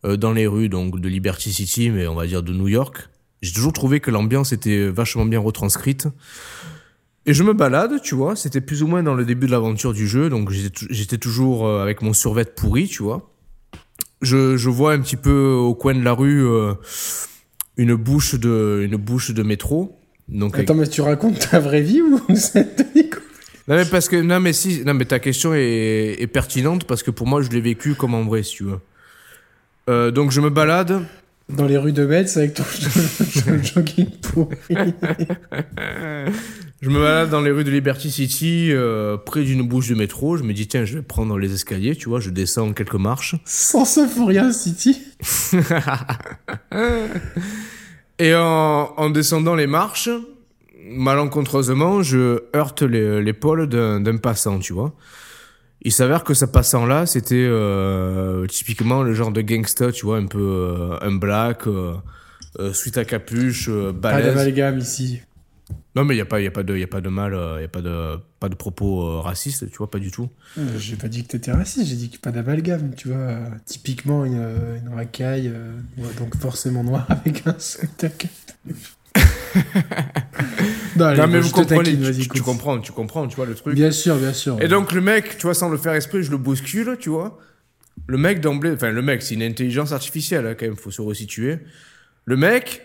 euh, 0.03 0.17
dans 0.17 0.33
les 0.33 0.47
rues 0.47 0.67
donc 0.67 0.99
de 0.99 1.07
Liberty 1.07 1.53
City, 1.53 1.89
mais 1.91 2.07
on 2.07 2.15
va 2.15 2.27
dire 2.27 2.43
de 2.43 2.51
New 2.51 2.67
York. 2.67 3.09
J'ai 3.41 3.53
toujours 3.53 3.71
trouvé 3.71 4.01
que 4.01 4.11
l'ambiance 4.11 4.51
était 4.51 4.89
vachement 4.89 5.25
bien 5.25 5.39
retranscrite. 5.39 6.07
Et 7.25 7.33
je 7.33 7.43
me 7.43 7.53
balade, 7.53 8.01
tu 8.01 8.15
vois, 8.15 8.35
c'était 8.35 8.59
plus 8.59 8.83
ou 8.83 8.87
moins 8.87 9.01
dans 9.01 9.13
le 9.15 9.23
début 9.23 9.47
de 9.47 9.51
l'aventure 9.51 9.93
du 9.93 10.07
jeu, 10.07 10.29
donc 10.29 10.51
j'étais 10.51 11.17
toujours 11.17 11.65
euh, 11.65 11.81
avec 11.81 12.01
mon 12.01 12.11
survêt 12.11 12.43
pourri, 12.43 12.89
tu 12.89 13.01
vois. 13.01 13.29
Je, 14.21 14.57
je 14.57 14.69
vois 14.69 14.91
un 14.91 14.99
petit 14.99 15.15
peu 15.15 15.51
au 15.51 15.73
coin 15.73 15.93
de 15.93 16.03
la 16.03 16.11
rue 16.11 16.45
une 17.77 17.95
bouche 17.95 18.35
de, 18.35 18.81
une 18.85 18.97
bouche 18.97 19.31
de 19.31 19.43
métro. 19.43 19.97
Donc, 20.29 20.57
Attends, 20.57 20.75
mais 20.75 20.87
tu 20.87 21.01
racontes 21.01 21.49
ta 21.49 21.59
vraie 21.59 21.81
vie 21.81 22.01
ou 22.01 22.19
Non 23.67 23.75
mais 23.75 23.85
parce 23.85 24.09
que 24.09 24.17
non 24.17 24.41
mais 24.41 24.51
si 24.51 24.83
non 24.83 24.93
mais 24.93 25.05
ta 25.05 25.19
question 25.19 25.53
est, 25.53 26.17
est 26.19 26.27
pertinente 26.27 26.83
parce 26.83 27.01
que 27.01 27.11
pour 27.11 27.27
moi 27.27 27.41
je 27.41 27.49
l'ai 27.49 27.61
vécu 27.61 27.95
comme 27.95 28.13
en 28.13 28.23
vrai 28.23 28.43
si 28.43 28.55
tu 28.57 28.63
veux. 28.65 28.79
Euh, 29.89 30.11
donc 30.11 30.31
je 30.31 30.41
me 30.41 30.49
balade 30.49 31.05
dans 31.49 31.65
les 31.65 31.77
rues 31.77 31.93
de 31.93 32.05
Metz 32.05 32.35
avec 32.35 32.55
ton 32.55 32.63
jogging 33.63 34.09
pourri. 34.21 34.55
je 36.83 36.89
me 36.89 36.99
balade 36.99 37.29
dans 37.29 37.39
les 37.39 37.49
rues 37.51 37.63
de 37.63 37.71
Liberty 37.71 38.11
City, 38.11 38.67
euh, 38.71 39.15
près 39.15 39.43
d'une 39.43 39.65
bouche 39.65 39.87
de 39.87 39.95
métro. 39.95 40.35
Je 40.35 40.43
me 40.43 40.51
dis, 40.51 40.67
tiens, 40.67 40.83
je 40.83 40.95
vais 40.97 41.01
prendre 41.01 41.37
les 41.37 41.53
escaliers, 41.53 41.95
tu 41.95 42.09
vois, 42.09 42.19
je 42.19 42.29
descends 42.29 42.73
quelques 42.73 42.95
marches. 42.95 43.35
Sans 43.45 43.97
Euphoria 43.97 44.51
City 44.51 45.01
Et 48.19 48.35
en, 48.35 48.93
en, 48.97 49.09
descendant 49.09 49.55
les 49.55 49.65
marches, 49.65 50.09
malencontreusement, 50.85 52.03
je 52.03 52.43
heurte 52.53 52.81
l'épaule 52.81 53.69
d'un 53.69 54.17
passant, 54.17 54.59
tu 54.59 54.73
vois. 54.73 54.93
Il 55.85 55.93
s'avère 55.93 56.25
que 56.25 56.33
ce 56.33 56.43
passant-là, 56.43 57.05
c'était 57.05 57.45
euh, 57.47 58.45
typiquement 58.47 59.03
le 59.03 59.13
genre 59.13 59.31
de 59.31 59.41
gangster, 59.41 59.93
tu 59.93 60.05
vois, 60.05 60.17
un 60.17 60.27
peu 60.27 60.39
euh, 60.39 60.97
un 61.01 61.13
black, 61.13 61.67
euh, 61.67 61.93
suite 62.73 62.97
à 62.97 63.05
capuche, 63.05 63.69
balèze. 63.69 63.93
Pas 64.01 64.21
d'amalgame 64.21 64.79
ici. 64.79 65.21
Non, 65.95 66.05
mais 66.05 66.15
il 66.15 66.17
n'y 66.17 66.21
a, 66.21 66.25
pas, 66.25 66.41
y 66.41 66.47
a, 66.47 66.51
pas 66.51 66.63
de, 66.63 66.75
y 66.75 66.83
a 66.83 66.87
pas 66.87 67.01
de 67.01 67.09
mal, 67.09 67.33
il 67.33 67.37
euh, 67.37 67.59
n'y 67.59 67.65
a 67.65 67.67
pas 67.67 67.81
de, 67.81 68.17
pas 68.39 68.49
de 68.49 68.55
propos 68.55 69.03
euh, 69.03 69.19
racistes, 69.19 69.69
tu 69.69 69.77
vois, 69.77 69.91
pas 69.91 69.99
du 69.99 70.09
tout. 70.09 70.27
Euh, 70.57 70.79
j'ai 70.79 70.95
pas 70.95 71.07
dit 71.07 71.23
que 71.23 71.29
t'étais 71.29 71.51
raciste, 71.51 71.87
j'ai 71.87 71.95
dit 71.95 72.09
qu'il 72.09 72.19
n'y 72.19 72.27
a 72.27 72.31
pas 72.31 72.31
d'amalgame, 72.31 72.95
tu 72.95 73.09
vois. 73.09 73.37
typiquement, 73.65 74.25
une, 74.25 74.43
une 74.81 74.93
racaille, 74.93 75.53
donc 76.17 76.35
forcément 76.37 76.83
noire 76.83 77.05
avec 77.09 77.45
un 77.45 77.55
seul 77.59 77.89
non, 80.97 81.27
mais 81.27 81.39
vous 81.39 81.51
comprenez, 81.51 81.95
tu, 81.95 82.27
tu, 82.27 82.41
comprends, 82.41 82.79
tu 82.79 82.91
comprends, 82.91 83.27
tu 83.27 83.35
vois 83.35 83.45
le 83.45 83.53
truc. 83.53 83.75
Bien 83.75 83.91
sûr, 83.91 84.15
bien 84.15 84.33
sûr. 84.33 84.59
Et 84.61 84.67
donc 84.67 84.91
le 84.91 85.01
mec, 85.01 85.37
tu 85.37 85.43
vois, 85.43 85.53
sans 85.53 85.69
le 85.69 85.77
faire 85.77 85.93
esprit, 85.93 86.23
je 86.23 86.31
le 86.31 86.37
bouscule, 86.37 86.97
tu 86.99 87.09
vois. 87.09 87.37
Le 88.07 88.17
mec 88.17 88.41
d'emblée, 88.41 88.71
enfin 88.71 88.89
le 88.89 89.01
mec, 89.03 89.21
c'est 89.21 89.35
une 89.35 89.43
intelligence 89.43 89.91
artificielle 89.91 90.47
hein, 90.47 90.55
quand 90.57 90.65
même, 90.65 90.75
faut 90.75 90.89
se 90.89 91.01
resituer. 91.01 91.59
Le 92.25 92.35
mec, 92.35 92.81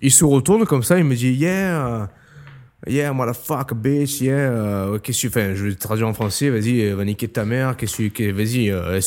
il 0.00 0.10
se 0.10 0.24
retourne 0.24 0.66
comme 0.66 0.82
ça, 0.82 0.98
il 0.98 1.04
me 1.04 1.14
dit 1.14 1.32
yeah. 1.32 2.08
Yeah, 2.88 3.12
motherfucker, 3.12 3.76
bitch, 3.76 4.20
yeah. 4.20 4.34
Euh, 4.34 4.98
qu'est-ce 4.98 5.22
que 5.22 5.28
tu 5.28 5.32
fais 5.32 5.54
Je 5.54 5.66
vais 5.66 5.74
traduire 5.74 6.08
en 6.08 6.14
français, 6.14 6.50
vas-y, 6.50 6.80
euh, 6.80 6.96
va 6.96 7.04
niquer 7.04 7.28
ta 7.28 7.44
mère, 7.44 7.76
qu'est-ce 7.76 8.02
que 8.02 8.08
tu 8.08 8.32
Vas-y, 8.32 8.70
euh, 8.70 9.00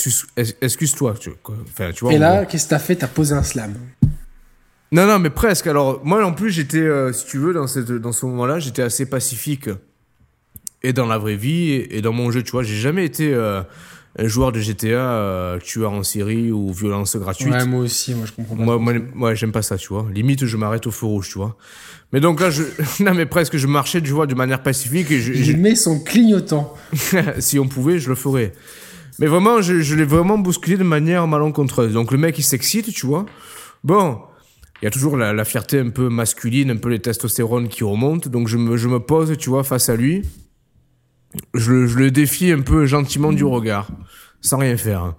excuse-toi. 0.61 1.15
Tu, 1.19 1.31
enfin, 1.43 1.91
tu 1.91 2.05
vois, 2.05 2.13
Et 2.13 2.17
là, 2.17 2.45
qu'est-ce 2.45 2.65
que 2.65 2.69
t'as 2.69 2.79
fait? 2.79 2.95
T'as 2.95 3.07
posé 3.07 3.35
un 3.35 3.43
slam. 3.43 3.73
Non, 4.93 5.05
non, 5.05 5.19
mais 5.19 5.29
presque. 5.29 5.67
Alors, 5.67 5.99
moi, 6.05 6.25
en 6.25 6.31
plus, 6.31 6.51
j'étais, 6.51 6.87
si 7.11 7.25
tu 7.25 7.37
veux, 7.37 7.53
dans, 7.53 7.67
cette, 7.67 7.91
dans 7.91 8.13
ce 8.13 8.25
moment-là, 8.27 8.59
j'étais 8.59 8.81
assez 8.81 9.09
pacifique. 9.09 9.69
Et 10.81 10.93
dans 10.93 11.07
la 11.07 11.17
vraie 11.17 11.35
vie, 11.35 11.71
et, 11.89 12.01
dans 12.01 12.13
mon 12.13 12.31
jeu, 12.31 12.43
tu 12.43 12.51
vois, 12.51 12.63
j'ai 12.63 12.77
jamais 12.77 13.03
été 13.03 13.35
joueur 14.19 14.51
de 14.51 14.59
GTA, 14.59 15.57
tueur 15.63 15.91
en 15.91 16.03
série 16.03 16.51
ou 16.51 16.71
violence 16.71 17.15
gratuite. 17.17 17.53
Ouais, 17.53 17.65
moi 17.65 17.81
aussi, 17.81 18.15
moi, 18.15 18.25
je 18.25 18.31
comprends 18.31 18.55
pas. 18.55 18.63
Moi, 18.63 18.77
moi, 18.77 18.93
moi 19.13 19.35
j'aime 19.35 19.51
pas 19.51 19.61
ça, 19.61 19.77
tu 19.77 19.89
vois. 19.89 20.05
Limite, 20.13 20.45
je 20.45 20.57
m'arrête 20.57 20.87
au 20.87 20.91
feu 20.91 21.05
rouge, 21.05 21.29
tu 21.29 21.37
vois. 21.37 21.57
Mais 22.13 22.19
donc 22.21 22.39
là, 22.39 22.49
je, 22.49 22.63
non, 23.03 23.13
mais 23.13 23.25
presque, 23.25 23.57
je 23.57 23.67
marchais, 23.67 24.01
tu 24.01 24.11
vois, 24.11 24.27
de 24.27 24.35
manière 24.35 24.63
pacifique. 24.63 25.11
Et 25.11 25.19
je, 25.19 25.33
Il 25.33 25.57
met 25.57 25.75
son 25.75 25.99
clignotant. 25.99 26.73
si 27.39 27.59
on 27.59 27.67
pouvait, 27.67 27.99
je 27.99 28.09
le 28.09 28.15
ferais. 28.15 28.53
Mais 29.19 29.27
vraiment, 29.27 29.61
je, 29.61 29.81
je 29.81 29.95
l'ai 29.95 30.05
vraiment 30.05 30.37
bousculé 30.37 30.77
de 30.77 30.83
manière 30.83 31.27
malencontreuse. 31.27 31.93
Donc 31.93 32.11
le 32.11 32.17
mec, 32.17 32.37
il 32.37 32.43
s'excite, 32.43 32.93
tu 32.93 33.05
vois. 33.05 33.25
Bon, 33.83 34.19
il 34.81 34.85
y 34.85 34.87
a 34.87 34.91
toujours 34.91 35.17
la, 35.17 35.33
la, 35.33 35.45
fierté 35.45 35.79
un 35.79 35.89
peu 35.89 36.09
masculine, 36.09 36.71
un 36.71 36.77
peu 36.77 36.89
les 36.89 36.99
testostérones 36.99 37.67
qui 37.67 37.83
remontent. 37.83 38.29
Donc 38.29 38.47
je 38.47 38.57
me, 38.57 38.77
je 38.77 38.87
me 38.87 38.99
pose, 38.99 39.37
tu 39.37 39.49
vois, 39.49 39.63
face 39.63 39.89
à 39.89 39.95
lui. 39.95 40.23
Je, 41.53 41.87
je 41.87 41.97
le 41.97 42.11
défie 42.11 42.51
un 42.51 42.61
peu 42.61 42.85
gentiment 42.85 43.31
du 43.31 43.43
regard, 43.43 43.89
sans 44.41 44.57
rien 44.57 44.77
faire. 44.77 45.15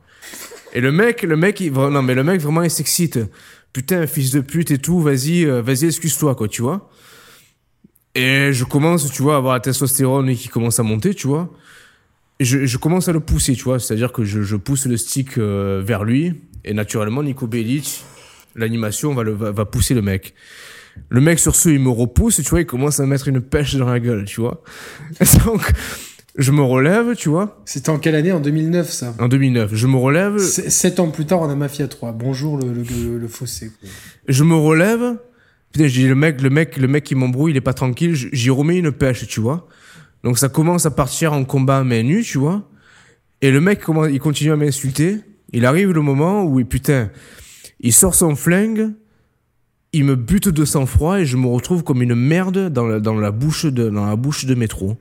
Et 0.75 0.81
le 0.81 0.93
mec, 0.93 1.23
le 1.23 1.37
mec, 1.37 1.61
il, 1.61 1.73
non, 1.73 2.03
mais 2.03 2.15
le 2.15 2.25
mec, 2.25 2.41
vraiment, 2.41 2.63
il 2.63 2.71
s'excite 2.71 3.19
putain, 3.77 4.07
fils 4.07 4.31
de 4.31 4.41
pute 4.41 4.71
et 4.71 4.79
tout, 4.79 5.01
vas-y, 5.01 5.45
euh, 5.45 5.61
vas-y, 5.61 5.85
excuse-toi, 5.85 6.35
quoi, 6.35 6.49
tu 6.49 6.63
vois. 6.63 6.89
Et 8.15 8.55
je 8.55 8.65
commence, 8.65 9.13
tu 9.13 9.21
vois, 9.21 9.35
à 9.35 9.37
avoir 9.37 9.53
la 9.53 9.61
testostérone 9.61 10.35
qui 10.35 10.49
commence 10.49 10.81
à 10.81 10.83
monter, 10.83 11.13
tu 11.13 11.27
vois. 11.27 11.53
Et 12.41 12.45
je, 12.47 12.77
commence 12.79 13.09
à 13.09 13.13
le 13.13 13.21
pousser, 13.21 13.55
tu 13.55 13.65
vois. 13.65 13.79
C'est-à-dire 13.79 14.13
que 14.13 14.25
je, 14.25 14.57
pousse 14.57 14.87
le 14.87 14.97
stick 14.97 15.37
euh, 15.37 15.83
vers 15.85 16.05
lui. 16.05 16.41
Et 16.65 16.73
naturellement, 16.73 17.23
Nico 17.23 17.47
Bellic, 17.47 18.03
l'animation 18.55 19.13
va, 19.13 19.23
le, 19.23 19.33
va, 19.33 19.65
pousser 19.67 19.93
le 19.93 20.01
mec. 20.01 20.33
Le 21.09 21.21
mec, 21.21 21.39
sur 21.39 21.55
ce, 21.55 21.69
il 21.69 21.81
me 21.81 21.91
repousse, 21.91 22.37
tu 22.37 22.49
vois, 22.49 22.61
il 22.61 22.67
commence 22.67 23.01
à 23.01 23.07
mettre 23.07 23.29
une 23.29 23.41
pêche 23.41 23.77
dans 23.77 23.87
la 23.87 24.01
gueule, 24.01 24.25
tu 24.25 24.41
vois. 24.41 24.63
Donc, 25.45 25.73
je 26.37 26.53
me 26.53 26.63
relève, 26.63 27.15
tu 27.15 27.29
vois. 27.29 27.63
C'était 27.65 27.91
en 27.91 27.99
quelle 27.99 28.15
année? 28.15 28.33
En 28.33 28.41
2009, 28.41 28.91
ça? 28.91 29.15
En 29.19 29.29
2009. 29.29 29.75
Je 29.75 29.87
me 29.87 29.97
relève. 29.97 30.39
Sept 30.39 31.01
ans 31.01 31.11
plus 31.11 31.25
tard, 31.25 31.41
on 31.41 31.49
a 31.49 31.55
Mafia 31.55 31.89
3. 31.89 32.13
Bonjour 32.13 32.59
le, 32.59 32.73
le, 32.73 33.29
fossé. 33.29 33.73
Je 34.29 34.45
me 34.45 34.55
relève. 34.55 35.17
Putain, 35.73 35.89
j'ai 35.89 36.09
le 36.09 36.15
mec, 36.15 36.43
le 36.43 36.51
mec, 36.51 36.77
le 36.77 36.89
mec 36.89 37.05
qui 37.05 37.15
m'embrouille, 37.15 37.53
il 37.53 37.57
est 37.57 37.63
pas 37.63 37.75
tranquille. 37.75 38.15
J'y 38.15 38.51
remets 38.51 38.79
une 38.79 38.93
pêche, 38.93 39.27
tu 39.27 39.41
vois. 39.41 39.67
Donc 40.25 40.39
ça 40.39 40.49
commence 40.49 40.87
à 40.87 40.91
partir 40.91 41.33
en 41.33 41.45
combat 41.45 41.79
à 41.79 41.85
main 41.85 42.03
nue, 42.03 42.23
tu 42.23 42.39
vois. 42.39 42.69
Et 43.41 43.51
le 43.51 43.61
mec, 43.61 43.83
il 44.11 44.19
continue 44.19 44.53
à 44.53 44.57
m'insulter. 44.57 45.21
Il 45.53 45.65
arrive 45.65 45.93
le 45.93 46.03
moment 46.03 46.43
où, 46.43 46.63
putain, 46.65 47.11
il 47.81 47.93
sort 47.93 48.15
son 48.15 48.35
flingue, 48.35 48.91
il 49.97 50.05
me 50.05 50.15
bute 50.15 50.49
de 50.49 50.65
sang-froid 50.65 51.21
et 51.21 51.27
je 51.27 51.37
me 51.37 51.47
retrouve 51.47 51.83
comme 51.83 52.03
une 52.03 52.15
merde 52.15 52.69
dans 52.69 52.87
la, 52.87 53.01
dans 53.01 53.15
la 53.15 53.31
bouche 53.31 53.65
de, 53.65 53.89
dans 53.89 54.05
la 54.05 54.17
bouche 54.17 54.45
de 54.45 54.55
métro 54.55 54.97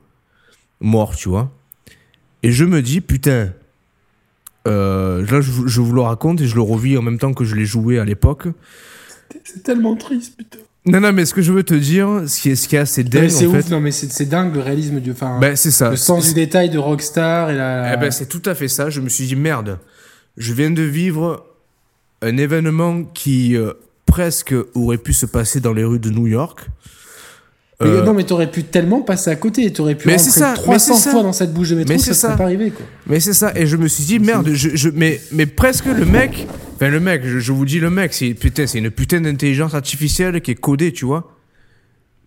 mort, 0.80 1.16
tu 1.16 1.30
vois. 1.30 1.52
Et 2.44 2.52
je 2.52 2.64
me 2.64 2.82
dis, 2.82 3.02
putain, 3.02 3.50
euh, 4.68 5.26
là, 5.30 5.42
je, 5.42 5.82
vous 5.82 5.94
le 5.94 6.02
raconte 6.02 6.40
et 6.42 6.48
je 6.48 6.56
le 6.56 6.62
revis 6.62 6.98
en 6.98 7.02
même 7.02 7.20
temps 7.20 7.34
que 7.34 7.44
je 7.44 7.56
l'ai 7.56 7.66
joué 7.66 8.00
à 8.00 8.06
l'époque. 8.06 8.48
C'est 9.44 9.64
tellement 9.64 9.96
triste, 9.96 10.38
putain. 10.38 10.60
Non, 10.86 11.02
non, 11.02 11.12
mais 11.12 11.26
ce 11.26 11.34
que 11.34 11.42
je 11.42 11.52
veux 11.52 11.64
te 11.64 11.74
dire, 11.74 12.24
ce 12.28 12.40
qui 12.40 12.52
est, 12.52 12.56
ce 12.56 12.68
qui 12.68 12.76
est 12.76 12.80
assez 12.80 13.04
dingue. 13.04 13.30
C'est 13.30 13.48
ouf, 13.48 13.70
non, 13.70 13.82
mais 13.82 13.92
c'est 13.92 14.26
dingue 14.26 14.54
le 14.54 14.62
réalisme 14.62 15.00
du. 15.00 15.12
Enfin, 15.12 15.40
ben, 15.40 15.56
c'est 15.56 15.72
ça. 15.72 15.90
Le 15.90 15.96
sens 15.96 16.28
du 16.28 16.34
détail 16.36 16.70
de 16.70 16.78
Rockstar 16.78 17.50
et 17.50 17.56
la. 17.56 17.96
Eh 17.96 17.98
ben, 17.98 18.12
c'est 18.12 18.28
tout 18.28 18.44
à 18.46 18.54
fait 18.54 18.68
ça. 18.68 18.92
Je 18.92 19.02
me 19.02 19.10
suis 19.10 19.26
dit, 19.26 19.36
merde, 19.36 19.80
je 20.38 20.54
viens 20.54 20.70
de 20.70 20.84
vivre 20.84 21.44
un 22.22 22.38
événement 22.38 23.04
qui 23.04 23.58
euh, 23.58 23.74
presque 24.06 24.56
aurait 24.74 24.98
pu 24.98 25.14
se 25.14 25.26
passer 25.26 25.60
dans 25.60 25.74
les 25.74 25.84
rues 25.84 26.00
de 26.00 26.10
New 26.10 26.28
York. 26.28 26.70
Euh, 27.82 28.06
non, 28.06 28.14
mais 28.14 28.24
t'aurais 28.24 28.50
pu 28.50 28.64
tellement 28.64 29.02
passer 29.02 29.30
à 29.30 29.36
côté. 29.36 29.72
T'aurais 29.74 29.96
pu 29.96 30.08
mais 30.08 30.16
rentrer 30.16 30.32
ça, 30.32 30.54
300 30.54 30.96
fois 31.12 31.24
dans 31.24 31.34
cette 31.34 31.54
bouche 31.54 31.72
de 31.72 31.76
métro, 31.76 31.94
mais 31.94 32.00
ça 32.00 32.14
serait 32.14 32.38
pas 32.38 32.46
arrivé, 32.46 32.72
quoi. 32.72 32.86
Mais 33.08 33.20
c'est 33.20 33.34
ça. 33.34 33.52
Et 33.56 33.68
je 33.68 33.76
me 33.76 33.88
suis 33.88 34.06
dit, 34.06 34.20
merde, 34.20 34.50
je, 34.54 34.70
je, 34.76 34.90
mais, 34.90 35.20
mais 35.34 35.46
presque 35.46 35.86
le 35.86 36.06
mec, 36.06 36.48
enfin, 36.76 36.90
le 36.90 37.02
mec, 37.02 37.24
je, 37.26 37.52
vous 37.52 37.66
dis 37.66 37.80
le 37.80 37.90
mec, 37.90 38.14
c'est, 38.14 38.34
putain, 38.34 38.66
une 38.66 38.92
putain 38.92 39.20
d'intelligence 39.20 39.74
artificielle 39.74 40.40
qui 40.42 40.52
est 40.52 40.56
codée, 40.56 40.94
tu 40.94 41.04
vois. 41.04 41.36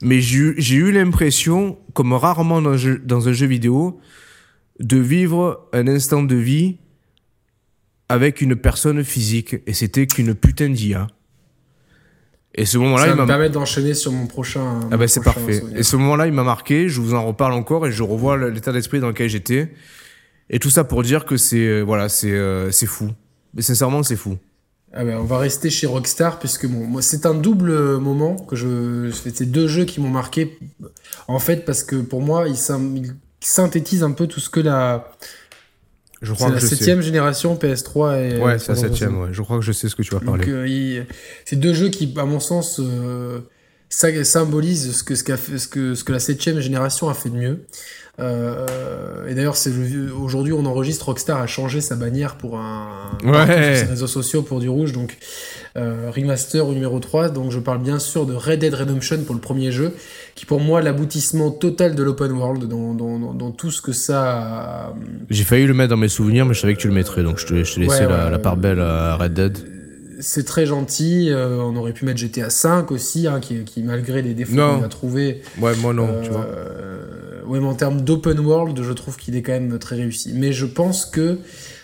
Mais 0.03 0.21
j'ai 0.21 0.77
eu 0.77 0.93
l'impression, 0.93 1.79
comme 1.95 2.13
rarement 2.13 2.61
dans 2.61 2.71
un, 2.71 2.77
jeu, 2.77 3.03
dans 3.03 3.29
un 3.29 3.33
jeu 3.33 3.47
vidéo, 3.47 4.01
de 4.81 4.99
vivre 4.99 5.67
un 5.73 5.89
instant 5.89 6.23
de 6.23 6.37
vie 6.37 6.77
avec 8.11 8.43
une 8.43 8.55
personne 8.55 9.03
physique. 9.03 9.57
Et 9.67 9.73
c'était 9.73 10.07
qu'une 10.07 10.35
putain 10.35 10.69
d'IA. 10.69 11.09
Et 12.59 12.65
ce 12.65 12.77
moment-là, 12.79 13.07
il 13.07 13.15
va 13.15 13.23
me 13.23 13.27
permettre 13.27 13.55
d'enchaîner 13.55 13.95
sur 13.95 14.11
mon 14.11 14.27
prochain. 14.27 14.81
Ah 14.91 14.97
bah 14.97 15.07
c'est 15.07 15.23
parfait. 15.23 15.63
Et 15.77 15.85
ce 15.85 15.95
moment-là, 15.95 16.27
il 16.27 16.33
m'a 16.33 16.43
marqué. 16.43 16.89
Je 16.89 17.01
vous 17.01 17.15
en 17.15 17.25
reparle 17.25 17.53
encore 17.53 17.87
et 17.87 17.93
je 17.93 18.03
revois 18.03 18.37
l'état 18.51 18.73
d'esprit 18.73 18.99
dans 18.99 19.07
lequel 19.07 19.29
j'étais. 19.29 19.73
Et 20.51 20.59
tout 20.59 20.69
ça 20.69 20.83
pour 20.83 21.05
dire 21.05 21.25
que 21.25 21.37
c'est 21.37 21.65
euh, 21.65 21.83
voilà, 21.83 22.09
c'est 22.09 22.33
euh, 22.33 22.73
c'est 22.73 22.87
fou. 22.87 23.13
Mais 23.55 23.63
sincèrement, 23.63 24.03
c'est 24.03 24.17
fou. 24.17 24.39
Ah 24.93 25.05
bah, 25.05 25.13
on 25.21 25.25
va 25.25 25.39
rester 25.39 25.71
chez 25.71 25.87
Rockstar 25.87 26.41
puisque 26.41 26.67
bon, 26.67 26.85
moi 26.85 27.01
c'est 27.01 27.27
un 27.27 27.35
double 27.35 27.99
moment 27.99 28.35
que 28.35 28.57
je. 28.57 29.13
C'est 29.13 29.49
deux 29.49 29.69
jeux 29.69 29.85
qui 29.85 30.01
m'ont 30.01 30.11
marqué. 30.11 30.59
En 31.29 31.39
fait, 31.39 31.65
parce 31.65 31.85
que 31.85 31.95
pour 31.95 32.23
moi, 32.23 32.49
ils 32.49 32.57
synthétisent 33.41 34.03
un 34.03 34.13
peu 34.13 34.27
tout 34.27 34.41
ce 34.41 34.51
que 34.51 34.59
la 34.59 35.13
je 36.21 36.33
crois 36.33 36.49
c'est 36.49 36.55
la 36.55 36.61
septième 36.61 37.01
génération 37.01 37.55
PS3 37.55 38.19
et 38.19 38.39
ouais 38.41 38.59
c'est 38.59 38.73
la 38.73 38.77
septième 38.77 39.21
ouais. 39.21 39.29
Je 39.33 39.43
crois 39.43 39.59
que 39.59 39.65
je 39.65 39.73
sais 39.73 39.89
ce 39.89 39.95
que 39.95 40.03
tu 40.03 40.13
vas 40.13 40.21
parler. 40.21 40.45
Donc, 40.45 40.55
euh, 40.55 41.05
c'est 41.45 41.57
deux 41.57 41.75
jeux 41.75 41.89
qui 41.89 42.13
à 42.17 42.25
mon 42.25 42.41
sens 42.41 42.81
euh, 42.81 43.41
symbolisent 43.89 44.97
ce 44.97 45.05
que 45.05 45.15
ce, 45.15 45.37
fait, 45.37 45.59
ce 45.59 45.69
que 45.69 45.95
ce 45.95 46.05
que 46.05 46.13
la 46.13 46.19
septième 46.19 46.61
génération 46.61 47.09
a 47.09 47.15
fait 47.15 47.31
de 47.31 47.37
mieux 47.37 47.65
euh, 48.21 49.29
et 49.29 49.35
d'ailleurs, 49.35 49.57
c'est 49.57 49.73
aujourd'hui, 50.21 50.53
on 50.53 50.67
enregistre. 50.67 51.07
Rockstar 51.07 51.41
a 51.41 51.47
changé 51.47 51.81
sa 51.81 51.95
bannière 51.95 52.35
pour 52.35 52.59
un 52.59 53.11
ouais. 53.25 53.77
sur 53.77 53.77
ses 53.77 53.91
réseaux 53.91 54.07
sociaux 54.07 54.43
pour 54.43 54.59
du 54.59 54.69
rouge, 54.69 54.93
donc 54.93 55.17
euh, 55.77 56.11
remaster 56.11 56.67
numéro 56.67 56.99
3. 56.99 57.29
Donc, 57.29 57.53
je 57.53 57.61
parle 57.61 57.81
bien 57.81 57.99
sûr 57.99 58.27
de 58.27 58.35
Red 58.35 58.61
Dead 58.61 58.75
Redemption 58.75 59.19
pour 59.23 59.35
le 59.35 59.41
premier 59.41 59.71
jeu, 59.71 59.93
qui 60.35 60.47
pour 60.47 60.61
moi 60.61 60.83
l'aboutissement 60.83 61.51
total 61.51 61.95
de 61.95 62.03
l'open 62.03 62.33
world 62.33 62.65
dans, 62.65 62.95
dans, 62.95 63.19
dans, 63.19 63.51
tout 63.53 63.71
ce 63.71 63.81
que 63.81 63.93
ça. 63.93 64.95
J'ai 65.31 65.45
failli 65.45 65.67
le 65.67 65.75
mettre 65.75 65.91
dans 65.91 65.97
mes 65.97 66.09
souvenirs, 66.09 66.45
mais 66.45 66.55
je 66.55 66.61
savais 66.61 66.75
que 66.75 66.81
tu 66.81 66.89
le 66.89 66.95
mettrais, 66.95 67.23
donc 67.23 67.39
je 67.39 67.47
te, 67.47 67.63
je 67.63 67.75
te 67.75 67.81
laissais 67.81 68.07
la, 68.07 68.31
la, 68.31 68.39
part 68.39 68.57
belle 68.57 68.81
à 68.81 69.15
Red 69.17 69.35
Dead. 69.35 69.59
C'est 70.21 70.45
très 70.45 70.67
gentil. 70.67 71.29
Euh, 71.31 71.59
on 71.59 71.77
aurait 71.77 71.93
pu 71.93 72.05
mettre 72.05 72.19
GTA 72.19 72.51
5 72.51 72.91
aussi, 72.91 73.29
hein, 73.29 73.39
qui, 73.39 73.63
qui, 73.63 73.85
malgré 73.85 74.23
les 74.23 74.35
défauts 74.35 74.57
qu'on 74.57 74.83
a 74.83 74.89
trouvé. 74.89 75.43
Ouais, 75.61 75.77
moi 75.77 75.93
non, 75.93 76.09
tu 76.25 76.31
vois 76.31 76.49
ouais, 77.49 77.61
mais 77.61 77.67
en 77.67 77.75
termes 77.75 78.03
d'open 78.03 78.39
world, 78.41 78.81
je 78.83 78.93
trouve 78.93 79.17
qu'il 79.17 79.37
est 79.37 79.43
quand 79.43 79.53
même 79.53 79.79
très 79.79 79.97
réussi. 79.97 80.33
Mais 80.35 80.53
je 80.53 80.67
pense 80.67 81.07
que. 81.07 81.39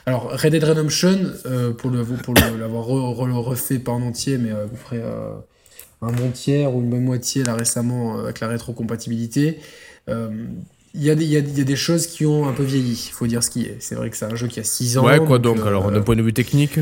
Alors, 0.06 0.30
Red 0.30 0.52
Dead 0.52 0.64
Redemption, 0.64 1.18
euh, 1.46 1.72
pour 1.72 1.90
l'avoir 1.90 2.86
pour 2.86 3.44
refait 3.44 3.78
pas 3.78 3.92
en 3.92 4.02
entier, 4.02 4.36
mais 4.36 4.50
à 4.50 4.66
peu 4.66 4.76
près 4.84 5.00
euh, 5.02 5.30
un 6.02 6.12
bon 6.12 6.30
tiers 6.30 6.74
ou 6.74 6.82
une 6.82 6.90
bonne 6.90 7.04
moitié 7.04 7.42
là 7.42 7.54
récemment 7.54 8.18
euh, 8.18 8.24
avec 8.24 8.40
la 8.40 8.48
rétrocompatibilité, 8.48 9.60
il 10.06 11.02
y, 11.02 11.10
a 11.10 11.14
des, 11.14 11.24
y, 11.24 11.36
a, 11.36 11.40
y 11.40 11.60
a 11.60 11.64
des 11.64 11.76
choses 11.76 12.06
qui 12.06 12.26
ont 12.26 12.46
un 12.46 12.52
peu 12.52 12.62
vieilli, 12.62 12.92
il 13.08 13.12
faut 13.12 13.26
dire 13.26 13.42
ce 13.42 13.50
qui 13.50 13.62
est. 13.62 13.78
C'est 13.80 13.94
vrai 13.94 14.10
que 14.10 14.16
c'est 14.16 14.26
un 14.26 14.36
jeu 14.36 14.46
qui 14.46 14.60
a 14.60 14.64
6 14.64 14.98
ans. 14.98 15.06
Ouais, 15.06 15.18
quoi 15.18 15.38
donc, 15.38 15.58
alors 15.66 15.90
d'un 15.90 16.02
point 16.02 16.14
de 16.16 16.22
vue 16.22 16.34
technique 16.34 16.78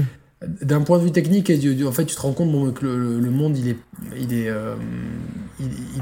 d'un 0.60 0.80
point 0.82 0.98
de 0.98 1.04
vue 1.04 1.12
technique, 1.12 1.52
en 1.86 1.92
fait, 1.92 2.04
tu 2.04 2.14
te 2.16 2.20
rends 2.20 2.32
compte 2.32 2.74
que 2.74 2.86
le, 2.86 3.30
monde, 3.30 3.56
il 3.56 3.68
est, 3.68 3.76
il 4.18 4.32
est, 4.32 4.50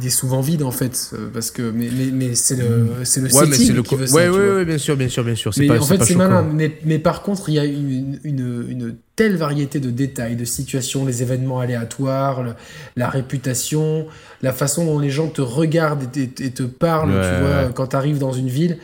il, 0.00 0.06
est 0.06 0.10
souvent 0.10 0.40
vide 0.40 0.62
en 0.62 0.70
fait 0.70 1.14
parce 1.32 1.50
que 1.50 1.62
mais, 1.62 1.88
mais, 1.92 2.10
mais 2.12 2.34
c'est 2.34 2.56
le 2.56 2.88
c'est 3.04 3.20
le 3.20 3.32
ouais, 3.32 3.46
mais 3.46 3.56
c'est 3.56 3.72
le 3.72 3.82
qui 3.82 3.94
veut 3.94 4.02
ouais, 4.02 4.08
ça, 4.08 4.32
ouais, 4.32 4.50
ouais, 4.50 4.64
bien 4.64 4.78
sûr 4.78 4.96
bien 4.96 5.08
sûr 5.08 5.24
bien 5.24 5.34
sûr 5.34 5.52
mais 5.58 5.66
pas, 5.66 5.80
en 5.80 5.84
fait 5.84 6.02
c'est 6.02 6.14
malin 6.14 6.42
mais, 6.42 6.78
mais 6.84 6.98
par 6.98 7.22
contre 7.22 7.48
il 7.48 7.54
y 7.54 7.58
a 7.58 7.64
une, 7.64 8.18
une, 8.24 8.66
une, 8.68 8.96
telle 9.16 9.36
variété 9.36 9.80
de 9.80 9.90
détails 9.90 10.36
de 10.36 10.44
situations 10.44 11.04
les 11.04 11.22
événements 11.22 11.60
aléatoires 11.60 12.54
la 12.96 13.08
réputation 13.08 14.06
la 14.42 14.52
façon 14.52 14.84
dont 14.84 14.98
les 14.98 15.10
gens 15.10 15.28
te 15.28 15.42
regardent 15.42 16.16
et, 16.16 16.28
te 16.28 16.62
parlent 16.62 17.12
tu 17.12 17.42
vois 17.42 17.72
quand 17.74 17.88
tu 17.88 17.96
arrives 17.96 18.18
dans 18.18 18.32
une 18.32 18.48
ville 18.48 18.78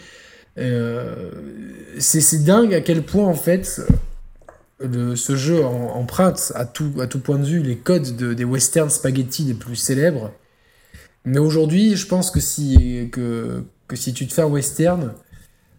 euh, 0.59 1.31
c'est 1.99 2.45
dingue 2.45 2.75
à 2.75 2.81
quel 2.81 3.03
point 3.03 3.27
en 3.27 3.35
fait 3.35 3.81
ce 4.81 5.37
jeu 5.37 5.65
emprunte 5.65 6.53
à 6.55 6.65
tout, 6.65 6.93
à 7.01 7.07
tout 7.07 7.19
point 7.19 7.39
de 7.39 7.47
vue 7.47 7.63
les 7.63 7.77
codes 7.77 8.17
de, 8.17 8.35
des 8.35 8.45
western 8.45 8.91
spaghetti 8.91 9.45
les 9.45 9.55
plus 9.55 9.77
célèbres. 9.77 10.33
Mais 11.25 11.39
aujourd'hui, 11.39 11.97
je 11.97 12.07
pense 12.07 12.31
que 12.31 12.41
si, 12.41 13.09
que, 13.11 13.65
que 13.89 13.97
si 13.97 14.13
tu 14.13 14.27
te 14.27 14.33
fais 14.33 14.43
un 14.43 14.47
western, 14.47 15.13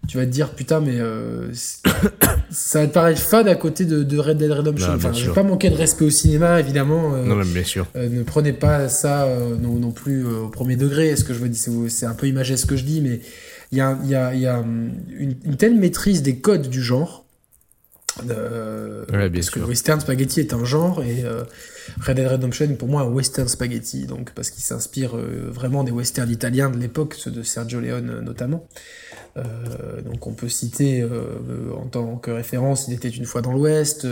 tu 0.07 0.17
vas 0.17 0.25
te 0.25 0.31
dire 0.31 0.51
putain, 0.51 0.79
mais 0.79 0.99
euh, 0.99 1.51
ça 2.49 2.81
va 2.81 2.87
te 2.87 2.93
paraître 2.93 3.21
fade 3.21 3.47
à 3.47 3.55
côté 3.55 3.85
de, 3.85 4.03
de 4.03 4.17
Red 4.17 4.37
Dead 4.37 4.51
Redemption. 4.51 4.93
enfin, 4.93 5.13
je 5.13 5.27
vais 5.27 5.33
pas 5.33 5.43
manquer 5.43 5.69
de 5.69 5.75
respect 5.75 6.05
au 6.05 6.09
cinéma, 6.09 6.59
évidemment. 6.59 7.13
Euh, 7.13 7.23
non, 7.23 7.37
bien 7.41 7.63
sûr. 7.63 7.87
Euh, 7.95 8.09
ne 8.09 8.23
prenez 8.23 8.53
pas 8.53 8.89
ça 8.89 9.27
non, 9.61 9.73
non, 9.73 9.91
plus 9.91 10.25
au 10.25 10.49
premier 10.49 10.75
degré. 10.75 11.15
Ce 11.15 11.23
que 11.23 11.33
je 11.33 11.39
veux 11.39 11.49
dire, 11.49 11.61
c'est 11.89 12.05
un 12.05 12.13
peu 12.13 12.27
imagé 12.27 12.57
ce 12.57 12.65
que 12.65 12.75
je 12.75 12.83
dis, 12.83 13.01
mais 13.01 13.21
il 13.71 13.77
y 13.77 13.81
a, 13.81 13.97
y 14.03 14.15
a, 14.15 14.33
y 14.33 14.47
a 14.47 14.59
hum, 14.59 14.91
une, 15.17 15.35
une, 15.45 15.55
telle 15.55 15.75
maîtrise 15.75 16.23
des 16.23 16.37
codes 16.37 16.69
du 16.69 16.81
genre 16.81 17.26
euh, 18.29 19.05
ouais, 19.11 19.29
bien 19.29 19.41
parce 19.41 19.49
que 19.49 19.59
western 19.59 19.99
spaghetti 19.99 20.39
est 20.39 20.53
un 20.53 20.65
genre 20.65 21.03
et 21.03 21.23
euh, 21.23 21.43
Red 22.01 22.17
Dead 22.17 22.27
Redemption 22.27 22.67
pour 22.75 22.87
moi 22.87 23.01
un 23.01 23.09
western 23.09 23.47
spaghetti 23.47 24.05
donc 24.05 24.31
parce 24.31 24.49
qu'il 24.49 24.63
s'inspire 24.63 25.15
euh, 25.15 25.49
vraiment 25.49 25.83
des 25.83 25.91
westerns 25.91 26.29
italiens 26.29 26.69
de 26.69 26.77
l'époque 26.77 27.15
ceux 27.17 27.31
de 27.31 27.43
Sergio 27.43 27.79
Leone 27.79 28.21
notamment. 28.21 28.67
Donc 30.03 30.25
on 30.25 30.33
peut 30.33 30.49
citer 30.49 31.07
en 31.75 31.85
tant 31.85 32.15
que 32.15 32.31
référence 32.31 32.87
il 32.87 32.95
était 32.95 33.09
une 33.09 33.25
fois 33.25 33.43
dans 33.43 33.53
l'Ouest 33.53 34.07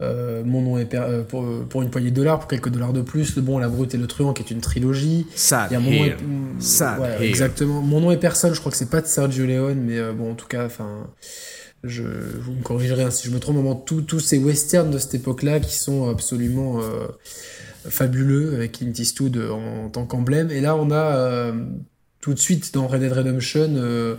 mon 0.00 0.60
nom 0.60 0.76
est 0.76 0.92
pour, 1.28 1.46
pour, 1.68 1.82
une 1.82 1.90
poignée 1.90 2.10
de 2.10 2.16
dollars 2.16 2.40
pour 2.40 2.48
quelques 2.48 2.70
dollars 2.70 2.92
de 2.92 3.00
plus 3.00 3.36
le 3.36 3.42
bon 3.42 3.58
la 3.58 3.68
brute 3.68 3.94
et 3.94 3.96
le 3.96 4.08
truand 4.08 4.32
qui 4.32 4.42
est 4.42 4.50
une 4.50 4.60
trilogie. 4.60 5.28
Ça 5.36 5.68
il 5.70 5.74
y 5.74 5.76
a 5.76 5.80
mon 5.80 5.92
nom 5.92 7.06
exactement. 7.20 7.80
Mon 7.80 8.00
nom 8.00 8.10
est 8.10 8.16
personne 8.16 8.52
je 8.52 8.58
crois 8.58 8.72
que 8.72 8.78
c'est 8.78 8.90
pas 8.90 9.00
de 9.00 9.06
Sergio 9.06 9.46
Leone 9.46 9.80
mais 9.80 10.12
bon 10.12 10.32
en 10.32 10.34
tout 10.34 10.48
cas 10.48 10.66
enfin 10.66 11.06
je, 11.84 12.02
vous 12.02 12.52
me 12.52 12.62
corrigerez 12.62 13.04
hein, 13.04 13.10
si 13.10 13.26
je 13.28 13.32
me 13.32 13.40
trompe, 13.40 13.56
vraiment 13.56 13.74
tous 13.74 14.20
ces 14.20 14.38
westerns 14.38 14.90
de 14.90 14.98
cette 14.98 15.14
époque-là 15.14 15.60
qui 15.60 15.74
sont 15.74 16.08
absolument 16.08 16.80
euh, 16.80 17.06
fabuleux 17.88 18.54
avec 18.54 18.72
Clint 18.72 18.92
Eastwood 18.92 19.36
en, 19.36 19.88
tant 19.88 20.06
qu'emblème. 20.06 20.50
Et 20.50 20.60
là, 20.60 20.76
on 20.76 20.90
a 20.90 21.16
euh, 21.16 21.52
tout 22.20 22.34
de 22.34 22.38
suite 22.38 22.74
dans 22.74 22.86
Red 22.86 23.00
Dead 23.00 23.12
Redemption 23.12 24.16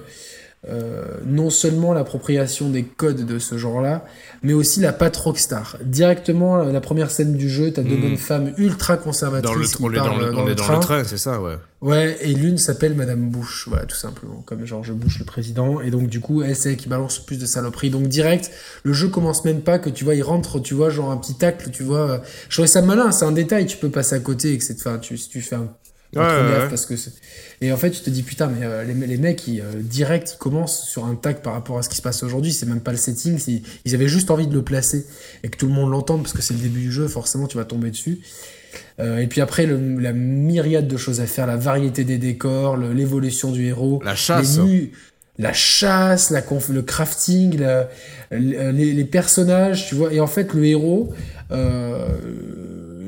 euh, 0.70 1.18
non 1.26 1.50
seulement 1.50 1.92
l'appropriation 1.92 2.70
des 2.70 2.84
codes 2.84 3.26
de 3.26 3.40
ce 3.40 3.58
genre-là, 3.58 4.06
mais 4.44 4.54
aussi 4.54 4.80
la 4.80 4.94
patte 4.94 5.18
rockstar. 5.18 5.78
Directement, 5.84 6.58
la 6.58 6.82
première 6.82 7.10
scène 7.10 7.34
du 7.34 7.50
jeu, 7.50 7.72
t'as 7.72 7.82
deux 7.82 7.98
hmm. 7.98 8.02
bonnes 8.02 8.18
femmes 8.18 8.54
ultra 8.58 8.98
conservatrices 8.98 9.78
dans 9.80 9.88
le, 9.88 9.94
qui 9.94 10.00
parlent 10.00 10.20
dans, 10.20 10.46
le, 10.46 10.56
dans, 10.56 10.68
le 10.72 10.80
train. 10.80 11.04
c'est 11.04 11.18
ça, 11.18 11.42
ouais. 11.42 11.56
Ouais, 11.82 12.16
et 12.22 12.36
l'une 12.36 12.60
s'appelle 12.60 12.94
Madame 12.94 13.32
Bush, 13.32 13.68
voilà, 13.68 13.88
tout 13.88 13.96
simplement, 13.96 14.44
comme 14.46 14.64
George 14.68 14.92
Bush, 14.92 15.18
le 15.18 15.26
président. 15.26 15.82
Et 15.82 15.90
donc, 15.90 16.08
du 16.08 16.20
coup, 16.20 16.44
elle, 16.44 16.56
c'est 16.56 16.76
qui 16.76 16.88
balance 16.88 17.18
plus 17.18 17.40
de 17.40 17.48
saloperies. 17.48 17.90
Donc, 17.90 18.08
direct, 18.08 18.52
le 18.84 18.94
jeu 18.94 19.08
commence 19.08 19.44
même 19.46 19.62
pas 19.62 19.80
que, 19.80 19.90
tu 19.90 20.04
vois, 20.04 20.14
il 20.14 20.22
rentre, 20.22 20.60
tu 20.60 20.76
vois, 20.76 20.92
genre 20.92 21.10
un 21.10 21.18
petit 21.18 21.34
tacle, 21.34 21.72
tu 21.72 21.82
vois. 21.82 22.22
Je 22.50 22.56
trouvais 22.56 22.68
ça 22.68 22.84
malin, 22.84 23.12
c'est 23.12 23.26
un 23.26 23.32
détail, 23.32 23.66
tu 23.66 23.78
peux 23.78 23.90
passer 23.90 24.14
à 24.14 24.20
côté, 24.20 24.54
et 24.54 24.58
que 24.60 24.64
c'est, 24.64 24.78
enfin, 24.78 25.00
tu, 25.00 25.18
si 25.18 25.28
tu 25.28 25.42
fais 25.42 25.56
un 25.56 25.70
Ouais, 26.16 26.68
parce 26.70 26.86
que 26.86 26.94
et 27.62 27.72
en 27.72 27.78
fait 27.78 27.92
tu 27.92 28.02
te 28.02 28.10
dis 28.10 28.24
putain 28.24 28.48
mais 28.48 28.66
euh, 28.66 28.84
les, 28.84 28.94
les, 28.94 29.18
mecs 29.18 29.48
ils, 29.48 29.62
euh, 29.62 29.72
direct 29.76 30.34
ils 30.36 30.38
commencent 30.38 30.86
sur 30.90 31.06
un 31.06 31.16
tag 31.16 31.38
par 31.38 31.54
rapport 31.54 31.78
à 31.78 31.84
ce 31.84 31.90
qui 31.90 31.96
se 31.96 32.02
passe 32.02 32.22
aujourd'hui. 32.24 32.52
C'est 32.52 32.66
même 32.66 32.82
pas 32.82 32.92
le 32.92 32.98
setting 32.98 33.40
ils 33.86 33.96
avaient 33.96 34.10
juste 34.10 34.30
envie 34.30 34.48
de 34.48 34.54
le 34.54 34.62
placer 34.62 35.06
et 35.44 35.50
que 35.50 35.58
tout 35.58 35.68
le 35.68 35.74
monde 35.74 35.90
l'entende 35.90 36.24
parce 36.24 36.34
que 36.34 36.42
c'est 36.42 36.54
le 36.54 36.60
début 36.60 36.82
du 36.82 36.92
jeu 36.92 37.08
forcément 37.08 37.48
tu 37.48 37.58
vas 37.58 37.64
tomber 37.64 37.92
dessus. 37.92 38.20
Euh, 39.00 39.20
et 39.20 39.28
puis 39.28 39.40
après 39.40 39.66
le, 39.66 40.00
la 40.00 40.12
myriade 40.12 40.88
de 40.88 40.98
choses 40.98 41.22
à 41.22 41.26
faire 41.26 41.48
la 41.48 41.56
variété 41.56 42.04
des 42.04 42.18
décors 42.18 42.76
l'évolution 42.76 43.52
du 43.52 43.66
héros 43.66 44.02
la 44.04 44.16
chasse. 44.16 44.60
la 45.38 45.54
chasse 45.54 46.30
la 46.30 46.42
le 46.70 46.82
crafting 46.82 47.58
les, 48.32 48.94
les, 48.94 49.06
personnages 49.06 49.88
tu 49.88 49.96
vois. 49.96 50.12
Et 50.14 50.20
en 50.20 50.28
fait 50.28 50.54
le 50.54 50.66
héros 50.66 51.14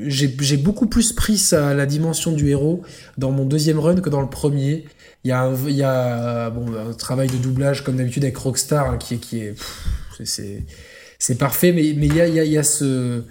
j'ai 0.06 0.56
beaucoup 0.56 0.86
plus 0.86 1.12
pris 1.12 1.38
ça, 1.38 1.74
la 1.74 1.86
dimension 1.86 2.32
du 2.32 2.48
héros 2.50 2.82
dans 3.18 3.30
mon 3.30 3.44
deuxième 3.44 3.78
run 3.78 4.00
que 4.00 4.10
dans 4.10 4.20
le 4.20 4.30
premier. 4.30 4.84
Il 5.24 5.28
y 5.28 5.32
a 5.32 5.42
un, 5.42 5.54
il 5.66 5.74
y 5.74 5.82
a, 5.82 6.50
bon, 6.50 6.66
un 6.74 6.92
travail 6.92 7.28
de 7.28 7.36
doublage 7.36 7.82
comme 7.82 7.96
d'habitude 7.96 8.24
avec 8.24 8.36
Rockstar 8.36 8.90
hein, 8.90 8.98
qui 8.98 9.14
est, 9.14 9.18
qui 9.18 9.40
est, 9.40 9.54
c'est 11.18 11.38
parfait, 11.38 11.72
mais, 11.72 11.94
mais 11.96 12.06
il 12.06 12.14
y 12.14 12.20
a, 12.20 12.28
il 12.28 12.34
y 12.34 12.40
a, 12.40 12.44
il 12.44 12.52
y 12.52 12.58
a 12.58 12.62
ce, 12.62 13.22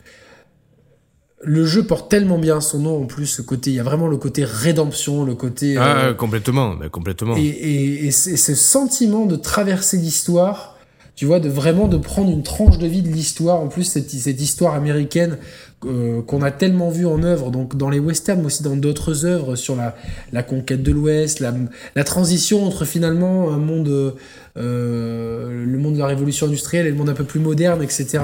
le 1.44 1.66
jeu 1.66 1.84
porte 1.86 2.10
tellement 2.10 2.40
bien 2.40 2.62
son 2.62 2.80
nom 2.80 3.04
en 3.04 3.06
plus 3.06 3.28
ce 3.28 3.42
côté 3.42 3.72
il 3.72 3.76
y 3.76 3.80
a 3.80 3.84
vraiment 3.84 4.08
le 4.08 4.18
côté 4.18 4.46
rédemption 4.46 5.26
le 5.26 5.36
côté 5.36 5.76
ah, 5.78 6.06
euh, 6.06 6.14
complètement 6.14 6.78
complètement 6.92 7.36
et, 7.36 7.42
et, 7.42 8.06
et 8.06 8.12
ce 8.12 8.56
sentiment 8.56 9.26
de 9.26 9.36
traverser 9.36 9.98
l'histoire 9.98 10.73
tu 11.16 11.26
vois 11.26 11.40
de 11.40 11.50
vraiment 11.50 11.88
de 11.88 11.98
prendre 11.98 12.32
une 12.32 12.44
tranche 12.44 12.78
de 12.78 12.88
vie 12.88 13.02
de 13.02 13.10
l'histoire 13.10 13.60
en 13.60 13.68
plus 13.68 13.84
cette, 13.84 14.10
cette 14.10 14.42
histoire 14.42 14.74
américaine 14.74 15.38
euh, 15.86 16.22
qu'on 16.22 16.42
a 16.42 16.52
tellement 16.52 16.90
vu 16.90 17.06
en 17.06 17.22
œuvre, 17.24 17.52
donc 17.52 17.76
dans 17.78 17.90
les 17.90 18.00
westerns, 18.00 18.40
mais 18.40 18.48
aussi 18.48 18.64
dans 18.64 18.76
d'autres 18.76 19.26
œuvres 19.26 19.56
sur 19.56 19.76
la, 19.76 19.96
la 20.32 20.42
conquête 20.42 20.82
de 20.82 20.92
l'Ouest, 20.92 21.40
la, 21.40 22.04
transition 22.04 22.66
entre 22.66 22.86
finalement 22.86 23.52
un 23.52 23.58
monde, 23.58 24.16
euh, 24.58 25.66
le 25.66 25.78
monde 25.78 25.96
de 25.96 26.00
la 26.00 26.08
révolution 26.08 26.48
industrielle 26.48 26.88
et 26.88 26.90
le 26.90 26.96
monde 26.96 27.10
un 27.10 27.14
peu 27.14 27.26
plus 27.26 27.40
moderne, 27.40 27.84
etc. 27.84 28.22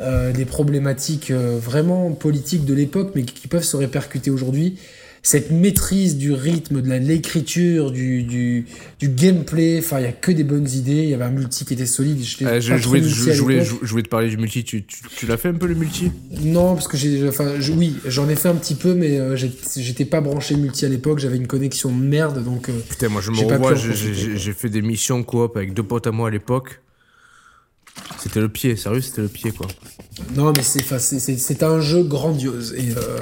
Euh, 0.00 0.32
des 0.32 0.46
problématiques 0.46 1.30
euh, 1.30 1.58
vraiment 1.60 2.10
politiques 2.10 2.64
de 2.64 2.74
l'époque, 2.74 3.12
mais 3.14 3.22
qui 3.22 3.46
peuvent 3.46 3.62
se 3.62 3.76
répercuter 3.76 4.30
aujourd'hui 4.30 4.78
cette 5.22 5.52
maîtrise 5.52 6.16
du 6.16 6.32
rythme, 6.32 6.82
de 6.82 6.92
l'écriture, 6.94 7.92
du, 7.92 8.24
du, 8.24 8.66
du, 8.98 9.08
gameplay. 9.08 9.78
Enfin, 9.78 10.00
il 10.00 10.02
y 10.02 10.08
a 10.08 10.12
que 10.12 10.32
des 10.32 10.42
bonnes 10.42 10.68
idées. 10.68 11.04
Il 11.04 11.08
y 11.10 11.14
avait 11.14 11.24
un 11.24 11.30
multi 11.30 11.64
qui 11.64 11.74
était 11.74 11.86
solide. 11.86 12.22
Je, 12.22 12.44
euh, 12.44 12.60
je, 12.60 12.74
voulais, 12.88 13.02
je, 13.02 13.40
voulais, 13.40 13.64
je, 13.64 13.72
voulais, 13.72 14.02
te 14.02 14.08
parler 14.08 14.28
du 14.28 14.36
multi. 14.36 14.64
Tu, 14.64 14.84
tu, 14.84 14.98
tu 15.16 15.26
l'as 15.26 15.36
fait 15.36 15.48
un 15.48 15.54
peu 15.54 15.66
le 15.66 15.76
multi? 15.76 16.10
Non, 16.40 16.74
parce 16.74 16.88
que 16.88 16.96
j'ai, 16.96 17.28
enfin, 17.28 17.52
oui, 17.76 17.94
j'en 18.04 18.28
ai 18.28 18.34
fait 18.34 18.48
un 18.48 18.56
petit 18.56 18.74
peu, 18.74 18.94
mais 18.94 19.18
euh, 19.18 19.36
j'étais 19.36 20.04
pas 20.04 20.20
branché 20.20 20.56
multi 20.56 20.84
à 20.84 20.88
l'époque. 20.88 21.20
J'avais 21.20 21.36
une 21.36 21.46
connexion 21.46 21.92
de 21.92 22.02
merde, 22.02 22.42
donc. 22.42 22.68
Euh, 22.68 22.72
Putain, 22.88 23.08
moi 23.08 23.20
je 23.20 23.30
me 23.30 23.38
revois. 23.38 23.74
J'ai 23.76 24.52
fait 24.52 24.70
des 24.70 24.82
missions 24.82 25.22
coop 25.22 25.56
avec 25.56 25.72
deux 25.72 25.84
potes 25.84 26.08
à 26.08 26.10
moi 26.10 26.28
à 26.28 26.30
l'époque. 26.32 26.80
C'était 28.18 28.40
le 28.40 28.48
pied, 28.48 28.76
sérieux, 28.76 29.00
c'était 29.00 29.22
le 29.22 29.28
pied 29.28 29.52
quoi. 29.52 29.66
Non, 30.34 30.52
mais 30.56 30.62
c'est 30.62 31.62
un 31.62 31.80
jeu 31.80 32.02
grandiose 32.02 32.74
et 32.76 32.92
euh, 32.96 33.20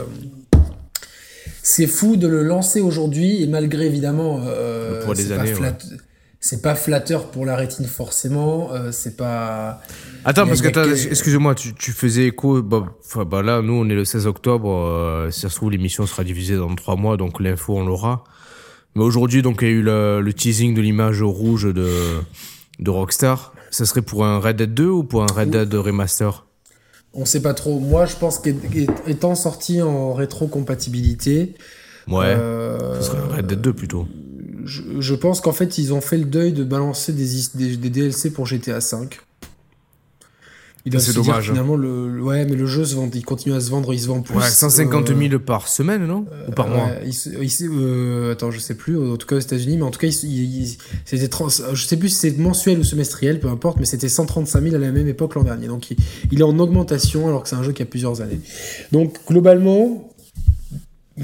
c'est 1.62 1.86
fou 1.86 2.16
de 2.16 2.26
le 2.26 2.42
lancer 2.42 2.80
aujourd'hui 2.80 3.42
et 3.42 3.46
malgré 3.46 3.86
évidemment 3.86 4.40
euh, 4.44 5.02
c'est 6.42 6.62
pas, 6.62 6.74
flatteur 6.74 7.30
pour 7.30 7.44
la 7.44 7.54
rétine 7.54 7.84
forcément 7.84 8.72
euh, 8.72 8.92
c'est 8.92 9.16
pas 9.16 9.82
attends 10.24 10.46
parce 10.46 10.62
que, 10.62 11.08
excusez-moi 11.10 11.54
tu, 11.54 11.92
faisais 11.92 12.26
écho 12.26 12.62
bah, 12.62 12.86
bah, 13.26 13.42
là 13.42 13.60
nous 13.62 13.74
on 13.74 13.88
est 13.88 13.94
le 13.94 14.04
16 14.04 14.26
octobre 14.26 14.70
euh, 14.70 15.30
si 15.30 15.40
ça 15.40 15.48
se 15.48 15.56
trouve 15.56 15.70
l'émission 15.70 16.06
sera 16.06 16.24
divisée 16.24 16.56
dans 16.56 16.74
trois 16.74 16.96
mois 16.96 17.16
donc 17.16 17.40
l'info 17.40 17.76
on 17.76 17.84
l'aura. 17.84 18.24
Mais 18.96 19.04
aujourd'hui 19.04 19.42
donc 19.42 19.58
il 19.62 19.68
y 19.68 19.70
a 19.70 19.74
eu 19.74 19.82
le, 19.82 20.32
teasing 20.32 20.74
de 20.74 20.80
l'image 20.80 21.22
rouge 21.22 21.72
de 21.72 21.88
de 22.80 22.90
Rockstar. 22.90 23.52
Ça 23.70 23.84
serait 23.84 24.02
pour 24.02 24.24
un 24.24 24.40
Red 24.40 24.56
Dead 24.56 24.74
2 24.74 24.88
ou 24.88 25.04
pour 25.04 25.22
un 25.22 25.32
Red 25.32 25.50
Dead 25.50 25.72
Remaster? 25.72 26.44
On 27.14 27.24
sait 27.24 27.42
pas 27.42 27.54
trop. 27.54 27.78
Moi, 27.78 28.06
je 28.06 28.16
pense 28.16 28.38
qu'étant 28.38 29.34
sorti 29.34 29.82
en 29.82 30.12
rétrocompatibilité. 30.12 31.54
Ouais. 32.08 32.26
Euh, 32.26 33.00
ce 33.00 33.06
serait 33.06 33.36
Red 33.36 33.46
Dead 33.46 33.60
2 33.60 33.72
plutôt. 33.72 34.06
Je, 34.64 35.14
pense 35.14 35.40
qu'en 35.40 35.52
fait, 35.52 35.78
ils 35.78 35.92
ont 35.94 36.00
fait 36.00 36.18
le 36.18 36.26
deuil 36.26 36.52
de 36.52 36.64
balancer 36.64 37.12
des, 37.12 37.76
des 37.76 37.90
DLC 37.90 38.30
pour 38.30 38.46
GTA 38.46 38.80
5. 38.80 39.18
C'est 40.98 41.14
dommage. 41.14 41.50
Hein. 41.50 41.52
finalement, 41.52 41.76
le, 41.76 42.22
ouais, 42.22 42.46
mais 42.46 42.56
le 42.56 42.66
jeu 42.66 42.84
se 42.84 42.94
vend, 42.94 43.08
il 43.12 43.24
continue 43.24 43.54
à 43.54 43.60
se 43.60 43.70
vendre, 43.70 43.92
il 43.92 44.00
se 44.00 44.06
vend 44.06 44.20
plus. 44.20 44.34
Ouais, 44.34 44.48
150 44.48 45.08
000 45.08 45.20
euh, 45.20 45.38
par 45.38 45.68
semaine, 45.68 46.06
non 46.06 46.24
Ou 46.48 46.52
par 46.52 46.68
mois 46.68 46.88
euh, 47.02 48.32
Attends, 48.32 48.50
je 48.50 48.58
sais 48.58 48.74
plus, 48.74 48.96
en 48.96 49.16
tout 49.16 49.26
cas 49.26 49.36
aux 49.36 49.40
États-Unis, 49.40 49.76
mais 49.76 49.82
en 49.82 49.90
tout 49.90 50.00
cas, 50.00 50.10
c'était 50.10 51.28
je 51.72 51.86
sais 51.86 51.96
plus 51.96 52.08
si 52.08 52.14
c'est 52.14 52.38
mensuel 52.38 52.78
ou 52.78 52.84
semestriel, 52.84 53.40
peu 53.40 53.48
importe, 53.48 53.78
mais 53.78 53.86
c'était 53.86 54.08
135 54.08 54.62
000 54.62 54.74
à 54.74 54.78
la 54.78 54.90
même 54.90 55.08
époque 55.08 55.34
l'an 55.34 55.42
dernier. 55.42 55.66
Donc 55.66 55.90
il, 56.30 56.40
est 56.40 56.42
en 56.42 56.58
augmentation 56.58 57.28
alors 57.28 57.42
que 57.42 57.48
c'est 57.48 57.56
un 57.56 57.62
jeu 57.62 57.72
qui 57.72 57.82
a 57.82 57.86
plusieurs 57.86 58.20
années. 58.22 58.40
Donc 58.92 59.18
globalement, 59.26 60.10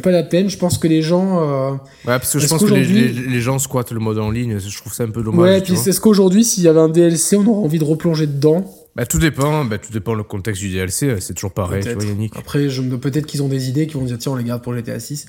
pas 0.03 0.11
la 0.11 0.23
peine. 0.23 0.51
Je 0.51 0.59
pense 0.59 0.79
que 0.79 0.89
les 0.89 1.03
gens. 1.03 1.41
Euh, 1.41 1.71
ouais, 1.73 1.79
parce 2.05 2.33
que 2.33 2.39
je 2.39 2.47
pense 2.47 2.63
que 2.63 2.75
les, 2.75 3.41
gens 3.41 3.59
squattent 3.59 3.93
le 3.93 4.01
mode 4.01 4.19
en 4.19 4.31
ligne. 4.31 4.59
Je 4.59 4.77
trouve 4.77 4.93
ça 4.93 5.05
un 5.05 5.11
peu 5.11 5.23
dommage. 5.23 5.41
Ouais, 5.41 5.61
puis 5.61 5.77
c'est 5.77 5.93
ce 5.93 6.01
qu'aujourd'hui, 6.01 6.45
s'il 6.45 6.65
y 6.65 6.69
avait 6.69 6.81
un 6.81 6.89
DLC, 6.89 7.37
on 7.37 7.47
aurait 7.47 7.65
envie 7.65 7.79
de 7.79 7.85
replonger 7.85 8.27
dedans. 8.27 8.65
Bah, 8.97 9.05
tout 9.05 9.19
dépend, 9.19 9.67
bah, 9.67 9.77
tout 9.77 9.93
dépend 9.93 10.15
le 10.15 10.23
contexte 10.23 10.63
du 10.63 10.71
DLC, 10.71 11.07
euh, 11.07 11.21
c'est 11.21 11.35
toujours 11.35 11.53
pareil, 11.53 11.83
tu 11.83 11.93
vois, 11.93 12.03
Yannick. 12.03 12.35
Après, 12.35 12.71
je 12.71 12.81
peut-être 12.81 13.27
qu'ils 13.27 13.43
ont 13.43 13.49
des 13.49 13.69
idées, 13.69 13.87
qui 13.87 13.95
vont 13.95 14.05
dire 14.05 14.17
tiens, 14.17 14.33
on 14.33 14.37
les 14.37 14.45
garde 14.45 14.63
pour 14.63 14.75
GTA 14.75 14.99
6. 14.99 15.27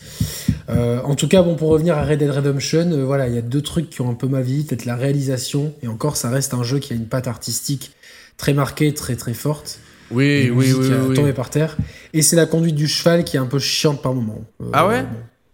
Euh, 0.69 1.01
en 1.03 1.15
tout 1.15 1.27
cas, 1.27 1.43
bon, 1.43 1.55
pour 1.55 1.67
revenir 1.67 1.97
à 1.97 2.05
Red 2.05 2.19
Dead 2.19 2.29
Redemption, 2.29 2.89
euh, 2.93 3.03
voilà, 3.03 3.27
il 3.27 3.35
y 3.35 3.37
a 3.37 3.41
deux 3.41 3.61
trucs 3.61 3.89
qui 3.89 3.99
ont 3.99 4.09
un 4.09 4.13
peu 4.13 4.27
ma 4.27 4.41
vie, 4.41 4.63
peut-être 4.63 4.85
la 4.85 4.95
réalisation, 4.95 5.73
et 5.83 5.89
encore, 5.89 6.15
ça 6.15 6.29
reste 6.29 6.53
un 6.53 6.63
jeu 6.63 6.79
qui 6.79 6.93
a 6.93 6.95
une 6.95 7.07
patte 7.07 7.27
artistique 7.27 7.91
très 8.37 8.53
marquée, 8.53 8.93
très 8.93 9.17
très 9.17 9.33
forte. 9.33 9.79
Oui, 10.11 10.49
oui, 10.49 10.71
oui, 10.71 10.87
oui, 11.09 11.15
tombé 11.15 11.33
par 11.33 11.49
terre. 11.49 11.75
Et 12.13 12.21
c'est 12.21 12.37
la 12.37 12.45
conduite 12.45 12.75
du 12.75 12.87
cheval 12.87 13.25
qui 13.25 13.35
est 13.35 13.39
un 13.41 13.47
peu 13.47 13.59
chiante 13.59 14.01
par 14.01 14.13
moment. 14.13 14.45
ah 14.71 14.87
ouais? 14.87 15.03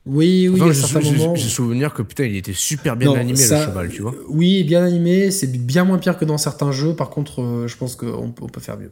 Oui, 0.05 0.49
oui, 0.49 0.69
à 0.69 0.73
certains 0.73 0.99
moments. 0.99 1.35
J'ai 1.35 1.47
souvenir 1.47 1.93
que 1.93 2.01
putain, 2.01 2.25
il 2.25 2.35
était 2.35 2.53
super 2.53 2.97
bien 2.97 3.13
animé 3.13 3.39
le 3.39 3.45
cheval, 3.45 3.89
tu 3.89 4.01
vois. 4.01 4.13
Oui, 4.27 4.63
bien 4.63 4.84
animé, 4.84 5.31
c'est 5.31 5.47
bien 5.47 5.85
moins 5.85 5.97
pire 5.97 6.17
que 6.17 6.25
dans 6.25 6.38
certains 6.38 6.73
jeux. 6.73 6.93
Par 6.93 7.09
contre, 7.09 7.41
euh, 7.41 7.67
je 7.67 7.77
pense 7.77 7.95
qu'on 7.95 8.31
peut 8.31 8.59
faire 8.59 8.77
mieux. 8.77 8.91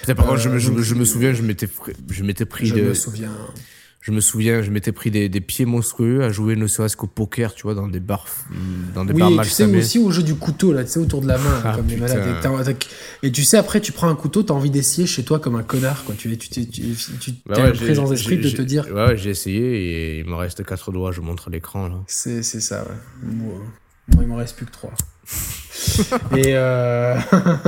Putain, 0.00 0.14
par 0.14 0.26
contre, 0.26 0.40
je, 0.40 0.48
me, 0.48 0.58
je, 0.58 0.94
me 0.94 1.04
souviens, 1.04 1.32
je 1.32 1.42
m'étais, 1.42 1.68
je 2.10 2.22
m'étais 2.22 2.44
pris 2.44 2.66
je 2.66 2.74
de. 2.74 2.80
Je 2.80 2.88
me 2.88 2.94
souviens 2.94 3.32
je 4.06 4.12
me 4.12 4.20
souviens, 4.20 4.62
je 4.62 4.70
m'étais 4.70 4.92
pris 4.92 5.10
des, 5.10 5.28
des, 5.28 5.40
pieds 5.40 5.64
monstrueux 5.64 6.22
à 6.22 6.30
jouer 6.30 6.54
ne 6.54 6.68
serait-ce 6.68 6.96
qu'au 6.96 7.08
poker, 7.08 7.52
tu 7.54 7.64
vois, 7.64 7.74
dans 7.74 7.88
des 7.88 7.98
bars, 7.98 8.24
dans 8.94 9.04
des 9.04 9.12
oui, 9.12 9.18
bars 9.18 9.32
mal 9.32 9.44
tu 9.44 9.50
sais 9.50 9.64
aussi 9.64 9.98
au 9.98 10.12
jeu 10.12 10.22
du 10.22 10.36
couteau 10.36 10.72
là, 10.72 10.84
tu 10.84 10.90
sais 10.90 11.00
autour 11.00 11.22
de 11.22 11.26
la 11.26 11.38
main, 11.38 11.60
ah, 11.64 11.72
comme 11.74 11.88
les 11.88 11.96
malades. 11.96 12.76
Et, 13.24 13.32
tu 13.32 13.42
sais 13.42 13.56
après, 13.56 13.80
tu 13.80 13.90
prends 13.90 14.08
un 14.08 14.14
couteau, 14.14 14.44
t'as 14.44 14.54
envie 14.54 14.70
d'essayer 14.70 15.08
chez 15.08 15.24
toi 15.24 15.40
comme 15.40 15.56
un 15.56 15.64
connard, 15.64 16.04
quoi. 16.04 16.14
Tu 16.16 16.38
tu 16.38 16.48
tu, 16.68 17.32
bah 17.46 17.56
ouais, 17.56 17.72
présence 17.72 18.10
d'esprit 18.10 18.38
de 18.38 18.48
te 18.48 18.62
dire. 18.62 18.86
Ouais, 18.94 19.16
j'ai 19.16 19.30
essayé 19.30 19.60
et 19.60 20.18
il 20.20 20.26
me 20.26 20.36
reste 20.36 20.64
quatre 20.64 20.92
doigts. 20.92 21.10
Je 21.10 21.20
montre 21.20 21.50
l'écran 21.50 21.88
là. 21.88 21.96
C'est 22.06 22.44
ça, 22.44 22.84
ouais. 22.84 23.34
Moi, 24.14 24.22
il 24.22 24.28
m'en 24.28 24.36
reste 24.36 24.54
plus 24.54 24.66
que 24.66 24.70
trois. 24.70 24.94
et 26.36 26.54
euh... 26.54 27.16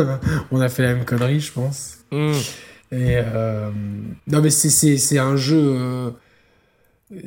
on 0.53 0.61
a 0.61 0.69
fait 0.69 0.85
la 0.85 0.95
même 0.95 1.05
connerie, 1.05 1.41
je 1.41 1.51
pense. 1.51 1.97
Mm. 2.13 2.31
Et 2.93 3.17
euh... 3.17 3.71
non 4.29 4.41
mais 4.41 4.51
c'est 4.51 5.19
un 5.19 5.35
jeu. 5.35 5.75
Euh 5.77 6.11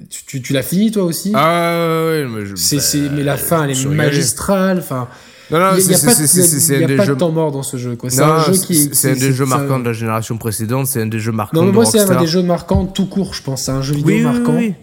tu, 0.10 0.42
tu, 0.42 0.54
l'as 0.54 0.64
fini 0.64 0.92
toi 0.92 1.04
aussi? 1.04 1.32
Ah 1.34 2.06
ouais, 2.08 2.26
mais 2.28 2.46
je, 2.46 2.56
c'est, 2.56 3.10
mais 3.10 3.24
la 3.24 3.38
fin 3.38 3.64
elle 3.66 3.72
est 3.72 3.86
magistrale. 3.86 4.80
Enfin, 4.80 5.08
non, 5.50 5.60
non, 5.60 5.66
il 5.78 5.86
n'y 5.86 5.94
a, 5.94 5.98
pas, 5.98 6.14
de, 6.14 6.98
pas 6.98 7.06
de 7.06 7.14
temps 7.14 7.32
mort 7.32 7.52
dans 7.52 7.64
ce 7.64 7.78
jeu. 7.78 7.96
Quoi. 7.96 8.10
C'est 8.10 8.22
un 8.22 8.44
jeu 8.44 8.54
qui. 8.54 8.90
C'est 8.94 9.12
un 9.12 9.16
des 9.16 9.34
jeux 9.34 9.46
marquants 9.46 9.80
de 9.80 9.86
la 9.86 9.94
génération 9.94 10.38
précédente. 10.38 10.88
C'est 10.88 11.02
un 11.02 11.08
des 11.08 11.20
jeux 11.20 11.32
marquants. 11.32 11.60
Non, 11.60 11.66
mais 11.66 11.72
moi 11.72 11.86
c'est 11.86 12.00
un 12.00 12.20
des 12.20 12.28
jeux 12.28 12.44
marquants 12.44 12.86
tout 12.86 13.08
court, 13.08 13.34
je 13.34 13.42
pense. 13.42 13.64
C'est 13.64 13.72
un 13.72 13.82
jeu 13.82 13.96
vidéo 13.96 14.16
oui, 14.16 14.22
marquant. 14.22 14.56
Oui, 14.56 14.74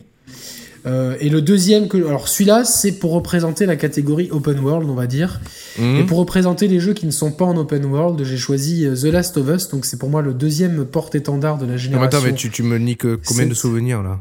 euh, 0.87 1.17
et 1.21 1.29
le 1.29 1.43
deuxième 1.43 1.89
que, 1.89 1.97
alors 1.97 2.29
celui-là, 2.29 2.65
c'est 2.65 2.93
pour 2.93 3.13
représenter 3.13 3.67
la 3.67 3.77
catégorie 3.77 4.29
open 4.31 4.59
world, 4.61 4.89
on 4.89 4.95
va 4.95 5.07
dire. 5.07 5.41
Mhm. 5.79 5.97
Et 5.97 6.03
pour 6.05 6.19
représenter 6.19 6.69
les 6.69 6.81
jeux 6.81 6.95
qui 6.95 7.07
ne 7.07 7.11
sont 7.11 7.33
pas 7.33 7.45
en 7.45 7.57
open 7.57 7.85
world, 7.85 8.23
j'ai 8.25 8.37
choisi 8.37 8.87
euh, 8.87 8.95
The 8.95 9.13
Last 9.13 9.37
of 9.37 9.49
Us. 9.49 9.69
Donc 9.69 9.85
c'est 9.85 9.99
pour 9.99 10.09
moi 10.09 10.23
le 10.23 10.35
deuxième 10.35 10.85
porte-étendard 10.85 11.59
de 11.59 11.67
la 11.67 11.77
génération. 11.77 12.11
Non, 12.11 12.19
attends, 12.19 12.27
mais 12.27 12.35
tu, 12.35 12.51
tu 12.51 12.63
me 12.63 12.79
niques 12.79 13.07
combien 13.27 13.47
de 13.47 13.55
souvenirs 13.55 14.03
là? 14.03 14.21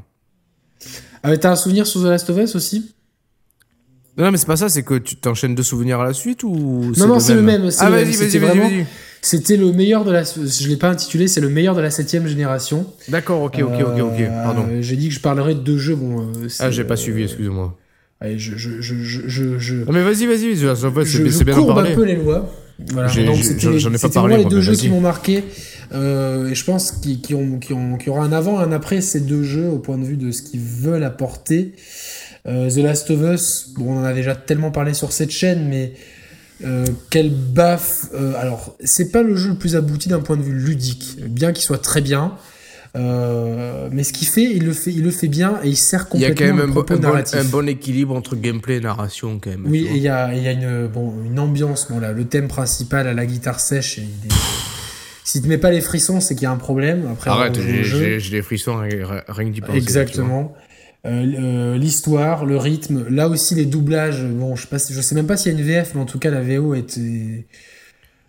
Ah, 1.23 1.37
t'as 1.37 1.51
un 1.51 1.55
souvenir 1.55 1.85
sur 1.87 2.01
The 2.01 2.05
Last 2.05 2.29
of 2.29 2.37
Us 2.37 2.55
aussi? 2.55 2.93
Non, 4.17 4.31
mais 4.31 4.37
c'est 4.37 4.47
pas 4.47 4.57
ça, 4.57 4.67
c'est 4.67 4.81
que 4.81 4.95
tu 4.95 5.15
t'enchaînes 5.15 5.53
deux 5.53 5.63
souvenirs 5.63 5.99
à 5.99 6.05
la 6.05 6.13
suite 6.13 6.43
ou 6.43 6.91
Non, 6.97 7.07
non, 7.07 7.19
c'est 7.19 7.35
le 7.35 7.43
même. 7.43 7.69
Ah, 7.79 7.89
vas-y, 7.91 8.13
vas-y, 8.15 8.37
vas-y. 8.39 8.85
C'était 9.21 9.57
le 9.57 9.71
meilleur 9.71 10.05
de 10.05 10.11
la. 10.11 10.23
Je 10.23 10.67
l'ai 10.67 10.77
pas 10.77 10.89
intitulé, 10.89 11.27
c'est 11.27 11.41
le 11.41 11.49
meilleur 11.49 11.75
de 11.75 11.81
la 11.81 11.91
septième 11.91 12.27
génération. 12.27 12.85
D'accord, 13.09 13.41
ok, 13.43 13.59
ok, 13.61 13.81
ok, 13.81 13.99
ok. 14.01 14.27
Pardon. 14.43 14.65
Euh, 14.69 14.81
j'ai 14.81 14.95
dit 14.95 15.09
que 15.09 15.13
je 15.13 15.19
parlerais 15.19 15.53
de 15.53 15.59
deux 15.59 15.77
jeux. 15.77 15.95
Bon, 15.95 16.21
euh, 16.21 16.47
ah, 16.59 16.71
j'ai 16.71 16.83
pas 16.83 16.93
euh, 16.93 16.97
suivi, 16.97 17.23
excuse-moi. 17.23 17.77
Allez, 18.19 18.39
je, 18.39 18.55
je, 18.57 18.81
je, 18.81 18.95
je, 19.03 19.59
je, 19.59 19.75
Non, 19.75 19.91
mais 19.91 20.03
vas-y, 20.03 20.25
vas-y, 20.25 20.55
c'est 20.55 20.65
je, 20.65 21.43
bien 21.43 21.53
courbe 21.53 21.75
parler. 21.75 21.91
un 21.91 21.95
peu 21.95 22.03
les 22.03 22.15
lois. 22.15 22.49
Voilà. 22.91 23.07
J'en 23.07 23.93
ai 23.93 23.97
pas 23.97 24.09
parlé. 24.09 24.37
les 24.37 24.45
deux 24.45 24.61
jeux 24.61 24.73
qui 24.73 24.89
m'ont 24.89 25.01
marqué. 25.01 25.43
Euh, 25.93 26.49
et 26.49 26.55
je 26.55 26.65
pense 26.65 26.91
qu'il 26.91 27.21
qu 27.21 27.35
qu 27.59 27.73
qu 27.99 28.09
aura 28.09 28.23
un 28.23 28.31
avant 28.31 28.59
et 28.59 28.63
un 28.63 28.71
après 28.71 29.01
ces 29.01 29.21
deux 29.21 29.43
jeux 29.43 29.69
au 29.69 29.79
point 29.79 29.97
de 29.97 30.03
vue 30.03 30.17
de 30.17 30.31
ce 30.31 30.41
qu'ils 30.41 30.59
veulent 30.59 31.03
apporter. 31.03 31.73
Euh, 32.47 32.69
The 32.69 32.77
Last 32.77 33.09
of 33.11 33.21
Us, 33.21 33.69
bon, 33.77 33.93
on 33.93 33.99
en 33.99 34.03
a 34.03 34.13
déjà 34.13 34.35
tellement 34.35 34.71
parlé 34.71 34.93
sur 34.93 35.11
cette 35.11 35.31
chaîne, 35.31 35.67
mais 35.67 35.93
euh, 36.63 36.85
quel 37.09 37.29
baffe. 37.29 38.07
Euh, 38.13 38.33
alors, 38.39 38.75
c'est 38.83 39.11
pas 39.11 39.21
le 39.21 39.35
jeu 39.35 39.49
le 39.49 39.57
plus 39.57 39.75
abouti 39.75 40.09
d'un 40.09 40.19
point 40.19 40.37
de 40.37 40.43
vue 40.43 40.57
ludique, 40.57 41.17
bien 41.27 41.51
qu'il 41.51 41.63
soit 41.63 41.81
très 41.81 42.01
bien. 42.01 42.33
Euh, 42.95 43.89
mais 43.91 44.03
ce 44.03 44.11
qu'il 44.11 44.27
fait, 44.27 44.43
il 44.43 44.65
le 44.65 44.73
fait, 44.73 44.91
il 44.91 45.03
le 45.03 45.11
fait 45.11 45.27
bien 45.27 45.59
et 45.63 45.67
il 45.67 45.75
sert 45.75 46.07
complètement. 46.07 46.35
Il 46.35 46.39
y 46.39 46.43
a 46.43 46.47
quand 46.47 46.55
même 46.55 46.69
un, 46.69 46.73
bon, 46.73 46.85
un, 46.89 46.95
bon, 46.95 47.23
un, 47.31 47.43
bon, 47.43 47.67
équilibre 47.67 48.15
entre 48.15 48.35
gameplay 48.35 48.77
et 48.77 48.79
narration 48.79 49.39
quand 49.39 49.51
même. 49.51 49.65
Oui, 49.67 49.87
et 49.91 49.97
il 49.97 50.01
y 50.01 50.07
a, 50.07 50.33
il 50.33 50.41
y 50.41 50.47
a 50.47 50.51
une, 50.51 50.87
bon, 50.87 51.13
une 51.29 51.37
ambiance. 51.37 51.87
Bon 51.91 51.99
là, 51.99 52.11
le 52.11 52.25
thème 52.25 52.47
principal 52.47 53.07
à 53.07 53.13
la 53.13 53.25
guitare 53.27 53.59
sèche, 53.59 53.97
il 53.97 54.03
est, 54.03 54.33
si 55.27 55.41
tu 55.41 55.49
mets 55.49 55.57
pas 55.57 55.71
les 55.71 55.81
frissons, 55.81 56.21
c'est 56.21 56.35
qu'il 56.35 56.43
y 56.43 56.45
a 56.45 56.51
un 56.51 56.55
problème. 56.55 57.05
Après, 57.11 57.29
Arrête, 57.29 57.59
j'ai 57.59 58.29
des 58.31 58.41
frissons 58.41 58.77
rien 58.77 59.45
que 59.45 59.49
d'y 59.49 59.59
penser. 59.59 59.77
Exactement. 59.77 60.55
Euh, 61.05 61.25
euh, 61.37 61.77
L'histoire, 61.77 62.45
le 62.45 62.55
rythme, 62.55 63.05
là 63.09 63.27
aussi 63.27 63.53
les 63.53 63.65
doublages. 63.65 64.23
Bon, 64.23 64.55
je 64.55 64.61
sais, 64.61 64.67
pas, 64.69 64.77
je 64.77 65.01
sais 65.01 65.15
même 65.15 65.27
pas 65.27 65.35
s'il 65.35 65.51
y 65.51 65.55
a 65.55 65.59
une 65.59 65.65
VF, 65.65 65.95
mais 65.95 66.01
en 66.01 66.05
tout 66.05 66.17
cas 66.17 66.31
la 66.31 66.41
VO 66.41 66.75
était 66.75 67.45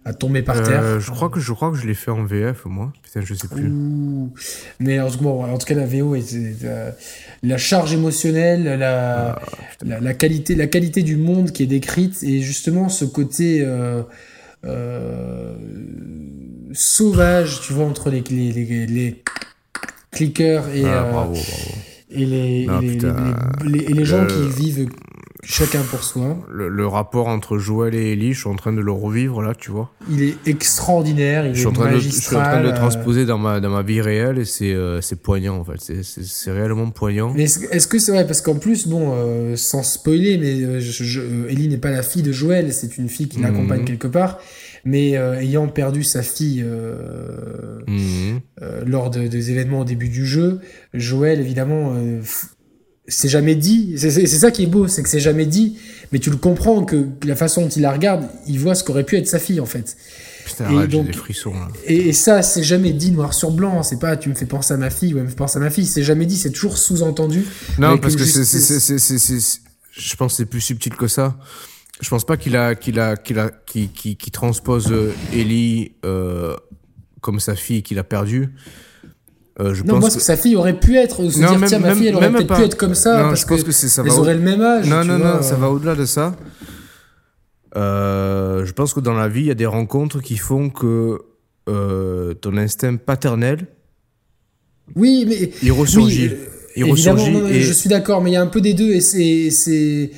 a 0.05 0.13
tombé 0.13 0.43
par 0.43 0.61
terre. 0.61 0.83
Euh, 0.83 0.99
je 0.99 1.13
crois 1.13 1.29
que 1.29 1.39
je 1.39 1.53
crois 1.53 1.71
que 1.71 1.77
je 1.77 1.87
l'ai 1.87 1.95
fait 1.95 2.11
en 2.11 2.25
VF 2.25 2.65
moi. 2.65 2.93
Putain, 3.05 3.21
je 3.21 3.33
sais 3.33 3.47
plus. 3.47 3.69
Ouh. 3.69 4.33
Mais 4.81 4.99
en 4.99 5.09
tout, 5.09 5.19
cas, 5.19 5.29
en 5.29 5.57
tout 5.57 5.67
cas 5.67 5.75
la 5.77 5.87
VO 5.87 6.17
était 6.17 6.57
euh, 6.65 6.91
la 7.45 7.59
charge 7.59 7.93
émotionnelle, 7.93 8.65
la, 8.65 9.35
Ah, 9.35 9.43
la, 9.85 10.01
la 10.01 10.15
qualité 10.15 10.57
la 10.57 10.67
qualité 10.67 11.05
du 11.05 11.17
monde 11.17 11.53
qui 11.53 11.63
est 11.63 11.67
décrite 11.67 12.25
et 12.25 12.41
justement 12.41 12.89
ce 12.89 13.05
côté 13.05 13.65
sauvage, 16.73 17.61
tu 17.63 17.73
vois, 17.73 17.87
entre 17.87 18.11
les, 18.11 18.23
les, 18.31 18.53
les, 18.53 18.87
les 18.87 19.23
clickers 20.11 20.69
et, 20.75 20.85
Ah, 20.85 21.05
euh, 21.05 21.13
bravo, 21.13 21.33
bravo. 21.33 21.43
et, 22.11 22.27
les, 22.27 22.67
Non, 22.67 24.05
gens 24.05 24.27
qui 24.27 24.49
vivent 24.63 24.89
chacun 25.51 25.83
pour 25.83 26.05
soi. 26.05 26.37
Le, 26.51 26.69
le 26.69 26.87
rapport 26.87 27.29
entre 27.29 27.59
Joël 27.59 27.95
et 27.95 28.13
Ellie, 28.13 28.33
je 28.35 28.41
suis 28.41 28.49
en 28.49 28.55
train 28.57 28.73
de 28.73 28.81
le 28.81 28.93
revivre 28.93 29.41
là, 29.43 29.55
tu 29.55 29.71
vois. 29.71 29.91
Il 30.11 30.23
est 30.23 30.37
extraordinaire, 30.47 31.47
il 31.47 31.55
Je 31.55 31.61
suis, 31.61 31.69
est 31.69 31.73
de, 31.73 31.75
je 31.77 31.81
suis 31.81 31.89
en 31.89 31.93
magistral. 31.93 32.43
train 32.45 32.59
de 32.61 32.67
le 32.67 32.73
euh, 32.73 32.77
transposer 32.77 33.25
dans 33.27 33.39
ma, 33.39 33.59
dans 33.61 33.71
ma 33.71 33.83
vie 33.83 34.01
réelle 34.01 34.39
et 34.39 34.45
c'est 34.45 34.73
euh, 34.75 35.01
c'est 35.01 35.23
poignant 35.23 35.57
en 35.57 35.65
fait. 35.65 35.81
C'est- 36.03 36.51
réellement 36.51 36.91
poignant. 36.91 37.33
Mais 37.35 37.45
est-ce 37.45 37.87
que 37.87 37.99
c'est 37.99 38.13
vrai? 38.13 38.27
Parce 38.27 38.41
qu'en 38.41 38.57
plus, 38.57 38.87
bon, 38.89 39.13
euh, 39.15 39.57
sans 39.57 39.83
spoiler, 39.83 40.39
mais 40.39 40.63
euh, 40.63 40.81
je, 40.81 41.03
je- 41.05 41.49
Ellie 41.49 41.69
n'est 41.69 41.77
pas 41.79 41.91
la 41.91 42.03
fille 42.03 42.23
de 42.23 42.33
Joël, 42.33 42.73
c'est 42.73 42.99
une 42.99 43.09
fille 43.09 43.29
qui 43.29 43.41
l'accompagne 43.41 43.81
Mhm. 43.81 43.85
quelque 43.87 44.07
part. 44.09 44.39
Mais 44.85 45.17
euh, 45.17 45.41
ayant 45.41 45.67
perdu 45.69 46.03
sa 46.05 46.23
fille 46.23 46.63
euh, 46.65 47.81
Mhm. 47.87 48.41
euh, 48.63 48.83
lors 48.87 49.11
de- 49.11 49.27
des 49.27 49.51
événements 49.51 49.81
au 49.81 49.85
début 49.85 50.09
du 50.09 50.25
jeu, 50.27 50.61
Joël, 50.95 51.41
évidemment, 51.41 51.95
euh, 51.97 52.21
c'est 53.09 53.29
jamais 53.29 53.55
dit. 53.55 53.95
C'est 53.99 54.27
ça 54.27 54.51
qui 54.51 54.63
est 54.65 54.67
beau, 54.67 54.87
c'est 54.89 55.03
que 55.03 55.09
c'est 55.09 55.21
jamais 55.21 55.47
dit. 55.47 55.79
Mais 56.13 56.19
tu 56.19 56.31
le 56.31 56.37
comprends 56.37 56.85
que 56.85 57.07
la 57.25 57.37
façon 57.37 57.63
dont 57.63 57.69
il 57.69 57.83
la 57.83 57.93
regarde, 57.93 58.29
il 58.47 58.59
voit 58.61 58.75
ce 58.75 58.85
qu'aurait 58.85 59.05
pu 59.05 59.17
être 59.17 59.27
sa 59.29 59.39
fille, 59.39 59.61
en 59.61 59.67
fait. 59.67 59.97
Putain, 60.47 60.83
Et 60.83 60.87
donc- 60.89 61.07
des 61.07 61.13
frissons 61.13 61.53
là. 61.53 61.69
Et, 61.85 62.09
et 62.09 62.13
ça, 62.15 62.41
c'est 62.43 62.63
jamais 62.63 62.93
dit 62.95 63.11
noir 63.13 63.35
sur 63.35 63.51
blanc. 63.51 63.83
C'est 63.83 63.99
pas 63.99 64.17
tu 64.17 64.31
me 64.31 64.35
fais 64.35 64.47
penser 64.47 64.73
à 64.73 64.79
ma 64.79 64.89
fille 64.89 65.13
ou 65.13 65.19
elle 65.19 65.25
me 65.25 65.29
fait 65.29 65.35
penser 65.37 65.59
à 65.59 65.61
ma 65.61 65.69
fille. 65.69 65.85
C'est 65.85 66.03
jamais 66.03 66.25
dit. 66.25 66.37
C'est 66.39 66.51
toujours 66.53 66.79
sous-entendu. 66.79 67.45
Non, 67.79 67.99
parce 67.99 68.17
que 68.17 68.25
c'est, 68.25 69.61
je 69.93 70.17
pense 70.17 70.33
que 70.33 70.37
c'est 70.39 70.47
plus 70.47 70.61
subtil 70.63 70.95
que 70.95 71.09
ça. 71.09 71.37
Je 72.01 72.09
pense 72.09 72.25
pas 72.25 72.37
qu'il 72.37 72.57
a, 72.57 72.75
qu'il 72.75 72.99
a, 73.01 73.17
qu'il 73.17 73.39
a, 73.39 73.51
qu'il- 73.67 73.91
qu'il 73.91 74.31
transpose 74.33 74.91
euh, 74.93 75.13
Ellie 75.35 75.93
euh, 76.07 76.57
comme 77.21 77.41
sa 77.41 77.55
fille 77.57 77.83
qu'il 77.83 77.99
a 77.99 78.05
perdue. 78.05 78.49
Euh, 79.61 79.75
je 79.75 79.83
Non, 79.83 79.95
pense 79.95 80.01
moi, 80.01 80.11
que... 80.11 80.21
sa 80.21 80.37
fille 80.37 80.55
aurait 80.57 80.79
pu 80.79 80.97
être, 80.97 81.21
ou 81.23 81.31
se 81.31 81.41
Non, 81.41 81.49
dire, 81.51 81.59
même- 81.59 81.69
tiens, 81.69 81.79
ma 81.81 81.95
fille, 81.95 82.07
elle 82.07 82.15
aurait 82.15 82.31
peut-être 82.31 82.55
pu 82.57 82.63
être 82.63 82.77
comme 82.77 82.95
ça, 82.95 83.17
Non, 83.23 83.29
parce 83.31 83.41
je 83.41 83.47
pense 83.47 83.61
que, 83.63 83.67
que 83.67 83.73
ça 83.73 84.03
elles 84.03 84.09
va 84.09 84.15
au- 84.15 84.21
auraient 84.21 84.35
le 84.35 84.41
même 84.41 84.61
âge. 84.63 84.87
Non, 84.87 85.05
non, 85.05 85.19
vois, 85.19 85.35
non, 85.37 85.43
ça 85.43 85.57
va 85.57 85.69
au-delà 85.71 85.95
de 85.97 86.05
ça. 86.05 86.37
Euh, 87.77 88.65
je 88.65 88.73
pense 88.73 88.95
que 88.95 89.01
dans 89.01 89.15
la 89.15 89.29
vie, 89.29 89.41
il 89.43 89.47
y 89.47 89.51
a 89.51 89.55
des 89.55 89.67
rencontres 89.67 90.21
qui 90.21 90.37
font 90.37 90.71
que 90.71 91.19
euh, 91.69 92.35
ton 92.35 92.57
instinct 92.57 92.97
paternel, 92.97 93.67
Oui, 94.97 95.27
mais. 95.29 95.51
il 95.63 95.73
ressurgit. 95.73 96.29
Oui, 96.29 96.37
il 96.77 96.85
ressurgit. 96.85 97.37
et... 97.51 97.61
je 97.61 97.73
suis 97.73 97.89
d'accord, 97.91 98.23
mais 98.23 98.31
il 98.31 98.35
y 98.35 98.37
a 98.37 98.43
un 98.43 98.47
peu 98.47 98.61
des 98.61 98.75
deux, 98.75 98.91
et 98.93 99.01
c'est. 99.01 100.11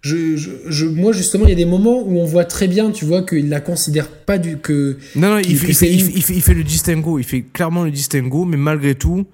Je, 0.00 0.36
je, 0.36 0.50
je- 0.66 0.86
moi, 0.86 1.12
justement, 1.12 1.44
il 1.46 1.50
y 1.50 1.52
a 1.52 1.56
des 1.56 1.64
moments 1.64 2.00
où 2.02 2.18
on 2.20 2.24
voit 2.24 2.44
très 2.44 2.68
bien, 2.68 2.92
tu 2.92 3.04
vois, 3.04 3.22
qu'il 3.24 3.48
la 3.48 3.60
considère 3.60 4.08
pas 4.08 4.38
du. 4.38 4.58
que 4.58 4.96
Non, 5.16 5.30
non, 5.30 5.38
il 5.38 5.56
fait, 5.58 5.66
que 5.66 5.70
il, 5.72 5.74
fait, 5.74 5.86
c'est 5.86 5.92
il, 5.92 6.00
une- 6.00 6.06
fait, 6.06 6.12
il 6.14 6.22
fait- 6.22 6.34
il 6.34 6.42
fait 6.42 6.54
le 6.54 6.64
distinguo. 6.64 7.18
Il 7.18 7.24
fait 7.24 7.42
clairement 7.42 7.82
le 7.84 7.90
distinguo, 7.90 8.44
mais 8.44 8.56
malgré 8.56 8.94
tout, 8.94 9.26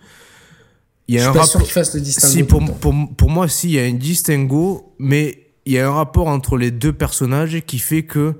il 1.06 1.16
y 1.16 1.18
Je 1.18 1.24
a 1.24 1.28
un 1.28 1.32
suis 1.32 1.38
pas 1.38 1.44
sûr 1.46 1.52
rapport. 1.54 1.66
qu'il 1.66 1.72
fasse 1.74 1.94
le 1.94 2.00
distinguo. 2.00 2.32
Si, 2.34 2.42
pour, 2.44 2.64
pour, 2.78 2.94
pour 3.16 3.30
moi, 3.30 3.46
si, 3.48 3.68
il 3.68 3.72
y 3.74 3.78
a 3.78 3.82
un 3.84 3.92
distinguo, 3.92 4.94
mais 4.98 5.38
il 5.66 5.74
y 5.74 5.78
a 5.78 5.86
un 5.86 5.92
rapport 5.92 6.28
entre 6.28 6.56
les 6.56 6.70
deux 6.70 6.92
personnages 6.94 7.60
qui 7.66 7.78
fait 7.78 8.04
que 8.04 8.32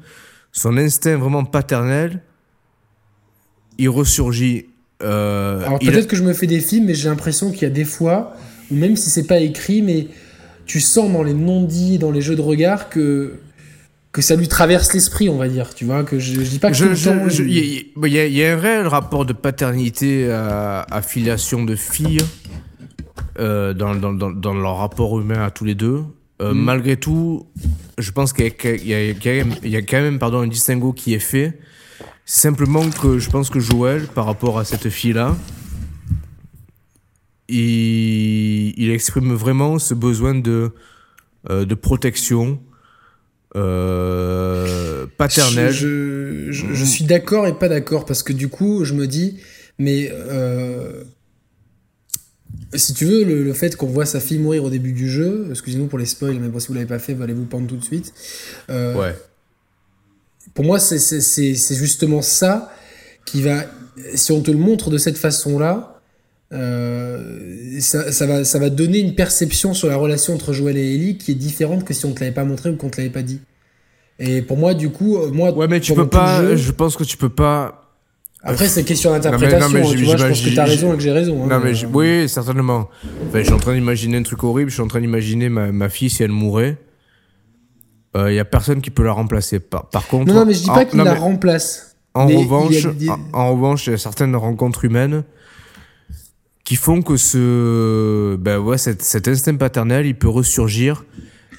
son 0.51 0.77
instinct 0.79 1.17
vraiment 1.17 1.45
paternel, 1.45 2.23
il 3.79 3.89
ressurgit. 3.91 4.67
Euh, 5.03 5.61
Alors 5.67 5.75
a- 5.75 5.79
peut-être 5.79 6.07
que 6.09 6.17
je 6.17 6.23
me 6.23 6.33
fais 6.33 6.47
des 6.47 6.61
films, 6.61 6.87
mais 6.87 6.95
j'ai 6.95 7.09
l'impression 7.09 7.51
qu'il 7.51 7.63
y 7.63 7.67
a 7.67 7.71
des 7.71 7.85
fois, 7.85 8.35
même 8.71 8.97
si 8.97 9.11
c'est 9.11 9.27
pas 9.27 9.41
écrit, 9.41 9.83
mais 9.83 10.07
tu 10.66 10.81
sens 10.81 11.12
dans 11.12 11.23
les 11.23 11.35
non-dits, 11.35 11.99
dans 11.99 12.11
les 12.11 12.20
jeux 12.20 12.36
de 12.36 12.43
regard, 12.43 12.89
que 12.89 13.35
que 14.15 14.23
ça 14.23 14.36
lui 14.36 14.47
traverse 14.47 14.95
l'esprit, 14.95 15.28
on 15.28 15.36
va 15.36 15.49
dire, 15.49 15.74
tu 15.74 15.85
vois, 15.85 16.05
que 16.05 16.20
je, 16.20 16.41
dis 16.41 16.61
pas 16.61 16.70
que 16.70 16.77
il 18.07 18.12
y, 18.12 18.45
a 18.45 18.53
un 18.53 18.61
réel 18.61 18.86
rapport 18.86 19.27
de 19.27 19.32
paternité 19.32 20.31
à, 20.31 21.03
filiation 21.03 21.65
de 21.65 21.74
filles 21.74 22.20
euh, 23.41 23.74
dans, 23.74 23.97
dans, 23.97 24.12
dans, 24.12 24.55
leur 24.55 24.78
rapport 24.78 25.19
humain 25.19 25.45
à 25.45 25.51
tous 25.51 25.65
les 25.65 25.74
deux. 25.74 26.05
Euh, 26.41 26.55
mm. 26.55 26.59
Malgré 26.59 26.97
tout, 26.97 27.49
je 27.99 28.12
pense 28.12 28.32
qu'il 28.32 28.47
y, 28.47 28.89
y, 28.89 29.77
a 29.77 29.82
quand 29.82 30.01
même 30.01 30.20
pardon, 30.20 30.43
un 30.43 30.47
distinguo 30.47 30.93
qui 30.93 31.15
est 31.15 31.19
fait. 31.19 31.59
Simplement 32.24 32.89
que 32.91 33.19
je 33.19 33.28
pense 33.28 33.51
que 33.51 33.59
Joël, 33.59 34.07
par 34.07 34.27
rapport 34.27 34.61
à 34.61 34.65
cette 34.65 34.91
fille-là, 34.91 35.36
il, 37.49 38.79
il, 38.79 38.91
exprime 38.91 39.33
vraiment 39.35 39.79
ce 39.79 39.95
besoin 39.95 40.35
de, 40.35 40.73
euh, 41.51 41.65
de 41.65 41.75
protection, 41.75 42.59
euh, 43.57 45.07
paternel. 45.19 45.73
Je, 45.73 46.51
je, 46.51 46.73
je, 46.73 46.85
suis 46.85 47.05
d'accord 47.05 47.47
et 47.47 47.59
pas 47.59 47.69
d'accord 47.69 48.07
parce 48.07 48.23
que 48.23 48.33
du 48.33 48.49
coup, 48.49 48.85
je 48.85 48.95
me 48.95 49.07
dis, 49.07 49.41
mais 49.79 50.09
euh, 50.11 51.05
si 52.75 52.95
tu 52.95 53.05
veux, 53.05 53.25
le, 53.25 53.53
fait 53.53 53.77
qu'on 53.77 53.87
voit 53.87 54.07
sa 54.07 54.21
fille 54.21 54.39
mourir 54.39 54.65
au 54.65 54.71
début 54.71 54.93
du 54.93 55.11
jeu, 55.11 55.49
excusez-nous 55.51 55.87
pour 55.87 55.99
les 55.99 56.07
spoils, 56.07 56.41
mais 56.41 56.49
bon, 56.49 56.59
si 56.59 56.69
vous 56.69 56.75
l'avez 56.75 56.87
pas 56.87 56.99
fait, 56.99 57.16
allez 57.21 57.35
vous 57.35 57.45
pendre 57.45 57.66
tout 57.66 57.77
de 57.77 57.85
suite. 57.85 58.15
Ouais. 58.69 59.15
Pour 60.55 60.65
moi, 60.65 60.79
c'est 60.79 61.75
justement 61.75 62.23
ça 62.23 62.73
qui 63.27 63.43
va, 63.43 63.65
si 64.15 64.33
on 64.33 64.41
te 64.41 64.51
le 64.51 64.59
montre 64.59 64.91
de 64.91 64.99
cette 64.99 65.19
façon-là, 65.19 65.94
euh, 66.55 67.81
ça, 67.81 68.13
ça, 68.13 68.27
va, 68.27 68.45
ça 68.45 68.59
va 68.59 68.71
donner 68.71 68.99
une 68.99 69.15
perception 69.15 69.75
sur 69.75 69.89
la 69.89 69.97
relation 69.97 70.35
entre 70.35 70.53
Joël 70.53 70.77
et 70.77 70.95
Ellie 70.95 71.19
qui 71.19 71.33
est 71.33 71.37
différente 71.37 71.85
que 71.85 71.93
si 71.93 72.07
on 72.07 72.13
te 72.13 72.21
l'avait 72.21 72.33
pas 72.33 72.45
montré 72.45 72.71
ou 72.71 72.77
qu'on 72.77 72.91
te 72.91 72.99
l'avait 72.99 73.11
pas 73.11 73.23
dit. 73.23 73.41
Et 74.21 74.43
pour 74.43 74.57
moi, 74.57 74.75
du 74.75 74.91
coup, 74.91 75.17
euh, 75.17 75.31
moi. 75.33 75.53
Ouais, 75.53 75.67
mais 75.67 75.81
tu 75.81 75.95
peux 75.95 76.09
pas. 76.09 76.55
je 76.55 76.71
pense 76.71 76.97
que 76.97 77.05
tu 77.05 77.17
peux 77.17 77.29
pas. 77.29 77.81
Après, 78.47 78.69
c'est 78.69 78.85
question 78.85 79.11
d'interprétation. 79.11 79.91
Tu 79.91 80.05
vois, 80.05 80.17
je 80.17 80.27
pense 80.27 80.43
que 80.43 80.55
t'as 80.55 80.65
raison 80.65 80.93
et 80.93 80.97
que 80.97 81.03
j'ai 81.03 81.11
raison. 81.11 81.51
Hein, 81.51 81.61
mais 81.65 81.73
oui, 81.93 82.29
certainement. 82.29 82.89
Enfin, 83.29 83.39
je 83.39 83.45
suis 83.45 83.53
en 83.53 83.59
train 83.59 83.75
d'imaginer 83.75 84.19
un 84.19 84.23
truc 84.23 84.45
horrible. 84.45 84.71
Je 84.71 84.75
suis 84.75 84.83
en 84.83 84.87
train 84.87 85.01
d'imaginer 85.01 85.49
ma, 85.49 85.73
ma 85.73 85.89
fille 85.89 86.11
si 86.11 86.23
elle 86.23 86.31
mourait. 86.31 86.77
Il 88.15 88.21
euh, 88.21 88.33
y 88.33 88.39
a 88.39 88.45
personne 88.45 88.81
qui 88.81 88.91
peut 88.91 89.03
la 89.03 89.13
remplacer. 89.13 89.59
Par, 89.59 89.89
par 89.89 90.07
contre. 90.07 90.27
Non, 90.27 90.41
non, 90.41 90.47
mais 90.47 90.55
je 90.55 90.63
dis 90.63 90.69
pas 90.69 90.85
qu'il 90.85 91.01
la 91.01 91.15
remplace. 91.15 91.97
En 92.13 92.29
revanche, 92.29 92.87
en, 93.33 93.51
revanche, 93.51 93.89
il 93.89 93.91
y 93.91 93.95
a 93.95 93.99
certaines 93.99 94.37
rencontres 94.37 94.85
humaines 94.85 95.25
qui 96.65 96.77
font 96.77 97.03
que 97.03 97.16
ce, 97.16 98.36
ben 98.36 98.59
ouais, 98.59 98.78
cet, 98.78 99.03
cet 99.03 99.28
instinct 99.28 99.57
paternel, 99.57 100.07
il 100.07 100.15
peut 100.15 100.28
ressurgir 100.28 101.05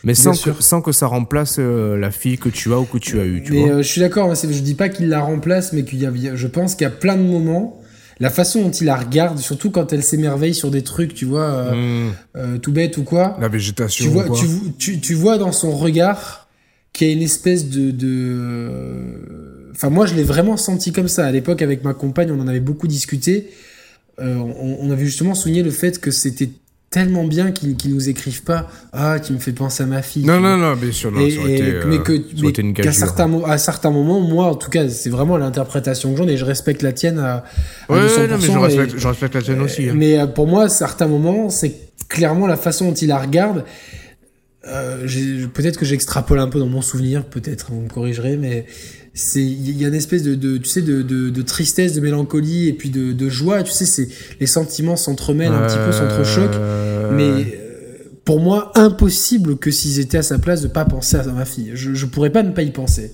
mais 0.06 0.14
sans 0.14 0.40
que, 0.40 0.52
sans 0.62 0.82
que 0.82 0.92
ça 0.92 1.08
remplace 1.08 1.56
euh, 1.58 1.98
la 1.98 2.12
fille 2.12 2.38
que 2.38 2.48
tu 2.48 2.72
as 2.72 2.80
ou 2.80 2.86
que 2.86 3.00
tu 3.00 3.20
as 3.20 3.26
eue. 3.26 3.42
Tu 3.44 3.54
mais 3.54 3.72
euh, 3.72 3.78
je 3.82 3.88
suis 3.88 4.00
d'accord, 4.00 4.34
je 4.36 4.48
dis 4.48 4.76
pas 4.76 4.88
qu'il 4.88 5.10
la 5.10 5.20
remplace, 5.20 5.74
mais 5.74 5.84
qu'il 5.84 6.00
y 6.00 6.06
a, 6.06 6.36
je 6.36 6.48
pense 6.48 6.76
qu'il 6.76 6.84
y 6.84 6.88
a 6.88 6.92
plein 6.92 7.16
de 7.16 7.24
moments, 7.24 7.82
la 8.20 8.30
façon 8.30 8.62
dont 8.62 8.70
il 8.72 8.86
la 8.86 8.98
regarde, 8.98 9.40
surtout 9.40 9.72
quand 9.72 9.92
elle 9.94 10.04
s'émerveille 10.04 10.54
sur 10.54 10.70
des 10.70 10.84
trucs, 10.84 11.16
tu 11.16 11.26
vois, 11.26 11.50
euh, 11.50 12.12
hmm. 12.36 12.60
tout 12.60 12.72
bête 12.72 12.98
ou 12.98 13.04
quoi. 13.04 13.36
La 13.42 13.48
végétation. 13.48 14.06
Tu 14.06 14.12
vois, 14.12 14.26
Tu, 14.78 15.00
tu, 15.00 15.14
vois 15.16 15.40
dans 15.40 15.52
son 15.52 15.76
regard 15.76 16.50
qu'il 16.94 17.08
y 17.08 17.10
a 17.10 17.14
une 17.14 17.24
espèce 17.24 17.68
de. 17.70 17.90
de... 17.90 19.72
Enfin, 19.72 19.90
moi, 19.90 20.06
je 20.06 20.14
l'ai 20.14 20.24
vraiment 20.24 20.56
senti 20.56 20.94
comme 20.94 21.08
ça. 21.08 21.26
À 21.26 21.32
l'époque, 21.32 21.64
avec 21.64 21.84
ma 21.84 21.96
compagne, 21.96 22.32
on 22.32 22.40
en 22.40 22.48
avait 22.48 22.60
beaucoup 22.60 22.88
discuté. 22.88 23.50
On, 24.18 24.78
on, 24.82 24.92
avait 24.92 25.06
justement 25.06 25.36
souligné 25.36 25.64
le 25.64 25.72
fait 25.72 26.00
que 26.00 26.12
c'était 26.12 26.50
tellement 26.96 27.26
bien 27.26 27.52
qu'ils 27.52 27.94
nous 27.94 28.08
écrivent 28.08 28.44
pas 28.44 28.70
ah 28.94 29.20
tu 29.20 29.34
me 29.34 29.38
fais 29.40 29.52
penser 29.52 29.84
à 29.84 29.86
ma 29.86 30.02
fille 30.02 30.24
non 30.24 30.40
non 30.40 30.56
non 30.56 30.76
bien 30.78 30.94
sûr 30.94 31.12
non, 31.12 31.30
ça 31.30 31.40
aurait 31.40 31.54
été, 31.56 31.74
mais 31.88 31.98
que 32.00 32.72
qu'à 32.72 32.94
certains 32.94 33.44
à 33.44 33.58
certains 33.58 33.90
moments 33.90 34.22
moi 34.22 34.46
en 34.46 34.56
tout 34.56 34.70
cas 34.70 34.88
c'est 34.88 35.10
vraiment 35.10 35.36
l'interprétation 35.36 36.14
que 36.14 36.18
j'en 36.18 36.28
ai. 36.30 36.34
Et 36.34 36.38
je 36.38 36.46
respecte 36.46 36.82
la 36.84 36.94
tienne 36.94 37.20
à, 37.20 37.44
ouais, 37.90 38.00
non, 38.00 38.38
mais 38.40 38.48
je 38.48 38.58
respecte, 38.58 38.98
je 38.98 39.08
respecte 39.10 39.36
la 39.36 39.42
tienne 39.42 39.60
aussi 39.60 39.90
hein. 39.90 39.94
mais 39.94 40.18
euh, 40.18 40.26
pour 40.26 40.48
moi 40.48 40.64
à 40.64 40.70
certains 40.70 41.08
moments 41.08 41.50
c'est 41.50 41.76
clairement 42.08 42.48
la 42.48 42.58
façon 42.58 42.86
dont 42.90 42.94
il 42.94 43.10
la 43.10 43.20
regarde. 43.20 43.66
Euh, 44.68 45.06
peut-être 45.54 45.78
que 45.78 45.86
j'extrapole 45.86 46.40
un 46.40 46.48
peu 46.48 46.60
dans 46.60 46.66
mon 46.66 46.82
souvenir 46.82 47.26
peut-être 47.26 47.72
vous 47.72 47.82
me 47.82 47.90
corrigerez 47.90 48.36
mais 48.36 48.66
c'est 49.16 49.42
il 49.42 49.82
y 49.82 49.86
a 49.86 49.88
une 49.88 49.96
espèce 49.96 50.24
de, 50.24 50.36
de 50.36 50.58
tu 50.58 50.70
sais 50.70 50.82
de, 50.82 51.02
de, 51.02 51.30
de, 51.30 51.42
tristesse 51.42 51.94
de 51.94 52.02
mélancolie 52.02 52.68
et 52.68 52.74
puis 52.74 52.90
de, 52.90 53.14
de 53.14 53.30
joie. 53.30 53.64
Tu 53.64 53.72
sais 53.72 53.86
c'est 53.86 54.10
les 54.40 54.46
sentiments 54.46 54.98
s'entremêlent 54.98 55.54
un 55.54 55.66
petit 55.66 55.78
peu 55.78 55.92
s'entrechoquent. 55.92 56.60
Mais 57.14 57.32
euh, 57.32 58.10
pour 58.26 58.42
moi 58.42 58.72
impossible 58.76 59.58
que 59.58 59.72
s'ils 59.72 60.00
étaient 60.00 60.18
à 60.18 60.24
sa 60.24 60.38
place 60.38 60.62
de 60.62 60.68
pas 60.68 60.84
penser 60.84 61.16
à 61.16 61.24
ma 61.24 61.46
fille. 61.46 61.72
Je, 61.76 61.94
je 61.94 62.06
pourrais 62.06 62.30
pas 62.30 62.44
ne 62.44 62.52
pas 62.52 62.64
y 62.64 62.72
penser 62.72 63.14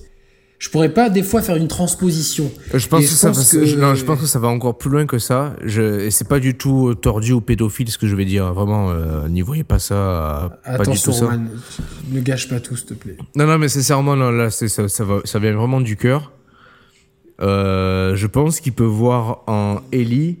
je 0.62 0.70
pourrais 0.70 0.94
pas 0.94 1.10
des 1.10 1.24
fois 1.24 1.42
faire 1.42 1.56
une 1.56 1.66
transposition. 1.66 2.48
Je 2.72 2.86
pense, 2.86 3.00
que, 3.00 3.10
ça, 3.10 3.32
va, 3.32 3.76
non, 3.78 3.96
je 3.96 4.04
pense 4.04 4.20
que 4.20 4.26
ça 4.26 4.38
va 4.38 4.46
encore 4.46 4.78
plus 4.78 4.90
loin 4.90 5.06
que 5.06 5.18
ça. 5.18 5.56
Je, 5.64 6.02
et 6.02 6.12
c'est 6.12 6.28
pas 6.28 6.38
du 6.38 6.56
tout 6.56 6.94
tordu 6.94 7.32
ou 7.32 7.40
pédophile 7.40 7.90
ce 7.90 7.98
que 7.98 8.06
je 8.06 8.14
vais 8.14 8.24
dire. 8.24 8.54
Vraiment, 8.54 8.90
euh, 8.90 9.26
n'y 9.28 9.42
voyez 9.42 9.64
pas 9.64 9.80
ça. 9.80 10.60
Attention, 10.62 10.84
pas 10.84 10.84
du 10.84 11.02
tout 11.02 11.12
ça. 11.12 11.30
ne 12.12 12.20
gâche 12.20 12.48
pas 12.48 12.60
tout, 12.60 12.76
s'il 12.76 12.86
te 12.86 12.94
plaît. 12.94 13.16
Non, 13.34 13.48
non, 13.48 13.58
mais 13.58 13.66
sincèrement, 13.66 14.14
non, 14.14 14.30
là, 14.30 14.50
ça, 14.50 14.68
ça, 14.68 15.04
va, 15.04 15.18
ça 15.24 15.40
vient 15.40 15.52
vraiment 15.52 15.80
du 15.80 15.96
cœur. 15.96 16.30
Euh, 17.40 18.14
je 18.14 18.28
pense 18.28 18.60
qu'il 18.60 18.72
peut 18.72 18.84
voir 18.84 19.42
en 19.48 19.80
Ellie 19.90 20.38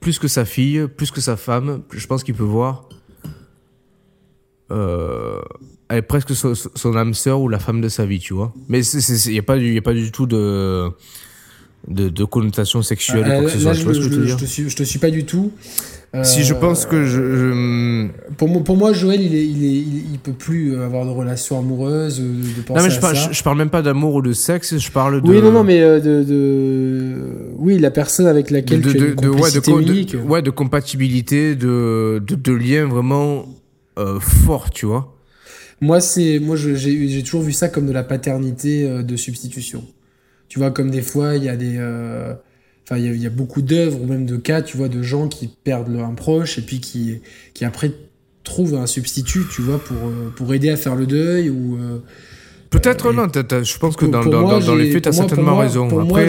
plus 0.00 0.18
que 0.18 0.26
sa 0.26 0.44
fille, 0.44 0.88
plus 0.88 1.12
que 1.12 1.20
sa 1.20 1.36
femme. 1.36 1.82
Je 1.92 2.06
pense 2.08 2.24
qu'il 2.24 2.34
peut 2.34 2.42
voir. 2.42 2.88
Euh, 4.72 5.40
elle 5.94 5.98
est 5.98 6.02
presque 6.02 6.34
son, 6.34 6.96
âme 6.96 7.14
sœur 7.14 7.40
ou 7.40 7.48
la 7.48 7.58
femme 7.58 7.80
de 7.80 7.88
sa 7.88 8.04
vie, 8.04 8.18
tu 8.18 8.34
vois. 8.34 8.52
Mais 8.68 8.84
il 8.84 9.32
n'y 9.32 9.38
a, 9.38 9.42
pas 9.42 9.56
du, 9.56 9.78
a 9.78 9.82
pas 9.82 9.94
du 9.94 10.10
tout 10.10 10.26
de, 10.26 10.90
de, 11.88 12.08
de 12.08 12.24
connotation 12.24 12.82
sexuelle 12.82 13.26
ou 13.26 13.40
quoi 13.40 13.44
que 13.44 13.50
ce 13.50 13.58
soit. 13.60 13.72
Je, 13.72 13.92
je, 13.92 14.26
je, 14.26 14.36
te 14.36 14.44
suis, 14.44 14.68
je 14.68 14.76
te 14.76 14.82
suis 14.82 14.98
pas 14.98 15.10
du 15.10 15.24
tout. 15.24 15.52
si 16.22 16.42
je 16.42 16.54
pense 16.54 16.84
que 16.86 17.04
je, 17.04 18.08
Pour, 18.36 18.48
moi, 18.48 18.64
pour 18.64 18.76
moi, 18.76 18.92
Joël, 18.92 19.20
il, 19.20 19.34
est, 19.34 19.46
il, 19.46 19.64
est, 19.64 19.84
il, 20.12 20.18
peut 20.18 20.32
plus 20.32 20.76
avoir 20.80 21.04
de 21.04 21.10
relations 21.10 21.58
amoureuses, 21.58 22.20
de 22.20 22.62
penser 22.62 22.80
non, 22.80 22.86
mais 22.86 22.94
je, 22.94 23.00
parle, 23.00 23.16
Je, 23.32 23.42
parle 23.42 23.58
même 23.58 23.70
pas 23.70 23.82
d'amour 23.82 24.14
ou 24.14 24.22
de 24.22 24.32
sexe, 24.32 24.76
je 24.76 24.90
parle 24.90 25.22
de. 25.22 25.28
Oui, 25.28 25.40
non, 25.40 25.52
non, 25.52 25.64
mais 25.64 25.80
euh, 25.80 26.00
de, 26.00 26.24
de... 26.24 27.14
oui, 27.58 27.78
la 27.78 27.90
personne 27.90 28.26
avec 28.26 28.50
laquelle 28.50 28.80
de, 28.80 28.92
tu 28.92 29.02
as 29.02 29.06
une 29.08 29.30
ouais, 29.40 29.50
de, 30.04 30.16
ouais, 30.18 30.42
de 30.42 30.50
compatibilité, 30.50 31.54
de, 31.54 32.22
de, 32.26 32.34
de 32.34 32.52
lien 32.52 32.86
vraiment 32.86 33.46
euh, 33.98 34.18
fort, 34.18 34.70
tu 34.70 34.86
vois. 34.86 35.13
Moi, 35.80 36.00
c'est 36.00 36.38
moi 36.38 36.56
j'ai 36.56 37.22
toujours 37.22 37.42
vu 37.42 37.52
ça 37.52 37.68
comme 37.68 37.86
de 37.86 37.92
la 37.92 38.04
paternité 38.04 38.88
euh, 38.88 39.02
de 39.02 39.16
substitution. 39.16 39.84
Tu 40.48 40.58
vois, 40.58 40.70
comme 40.70 40.90
des 40.90 41.02
fois, 41.02 41.36
il 41.36 41.44
y 41.44 41.48
a 41.48 41.56
des. 41.56 41.76
Euh, 41.78 42.34
enfin, 42.84 42.98
il 42.98 43.16
y, 43.16 43.26
a 43.26 43.30
beaucoup 43.30 43.62
d'œuvres 43.62 44.00
ou 44.00 44.06
même 44.06 44.26
de 44.26 44.36
cas, 44.36 44.62
tu 44.62 44.76
vois, 44.76 44.88
de 44.88 45.02
gens 45.02 45.28
qui 45.28 45.48
perdent 45.48 45.88
leur 45.88 46.14
proche 46.14 46.58
et 46.58 46.62
puis 46.62 46.80
qui, 46.80 47.20
qui 47.54 47.64
après 47.64 47.92
trouvent 48.44 48.74
un 48.74 48.86
substitut, 48.86 49.44
tu 49.50 49.62
vois, 49.62 49.78
pour, 49.78 49.96
euh, 49.96 50.32
pour 50.36 50.52
aider 50.52 50.70
à 50.70 50.76
faire 50.76 50.94
le 50.94 51.06
deuil 51.06 51.50
ou. 51.50 51.78
Peut-être 52.70 53.12
non, 53.12 53.28
je 53.32 53.78
pense 53.78 53.94
que 53.94 54.04
dans, 54.04 54.24
dans, 54.24 54.58
dans, 54.58 54.74
les 54.74 54.90
faits, 54.90 55.04
tu 55.04 55.08
as 55.08 55.12
certainement 55.12 55.56
raison. 55.56 56.00
Après, 56.00 56.28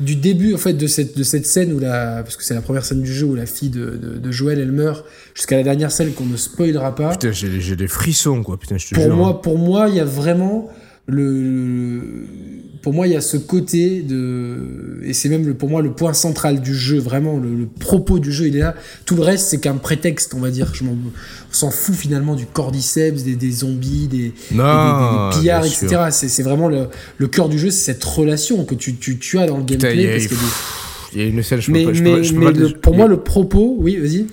du 0.00 0.16
début 0.16 0.54
en 0.54 0.58
fait 0.58 0.72
de 0.72 0.86
cette 0.86 1.16
de 1.16 1.22
cette 1.22 1.46
scène 1.46 1.72
où 1.72 1.78
la 1.78 2.22
parce 2.22 2.36
que 2.36 2.42
c'est 2.42 2.54
la 2.54 2.62
première 2.62 2.84
scène 2.84 3.02
du 3.02 3.12
jeu 3.12 3.26
où 3.26 3.34
la 3.34 3.46
fille 3.46 3.70
de, 3.70 3.96
de, 4.20 4.30
Joël 4.32 4.58
elle 4.58 4.72
meurt 4.72 5.04
jusqu'à 5.34 5.56
la 5.56 5.62
dernière 5.62 5.92
scène 5.92 6.12
qu'on 6.12 6.26
ne 6.26 6.36
spoilera 6.36 6.94
pas. 6.94 7.10
Putain 7.10 7.30
j'ai 7.32 7.76
des 7.76 7.88
frissons 7.88 8.42
quoi 8.42 8.56
putain 8.56 8.76
je 8.76 8.88
te 8.88 8.94
pour 8.94 9.04
jure. 9.04 9.16
moi 9.16 9.40
pour 9.40 9.58
moi 9.58 9.88
il 9.88 9.94
y 9.94 10.00
a 10.00 10.04
vraiment 10.04 10.68
le 11.06 12.00
pour 12.84 12.92
moi, 12.92 13.06
il 13.06 13.14
y 13.14 13.16
a 13.16 13.22
ce 13.22 13.38
côté 13.38 14.02
de. 14.02 15.00
Et 15.04 15.14
c'est 15.14 15.30
même 15.30 15.46
le, 15.46 15.54
pour 15.54 15.70
moi 15.70 15.80
le 15.80 15.92
point 15.92 16.12
central 16.12 16.60
du 16.60 16.74
jeu, 16.74 16.98
vraiment, 16.98 17.38
le, 17.38 17.66
propos 17.80 18.18
du 18.18 18.30
jeu, 18.30 18.48
il 18.48 18.56
est 18.56 18.60
là. 18.60 18.74
Tout 19.06 19.16
le 19.16 19.22
reste, 19.22 19.48
c'est 19.48 19.58
qu'un 19.58 19.76
prétexte, 19.76 20.34
on 20.34 20.40
va 20.40 20.50
dire. 20.50 20.74
Je 20.74 20.84
on 20.84 20.98
s'en 21.50 21.70
fout 21.70 21.94
finalement 21.94 22.34
du 22.34 22.44
cordyceps, 22.44 23.24
des, 23.24 23.36
des 23.36 23.50
zombies, 23.50 24.06
des, 24.06 24.34
non, 24.52 25.30
des, 25.30 25.38
pillards, 25.38 25.64
etc. 25.64 26.08
C'est 26.10 26.42
vraiment 26.42 26.68
le, 26.68 26.88
le 27.16 27.26
cœur 27.26 27.48
du 27.48 27.58
jeu, 27.58 27.70
c'est 27.70 27.94
cette 27.94 28.04
relation 28.04 28.66
que 28.66 28.74
tu, 28.74 28.96
tu, 28.96 29.18
tu, 29.18 29.38
as 29.38 29.46
dans 29.46 29.56
le 29.56 29.64
gameplay. 29.64 30.18
Il 31.14 31.22
y, 31.22 31.24
a 31.24 31.26
une 31.26 31.42
scène, 31.42 31.60
je 31.62 31.70
mais, 31.70 31.86
peux 31.86 31.92
pas, 31.92 32.00
mais, 32.00 32.22
je 32.22 32.34
peux, 32.34 32.52
mais 32.52 32.74
pour 32.82 32.94
moi, 32.94 33.08
le 33.08 33.16
propos, 33.16 33.76
oui, 33.78 33.96
vas-y. 33.96 34.26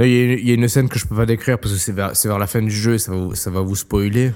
Il 0.00 0.06
y, 0.06 0.48
y, 0.48 0.50
a 0.50 0.54
une 0.54 0.68
scène 0.68 0.90
que 0.90 0.98
je 0.98 1.06
peux 1.06 1.16
pas 1.16 1.26
décrire 1.26 1.58
parce 1.58 1.72
que 1.72 1.80
c'est 1.80 1.92
vers, 1.92 2.12
vers, 2.22 2.38
la 2.38 2.46
fin 2.46 2.60
du 2.60 2.70
jeu 2.70 2.94
et 2.94 2.98
ça 2.98 3.12
va, 3.12 3.34
ça 3.34 3.50
va 3.50 3.62
vous 3.62 3.76
spoiler. 3.76 4.32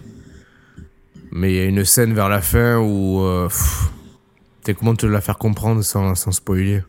Mais 1.30 1.52
il 1.52 1.56
y 1.56 1.60
a 1.60 1.64
une 1.64 1.84
scène 1.84 2.14
vers 2.14 2.28
la 2.28 2.40
fin 2.40 2.78
où. 2.78 3.20
Euh, 3.20 3.48
T'es 4.64 4.74
comment 4.74 4.94
te 4.94 5.06
la 5.06 5.20
faire 5.20 5.38
comprendre 5.38 5.82
sans, 5.82 6.14
sans 6.14 6.32
spoiler 6.32 6.82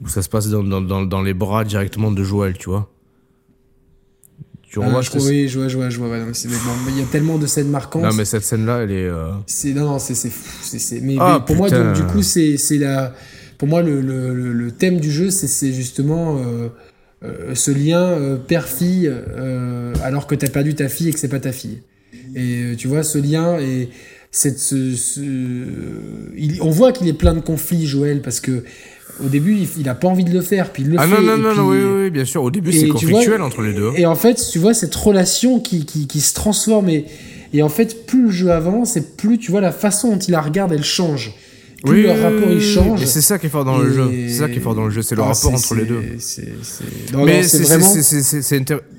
Où 0.00 0.06
ça 0.06 0.22
se 0.22 0.28
passe 0.28 0.48
dans, 0.48 0.62
dans, 0.62 1.04
dans, 1.04 1.22
les 1.22 1.34
bras 1.34 1.64
directement 1.64 2.12
de 2.12 2.22
Joël, 2.22 2.56
tu 2.56 2.68
vois. 2.68 2.88
Tu 4.62 4.80
ah, 4.82 5.00
je 5.00 5.10
Oui, 5.18 5.48
je 5.48 5.58
vois, 5.58 5.68
je 5.68 5.76
vois, 5.76 5.90
je 5.90 5.98
vois. 5.98 6.08
Ouais, 6.08 6.22
il 6.88 6.98
y 6.98 7.02
a 7.02 7.06
tellement 7.06 7.38
de 7.38 7.46
scènes 7.46 7.70
marquantes. 7.70 8.02
Non, 8.02 8.12
mais 8.12 8.24
cette 8.24 8.44
scène-là, 8.44 8.82
elle 8.82 8.92
est. 8.92 9.08
Euh... 9.08 9.32
c'est 9.46 9.72
Non, 9.72 9.92
non, 9.92 9.98
c'est. 9.98 10.14
Mais, 11.02 11.16
ah, 11.18 11.38
mais, 11.38 11.44
pour 11.46 11.56
moi, 11.56 11.70
donc, 11.70 11.94
du 11.94 12.02
coup, 12.04 12.22
c'est 12.22 12.56
la. 12.78 13.14
Pour 13.58 13.68
moi, 13.68 13.82
le, 13.82 14.00
le, 14.00 14.52
le 14.52 14.70
thème 14.70 15.00
du 15.00 15.10
jeu, 15.10 15.30
c'est 15.30 15.72
justement. 15.72 16.38
Euh, 16.38 16.68
euh, 17.24 17.54
ce 17.54 17.70
lien 17.70 18.02
euh, 18.02 18.36
père-fille 18.36 19.10
alors 20.02 20.26
que 20.26 20.34
t'as 20.34 20.48
perdu 20.48 20.74
ta 20.74 20.88
fille 20.88 21.08
et 21.08 21.12
que 21.12 21.18
c'est 21.18 21.28
pas 21.28 21.40
ta 21.40 21.52
fille. 21.52 21.82
Et 22.36 22.74
tu 22.76 22.86
vois, 22.86 23.02
ce 23.02 23.18
lien 23.18 23.58
et 23.58 23.88
cette, 24.30 24.58
ce, 24.58 24.94
on 26.60 26.70
voit 26.70 26.92
qu'il 26.92 27.08
est 27.08 27.14
plein 27.14 27.34
de 27.34 27.40
conflits, 27.40 27.86
Joël, 27.86 28.20
parce 28.22 28.40
que 28.40 28.62
au 29.24 29.28
début, 29.28 29.56
il, 29.78 29.84
n'a 29.84 29.94
pas 29.94 30.08
envie 30.08 30.24
de 30.24 30.32
le 30.32 30.42
faire, 30.42 30.70
puis 30.70 30.82
il 30.82 30.90
le 30.90 30.98
ah 30.98 31.08
fait. 31.08 31.14
Ah 31.18 31.22
non, 31.22 31.38
non, 31.38 31.54
non, 31.54 31.68
oui, 31.70 31.78
oui, 31.78 32.10
bien 32.10 32.26
sûr. 32.26 32.42
Au 32.42 32.50
début, 32.50 32.72
c'est 32.72 32.88
conflictuel 32.88 33.40
entre 33.40 33.62
les 33.62 33.72
deux. 33.72 33.92
Et 33.96 34.04
en 34.04 34.14
fait, 34.14 34.34
tu 34.52 34.58
vois, 34.58 34.74
cette 34.74 34.94
relation 34.94 35.58
qui, 35.58 35.86
qui, 35.86 36.06
qui 36.06 36.20
se 36.20 36.34
transforme 36.34 36.90
et, 36.90 37.06
et 37.54 37.62
en 37.62 37.70
fait, 37.70 38.06
plus 38.06 38.24
le 38.24 38.30
jeu 38.30 38.50
avance 38.50 38.96
et 38.96 39.02
plus, 39.02 39.38
tu 39.38 39.50
vois, 39.50 39.62
la 39.62 39.72
façon 39.72 40.10
dont 40.10 40.18
il 40.18 40.32
la 40.32 40.42
regarde, 40.42 40.72
elle 40.72 40.84
change. 40.84 41.34
Plus 41.84 42.02
le 42.02 42.10
rapport 42.10 42.50
il 42.50 42.60
change. 42.60 43.02
Et 43.02 43.06
c'est 43.06 43.20
ça 43.20 43.38
qui 43.38 43.46
est 43.46 43.50
fort 43.50 43.64
dans 43.64 43.78
le 43.78 43.92
jeu. 43.92 44.10
C'est 44.28 44.34
ça 44.34 44.48
qui 44.48 44.58
est 44.58 44.60
fort 44.60 44.74
dans 44.74 44.86
le 44.86 44.90
jeu, 44.90 45.02
c'est 45.02 45.14
le 45.14 45.22
ah, 45.22 45.32
rapport 45.32 45.54
entre 45.54 45.74
les 45.74 45.84
deux. 45.84 46.02
Mais 47.24 47.42
c'est 47.42 47.62
vraiment. 47.62 47.94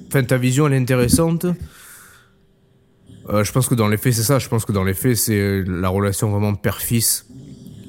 Enfin, 0.09 0.23
ta 0.23 0.37
vision, 0.37 0.67
elle 0.67 0.73
est 0.73 0.77
intéressante. 0.77 1.45
Euh, 3.29 3.43
je 3.43 3.51
pense 3.51 3.67
que 3.67 3.75
dans 3.75 3.87
les 3.87 3.97
faits, 3.97 4.13
c'est 4.13 4.23
ça. 4.23 4.39
Je 4.39 4.47
pense 4.47 4.65
que 4.65 4.71
dans 4.71 4.83
les 4.83 4.93
faits, 4.93 5.17
c'est 5.17 5.63
la 5.65 5.89
relation 5.89 6.29
vraiment 6.29 6.53
père-fils 6.53 7.25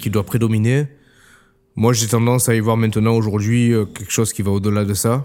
qui 0.01 0.11
doit 0.11 0.25
prédominer. 0.25 0.89
Moi, 1.77 1.93
j'ai 1.93 2.09
tendance 2.09 2.49
à 2.49 2.55
y 2.55 2.61
voir 2.61 2.77
maintenant, 2.77 3.15
aujourd'hui, 3.15 3.73
euh, 3.73 3.85
quelque 3.85 4.11
chose 4.11 4.33
qui 4.33 4.43
va 4.43 4.51
au-delà 4.51 4.85
de 4.85 4.95
ça. 4.95 5.25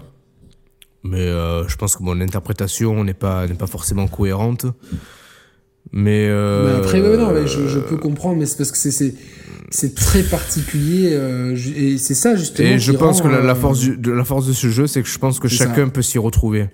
Mais 1.02 1.18
euh, 1.18 1.66
je 1.68 1.76
pense 1.76 1.96
que 1.96 2.02
mon 2.02 2.20
interprétation 2.20 3.02
n'est 3.02 3.12
pas, 3.12 3.46
pas 3.48 3.66
forcément 3.66 4.06
cohérente. 4.06 4.66
Mais, 5.92 6.28
après, 6.28 7.00
non, 7.00 7.46
je, 7.46 7.78
peux 7.78 7.96
comprendre, 7.96 8.38
mais 8.38 8.46
c'est 8.46 8.56
parce 8.56 8.72
que 8.72 8.78
c'est 8.78 9.14
c'est 9.70 9.94
très 9.94 10.22
particulier 10.22 11.18
et 11.76 11.98
c'est 11.98 12.14
ça 12.14 12.36
justement. 12.36 12.68
Et 12.68 12.78
je 12.78 12.92
pense 12.92 13.20
que 13.20 13.28
la, 13.28 13.54
force 13.54 13.80
de 13.80 14.10
la 14.10 14.24
force 14.24 14.46
de 14.46 14.52
ce 14.52 14.68
jeu, 14.68 14.86
c'est 14.86 15.02
que 15.02 15.08
je 15.08 15.18
pense 15.18 15.38
que 15.38 15.48
chacun 15.48 15.88
peut 15.88 16.02
s'y 16.02 16.18
retrouver. 16.18 16.68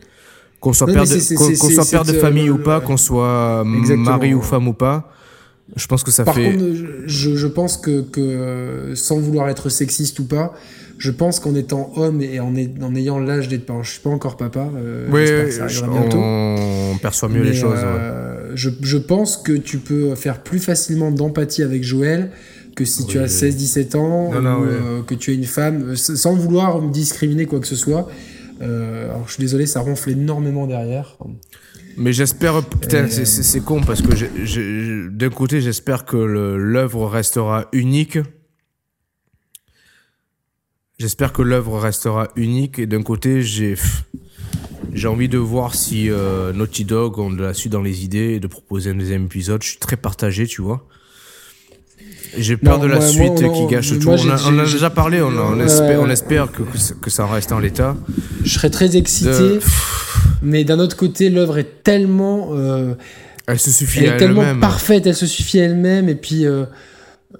Qu'on 0.61 0.75
soit, 0.75 0.87
père 0.87 1.05
de, 1.05 1.35
qu'on 1.37 1.55
soit 1.71 1.91
père 1.91 2.05
de 2.05 2.13
famille 2.13 2.51
ou 2.51 2.59
pas, 2.59 2.81
qu'on 2.81 2.99
soit 2.99 3.65
mari 3.65 4.35
ou 4.35 4.43
femme 4.43 4.69
ou 4.69 4.75
pas, 4.75 5.11
je 5.77 5.87
pense 5.87 6.03
que 6.03 6.11
ça 6.11 6.25
Par 6.25 6.35
fait. 6.35 6.53
Contre, 6.53 6.65
je, 7.07 7.37
je 7.37 7.47
pense 7.47 7.77
que, 7.77 8.03
que, 8.03 8.93
sans 8.95 9.19
vouloir 9.19 9.49
être 9.49 9.69
sexiste 9.69 10.19
ou 10.19 10.25
pas, 10.25 10.53
je 11.01 11.11
pense 11.11 11.41
qu'en 11.41 11.55
étant 11.55 11.93
homme 11.97 12.21
et 12.21 12.41
en, 12.41 12.53
en 12.83 12.95
ayant 12.95 13.19
l'âge 13.19 13.49
d'être 13.49 13.65
papa, 13.65 13.81
je 13.83 13.91
suis 13.93 14.01
pas 14.01 14.11
encore 14.11 14.37
papa, 14.37 14.69
euh, 14.77 15.09
oui, 15.11 15.25
que 15.25 15.51
ça 15.51 15.67
bientôt. 15.89 16.19
On 16.19 16.99
perçoit 17.01 17.31
mieux 17.31 17.43
les 17.43 17.55
choses. 17.55 17.79
Euh, 17.83 18.53
je, 18.55 18.69
je, 18.83 18.99
pense 18.99 19.39
que 19.39 19.53
tu 19.53 19.79
peux 19.79 20.15
faire 20.15 20.43
plus 20.43 20.59
facilement 20.59 21.11
d'empathie 21.11 21.63
avec 21.63 21.85
Joël 21.85 22.31
que 22.77 22.85
si 22.85 23.07
tu 23.07 23.19
as 23.19 23.27
16-17 23.27 23.97
ans 23.97 24.31
ou 24.31 24.35
euh, 24.35 25.03
que 25.03 25.15
tu 25.15 25.33
es 25.33 25.35
une 25.35 25.45
femme, 25.45 25.97
sans 25.97 26.35
vouloir 26.35 26.81
me 26.83 26.93
discriminer 26.93 27.47
quoi 27.47 27.61
que 27.61 27.67
ce 27.67 27.77
soit. 27.77 28.09
Euh, 28.61 29.11
alors 29.11 29.27
je 29.27 29.35
suis 29.35 29.41
désolé, 29.41 29.67
ça 29.67 29.81
ronfle 29.81 30.11
énormément 30.11 30.67
derrière. 30.67 31.17
Mais 31.97 32.13
j'espère, 32.13 32.63
putain, 32.65 33.09
c'est 33.09 33.61
con 33.65 33.83
parce 33.83 34.03
que 34.03 35.09
d'un 35.09 35.31
côté, 35.31 35.61
j'espère 35.61 36.05
que 36.05 36.17
l'œuvre 36.17 37.07
restera 37.07 37.69
unique. 37.73 38.19
J'espère 40.99 41.33
que 41.33 41.43
l'œuvre 41.43 41.79
restera 41.79 42.29
unique 42.37 42.79
et 42.79 42.87
d'un 42.87 43.03
côté, 43.03 43.43
j'ai 43.43 43.75
j'ai 44.93 45.09
envie 45.09 45.29
de 45.29 45.39
voir 45.39 45.75
si 45.75 46.11
euh, 46.11 46.53
Naughty 46.53 46.85
Dog 46.85 47.19
ont 47.19 47.31
de 47.31 47.43
la 47.43 47.55
suite 47.55 47.73
dans 47.73 47.83
les 47.83 48.05
idées 48.05 48.35
et 48.35 48.41
de 48.41 48.47
proposer 48.47 48.91
un 48.91 48.95
deuxième 48.95 49.27
épisode. 49.27 49.63
Je 49.63 49.71
suis 49.71 49.79
très 49.79 49.97
partagé, 49.97 50.47
tu 50.47 50.63
vois. 50.63 50.87
J'ai 52.37 52.57
peur 52.57 52.79
de 52.79 52.87
la 52.87 53.01
suite 53.01 53.35
qui 53.35 53.67
gâche 53.67 53.99
tout. 53.99 54.09
on, 54.09 54.31
a, 54.31 54.63
a, 54.63 54.65
déjà 54.65 54.91
parlé, 54.91 55.21
on, 55.21 55.61
espère, 55.61 56.01
on 56.01 56.09
espère 56.09 56.51
que, 56.53 56.63
que, 57.01 57.11
ça 57.11 57.27
reste 57.27 57.53
en 57.53 57.59
l'état. 57.59 57.97
Je 58.45 58.55
serais 58.55 58.71
très 58.71 58.97
excité, 58.97 59.59
mais 60.43 60.65
d'un 60.65 60.79
autre 60.79 60.97
côté, 60.97 61.31
l'œuvre 61.31 61.59
est 61.59 61.83
tellement. 61.83 62.51
Euh, 62.53 62.95
elle 63.47 63.59
se 63.59 63.71
suffit 63.71 64.01
elle 64.01 64.15
est 64.15 64.17
tellement 64.17 64.59
parfaite, 64.61 65.07
elle 65.07 65.17
se 65.17 65.27
suffit 65.27 65.59
elle-même, 65.59 66.09
et 66.09 66.15
puis. 66.15 66.47
Euh, 66.47 66.65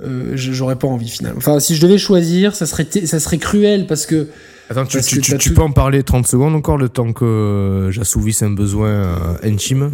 euh, 0.03 0.33
j'aurais 0.37 0.77
pas 0.77 0.87
envie 0.87 1.09
finalement. 1.09 1.39
Enfin, 1.39 1.59
si 1.59 1.75
je 1.75 1.83
devais 1.83 1.99
choisir, 1.99 2.55
ça 2.55 2.65
serait, 2.65 2.87
ça 3.05 3.19
serait 3.19 3.39
cruel 3.39 3.87
parce 3.87 4.07
que. 4.07 4.29
Attends, 4.71 4.87
tu, 4.87 5.01
tu, 5.03 5.37
tu, 5.37 5.53
peux 5.53 5.63
en 5.63 5.73
parler 5.73 6.05
30 6.05 6.29
secondes 6.29 6.55
encore, 6.55 6.79
le 6.79 6.89
temps 6.89 7.13
que 7.13 7.89
j'assouvisse 7.91 8.43
un 8.43 8.51
besoin 8.51 9.17
intime? 9.43 9.91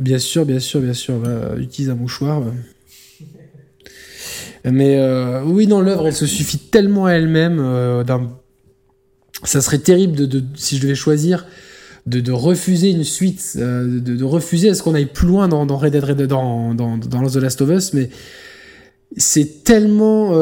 Bien 0.00 0.18
sûr, 0.18 0.46
bien 0.46 0.58
sûr, 0.58 0.80
bien 0.80 0.94
sûr. 0.94 1.16
utilise 1.58 1.90
un 1.90 1.96
mouchoir. 1.96 2.42
Mais 4.66 4.96
euh, 4.98 5.42
oui, 5.44 5.66
dans 5.66 5.80
l'œuvre, 5.80 6.08
elle 6.08 6.14
se 6.14 6.26
suffit 6.26 6.58
tellement 6.58 7.06
à 7.06 7.12
elle-même. 7.12 7.58
Euh, 7.60 8.04
ça 9.44 9.60
serait 9.60 9.78
terrible 9.78 10.28
si 10.56 10.76
je 10.76 10.82
devais 10.82 10.94
choisir 10.94 11.46
de, 12.06 12.32
refuser 12.32 12.90
une 12.90 13.04
suite, 13.04 13.54
euh, 13.56 14.00
de, 14.00 14.24
refuser 14.24 14.70
à 14.70 14.74
ce 14.74 14.82
qu'on 14.82 14.94
aille 14.94 15.06
plus 15.06 15.28
loin 15.28 15.48
dans, 15.48 15.64
Red 15.76 15.92
Dead 15.92 16.22
dans, 16.22 16.74
dans, 16.74 16.98
dans, 16.98 17.28
The 17.28 17.36
Last 17.36 17.62
of 17.62 17.70
Us, 17.70 17.92
mais 17.92 18.10
c'est 19.16 19.64
tellement, 19.64 20.32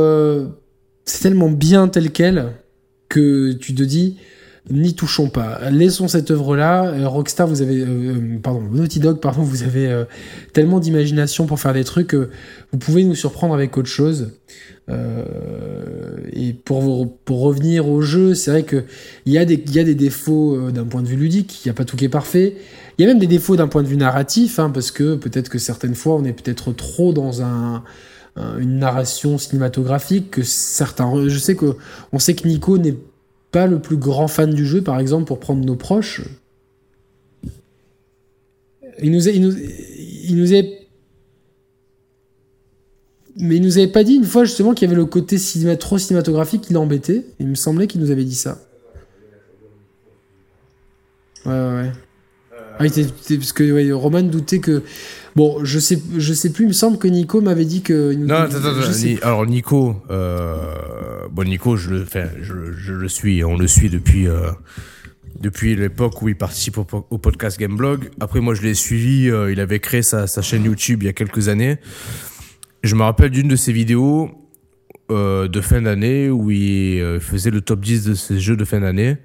c'est 1.05 1.23
tellement 1.23 1.51
bien 1.51 1.89
tel 1.89 2.11
quel 2.11 2.53
que 3.09 3.53
tu 3.53 3.75
te 3.75 3.83
dis 3.83 4.17
n'y 4.71 4.95
touchons 4.95 5.29
pas. 5.29 5.71
Laissons 5.71 6.09
cette 6.09 6.31
œuvre-là. 6.31 6.87
Euh, 6.87 7.09
Rockstar, 7.09 7.47
vous 7.47 7.61
avez, 7.61 7.81
euh, 7.81 7.87
euh, 7.87 8.39
pardon, 8.43 8.63
Naughty 8.63 8.99
Dog, 8.99 9.21
pardon, 9.21 9.43
vous 9.43 9.63
avez 9.63 10.05
tellement 10.53 10.81
d'imagination 10.81 11.47
pour 11.47 11.61
faire 11.61 11.75
des 11.75 11.85
trucs 11.85 12.09
que 12.09 12.31
vous 12.73 12.79
pouvez 12.79 13.05
nous 13.05 13.15
surprendre 13.15 13.55
avec 13.55 13.77
autre 13.77 13.89
chose. 13.89 14.33
et 14.89 16.53
pour, 16.65 17.19
pour 17.25 17.41
revenir 17.41 17.89
au 17.89 18.01
jeu, 18.01 18.35
c'est 18.35 18.51
vrai 18.51 18.63
que 18.63 18.85
il 19.27 19.33
y, 19.33 19.39
a 19.39 19.45
des, 19.45 19.63
y 19.73 19.79
a 19.79 19.85
des 19.85 19.95
défauts 19.95 20.71
d'un 20.71 20.85
point 20.85 21.03
de 21.03 21.09
vue 21.09 21.17
ludique. 21.17 21.65
Il 21.65 21.69
n'y 21.69 21.71
a 21.71 21.75
pas 21.75 21.85
tout 21.85 21.97
qui 21.97 22.07
est 22.07 22.11
parfait. 22.11 22.57
Il 22.97 23.03
y 23.03 23.05
a 23.05 23.09
même 23.09 23.19
des 23.19 23.27
défauts 23.27 23.57
d'un 23.57 23.69
point 23.69 23.83
de 23.83 23.89
vue 23.89 23.97
narratif, 23.97 24.59
hein, 24.59 24.71
parce 24.71 24.91
que 24.91 25.17
peut-être 25.17 25.49
que 25.49 25.59
certaines 25.59 25.95
fois 25.95 26.15
on 26.15 26.25
est 26.25 26.33
peut-être 26.33 26.73
trop 26.73 27.13
dans 27.13 27.43
un 27.43 27.83
une 28.59 28.81
narration 28.81 29.39
cinématographique 29.39 30.33
que 30.33 30.43
certains 30.43 31.29
je 31.29 31.39
sais 31.39 31.55
que 31.55 31.77
on 32.13 32.19
sait 32.19 32.35
que 32.35 32.49
Nico 32.49 32.79
n'est 32.79 32.97
pas 33.55 33.69
le 33.69 33.79
plus 33.79 33.97
grand 33.97 34.27
fan 34.27 34.53
du 34.53 34.67
jeu, 34.67 34.83
par 34.83 34.99
exemple, 34.99 35.27
pour 35.27 35.39
prendre 35.39 35.65
nos 35.65 35.77
proches. 35.77 36.23
Il 39.01 39.13
nous, 39.13 39.29
a, 39.29 39.31
il 39.31 39.43
nous, 39.43 39.55
il 39.57 40.37
nous 40.37 40.53
avait... 40.53 40.89
Mais 43.37 43.57
il 43.57 43.63
nous 43.63 43.79
avait 43.79 43.93
pas 43.93 44.03
dit 44.03 44.15
une 44.15 44.25
fois 44.25 44.45
justement 44.45 44.75
qu'il 44.75 44.89
y 44.89 44.91
avait 44.91 45.01
le 45.01 45.07
côté 45.07 45.39
cinéma, 45.39 45.77
trop 45.77 45.99
cinématographique 45.99 46.63
qui 46.63 46.73
l'embêtait. 46.73 47.25
Il 47.39 47.47
me 47.47 47.55
semblait 47.55 47.87
qu'il 47.87 48.01
nous 48.01 48.11
avait 48.11 48.25
dit 48.25 48.35
ça. 48.35 48.61
Ouais, 51.47 51.53
ouais, 51.53 51.75
ouais. 51.75 51.93
Ah, 52.51 52.79
parce 52.79 53.53
que 53.53 53.93
Roman 53.93 54.23
doutait 54.23 54.59
que. 54.59 54.83
Bon, 55.37 55.65
je 55.65 55.81
sais, 55.81 56.01
je 56.17 56.33
sais 56.33 56.53
plus, 56.53 56.65
il 56.65 56.69
me 56.69 56.73
semble 56.73 56.97
que 56.97 57.09
Nico 57.09 57.41
m'avait 57.41 57.65
dit 57.65 57.83
que. 57.83 58.15
Non, 58.15 58.35
attends, 58.35 58.59
attends, 58.59 59.17
alors 59.23 59.47
Nico, 59.47 59.97
euh, 60.11 61.27
bon, 61.31 61.49
Nico, 61.49 61.77
je 61.77 61.91
le, 61.91 62.07
je, 62.41 62.55
je, 62.73 62.93
le 62.93 63.09
suis, 63.09 63.43
on 63.43 63.57
le 63.57 63.67
suit 63.67 63.91
depuis, 63.91 64.29
euh, 64.29 64.51
depuis 65.41 65.75
l'époque 65.75 66.23
où 66.23 66.29
il 66.29 66.37
participe 66.37 66.79
au, 66.79 67.19
podcast 67.19 67.59
Gameblog. 67.59 68.11
Après, 68.21 68.41
moi, 68.41 68.55
je 68.55 68.63
l'ai 68.63 68.75
suivi, 68.75 69.29
euh, 69.29 69.51
il 69.51 69.59
avait 69.59 69.81
créé 69.81 70.03
sa, 70.03 70.29
sa, 70.29 70.41
chaîne 70.41 70.65
YouTube 70.65 71.03
il 71.03 71.07
y 71.07 71.09
a 71.09 71.13
quelques 71.13 71.49
années. 71.49 71.79
Je 72.85 72.95
me 72.95 73.03
rappelle 73.03 73.31
d'une 73.31 73.49
de 73.49 73.57
ses 73.57 73.73
vidéos 73.73 74.31
de 75.11 75.61
fin 75.61 75.83
d'année 75.83 76.31
où 76.31 76.51
il 76.51 77.19
faisait 77.21 77.51
le 77.51 77.61
top 77.61 77.81
10 77.81 78.05
de 78.05 78.15
ses 78.15 78.39
jeux 78.39 78.57
de 78.57 78.65
fin 78.65 78.81
d'année. 78.81 79.19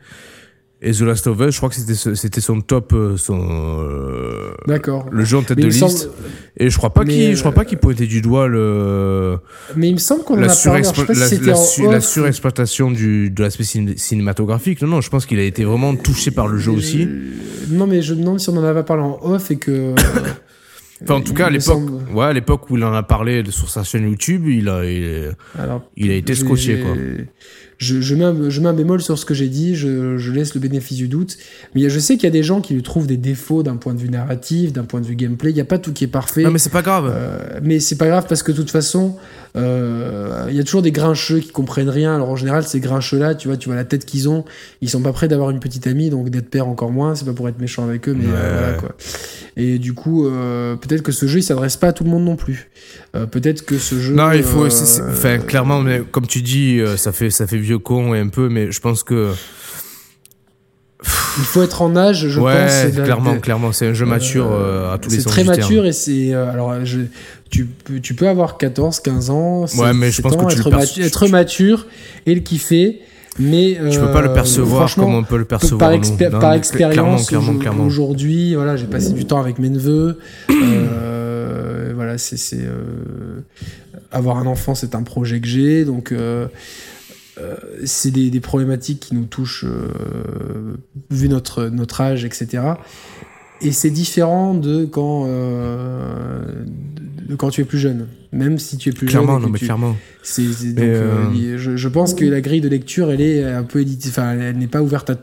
Et 0.81 0.93
The 0.93 1.01
Last 1.01 1.27
of 1.27 1.37
Us, 1.41 1.51
je 1.51 1.57
crois 1.57 1.67
que 1.67 1.75
c'était 1.75 2.15
c'était 2.15 2.39
son 2.39 2.61
top, 2.61 2.93
euh, 2.93 3.17
son. 3.17 3.37
Euh, 3.81 4.53
D'accord. 4.65 5.07
Le 5.11 5.25
jeu 5.25 5.37
en 5.37 5.41
tête 5.41 5.57
de 5.57 5.67
liste. 5.67 6.09
Et 6.55 6.69
je 6.69 6.77
crois 6.77 6.93
pas 6.93 7.03
qu'il, 7.03 7.35
je 7.35 7.39
crois 7.39 7.51
pas 7.51 7.65
qu'il 7.65 7.79
pointait 7.79 8.07
du 8.07 8.21
doigt 8.21 8.47
le. 8.47 9.39
Mais 9.75 9.89
il 9.89 9.95
me 9.95 9.99
semble 9.99 10.23
qu'on 10.23 10.41
en 10.41 10.47
a 10.47 10.55
parlé. 10.55 10.83
la, 11.89 11.99
surexploitation 11.99 12.91
du 12.91 13.29
de 13.29 13.43
l'aspect 13.43 13.65
cinématographique. 13.65 14.81
Non, 14.81 14.87
non, 14.87 15.01
je 15.01 15.09
pense 15.09 15.25
qu'il 15.25 15.39
a 15.39 15.43
été 15.43 15.65
vraiment 15.65 15.95
touché 15.97 16.31
par 16.31 16.47
le 16.47 16.57
jeu 16.57 16.71
aussi. 16.71 17.09
Non, 17.69 17.85
mais 17.85 18.01
je 18.01 18.13
me 18.13 18.21
demande 18.21 18.39
si 18.39 18.49
on 18.49 18.55
en 18.55 18.63
avait 18.63 18.83
parlé 18.83 19.03
en 19.03 19.19
off 19.21 19.51
et 19.51 19.57
que. 19.57 19.95
Enfin, 21.01 21.13
en 21.13 21.21
tout 21.21 21.33
cas, 21.33 21.45
à 21.45 21.49
l'époque, 21.49 21.81
ouais, 22.13 22.25
à 22.25 22.33
l'époque 22.33 22.69
où 22.69 22.75
il 22.75 22.83
en 22.83 22.93
a 22.93 23.03
parlé 23.03 23.41
sur 23.51 23.69
sa 23.69 23.83
chaîne 23.83 24.03
YouTube, 24.03 24.49
il 24.49 24.67
a, 24.67 24.83
il, 24.83 25.33
il 25.95 26.11
a 26.11 26.15
été 26.15 26.35
scotché, 26.35 26.81
quoi 26.81 26.93
je, 27.79 28.01
je, 28.01 28.13
mets, 28.13 28.51
je 28.51 28.61
mets 28.61 28.67
un 28.67 28.73
bémol 28.73 29.01
sur 29.01 29.17
ce 29.17 29.25
que 29.25 29.33
j'ai 29.33 29.47
dit, 29.47 29.75
je, 29.75 30.17
je, 30.17 30.31
laisse 30.31 30.53
le 30.53 30.59
bénéfice 30.59 30.97
du 30.97 31.07
doute. 31.07 31.37
Mais 31.73 31.89
je 31.89 31.97
sais 31.97 32.15
qu'il 32.15 32.25
y 32.25 32.27
a 32.27 32.31
des 32.31 32.43
gens 32.43 32.59
qui 32.59 32.73
lui 32.73 32.83
trouvent 32.83 33.07
des 33.07 33.17
défauts 33.17 33.63
d'un 33.63 33.77
point 33.77 33.93
de 33.93 33.99
vue 33.99 34.09
narratif, 34.09 34.73
d'un 34.73 34.83
point 34.83 34.99
de 34.99 35.05
vue 35.05 35.15
gameplay. 35.15 35.51
Il 35.51 35.55
n'y 35.55 35.61
a 35.61 35.65
pas 35.65 35.79
tout 35.79 35.93
qui 35.93 36.03
est 36.03 36.07
parfait. 36.07 36.43
Non, 36.43 36.51
mais 36.51 36.59
c'est 36.59 36.71
pas 36.71 36.81
grave. 36.81 37.09
Euh, 37.09 37.59
mais 37.63 37.79
c'est 37.79 37.97
pas 37.97 38.07
grave 38.07 38.25
parce 38.27 38.43
que 38.43 38.51
de 38.51 38.57
toute 38.57 38.69
façon, 38.69 39.15
euh, 39.55 40.47
il 40.49 40.55
y 40.55 40.59
a 40.59 40.63
toujours 40.63 40.81
des 40.81 40.91
grincheux 40.91 41.39
qui 41.39 41.49
comprennent 41.49 41.89
rien. 41.89 42.15
Alors 42.15 42.29
en 42.29 42.35
général, 42.35 42.63
ces 42.63 42.79
grincheux-là, 42.79 43.35
tu 43.35 43.47
vois, 43.47 43.57
tu 43.57 43.69
vois 43.69 43.75
la 43.75 43.85
tête 43.85 44.05
qu'ils 44.05 44.29
ont, 44.29 44.45
ils 44.81 44.89
sont 44.89 45.01
pas 45.01 45.13
prêts 45.13 45.27
d'avoir 45.27 45.49
une 45.49 45.59
petite 45.59 45.87
amie, 45.87 46.09
donc 46.09 46.29
d'être 46.29 46.49
père 46.49 46.67
encore 46.67 46.91
moins. 46.91 47.15
C'est 47.15 47.25
pas 47.25 47.33
pour 47.33 47.49
être 47.49 47.59
méchant 47.59 47.83
avec 47.83 48.07
eux, 48.07 48.15
mais 48.17 48.25
euh, 48.27 48.57
voilà 48.59 48.73
quoi. 48.77 48.95
Et 49.57 49.79
du 49.79 49.93
coup, 49.93 50.27
euh, 50.27 50.75
peut-être 50.75 51.01
que 51.01 51.11
ce 51.11 51.25
jeu, 51.25 51.39
il 51.39 51.43
s'adresse 51.43 51.77
pas 51.77 51.87
à 51.87 51.93
tout 51.93 52.03
le 52.03 52.09
monde 52.09 52.23
non 52.23 52.35
plus. 52.35 52.69
peut-être 53.31 53.65
que 53.65 53.77
ce 53.77 53.99
jeu. 53.99 54.13
Non, 54.13 54.31
il 54.31 54.43
faut. 54.43 54.65
Enfin, 54.65 55.39
clairement, 55.39 55.81
mais 55.81 56.01
comme 56.11 56.27
tu 56.27 56.41
dis, 56.41 56.81
ça 56.97 57.11
fait 57.11 57.29
ça 57.29 57.47
fait 57.47 57.57
vieux 57.57 57.68
con 57.77 58.13
et 58.13 58.19
un 58.19 58.29
peu, 58.29 58.49
mais 58.49 58.71
je 58.71 58.79
pense 58.79 59.03
que 59.03 59.31
il 61.37 61.45
faut 61.45 61.63
être 61.63 61.81
en 61.81 61.95
âge, 61.95 62.27
je 62.27 62.39
ouais, 62.39 62.65
pense. 62.65 62.93
clairement, 63.03 63.37
clairement, 63.37 63.71
c'est 63.71 63.87
un 63.87 63.93
jeu 63.93 64.05
mature 64.05 64.49
euh, 64.51 64.93
à 64.93 64.97
tous 64.97 65.09
les 65.09 65.21
sens. 65.21 65.33
C'est 65.33 65.43
très 65.43 65.43
mature 65.45 65.85
et 65.85 65.93
c'est. 65.93 66.33
Euh, 66.33 66.51
alors, 66.51 66.83
je, 66.83 67.01
tu, 67.49 67.65
peux, 67.65 67.99
tu 67.99 68.13
peux 68.13 68.27
avoir 68.27 68.57
14, 68.57 68.99
15 68.99 69.29
ans. 69.29 69.65
Ouais, 69.77 69.93
mais 69.93 70.11
je 70.11 70.21
pense 70.21 70.35
que 70.35 70.53
tu 70.53 70.59
être, 70.59 70.69
mature, 70.69 71.05
être 71.05 71.27
mature 71.27 71.87
et 72.25 72.35
le 72.35 72.41
kiffer. 72.41 73.01
Mais 73.39 73.77
euh, 73.79 73.89
tu 73.89 73.99
peux 73.99 74.11
pas 74.11 74.21
le 74.21 74.33
percevoir 74.33 74.93
comme 74.93 75.15
on 75.15 75.23
peut 75.23 75.37
le 75.37 75.45
percevoir 75.45 75.91
par, 75.91 76.39
par 76.41 76.53
expérience 76.53 77.31
aujourd'hui 77.79 78.53
voilà 78.55 78.75
j'ai 78.75 78.87
passé 78.87 79.13
du 79.13 79.25
temps 79.25 79.39
avec 79.39 79.59
mes 79.59 79.69
neveux 79.69 80.19
euh, 80.49 81.93
voilà 81.95 82.17
c'est 82.17 82.57
euh, 82.57 83.41
avoir 84.11 84.37
un 84.37 84.45
enfant 84.45 84.75
c'est 84.75 84.93
un 84.93 85.03
projet 85.03 85.39
que 85.39 85.47
j'ai 85.47 85.85
donc 85.85 86.13
euh, 87.39 87.55
euh, 87.63 87.81
c'est 87.85 88.11
des, 88.11 88.29
des, 88.29 88.39
problématiques 88.39 88.99
qui 88.99 89.15
nous 89.15 89.25
touchent 89.25 89.65
vu 91.09 91.29
notre 91.29 91.67
notre 91.67 92.01
âge 92.01 92.25
etc 92.25 92.73
et 93.61 93.71
c'est 93.71 93.89
différent 93.89 94.53
de 94.53 94.85
quand 94.85 95.25
de 95.25 96.45
quand 97.35 97.49
tu 97.49 97.61
es 97.61 97.65
plus 97.65 97.79
jeune 97.79 98.07
même 98.31 98.59
si 98.59 98.77
tu 98.77 98.89
es 98.89 98.91
plus 98.91 99.07
clairement, 99.07 99.39
jeune. 99.39 99.43
Non, 99.43 99.49
mais 99.49 99.59
clairement. 99.59 99.95
C'est, 100.21 100.43
donc, 100.43 100.85
euh, 100.85 101.57
je, 101.57 101.75
je, 101.75 101.87
pense 101.87 102.13
que 102.13 102.25
la 102.25 102.41
grille 102.41 102.61
de 102.61 102.69
lecture, 102.69 103.11
elle 103.11 103.21
est 103.21 103.43
un 103.43 103.63
peu 103.63 103.81
éditée. 103.81 104.09
Enfin, 104.09 104.37
elle, 104.37 104.57
n'est 104.57 104.67
pas 104.67 104.81
ouverte 104.81 105.09
à. 105.09 105.15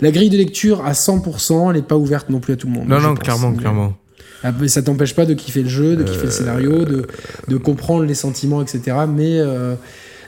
La 0.00 0.12
grille 0.12 0.30
de 0.30 0.36
lecture 0.36 0.84
à 0.84 0.92
100%, 0.92 1.70
elle 1.70 1.76
n'est 1.76 1.82
pas 1.82 1.96
ouverte 1.96 2.30
non 2.30 2.38
plus 2.38 2.52
à 2.52 2.56
tout 2.56 2.68
le 2.68 2.74
monde. 2.74 2.88
Non, 2.88 3.00
non, 3.00 3.14
clairement, 3.14 3.52
clairement. 3.54 3.96
Ah, 4.44 4.52
ça 4.66 4.82
t'empêche 4.82 5.14
pas 5.14 5.24
de 5.24 5.34
kiffer 5.34 5.62
le 5.62 5.68
jeu, 5.68 5.96
de 5.96 6.04
kiffer 6.04 6.24
le 6.24 6.28
euh, 6.28 6.30
scénario, 6.30 6.84
de, 6.84 7.06
de 7.48 7.56
comprendre 7.56 8.04
les 8.04 8.14
sentiments, 8.14 8.62
etc. 8.62 8.96
Mais. 9.08 9.40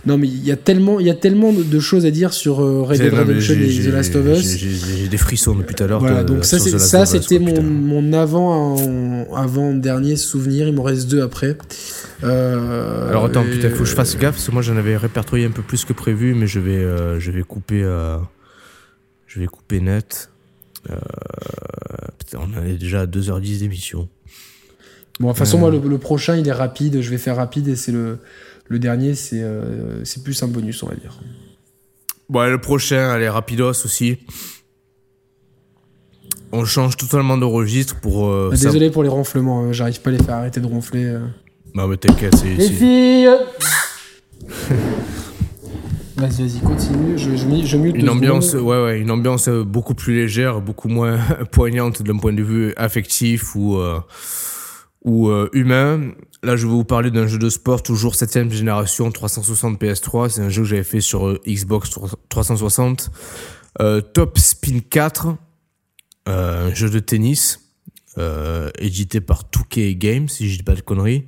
Euh, 0.07 0.11
non, 0.11 0.19
mais 0.19 0.28
il 0.28 0.45
y 0.45 0.53
a 0.53 0.57
tellement, 0.57 1.01
il 1.01 1.07
y 1.07 1.11
a 1.11 1.15
tellement 1.15 1.53
de, 1.53 1.81
choses 1.81 2.07
à 2.07 2.11
dire 2.11 2.33
sur 2.33 2.59
Red 2.59 3.01
Dead 3.01 3.12
Redemption 3.12 3.55
et 3.55 3.85
The 3.85 3.93
Last 3.93 4.16
of 4.16 4.27
Us. 4.27 4.57
J'ai 4.57 5.09
des 5.09 5.16
frissons 5.16 5.55
depuis 5.55 5.74
tout 5.74 5.85
à 5.85 5.87
l'heure. 5.87 6.01
Voilà, 6.01 6.24
donc 6.24 6.45
ça, 6.45 7.07
c'était 7.07 7.39
mon, 7.39 7.62
mon 7.62 8.12
avant, 8.12 8.77
avant 9.35 9.73
dernier 9.74 10.16
souvenir. 10.16 10.69
Il 10.69 10.74
m'en 10.74 10.83
reste 10.83 11.09
deux 11.09 11.23
après. 11.23 11.57
Euh, 12.24 13.09
Alors 13.09 13.27
attends, 13.27 13.45
putain, 13.45 13.70
faut 13.70 13.81
que 13.81 13.85
je 13.85 13.95
fasse 13.95 14.16
gaffe 14.16 14.35
parce 14.35 14.47
que 14.47 14.53
moi 14.53 14.62
j'en 14.62 14.77
avais 14.77 14.97
répertorié 14.97 15.47
un 15.47 15.51
peu 15.51 15.62
plus 15.62 15.85
que 15.85 15.93
prévu, 15.93 16.35
mais 16.35 16.47
je 16.47 16.61
vais, 16.61 16.77
euh, 16.77 17.20
je 17.20 17.31
vais 17.31 17.43
couper, 17.43 17.83
euh, 17.83 18.16
je 19.27 19.41
vais 19.41 19.47
couper 19.47 19.81
net. 19.81 20.31
Putain, 22.19 22.39
on 22.41 22.65
est 22.65 22.78
déjà 22.78 23.03
à 23.03 23.07
2h10 23.07 23.59
d'émission. 23.59 24.09
Bon, 25.19 25.28
de 25.28 25.33
toute 25.33 25.39
façon, 25.39 25.59
moi 25.59 25.70
le, 25.70 25.99
prochain 25.99 26.37
il 26.37 26.47
est 26.47 26.53
rapide, 26.53 27.01
je 27.01 27.11
vais 27.11 27.19
faire 27.19 27.37
rapide 27.37 27.69
et 27.69 27.77
c'est 27.77 27.93
le, 27.93 28.19
le 28.68 28.78
dernier, 28.78 29.14
c'est 29.14 29.44
c'est 30.05 30.22
plus 30.22 30.43
un 30.43 30.48
bonus, 30.48 30.82
on 30.82 30.88
va 30.88 30.94
dire. 30.94 31.18
Bon, 32.28 32.51
le 32.51 32.59
prochain, 32.59 33.10
allez, 33.10 33.28
rapidos 33.28 33.84
aussi. 33.84 34.18
On 36.52 36.64
change 36.64 36.97
totalement 36.97 37.36
de 37.36 37.44
registre 37.44 38.01
pour. 38.01 38.30
Ah, 38.32 38.51
désolé 38.51 38.90
pour 38.90 39.02
les 39.02 39.09
ronflements, 39.09 39.64
hein, 39.64 39.72
j'arrive 39.72 40.01
pas 40.01 40.10
à 40.10 40.12
les 40.12 40.22
faire 40.22 40.34
arrêter 40.36 40.60
de 40.60 40.66
ronfler. 40.66 41.18
Non, 41.74 41.86
mais 41.86 41.97
t'inquiète, 41.97 42.34
c'est. 42.36 42.55
Les 42.55 42.70
filles 42.70 43.28
Vas-y, 46.16 46.48
vas-y, 46.48 46.60
continue. 46.60 47.18
Je, 47.18 47.36
je, 47.36 47.66
je 47.66 47.76
une 47.76 48.09
ambiance, 48.09 48.55
ouais, 48.55 48.82
ouais, 48.84 49.01
une 49.01 49.10
ambiance 49.10 49.51
beaucoup 49.51 49.94
plus 49.94 50.14
légère, 50.14 50.62
beaucoup 50.62 50.88
moins 50.88 51.18
poignante 51.52 52.02
d'un 52.02 52.16
point 52.16 52.32
de 52.32 52.43
vue 52.43 52.72
affectif 52.78 53.55
ou, 53.55 53.76
euh, 53.76 54.01
ou 55.07 55.31
euh, 55.31 55.49
humain. 55.55 56.12
Là, 56.43 56.57
je 56.57 56.66
vais 56.66 56.73
vous 56.73 56.85
parler 56.85 57.11
d'un 57.11 57.27
jeu 57.27 57.39
de 57.39 57.49
sport, 57.49 57.83
toujours 57.83 58.15
7ème 58.15 58.51
génération, 58.51 59.11
360 59.11 59.81
PS3. 59.81 60.28
C'est 60.28 60.43
un 60.43 60.51
jeu 60.51 60.62
que 60.62 60.69
j'avais 60.69 60.85
fait 60.85 61.01
sur 61.01 61.27
euh, 61.27 61.41
Xbox 61.47 61.91
360. 62.28 63.11
Top 64.12 64.39
Spin 64.39 64.81
4, 64.91 65.37
un 66.27 66.74
jeu 66.74 66.91
de 66.91 66.99
tennis 66.99 67.66
euh, 68.19 68.70
édité 68.78 69.20
par 69.20 69.43
2K 69.53 69.97
Games, 69.99 70.28
si 70.28 70.51
je 70.51 70.57
dis 70.57 70.62
pas 70.62 70.74
de 70.74 70.81
conneries. 70.81 71.27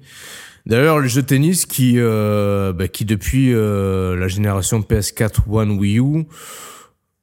D'ailleurs, 0.65 0.99
le 0.99 1.07
jeu 1.07 1.23
de 1.23 1.27
tennis 1.27 1.67
qui, 1.67 1.95
euh, 1.97 2.73
bah, 2.73 2.89
qui 2.89 3.05
depuis 3.05 3.53
euh, 3.53 4.17
la 4.17 4.29
génération 4.29 4.81
PS4 4.81 5.41
One 5.51 5.73
Wii 5.73 5.99
U 5.99 6.27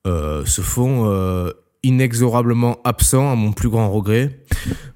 euh, 0.05 0.45
se 0.45 0.61
font 0.61 1.09
euh, 1.09 1.51
inexorablement 1.81 2.79
absents, 2.83 3.31
à 3.31 3.35
mon 3.35 3.53
plus 3.53 3.69
grand 3.69 3.91
regret. 3.91 4.39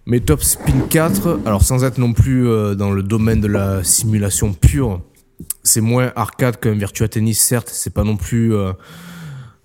Mais 0.10 0.20
Top 0.20 0.44
Spin 0.44 0.82
4, 0.90 1.40
alors 1.46 1.64
sans 1.64 1.86
être 1.86 1.98
non 1.98 2.12
plus 2.12 2.48
euh, 2.48 2.76
dans 2.76 2.92
le 2.92 3.04
domaine 3.04 3.40
de 3.40 3.48
la 3.48 3.84
simulation 3.86 4.52
pure, 4.52 5.02
c'est 5.64 5.82
moins 5.82 6.12
arcade 6.18 6.60
qu'un 6.60 6.74
Virtua 6.74 7.08
Tennis, 7.08 7.40
certes, 7.40 7.70
c'est 7.72 7.94
pas 7.94 8.04
non 8.04 8.18
plus 8.18 8.54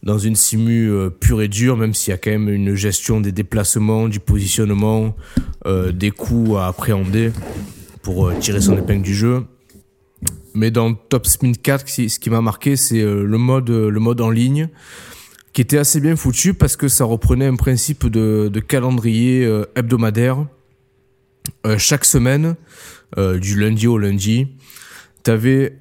dans 0.05 0.19
une 0.19 0.37
simu 0.37 0.91
euh, 0.91 1.09
pure 1.09 1.41
et 1.41 1.49
dure, 1.49 1.77
même 1.77 1.95
s'il 1.95 2.11
y 2.11 2.15
a 2.15 2.19
quand 2.19 2.31
même 2.31 2.49
une 2.49 2.75
gestion 2.75 3.21
des 3.21 3.33
déplacements, 3.33 4.07
du 4.07 4.21
positionnement, 4.21 5.17
euh, 5.67 5.93
des 5.93 6.11
coups 6.11 6.59
à 6.59 6.67
appréhender 6.67 7.33
pour 8.03 8.29
euh, 8.29 8.35
tirer 8.39 8.61
son 8.61 8.77
épingle 8.77 9.03
du 9.03 9.15
jeu. 9.15 9.45
Mais 10.53 10.71
dans 10.71 10.95
Top 10.95 11.27
Spin 11.27 11.53
4, 11.53 11.89
ce 11.89 12.19
qui 12.19 12.31
m'a 12.31 12.43
marqué, 12.43 12.77
c'est 12.77 13.03
le 13.03 13.39
mode, 13.39 13.71
le 13.71 13.99
mode 13.99 14.21
en 14.21 14.31
ligne, 14.31 14.69
qui 15.55 15.63
était 15.63 15.79
assez 15.79 16.01
bien 16.01 16.17
foutu 16.17 16.53
parce 16.53 16.77
que 16.77 16.89
ça 16.89 17.05
reprenait 17.07 17.47
un 17.47 17.57
principe 17.57 18.07
de, 18.07 18.51
de 18.53 18.61
calendrier 18.61 19.51
hebdomadaire. 19.75 20.45
chaque 21.79 22.05
semaine, 22.05 22.57
du 23.17 23.59
lundi 23.59 23.87
au 23.87 23.97
lundi, 23.97 24.49
tu 25.23 25.31
avais 25.31 25.79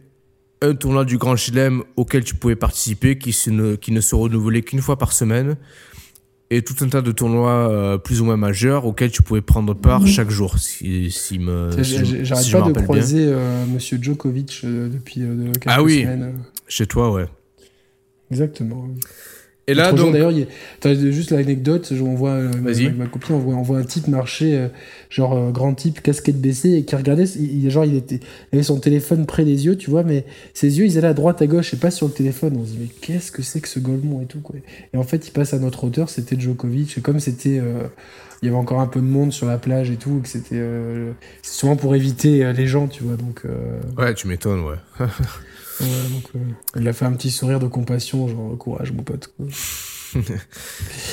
un 0.63 0.75
tournoi 0.75 1.03
du 1.03 1.17
Grand 1.17 1.35
Chelem 1.35 1.83
auquel 1.97 2.23
tu 2.23 2.35
pouvais 2.35 2.55
participer, 2.55 3.17
qui, 3.17 3.35
ne, 3.51 3.75
qui 3.75 3.91
ne 3.91 3.99
se 3.99 4.15
renouvelait 4.15 4.61
qu'une 4.61 4.81
fois 4.81 4.98
par 4.98 5.11
semaine, 5.11 5.57
et 6.49 6.61
tout 6.61 6.75
un 6.81 6.88
tas 6.88 7.01
de 7.01 7.11
tournois 7.11 7.69
euh, 7.69 7.98
plus 7.98 8.22
ou 8.22 8.25
moins 8.25 8.38
majeurs 8.38 8.85
auxquels 8.85 9.11
tu 9.11 9.23
pouvais 9.23 9.41
prendre 9.41 9.73
part 9.73 10.01
mhm. 10.01 10.07
chaque 10.07 10.30
jour. 10.30 10.57
Si, 10.59 11.11
si 11.11 11.39
me, 11.39 11.69
J'arrête 11.81 12.51
pas 12.51 12.72
de 12.72 12.81
croiser 12.81 13.25
euh, 13.27 13.65
Monsieur 13.65 13.98
Djokovic 14.01 14.61
euh, 14.64 14.89
depuis 14.89 15.22
quelques 15.22 15.64
ah 15.65 15.83
oui, 15.83 16.06
Chez 16.67 16.85
toi, 16.85 17.11
ouais. 17.11 17.25
Exactement. 18.31 18.88
Et 19.67 19.74
là, 19.74 19.93
donc. 19.93 20.11
D'ailleurs, 20.11 20.33
juste 21.11 21.32
l'anecdote, 21.32 21.93
on 22.01 22.16
voit, 22.16 22.32
euh, 22.32 22.51
avec 22.66 22.98
ma 22.98 23.06
copine, 23.06 23.35
on 23.35 23.40
voit, 23.40 23.56
on 23.56 23.61
voit 23.61 23.77
un 23.77 23.83
type 23.83 24.08
marcher, 24.09 24.58
euh, 24.58 24.67
genre 25.09 25.33
euh, 25.33 25.51
grand 25.51 25.74
type, 25.74 26.01
casquette 26.01 26.40
baissée, 26.42 26.74
et 26.74 26.83
qui 26.83 26.95
regardait, 26.95 27.24
il, 27.24 27.69
genre, 27.69 27.85
il, 27.85 27.95
était, 27.95 28.19
il 28.51 28.56
avait 28.56 28.64
son 28.64 28.80
téléphone 28.80 29.25
près 29.25 29.45
des 29.45 29.66
yeux, 29.66 29.77
tu 29.77 29.90
vois, 29.90 30.03
mais 30.03 30.25
ses 30.53 30.80
yeux, 30.80 30.85
ils 30.85 30.98
allaient 30.98 31.08
à 31.08 31.14
droite, 31.14 31.42
à 31.42 31.48
gauche, 31.48 31.74
et 31.74 31.77
pas 31.77 31.92
sur 31.92 32.08
le 32.08 32.14
téléphone. 32.14 32.58
On 32.59 32.66
se 32.66 32.72
dit, 32.72 32.77
mais 32.82 32.90
qu'est-ce 33.01 33.32
que 33.32 33.42
c'est 33.42 33.61
que 33.61 33.69
ce 33.69 33.80
Golemont 33.80 34.22
et 34.22 34.25
tout, 34.25 34.42
quoi. 34.42 34.56
Et 34.93 34.98
en 34.98 35.03
fait, 35.03 35.27
il 35.27 35.32
passe 35.32 35.53
à 35.53 35.59
notre 35.59 35.85
hauteur, 35.85 36.09
c'était 36.09 36.38
Djokovic, 36.38 36.98
et 36.98 37.01
comme 37.01 37.22
c'était. 37.22 37.61
il 38.42 38.45
y 38.45 38.48
avait 38.50 38.58
encore 38.58 38.82
un 38.82 38.88
peu 38.88 39.00
de 39.00 39.06
monde 39.06 39.32
sur 39.32 39.48
la 39.48 39.58
plage 39.58 39.90
et 39.92 39.95
tout, 39.95 40.19
que 40.22 40.27
c'était. 40.27 40.61
c'est 41.42 41.53
souvent 41.53 41.77
pour 41.77 41.95
éviter 41.95 42.51
les 42.51 42.67
gens, 42.67 42.88
tu 42.88 43.03
vois, 43.03 43.16
donc. 43.16 43.43
Ouais, 43.98 44.14
tu 44.14 44.27
m'étonnes, 44.27 44.66
ouais. 44.66 44.75
donc, 45.82 46.24
euh, 46.35 46.40
il 46.80 46.88
a 46.88 46.93
fait 46.93 47.06
un 47.06 47.14
petit 47.14 47.32
sourire 47.32 47.60
de 47.60 47.68
compassion, 47.68 48.27
genre 48.27 48.58
courage, 48.58 48.92
mon 48.92 49.03
pote. 49.03 49.34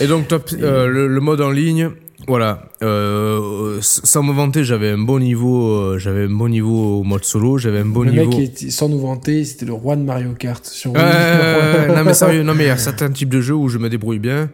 et 0.00 0.06
donc, 0.06 0.28
top, 0.28 0.50
euh, 0.52 0.86
le, 0.86 1.20
mode 1.20 1.40
en 1.40 1.50
ligne, 1.50 1.90
voilà. 2.26 2.68
Euh, 2.82 3.78
sans 3.80 4.22
me 4.22 4.32
vanter, 4.32 4.64
j'avais 4.64 4.90
un 4.90 4.98
bon 4.98 5.18
niveau, 5.18 5.98
j'avais 5.98 6.24
un 6.24 6.30
bon 6.30 6.48
niveau 6.48 7.00
au 7.00 7.02
mode 7.02 7.24
solo, 7.24 7.58
j'avais 7.58 7.80
un 7.80 7.86
bon 7.86 8.04
niveau. 8.04 8.30
Le 8.30 8.36
mec, 8.36 8.38
était, 8.38 8.70
sans 8.70 8.88
nous 8.88 9.00
vanter, 9.00 9.44
c'était 9.44 9.66
le 9.66 9.72
roi 9.72 9.96
de 9.96 10.02
Mario 10.02 10.32
Kart 10.34 10.64
sur. 10.66 10.92
non 10.92 12.04
mais 12.04 12.14
sérieux, 12.14 12.42
non 12.42 12.54
mais 12.54 12.64
il 12.64 12.68
y 12.68 12.70
a 12.70 12.76
certains 12.76 13.10
types 13.10 13.30
de 13.30 13.40
jeux 13.40 13.54
où 13.54 13.68
je 13.68 13.78
me 13.78 13.88
débrouille 13.88 14.18
bien. 14.18 14.50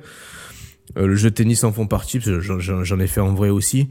le 0.95 1.17
jeu 1.17 1.31
de 1.31 1.35
tennis 1.35 1.65
en 1.65 1.73
font 1.73 1.89
partie, 1.89 2.21
j'en 2.21 3.01
ai 3.01 3.07
fait 3.09 3.21
en 3.21 3.35
vrai 3.35 3.51
aussi. 3.51 3.89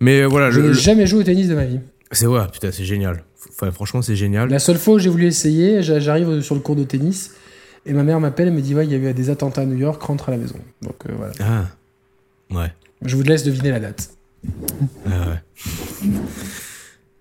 Mais 0.00 0.24
voilà. 0.24 0.50
Je 0.50 0.60
n'ai 0.60 0.74
jamais 0.74 1.06
joué 1.06 1.20
au 1.20 1.24
tennis 1.24 1.48
de 1.48 1.54
ma 1.54 1.64
vie. 1.64 1.80
C'est 2.12 2.26
ouais, 2.26 2.40
putain, 2.52 2.70
c'est 2.70 2.84
génial. 2.84 3.24
Enfin, 3.50 3.70
franchement, 3.70 4.02
c'est 4.02 4.16
génial. 4.16 4.48
La 4.48 4.58
seule 4.58 4.78
fois 4.78 4.94
où 4.94 4.98
j'ai 4.98 5.10
voulu 5.10 5.26
essayer, 5.26 5.82
j'arrive 5.82 6.40
sur 6.40 6.54
le 6.54 6.60
cours 6.60 6.76
de 6.76 6.84
tennis 6.84 7.32
et 7.86 7.92
ma 7.92 8.02
mère 8.02 8.20
m'appelle 8.20 8.48
et 8.48 8.50
me 8.50 8.60
dit 8.60 8.74
Ouais, 8.74 8.86
il 8.86 8.92
y 8.92 8.94
a 8.94 9.10
eu 9.10 9.14
des 9.14 9.30
attentats 9.30 9.62
à 9.62 9.66
New 9.66 9.76
York, 9.76 10.02
rentre 10.02 10.28
à 10.28 10.32
la 10.32 10.38
maison. 10.38 10.56
Donc 10.82 10.96
euh, 11.08 11.12
voilà. 11.16 11.32
Ah, 11.40 12.54
ouais. 12.54 12.72
Je 13.02 13.16
vous 13.16 13.22
laisse 13.22 13.44
deviner 13.44 13.70
la 13.70 13.80
date. 13.80 14.10
Ah 15.06 15.28
ouais. 15.28 16.10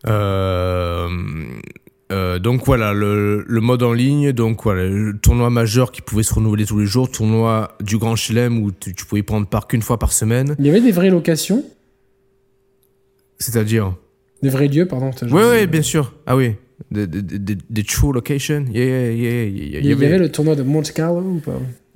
Euh, 0.05 1.09
euh, 2.11 2.39
donc 2.39 2.65
voilà, 2.65 2.93
le, 2.93 3.45
mode 3.47 3.83
en 3.83 3.93
ligne, 3.93 4.33
donc 4.33 4.63
voilà, 4.63 4.85
le 4.85 5.17
tournoi 5.17 5.49
majeur 5.49 5.91
qui 5.91 6.01
pouvait 6.01 6.23
se 6.23 6.33
renouveler 6.33 6.65
tous 6.65 6.79
les 6.79 6.85
jours, 6.85 7.09
tournoi 7.09 7.77
du 7.79 7.97
Grand 7.97 8.15
Chelem 8.15 8.61
où 8.61 8.71
tu, 8.71 8.93
tu 8.93 9.05
pouvais 9.05 9.21
y 9.21 9.23
prendre 9.23 9.47
part 9.47 9.67
qu'une 9.67 9.81
fois 9.81 9.99
par 9.99 10.11
semaine. 10.11 10.55
Il 10.59 10.65
y 10.65 10.69
avait 10.69 10.81
des 10.81 10.91
vraies 10.91 11.09
locations? 11.09 11.63
C'est-à-dire? 13.39 13.95
Des 14.43 14.49
vrais 14.49 14.67
lieux, 14.67 14.85
pardon. 14.85 15.09
Oui, 15.21 15.41
oui, 15.51 15.67
bien 15.67 15.81
sûr. 15.81 16.13
Ah 16.27 16.35
oui. 16.35 16.55
Des 16.91 17.83
true 17.83 18.11
locations. 18.11 18.65
Yeah, 18.71 19.11
yeah, 19.13 19.45
yeah, 19.45 19.79
Il 19.79 19.85
y, 19.85 19.91
avait... 19.93 20.19
le 20.19 20.29
tournoi 20.29 20.55
de 20.55 20.63
Monte 20.63 20.91
Carlo 20.91 21.21
ou 21.21 21.39
pas? 21.39 21.53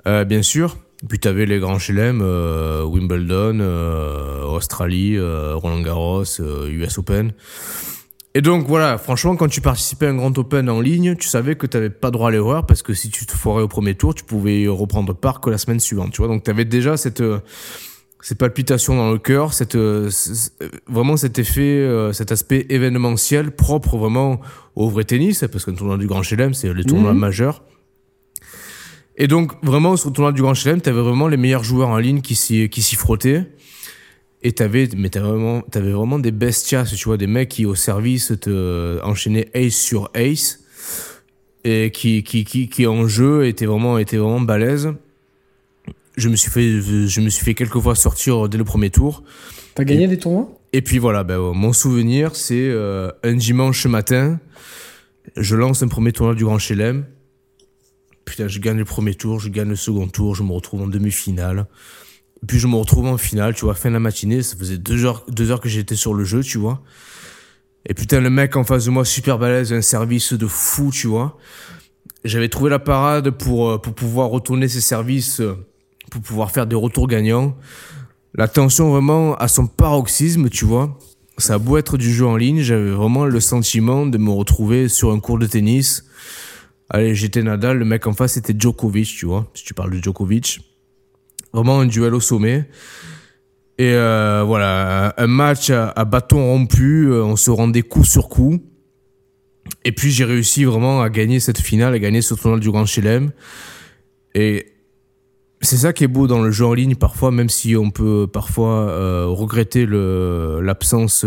Euh, 0.08 0.24
Bien 0.24 0.42
sûr. 0.42 0.78
Puis 1.08 1.20
tu 1.20 1.28
avais 1.28 1.46
les 1.46 1.60
grands 1.60 1.78
chelem, 1.78 2.22
euh, 2.24 2.84
Wimbledon, 2.86 3.60
euh, 3.60 4.44
Australie, 4.46 5.20
Roland 5.20 5.82
Garros, 5.82 6.24
US 6.42 6.98
Open. 6.98 7.34
Et 8.34 8.42
donc 8.42 8.66
voilà, 8.68 8.98
franchement, 8.98 9.36
quand 9.36 9.50
tu 9.50 9.62
participais 9.62 10.08
à 10.08 10.10
un 10.10 10.16
grand 10.16 10.36
open 10.38 10.70
en 10.70 10.80
ligne, 10.80 11.16
tu 11.16 11.28
savais 11.28 11.56
que 11.56 11.68
tu 11.68 11.76
n'avais 11.76 11.90
pas 11.90 12.12
droit 12.12 12.30
à 12.30 12.32
l'erreur 12.32 12.66
parce 12.66 12.82
que 12.82 12.94
si 12.94 13.10
tu 13.10 13.26
te 13.26 13.34
foirais 13.34 13.64
au 13.64 13.68
premier 13.68 13.96
tour, 13.96 14.16
tu 14.16 14.24
pouvais 14.24 14.68
reprendre 14.68 15.14
part 15.14 15.42
que 15.42 15.50
la 15.50 15.58
semaine 15.58 15.80
suivante, 15.80 16.14
tu 16.14 16.22
vois. 16.22 16.28
Donc 16.30 16.44
tu 16.44 16.50
avais 16.50 16.66
déjà 16.66 16.98
cette 16.98 17.22
cette 18.28 18.40
palpitation 18.40 18.98
dans 18.98 19.10
le 19.10 19.20
cœur, 19.20 19.54
cette 19.54 19.78
vraiment 20.86 21.16
cet 21.16 21.40
effet, 21.40 21.90
cet 22.12 22.34
aspect 22.34 22.66
événementiel 22.68 23.52
propre 23.52 23.96
vraiment 23.96 24.42
au 24.76 24.90
vrai 24.90 25.06
tennis, 25.06 25.46
parce 25.50 25.64
qu'un 25.64 25.76
tournoi 25.76 25.98
du 25.98 26.08
Grand 26.08 26.24
Chelem, 26.24 26.54
c'est 26.54 26.74
le 26.74 26.84
tournoi 26.84 27.14
mhm. 27.14 27.20
majeur. 27.20 27.64
Et 29.16 29.28
donc, 29.28 29.54
vraiment, 29.64 29.96
sur 29.96 30.10
le 30.10 30.14
tournoi 30.14 30.34
du 30.34 30.42
Grand 30.42 30.54
Chelem, 30.54 30.82
tu 30.82 30.90
avais 30.90 31.00
vraiment 31.00 31.30
les 31.30 31.38
meilleurs 31.38 31.64
joueurs 31.64 31.88
en 31.88 32.00
ligne 32.00 32.20
qui 32.20 32.36
s'y, 32.36 32.68
qui 32.68 32.82
s'y 32.82 32.98
frottaient. 32.98 33.46
Et 34.44 34.52
t'avais, 34.52 34.90
mais 34.98 35.08
t'avais 35.08 35.30
vraiment, 35.30 35.62
t'avais 35.62 35.94
vraiment 35.94 36.20
des 36.20 36.32
bestias, 36.32 36.84
tu 36.84 37.06
vois, 37.06 37.16
des 37.16 37.28
mecs 37.28 37.48
qui 37.48 37.66
au 37.66 37.76
service 37.76 38.34
te 38.42 39.02
enchaînaient 39.04 39.50
ace 39.54 39.74
sur 39.74 40.12
ace. 40.14 40.66
Et 41.64 41.92
qui, 41.92 42.24
qui, 42.24 42.44
qui, 42.44 42.68
qui 42.68 42.88
en 42.88 43.08
jeu 43.08 43.48
étaient 43.48 43.68
vraiment, 43.68 43.98
étaient 43.98 44.18
vraiment 44.18 44.42
balèzes. 44.42 44.94
Je 46.18 46.30
me 46.30 46.36
suis 46.36 46.52
fait, 46.52 46.82
je 46.82 47.22
me 47.22 47.30
suis 47.30 47.46
fait 47.46 47.54
quelques 47.54 47.80
fois 47.80 47.96
sortir 47.96 48.50
dès 48.50 48.58
le 48.58 48.64
premier 48.64 48.90
tour. 48.90 49.24
T'as 49.76 49.84
gagné 49.84 50.08
des 50.08 50.18
tournois? 50.18 50.50
Et 50.74 50.82
puis 50.82 50.98
voilà, 50.98 51.24
ben, 51.24 51.40
mon 51.54 51.72
souvenir, 51.72 52.36
c'est 52.36 52.70
euh, 52.70 53.12
un 53.24 53.36
dimanche 53.36 53.86
matin, 53.86 54.40
je 55.38 55.56
lance 55.56 55.84
un 55.84 55.88
premier 55.88 56.12
tournoi 56.12 56.36
du 56.36 56.44
Grand 56.44 56.60
Chelem 56.60 57.06
putain, 58.28 58.48
je 58.48 58.60
gagne 58.60 58.78
le 58.78 58.86
premier 58.86 59.16
tour, 59.16 59.40
je 59.40 59.50
gagne 59.50 59.70
le 59.70 59.76
second 59.76 60.08
tour, 60.08 60.36
je 60.36 60.44
me 60.44 60.52
retrouve 60.52 60.82
en 60.82 60.88
demi-finale. 60.88 61.66
Puis 62.46 62.60
je 62.60 62.68
me 62.68 62.76
retrouve 62.76 63.08
en 63.08 63.18
finale, 63.18 63.56
tu 63.56 63.66
vois, 63.66 63.74
fin 63.74 63.90
de 63.90 63.94
la 63.94 64.00
matinée, 64.00 64.44
ça 64.44 64.56
faisait 64.56 64.78
deux 64.78 65.06
heures, 65.06 65.26
deux 65.30 65.50
heures 65.50 65.62
que 65.62 65.70
j'étais 65.70 65.96
sur 65.96 66.14
le 66.14 66.24
jeu, 66.24 66.44
tu 66.44 66.60
vois. 66.60 66.84
Et 67.88 67.94
putain, 67.94 68.20
le 68.20 68.30
mec 68.30 68.56
en 68.56 68.64
face 68.64 68.86
de 68.86 68.92
moi, 68.92 69.06
super 69.06 69.40
balèze, 69.40 69.74
un 69.74 69.82
service 69.82 70.34
de 70.34 70.46
fou, 70.46 70.92
tu 70.92 71.08
vois. 71.08 71.38
J'avais 72.26 72.50
trouvé 72.50 72.70
la 72.70 72.80
parade 72.80 73.32
pour, 73.32 73.72
euh, 73.72 73.78
pour 73.78 73.96
pouvoir 73.96 74.30
retourner 74.30 74.68
ses 74.68 74.82
services, 74.82 75.40
euh, 75.40 75.56
pour 76.12 76.22
pouvoir 76.22 76.52
faire 76.52 76.68
des 76.68 76.76
retours 76.76 77.08
gagnants. 77.08 77.56
La 78.36 78.48
tension 78.48 78.90
vraiment 78.90 79.36
à 79.36 79.48
son 79.48 79.68
paroxysme, 79.68 80.50
tu 80.50 80.66
vois. 80.66 80.98
Ça 81.38 81.56
a 81.56 81.58
beau 81.60 81.78
être 81.78 81.98
du 81.98 82.12
jeu 82.12 82.26
en 82.26 82.36
ligne, 82.36 82.62
j'avais 82.62 82.90
vraiment 82.90 83.26
le 83.26 83.40
sentiment 83.40 84.06
de 84.06 84.18
me 84.18 84.32
retrouver 84.32 84.88
sur 84.90 85.12
un 85.12 85.20
cours 85.20 85.38
de 85.38 85.46
tennis 85.46 86.04
Allez, 86.90 87.16
j'étais 87.16 87.44
Nadal, 87.44 87.80
le 87.80 87.86
mec 87.86 88.08
en 88.08 88.14
face 88.14 88.34
c'était 88.34 88.54
Djokovic, 88.58 89.08
tu 89.08 89.26
vois, 89.26 89.52
si 89.54 89.66
tu 89.66 89.74
parles 89.74 89.92
de 89.92 90.02
Djokovic. 90.02 90.62
Vraiment 91.54 91.82
un 91.82 91.86
duel 91.86 92.14
au 92.14 92.22
sommet. 92.22 92.70
Et 93.78 93.92
euh, 93.94 94.44
voilà, 94.46 95.14
un 95.18 95.28
match 95.28 95.70
à, 95.70 96.06
bâton 96.06 96.44
rompu, 96.44 97.08
euh, 97.10 97.24
on 97.24 97.36
se 97.36 97.52
rendait 97.52 97.82
coup 97.82 98.06
sur 98.06 98.30
coup. 98.30 98.60
Et 99.84 99.92
puis 99.92 100.12
j'ai 100.12 100.24
réussi 100.24 100.64
vraiment 100.64 101.02
à 101.02 101.10
gagner 101.10 101.40
cette 101.40 101.60
finale, 101.60 101.94
à 101.94 102.00
gagner 102.00 102.22
ce 102.22 102.34
tournoi 102.36 102.60
du 102.60 102.72
Grand 102.72 102.86
Chelem. 102.86 103.32
Et 104.34 104.77
c'est 105.68 105.78
ça 105.78 105.94
qui 105.94 106.04
est 106.04 106.08
beau 106.08 106.28
dans 106.28 106.42
le 106.42 106.52
jeu 106.52 106.66
en 106.66 106.74
ligne 106.74 106.96
parfois, 106.96 107.32
même 107.32 107.50
si 107.50 107.76
on 107.76 107.92
peut 107.92 108.28
parfois 108.32 108.90
euh, 108.90 109.26
regretter 109.28 109.86
l'absence 109.86 111.26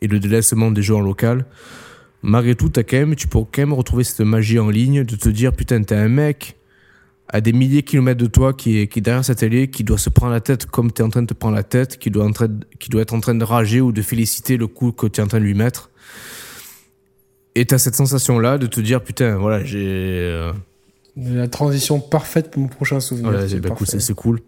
et 0.00 0.06
le 0.08 0.20
délaissement 0.20 0.70
des 0.70 0.82
jeux 0.82 0.96
en 0.96 1.00
local 1.00 1.46
malgré 2.22 2.54
tout, 2.54 2.70
as 2.76 2.84
quand 2.84 2.96
même, 2.96 3.16
tu 3.16 3.28
peux 3.28 3.40
quand 3.40 3.58
même 3.58 3.72
retrouver 3.72 4.04
cette 4.04 4.20
magie 4.20 4.58
en 4.58 4.70
ligne 4.70 5.04
de 5.04 5.16
te 5.16 5.28
dire, 5.28 5.52
putain, 5.52 5.82
t'as 5.82 5.98
un 5.98 6.08
mec 6.08 6.56
à 7.28 7.40
des 7.40 7.52
milliers 7.52 7.82
de 7.82 7.86
kilomètres 7.86 8.20
de 8.20 8.26
toi 8.26 8.52
qui 8.52 8.78
est, 8.78 8.86
qui 8.86 9.00
derrière 9.00 9.24
sa 9.24 9.34
télé, 9.34 9.68
qui 9.68 9.84
doit 9.84 9.98
se 9.98 10.10
prendre 10.10 10.32
la 10.32 10.40
tête 10.40 10.66
comme 10.66 10.92
tu 10.92 11.02
es 11.02 11.04
en 11.04 11.08
train 11.08 11.22
de 11.22 11.26
te 11.26 11.34
prendre 11.34 11.56
la 11.56 11.62
tête, 11.62 11.98
qui 11.98 12.10
doit, 12.10 12.26
être 13.00 13.14
en 13.14 13.20
train 13.20 13.34
de 13.34 13.44
rager 13.44 13.80
ou 13.80 13.92
de 13.92 14.02
féliciter 14.02 14.56
le 14.56 14.66
coup 14.66 14.92
que 14.92 15.06
tu 15.06 15.20
es 15.20 15.24
en 15.24 15.26
train 15.26 15.40
de 15.40 15.44
lui 15.44 15.54
mettre. 15.54 15.90
Et 17.54 17.66
tu 17.66 17.74
as 17.74 17.78
cette 17.78 17.94
sensation-là 17.94 18.58
de 18.58 18.66
te 18.66 18.80
dire, 18.80 19.02
putain, 19.02 19.36
voilà, 19.36 19.64
j'ai... 19.64 19.86
Euh, 19.86 20.52
la 21.16 21.48
transition 21.48 22.00
parfaite 22.00 22.50
pour 22.50 22.62
mon 22.62 22.68
prochain 22.68 23.00
souvenir. 23.00 23.30
Ouais, 23.30 23.60
bah, 23.60 23.74
c'est 23.86 24.14
cool. 24.14 24.40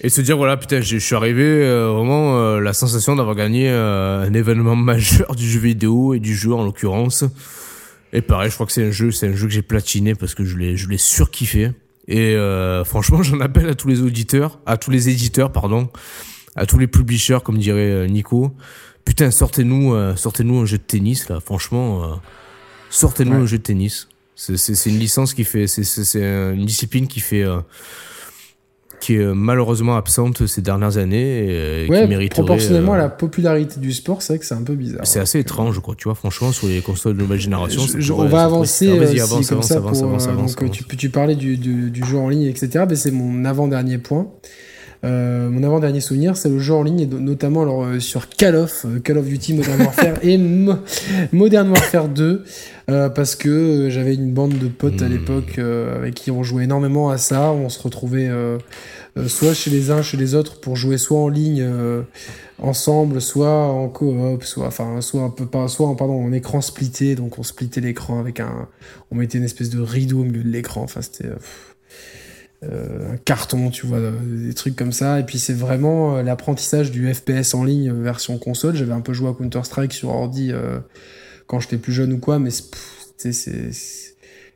Et 0.00 0.10
se 0.10 0.20
dire, 0.20 0.36
voilà, 0.36 0.56
putain, 0.56 0.80
je 0.80 0.96
suis 0.96 1.14
arrivé, 1.14 1.44
euh, 1.44 1.90
vraiment, 1.92 2.38
euh, 2.38 2.60
la 2.60 2.72
sensation 2.72 3.16
d'avoir 3.16 3.34
gagné 3.34 3.68
euh, 3.68 4.22
un 4.22 4.32
événement 4.32 4.76
majeur 4.76 5.34
du 5.34 5.48
jeu 5.48 5.58
vidéo 5.58 6.14
et 6.14 6.20
du 6.20 6.36
jeu 6.36 6.52
en 6.52 6.64
l'occurrence. 6.64 7.24
Et 8.12 8.22
pareil, 8.22 8.48
je 8.48 8.54
crois 8.54 8.66
que 8.66 8.72
c'est 8.72 8.84
un 8.84 8.90
jeu, 8.90 9.10
c'est 9.10 9.26
un 9.26 9.34
jeu 9.34 9.46
que 9.46 9.52
j'ai 9.52 9.62
platiné 9.62 10.14
parce 10.14 10.34
que 10.34 10.44
je 10.44 10.56
l'ai, 10.56 10.76
je 10.76 10.88
l'ai 10.88 10.98
surkiffé. 10.98 11.72
Et 12.06 12.36
franchement, 12.86 13.22
j'en 13.22 13.40
appelle 13.40 13.68
à 13.68 13.74
tous 13.74 13.88
les 13.88 14.00
auditeurs, 14.00 14.60
à 14.64 14.78
tous 14.78 14.90
les 14.90 15.10
éditeurs, 15.10 15.52
pardon, 15.52 15.90
à 16.56 16.64
tous 16.64 16.78
les 16.78 16.86
publishers, 16.86 17.40
comme 17.44 17.58
dirait 17.58 18.08
Nico. 18.08 18.54
Putain, 19.04 19.30
sortez-nous, 19.30 20.16
sortez-nous 20.16 20.60
un 20.60 20.64
jeu 20.64 20.78
de 20.78 20.82
tennis, 20.82 21.28
là. 21.28 21.40
Franchement, 21.40 22.18
sortez-nous 22.88 23.34
un 23.34 23.46
jeu 23.46 23.58
de 23.58 23.62
tennis. 23.62 24.08
C'est, 24.40 24.86
une 24.86 24.98
licence 24.98 25.34
qui 25.34 25.42
fait, 25.42 25.66
c'est, 25.66 26.22
une 26.22 26.64
discipline 26.64 27.08
qui 27.08 27.18
fait 27.18 27.44
qui 29.00 29.16
est 29.16 29.34
malheureusement 29.34 29.96
absente 29.96 30.46
ces 30.46 30.62
dernières 30.62 30.96
années 30.96 31.84
et 31.84 31.86
qui 31.86 31.90
mériterait... 31.90 32.42
proportionnellement 32.42 32.94
à 32.94 32.96
euh, 32.96 33.02
la 33.02 33.08
popularité 33.08 33.80
du 33.80 33.92
sport, 33.92 34.22
c'est 34.22 34.34
vrai 34.34 34.38
que 34.38 34.46
c'est 34.46 34.54
un 34.54 34.62
peu 34.62 34.74
bizarre. 34.74 35.06
C'est 35.06 35.20
assez 35.20 35.38
étrange, 35.38 35.80
quoi. 35.80 35.94
Tu 35.96 36.04
vois, 36.04 36.14
franchement, 36.14 36.52
sur 36.52 36.68
les 36.68 36.80
consoles 36.80 37.14
de 37.14 37.20
nouvelle 37.20 37.40
génération, 37.40 37.82
on 38.16 38.26
va 38.26 38.44
avancer. 38.44 38.86
Vas-y, 38.86 39.20
avance, 39.20 39.52
avance, 39.52 39.70
avance, 39.70 40.02
avance, 40.02 40.26
avance, 40.26 40.56
Donc, 40.56 40.70
tu, 40.70 40.84
tu 40.84 41.10
parlais 41.10 41.36
du, 41.36 41.56
du, 41.56 41.90
du, 41.90 42.04
jeu 42.04 42.18
en 42.18 42.28
ligne, 42.28 42.44
etc. 42.44 42.84
Ben, 42.88 42.96
c'est 42.96 43.10
mon 43.10 43.44
avant-dernier 43.44 43.98
point. 43.98 44.28
Euh, 45.04 45.48
mon 45.48 45.62
avant-dernier 45.62 46.00
souvenir, 46.00 46.36
c'est 46.36 46.48
le 46.48 46.58
jeu 46.58 46.74
en 46.74 46.82
ligne, 46.82 47.00
et 47.00 47.06
notamment 47.06 47.62
alors, 47.62 47.84
euh, 47.84 48.00
sur 48.00 48.28
Call 48.28 48.56
of, 48.56 48.84
euh, 48.84 48.98
Call 48.98 49.18
of 49.18 49.26
Duty 49.26 49.54
Modern 49.54 49.80
Warfare 49.80 50.16
et 50.24 50.38
Modern 51.32 51.68
Warfare 51.68 52.08
2, 52.08 52.44
parce 53.14 53.36
que 53.36 53.88
j'avais 53.90 54.14
une 54.14 54.32
bande 54.32 54.58
de 54.58 54.66
potes 54.66 55.02
à 55.02 55.08
hmm. 55.08 55.12
l'époque 55.12 55.58
avec 55.58 56.14
qui 56.14 56.30
on 56.30 56.42
jouait 56.42 56.64
énormément 56.64 57.10
à 57.10 57.18
ça. 57.18 57.52
On 57.52 57.68
se 57.68 57.82
retrouvait 57.82 58.30
soit 59.26 59.52
chez 59.52 59.68
les 59.70 59.90
uns, 59.90 60.00
chez 60.00 60.16
les 60.16 60.34
autres 60.34 60.58
pour 60.58 60.74
jouer 60.74 60.96
soit 60.96 61.18
en 61.18 61.28
ligne 61.28 61.70
ensemble, 62.58 63.20
soit 63.20 63.66
en 63.66 63.90
coop, 63.90 64.42
soit 64.42 64.68
enfin 64.68 65.02
soit 65.02 65.20
un 65.20 65.28
peu 65.28 65.44
pas, 65.44 65.68
soit 65.68 65.86
en 65.86 65.96
pardon 65.96 66.14
en 66.14 66.32
écran 66.32 66.62
splitté. 66.62 67.14
Donc 67.14 67.38
on 67.38 67.42
splittait 67.42 67.82
l'écran 67.82 68.20
avec 68.20 68.40
un, 68.40 68.68
on 69.10 69.16
mettait 69.16 69.36
une 69.36 69.44
espèce 69.44 69.68
de 69.68 69.80
rideau 69.80 70.20
au 70.20 70.24
milieu 70.24 70.42
de 70.42 70.48
l'écran. 70.48 70.80
Enfin 70.80 71.02
c'était 71.02 71.28
euh, 72.64 73.12
un 73.12 73.16
carton, 73.18 73.70
tu 73.70 73.86
vois, 73.86 74.00
des 74.00 74.52
trucs 74.52 74.74
comme 74.74 74.90
ça. 74.90 75.20
Et 75.20 75.22
puis 75.22 75.38
c'est 75.38 75.52
vraiment 75.52 76.16
euh, 76.16 76.22
l'apprentissage 76.24 76.90
du 76.90 77.12
FPS 77.12 77.54
en 77.54 77.62
ligne 77.62 77.90
euh, 77.90 78.02
version 78.02 78.36
console. 78.36 78.74
J'avais 78.74 78.92
un 78.92 79.00
peu 79.00 79.12
joué 79.12 79.28
à 79.28 79.32
Counter-Strike 79.32 79.92
sur 79.92 80.08
ordi 80.08 80.52
quand 81.46 81.60
j'étais 81.60 81.76
plus 81.76 81.92
jeune 81.92 82.12
ou 82.12 82.18
quoi, 82.18 82.38
mais 82.38 82.50
c'est 82.50 83.32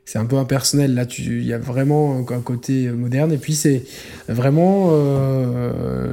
c'est 0.05 0.19
un 0.19 0.25
peu 0.25 0.35
impersonnel. 0.35 0.95
Là, 0.95 1.05
il 1.17 1.45
y 1.45 1.53
a 1.53 1.57
vraiment 1.57 2.17
un 2.29 2.41
côté 2.41 2.89
moderne. 2.89 3.31
Et 3.31 3.37
puis 3.37 3.55
c'est 3.55 3.83
vraiment 4.27 4.91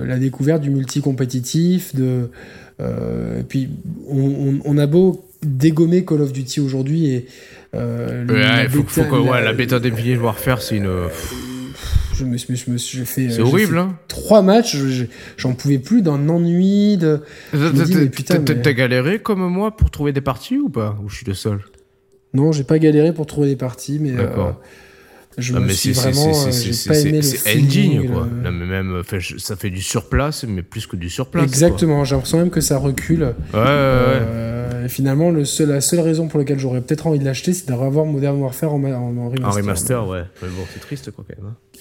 la 0.04 0.16
découverte 0.16 0.62
du 0.62 0.70
multi-compétitif. 0.70 1.94
De, 1.96 2.30
et 2.78 3.42
puis 3.48 3.68
on, 4.08 4.60
on, 4.64 4.78
a 4.78 4.86
beau 4.86 5.28
dégommer 5.42 6.04
Call 6.04 6.22
of 6.22 6.32
Duty 6.32 6.60
aujourd'hui 6.60 7.06
et 7.06 7.26
il 7.74 8.68
faut, 8.70 9.02
que, 9.02 9.16
ouais, 9.16 9.42
la 9.42 9.52
bêta 9.52 9.78
Warfare, 10.22 10.62
c'est 10.62 10.76
une 10.76 11.08
je 12.20 12.24
me, 12.24 12.36
je 12.36 12.70
me 12.70 12.76
suis 12.76 13.04
fait. 13.04 13.30
C'est 13.30 13.40
horrible, 13.40 13.78
hein. 13.78 13.96
Trois 14.08 14.42
matchs, 14.42 14.76
j'en 15.36 15.54
pouvais 15.54 15.78
plus 15.78 16.02
d'un 16.02 16.28
ennui. 16.28 16.96
De... 16.96 17.20
T'as 17.52 18.72
galéré 18.72 19.20
comme 19.20 19.46
moi 19.48 19.76
pour 19.76 19.90
trouver 19.90 20.12
des 20.12 20.20
parties 20.20 20.58
ou 20.58 20.68
pas? 20.68 20.96
Ou 21.02 21.08
je 21.08 21.16
suis 21.16 21.26
le 21.26 21.34
seul? 21.34 21.60
Non, 22.34 22.52
j'ai 22.52 22.64
pas 22.64 22.78
galéré 22.78 23.12
pour 23.12 23.26
trouver 23.26 23.48
des 23.48 23.56
parties, 23.56 23.98
mais. 24.00 24.12
Euh, 24.12 24.52
je 25.38 25.54
ah, 25.56 25.60
me 25.60 25.68
suis 25.70 25.92
vraiment. 25.92 26.32
C'est 26.50 27.56
engine, 27.56 28.10
quoi. 28.10 28.28
mais 28.42 28.66
même, 28.66 29.02
ça 29.38 29.56
fait 29.56 29.70
du 29.70 29.82
surplace, 29.82 30.44
mais 30.44 30.62
plus 30.62 30.86
que 30.86 30.96
du 30.96 31.08
surplace. 31.08 31.44
Exactement, 31.44 32.04
j'ai 32.04 32.14
l'impression 32.14 32.38
même 32.38 32.50
que 32.50 32.60
ça 32.60 32.78
recule. 32.78 33.22
Ouais, 33.22 33.34
euh, 33.54 34.84
Et 34.84 34.88
finalement, 34.88 35.30
le 35.30 35.44
seul, 35.44 35.68
la 35.68 35.80
seule 35.80 36.00
raison 36.00 36.28
pour 36.28 36.38
laquelle 36.38 36.58
j'aurais 36.58 36.80
peut-être 36.80 37.06
envie 37.06 37.18
de 37.18 37.24
l'acheter, 37.24 37.52
c'est 37.52 37.68
de 37.68 37.72
revoir 37.72 38.06
Modern 38.06 38.40
Warfare 38.40 38.74
en, 38.74 38.82
en, 38.84 39.28
remaster. 39.28 39.46
En 39.46 39.50
remaster, 39.50 40.08
ouais. 40.08 40.24
Mais 40.42 40.48
bon, 40.48 40.62
c'est 40.72 40.80
triste, 40.80 41.10
quoi, 41.10 41.24
quand 41.26 41.42
même. 41.42 41.52
Hein. 41.52 41.78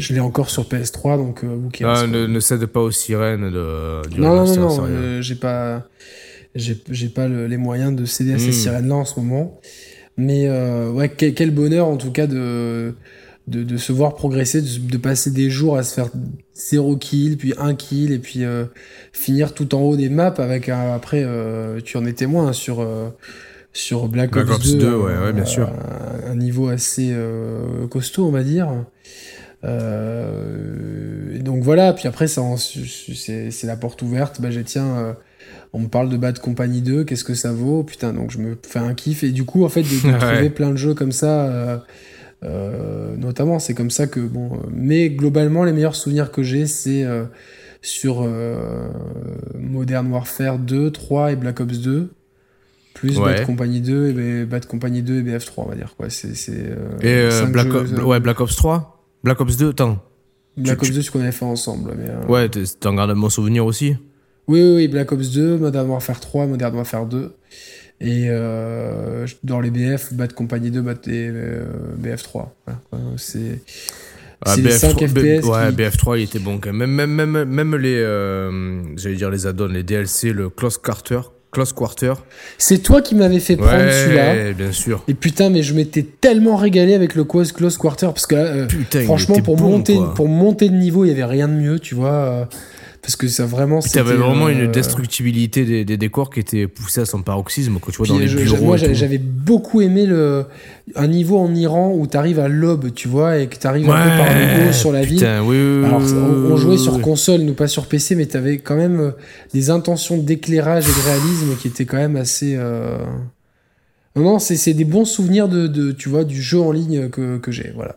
Je 0.00 0.14
l'ai 0.14 0.20
encore 0.20 0.50
sur 0.50 0.64
PS3, 0.64 1.16
donc 1.16 1.44
euh, 1.44 1.56
ah, 1.84 2.06
ne, 2.06 2.26
ne, 2.26 2.40
cède 2.40 2.64
pas 2.66 2.80
aux 2.80 2.90
sirènes 2.90 3.50
de, 3.50 4.08
du 4.08 4.20
Non, 4.20 4.44
non, 4.44 4.56
non, 4.56 4.86
euh, 4.88 5.22
j'ai 5.22 5.34
pas, 5.34 5.86
j'ai 6.54 7.08
pas 7.08 7.28
les 7.28 7.56
moyens 7.56 7.94
de 7.94 8.04
céder 8.04 8.34
à 8.34 8.38
ces 8.38 8.48
hmm. 8.48 8.52
sirènes-là 8.52 8.94
en 8.94 9.04
ce 9.04 9.18
moment. 9.20 9.60
Mais 10.16 10.46
euh, 10.46 10.90
ouais, 10.90 11.08
quel, 11.08 11.50
bonheur 11.50 11.86
en 11.86 11.96
tout 11.96 12.10
cas 12.10 12.26
de, 12.26 12.94
de, 13.46 13.62
de 13.62 13.76
se 13.76 13.92
voir 13.92 14.14
progresser, 14.14 14.60
de, 14.60 14.96
passer 14.98 15.30
des 15.30 15.48
jours 15.48 15.76
à 15.76 15.82
se 15.82 15.94
faire 15.94 16.10
0 16.54 16.96
kill, 16.96 17.38
puis 17.38 17.54
1 17.58 17.74
kill, 17.74 18.12
et 18.12 18.18
puis 18.18 18.44
euh, 18.44 18.66
finir 19.12 19.54
tout 19.54 19.74
en 19.74 19.80
haut 19.80 19.96
des 19.96 20.10
maps 20.10 20.34
avec 20.36 20.68
un, 20.68 20.92
après, 20.92 21.22
euh, 21.24 21.80
tu 21.82 21.96
en 21.96 22.04
es 22.04 22.12
témoin 22.12 22.48
hein, 22.48 22.52
sur 22.52 22.86
sur 23.74 24.08
Black, 24.08 24.36
Ops 24.36 24.74
2, 24.74 24.94
ouais, 24.94 25.16
ouais, 25.16 25.32
bien 25.32 25.46
sûr. 25.46 25.72
Un, 26.26 26.34
niveau 26.34 26.68
assez 26.68 27.16
costaud, 27.90 28.26
on 28.26 28.30
va 28.30 28.42
dire. 28.42 28.68
Euh, 29.64 31.36
et 31.36 31.38
donc 31.38 31.62
voilà, 31.62 31.92
puis 31.92 32.08
après, 32.08 32.26
c'est 32.26 33.66
la 33.66 33.76
porte 33.76 34.02
ouverte. 34.02 34.40
Bah, 34.40 34.50
j'ai 34.50 34.64
tiens, 34.64 34.96
euh, 34.96 35.12
on 35.72 35.80
me 35.80 35.88
parle 35.88 36.08
de 36.08 36.16
Bad 36.16 36.38
Company 36.38 36.80
2, 36.82 37.04
qu'est-ce 37.04 37.24
que 37.24 37.34
ça 37.34 37.52
vaut? 37.52 37.82
Putain, 37.82 38.12
donc 38.12 38.30
je 38.30 38.38
me 38.38 38.56
fais 38.66 38.78
un 38.78 38.94
kiff. 38.94 39.22
Et 39.22 39.30
du 39.30 39.44
coup, 39.44 39.64
en 39.64 39.68
fait, 39.68 39.82
de, 39.82 40.18
trouver 40.18 40.50
plein 40.50 40.70
de 40.70 40.76
jeux 40.76 40.94
comme 40.94 41.12
ça, 41.12 41.82
notamment, 42.42 43.58
c'est 43.58 43.74
comme 43.74 43.90
ça 43.90 44.06
que, 44.06 44.20
bon. 44.20 44.50
mais 44.70 45.10
globalement, 45.10 45.64
les 45.64 45.72
meilleurs 45.72 45.96
souvenirs 45.96 46.30
que 46.30 46.42
j'ai, 46.42 46.66
c'est 46.66 47.06
sur 47.82 48.28
Modern 49.58 50.10
Warfare 50.10 50.58
2, 50.58 50.90
3 50.90 51.32
et 51.32 51.36
Black 51.36 51.60
Ops 51.60 51.78
2 51.78 52.10
plus 52.94 53.18
Bad 53.18 53.46
Company 53.46 53.80
2 53.80 54.18
et 54.18 54.44
Bad 54.44 54.66
Company 54.66 55.02
2 55.02 55.18
et 55.18 55.22
BF3 55.22 55.52
on 55.56 55.68
va 55.68 55.74
dire 55.74 55.94
quoi 55.96 56.08
c'est 56.10 56.28
euh, 56.50 56.98
et 57.00 57.32
euh, 57.32 57.46
Black, 57.46 57.68
ouais, 58.04 58.20
Black 58.20 58.40
Ops 58.40 58.56
3 58.56 58.91
Black 59.24 59.40
Ops 59.40 59.56
2 59.56 59.70
attends. 59.70 59.98
Black 60.56 60.82
Ops 60.82 60.90
2 60.90 61.02
ce 61.02 61.10
qu'on 61.10 61.20
avait 61.20 61.32
fait 61.32 61.44
ensemble 61.44 61.94
mais, 61.96 62.08
euh, 62.08 62.26
ouais 62.26 62.48
t'en 62.48 62.94
gardes 62.94 63.10
un 63.10 63.16
bon 63.16 63.30
souvenir 63.30 63.64
aussi. 63.64 63.96
Oui, 64.48 64.60
oui, 64.60 64.74
oui 64.76 64.88
Black 64.88 65.12
Ops 65.12 65.30
2 65.30 65.58
Modern 65.58 65.88
Warfare 65.88 66.20
3 66.20 66.46
Modern 66.46 66.74
Warfare 66.74 67.06
2 67.06 67.32
et 68.00 68.28
dans 69.44 69.60
les 69.60 69.70
BF 69.70 70.12
Bad 70.12 70.32
Company 70.32 70.70
2 70.70 70.80
Bad 70.82 70.98
et, 71.06 71.30
BF3 72.02 72.48
c'est 73.16 73.60
ah, 74.44 74.56
BF3, 74.56 74.78
5 74.78 75.06
FPS 75.06 75.46
ouais, 75.46 75.70
BF3 75.70 76.18
il 76.18 76.22
était 76.24 76.40
bon 76.40 76.58
quand 76.58 76.72
même. 76.72 76.90
Même, 76.90 77.12
même, 77.12 77.44
même 77.44 77.76
les, 77.76 78.00
j'allais 78.96 79.14
dire 79.14 79.30
les 79.30 79.46
add-ons, 79.46 79.68
les 79.68 79.84
DLC, 79.84 80.32
le 80.32 80.50
Close 80.50 80.78
Carter, 80.78 81.20
Close 81.52 81.74
Quarter. 81.74 82.14
C'est 82.56 82.78
toi 82.78 83.02
qui 83.02 83.14
m'avais 83.14 83.38
fait 83.38 83.56
prendre 83.56 83.90
celui-là. 83.90 84.52
bien 84.54 84.72
sûr. 84.72 85.04
Et 85.06 85.12
putain, 85.12 85.50
mais 85.50 85.62
je 85.62 85.74
m'étais 85.74 86.02
tellement 86.02 86.56
régalé 86.56 86.94
avec 86.94 87.14
le 87.14 87.24
Close 87.24 87.76
Quarter 87.76 88.06
parce 88.06 88.26
que 88.26 88.34
euh, 88.34 88.66
franchement, 89.04 89.36
pour 89.36 89.58
monter, 89.58 89.98
pour 90.16 90.28
monter 90.28 90.70
de 90.70 90.74
niveau, 90.74 91.04
il 91.04 91.08
y 91.08 91.10
avait 91.10 91.24
rien 91.24 91.48
de 91.48 91.54
mieux, 91.54 91.78
tu 91.78 91.94
vois. 91.94 92.48
Parce 93.02 93.16
que 93.16 93.26
ça 93.26 93.46
vraiment 93.46 93.80
c'était 93.80 93.98
avais 93.98 94.14
vraiment 94.14 94.48
une 94.48 94.68
euh, 94.68 94.68
destructibilité 94.68 95.64
des, 95.64 95.84
des, 95.84 95.96
décors 95.96 96.30
qui 96.30 96.38
était 96.38 96.68
poussée 96.68 97.00
à 97.00 97.04
son 97.04 97.20
paroxysme 97.22 97.78
quand 97.80 97.90
tu 97.90 97.96
vois 97.96 98.06
dans 98.06 98.16
les 98.16 98.28
bureaux 98.28 98.64
moi 98.64 98.76
j'avais 98.76 99.18
beaucoup 99.18 99.80
aimé 99.80 100.06
le 100.06 100.44
un 100.94 101.08
niveau 101.08 101.38
en 101.38 101.52
Iran 101.52 101.92
où 101.92 102.06
tu 102.06 102.16
arrives 102.16 102.38
à 102.38 102.46
l'aube 102.46 102.94
tu 102.94 103.08
vois 103.08 103.38
et 103.38 103.48
que 103.48 103.56
tu 103.56 103.66
arrives 103.66 103.90
un 103.90 104.04
peu 104.04 104.08
par 104.08 104.32
le 104.32 104.68
haut 104.68 104.72
sur 104.72 104.92
la 104.92 105.02
ville. 105.02 105.18
Oui, 105.44 105.84
alors 105.84 106.00
on, 106.00 106.56
jouait 106.56 106.78
sur 106.78 107.00
console 107.00 107.40
nous 107.40 107.54
pas 107.54 107.66
sur 107.66 107.86
PC 107.86 108.14
mais 108.14 108.26
tu 108.26 108.36
avais 108.36 108.58
quand 108.58 108.76
même 108.76 109.00
euh, 109.00 109.10
des 109.52 109.70
intentions 109.70 110.16
d'éclairage 110.16 110.84
et 110.84 110.92
de 110.92 111.04
réalisme 111.04 111.56
qui 111.60 111.66
étaient 111.66 111.86
quand 111.86 111.96
même 111.96 112.14
assez 112.14 112.54
euh... 112.56 112.98
non 114.14 114.38
c'est 114.38 114.74
des 114.74 114.84
bons 114.84 115.06
souvenirs 115.06 115.48
de, 115.48 115.66
de, 115.66 115.90
tu 115.90 116.08
vois 116.08 116.22
du 116.22 116.40
jeu 116.40 116.60
en 116.60 116.70
ligne 116.70 117.08
que, 117.08 117.38
que 117.38 117.50
j'ai 117.50 117.72
voilà. 117.74 117.96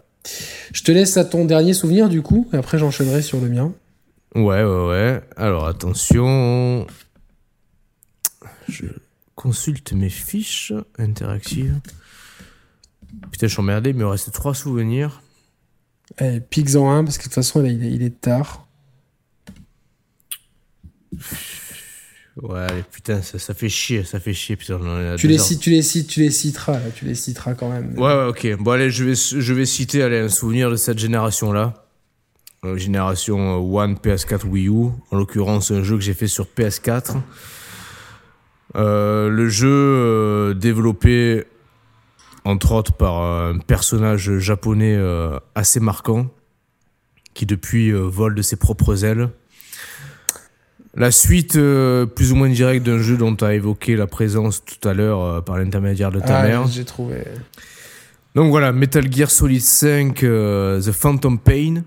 Je 0.73 0.81
te 0.81 0.91
laisse 0.91 1.15
à 1.17 1.25
ton 1.25 1.45
dernier 1.45 1.73
souvenir 1.73 2.09
du 2.09 2.23
coup 2.23 2.47
et 2.53 2.57
après 2.57 2.79
j'enchaînerai 2.79 3.21
sur 3.21 3.39
le 3.39 3.49
mien 3.49 3.71
Ouais, 4.35 4.63
ouais, 4.63 4.87
ouais. 4.87 5.21
Alors 5.37 5.65
attention. 5.65 6.85
Je 8.67 8.85
consulte 9.35 9.93
mes 9.93 10.09
fiches 10.09 10.73
interactives. 10.97 11.79
Putain, 13.31 13.47
je 13.47 13.53
suis 13.53 13.61
emmerdé, 13.61 13.91
il 13.91 13.95
me 13.95 14.07
reste 14.07 14.31
trois 14.31 14.53
souvenirs. 14.53 15.21
Eh, 16.19 16.39
Pigs 16.41 16.75
en 16.75 16.91
un, 16.91 17.03
parce 17.03 17.17
que 17.17 17.23
de 17.23 17.27
toute 17.27 17.35
façon, 17.35 17.63
il 17.63 18.03
est 18.03 18.21
tard. 18.21 18.67
Ouais, 22.41 22.83
putain, 22.91 23.21
ça, 23.21 23.53
fait 23.53 23.69
chier, 23.69 24.03
ça 24.03 24.19
fait 24.19 24.33
chier. 24.33 24.57
Putain, 24.57 25.15
tu, 25.17 25.27
les 25.29 25.37
cites, 25.37 25.61
tu, 25.61 25.69
les 25.69 25.81
cites, 25.81 26.07
tu 26.07 26.19
les 26.19 26.31
citeras, 26.31 26.79
tu 26.93 27.05
les 27.05 27.15
citeras 27.15 27.53
quand 27.53 27.69
même. 27.69 27.97
Ouais, 27.97 28.13
ouais, 28.13 28.25
ok. 28.25 28.57
Bon, 28.61 28.71
allez, 28.71 28.91
je 28.91 29.05
vais, 29.05 29.15
je 29.15 29.53
vais 29.53 29.65
citer 29.65 30.03
allez, 30.03 30.19
un 30.19 30.29
souvenir 30.29 30.69
de 30.69 30.75
cette 30.75 30.99
génération-là. 30.99 31.84
Euh, 32.65 32.77
génération 32.77 33.57
One 33.57 33.95
PS4 33.95 34.45
Wii 34.45 34.67
U, 34.67 34.89
en 35.11 35.17
l'occurrence 35.17 35.71
un 35.71 35.83
jeu 35.83 35.95
que 35.97 36.03
j'ai 36.03 36.13
fait 36.13 36.27
sur 36.27 36.45
PS4. 36.45 37.17
Euh, 38.75 39.29
le 39.29 39.47
jeu 39.47 39.69
euh, 39.69 40.53
développé 40.53 41.43
entre 42.43 42.73
autres 42.73 42.93
par 42.93 43.21
un 43.21 43.57
personnage 43.59 44.37
japonais 44.37 44.99
assez 45.55 45.79
marquant 45.79 46.27
qui 47.33 47.47
depuis 47.47 47.91
vole 47.91 48.35
de 48.35 48.43
ses 48.43 48.55
propres 48.55 49.03
ailes. 49.03 49.29
La 50.93 51.09
suite 51.09 51.53
plus 51.53 52.31
ou 52.31 52.35
moins 52.35 52.49
directe 52.49 52.85
d'un 52.85 52.99
jeu 52.99 53.17
dont 53.17 53.35
tu 53.35 53.43
as 53.43 53.55
évoqué 53.55 53.95
la 53.95 54.05
présence 54.05 54.63
tout 54.63 54.87
à 54.87 54.93
l'heure 54.93 55.43
par 55.43 55.57
l'intermédiaire 55.57 56.11
de 56.11 56.19
ta 56.19 56.41
ah, 56.41 56.43
mère. 56.43 56.67
J'ai 56.67 56.85
trouvé. 56.85 57.23
Donc 58.35 58.51
voilà, 58.51 58.71
Metal 58.71 59.11
Gear 59.11 59.31
Solid 59.31 59.61
5 59.61 60.19
The 60.19 60.91
Phantom 60.91 61.39
Pain 61.39 61.81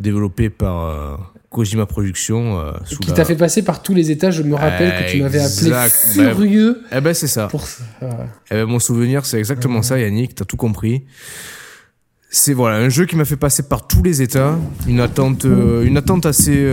développé 0.00 0.50
par 0.50 0.84
euh, 0.84 1.16
Kojima 1.50 1.86
Productions. 1.86 2.58
Euh, 2.60 2.72
qui 3.00 3.12
t'a 3.12 3.24
fait 3.24 3.36
passer 3.36 3.62
par 3.62 3.82
tous 3.82 3.94
les 3.94 4.10
états. 4.10 4.30
Je 4.30 4.42
me 4.42 4.54
rappelle 4.54 5.04
que 5.04 5.10
tu 5.10 5.22
m'avais 5.22 5.40
appelé 5.40 5.72
furieux. 6.12 6.80
eh 6.92 7.00
ben 7.00 7.14
c'est 7.14 7.26
ça. 7.26 7.48
Pour... 7.48 7.64
Eh 8.02 8.54
ben, 8.54 8.66
mon 8.66 8.78
souvenir, 8.78 9.26
c'est 9.26 9.38
exactement 9.38 9.82
ça, 9.82 9.98
Yannick. 9.98 10.34
T'as 10.34 10.44
tout 10.44 10.56
compris. 10.56 11.04
C'est 12.30 12.52
voilà 12.52 12.76
un 12.76 12.90
jeu 12.90 13.06
qui 13.06 13.16
m'a 13.16 13.24
fait 13.24 13.38
passer 13.38 13.62
par 13.62 13.86
tous 13.88 14.02
les 14.02 14.20
états, 14.20 14.58
une 14.86 15.00
attente, 15.00 15.46
euh, 15.46 15.82
une 15.82 15.96
attente 15.96 16.26
assez 16.26 16.70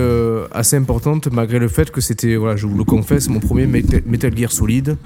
assez 0.52 0.76
importante 0.76 1.32
malgré 1.32 1.60
le 1.60 1.70
fait 1.70 1.92
que 1.92 2.02
c'était 2.02 2.36
voilà, 2.36 2.58
je 2.58 2.68
vous 2.68 2.78
le 2.78 2.84
confesse, 2.84 3.30
mon 3.30 3.40
premier 3.40 3.66
Metal 3.66 4.38
Gear 4.38 4.52
Solid, 4.52 4.98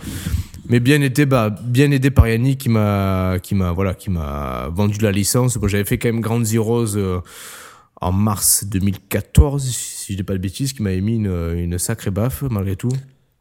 mais 0.67 0.79
bien 0.79 1.03
aidé, 1.03 1.27
bah, 1.27 1.55
bien 1.63 1.91
aidé 1.91 2.09
par 2.09 2.27
Yannick 2.27 2.61
qui 2.61 2.69
m'a 2.69 3.35
qui 3.43 3.53
m'a 3.53 3.73
voilà 3.73 3.93
qui 3.93 4.09
m'a 4.09 4.69
vendu 4.73 4.97
la 5.01 5.11
licence. 5.11 5.55
Bon, 5.57 5.67
j'avais 5.67 5.85
fait 5.85 5.99
quand 5.99 6.09
même 6.09 6.21
Grand 6.21 6.43
Zeroes 6.43 6.97
en 8.01 8.11
mars 8.11 8.65
2014, 8.65 9.63
si 9.63 10.13
je 10.13 10.17
dis 10.17 10.23
pas 10.23 10.33
de 10.33 10.39
bêtises, 10.39 10.73
qui 10.73 10.83
m'avait 10.83 11.01
mis 11.01 11.15
une, 11.15 11.77
sacrée 11.77 12.11
baffe 12.11 12.43
malgré 12.49 12.75
tout. 12.75 12.91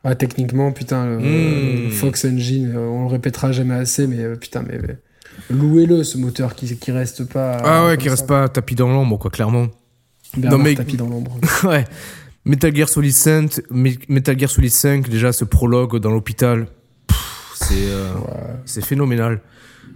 Ah, 0.04 0.14
techniquement, 0.14 0.72
putain, 0.72 1.18
hmm. 1.18 1.90
Fox 1.90 2.24
Engine, 2.24 2.72
euh, 2.74 2.88
on 2.88 3.02
le 3.02 3.08
répétera 3.08 3.52
jamais 3.52 3.74
assez, 3.74 4.06
mais 4.06 4.20
euh, 4.20 4.36
putain, 4.36 4.62
mais, 4.62 4.78
louez-le 5.50 6.04
ce 6.04 6.18
moteur 6.18 6.54
qui, 6.54 6.76
qui 6.76 6.92
reste 6.92 7.24
pas. 7.24 7.58
Ah 7.64 7.86
ouais, 7.86 7.96
qui 7.98 8.08
reste 8.08 8.26
pas 8.26 8.48
tapis 8.48 8.74
dans 8.74 8.88
l'ombre, 8.88 9.18
quoi, 9.18 9.30
clairement. 9.30 9.68
non, 10.36 10.58
mais... 10.58 10.74
tapis 10.74 10.96
dans 10.96 11.08
l'ombre. 11.08 11.38
ouais. 11.64 11.84
Metal 12.48 12.74
Gear 12.74 12.88
Solid 12.88 13.12
5, 13.12 13.60
Metal 13.70 14.38
Gear 14.38 14.48
Solid 14.48 14.70
5, 14.70 15.08
déjà 15.08 15.32
ce 15.32 15.44
prologue 15.44 15.98
dans 15.98 16.10
l'hôpital, 16.10 16.68
c'est 17.54 17.74
euh, 17.74 18.14
c'est 18.64 18.84
phénoménal. 18.84 19.42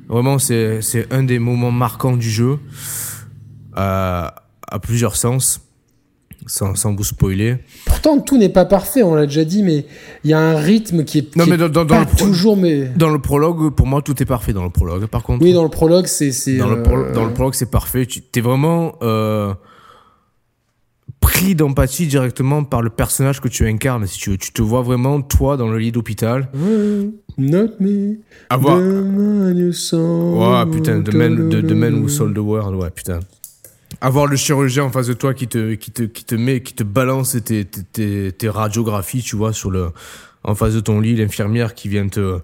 Vraiment, 0.09 0.39
c'est 0.39 0.81
un 1.11 1.23
des 1.23 1.39
moments 1.39 1.71
marquants 1.71 2.17
du 2.17 2.29
jeu. 2.29 2.59
Euh, 3.79 4.29
à 4.73 4.79
plusieurs 4.79 5.17
sens, 5.17 5.61
sans, 6.47 6.75
sans 6.75 6.95
vous 6.95 7.05
spoiler. 7.05 7.59
Pourtant, 7.85 8.19
tout 8.21 8.39
n'est 8.39 8.49
pas 8.49 8.65
parfait, 8.65 9.03
on 9.03 9.15
l'a 9.15 9.27
déjà 9.27 9.45
dit, 9.45 9.63
mais 9.63 9.85
il 10.25 10.31
y 10.31 10.33
a 10.33 10.41
un 10.41 10.57
rythme 10.57 11.05
qui 11.05 11.19
est, 11.19 11.37
non, 11.37 11.45
mais 11.47 11.59
dans, 11.59 11.67
le 11.67 12.17
toujours. 12.17 12.57
Mais... 12.57 12.91
Dans 12.97 13.11
le 13.11 13.21
prologue, 13.21 13.71
pour 13.75 13.87
moi, 13.87 14.01
tout 14.01 14.21
est 14.21 14.27
parfait 14.27 14.55
dans 14.55 14.65
le 14.65 14.71
prologue. 14.71 15.07
Par 15.07 15.23
contre, 15.23 15.45
oui, 15.45 15.53
dans 15.53 15.63
le 15.63 15.69
prologue, 15.69 16.07
c'est. 16.07 16.57
Dans, 16.57 16.69
le 16.69 16.83
euh, 16.89 17.13
dans 17.13 17.27
le 17.27 17.35
prologue, 17.35 17.55
c'est 17.55 17.71
parfait. 17.71 18.07
Tu 18.07 18.23
es 18.35 18.41
vraiment 18.41 18.95
euh, 19.03 19.53
pris 21.21 21.55
d'empathie 21.55 22.07
directement 22.07 22.65
par 22.65 22.81
le 22.81 22.89
personnage 22.89 23.41
que 23.41 23.49
tu 23.49 23.67
incarnes. 23.67 24.07
Si 24.07 24.19
tu 24.19 24.31
veux, 24.31 24.39
tu 24.39 24.53
te 24.53 24.63
vois 24.63 24.81
vraiment, 24.81 25.21
toi, 25.21 25.59
dans 25.59 25.69
le 25.69 25.79
lit 25.79 25.93
d'hôpital. 25.93 26.49
not 27.37 27.69
me. 27.79 28.17
Avoir. 28.49 28.79
Ouais, 28.79 30.73
putain, 30.73 31.03
The 31.03 31.13
Man, 31.15 31.51
the, 31.51 31.61
the 31.61 31.73
man 31.73 32.03
Who 32.03 32.09
Sold 32.09 32.35
the 32.35 32.39
World, 32.39 32.75
ouais, 32.77 32.91
putain 32.91 33.21
avoir 34.03 34.27
le 34.27 34.35
chirurgien 34.35 34.83
en 34.83 34.91
face 34.91 35.07
de 35.07 35.13
toi 35.13 35.33
qui 35.33 35.47
te, 35.47 35.75
qui 35.75 35.93
te, 35.93 36.03
qui 36.03 36.25
te 36.25 36.35
met, 36.35 36.61
qui 36.61 36.75
te 36.75 36.83
balance 36.83 37.37
tes, 37.45 37.65
tes, 37.65 38.33
tes, 38.33 38.49
radiographies, 38.49 39.23
tu 39.23 39.37
vois, 39.37 39.53
sur 39.53 39.71
le, 39.71 39.91
en 40.43 40.57
face 40.57 40.75
de 40.75 40.81
ton 40.81 41.01
lit, 41.01 41.15
l'infirmière 41.15 41.75
qui 41.75 41.89
vient 41.89 42.09
te, 42.09 42.41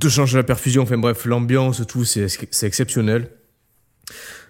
te 0.00 0.08
changer 0.08 0.36
la 0.36 0.42
perfusion, 0.42 0.82
enfin 0.82 0.98
bref, 0.98 1.26
l'ambiance, 1.26 1.86
tout, 1.86 2.04
c'est, 2.04 2.26
c'est 2.28 2.66
exceptionnel. 2.66 3.30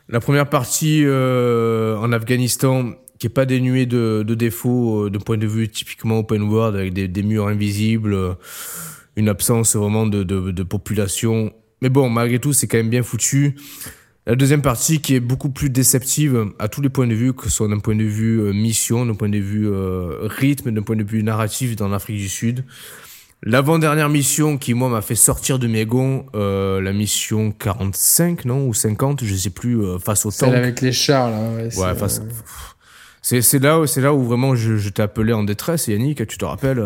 La 0.09 0.21
première 0.21 0.49
partie 0.49 1.03
euh, 1.05 1.99
en 1.99 2.11
Afghanistan, 2.11 2.95
qui 3.19 3.27
est 3.27 3.31
pas 3.31 3.45
dénuée 3.45 3.85
de, 3.85 4.25
de 4.27 4.35
défauts 4.35 5.05
euh, 5.05 5.11
d'un 5.11 5.21
point 5.21 5.37
de 5.37 5.47
vue 5.47 5.69
typiquement 5.69 6.21
open 6.21 6.43
world, 6.43 6.75
avec 6.75 6.95
des, 6.95 7.23
murs 7.23 7.49
invisibles, 7.49 8.15
euh, 8.15 8.33
une 9.17 9.29
absence 9.29 9.77
vraiment 9.77 10.07
de, 10.07 10.23
de, 10.23 10.53
de 10.53 10.63
population. 10.63 11.53
Mais 11.83 11.91
bon, 11.91 12.09
malgré 12.09 12.39
tout, 12.39 12.55
c'est 12.55 12.67
quand 12.67 12.79
même 12.79 12.89
bien 12.89 13.03
foutu. 13.03 13.57
La 14.25 14.37
deuxième 14.37 14.63
partie 14.63 15.01
qui 15.01 15.17
est 15.17 15.21
beaucoup 15.21 15.51
plus 15.51 15.69
déceptive 15.69 16.47
à 16.61 16.69
tous 16.69 16.81
les 16.81 16.89
points 16.89 17.09
de 17.09 17.15
vue, 17.15 17.33
que 17.33 17.45
ce 17.45 17.51
soit 17.51 17.67
d'un 17.67 17.81
point 17.81 17.97
de 17.97 18.05
vue 18.05 18.41
euh, 18.41 18.53
mission, 18.53 19.05
d'un 19.05 19.15
point 19.15 19.29
de 19.29 19.39
vue 19.39 19.69
euh, 19.69 20.29
rythme, 20.29 20.71
d'un 20.71 20.83
point 20.83 20.95
de 20.95 21.03
vue 21.03 21.25
narratif 21.25 21.75
dans 21.75 21.89
l'Afrique 21.89 22.19
du 22.19 22.29
Sud. 22.29 22.65
L'avant-dernière 23.43 24.09
mission 24.09 24.59
qui, 24.59 24.75
moi, 24.75 24.89
m'a 24.89 25.03
fait 25.03 25.17
sortir 25.17 25.59
de 25.59 25.67
mes 25.67 25.85
gonds, 25.85 26.27
euh, 26.37 26.81
la 26.81 26.93
mission 26.93 27.51
45, 27.51 28.45
non 28.45 28.69
Ou 28.69 28.75
50, 28.75 29.25
je 29.25 29.35
sais 29.35 29.51
plus, 29.51 29.81
face 29.99 30.25
au 30.25 30.31
temps. 30.31 30.47
Celle 30.47 30.55
avec 30.55 30.81
les 30.81 30.93
chars, 30.93 31.29
là. 31.29 31.41
Ouais, 31.57 31.77
ouais 31.77 31.95
face... 31.97 32.23
C'est 33.23 33.59
là, 33.61 33.81
où, 33.81 33.87
là 33.97 34.15
où 34.15 34.23
vraiment 34.23 34.55
je, 34.55 34.77
je 34.77 34.89
t'ai 34.89 35.03
appelé 35.03 35.33
en 35.33 35.43
détresse, 35.43 35.89
Yannick, 35.89 36.27
tu 36.27 36.39
te 36.39 36.45
rappelles 36.45 36.85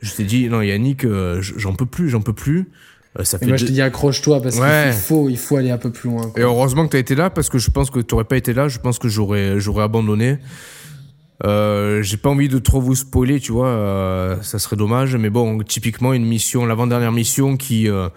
Je 0.00 0.14
t'ai 0.14 0.24
dit, 0.24 0.48
non, 0.48 0.62
Yannick, 0.62 1.06
j'en 1.40 1.74
peux 1.74 1.86
plus, 1.86 2.08
j'en 2.08 2.22
peux 2.22 2.32
plus. 2.32 2.70
Euh, 3.18 3.24
ça 3.24 3.38
fait 3.38 3.46
moi, 3.46 3.56
je 3.56 3.66
te 3.66 3.72
dis 3.72 3.82
accroche-toi 3.82 4.40
parce 4.42 4.56
qu'il 4.56 4.92
faut, 4.92 5.28
il 5.28 5.38
faut 5.38 5.56
aller 5.56 5.70
un 5.70 5.78
peu 5.78 5.90
plus 5.90 6.10
loin. 6.10 6.32
Et 6.36 6.42
heureusement 6.42 6.86
que 6.86 6.90
tu 6.90 6.96
as 6.96 7.00
été 7.00 7.14
là 7.14 7.30
parce 7.30 7.48
que 7.48 7.58
je 7.58 7.70
pense 7.70 7.90
que 7.90 8.00
tu 8.00 8.14
n'aurais 8.14 8.24
pas 8.24 8.36
été 8.36 8.52
là. 8.52 8.68
Je 8.68 8.78
pense 8.78 8.98
que 8.98 9.08
j'aurais, 9.08 9.58
j'aurais 9.60 9.84
abandonné. 9.84 10.38
Euh, 11.44 12.02
j'ai 12.02 12.16
pas 12.16 12.30
envie 12.30 12.48
de 12.48 12.58
trop 12.58 12.80
vous 12.80 12.96
spoiler, 12.96 13.38
tu 13.38 13.52
vois, 13.52 13.68
euh, 13.68 14.42
ça 14.42 14.58
serait 14.58 14.76
dommage. 14.76 15.14
Mais 15.16 15.30
bon, 15.30 15.62
typiquement 15.62 16.12
une 16.12 16.24
mission, 16.24 16.66
l'avant-dernière 16.66 17.12
mission 17.12 17.56
qui 17.56 17.88
euh, 17.88 18.08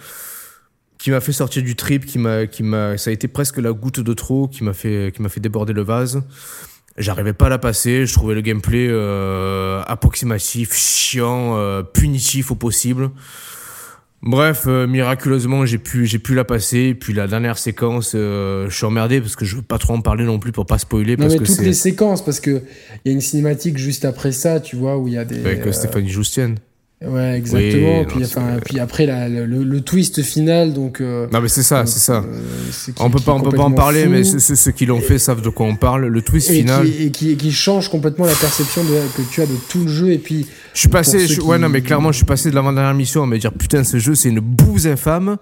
qui 0.98 1.12
m'a 1.12 1.20
fait 1.20 1.32
sortir 1.32 1.64
du 1.64 1.76
trip, 1.76 2.06
qui 2.06 2.18
m'a 2.18 2.48
qui 2.48 2.64
m'a, 2.64 2.98
ça 2.98 3.10
a 3.10 3.14
été 3.14 3.28
presque 3.28 3.58
la 3.58 3.74
goutte 3.74 4.00
de 4.00 4.14
trop, 4.14 4.48
qui 4.48 4.64
m'a 4.64 4.74
fait 4.74 5.12
qui 5.16 5.22
m'a 5.22 5.30
fait 5.30 5.40
déborder 5.40 5.74
le 5.74 5.84
vase. 5.84 6.24
J'arrivais 6.98 7.34
pas 7.34 7.46
à 7.46 7.50
la 7.50 7.58
passer. 7.58 8.06
Je 8.06 8.14
trouvais 8.14 8.36
le 8.36 8.42
gameplay 8.42 8.88
euh, 8.90 9.82
approximatif, 9.88 10.74
chiant, 10.76 11.56
euh, 11.56 11.84
punitif 11.84 12.52
au 12.52 12.56
possible. 12.56 13.12
Bref, 14.24 14.66
euh, 14.68 14.86
miraculeusement, 14.86 15.66
j'ai 15.66 15.80
pu, 15.80 16.06
j'ai 16.06 16.20
pu 16.20 16.36
la 16.36 16.44
passer. 16.44 16.78
Et 16.78 16.96
puis 16.96 17.14
la 17.14 17.28
dernière 17.28 17.58
séquence, 17.58 18.14
euh, 18.14 18.70
je 18.70 18.76
suis 18.76 18.86
emmerdé 18.86 19.20
parce 19.20 19.36
que 19.36 19.46
je 19.46 19.56
veux 19.56 19.62
pas 19.64 19.80
trop 19.80 19.94
en 19.94 20.02
parler 20.02 20.26
non 20.26 20.38
plus 20.38 20.52
pour 20.52 20.68
pas 20.68 20.78
spoiler. 20.78 21.18
Non, 21.18 21.24
parce 21.24 21.34
mais 21.34 21.40
que 21.40 21.46
toutes 21.46 21.66
les 21.66 21.74
séquences, 21.74 22.24
parce 22.24 22.40
que 22.40 22.62
il 23.04 23.10
y 23.10 23.10
a 23.10 23.14
une 23.14 23.22
cinématique 23.22 23.78
juste 23.78 24.06
après 24.06 24.32
ça, 24.32 24.60
tu 24.60 24.76
vois, 24.76 24.98
où 24.98 25.08
il 25.08 25.16
y 25.16 25.18
a 25.18 25.26
des. 25.26 25.40
avec 25.40 25.66
euh, 25.66 25.72
Stéphanie 25.72 26.10
Joustienne. 26.10 26.58
Ouais, 27.04 27.36
exactement. 27.36 28.00
Oui, 28.02 28.06
puis, 28.08 28.20
non, 28.20 28.26
enfin, 28.26 28.52
c'est- 28.56 28.64
puis 28.64 28.80
après, 28.80 29.08
la- 29.08 29.28
le, 29.28 29.82
twist 29.82 30.22
final, 30.22 30.72
donc. 30.72 31.02
euh, 31.02 31.28
Non 31.34 31.42
mais 31.42 31.48
c'est 31.48 31.64
ça, 31.64 31.86
c'est 31.88 32.00
ça. 32.00 32.18
euh, 32.18 32.92
on 33.00 33.10
peut 33.10 33.20
pas, 33.20 33.34
on 33.34 33.42
peut 33.42 33.50
pas 33.58 33.64
en 33.64 33.72
parler, 33.72 34.04
fou. 34.04 34.10
mais 34.12 34.24
ceux, 34.24 34.72
qui 34.72 34.86
l'ont 34.86 35.02
fait 35.02 35.18
savent 35.18 35.42
de 35.42 35.50
quoi 35.50 35.66
on 35.66 35.76
parle. 35.76 36.06
Le 36.06 36.22
twist 36.22 36.52
et 36.52 36.60
final. 36.60 36.86
qui, 36.86 37.04
et, 37.04 37.10
qui, 37.12 37.32
et 37.32 37.36
qui 37.38 37.52
change 37.52 37.90
complètement 37.90 38.26
la 38.26 38.36
perception 38.36 38.84
de, 38.84 38.90
que 39.18 39.24
tu 39.32 39.42
as 39.42 39.48
de 39.48 39.56
tout 39.70 39.82
le 39.86 39.88
jeu 39.88 40.12
et 40.12 40.20
puis 40.20 40.46
Je 40.76 40.80
suis 40.80 40.90
passé, 40.90 41.40
ouais 41.42 41.58
non 41.58 41.70
mais 41.70 41.82
clairement 41.82 42.12
je 42.12 42.18
suis 42.18 42.26
passé 42.26 42.52
de 42.52 42.56
l'avant-dernière 42.56 42.94
mission 42.94 43.24
à 43.24 43.26
me 43.26 43.40
dire 43.40 43.52
putain 43.52 43.84
ce 43.84 43.98
jeu 43.98 44.14
c'est 44.14 44.30
une 44.30 44.40
bouse 44.40 44.86
infâme, 44.86 45.38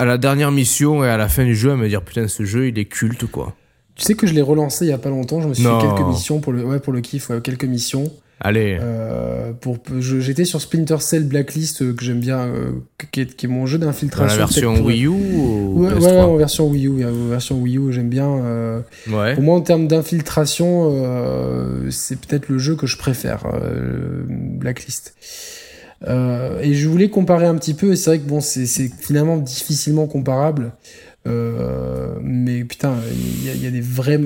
à 0.00 0.04
la 0.04 0.18
dernière 0.18 0.50
mission 0.50 1.04
et 1.04 1.08
à 1.08 1.16
la 1.16 1.28
fin 1.28 1.44
du 1.44 1.54
jeu 1.54 1.70
à 1.70 1.76
me 1.76 1.88
dire 1.88 2.02
putain 2.02 2.26
ce 2.26 2.44
jeu 2.44 2.66
il 2.68 2.78
est 2.80 2.84
culte 2.86 3.26
quoi. 3.26 3.54
tu 3.94 4.02
sais 4.04 4.14
que 4.14 4.26
je 4.26 4.34
l'ai 4.34 4.42
relancé 4.42 4.86
il 4.86 4.88
y 4.88 4.92
a 4.92 4.98
pas 4.98 5.08
longtemps 5.10 5.40
je 5.40 5.48
me 5.48 5.54
suis 5.54 5.62
Non. 5.62 5.78
fait 5.80 5.86
quelques 5.86 6.08
missions 6.08 6.40
pour 6.40 6.52
le 6.52 6.64
ouais 6.64 6.80
pour 6.80 6.92
le 6.92 7.00
kiff 7.00 7.30
ouais, 7.30 7.40
quelques 7.40 7.64
missions 7.64 8.10
Allez, 8.42 8.78
euh, 8.80 9.52
pour 9.52 9.76
j'étais 9.98 10.46
sur 10.46 10.62
Splinter 10.62 10.96
Cell 11.00 11.24
Blacklist 11.24 11.82
euh, 11.82 11.92
que 11.92 12.02
j'aime 12.02 12.20
bien 12.20 12.38
euh, 12.40 12.70
qui, 13.12 13.20
est, 13.20 13.36
qui 13.36 13.44
est 13.44 13.48
mon 13.50 13.66
jeu 13.66 13.76
dans 13.76 13.84
la 13.86 13.92
d'infiltration 13.92 14.38
version 14.38 14.74
pour- 14.76 14.86
Wii 14.86 15.04
U 15.04 15.08
ou 15.08 15.82
ouais, 15.84 15.92
ouais, 15.92 15.98
PS3 15.98 16.20
en 16.24 16.36
version 16.36 16.68
Wii 16.68 16.86
U 16.86 17.04
version 17.28 17.60
Wii 17.60 17.76
U 17.76 17.92
j'aime 17.92 18.08
bien 18.08 18.82
Ouais. 19.12 19.34
Pour 19.34 19.42
moi, 19.44 19.56
en 19.56 19.60
termes 19.60 19.86
d'infiltration, 19.88 20.90
c'est 21.90 22.18
peut-être 22.18 22.48
le 22.48 22.58
jeu 22.58 22.76
que 22.76 22.86
je 22.86 22.96
préfère, 22.96 23.44
Blacklist. 24.28 25.14
Et 26.08 26.74
je 26.74 26.88
voulais 26.88 27.10
comparer 27.10 27.46
un 27.46 27.56
petit 27.56 27.74
peu, 27.74 27.92
et 27.92 27.96
c'est 27.96 28.08
vrai 28.10 28.18
que 28.20 28.28
bon, 28.28 28.40
c'est 28.40 28.66
finalement 28.66 29.36
difficilement 29.36 30.06
comparable. 30.06 30.72
Euh, 31.26 32.14
mais 32.22 32.64
putain, 32.64 32.94
il 33.12 33.44
y, 33.46 33.50
a- 33.50 33.54
il 33.54 33.62
y 33.62 33.66
a 33.66 33.70
des 33.70 33.82
vrais, 33.82 34.18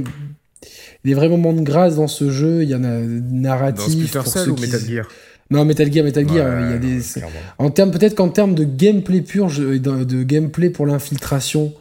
des 1.04 1.14
vrais 1.14 1.28
moments 1.28 1.52
de 1.52 1.60
grâce 1.62 1.96
dans 1.96 2.08
ce 2.08 2.30
jeu. 2.30 2.62
Il 2.62 2.68
y 2.70 2.74
en 2.74 2.84
a 2.84 3.00
Dans 3.00 3.36
narratif. 3.40 3.84
Splinter 4.08 4.18
pour 4.20 4.26
ceux 4.28 4.50
ou 4.50 4.54
qui- 4.54 4.62
Metal 4.62 4.80
Gear 4.80 5.06
Non, 5.50 5.64
Metal 5.64 5.92
Gear, 5.92 6.04
Metal 6.04 6.26
Gear. 6.28 6.46
Ouais, 6.46 6.62
il 6.66 6.70
y 6.70 6.74
a 6.74 6.78
des. 6.98 7.02
clairement. 7.02 7.32
En 7.58 7.70
termes, 7.70 7.90
peut-être 7.90 8.14
qu'en 8.14 8.28
termes 8.30 8.54
de 8.54 8.64
gameplay 8.64 9.20
pur, 9.20 9.48
je- 9.48 9.76
de, 9.78 10.22
gameplay 10.22 10.70
pour 10.70 10.86
l'infiltration. 10.86 11.72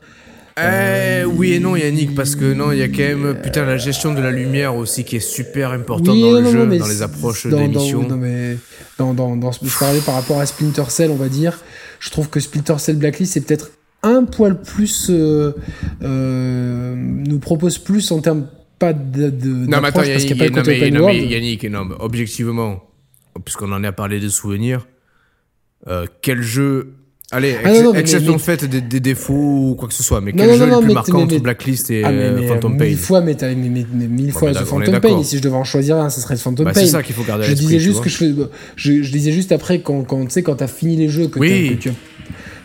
Eh, 0.55 1.23
oui 1.25 1.53
et 1.53 1.59
non 1.59 1.75
Yannick 1.75 2.13
parce 2.13 2.35
que 2.35 2.53
non 2.53 2.71
il 2.71 2.77
y 2.77 2.83
a 2.83 2.87
quand 2.87 2.99
même 2.99 3.35
putain 3.41 3.65
la 3.65 3.77
gestion 3.77 4.13
de 4.13 4.21
la 4.21 4.29
lumière 4.29 4.75
aussi 4.75 5.03
qui 5.03 5.15
est 5.15 5.19
super 5.19 5.71
importante 5.71 6.09
Oui, 6.13 6.21
dans 6.21 6.27
non, 6.29 6.35
le 6.37 6.41
non, 6.43 6.51
jeu, 6.51 6.77
dans 6.77 6.87
les 6.87 7.01
approches 7.01 7.47
dans- 7.47 7.57
des 7.67 7.73
dans- 7.73 8.17
mais 8.17 8.57
dans, 8.99 9.15
dans, 9.15 9.35
dans 9.35 9.51
je 9.51 9.79
parlais 9.79 9.99
par 10.01 10.13
rapport 10.13 10.39
à 10.39 10.45
Splinter 10.45 10.83
Cell, 10.89 11.09
on 11.09 11.15
va 11.15 11.27
dire. 11.27 11.59
Je 11.99 12.11
trouve 12.11 12.29
que 12.29 12.39
Splinter 12.39 12.75
Cell 12.77 12.97
Blacklist 12.97 13.33
c'est 13.33 13.41
peut-être 13.41 13.71
un 14.03 14.25
poil 14.25 14.61
plus 14.61 15.07
euh, 15.09 15.53
euh, 16.03 16.93
nous 16.95 17.39
propose 17.39 17.79
plus 17.79 18.11
en 18.11 18.19
termes 18.19 18.45
pas 18.85 18.93
de, 18.93 19.29
de 19.29 19.47
Non, 19.67 19.79
mais 19.81 19.87
attends, 19.89 20.03
Yannick, 20.03 20.31
a 20.31 20.35
non, 20.49 20.51
côté 20.55 20.71
mais, 20.71 20.77
open 20.77 20.93
non, 20.93 20.99
mais 21.07 21.13
world. 21.17 21.31
Yannick, 21.31 21.63
non, 21.69 21.85
mais 21.85 21.95
objectivement, 21.99 22.83
puisqu'on 23.45 23.71
en 23.71 23.83
a 23.83 23.91
parlé 23.91 24.19
de 24.19 24.29
souvenirs, 24.29 24.87
euh, 25.87 26.05
quel 26.21 26.41
jeu. 26.41 26.93
Allez, 27.31 27.55
Ah, 27.63 27.71
ex- 27.73 27.83
mais- 27.93 27.99
exception 27.99 28.37
faite 28.37 28.65
des, 28.65 28.79
des 28.81 28.99
défauts 28.99 29.33
ou 29.71 29.75
quoi 29.75 29.87
que 29.87 29.93
ce 29.95 30.03
soit, 30.03 30.21
mais 30.21 30.33
quel 30.33 30.55
jeu 30.55 30.63
est 30.63 30.69
le 30.69 30.81
plus 30.81 30.93
marquant 30.93 31.21
entre 31.23 31.39
Blacklist 31.39 31.89
et 31.89 32.03
Ah, 32.03 32.11
mais, 32.11 32.17
euh, 32.25 32.37
mais, 32.39 32.47
Phantom 32.47 32.71
mille 32.75 32.79
Pain? 32.91 32.95
fois, 32.97 33.21
mais, 33.21 33.35
mille 33.55 34.31
fois 34.31 34.51
The 34.53 34.63
Phantom 34.65 34.99
Pain. 34.99 35.19
Et 35.19 35.23
si 35.23 35.37
je 35.37 35.41
devais 35.41 35.55
en 35.55 35.63
choisir 35.63 35.97
un, 35.97 36.09
ce 36.11 36.21
serait 36.21 36.35
Phantom 36.37 36.65
Bah, 36.65 36.73
Pain. 36.73 36.79
c'est 36.81 36.85
ça 36.87 37.01
qu'il 37.01 37.15
faut 37.15 37.23
garder 37.23 37.45
à 37.45 37.47
Je 37.47 37.51
l'esprit, 37.51 37.65
disais 37.67 37.79
tu 37.79 37.83
juste 37.85 38.03
que 38.03 38.09
je, 38.09 38.43
je, 38.75 39.01
je 39.01 39.11
disais 39.11 39.31
juste 39.31 39.51
après 39.51 39.79
quand, 39.81 40.03
quand 40.03 40.23
tu 40.25 40.29
sais 40.31 40.43
quand 40.43 40.55
t'as 40.57 40.67
fini 40.67 40.95
les 40.95 41.09
jeux 41.09 41.27
que 41.27 41.39
tu 41.39 41.89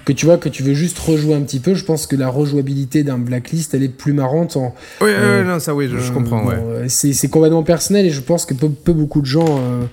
que 0.09 0.13
tu 0.15 0.25
vois 0.25 0.39
que 0.39 0.49
tu 0.49 0.63
veux 0.63 0.73
juste 0.73 0.99
rejouer 0.99 1.35
un 1.35 1.43
petit 1.43 1.61
peu, 1.61 1.75
je 1.75 1.85
pense 1.85 2.07
que 2.07 2.17
la 2.17 2.29
rejouabilité 2.31 3.03
d'un 3.03 3.19
Blacklist 3.19 3.75
elle 3.75 3.83
est 3.83 3.89
plus 3.91 4.15
marrante 4.15 4.57
en 4.57 4.75
Oui, 5.03 5.09
oui, 5.09 5.13
Euh, 5.15 5.45
non, 5.45 5.59
ça, 5.61 5.75
oui, 5.75 5.87
je, 5.93 5.99
je 5.99 6.13
comprends, 6.13 6.43
bon, 6.43 6.49
ouais. 6.49 6.57
euh, 6.57 6.85
c'est 6.89 7.29
complètement 7.29 7.63
personnel 7.63 8.07
et 8.07 8.11
je 8.11 8.23
pense 8.23 8.47
que 8.47 8.55
peu, 8.55 8.71
peu 8.71 8.95
beaucoup 8.95 9.21
de 9.21 9.27
gens 9.27 9.45
euh, 9.47 9.85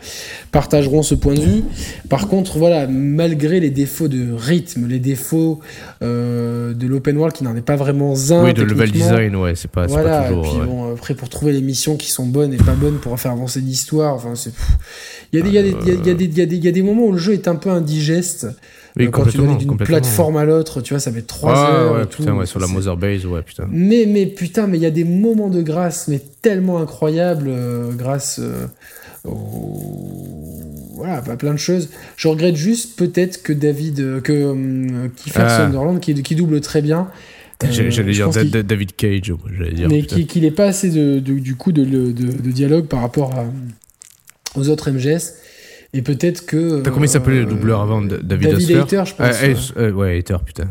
partageront 0.53 1.03
ce 1.03 1.15
point 1.15 1.33
de 1.33 1.41
vue. 1.41 1.63
Par 2.09 2.29
contre, 2.29 2.57
voilà, 2.57 2.87
malgré 2.87 3.59
les 3.59 3.71
défauts 3.71 4.07
de 4.07 4.31
rythme, 4.33 4.87
les 4.87 4.99
défauts 4.99 5.59
euh, 6.01 6.73
de 6.73 6.87
l'open 6.87 7.17
world 7.17 7.35
qui 7.35 7.43
n'en 7.43 7.55
est 7.57 7.61
pas 7.61 7.75
vraiment 7.75 8.13
un, 8.31 8.43
Oui, 8.45 8.53
de 8.53 8.63
level 8.63 8.91
design, 8.91 9.35
ouais, 9.35 9.55
c'est 9.55 9.69
pas, 9.69 9.85
voilà, 9.87 10.21
pas 10.21 10.25
et 10.27 10.29
toujours. 10.29 10.43
puis 10.43 10.59
ouais. 10.61 10.65
bon, 10.65 10.93
après 10.93 11.13
pour 11.15 11.27
trouver 11.27 11.51
les 11.51 11.61
missions 11.61 11.97
qui 11.97 12.09
sont 12.09 12.25
bonnes 12.25 12.53
et 12.53 12.57
pas 12.57 12.71
bonnes 12.73 12.99
pour 12.99 13.19
faire 13.19 13.31
avancer 13.33 13.59
l'histoire, 13.59 14.15
enfin 14.15 14.35
c'est. 14.35 14.51
Il 15.33 15.39
y, 15.39 15.41
a 15.41 15.43
des- 15.43 15.49
il 15.49 15.55
y, 15.55 15.57
a 15.57 15.63
des- 15.63 15.75
il 15.81 15.87
y 15.87 15.91
a- 15.91 15.93
il 15.95 16.07
y 16.07 16.09
a 16.09 16.13
des- 16.13 16.25
il 16.25 16.37
y 16.37 16.41
a 16.41 16.45
des- 16.45 16.55
il 16.55 16.63
y 16.63 16.67
a 16.69 16.71
des 16.71 16.81
moments 16.83 17.07
où 17.07 17.11
le 17.11 17.17
jeu 17.17 17.33
est 17.33 17.47
un 17.49 17.55
peu 17.55 17.69
indigeste. 17.69 18.47
Oui, 18.97 19.07
Euh, 19.07 19.09
quand 19.09 19.25
tu 19.25 19.37
d'une 19.37 19.75
plateforme 19.77 20.37
à 20.37 20.45
l'autre, 20.45 20.79
tu 20.81 20.93
vois, 20.93 20.99
ça 21.01 21.11
met 21.11 21.21
3 21.21 21.53
Ah, 21.53 21.71
heures. 21.73 21.95
ouais, 21.95 22.03
et 22.03 22.05
tout. 22.05 22.21
putain, 22.23 22.33
ouais, 22.35 22.45
sur 22.45 22.59
la 22.61 22.67
C'est- 22.67 22.73
Mother 22.73 22.95
Base, 22.95 23.25
ouais, 23.25 23.41
putain. 23.41 23.67
mais, 23.69 24.05
mais 24.07 24.25
putain, 24.25 24.67
mais 24.67 24.77
il 24.77 24.81
y 24.81 24.85
a 24.85 24.91
des 24.91 25.03
moments 25.03 25.49
de 25.49 25.61
grâce, 25.61 26.07
mais 26.07 26.21
tellement 26.41 26.79
incroyables, 26.79 27.47
euh, 27.49 27.91
grâce 27.91 28.39
euh, 28.41 28.67
au- 29.25 30.61
Voilà, 30.95 31.21
pas 31.21 31.35
plein 31.35 31.51
de 31.53 31.57
choses. 31.59 31.89
Je 32.15 32.27
regrette 32.29 32.55
juste 32.55 32.97
peut-être 32.97 33.43
que 33.43 33.51
David, 33.51 33.99
euh, 33.99 34.21
que 34.21 34.31
euh, 34.31 35.07
Kiefer 35.17 35.41
Ah. 35.43 35.65
Sunderland, 35.65 35.99
qui, 35.99 36.13
qui 36.23 36.35
double 36.35 36.61
très 36.61 36.81
bien. 36.81 37.09
euh, 37.63 37.67
J'allais 37.69 38.13
dire 38.13 38.29
David 38.29 38.95
Cage, 38.95 39.33
j'allais 39.57 39.71
dire. 39.73 39.89
mais 39.89 40.03
qu'il 40.03 40.43
n'ait 40.43 40.51
pas 40.51 40.65
assez 40.67 40.89
de, 40.89 41.19
de- 41.19 41.39
du 41.39 41.55
coup 41.55 41.71
de, 41.73 41.83
de, 41.83 42.11
de 42.11 42.51
dialogue 42.51 42.85
par 42.85 43.01
rapport 43.01 43.33
à- 43.35 43.45
aux 44.57 44.69
autres 44.69 44.89
MGS. 44.89 45.33
Et 45.97 46.01
peut-être 46.01 46.45
que. 46.45 46.81
T'as 46.81 46.91
comment 46.91 47.05
il 47.05 47.09
s'appelait 47.09 47.39
le 47.39 47.45
euh, 47.45 47.49
doubleur 47.49 47.81
avant 47.81 48.01
Da- 48.01 48.17
David 48.21 48.51
David 48.51 48.71
Hayter, 48.71 49.03
je 49.05 49.13
Ah, 49.17 49.27
pense. 49.29 49.41
Hayes- 49.41 49.73
euh, 49.77 49.91
Ouais, 49.91 50.17
Hater, 50.19 50.37
putain. 50.45 50.67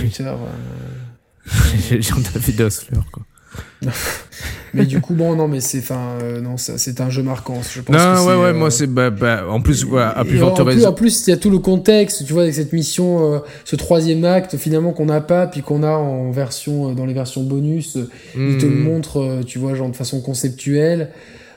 Hayter, 0.00 0.24
euh, 0.24 1.98
dire 1.98 2.16
David 2.32 2.60
Hasler, 2.60 2.98
quoi. 3.12 3.22
Mais 4.74 4.84
du 4.84 5.00
coup, 5.00 5.14
bon, 5.14 5.34
non, 5.36 5.48
mais 5.48 5.60
c'est, 5.60 5.78
enfin, 5.78 6.18
euh, 6.22 6.40
non, 6.42 6.56
ça- 6.58 6.76
c'est 6.76 7.00
un 7.00 7.08
jeu 7.08 7.22
marquant. 7.22 7.60
Je 7.62 7.80
pense 7.80 7.96
Non, 7.96 8.26
ouais, 8.26 8.34
ouais, 8.36 8.48
euh, 8.48 8.54
moi, 8.54 8.70
c'est. 8.70 8.86
Bah, 8.86 9.08
bah, 9.10 9.44
en 9.48 9.60
plus, 9.62 9.86
à 9.94 10.24
plus 10.24 10.38
forte 10.38 10.58
raison. 10.60 10.88
en 10.88 10.92
plus, 10.92 11.26
il 11.26 11.30
y 11.30 11.32
a 11.32 11.36
tout 11.38 11.48
le 11.50 11.58
contexte, 11.60 12.24
tu 12.26 12.32
vois, 12.34 12.42
avec 12.42 12.54
cette 12.54 12.72
mission, 12.74 13.34
euh, 13.34 13.38
ce 13.64 13.74
troisième 13.76 14.24
acte, 14.24 14.56
finalement, 14.58 14.92
qu'on 14.92 15.06
n'a 15.06 15.20
pas, 15.22 15.46
puis 15.46 15.62
qu'on 15.62 15.82
a 15.82 15.92
en 15.92 16.30
version, 16.30 16.92
dans 16.92 17.06
les 17.06 17.14
versions 17.14 17.42
bonus. 17.42 17.96
Il 18.36 18.58
te 18.58 18.66
le 18.66 18.72
Hmm. 18.74 18.82
montre, 18.84 19.40
tu 19.46 19.58
vois, 19.58 19.74
genre 19.74 19.88
de 19.90 19.96
façon 19.96 20.20
conceptuelle. 20.20 21.10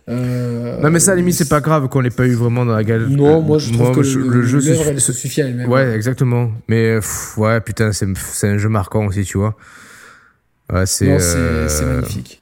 Euh, 0.10 0.82
Non, 0.82 0.90
mais 0.90 1.00
ça, 1.00 1.12
à 1.12 1.16
la 1.16 1.20
limite, 1.22 1.36
c'est 1.36 1.50
pas 1.50 1.62
grave 1.62 1.88
qu'on 1.88 2.00
l'ait 2.00 2.10
pas 2.10 2.26
eu 2.26 2.34
vraiment 2.34 2.66
dans 2.66 2.74
la 2.76 2.84
galère. 2.84 3.10
Non, 3.10 3.42
moi, 3.42 3.58
je 3.60 3.72
trouve 3.72 3.92
que 3.96 4.02
je- 4.04 4.20
le, 4.20 4.42
jeu 4.44 4.60
l'œuvre, 4.60 4.88
elle 4.88 5.00
se 5.02 5.14
suffit 5.14 5.42
à 5.42 5.48
elle-même. 5.48 5.70
Ouais, 5.70 5.92
exactement. 5.96 6.52
Mais, 6.68 6.96
pff, 6.96 7.38
ouais, 7.38 7.62
putain, 7.62 7.92
c'est 7.92 8.08
c'est 8.18 8.48
un 8.48 8.58
jeu 8.58 8.70
marquant 8.70 9.06
aussi, 9.06 9.24
tu 9.24 9.38
vois. 9.38 9.56
Ouais, 10.74 10.86
c'est. 10.86 11.08
Non, 11.08 11.18
c'est, 11.20 11.38
euh, 11.38 11.68
c'est 11.68 11.86
magnifique. 11.86 12.42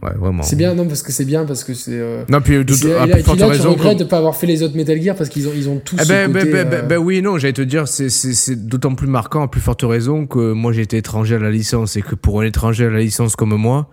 Ouais, 0.00 0.12
vraiment. 0.16 0.44
C'est 0.44 0.54
bien, 0.54 0.74
non, 0.74 0.86
parce 0.86 1.02
que 1.02 1.10
c'est 1.10 1.24
bien, 1.24 1.44
parce 1.44 1.64
que 1.64 1.74
c'est. 1.74 1.90
euh, 1.98 2.22
Non, 2.28 2.40
puis, 2.40 2.64
de, 2.64 2.72
c'est- 2.72 2.94
à 2.94 3.04
et 3.04 3.08
là, 3.08 3.16
plus 3.16 3.26
là, 3.26 3.34
tu 3.36 3.42
raison. 3.44 3.70
regrettes 3.72 3.98
de 3.98 4.04
pas 4.04 4.18
avoir 4.18 4.36
fait 4.36 4.46
les 4.46 4.62
autres 4.62 4.76
Metal 4.76 5.02
Gear 5.02 5.16
parce 5.16 5.28
qu'ils 5.28 5.48
ont, 5.48 5.52
ils 5.54 5.68
ont 5.68 5.80
tous. 5.84 5.96
Eh 6.00 6.06
ben, 6.06 6.30
ben, 6.30 6.48
ben, 6.48 6.68
ben, 6.68 6.74
euh, 6.78 6.82
ben 6.82 6.98
oui 6.98 7.20
non, 7.20 7.36
j'allais 7.36 7.52
te 7.52 7.62
dire, 7.62 7.88
c'est- 7.88 8.08
c'est 8.08 8.32
c'est 8.32 8.54
d'autant 8.68 8.94
plus 8.94 9.08
marquant, 9.08 9.42
à 9.42 9.48
plus 9.48 9.60
forte 9.60 9.82
raison, 9.82 10.26
que 10.26 10.52
moi 10.52 10.72
été 10.76 10.98
étranger 10.98 11.34
à 11.34 11.38
la 11.40 11.50
licence 11.50 11.96
et 11.96 12.02
que 12.02 12.14
pour 12.14 12.40
un 12.40 12.44
étranger 12.44 12.86
à 12.86 12.90
la 12.90 13.00
licence 13.00 13.34
comme 13.34 13.56
moi, 13.56 13.90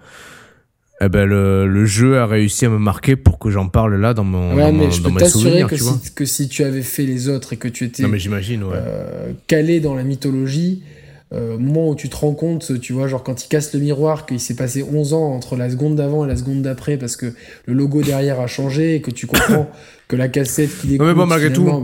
eh 1.05 1.09
ben 1.09 1.25
le, 1.25 1.67
le 1.67 1.85
jeu 1.85 2.17
a 2.17 2.25
réussi 2.25 2.65
à 2.65 2.69
me 2.69 2.77
marquer 2.79 3.15
pour 3.15 3.39
que 3.39 3.49
j'en 3.49 3.67
parle 3.67 3.95
là 3.99 4.13
dans 4.13 4.23
mon, 4.23 4.55
Ouais, 4.55 4.63
dans 4.63 4.71
mais 4.71 4.85
mon- 4.85 4.91
je 4.91 5.01
peux 5.01 5.11
t'assurer 5.11 5.63
que 5.63 5.75
si, 5.77 6.13
que 6.15 6.25
si 6.25 6.47
tu 6.49 6.63
avais 6.63 6.81
fait 6.81 7.03
les 7.05 7.29
autres 7.29 7.53
et 7.53 7.57
que 7.57 7.67
tu 7.67 7.83
étais 7.85 8.03
Non 8.03 8.09
mais 8.09 8.19
j'imagine, 8.19 8.63
ouais. 8.63 8.73
euh, 8.75 9.31
calé 9.47 9.79
dans 9.79 9.93
la 9.95 10.03
mythologie, 10.03 10.83
euh, 11.33 11.55
au 11.55 11.59
moment 11.59 11.89
où 11.89 11.95
tu 11.95 12.07
te 12.07 12.15
rends 12.15 12.33
compte, 12.33 12.79
tu 12.79 12.93
vois, 12.93 13.07
genre 13.07 13.23
quand 13.23 13.43
il 13.43 13.47
casse 13.49 13.73
le 13.73 13.79
miroir, 13.79 14.25
qu'il 14.25 14.39
s'est 14.39 14.53
passé 14.55 14.83
11 14.83 15.13
ans 15.13 15.33
entre 15.33 15.55
la 15.55 15.69
seconde 15.69 15.95
d'avant 15.95 16.23
et 16.23 16.27
la 16.27 16.35
seconde 16.37 16.61
d'après 16.61 16.97
parce 16.97 17.15
que 17.17 17.33
le 17.65 17.73
logo 17.73 18.01
derrière 18.03 18.39
a 18.39 18.47
changé 18.47 18.95
et 18.95 19.01
que 19.01 19.09
tu 19.11 19.25
comprends 19.27 19.69
que 20.07 20.15
la 20.15 20.27
cassette 20.27 20.69
qui 20.79 20.87
découle. 20.87 21.07
mais 21.07 21.13
bon, 21.15 21.25
malgré 21.25 21.51
tout, 21.51 21.63
bah, 21.63 21.79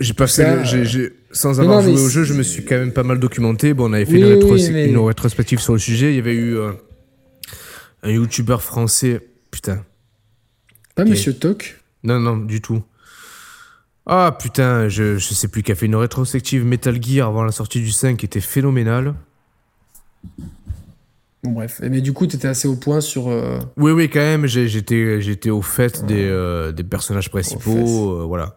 J'ai 0.00 0.14
pas 0.14 0.26
ça, 0.26 0.44
fait, 0.44 0.56
le- 0.56 0.64
j'ai- 0.64 0.76
euh, 0.78 0.84
j'ai- 0.84 1.12
sans 1.30 1.60
avoir 1.60 1.82
non, 1.82 1.90
joué 1.92 2.00
au 2.00 2.08
jeu, 2.08 2.24
je 2.24 2.32
me 2.32 2.42
suis 2.42 2.64
quand 2.64 2.76
même 2.78 2.92
pas 2.92 3.02
mal 3.02 3.18
documenté. 3.20 3.74
Bon, 3.74 3.90
on 3.90 3.92
avait 3.92 4.06
fait 4.06 4.12
Oui, 4.14 4.20
une, 4.20 4.26
oui, 4.28 4.34
rétro- 4.34 4.52
oui, 4.54 4.70
mais- 4.72 4.86
une 4.88 4.98
rétrospective 4.98 5.58
sur 5.60 5.74
le 5.74 5.78
sujet. 5.78 6.10
Il 6.12 6.16
y 6.16 6.20
avait 6.20 6.32
eu 6.34 6.56
euh, 6.56 6.70
un 8.04 8.10
youtubeur 8.10 8.62
français, 8.62 9.20
putain. 9.50 9.84
Pas. 10.94 11.04
Monsieur 11.04 11.34
Toc. 11.34 11.82
Non, 12.04 12.20
non, 12.20 12.36
du 12.36 12.60
tout. 12.60 12.82
Ah 14.06 14.36
putain, 14.38 14.88
je, 14.88 15.16
je 15.16 15.34
sais 15.34 15.48
plus, 15.48 15.62
qui 15.62 15.72
a 15.72 15.74
fait 15.74 15.86
une 15.86 15.96
rétrospective 15.96 16.64
Metal 16.64 17.02
Gear 17.02 17.26
avant 17.26 17.42
la 17.42 17.52
sortie 17.52 17.80
du 17.80 17.90
5 17.90 18.18
qui 18.18 18.26
était 18.26 18.40
phénoménale. 18.40 19.14
Bon, 21.42 21.52
bref. 21.52 21.80
Mais 21.82 22.02
du 22.02 22.12
coup, 22.12 22.26
tu 22.26 22.36
étais 22.36 22.48
assez 22.48 22.68
au 22.68 22.76
point 22.76 23.00
sur. 23.00 23.26
Oui, 23.78 23.92
oui, 23.92 24.10
quand 24.10 24.20
même. 24.20 24.46
J'étais, 24.46 25.22
j'étais 25.22 25.50
au 25.50 25.62
fait 25.62 26.04
des, 26.04 26.72
des 26.74 26.84
personnages 26.84 27.30
principaux. 27.30 28.26
voilà. 28.28 28.56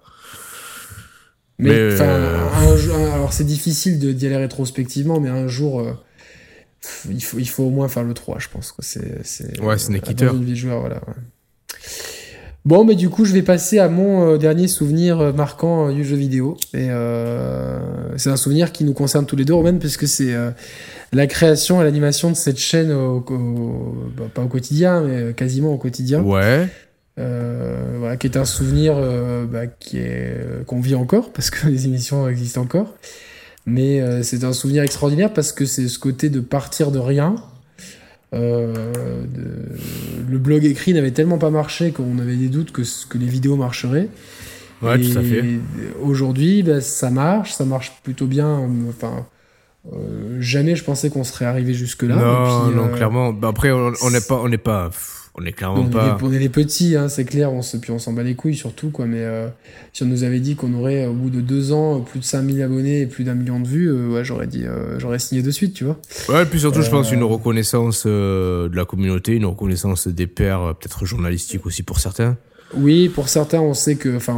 Mais, 1.59 2.00
alors 2.00 3.34
c'est 3.34 3.45
difficile 3.45 3.98
d'y 3.98 4.26
aller 4.27 4.38
rétrospectivement, 4.38 5.19
mais 5.19 5.30
un 5.30 5.48
jour, 5.48 5.82
il, 7.09 7.23
faut, 7.23 7.39
il 7.39 7.49
faut 7.49 7.64
au 7.64 7.69
moins 7.69 7.88
faire 7.88 8.03
le 8.03 8.14
3, 8.14 8.39
je 8.39 8.47
pense. 8.49 8.73
C'est, 8.80 9.25
c'est, 9.25 9.59
ouais, 9.61 9.77
c'est 9.77 9.93
Une 9.93 10.56
joueur, 10.56 10.81
voilà. 10.81 11.01
Bon, 12.67 12.83
mais 12.83 12.95
du 12.95 13.07
coup, 13.07 13.23
je 13.23 13.31
vais 13.31 13.43
passer 13.43 13.80
à 13.80 13.88
mon 13.88 14.33
euh, 14.33 14.38
dernier 14.38 14.67
souvenir 14.67 15.22
euh, 15.22 15.31
marquant 15.31 15.89
du 15.89 16.03
jeu 16.03 16.17
vidéo. 16.17 16.57
Et 16.73 16.89
euh, 16.89 17.80
c'est 18.17 18.30
un 18.30 18.35
souvenir 18.35 18.73
qui 18.73 18.83
nous 18.83 18.91
concerne 18.91 19.25
tous 19.25 19.38
les 19.38 19.45
deux, 19.45 19.53
Roman, 19.53 19.77
puisque 19.77 20.06
c'est 20.06 20.35
la 21.14 21.27
création 21.27 21.80
et 21.80 21.85
l'animation 21.85 22.30
de 22.30 22.35
cette 22.35 22.57
chaîne, 22.57 22.91
au, 22.91 23.23
bah, 24.17 24.25
pas 24.33 24.41
au 24.41 24.47
quotidien, 24.47 24.99
mais 24.99 25.33
quasiment 25.33 25.73
au 25.73 25.77
quotidien. 25.77 26.22
Ouais. 26.22 26.67
voilà, 27.15 28.17
qui 28.17 28.27
est 28.27 28.35
un 28.35 28.43
souvenir 28.43 28.97
bah, 29.49 29.67
qui 29.67 29.99
est 29.99 30.65
qu'on 30.65 30.81
vit 30.81 30.95
encore, 30.95 31.31
parce 31.31 31.49
que 31.49 31.67
les 31.69 31.85
émissions 31.85 32.27
existent 32.27 32.59
encore. 32.59 32.95
Mais 33.68 34.24
c'est 34.24 34.46
un 34.46 34.54
souvenir 34.54 34.82
extraordinaire 34.82 35.34
parce 35.34 35.52
que 35.52 35.66
c'est 35.66 35.88
ce 35.90 36.00
côté 36.00 36.30
de 36.30 36.40
partir 36.40 36.90
de 36.90 37.00
rien 37.00 37.36
euh, 38.34 38.74
le 40.30 40.38
blog 40.38 40.66
écrit 40.66 40.94
n'avait 40.94 41.12
tellement 41.12 41.38
pas 41.38 41.50
marché 41.50 41.92
qu'on 41.92 42.20
avait 42.20 42.36
des 42.36 42.50
doutes 42.50 42.72
que, 42.72 42.82
que 43.08 43.18
les 43.18 43.26
vidéos 43.26 43.56
marcheraient. 43.56 44.10
Ouais, 44.82 45.00
tout 45.00 45.18
à 45.18 45.22
fait. 45.22 45.44
Aujourd'hui, 46.02 46.62
bah, 46.62 46.82
ça 46.82 47.10
marche, 47.10 47.54
ça 47.54 47.66
marche 47.66 47.94
plutôt 48.04 48.28
bien. 48.28 48.70
Enfin, 48.90 49.26
euh, 49.94 50.38
jamais 50.40 50.76
je 50.76 50.84
pensais 50.84 51.10
qu'on 51.10 51.24
serait 51.24 51.46
arrivé 51.46 51.74
jusque 51.74 52.04
là. 52.04 52.16
Non, 52.16 52.72
non, 52.72 52.86
euh, 52.86 52.96
clairement. 52.96 53.34
Bah, 53.34 53.48
après, 53.48 53.72
on 53.72 54.12
n'est 54.12 54.22
pas, 54.22 54.36
on 54.36 54.50
n'est 54.50 54.58
pas. 54.58 54.92
On 55.40 55.45
est 55.45 55.51
clairement 55.51 55.85
pas. 55.85 56.17
on 56.19 56.33
est 56.33 56.40
les 56.40 56.49
petits, 56.49 56.95
hein, 56.95 57.09
c'est 57.09 57.24
clair. 57.24 57.53
On 57.53 57.61
se, 57.61 57.77
puis 57.77 57.91
on 57.91 57.99
s'en 57.99 58.11
bat 58.11 58.24
les 58.24 58.33
couilles 58.33 58.56
surtout, 58.56 58.90
quoi. 58.90 59.06
Mais 59.06 59.19
euh, 59.22 59.48
si 59.93 60.01
on 60.01 60.07
nous 60.07 60.24
avait 60.24 60.40
dit 60.40 60.56
qu'on 60.56 60.74
aurait, 60.74 61.06
au 61.06 61.14
bout 61.14 61.30
de 61.30 61.41
deux 61.41 61.74
ans, 61.74 62.01
plus 62.01 62.19
de 62.19 62.25
5000 62.25 62.59
abonnés 62.64 63.01
et 63.01 63.06
plus 63.06 63.24
d'un 63.24 63.35
million 63.35 63.59
de 63.59 63.67
vues, 63.67 63.88
euh, 63.88 64.09
ouais, 64.09 64.25
j'aurais 64.25 64.48
dit, 64.48 64.64
euh, 64.66 64.98
j'aurais 64.98 65.19
signé 65.19 65.43
de 65.43 65.51
suite, 65.51 65.75
tu 65.75 65.83
vois. 65.83 65.99
Ouais, 66.27 66.41
et 66.41 66.45
puis 66.48 66.59
surtout, 66.59 66.82
je 66.82 66.90
pense 66.90 67.11
une 67.11 67.24
reconnaissance 67.24 68.07
de 68.07 68.72
la 68.74 68.85
communauté, 68.85 69.33
une 69.33 69.45
reconnaissance 69.45 70.07
des 70.07 70.25
pairs, 70.25 70.75
peut-être 70.80 71.06
journalistiques 71.06 71.67
aussi 71.67 71.83
pour 71.83 71.99
certains. 71.99 72.35
Oui, 72.75 73.07
pour 73.07 73.30
certains, 73.30 73.61
on 73.61 73.75
sait 73.75 73.95
que, 73.95 74.17
enfin, 74.17 74.35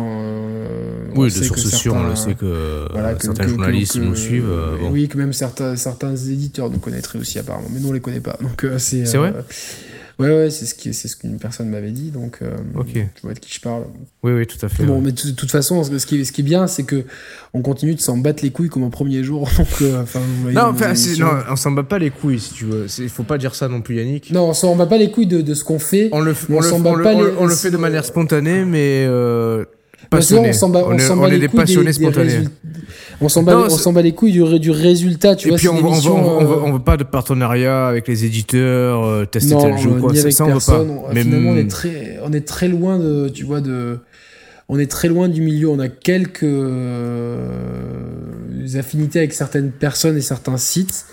oui, 1.16 1.28
de 1.28 1.44
sources 1.44 1.70
sûres, 1.70 1.96
on 1.96 2.10
le 2.10 2.16
sait 2.18 2.34
que, 2.34 2.88
certains 3.22 3.48
journalistes 3.48 3.96
nous 3.96 4.16
suivent. 4.16 4.54
Oui, 4.92 5.08
que 5.08 5.18
même 5.18 5.32
certains, 5.32 5.78
certains 5.78 6.18
éditeurs 6.18 6.70
nous 6.70 6.80
connaîtraient 6.80 7.20
aussi 7.20 7.40
apparemment, 7.40 7.70
mais 7.74 7.80
nous 7.80 7.88
on 7.88 7.94
les 7.94 8.02
connaît 8.02 8.20
pas. 8.20 8.38
Donc 8.42 8.66
c'est. 8.80 9.06
C'est 9.06 9.18
vrai. 9.18 9.34
Ouais, 10.20 10.30
ouais, 10.30 10.50
c'est 10.50 10.66
ce 10.66 10.76
qui, 10.76 10.94
c'est 10.94 11.08
ce 11.08 11.16
qu'une 11.16 11.40
personne 11.40 11.70
m'avait 11.70 11.92
dit, 11.92 12.12
donc 12.12 12.40
euh, 12.42 12.58
tu 12.94 13.08
vois 13.24 13.34
de 13.34 13.40
qui 13.40 13.54
je 13.54 13.62
parle. 13.62 13.84
Oui, 14.22 14.34
oui, 14.34 14.46
tout 14.46 14.64
à 14.66 14.68
fait. 14.68 14.84
Bon, 14.84 15.00
mais 15.00 15.14
de 15.14 15.32
toute 15.32 15.50
façon, 15.50 15.82
ce 15.84 16.06
qui, 16.06 16.26
ce 16.26 16.34
qui 16.34 16.42
est 16.42 16.44
bien, 16.44 16.68
c'est 16.68 16.84
que 16.84 17.06
on 17.54 17.62
continue 17.62 17.96
de 17.96 18.02
s'en 18.02 18.18
battre 18.18 18.44
les 18.44 18.52
couilles 18.52 18.68
comme 18.68 18.84
au 18.84 18.90
premier 18.90 19.24
jour. 19.24 19.50
Donc, 19.58 19.68
euh, 19.82 20.04
enfin, 20.04 20.20
non, 20.52 20.74
non, 20.74 21.30
on 21.50 21.56
s'en 21.56 21.72
bat 21.72 21.84
pas 21.84 22.00
les 22.00 22.10
couilles, 22.10 22.40
si 22.42 22.54
tu 22.54 22.66
veux. 22.66 22.88
Il 23.00 23.10
faut 23.10 23.24
pas 23.24 23.38
dire 23.38 23.56
ça 23.56 23.70
non 23.70 23.80
plus, 23.80 23.96
Yannick. 23.96 24.32
Non, 24.32 24.50
on 24.50 24.54
s'en 24.54 24.76
bat 24.76 24.88
pas 24.88 24.98
les 24.98 25.10
couilles 25.10 25.26
de, 25.26 25.42
de 25.42 25.54
ce 25.54 25.64
qu'on 25.64 25.80
fait. 25.80 26.10
On 26.12 26.20
le, 26.20 26.36
on, 26.50 26.56
on, 26.56 26.96
le, 26.96 27.04
pas 27.04 27.16
on, 27.16 27.46
le 27.46 27.56
fait 27.56 27.72
de 27.72 27.78
manière 27.78 28.04
spontanée, 28.04 28.66
mais 28.66 29.06
euh, 29.08 29.64
On, 30.12 30.18
on, 30.18 31.22
on, 31.22 31.28
est, 31.28 31.40
des 31.40 31.48
passionnés 31.50 31.94
spontanés. 31.94 32.46
On 33.22 33.30
s'en 33.30 33.44
bat, 33.44 34.02
les 34.02 34.14
couilles 34.14 34.32
du, 34.32 34.60
du 34.60 34.72
résultat, 34.72 35.36
tu 35.36 35.48
et 35.48 35.52
vois. 35.52 35.58
puis 35.58 35.68
on, 35.68 35.76
veut, 35.76 36.12
on, 36.12 36.72
veut, 36.74 36.80
pas 36.80 36.98
de 36.98 37.04
partenariat 37.04 37.88
avec 37.88 38.08
les 38.08 38.26
éditeurs, 38.26 39.04
euh, 39.04 39.26
tester 39.26 39.56
tel 39.56 39.78
jeu, 39.78 39.92
quoi. 39.92 40.12
Ni 40.12 40.20
avec 40.20 40.34
ça, 40.34 40.46
personne. 40.46 40.90
on 40.90 40.96
veut 40.96 41.02
pas. 41.02 41.14
Mais 41.14 41.24
finalement, 41.24 41.52
on 41.52 41.58
est 41.58 41.70
très, 41.70 42.18
on 42.24 42.34
est 42.34 42.48
très 42.48 42.68
loin 42.70 42.98
de, 42.98 43.30
tu 43.30 43.44
vois, 43.44 43.62
de, 43.62 44.00
on 44.68 44.80
est 44.80 44.90
très 44.90 45.10
loin 45.10 45.28
du 45.28 45.42
milieu. 45.42 45.70
On 45.70 45.80
a 45.80 45.90
quelques 45.90 46.44
euh, 46.44 47.48
affinités 48.76 49.20
avec 49.20 49.34
certaines 49.34 49.72
personnes 49.72 50.18
et 50.18 50.22
certains 50.22 50.58
sites, 50.58 51.06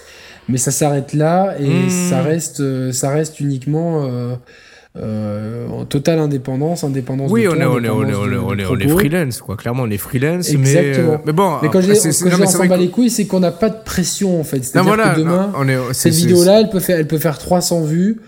mais 0.48 0.58
ça 0.58 0.70
s'arrête 0.70 1.12
là 1.12 1.56
et 1.58 1.68
mmh. 1.68 1.90
ça 1.90 2.22
reste, 2.22 2.92
ça 2.92 3.10
reste 3.10 3.40
uniquement. 3.40 4.04
Euh, 4.04 4.36
euh, 4.98 5.68
en 5.68 5.84
totale 5.84 6.18
indépendance, 6.18 6.82
indépendance 6.82 7.30
oui, 7.30 7.44
de 7.44 7.48
on, 7.48 7.54
est, 7.54 7.64
on, 7.64 7.84
est, 7.84 7.88
on, 7.88 8.08
est, 8.08 8.14
on, 8.14 8.58
est, 8.58 8.66
on 8.66 8.78
est 8.78 8.88
freelance, 8.88 9.42
quoi. 9.42 9.56
Clairement, 9.56 9.82
on 9.82 9.90
est 9.90 9.98
freelance. 9.98 10.48
Exactement. 10.48 11.12
Mais, 11.12 11.18
mais 11.26 11.32
bon, 11.32 11.56
mais 11.62 11.68
quand 11.68 11.80
je 11.80 11.92
dis 11.92 12.12
s'en 12.12 12.66
bat 12.66 12.76
les 12.76 12.88
couilles, 12.88 13.10
c'est 13.10 13.26
qu'on 13.26 13.40
n'a 13.40 13.52
pas 13.52 13.68
de 13.68 13.82
pression, 13.84 14.40
en 14.40 14.44
fait. 14.44 14.62
C'est-à-dire 14.64 14.96
que 14.96 15.18
demain, 15.18 15.52
cette 15.92 16.14
vidéo-là, 16.14 16.60
elle, 16.60 16.70
peut 16.70 16.80
faire, 16.80 16.98
elle 16.98 17.06
peut 17.06 17.18
faire 17.18 17.38
300 17.38 17.82
vues. 17.82 18.18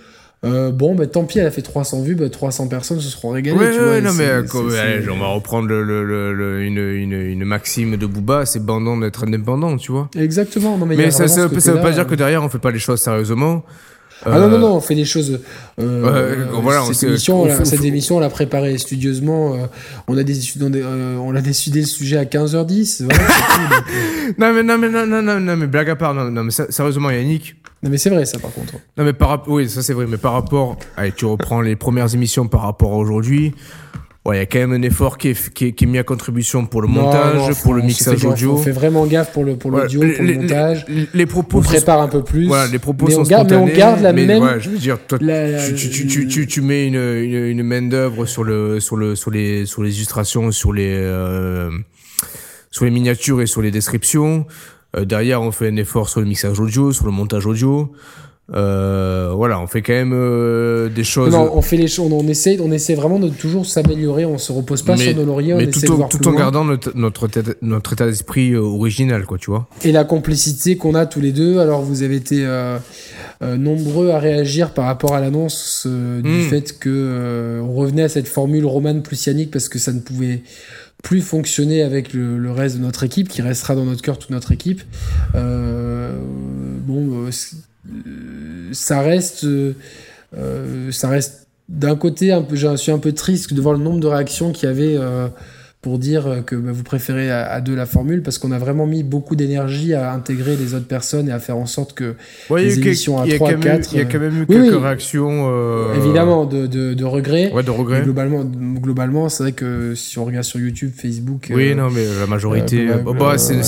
Euh, 0.45 0.71
bon, 0.71 0.95
bah, 0.95 1.07
tant 1.09 1.25
pis, 1.25 1.41
elle 1.41 1.47
a 1.47 1.51
fait 1.51 1.63
300 1.63 2.03
vues, 2.03 2.15
bah, 2.15 2.29
300 2.29 2.69
personnes 2.69 3.01
se 3.01 3.09
seront 3.09 3.31
régalées. 3.31 3.59
Ouais, 3.59 3.73
tu 3.73 3.79
vois, 3.79 4.01
non, 4.01 4.13
mais 4.13 4.27
allez, 4.79 5.09
on 5.11 5.19
va 5.19 5.27
reprendre 5.29 5.67
le, 5.67 5.83
le, 5.83 6.33
le, 6.33 6.63
une, 6.63 6.79
une, 6.79 7.13
une, 7.13 7.45
maxime 7.45 7.97
de 7.97 8.07
Booba, 8.07 8.47
c'est 8.47 8.65
bandant 8.65 8.97
d'être 8.97 9.25
indépendant, 9.25 9.77
tu 9.77 9.91
vois. 9.91 10.09
Exactement. 10.17 10.79
Non, 10.79 10.87
mais, 10.87 10.95
mais 10.95 11.11
ça, 11.11 11.27
ça, 11.27 11.49
veut 11.49 11.81
pas 11.81 11.91
dire 11.91 12.07
que 12.07 12.15
derrière, 12.15 12.45
on 12.45 12.49
fait 12.49 12.61
pas 12.61 12.71
les 12.71 12.79
choses 12.79 13.01
sérieusement. 13.01 13.65
Ah 14.25 14.39
non, 14.39 14.49
non, 14.49 14.59
non, 14.59 14.75
on 14.75 14.81
fait 14.81 14.95
des 14.95 15.05
choses. 15.05 15.41
Euh, 15.79 16.47
voilà, 16.53 16.83
cette, 16.93 17.09
émission, 17.09 17.43
on, 17.43 17.65
cette 17.65 17.85
émission, 17.85 18.17
on 18.17 18.21
l'a 18.21 18.31
préparée 18.31 18.77
studieusement. 18.79 19.55
Euh, 19.55 19.67
on, 20.09 20.19
a 20.19 20.25
des, 20.25 20.41
euh, 20.61 21.17
on 21.19 21.35
a 21.35 21.41
décidé 21.41 21.81
le 21.81 21.87
sujet 21.87 22.17
à 22.17 22.25
15h10. 22.25 23.05
Voilà, 23.05 23.23
euh. 23.23 24.33
non, 24.39 24.53
mais, 24.53 24.63
non, 24.63 24.79
mais, 24.79 24.89
non, 24.89 25.07
non, 25.07 25.23
non, 25.23 25.39
non, 25.39 25.57
mais 25.57 25.67
blague 25.67 25.91
à 25.91 25.97
part, 25.97 26.15
non, 26.15 26.31
non 26.31 26.45
mais 26.45 26.51
sérieusement, 26.51 27.11
Yannick. 27.11 27.55
Non, 27.83 27.91
mais 27.91 27.99
c'est 27.99 28.11
vrai, 28.11 28.25
ça, 28.25 28.41
par 28.41 28.53
contre. 28.53 28.75
Non, 28.97 29.05
mais 29.05 29.13
par 29.13 29.29
rapport. 29.29 29.55
Oui, 29.55 29.69
ça, 29.69 29.83
c'est 29.83 29.93
vrai, 29.93 30.07
mais 30.09 30.17
par 30.17 30.33
rapport. 30.33 30.77
Allez, 30.97 31.13
tu 31.13 31.25
reprends 31.25 31.61
les 31.61 31.77
premières 31.77 32.13
émissions 32.13 32.49
par 32.49 32.63
rapport 32.63 32.93
à 32.93 32.97
aujourd'hui. 32.97 33.55
Ouais, 34.29 34.37
il 34.37 34.39
y 34.41 34.43
a 34.43 34.47
quand 34.47 34.59
même 34.59 34.73
un 34.73 34.83
effort 34.83 35.17
qui 35.17 35.29
est, 35.29 35.55
qui 35.55 35.65
est, 35.69 35.87
mis 35.87 35.97
à 35.97 36.03
contribution 36.03 36.67
pour 36.67 36.83
le 36.83 36.89
montage, 36.89 37.63
pour 37.63 37.73
le 37.73 37.81
mixage 37.81 38.27
audio. 38.27 38.57
On 38.57 38.63
fait 38.63 38.73
vraiment 38.73 39.07
gaffe 39.07 39.33
pour 39.33 39.43
le 39.43 39.57
pour 39.57 39.71
l'audio, 39.71 40.01
pour 40.01 40.23
le 40.23 40.35
montage. 40.35 40.85
Les, 41.15 41.25
propos. 41.25 41.61
On 41.61 41.63
prépare 41.63 42.03
un 42.03 42.09
peu 42.09 42.23
plus. 42.23 42.47
Voilà, 42.47 42.71
les 42.71 42.79
propos 42.79 43.07
mais 43.07 43.15
sont 43.15 43.21
on 43.21 43.25
garde, 43.25 43.49
spontanés. 43.49 43.73
Mais 43.73 43.73
on 43.73 43.79
garde 43.79 44.01
la 44.03 44.13
même. 44.13 44.43
Ouais, 44.43 44.61
je 44.61 44.69
veux 44.69 44.77
dire, 44.77 44.99
toi, 45.09 45.19
tu, 45.19 45.89
tu, 45.89 46.07
tu, 46.07 46.29
tu, 46.29 46.47
tu, 46.47 46.61
mets 46.61 46.87
une, 46.87 46.97
une, 46.97 47.47
une 47.47 47.63
main 47.63 47.81
d'œuvre 47.81 48.27
sur 48.27 48.45
le 48.45 48.81
sur 48.81 48.97
le 48.97 49.17
sur 49.17 49.31
les 49.31 49.65
sur 49.65 49.83
les 49.83 49.97
illustrations, 49.97 50.53
sur 50.53 50.75
les 50.75 50.93
euh, 50.95 51.71
sur 52.71 52.85
les 52.85 52.91
miniatures 52.91 53.41
et 53.41 53.47
sur 53.47 53.63
les 53.63 53.71
descriptions. 53.71 54.45
Euh, 54.95 55.07
derrière, 55.07 55.41
on 55.41 55.53
fait 55.53 55.69
un 55.69 55.77
effort 55.77 56.11
sur 56.11 56.21
le 56.21 56.27
mixage 56.27 56.61
audio, 56.61 56.93
sur 56.93 57.07
le 57.07 57.13
montage 57.13 57.47
audio. 57.47 57.93
Euh, 58.55 59.33
voilà, 59.35 59.61
on 59.61 59.67
fait 59.67 59.83
quand 59.83 59.93
même 59.93 60.15
euh, 60.15 60.89
des 60.89 61.05
choses. 61.05 61.33
Non, 61.33 61.51
on 61.53 61.61
fait 61.61 61.77
les 61.77 61.87
choses, 61.87 62.11
on 62.11 62.27
essaie, 62.27 62.59
on 62.61 62.73
essaie 62.73 62.95
vraiment 62.95 63.19
de 63.19 63.29
toujours 63.29 63.67
s'améliorer. 63.67 64.25
On 64.25 64.39
se 64.39 64.53
repose 64.53 64.83
pas 64.83 64.97
sur 64.97 65.15
nos 65.15 65.25
lauriers. 65.25 65.55
Mais 65.55 65.67
on 65.67 65.71
tout, 65.71 65.79
essaie 65.79 65.87
de 65.87 65.93
voir 65.93 66.09
tout 66.09 66.27
en 66.27 66.33
gardant 66.33 66.65
notre, 66.65 66.97
notre, 66.97 67.29
notre 67.61 67.93
état 67.93 68.07
d'esprit 68.07 68.53
euh, 68.53 68.61
original, 68.61 69.27
quoi, 69.27 69.37
tu 69.37 69.51
vois. 69.51 69.69
Et 69.85 69.93
la 69.93 70.05
complicité 70.05 70.77
qu'on 70.77 70.95
a 70.95 71.05
tous 71.05 71.21
les 71.21 71.33
deux. 71.33 71.59
Alors, 71.59 71.83
vous 71.83 72.03
avez 72.03 72.17
été 72.17 72.47
euh, 72.47 72.79
euh 73.43 73.57
nombreux 73.57 74.11
à 74.11 74.19
réagir 74.19 74.73
par 74.73 74.87
rapport 74.87 75.15
à 75.15 75.21
l'annonce 75.21 75.85
euh, 75.87 76.23
du 76.23 76.47
hmm. 76.47 76.49
fait 76.49 76.79
que 76.79 77.61
on 77.63 77.75
revenait 77.75 78.03
à 78.03 78.09
cette 78.09 78.29
formule 78.29 78.65
romane 78.65 79.03
plus 79.03 79.29
parce 79.53 79.69
que 79.69 79.79
ça 79.79 79.93
ne 79.93 80.01
pouvait 80.01 80.43
plus 81.03 81.21
fonctionner 81.21 81.83
avec 81.83 82.15
le, 82.15 82.39
le, 82.39 82.51
reste 82.51 82.77
de 82.77 82.83
notre 82.83 83.05
équipe, 83.05 83.29
qui 83.29 83.43
restera 83.43 83.75
dans 83.75 83.85
notre 83.85 84.01
cœur 84.01 84.19
toute 84.19 84.31
notre 84.31 84.53
équipe. 84.53 84.83
bon 85.35 87.29
ça 88.73 89.01
reste, 89.01 89.45
euh, 89.45 89.73
ça 90.91 91.09
reste 91.09 91.47
d'un 91.69 91.97
côté 91.97 92.33
un 92.33 92.43
peu, 92.43 92.57
je 92.57 92.77
suis 92.77 92.93
un 92.93 92.99
peu 92.99 93.13
triste 93.13 93.53
de 93.53 93.61
voir 93.61 93.75
le 93.75 93.81
nombre 93.81 94.01
de 94.01 94.07
réactions 94.07 94.53
qu'il 94.53 94.69
y 94.69 94.73
avait 94.73 94.97
euh, 94.97 95.29
pour 95.81 95.99
dire 95.99 96.43
que 96.45 96.57
bah, 96.57 96.73
vous 96.73 96.83
préférez 96.83 97.31
à, 97.31 97.61
deux 97.61 97.77
la 97.77 97.87
formule 97.87 98.23
parce 98.23 98.39
qu'on 98.39 98.51
a 98.51 98.59
vraiment 98.59 98.87
mis 98.87 99.05
beaucoup 99.05 99.37
d'énergie 99.37 99.95
à 99.95 100.13
intégrer 100.13 100.57
les 100.57 100.75
autres 100.75 100.89
personnes 100.89 101.29
et 101.29 101.33
à 101.33 101.39
faire 101.39 101.57
en 101.57 101.67
sorte 101.67 101.95
que 101.95 102.17
les 102.57 102.79
émissions 102.79 103.21
à 103.21 103.27
3, 103.29 103.55
4... 103.55 103.93
Il 103.93 103.99
y 103.99 104.01
a 104.01 104.05
quand 104.05 104.19
même 104.19 104.43
eu 104.43 104.47
quelques 104.47 104.83
réactions... 104.83 105.47
Euh, 105.49 105.95
Évidemment, 105.95 106.47
de, 106.47 106.67
de, 106.67 106.95
de 106.95 107.05
regrets. 107.05 107.53
Ouais, 107.53 107.63
de 107.63 107.71
regrets. 107.71 108.03
globalement, 108.03 108.45
globalement 108.45 109.29
c'est 109.29 109.45
vrai 109.45 109.53
que 109.53 109.95
si 109.95 110.19
on 110.19 110.25
regarde 110.25 110.45
sur 110.45 110.59
YouTube, 110.59 110.91
Facebook... 110.97 111.49
Oui, 111.51 111.75
non, 111.75 111.91
mais 111.91 112.05
la 112.19 112.27
majorité... 112.27 112.89
bah, 113.19 113.39
c'est 113.39 113.63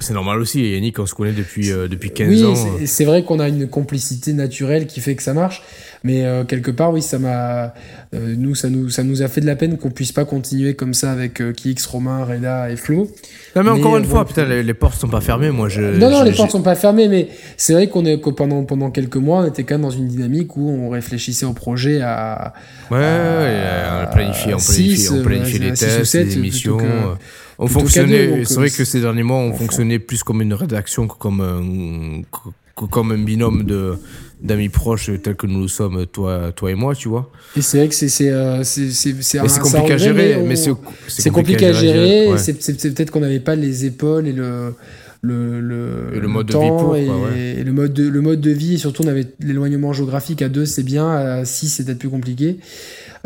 c'est 0.00 0.14
normal 0.14 0.38
aussi, 0.38 0.62
Yannick, 0.70 0.98
on 0.98 1.06
se 1.06 1.14
connaît 1.14 1.32
depuis, 1.32 1.72
euh, 1.72 1.88
depuis 1.88 2.10
15 2.10 2.44
ans. 2.44 2.54
Oui, 2.78 2.86
c'est 2.86 3.04
vrai 3.04 3.24
qu'on 3.24 3.40
a 3.40 3.48
une 3.48 3.68
complicité 3.68 4.32
naturelle 4.32 4.86
qui 4.86 5.00
fait 5.00 5.16
que 5.16 5.22
ça 5.22 5.34
marche, 5.34 5.62
mais 6.04 6.24
euh, 6.24 6.44
quelque 6.44 6.70
part, 6.70 6.92
oui, 6.92 7.02
ça 7.02 7.18
m'a. 7.18 7.74
Euh, 8.14 8.34
nous, 8.36 8.54
ça 8.54 8.70
nous, 8.70 8.88
ça 8.88 9.02
nous 9.02 9.22
a 9.22 9.28
fait 9.28 9.40
de 9.40 9.46
la 9.46 9.56
peine 9.56 9.76
qu'on 9.76 9.90
puisse 9.90 10.12
pas 10.12 10.24
continuer 10.24 10.74
comme 10.74 10.94
ça 10.94 11.10
avec 11.10 11.34
KX, 11.34 11.86
Romain, 11.86 12.24
Reda 12.24 12.70
et 12.70 12.76
Flo. 12.76 13.10
Non, 13.56 13.62
mais, 13.64 13.70
encore 13.70 13.96
une 13.96 14.04
fois, 14.04 14.24
putain, 14.24 14.44
les, 14.44 14.62
les, 14.62 14.74
portes 14.74 14.98
sont 14.98 15.08
pas 15.08 15.20
fermées, 15.20 15.50
moi 15.50 15.68
je. 15.68 15.82
Non, 15.82 16.10
non, 16.10 16.22
les 16.22 16.32
portes 16.32 16.50
sont 16.50 16.62
pas 16.62 16.74
fermées, 16.74 17.08
mais 17.08 17.28
c'est 17.56 17.72
vrai 17.72 17.88
qu'on 17.88 18.04
est, 18.04 18.20
que 18.20 18.30
pendant, 18.30 18.64
pendant 18.64 18.90
quelques 18.90 19.16
mois, 19.16 19.40
on 19.40 19.46
était 19.46 19.64
quand 19.64 19.74
même 19.74 19.82
dans 19.82 19.90
une 19.90 20.08
dynamique 20.08 20.56
où 20.56 20.68
on 20.68 20.88
réfléchissait 20.90 21.46
au 21.46 21.52
projet 21.52 22.00
à. 22.00 22.54
Ouais, 22.90 22.98
à, 22.98 24.06
on 24.08 24.12
planifiait, 24.12 24.54
on 24.54 24.58
planifiait, 24.58 25.10
on 25.10 25.22
planifiait 25.22 25.58
les 25.58 25.72
tests, 25.72 26.14
les 26.14 26.36
émissions. 26.36 26.78
On 27.60 27.66
fonctionnait, 27.66 28.44
c'est 28.44 28.54
vrai 28.54 28.70
que 28.70 28.84
ces 28.84 29.00
derniers 29.00 29.24
mois, 29.24 29.38
on 29.38 29.52
fonctionnait 29.52 29.98
plus 29.98 30.22
comme 30.22 30.42
une 30.42 30.54
rédaction 30.54 31.08
que 31.08 31.16
comme 31.18 31.40
un, 31.40 32.22
comme 32.86 33.10
un 33.10 33.18
binôme 33.18 33.64
de 33.64 33.98
d'amis 34.42 34.68
proches 34.68 35.10
tels 35.22 35.36
que 35.36 35.46
nous 35.46 35.62
le 35.62 35.68
sommes, 35.68 36.06
toi, 36.06 36.52
toi 36.54 36.70
et 36.70 36.74
moi, 36.74 36.94
tu 36.94 37.08
vois. 37.08 37.30
Et 37.56 37.62
c'est 37.62 37.78
vrai 37.78 37.88
que 37.88 37.94
c'est 37.94 38.08
c'est 38.08 38.30
euh, 38.30 38.62
c'est 38.64 39.60
compliqué 39.60 39.92
à 39.92 39.96
gérer, 39.96 40.42
mais 40.46 40.56
c'est 40.56 41.30
compliqué 41.30 41.66
à 41.66 41.72
gérer. 41.72 42.38
C'est 42.38 42.94
peut-être 42.94 43.10
qu'on 43.10 43.20
n'avait 43.20 43.40
pas 43.40 43.54
les 43.54 43.84
épaules 43.84 44.26
et 44.26 44.32
le 44.32 44.74
le, 45.20 45.60
le, 45.60 46.20
le, 46.20 46.28
mode 46.28 46.46
de 46.46 46.52
vie 46.52 46.68
pour, 46.68 46.96
et, 46.96 47.64
le 47.64 47.72
mode 47.72 47.92
de, 47.92 48.08
le 48.08 48.20
mode 48.20 48.40
de 48.40 48.50
vie 48.52 48.74
et 48.74 48.78
surtout 48.78 49.02
on 49.04 49.08
avait 49.08 49.26
l'éloignement 49.40 49.92
géographique 49.92 50.42
à 50.42 50.48
deux 50.48 50.64
c'est 50.64 50.84
bien 50.84 51.10
à 51.10 51.44
6 51.44 51.68
c'est 51.68 51.84
peut-être 51.84 51.98
plus 51.98 52.08
compliqué 52.08 52.58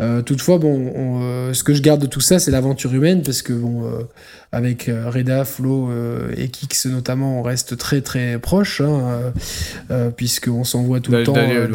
euh, 0.01 0.21
toutefois, 0.21 0.57
bon, 0.57 0.91
euh, 0.95 1.53
ce 1.53 1.63
que 1.63 1.73
je 1.73 1.81
garde 1.81 2.01
de 2.01 2.07
tout 2.07 2.21
ça, 2.21 2.39
c'est 2.39 2.51
l'aventure 2.51 2.93
humaine, 2.93 3.21
parce 3.23 3.41
que 3.41 3.53
bon, 3.53 3.85
euh, 3.85 4.03
avec 4.51 4.89
Reda, 5.07 5.45
Flo 5.45 5.89
et 6.35 6.49
Kix 6.49 6.87
notamment, 6.87 7.39
on 7.39 7.43
reste 7.43 7.77
très 7.77 8.01
très 8.01 8.39
proches, 8.39 8.81
hein, 8.81 9.33
puisqu'on 10.15 10.63
s'envoie 10.63 10.99
tout 10.99 11.11
le 11.11 11.23
temps. 11.23 11.33
D'ailleurs, 11.33 11.69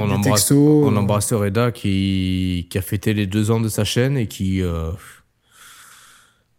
on, 0.00 0.10
embrasse, 0.10 0.50
on 0.50 0.96
embrasse 0.96 1.32
Reda 1.32 1.72
qui, 1.72 2.66
qui 2.70 2.78
a 2.78 2.82
fêté 2.82 3.14
les 3.14 3.26
deux 3.26 3.50
ans 3.50 3.60
de 3.60 3.68
sa 3.68 3.84
chaîne 3.84 4.16
et 4.16 4.26
qui 4.26 4.62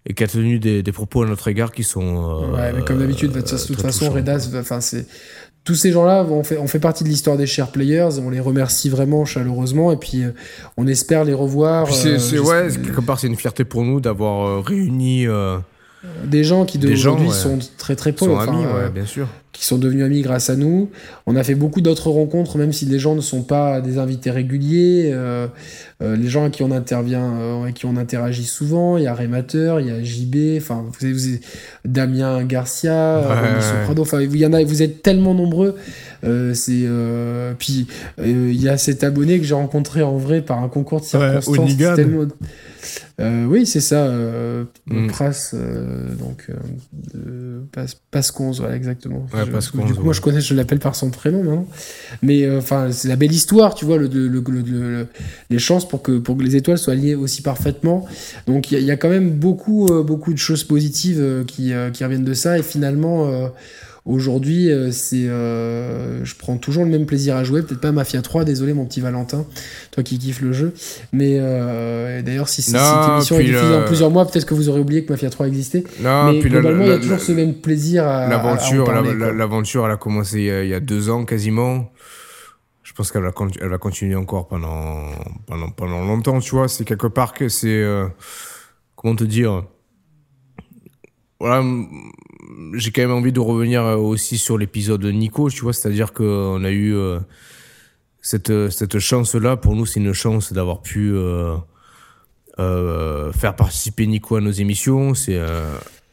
et 0.08 0.14
qui 0.14 0.24
a 0.24 0.28
tenu 0.28 0.60
des, 0.60 0.84
des, 0.84 0.92
propos 0.92 1.24
à 1.24 1.28
notre 1.28 1.48
égard 1.48 1.72
qui 1.72 1.84
sont. 1.84 2.52
ouais, 2.56 2.74
mais 2.74 2.84
comme 2.84 3.00
d'habitude, 3.00 3.32
de 3.32 3.42
toute 3.42 3.82
façon, 3.82 4.12
Reda, 4.12 4.38
enfin, 4.56 4.80
c'est 4.80 5.08
tous 5.66 5.74
ces 5.74 5.92
gens-là, 5.92 6.24
on 6.30 6.44
fait, 6.44 6.58
on 6.58 6.68
fait 6.68 6.80
partie 6.80 7.04
de 7.04 7.10
l'histoire 7.10 7.38
des 7.38 7.48
chers 7.48 7.72
players. 7.72 8.20
On 8.24 8.30
les 8.30 8.40
remercie 8.40 8.88
vraiment 8.88 9.26
chaleureusement 9.26 9.92
et 9.92 9.98
puis 9.98 10.24
euh, 10.24 10.30
on 10.78 10.86
espère 10.86 11.26
les 11.26 11.34
revoir. 11.34 11.92
C'est, 11.92 12.36
euh, 12.36 12.40
ouais, 12.40 12.68
quelque 12.72 13.02
part, 13.02 13.20
c'est 13.20 13.28
une 13.28 13.36
fierté 13.36 13.66
pour 13.66 13.84
nous 13.84 14.00
d'avoir 14.00 14.48
euh, 14.48 14.60
réuni 14.60 15.26
des 16.26 16.44
gens 16.44 16.66
qui 16.66 16.80
aujourd'hui 16.86 17.30
sont 17.32 17.60
très 17.78 17.96
très 17.96 18.12
pauvres. 18.12 18.44
Sont 18.44 18.52
amis, 18.52 18.66
ouais, 18.66 18.90
bien 18.94 19.06
sûr 19.06 19.28
qui 19.56 19.66
sont 19.66 19.78
devenus 19.78 20.04
amis 20.04 20.22
grâce 20.22 20.50
à 20.50 20.56
nous. 20.56 20.90
On 21.26 21.36
a 21.38 21.44
fait 21.44 21.56
beaucoup 21.56 21.80
d'autres 21.80 22.10
rencontres, 22.10 22.58
même 22.58 22.74
si 22.74 22.86
les 22.86 23.00
gens 23.00 23.16
ne 23.16 23.22
sont 23.22 23.42
pas 23.42 23.80
des 23.80 23.98
invités 23.98 24.30
réguliers. 24.30 25.12
Euh, 25.14 25.48
euh, 26.04 26.18
les 26.18 26.28
gens 26.28 26.42
avec 26.42 26.56
qui 26.56 26.64
on 26.64 26.72
intervient, 26.72 27.34
euh, 27.40 27.64
avec 27.64 27.76
qui 27.76 27.86
on 27.86 27.96
interagit 27.96 28.44
souvent, 28.44 28.98
il 28.98 29.06
y 29.06 29.08
a 29.08 29.14
Rémateur, 29.14 29.80
il 29.80 29.88
y 29.88 29.92
a 29.92 30.04
JB, 30.04 30.58
enfin, 30.58 30.84
vous 30.86 31.08
Damien 31.86 32.44
Garcia, 32.44 33.22
Soprado, 33.62 34.02
enfin, 34.02 34.22
il 34.22 34.36
y 34.36 34.46
en 34.46 34.52
a, 34.52 34.62
vous 34.64 34.82
êtes 34.82 35.02
tellement 35.02 35.34
nombreux. 35.34 35.76
c'est 36.54 36.86
puis 37.58 37.88
il 38.20 38.62
y 38.62 38.68
a 38.68 38.78
cet 38.78 39.06
abonné 39.06 39.40
que 39.40 39.46
j'ai 39.46 39.56
rencontré 39.56 40.04
en 40.04 40.18
vrai 40.18 40.42
par 40.42 40.62
un 40.62 40.68
concours 40.68 41.00
de 41.00 41.06
circonstances. 41.06 41.78
Tellement... 43.18 43.48
oui, 43.48 43.66
c'est 43.66 43.82
ça, 43.82 44.06
euh, 44.06 44.66
mm. 44.88 45.08
Pras, 45.08 45.54
donc 46.20 46.50
Pasconze, 48.12 48.60
voilà, 48.60 48.76
exactement 48.76 49.26
du 49.86 49.94
coup, 49.94 50.04
moi, 50.04 50.14
je 50.14 50.22
connais, 50.22 50.42
je 50.42 50.54
l'appelle 50.54 50.80
par 50.80 50.96
son 50.96 51.10
prénom 51.10 51.44
maintenant. 51.44 51.68
Mais 52.22 52.44
euh, 52.44 52.60
enfin, 52.60 52.92
c'est 52.92 53.08
la 53.08 53.16
belle 53.16 53.32
histoire, 53.32 53.76
tu 53.76 53.86
vois, 53.86 53.98
le, 53.98 54.08
le, 54.08 55.08
les 55.50 55.60
chances 55.60 55.88
pour 55.88 56.02
que, 56.02 56.18
pour 56.18 56.38
que 56.38 56.44
les 56.44 56.56
étoiles 56.56 56.78
soient 56.78 56.96
liées 56.96 57.16
aussi 57.16 57.42
parfaitement. 57.42 58.06
Donc, 58.48 58.72
il 58.72 58.84
y, 58.84 58.92
a 58.92 58.98
quand 58.98 59.10
même 59.10 59.32
beaucoup, 59.32 59.88
euh, 59.88 60.04
beaucoup 60.04 60.34
de 60.34 60.38
choses 60.38 60.64
positives 60.64 61.20
euh, 61.20 61.44
qui, 61.44 61.74
qui, 61.94 62.04
reviennent 62.04 62.24
de 62.24 62.34
ça. 62.34 62.58
Et 62.58 62.64
finalement, 62.64 63.52
Aujourd'hui, 64.06 64.70
euh, 64.70 64.92
c'est, 64.92 65.28
euh, 65.28 66.24
je 66.24 66.36
prends 66.36 66.58
toujours 66.58 66.84
le 66.84 66.92
même 66.92 67.08
plaisir 67.08 67.36
à 67.36 67.44
jouer. 67.44 67.64
Peut-être 67.64 67.82
pas 67.82 67.92
Mafia 67.92 68.22
3, 68.22 68.44
désolé 68.44 68.74
mon 68.74 68.86
petit 68.86 69.02
Valentin, 69.02 69.48
toi 69.90 70.04
qui 70.04 70.20
kiffes 70.20 70.42
le 70.42 70.54
jeu. 70.54 70.76
Mais 71.12 71.38
euh, 71.40 72.22
d'ailleurs, 72.22 72.48
si, 72.48 72.62
cette 72.62 72.76
émission 72.76 73.40
est 73.40 73.46
diffusée 73.46 73.76
en 73.76 73.84
plusieurs 73.84 74.12
mois, 74.12 74.28
peut-être 74.28 74.46
que 74.46 74.54
vous 74.54 74.70
aurez 74.70 74.80
oublié 74.80 75.04
que 75.04 75.12
Mafia 75.12 75.32
3 75.32 75.48
existait. 75.48 75.84
Non, 76.02 76.32
mais 76.32 76.40
puis 76.40 76.52
globalement, 76.52 76.84
il 76.84 76.90
y 76.90 76.94
a 76.94 77.00
toujours 77.00 77.20
ce 77.20 77.32
même 77.32 77.56
plaisir 77.56 78.06
à. 78.06 78.28
L'aventure, 78.28 78.92
l'aventure, 78.92 79.86
elle 79.88 79.94
a 79.94 79.98
commencé 79.98 80.40
il 80.40 80.70
y 80.70 80.74
a 80.76 80.80
deux 80.80 81.10
ans 81.10 81.26
quasiment 81.26 81.92
je 82.84 82.94
pense 82.94 83.12
qu'elle 83.12 83.24
va, 83.24 83.34
elle 83.60 83.68
va 83.68 83.78
continuer 83.78 84.16
encore 84.16 84.48
pendant, 84.48 85.10
pendant, 85.48 85.70
pendant 85.70 86.06
longtemps, 86.06 86.40
tu 86.40 86.52
vois. 86.52 86.70
C'est 86.70 86.86
quelque 86.86 87.08
part 87.08 87.34
que 87.34 87.50
c'est. 87.50 87.84
comment 88.96 89.16
te 89.16 89.26
dire? 89.26 89.66
Voilà, 91.42 91.62
j'ai 92.74 92.92
quand 92.92 93.02
même 93.02 93.12
envie 93.12 93.32
de 93.32 93.40
revenir 93.40 93.84
euh, 93.84 93.96
aussi 93.96 94.38
sur 94.38 94.58
l'épisode 94.58 95.02
de 95.02 95.12
Nico, 95.12 95.50
tu 95.50 95.62
vois, 95.62 95.74
c'est-à-dire 95.74 96.14
qu'on 96.14 96.64
a 96.64 96.72
eu 96.72 96.96
euh, 96.96 97.20
cette, 98.22 98.70
cette 98.70 99.00
chance-là. 99.00 99.58
Pour 99.58 99.76
nous, 99.76 99.86
c'est 99.86 100.00
une 100.00 100.14
chance 100.14 100.54
d'avoir 100.54 100.82
pu 100.82 101.14
euh, 101.14 101.58
faire 102.58 103.56
participer 103.56 104.08
Nico 104.08 104.36
à 104.36 104.42
nos 104.42 104.52
émissions. 104.52 105.14
C'est 105.14 105.40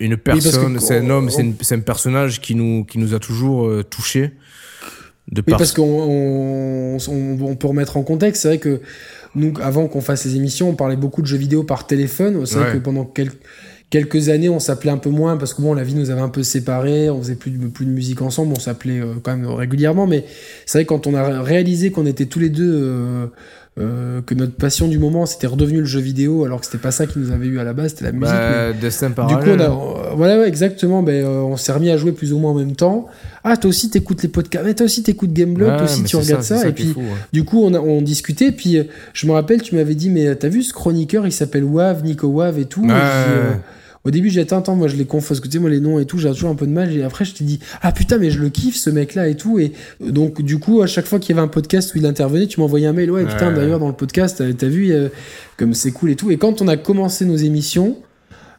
une 0.00 0.16
personne, 0.16 0.80
c'est 0.80 0.98
un 0.98 1.10
homme, 1.10 1.30
c'est 1.30 1.74
un 1.74 1.80
personnage 1.80 2.40
qui 2.40 2.54
nous, 2.54 2.84
qui 2.84 2.98
nous 2.98 3.14
a 3.14 3.18
toujours 3.18 3.84
touchés. 3.84 4.32
De 5.30 5.40
oui, 5.46 5.54
parce 5.56 5.70
qu'on 5.70 5.84
on, 5.84 6.98
on, 7.08 7.56
peut 7.56 7.68
remettre 7.68 7.96
en 7.96 8.02
contexte, 8.02 8.42
c'est 8.42 8.48
vrai 8.48 8.58
que 8.58 8.80
nous, 9.36 9.54
avant 9.62 9.86
qu'on 9.86 10.00
fasse 10.00 10.24
les 10.24 10.34
émissions, 10.34 10.68
on 10.70 10.74
parlait 10.74 10.96
beaucoup 10.96 11.22
de 11.22 11.28
jeux 11.28 11.36
vidéo 11.36 11.62
par 11.62 11.86
téléphone. 11.86 12.44
C'est 12.44 12.58
vrai 12.58 12.72
que 12.72 12.78
pendant 12.78 13.04
quelques 13.04 13.38
quelques 13.92 14.30
années, 14.30 14.48
on 14.48 14.58
s'appelait 14.58 14.90
un 14.90 14.96
peu 14.96 15.10
moins 15.10 15.36
parce 15.36 15.52
que 15.52 15.60
bon, 15.60 15.74
la 15.74 15.84
vie 15.84 15.94
nous 15.94 16.10
avait 16.10 16.22
un 16.22 16.30
peu 16.30 16.42
séparés, 16.42 17.10
on 17.10 17.20
faisait 17.20 17.34
plus 17.34 17.50
de, 17.50 17.66
plus 17.66 17.84
de 17.84 17.90
musique 17.90 18.22
ensemble, 18.22 18.54
on 18.56 18.58
s'appelait 18.58 19.00
euh, 19.00 19.14
quand 19.22 19.36
même 19.36 19.46
régulièrement, 19.46 20.06
mais 20.06 20.24
c'est 20.64 20.78
vrai 20.78 20.84
quand 20.86 21.06
on 21.06 21.14
a 21.14 21.42
réalisé 21.42 21.90
qu'on 21.90 22.06
était 22.06 22.24
tous 22.24 22.38
les 22.38 22.48
deux, 22.48 22.72
euh, 22.72 23.26
euh, 23.78 24.22
que 24.22 24.34
notre 24.34 24.54
passion 24.54 24.88
du 24.88 24.98
moment 24.98 25.26
c'était 25.26 25.46
redevenu 25.46 25.80
le 25.80 25.84
jeu 25.84 26.00
vidéo, 26.00 26.46
alors 26.46 26.60
que 26.60 26.66
c'était 26.66 26.78
pas 26.78 26.90
ça 26.90 27.06
qui 27.06 27.18
nous 27.18 27.32
avait 27.32 27.46
eu 27.46 27.58
à 27.58 27.64
la 27.64 27.74
base, 27.74 27.90
c'était 27.90 28.06
la 28.06 28.12
musique. 28.12 28.34
Bah, 28.34 28.72
destin 28.72 29.10
Du 29.10 29.14
coup, 29.14 29.50
on 29.50 29.60
a, 29.60 30.14
voilà, 30.16 30.46
exactement, 30.46 31.02
ben, 31.02 31.26
on 31.26 31.58
s'est 31.58 31.72
remis 31.72 31.90
à 31.90 31.98
jouer 31.98 32.12
plus 32.12 32.32
ou 32.32 32.38
moins 32.38 32.52
en 32.52 32.54
même 32.54 32.74
temps. 32.74 33.08
Ah, 33.44 33.58
toi 33.58 33.68
aussi 33.68 33.90
t'écoutes 33.90 34.22
les 34.22 34.30
podcasts, 34.30 34.64
mais 34.64 34.72
toi 34.72 34.86
aussi 34.86 35.02
t'écoutes 35.02 35.34
Gameblog, 35.34 35.68
toi 35.68 35.84
aussi 35.84 36.04
tu 36.04 36.16
regardes 36.16 36.44
ça, 36.44 36.66
et 36.66 36.72
puis 36.72 36.94
du 37.34 37.44
coup 37.44 37.62
on, 37.62 37.74
a, 37.74 37.78
on 37.78 38.00
discutait, 38.00 38.52
puis 38.52 38.78
je 39.12 39.26
me 39.26 39.32
rappelle, 39.32 39.60
tu 39.60 39.74
m'avais 39.74 39.94
dit, 39.94 40.08
mais 40.08 40.34
t'as 40.34 40.48
vu 40.48 40.62
ce 40.62 40.72
chroniqueur, 40.72 41.26
il 41.26 41.32
s'appelle 41.32 41.64
Wav, 41.64 42.02
Nico 42.04 42.28
Wav 42.28 42.58
et 42.58 42.64
tout. 42.64 42.88
Au 44.04 44.10
début, 44.10 44.30
j'étais 44.30 44.54
attends, 44.54 44.74
moi 44.74 44.88
je 44.88 44.96
les 44.96 45.04
confonds, 45.04 45.28
parce 45.28 45.40
que 45.40 45.46
tu 45.46 45.52
sais, 45.52 45.58
moi 45.58 45.70
les 45.70 45.80
noms 45.80 45.98
et 45.98 46.06
tout, 46.06 46.18
j'ai 46.18 46.28
toujours 46.30 46.50
un 46.50 46.54
peu 46.54 46.66
de 46.66 46.72
mal. 46.72 46.92
Et 46.92 47.02
après, 47.02 47.24
je 47.24 47.34
t'ai 47.34 47.44
dit, 47.44 47.60
ah 47.82 47.92
putain, 47.92 48.18
mais 48.18 48.30
je 48.30 48.40
le 48.40 48.48
kiffe 48.48 48.76
ce 48.76 48.90
mec-là 48.90 49.28
et 49.28 49.36
tout. 49.36 49.58
Et 49.58 49.72
donc, 50.00 50.42
du 50.42 50.58
coup, 50.58 50.82
à 50.82 50.86
chaque 50.86 51.06
fois 51.06 51.18
qu'il 51.18 51.34
y 51.34 51.38
avait 51.38 51.46
un 51.46 51.48
podcast 51.48 51.94
où 51.94 51.98
il 51.98 52.06
intervenait, 52.06 52.46
tu 52.46 52.60
m'envoyais 52.60 52.86
un 52.86 52.92
mail, 52.92 53.10
ouais, 53.10 53.24
putain, 53.24 53.52
d'ailleurs, 53.52 53.78
dans 53.78 53.88
le 53.88 53.94
podcast, 53.94 54.42
t'as 54.58 54.68
vu, 54.68 54.92
comme 55.56 55.74
c'est 55.74 55.92
cool 55.92 56.10
et 56.10 56.16
tout. 56.16 56.30
Et 56.30 56.36
quand 56.36 56.62
on 56.62 56.68
a 56.68 56.76
commencé 56.76 57.24
nos 57.24 57.36
émissions, 57.36 57.96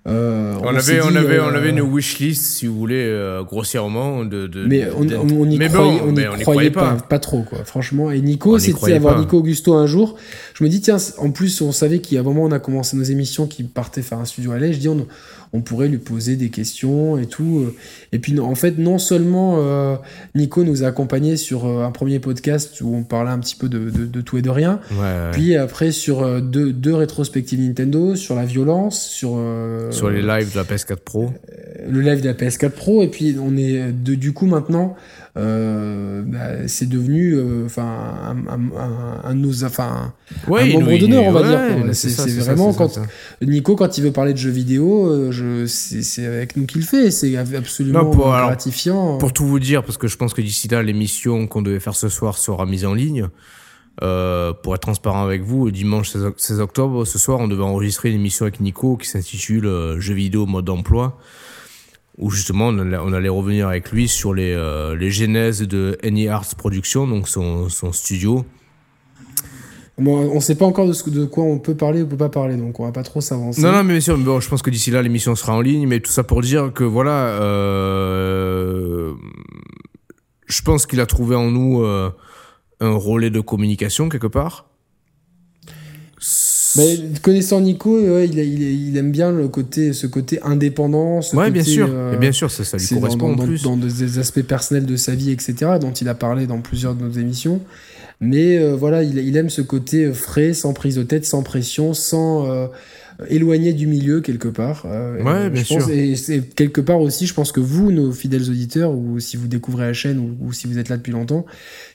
euh, 0.05 0.55
on, 0.61 0.75
avait, 0.75 1.01
on, 1.01 1.15
avait, 1.15 1.39
on 1.39 1.47
avait 1.47 1.69
une 1.69 1.79
wishlist, 1.79 2.43
si 2.43 2.67
vous 2.67 2.77
voulez, 2.77 3.05
euh, 3.07 3.41
grossièrement. 3.43 4.25
De, 4.25 4.47
de 4.47 4.65
mais 4.65 4.89
on, 4.91 5.03
on, 5.03 5.49
y 5.49 5.57
croyait, 5.57 6.01
on, 6.01 6.37
y 6.37 6.41
croyait, 6.41 6.71
pas. 6.71 6.95
pas. 6.95 7.19
trop, 7.19 7.43
quoi, 7.43 7.63
franchement. 7.63 8.11
Et 8.11 8.19
Nico, 8.19 8.59
c'était 8.59 8.93
avoir 8.93 9.17
Nico 9.17 9.37
Augusto 9.37 9.73
un 9.73 9.87
jour. 9.87 10.17
Je 10.55 10.63
me 10.63 10.69
dis, 10.69 10.81
tiens, 10.81 10.97
en 11.19 11.31
plus, 11.31 11.61
on 11.61 11.71
savait 11.71 11.99
qu'il 11.99 12.15
y 12.15 12.17
a 12.17 12.21
un 12.21 12.25
moment, 12.25 12.43
on 12.43 12.51
a 12.51 12.59
commencé 12.59 12.97
nos 12.97 13.03
émissions 13.03 13.47
qui 13.47 13.63
partaient 13.63 14.01
faire 14.01 14.19
un 14.19 14.25
studio 14.25 14.51
à 14.51 14.59
l'aise. 14.59 14.75
Je 14.75 14.79
dis, 14.79 14.89
on, 14.89 15.07
on 15.53 15.61
pourrait 15.61 15.87
lui 15.87 15.99
poser 15.99 16.35
des 16.35 16.49
questions 16.49 17.17
et 17.17 17.27
tout. 17.27 17.73
Et 18.11 18.19
puis, 18.19 18.39
en 18.39 18.55
fait, 18.55 18.79
non 18.79 18.97
seulement 18.97 19.57
euh, 19.59 19.95
Nico 20.33 20.63
nous 20.63 20.83
a 20.83 20.87
accompagnés 20.87 21.37
sur 21.37 21.65
euh, 21.65 21.85
un 21.85 21.91
premier 21.91 22.19
podcast 22.19 22.81
où 22.81 22.95
on 22.95 23.03
parlait 23.03 23.29
un 23.29 23.39
petit 23.39 23.55
peu 23.55 23.69
de, 23.69 23.89
de, 23.89 24.21
tout 24.21 24.37
et 24.37 24.41
de 24.41 24.49
rien. 24.49 24.79
Puis 25.31 25.55
après, 25.55 25.91
sur 25.91 26.23
euh, 26.23 26.41
deux, 26.41 26.73
deux, 26.73 26.95
rétrospectives 26.95 27.59
Nintendo, 27.59 28.15
sur 28.15 28.35
la 28.35 28.45
violence, 28.45 28.99
sur. 29.07 29.39
sur 29.91 30.09
les 30.09 30.21
lives 30.21 30.51
de 30.53 30.57
la 30.57 30.63
PS4 30.63 30.95
Pro. 30.97 31.31
Le 31.87 32.01
live 32.01 32.21
de 32.21 32.27
la 32.27 32.33
PS4 32.33 32.71
Pro. 32.71 33.03
Et 33.03 33.07
puis, 33.07 33.35
on 33.39 33.55
est 33.55 33.91
de, 33.91 34.15
du 34.15 34.33
coup 34.33 34.47
maintenant 34.47 34.95
euh, 35.35 36.21
bah, 36.23 36.67
c'est 36.67 36.87
devenu 36.87 37.33
euh, 37.33 37.65
enfin 37.65 37.81
un, 37.81 38.37
un, 38.47 39.23
un, 39.23 39.33
nos, 39.33 39.63
enfin 39.63 40.13
un 40.47 40.65
membre 40.67 40.95
d'honneur 40.99 41.23
on 41.23 41.31
va 41.31 41.41
dire. 41.41 41.95
c'est 41.95 42.37
vraiment 42.37 42.71
quand 42.71 42.99
Nico 43.41 43.75
quand 43.75 43.97
il 43.97 44.03
veut 44.03 44.11
parler 44.11 44.33
de 44.33 44.37
jeux 44.37 44.51
vidéo 44.51 45.07
euh, 45.07 45.31
je 45.31 45.65
c'est 45.65 46.27
avec 46.27 46.55
nous 46.55 46.67
qu'il 46.67 46.81
le 46.81 46.87
fait. 46.87 47.09
C'est 47.09 47.35
absolument 47.35 48.11
gratifiant. 48.11 49.17
pour 49.17 49.33
tout 49.33 49.47
vous 49.47 49.59
dire 49.59 49.83
parce 49.83 49.97
que 49.97 50.07
je 50.07 50.17
pense 50.17 50.35
que 50.35 50.41
d'ici 50.41 50.67
là 50.67 50.83
l'émission 50.83 51.47
qu'on 51.47 51.63
devait 51.63 51.79
faire 51.79 51.95
ce 51.95 52.09
soir 52.09 52.37
sera 52.37 52.67
mise 52.67 52.85
en 52.85 52.93
ligne. 52.93 53.27
Euh, 54.01 54.53
pour 54.53 54.73
être 54.73 54.81
transparent 54.81 55.23
avec 55.23 55.43
vous, 55.43 55.69
dimanche 55.69 56.13
16 56.35 56.59
octobre, 56.61 57.05
ce 57.05 57.19
soir, 57.19 57.39
on 57.39 57.47
devait 57.47 57.61
enregistrer 57.61 58.09
une 58.09 58.15
émission 58.15 58.45
avec 58.45 58.59
Nico 58.59 58.97
qui 58.97 59.07
s'intitule 59.07 59.97
Jeux 59.99 60.15
vidéo 60.15 60.47
mode 60.47 60.65
d'emploi 60.65 61.19
où 62.17 62.29
justement 62.29 62.67
on 62.67 63.13
allait, 63.13 63.29
revenir 63.29 63.67
avec 63.67 63.91
lui 63.91 64.07
sur 64.07 64.33
les, 64.33 64.53
euh, 64.53 64.95
les 64.95 65.09
genèses 65.09 65.61
de 65.61 65.97
Any 66.03 66.27
Arts 66.27 66.55
Production, 66.55 67.07
donc 67.07 67.27
son, 67.27 67.69
son 67.69 67.91
studio. 67.91 68.45
Bon, 69.97 70.31
on 70.31 70.35
ne 70.35 70.39
sait 70.39 70.55
pas 70.55 70.65
encore 70.65 70.87
de, 70.87 70.93
ce, 70.93 71.07
de 71.09 71.25
quoi 71.25 71.43
on 71.43 71.59
peut 71.59 71.75
parler 71.75 72.01
ou 72.01 72.07
peut 72.07 72.17
pas 72.17 72.29
parler, 72.29 72.57
donc 72.57 72.79
on 72.79 72.85
va 72.85 72.91
pas 72.91 73.03
trop 73.03 73.21
s'avancer. 73.21 73.61
Non, 73.61 73.71
non, 73.71 73.83
mais 73.83 73.93
bien 73.93 74.01
sûr, 74.01 74.17
bon, 74.17 74.39
je 74.39 74.49
pense 74.49 74.63
que 74.63 74.71
d'ici 74.71 74.89
là 74.89 75.01
l'émission 75.01 75.35
sera 75.35 75.55
en 75.55 75.61
ligne, 75.61 75.87
mais 75.87 75.99
tout 75.99 76.11
ça 76.11 76.23
pour 76.23 76.41
dire 76.41 76.71
que 76.73 76.83
voilà, 76.83 77.27
euh, 77.41 79.13
je 80.47 80.61
pense 80.63 80.87
qu'il 80.87 80.99
a 80.99 81.05
trouvé 81.05 81.35
en 81.35 81.51
nous 81.51 81.83
euh, 81.83 82.11
un 82.79 82.95
relais 82.95 83.29
de 83.29 83.39
communication 83.39 84.09
quelque 84.09 84.27
part 84.27 84.65
Mais 86.75 86.99
connaissant 87.21 87.61
Nico, 87.61 87.99
il, 87.99 88.39
il, 88.39 88.97
aime 88.97 89.11
bien 89.11 89.31
le 89.31 89.47
côté, 89.47 89.93
ce 89.93 90.07
côté 90.07 90.39
indépendant. 90.41 91.21
Ce 91.21 91.35
ouais, 91.35 91.51
bien 91.51 91.63
sûr. 91.63 91.89
et 92.13 92.17
bien 92.17 92.31
sûr, 92.31 92.49
ça, 92.49 92.63
ça 92.63 92.77
lui 92.77 92.87
correspond 92.87 93.35
dans, 93.35 93.45
plus. 93.45 93.63
Dans, 93.63 93.77
des 93.77 94.19
aspects 94.19 94.41
personnels 94.41 94.85
de 94.85 94.95
sa 94.95 95.13
vie, 95.13 95.31
etc., 95.31 95.73
dont 95.79 95.91
il 95.91 96.09
a 96.09 96.15
parlé 96.15 96.47
dans 96.47 96.61
plusieurs 96.61 96.95
de 96.95 97.03
nos 97.03 97.11
émissions. 97.11 97.61
Mais 98.21 98.57
voilà, 98.73 99.03
il, 99.03 99.17
il, 99.17 99.37
aime 99.37 99.49
ce 99.49 99.61
côté 99.61 100.11
frais, 100.13 100.53
sans 100.53 100.73
prise 100.73 100.95
de 100.95 101.03
tête, 101.03 101.25
sans 101.25 101.43
pression, 101.43 101.93
sans 101.93 102.69
éloigné 103.29 103.73
du 103.73 103.87
milieu 103.87 104.21
quelque 104.21 104.47
part. 104.47 104.83
Euh, 104.85 105.21
ouais, 105.21 105.49
bien 105.49 105.63
sûr. 105.63 105.89
et, 105.89 106.15
quelque 106.55 106.81
part 106.81 106.99
aussi, 106.99 107.27
je 107.27 107.33
pense 107.33 107.51
que 107.51 107.59
vous, 107.59 107.91
nos 107.91 108.11
fidèles 108.11 108.49
auditeurs, 108.49 108.91
ou 108.91 109.19
si 109.19 109.37
vous 109.37 109.47
découvrez 109.47 109.85
la 109.85 109.93
chaîne, 109.93 110.35
ou, 110.41 110.51
si 110.53 110.67
vous 110.67 110.77
êtes 110.77 110.89
là 110.89 110.97
depuis 110.97 111.11
longtemps, 111.11 111.45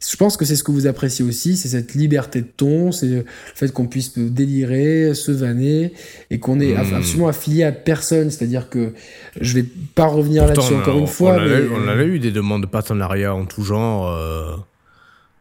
je 0.07 0.17
pense 0.17 0.37
que 0.37 0.45
c'est 0.45 0.57
ce 0.57 0.65
que 0.65 0.71
vous 0.71 0.87
appréciez 0.87 1.25
aussi, 1.25 1.57
c'est 1.57 1.69
cette 1.69 1.95
liberté 1.95 2.41
de 2.41 2.47
ton, 2.47 2.93
c'est 2.93 3.07
le 3.07 3.25
fait 3.55 3.73
qu'on 3.73 3.87
puisse 3.87 4.19
délirer, 4.19 5.15
se 5.15 5.33
vanner, 5.33 5.93
et 6.31 6.39
qu'on 6.39 6.61
est 6.61 6.75
hmm. 6.75 6.95
absolument 6.95 7.29
affilié 7.29 7.65
à 7.65 7.73
personne. 7.73 8.31
C'est-à-dire 8.31 8.69
que 8.69 8.93
je 9.41 9.55
vais 9.55 9.65
pas 9.95 10.07
revenir 10.07 10.47
là-dessus 10.47 10.75
encore 10.75 10.99
une 10.99 11.07
fois. 11.07 11.37
On, 11.37 11.89
a, 11.89 12.05
eu 12.05 12.19
des 12.19 12.31
demandes 12.31 12.63
de 12.63 12.67
partenariat 12.67 13.35
en 13.35 13.45
tout 13.45 13.63
genre. 13.63 14.09
Euh, 14.09 14.57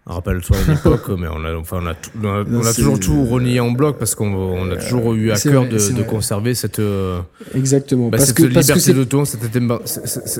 Rappelle-toi 0.10 0.56
à 0.56 0.72
l'époque, 0.72 1.10
mais 1.18 1.28
on 1.28 1.44
a, 1.44 1.54
enfin, 1.58 1.82
on 1.84 1.88
a, 2.26 2.44
on 2.50 2.66
a, 2.66 2.74
toujours 2.74 2.98
tout 2.98 3.26
renié 3.26 3.60
en 3.60 3.72
bloc 3.72 3.98
parce 4.00 4.16
qu'on 4.16 4.72
a 4.72 4.78
toujours 4.78 5.14
eu 5.16 5.32
à 5.32 5.36
cœur 5.38 5.68
de, 5.68 5.78
de, 5.78 6.04
conserver 6.04 6.56
cette, 6.56 6.80
euh, 6.80 7.20
Exactement. 7.54 8.08
Bah, 8.08 8.18
parce 8.18 8.30
cette 8.30 8.38
que, 8.38 8.44
liberté 8.44 8.72
parce 8.72 8.86
que 8.86 8.92
de 8.94 9.04
ton, 9.04 9.26
cette, 9.26 9.42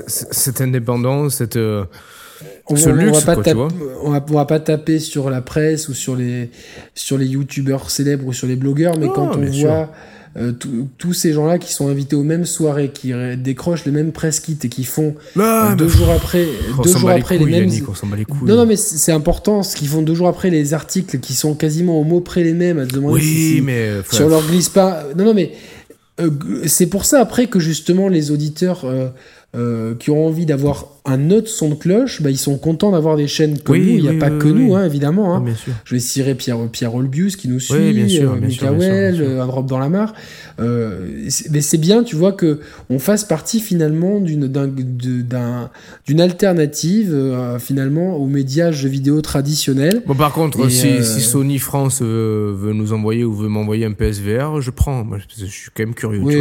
cette, 0.06 0.60
indépendance, 0.62 1.34
cette, 1.34 1.56
euh, 1.56 1.84
on, 2.66 2.76
ce 2.76 2.88
luxe, 2.88 3.24
va 3.24 3.36
pas 3.36 3.52
quoi. 3.52 3.68
On 4.02 4.10
va, 4.10 4.24
on 4.30 4.34
va 4.34 4.46
pas 4.46 4.60
taper 4.60 4.98
sur 4.98 5.28
la 5.28 5.42
presse 5.42 5.90
ou 5.90 5.94
sur 5.94 6.16
les, 6.16 6.50
sur 6.94 7.18
les 7.18 7.26
youtubeurs 7.26 7.90
célèbres 7.90 8.26
ou 8.26 8.32
sur 8.32 8.46
les 8.46 8.56
blogueurs, 8.56 8.96
mais 8.98 9.08
quand 9.08 9.36
on 9.36 9.44
voit 9.44 9.90
euh, 10.38 10.52
tous 10.98 11.12
ces 11.12 11.32
gens-là 11.32 11.58
qui 11.58 11.72
sont 11.72 11.88
invités 11.88 12.16
aux 12.16 12.22
mêmes 12.22 12.44
soirées, 12.44 12.90
qui 12.90 13.12
décrochent 13.36 13.84
les 13.84 13.92
mêmes 13.92 14.12
press 14.12 14.40
kits 14.40 14.58
et 14.62 14.68
qui 14.68 14.84
font 14.84 15.14
ah, 15.38 15.74
deux 15.76 15.88
jours 15.88 16.10
après, 16.10 16.46
deux 16.82 16.96
jours 16.96 17.10
après 17.10 17.38
les, 17.38 17.46
mêmes. 17.46 17.70
non, 18.42 18.56
non, 18.56 18.66
mais 18.66 18.76
c'est 18.76 19.12
important. 19.12 19.62
Ce 19.62 19.76
qu'ils 19.76 19.88
font 19.88 20.02
deux 20.02 20.14
jours 20.14 20.28
après 20.28 20.50
les 20.50 20.74
articles 20.74 21.18
qui 21.18 21.34
sont 21.34 21.54
quasiment 21.54 22.00
au 22.00 22.04
mot 22.04 22.20
près 22.20 22.42
les 22.42 22.54
mêmes 22.54 22.78
à 22.78 22.86
te 22.86 22.94
demander 22.94 23.20
oui, 23.20 23.62
mais 23.64 23.90
sur 24.10 24.28
leur 24.28 24.46
glisse 24.46 24.68
pas. 24.68 25.04
Non, 25.16 25.24
non, 25.24 25.34
mais 25.34 25.52
euh, 26.20 26.30
c'est 26.66 26.86
pour 26.86 27.04
ça 27.04 27.20
après 27.20 27.46
que 27.46 27.60
justement 27.60 28.08
les 28.08 28.30
auditeurs 28.30 28.84
euh, 29.54 29.94
qui 29.94 30.10
ont 30.10 30.26
envie 30.26 30.46
d'avoir 30.46 30.97
un 31.08 31.30
autre 31.30 31.48
son 31.48 31.70
de 31.70 31.74
cloche, 31.74 32.20
bah, 32.22 32.30
ils 32.30 32.38
sont 32.38 32.58
contents 32.58 32.90
d'avoir 32.90 33.16
des 33.16 33.26
chaînes 33.26 33.58
comme 33.58 33.78
nous. 33.78 33.82
Il 33.82 34.02
n'y 34.02 34.08
a 34.08 34.14
pas 34.14 34.30
que 34.30 34.48
nous, 34.48 34.76
hein, 34.76 34.84
évidemment. 34.84 35.36
Hein. 35.36 35.44
Je 35.84 35.94
vais 35.94 36.00
cirer 36.00 36.34
Pierre, 36.34 36.58
Pierre 36.70 36.94
Olbius 36.94 37.36
qui 37.36 37.48
nous 37.48 37.60
suit, 37.60 37.92
bien 37.92 38.08
sûr, 38.08 38.36
euh, 38.36 39.40
Un 39.40 39.46
Drop 39.46 39.66
dans 39.66 39.78
la 39.78 39.88
Mare. 39.88 40.14
Euh, 40.60 41.06
mais 41.50 41.60
c'est 41.60 41.78
bien, 41.78 42.02
tu 42.02 42.16
vois, 42.16 42.32
que 42.32 42.60
on 42.90 42.98
fasse 42.98 43.24
partie 43.24 43.60
finalement 43.60 44.20
d'une 44.20 44.48
d'une 44.48 46.20
alternative 46.20 47.10
euh, 47.12 47.58
finalement 47.58 48.16
aux 48.16 48.26
médias 48.26 48.70
jeux 48.70 48.88
vidéo 48.88 49.20
traditionnels. 49.20 50.02
Bon, 50.06 50.14
par 50.14 50.32
contre, 50.32 50.68
si, 50.70 51.02
Sony 51.02 51.58
France 51.58 52.02
veut 52.02 52.72
nous 52.74 52.92
envoyer 52.92 53.24
ou 53.24 53.34
veut 53.34 53.48
m'envoyer 53.48 53.86
un 53.86 53.92
PSVR, 53.92 54.60
je 54.60 54.70
prends. 54.70 55.04
Moi, 55.04 55.18
je 55.38 55.46
suis 55.46 55.70
quand 55.74 55.84
même 55.84 55.94
curieux. 55.94 56.20
Oui, 56.22 56.36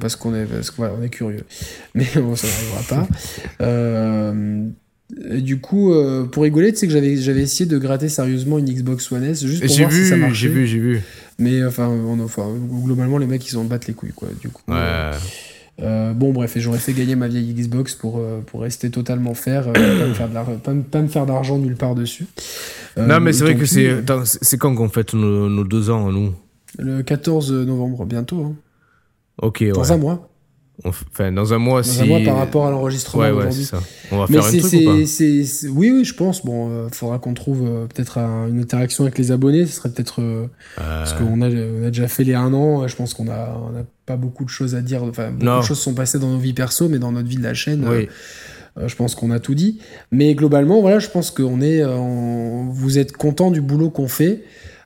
parce 0.00 0.16
qu'on 0.16 0.34
est, 0.34 0.44
parce 0.44 0.72
on 0.78 1.02
est 1.02 1.08
curieux. 1.08 1.44
Mais 1.94 2.06
bon, 2.16 2.36
ça 2.36 2.46
n'arrivera 2.46 2.82
pas. 2.88 3.08
Euh, 3.98 5.40
du 5.40 5.60
coup, 5.60 5.92
euh, 5.92 6.24
pour 6.24 6.42
rigoler, 6.42 6.72
tu 6.72 6.78
sais 6.78 6.86
que 6.86 6.92
j'avais, 6.92 7.16
j'avais 7.16 7.42
essayé 7.42 7.68
de 7.68 7.78
gratter 7.78 8.08
sérieusement 8.08 8.58
une 8.58 8.66
Xbox 8.66 9.10
One 9.10 9.24
S 9.24 9.44
juste 9.44 9.66
pour 9.66 9.76
voir 9.76 9.92
si 9.92 10.06
ça 10.06 10.16
marchait. 10.16 10.34
J'ai 10.34 10.48
vu, 10.48 10.66
j'ai 10.66 10.78
vu. 10.78 11.00
Mais 11.38 11.64
enfin, 11.64 11.88
enfin, 12.20 12.46
globalement, 12.84 13.18
les 13.18 13.26
mecs, 13.26 13.48
ils 13.48 13.58
ont 13.58 13.64
battent 13.64 13.86
les 13.86 13.94
couilles, 13.94 14.12
quoi. 14.12 14.28
Du 14.40 14.50
coup. 14.50 14.62
Ouais. 14.68 16.12
bon, 16.14 16.32
bref, 16.32 16.56
et 16.56 16.60
j'aurais 16.60 16.78
fait 16.78 16.92
gagner 16.92 17.16
ma 17.16 17.28
vieille 17.28 17.54
Xbox 17.54 17.94
pour, 17.94 18.22
pour 18.46 18.60
rester 18.60 18.90
totalement 18.90 19.34
faire, 19.34 19.72
pas, 19.72 19.80
me 19.80 20.14
faire 20.14 20.28
pas, 20.90 21.02
me 21.02 21.08
faire 21.08 21.26
d'argent 21.26 21.58
nulle 21.58 21.76
part 21.76 21.94
dessus. 21.94 22.26
non, 22.96 23.20
mais 23.20 23.32
c'est 23.32 23.44
vrai 23.44 23.56
que 23.56 23.66
c'est, 23.66 24.02
c'est 24.24 24.58
quand 24.58 24.74
qu'on 24.74 24.88
fête 24.88 25.14
nos, 25.14 25.64
deux 25.64 25.90
ans, 25.90 26.12
nous? 26.12 26.34
Le 26.78 27.02
14 27.02 27.50
novembre, 27.52 28.04
bientôt. 28.04 28.44
Hein. 28.44 28.54
Ok, 29.40 29.64
Dans 29.72 29.92
un 29.92 29.96
mois. 29.96 30.28
Enfin, 30.84 31.32
dans 31.32 31.52
un 31.52 31.58
mois, 31.58 31.82
dans 31.82 32.02
un 32.02 32.06
mois 32.06 32.20
par 32.24 32.36
rapport 32.36 32.66
à 32.66 32.70
l'enregistrement 32.70 33.24
ouais, 33.24 33.32
ouais, 33.32 33.50
c'est 33.50 33.64
ça. 33.64 33.82
On 34.12 34.18
va 34.18 34.26
faire 34.28 34.44
un 34.44 34.48
truc 34.48 34.64
ou 34.64 34.84
pas 34.84 34.92
Oui, 34.92 35.90
oui, 35.90 36.04
je 36.04 36.14
pense. 36.14 36.44
Bon, 36.44 36.70
euh, 36.70 36.88
faudra 36.92 37.18
qu'on 37.18 37.34
trouve 37.34 37.66
euh, 37.66 37.86
peut-être 37.86 38.18
une 38.18 38.60
interaction 38.60 39.04
avec 39.04 39.18
les 39.18 39.32
abonnés. 39.32 39.66
Ce 39.66 39.72
serait 39.72 39.90
peut-être 39.90 40.22
euh, 40.22 40.46
parce 40.76 41.14
qu'on 41.14 41.40
a, 41.40 41.48
on 41.48 41.84
a 41.84 41.88
déjà 41.88 42.06
fait 42.06 42.22
les 42.22 42.34
un 42.34 42.54
an. 42.54 42.86
Je 42.86 42.94
pense 42.94 43.12
qu'on 43.12 43.28
a, 43.28 43.60
on 43.60 43.76
a 43.76 43.82
pas 44.06 44.16
beaucoup 44.16 44.44
de 44.44 44.50
choses 44.50 44.76
à 44.76 44.80
dire. 44.80 45.02
Enfin, 45.02 45.32
beaucoup 45.32 45.58
de 45.58 45.64
choses 45.64 45.80
sont 45.80 45.94
passées 45.94 46.20
dans 46.20 46.30
nos 46.30 46.38
vies 46.38 46.54
perso, 46.54 46.88
mais 46.88 46.98
dans 46.98 47.10
notre 47.10 47.28
vie 47.28 47.38
de 47.38 47.42
la 47.42 47.54
chaîne. 47.54 47.84
je 48.76 48.94
pense 48.94 49.16
qu'on 49.16 49.32
a 49.32 49.40
tout 49.40 49.56
dit. 49.56 49.80
Mais 50.12 50.36
globalement, 50.36 50.80
voilà, 50.80 51.00
je 51.00 51.08
pense 51.08 51.32
qu'on 51.32 51.60
est, 51.60 51.82
vous 51.82 52.98
êtes 52.98 53.16
content 53.16 53.50
du 53.50 53.60
boulot 53.60 53.90
qu'on 53.90 54.08
fait. 54.08 54.44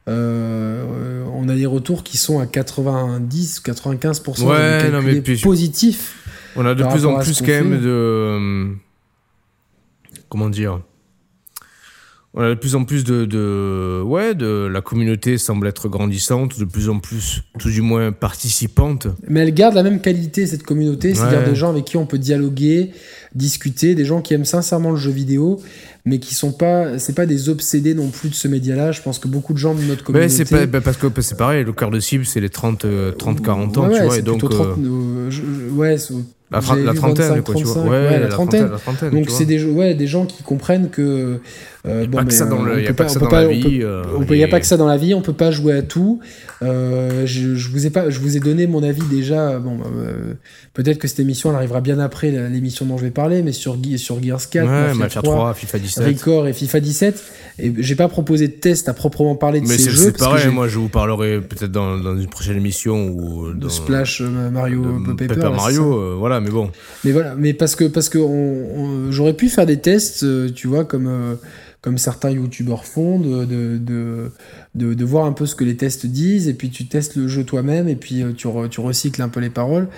Euh, 0.09 1.25
on 1.33 1.49
a 1.49 1.55
des 1.55 1.67
retours 1.67 2.03
qui 2.03 2.17
sont 2.17 2.41
à 2.41 2.47
90, 2.47 3.63
95% 3.65 4.45
ouais, 4.45 4.91
non, 4.91 5.01
mais 5.01 5.21
positifs. 5.21 6.29
On 6.57 6.67
a 6.67 6.75
de 6.75 6.85
plus 6.85 7.07
en 7.07 7.19
plus 7.21 7.41
quand 7.41 7.47
même 7.47 7.81
de. 7.81 7.89
Euh, 7.89 8.69
comment 10.29 10.51
dire 10.51 10.81
on 12.35 12.43
a 12.43 12.49
de 12.51 12.55
plus 12.55 12.75
en 12.75 12.85
plus 12.85 13.05
de, 13.05 13.27
de, 13.27 14.03
ouais, 14.03 14.35
de 14.35 14.67
la 14.73 14.81
communauté 14.81 15.37
semble 15.37 15.67
être 15.67 15.89
grandissante, 15.89 16.59
de 16.59 16.65
plus 16.65 16.89
en 16.89 16.99
plus, 16.99 17.43
tout 17.59 17.69
du 17.69 17.83
moins 17.83 18.11
participante. 18.11 19.07
Mais 19.29 19.41
elle 19.41 19.53
garde 19.53 19.75
la 19.75 19.83
même 19.83 20.01
qualité 20.01 20.47
cette 20.47 20.63
communauté, 20.63 21.15
c'est-à-dire 21.15 21.45
des 21.45 21.55
gens 21.55 21.69
avec 21.69 21.85
qui 21.85 21.99
on 21.99 22.07
peut 22.07 22.19
dialoguer, 22.19 22.93
discuter, 23.35 23.95
des 23.95 24.07
gens 24.07 24.23
qui 24.23 24.33
aiment 24.33 24.47
sincèrement 24.47 24.93
le 24.93 24.97
jeu 24.97 25.11
vidéo 25.11 25.61
mais 26.05 26.19
qui 26.19 26.35
sont 26.35 26.53
pas, 26.53 26.99
c'est 26.99 27.15
pas 27.15 27.27
des 27.27 27.49
obsédés 27.49 27.95
non 27.95 28.09
plus 28.09 28.29
de 28.29 28.35
ce 28.35 28.49
média-là. 28.49 28.91
Je 28.93 29.03
pense 29.03 29.19
que 29.19 29.29
beaucoup 29.29 29.53
de 29.53 29.59
gens 29.59 29.75
de 29.75 29.83
notre 29.83 30.03
communauté. 30.03 30.31
c'est 30.31 30.45
pas, 30.45 30.67
bah, 30.67 30.81
parce 30.81 30.97
que 30.97 31.07
c'est 31.21 31.37
pareil, 31.37 31.65
le 31.65 31.73
cœur 31.73 31.91
de 31.91 32.01
cible, 32.01 32.27
c'est 32.27 32.41
les 32.41 32.49
30, 32.49 32.87
30 33.17 33.43
40 33.43 33.79
ans, 33.79 33.89
tu 33.89 34.03
vois, 34.03 34.19
et 34.19 34.23
donc. 34.23 34.41
30, 34.41 34.53
euh, 34.79 35.71
ouais, 35.71 35.97
la, 36.51 36.61
la 36.77 36.95
trentaine, 36.95 37.43
quoi, 37.43 37.55
tu 37.55 37.65
vois. 37.65 37.85
Ouais, 37.85 38.19
la, 38.19 38.29
trentaine. 38.29 38.71
Donc 39.13 39.31
c'est 39.31 39.45
des, 39.45 39.65
ouais, 39.65 39.95
des 39.95 40.07
gens 40.07 40.27
qui 40.27 40.43
comprennent 40.43 40.91
que. 40.91 41.41
Euh, 41.85 42.07
bon, 42.07 42.19
pas 42.19 42.25
que 42.25 42.33
ça 42.33 42.47
dans 42.47 42.63
le, 42.63 42.81
y 42.81 42.87
a 42.87 42.95
pas 42.95 43.07
que 43.07 43.11
ça 43.11 43.19
dans 43.19 43.29
la 43.29 43.49
vie. 43.49 43.81
Il 43.81 44.37
n'y 44.37 44.45
a 44.45 44.49
pas 44.49 44.61
que 44.61 44.67
ça 44.67 44.77
dans 44.77 44.87
la 44.87 44.97
vie. 44.97 45.15
On 45.15 45.21
peut 45.21 45.33
pas 45.33 45.51
jouer 45.51 45.73
à 45.73 45.83
tout. 45.83 46.21
Euh, 46.63 47.27
je, 47.27 47.57
je, 47.57 47.69
vous 47.71 47.87
ai 47.87 47.91
pas, 47.91 48.09
je 48.09 48.21
vous 48.21 48.37
ai 48.37 48.41
donné 48.41 48.69
mon 48.69 48.85
avis 48.85 49.03
déjà. 49.11 49.59
Bon, 49.59 49.79
euh, 49.97 50.35
peut-être 50.75 50.99
que 50.99 51.09
cette 51.09 51.19
émission 51.19 51.51
elle 51.51 51.57
arrivera 51.57 51.81
bien 51.81 51.99
après 51.99 52.31
l'émission 52.31 52.87
dont 52.87 52.99
je 52.99 53.05
vais 53.05 53.11
parler, 53.11 53.43
mais 53.43 53.51
sur 53.51 53.77
sur 53.97 54.23
Gears 54.23 54.49
4, 54.49 54.65
ouais, 54.65 54.95
Mafia 54.95 55.23
3, 55.23 55.55
FIFA 55.55 55.79
17, 55.81 56.07
Record 56.07 56.47
et 56.47 56.53
FIFA 56.53 56.79
17. 56.79 57.25
Et 57.59 57.73
j'ai 57.79 57.97
pas 57.97 58.09
proposé 58.09 58.47
de 58.47 58.53
test 58.53 58.89
à 58.89 58.95
proprement 58.95 59.35
parler 59.35 59.61
de 59.61 59.67
ces 59.67 59.91
jeux. 59.91 59.91
Mais 59.91 59.97
c'est 59.97 60.19
pareil. 60.19 60.49
Moi, 60.53 60.69
je 60.69 60.79
vous 60.79 60.89
parlerai 60.89 61.41
peut-être 61.41 61.73
dans, 61.73 61.99
dans, 61.99 62.17
une 62.17 62.29
prochaine 62.29 62.57
émission 62.57 63.09
ou 63.09 63.53
dans 63.55 63.69
Splash 63.69 64.21
Mario 64.21 64.85
Paper, 65.05 65.35
Paper 65.35 65.51
Mario. 65.51 66.17
voilà, 66.17 66.39
mais 66.39 66.51
bon. 66.51 66.71
Mais 67.05 67.11
voilà, 67.11 67.35
mais 67.37 67.55
parce 67.55 67.75
que 67.75 67.85
parce 67.87 68.09
que 68.09 68.19
on, 68.19 69.11
j'aurais 69.11 69.35
pu 69.35 69.49
faire 69.49 69.67
des 69.67 69.79
tests, 69.79 70.25
tu 70.55 70.69
vois, 70.69 70.85
comme 70.85 71.39
comme 71.83 71.99
certains 71.99 72.31
youtubeurs 72.31 72.85
font, 72.85 73.19
de, 73.19 73.45
de, 73.45 74.31
de, 74.77 74.95
de, 74.95 75.05
voir 75.05 75.27
un 75.27 75.33
peu 75.33 75.47
ce 75.47 75.57
que 75.57 75.65
les 75.65 75.77
tests 75.77 76.07
disent, 76.07 76.47
et 76.47 76.55
puis 76.55 76.71
tu 76.71 76.87
testes 76.87 77.17
le 77.17 77.27
jeu 77.27 77.43
toi-même, 77.43 77.89
et 77.89 77.97
puis 77.97 78.23
euh, 78.23 78.33
tu, 78.33 78.47
tu 78.71 78.81
recycles 78.81 79.21
un 79.21 79.29
peu 79.29 79.41
les 79.41 79.51
paroles. 79.51 79.89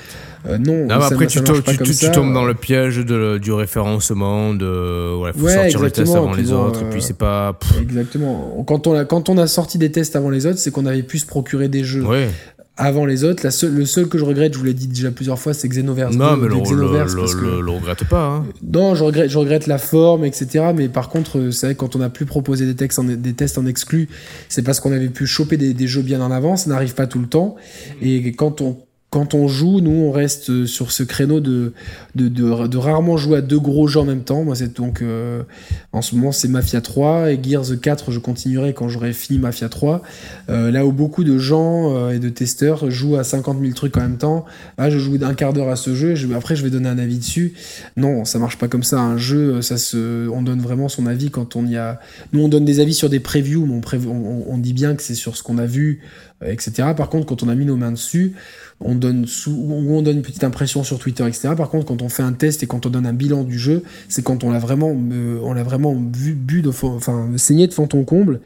Euh, 0.46 0.56
non, 0.56 0.88
après 0.88 1.26
tu, 1.26 1.42
tu, 1.42 2.10
tombes 2.10 2.32
dans 2.32 2.46
le 2.46 2.54
piège 2.54 2.96
de, 3.04 3.36
du 3.36 3.52
référencement, 3.52 4.54
de 4.54 5.14
ouais, 5.14 5.32
faut 5.34 5.46
sortir 5.46 5.82
le 5.82 5.90
test 5.90 6.14
avant 6.14 6.32
les 6.32 6.52
autres, 6.52 6.82
et 6.84 6.90
puis 6.90 7.02
c'est 7.02 7.18
pas. 7.18 7.58
Exactement. 7.78 8.64
Quand 8.66 8.86
on, 8.86 8.94
a, 8.94 9.04
quand 9.04 9.28
on 9.28 9.36
a 9.36 9.46
sorti 9.46 9.76
des 9.76 9.92
tests 9.92 10.16
avant 10.16 10.30
les 10.30 10.46
autres, 10.46 10.58
c'est 10.58 10.70
qu'on 10.70 10.86
avait 10.86 11.02
pu 11.02 11.18
se 11.18 11.26
procurer 11.26 11.68
des 11.68 11.84
jeux. 11.84 12.04
Ouais 12.04 12.30
avant 12.76 13.06
les 13.06 13.24
autres. 13.24 13.44
La 13.44 13.68
le 13.68 13.86
seul 13.86 14.08
que 14.08 14.18
je 14.18 14.24
regrette, 14.24 14.54
je 14.54 14.58
vous 14.58 14.64
l'ai 14.64 14.74
dit 14.74 14.88
déjà 14.88 15.10
plusieurs 15.10 15.38
fois, 15.38 15.54
c'est 15.54 15.68
Xenoverse. 15.68 16.16
Non, 16.16 16.36
mais 16.36 16.48
le, 16.48 16.60
Xenoverse 16.60 17.14
le, 17.14 17.60
le, 17.60 17.70
regrette 17.70 18.04
pas. 18.04 18.26
Hein. 18.26 18.46
Non, 18.62 18.94
je 18.94 19.04
regrette, 19.04 19.30
je 19.30 19.38
regrette 19.38 19.66
la 19.66 19.78
forme, 19.78 20.24
etc. 20.24 20.72
Mais 20.74 20.88
par 20.88 21.08
contre, 21.08 21.50
c'est 21.50 21.66
vrai 21.66 21.74
que 21.74 21.80
quand 21.80 21.96
on 21.96 22.00
a 22.00 22.10
pu 22.10 22.24
proposer 22.24 22.66
des, 22.66 22.74
textes 22.74 22.98
en, 22.98 23.04
des 23.04 23.32
tests 23.32 23.58
en 23.58 23.66
exclu, 23.66 24.08
c'est 24.48 24.62
parce 24.62 24.80
qu'on 24.80 24.92
avait 24.92 25.08
pu 25.08 25.26
choper 25.26 25.56
des, 25.56 25.74
des, 25.74 25.86
jeux 25.86 26.02
bien 26.02 26.20
en 26.20 26.30
avance. 26.30 26.64
Ça 26.64 26.70
n'arrive 26.70 26.94
pas 26.94 27.06
tout 27.06 27.20
le 27.20 27.26
temps. 27.28 27.56
Et 28.02 28.32
quand 28.32 28.60
on 28.60 28.78
quand 29.14 29.32
on 29.32 29.46
joue, 29.46 29.80
nous, 29.80 29.92
on 29.92 30.10
reste 30.10 30.66
sur 30.66 30.90
ce 30.90 31.04
créneau 31.04 31.38
de, 31.38 31.72
de, 32.16 32.76
rarement 32.76 33.16
jouer 33.16 33.38
à 33.38 33.42
deux 33.42 33.60
gros 33.60 33.86
jeux 33.86 34.00
en 34.00 34.04
même 34.04 34.24
temps. 34.24 34.42
Moi, 34.42 34.56
c'est 34.56 34.74
donc, 34.74 35.02
euh, 35.02 35.44
en 35.92 36.02
ce 36.02 36.16
moment, 36.16 36.32
c'est 36.32 36.48
Mafia 36.48 36.80
3 36.80 37.30
et 37.30 37.38
Gears 37.40 37.78
4, 37.80 38.10
je 38.10 38.18
continuerai 38.18 38.74
quand 38.74 38.88
j'aurai 38.88 39.12
fini 39.12 39.38
Mafia 39.38 39.68
3. 39.68 40.02
Euh, 40.48 40.72
là 40.72 40.84
où 40.84 40.90
beaucoup 40.90 41.22
de 41.22 41.38
gens 41.38 41.94
euh, 41.94 42.10
et 42.10 42.18
de 42.18 42.28
testeurs 42.28 42.90
jouent 42.90 43.14
à 43.14 43.22
50 43.22 43.60
000 43.60 43.72
trucs 43.74 43.96
en 43.96 44.00
même 44.00 44.16
temps. 44.16 44.46
Ah, 44.78 44.90
je 44.90 44.98
joue 44.98 45.16
d'un 45.16 45.34
quart 45.34 45.52
d'heure 45.52 45.68
à 45.68 45.76
ce 45.76 45.94
jeu, 45.94 46.16
après, 46.34 46.56
je 46.56 46.64
vais 46.64 46.70
donner 46.70 46.88
un 46.88 46.98
avis 46.98 47.18
dessus. 47.18 47.54
Non, 47.96 48.24
ça 48.24 48.40
marche 48.40 48.58
pas 48.58 48.66
comme 48.66 48.82
ça. 48.82 48.98
Un 48.98 49.16
jeu, 49.16 49.62
ça 49.62 49.76
se, 49.76 50.28
on 50.28 50.42
donne 50.42 50.60
vraiment 50.60 50.88
son 50.88 51.06
avis 51.06 51.30
quand 51.30 51.54
on 51.54 51.64
y 51.66 51.76
a. 51.76 52.00
Nous, 52.32 52.40
on 52.40 52.48
donne 52.48 52.64
des 52.64 52.80
avis 52.80 52.94
sur 52.94 53.08
des 53.08 53.20
previews, 53.20 53.64
mais 53.64 53.80
on, 54.08 54.52
on 54.52 54.58
dit 54.58 54.72
bien 54.72 54.96
que 54.96 55.04
c'est 55.04 55.14
sur 55.14 55.36
ce 55.36 55.44
qu'on 55.44 55.58
a 55.58 55.66
vu, 55.66 56.00
etc. 56.44 56.88
Par 56.96 57.10
contre, 57.10 57.26
quand 57.26 57.44
on 57.44 57.48
a 57.48 57.54
mis 57.54 57.64
nos 57.64 57.76
mains 57.76 57.92
dessus, 57.92 58.34
on 58.80 58.94
donne 58.94 59.26
sous, 59.26 59.52
on 59.52 60.02
donne 60.02 60.16
une 60.16 60.22
petite 60.22 60.44
impression 60.44 60.84
sur 60.84 60.98
Twitter, 60.98 61.26
etc. 61.26 61.50
Par 61.56 61.70
contre, 61.70 61.86
quand 61.86 62.02
on 62.02 62.08
fait 62.08 62.22
un 62.22 62.32
test 62.32 62.62
et 62.62 62.66
quand 62.66 62.86
on 62.86 62.90
donne 62.90 63.06
un 63.06 63.12
bilan 63.12 63.44
du 63.44 63.58
jeu, 63.58 63.82
c'est 64.08 64.22
quand 64.22 64.44
on 64.44 64.50
l'a 64.50 64.58
vraiment, 64.58 64.94
euh, 65.12 65.38
on 65.42 65.52
l'a 65.52 65.62
vraiment 65.62 65.94
vu, 65.94 66.34
bu 66.34 66.62
enfin, 66.68 67.30
saigné 67.36 67.66
de 67.66 67.72
fond 67.72 67.88
en 67.92 68.04
comble. 68.04 68.40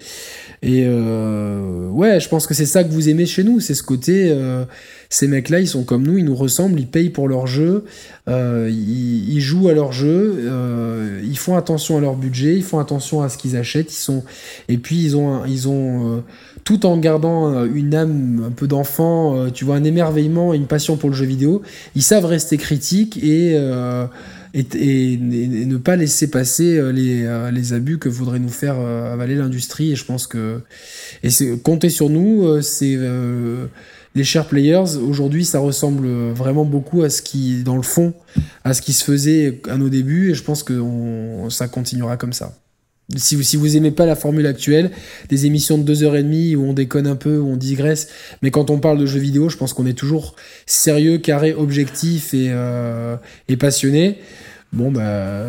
Et 0.62 0.84
euh, 0.86 1.88
ouais, 1.88 2.20
je 2.20 2.28
pense 2.28 2.46
que 2.46 2.54
c'est 2.54 2.66
ça 2.66 2.84
que 2.84 2.90
vous 2.90 3.08
aimez 3.08 3.26
chez 3.26 3.44
nous, 3.44 3.60
c'est 3.60 3.74
ce 3.74 3.82
côté. 3.82 4.30
Euh, 4.30 4.64
ces 5.10 5.26
mecs-là, 5.26 5.60
ils 5.60 5.68
sont 5.68 5.84
comme 5.84 6.06
nous, 6.06 6.18
ils 6.18 6.24
nous 6.24 6.36
ressemblent, 6.36 6.78
ils 6.78 6.86
payent 6.86 7.10
pour 7.10 7.28
leur 7.28 7.46
jeu, 7.46 7.84
ils, 8.26 9.40
jouent 9.40 9.68
à 9.68 9.72
leur 9.72 9.90
jeu, 9.90 10.50
ils 11.24 11.38
font 11.38 11.56
attention 11.56 11.96
à 11.96 12.00
leur 12.00 12.14
budget, 12.14 12.56
ils 12.56 12.62
font 12.62 12.78
attention 12.78 13.22
à 13.22 13.30
ce 13.30 13.38
qu'ils 13.38 13.56
achètent, 13.56 13.90
ils 13.90 13.96
sont, 13.96 14.22
et 14.68 14.76
puis 14.76 15.02
ils 15.02 15.16
ont, 15.16 15.46
ils 15.46 15.66
ont 15.66 16.22
tout 16.68 16.84
en 16.84 16.98
gardant 16.98 17.50
euh, 17.50 17.66
une 17.74 17.94
âme 17.94 18.44
un 18.46 18.50
peu 18.50 18.66
d'enfant, 18.66 19.34
euh, 19.34 19.48
tu 19.48 19.64
vois, 19.64 19.76
un 19.76 19.84
émerveillement 19.84 20.52
une 20.52 20.66
passion 20.66 20.98
pour 20.98 21.08
le 21.08 21.14
jeu 21.14 21.24
vidéo, 21.24 21.62
ils 21.94 22.02
savent 22.02 22.26
rester 22.26 22.58
critiques 22.58 23.16
et, 23.24 23.54
euh, 23.54 24.04
et, 24.52 25.16
ne 25.16 25.78
pas 25.78 25.96
laisser 25.96 26.30
passer 26.30 26.78
les, 26.92 27.26
les, 27.52 27.72
abus 27.72 27.96
que 27.98 28.10
voudrait 28.10 28.38
nous 28.38 28.50
faire 28.50 28.78
avaler 28.78 29.34
l'industrie. 29.34 29.92
Et 29.92 29.96
je 29.96 30.04
pense 30.04 30.26
que 30.26 30.60
et 31.22 31.30
compter 31.62 31.88
sur 31.88 32.10
nous, 32.10 32.60
c'est 32.60 32.98
les 34.18 34.24
chers 34.24 34.46
players. 34.46 34.96
Aujourd'hui, 34.96 35.44
ça 35.44 35.60
ressemble 35.60 36.08
vraiment 36.32 36.64
beaucoup 36.64 37.02
à 37.02 37.08
ce 37.10 37.22
qui, 37.22 37.62
dans 37.62 37.76
le 37.76 37.82
fond, 37.82 38.12
à 38.64 38.74
ce 38.74 38.82
qui 38.82 38.92
se 38.92 39.04
faisait 39.04 39.62
à 39.70 39.78
nos 39.78 39.88
débuts. 39.88 40.30
Et 40.30 40.34
je 40.34 40.42
pense 40.42 40.62
que 40.62 40.78
ça 41.48 41.68
continuera 41.68 42.16
comme 42.16 42.34
ça. 42.34 42.52
Si 43.16 43.36
vous, 43.36 43.42
si 43.42 43.56
vous 43.56 43.74
aimez 43.74 43.90
pas 43.90 44.04
la 44.04 44.16
formule 44.16 44.46
actuelle, 44.46 44.90
des 45.30 45.46
émissions 45.46 45.78
de 45.78 45.94
2h30 45.94 46.56
où 46.56 46.64
on 46.64 46.74
déconne 46.74 47.06
un 47.06 47.16
peu, 47.16 47.38
où 47.38 47.48
on 47.48 47.56
digresse, 47.56 48.08
mais 48.42 48.50
quand 48.50 48.68
on 48.68 48.80
parle 48.80 48.98
de 48.98 49.06
jeux 49.06 49.20
vidéo, 49.20 49.48
je 49.48 49.56
pense 49.56 49.72
qu'on 49.72 49.86
est 49.86 49.96
toujours 49.96 50.36
sérieux, 50.66 51.16
carré, 51.16 51.54
objectif 51.54 52.34
et, 52.34 52.48
euh, 52.50 53.16
passionné. 53.58 54.18
Bon 54.74 54.92
bah 54.92 55.46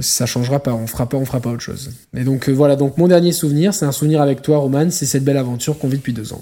ça 0.00 0.24
changera 0.24 0.62
pas, 0.62 0.72
on 0.72 0.86
fera 0.86 1.06
pas, 1.06 1.18
on 1.18 1.26
fera 1.26 1.40
pas 1.40 1.50
autre 1.50 1.60
chose. 1.60 1.90
Et 2.16 2.24
donc 2.24 2.48
euh, 2.48 2.52
voilà, 2.52 2.76
donc 2.76 2.96
mon 2.96 3.08
dernier 3.08 3.32
souvenir, 3.32 3.74
c'est 3.74 3.84
un 3.84 3.92
souvenir 3.92 4.22
avec 4.22 4.40
toi, 4.40 4.56
Roman, 4.56 4.88
c'est 4.88 5.04
cette 5.04 5.24
belle 5.24 5.36
aventure 5.36 5.78
qu'on 5.78 5.88
vit 5.88 5.98
depuis 5.98 6.14
deux 6.14 6.32
ans. 6.32 6.40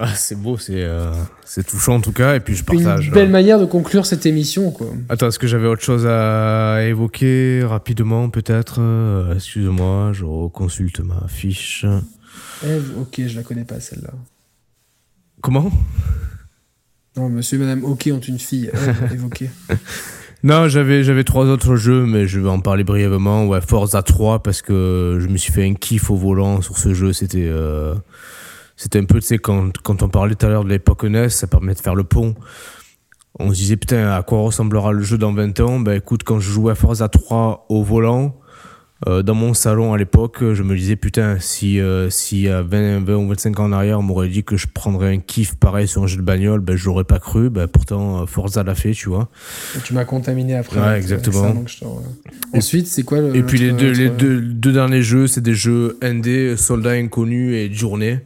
Ah, 0.00 0.14
c'est 0.14 0.40
beau, 0.40 0.56
c'est 0.58 0.84
euh, 0.84 1.12
c'est 1.44 1.66
touchant 1.66 1.96
en 1.96 2.00
tout 2.00 2.12
cas, 2.12 2.36
et 2.36 2.40
puis 2.40 2.54
je 2.54 2.62
partage. 2.62 3.08
Une 3.08 3.14
belle 3.14 3.30
manière 3.30 3.58
de 3.58 3.64
conclure 3.64 4.06
cette 4.06 4.26
émission, 4.26 4.70
quoi. 4.70 4.86
Attends, 5.08 5.26
est-ce 5.26 5.40
que 5.40 5.48
j'avais 5.48 5.66
autre 5.66 5.82
chose 5.82 6.06
à 6.06 6.84
évoquer 6.84 7.64
rapidement, 7.64 8.30
peut-être 8.30 8.76
euh, 8.78 9.34
Excuse-moi, 9.34 10.12
je 10.12 10.24
consulte 10.50 11.00
ma 11.00 11.26
fiche. 11.26 11.84
Eve, 12.64 12.92
ok, 13.00 13.22
je 13.26 13.36
la 13.36 13.42
connais 13.42 13.64
pas 13.64 13.80
celle-là. 13.80 14.12
Comment? 15.40 15.72
Non, 17.16 17.28
monsieur 17.28 17.56
et 17.58 17.60
madame 17.60 17.84
Ok 17.84 18.08
ont 18.12 18.20
une 18.20 18.38
fille. 18.38 18.70
évoquée. 19.12 19.50
Non, 20.44 20.68
j'avais 20.68 21.02
j'avais 21.02 21.24
trois 21.24 21.46
autres 21.46 21.74
jeux, 21.74 22.06
mais 22.06 22.28
je 22.28 22.38
vais 22.38 22.48
en 22.48 22.60
parler 22.60 22.84
brièvement. 22.84 23.46
Ouais, 23.46 23.60
Forza 23.60 24.02
3 24.02 24.44
parce 24.44 24.62
que 24.62 25.18
je 25.20 25.26
me 25.26 25.36
suis 25.36 25.52
fait 25.52 25.64
un 25.64 25.74
kiff 25.74 26.10
au 26.10 26.16
volant 26.16 26.62
sur 26.62 26.78
ce 26.78 26.94
jeu. 26.94 27.12
C'était 27.12 27.48
euh, 27.50 27.94
c'était 28.78 29.00
un 29.00 29.04
peu, 29.04 29.18
tu 29.20 29.26
sais, 29.26 29.38
quand, 29.38 29.76
quand 29.82 30.04
on 30.04 30.08
parlait 30.08 30.36
tout 30.36 30.46
à 30.46 30.48
l'heure 30.48 30.64
de 30.64 30.68
l'époque 30.68 31.02
NES, 31.02 31.30
ça 31.30 31.48
permet 31.48 31.74
de 31.74 31.80
faire 31.80 31.96
le 31.96 32.04
pont. 32.04 32.36
On 33.40 33.50
se 33.50 33.56
disait, 33.56 33.76
putain, 33.76 34.12
à 34.12 34.22
quoi 34.22 34.40
ressemblera 34.40 34.92
le 34.92 35.02
jeu 35.02 35.18
dans 35.18 35.34
20 35.34 35.60
ans? 35.60 35.80
Ben 35.80 35.94
écoute, 35.94 36.22
quand 36.22 36.38
je 36.38 36.48
jouais 36.48 36.72
à 36.72 36.74
Forza 36.76 37.08
3 37.08 37.66
au 37.68 37.82
volant, 37.82 38.36
euh, 39.08 39.24
dans 39.24 39.34
mon 39.34 39.52
salon 39.52 39.94
à 39.94 39.98
l'époque, 39.98 40.38
je 40.54 40.62
me 40.62 40.76
disais, 40.76 40.94
putain, 40.94 41.38
si, 41.40 41.80
euh, 41.80 42.08
si 42.08 42.46
à 42.46 42.62
20, 42.62 43.04
20 43.04 43.14
ou 43.16 43.28
25 43.28 43.58
ans 43.58 43.64
en 43.64 43.72
arrière, 43.72 43.98
on 43.98 44.02
m'aurait 44.02 44.28
dit 44.28 44.44
que 44.44 44.56
je 44.56 44.68
prendrais 44.72 45.12
un 45.12 45.18
kiff 45.18 45.56
pareil 45.56 45.88
sur 45.88 46.04
un 46.04 46.06
jeu 46.06 46.16
de 46.16 46.22
bagnole, 46.22 46.60
ben 46.60 46.76
j'aurais 46.76 47.04
pas 47.04 47.18
cru. 47.18 47.50
Ben 47.50 47.66
pourtant, 47.66 48.26
Forza 48.26 48.62
l'a 48.62 48.76
fait, 48.76 48.92
tu 48.92 49.08
vois. 49.08 49.28
Et 49.76 49.80
tu 49.80 49.92
m'as 49.92 50.04
contaminé 50.04 50.54
après. 50.54 50.80
Ouais, 50.80 50.98
exactement. 50.98 51.64
Ensuite, 52.54 52.86
c'est 52.86 53.02
quoi 53.02 53.20
le. 53.20 53.34
Et 53.34 53.42
puis 53.42 53.58
les, 53.58 53.72
deux, 53.72 53.90
les 53.90 54.08
deux, 54.08 54.40
deux, 54.40 54.72
derniers 54.72 55.02
jeux, 55.02 55.26
c'est 55.26 55.42
des 55.42 55.54
jeux 55.54 55.98
indés, 56.00 56.56
Soldats 56.56 56.92
Inconnus 56.92 57.54
et 57.54 57.72
Journée. 57.72 58.20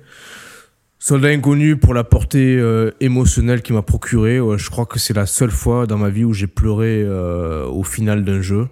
Soldat 1.04 1.30
inconnu 1.30 1.76
pour 1.76 1.94
la 1.94 2.04
portée 2.04 2.56
euh, 2.56 2.92
émotionnelle 3.00 3.60
qu'il 3.62 3.74
m'a 3.74 3.82
procuré. 3.82 4.36
je 4.36 4.70
crois 4.70 4.86
que 4.86 5.00
c'est 5.00 5.14
la 5.14 5.26
seule 5.26 5.50
fois 5.50 5.88
dans 5.88 5.98
ma 5.98 6.10
vie 6.10 6.22
où 6.22 6.32
j'ai 6.32 6.46
pleuré 6.46 7.02
euh, 7.02 7.66
au 7.66 7.82
final 7.82 8.24
d'un 8.24 8.40
jeu. 8.40 8.68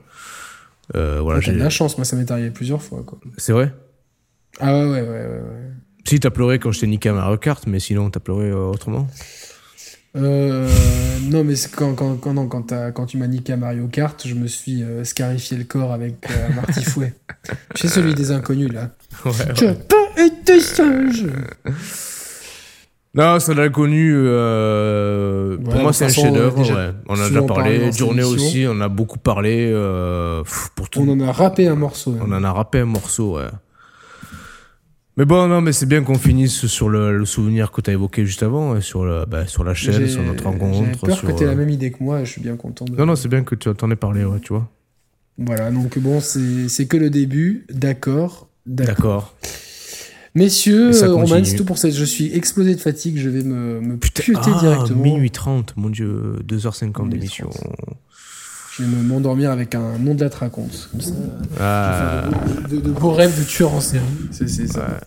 Euh, 0.94 1.18
voilà, 1.20 1.40
j'ai 1.40 1.50
de 1.50 1.58
la 1.58 1.70
chance, 1.70 1.98
moi 1.98 2.04
ça 2.04 2.14
m'est 2.14 2.30
arrivé 2.30 2.50
plusieurs 2.50 2.82
fois. 2.82 3.04
C'est 3.36 3.52
vrai? 3.52 3.74
Ah 4.60 4.72
ouais, 4.72 4.84
ouais, 4.84 5.00
ouais. 5.00 5.08
ouais, 5.08 5.42
Si, 6.06 6.20
t'as 6.20 6.30
pleuré 6.30 6.60
quand 6.60 6.70
je 6.70 6.78
t'ai 6.78 6.86
niqué 6.86 7.08
à 7.08 7.14
Mario 7.14 7.36
Kart, 7.36 7.66
mais 7.66 7.80
sinon 7.80 8.10
t'as 8.10 8.20
pleuré 8.20 8.52
autrement? 8.52 9.08
Non, 10.14 11.42
mais 11.42 11.54
quand, 11.74 11.94
quand, 11.94 12.14
quand, 12.14 12.34
non, 12.34 12.46
quand, 12.46 12.72
quand, 12.94 13.06
tu 13.06 13.16
m'as 13.16 13.26
niqué 13.26 13.54
à 13.54 13.56
Mario 13.56 13.88
Kart, 13.88 14.24
je 14.24 14.34
me 14.34 14.46
suis 14.46 14.84
scarifié 15.02 15.56
le 15.56 15.64
corps 15.64 15.90
avec 15.90 16.28
un 16.30 16.54
martifouet. 16.54 17.12
C'est 17.74 17.88
celui 17.88 18.14
des 18.14 18.30
inconnus, 18.30 18.72
là. 18.72 18.90
Ouais, 19.24 19.32
je 19.56 19.64
ouais. 19.64 19.74
pas 19.74 20.22
été 20.22 20.60
sage 20.60 21.26
non, 23.14 23.40
ça 23.40 23.54
l'a 23.54 23.68
connu. 23.70 24.12
Euh, 24.14 25.56
pour 25.56 25.74
moi, 25.74 25.92
c'est 25.92 26.04
un 26.04 26.08
chef-d'œuvre. 26.08 26.60
Ouais. 26.60 26.92
On 27.08 27.14
en 27.14 27.20
a 27.20 27.28
déjà 27.28 27.42
parlé. 27.42 27.90
Journée 27.92 28.22
aussi, 28.22 28.66
on 28.68 28.80
a 28.80 28.88
beaucoup 28.88 29.18
parlé. 29.18 29.70
Euh, 29.72 30.44
pour 30.76 30.88
tout. 30.88 31.00
On 31.00 31.08
en 31.08 31.20
a 31.20 31.32
rappé 31.32 31.66
un 31.66 31.74
morceau. 31.74 32.16
On 32.20 32.32
en 32.32 32.44
a 32.44 32.52
rappé 32.52 32.78
un 32.78 32.84
morceau, 32.84 33.36
ouais. 33.36 33.48
Mais 35.16 35.24
bon, 35.24 35.48
non, 35.48 35.60
mais 35.60 35.72
c'est 35.72 35.86
bien 35.86 36.02
qu'on 36.02 36.18
finisse 36.18 36.66
sur 36.66 36.88
le, 36.88 37.24
souvenir 37.24 37.72
que 37.72 37.80
tu 37.80 37.90
as 37.90 37.92
évoqué 37.94 38.24
juste 38.24 38.42
avant, 38.42 38.80
sur, 38.80 39.04
le, 39.04 39.24
bah, 39.26 39.46
sur 39.46 39.64
la 39.64 39.74
chaîne, 39.74 40.08
sur 40.08 40.22
notre 40.22 40.44
rencontre. 40.44 40.78
J'ai 40.78 41.06
peur 41.06 41.20
que 41.20 41.32
tu 41.32 41.42
aies 41.42 41.46
la 41.46 41.52
euh, 41.52 41.56
même 41.56 41.68
idée 41.68 41.90
que 41.90 42.02
moi, 42.02 42.24
je 42.24 42.30
suis 42.30 42.40
bien 42.40 42.56
content. 42.56 42.84
De... 42.84 42.96
Non, 42.96 43.06
non, 43.06 43.16
c'est 43.16 43.28
bien 43.28 43.42
que 43.42 43.56
tu 43.56 43.68
en 43.68 43.90
aies 43.90 43.96
parlé, 43.96 44.24
ouais, 44.24 44.38
tu 44.40 44.52
vois. 44.52 44.68
Voilà, 45.36 45.70
donc 45.70 45.98
bon, 45.98 46.20
c'est 46.20 46.86
que 46.86 46.96
le 46.96 47.10
début, 47.10 47.66
d'accord. 47.70 48.48
D'accord. 48.66 49.34
Messieurs, 50.34 50.92
Roman, 51.08 51.44
c'est 51.44 51.56
tout 51.56 51.64
pour 51.64 51.78
ça. 51.78 51.90
Je 51.90 52.04
suis 52.04 52.34
explosé 52.34 52.74
de 52.74 52.80
fatigue, 52.80 53.18
je 53.18 53.28
vais 53.28 53.42
me, 53.42 53.80
me 53.80 53.96
Putain, 53.96 54.22
ah, 54.36 54.58
directement. 54.60 55.02
Minuit 55.02 55.30
30, 55.30 55.74
mon 55.76 55.90
dieu, 55.90 56.36
2h50 56.46 57.08
d'émission. 57.08 57.50
Je 58.78 58.84
vais 58.84 59.02
m'endormir 59.02 59.50
avec 59.50 59.74
un 59.74 59.98
nom 59.98 60.14
de 60.14 60.24
la 60.24 60.30
raconte. 60.30 60.88
Comme 60.92 61.00
ça. 61.00 61.12
Ah. 61.58 62.24
De, 62.70 62.78
beaux 62.78 63.10
rêves 63.10 63.38
de 63.38 63.44
tueur 63.44 63.74
en 63.74 63.80
série. 63.80 64.04
C'est 64.30 64.48
ça. 64.48 65.00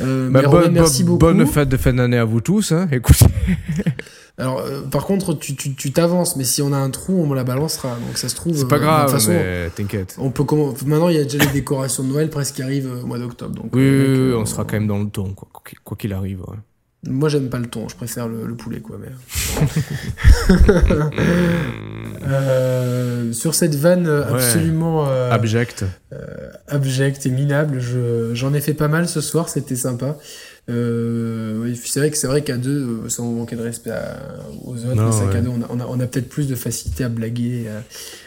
Euh, 0.00 0.30
bah, 0.30 0.42
bonne, 0.42 0.72
merci 0.72 1.04
beaucoup. 1.04 1.18
Bonne 1.18 1.46
fête 1.46 1.68
de 1.68 1.76
fin 1.76 1.92
d'année 1.92 2.18
à 2.18 2.24
vous 2.24 2.40
tous. 2.40 2.72
Hein. 2.72 2.88
Écoutez. 2.92 3.26
Alors, 4.38 4.60
euh, 4.60 4.82
par 4.82 5.06
contre, 5.06 5.32
tu 5.34 5.92
t'avances, 5.92 6.36
mais 6.36 6.44
si 6.44 6.60
on 6.60 6.72
a 6.72 6.76
un 6.76 6.90
trou, 6.90 7.22
on 7.22 7.26
me 7.26 7.34
la 7.34 7.44
balancera. 7.44 7.96
Donc 8.06 8.18
ça 8.18 8.28
se 8.28 8.34
trouve. 8.34 8.54
C'est 8.54 8.68
pas 8.68 8.76
euh, 8.76 8.80
grave, 8.80 9.72
t'inquiète. 9.74 10.16
On 10.18 10.30
peut 10.30 10.44
Maintenant, 10.84 11.08
il 11.08 11.16
y 11.16 11.20
a 11.20 11.24
déjà 11.24 11.38
les 11.38 11.52
décorations 11.52 12.02
de 12.02 12.08
Noël 12.08 12.28
presque 12.28 12.56
qui 12.56 12.62
arrivent 12.62 12.90
au 13.02 13.06
mois 13.06 13.18
d'octobre. 13.18 13.64
oui, 13.72 13.88
oui, 13.90 14.34
on 14.34 14.44
sera 14.44 14.64
quand 14.64 14.74
même 14.74 14.86
dans 14.86 14.98
le 14.98 15.08
ton, 15.08 15.34
quoi 15.84 15.96
qu'il 15.96 16.12
arrive. 16.12 16.42
Moi, 17.08 17.28
j'aime 17.28 17.48
pas 17.48 17.58
le 17.58 17.66
ton, 17.66 17.88
je 17.88 17.94
préfère 17.94 18.28
le, 18.28 18.54
poulet, 18.54 18.80
quoi. 18.80 18.98
Mais... 19.00 19.08
sur 23.32 23.54
cette 23.54 23.76
vanne 23.76 24.06
absolument 24.06 25.06
abjecte, 25.30 25.84
abjecte 26.68 27.24
et 27.24 27.30
minable, 27.30 27.80
j'en 28.34 28.52
ai 28.52 28.60
fait 28.60 28.74
pas 28.74 28.88
mal 28.88 29.08
ce 29.08 29.22
soir, 29.22 29.48
c'était 29.48 29.76
sympa. 29.76 30.18
Euh, 30.68 31.74
c'est 31.84 32.00
vrai 32.00 32.10
que 32.10 32.16
c'est 32.16 32.26
vrai 32.26 32.42
qu'à 32.42 32.56
deux, 32.56 33.04
euh, 33.04 33.08
sans 33.08 33.30
manquer 33.30 33.54
de 33.54 33.62
respect 33.62 33.92
aux 34.64 34.74
autres, 34.74 35.02
on 35.70 35.80
a, 35.80 35.86
on 35.88 36.00
a, 36.00 36.06
peut-être 36.06 36.28
plus 36.28 36.48
de 36.48 36.56
facilité 36.56 37.04
à 37.04 37.08
blaguer 37.08 37.66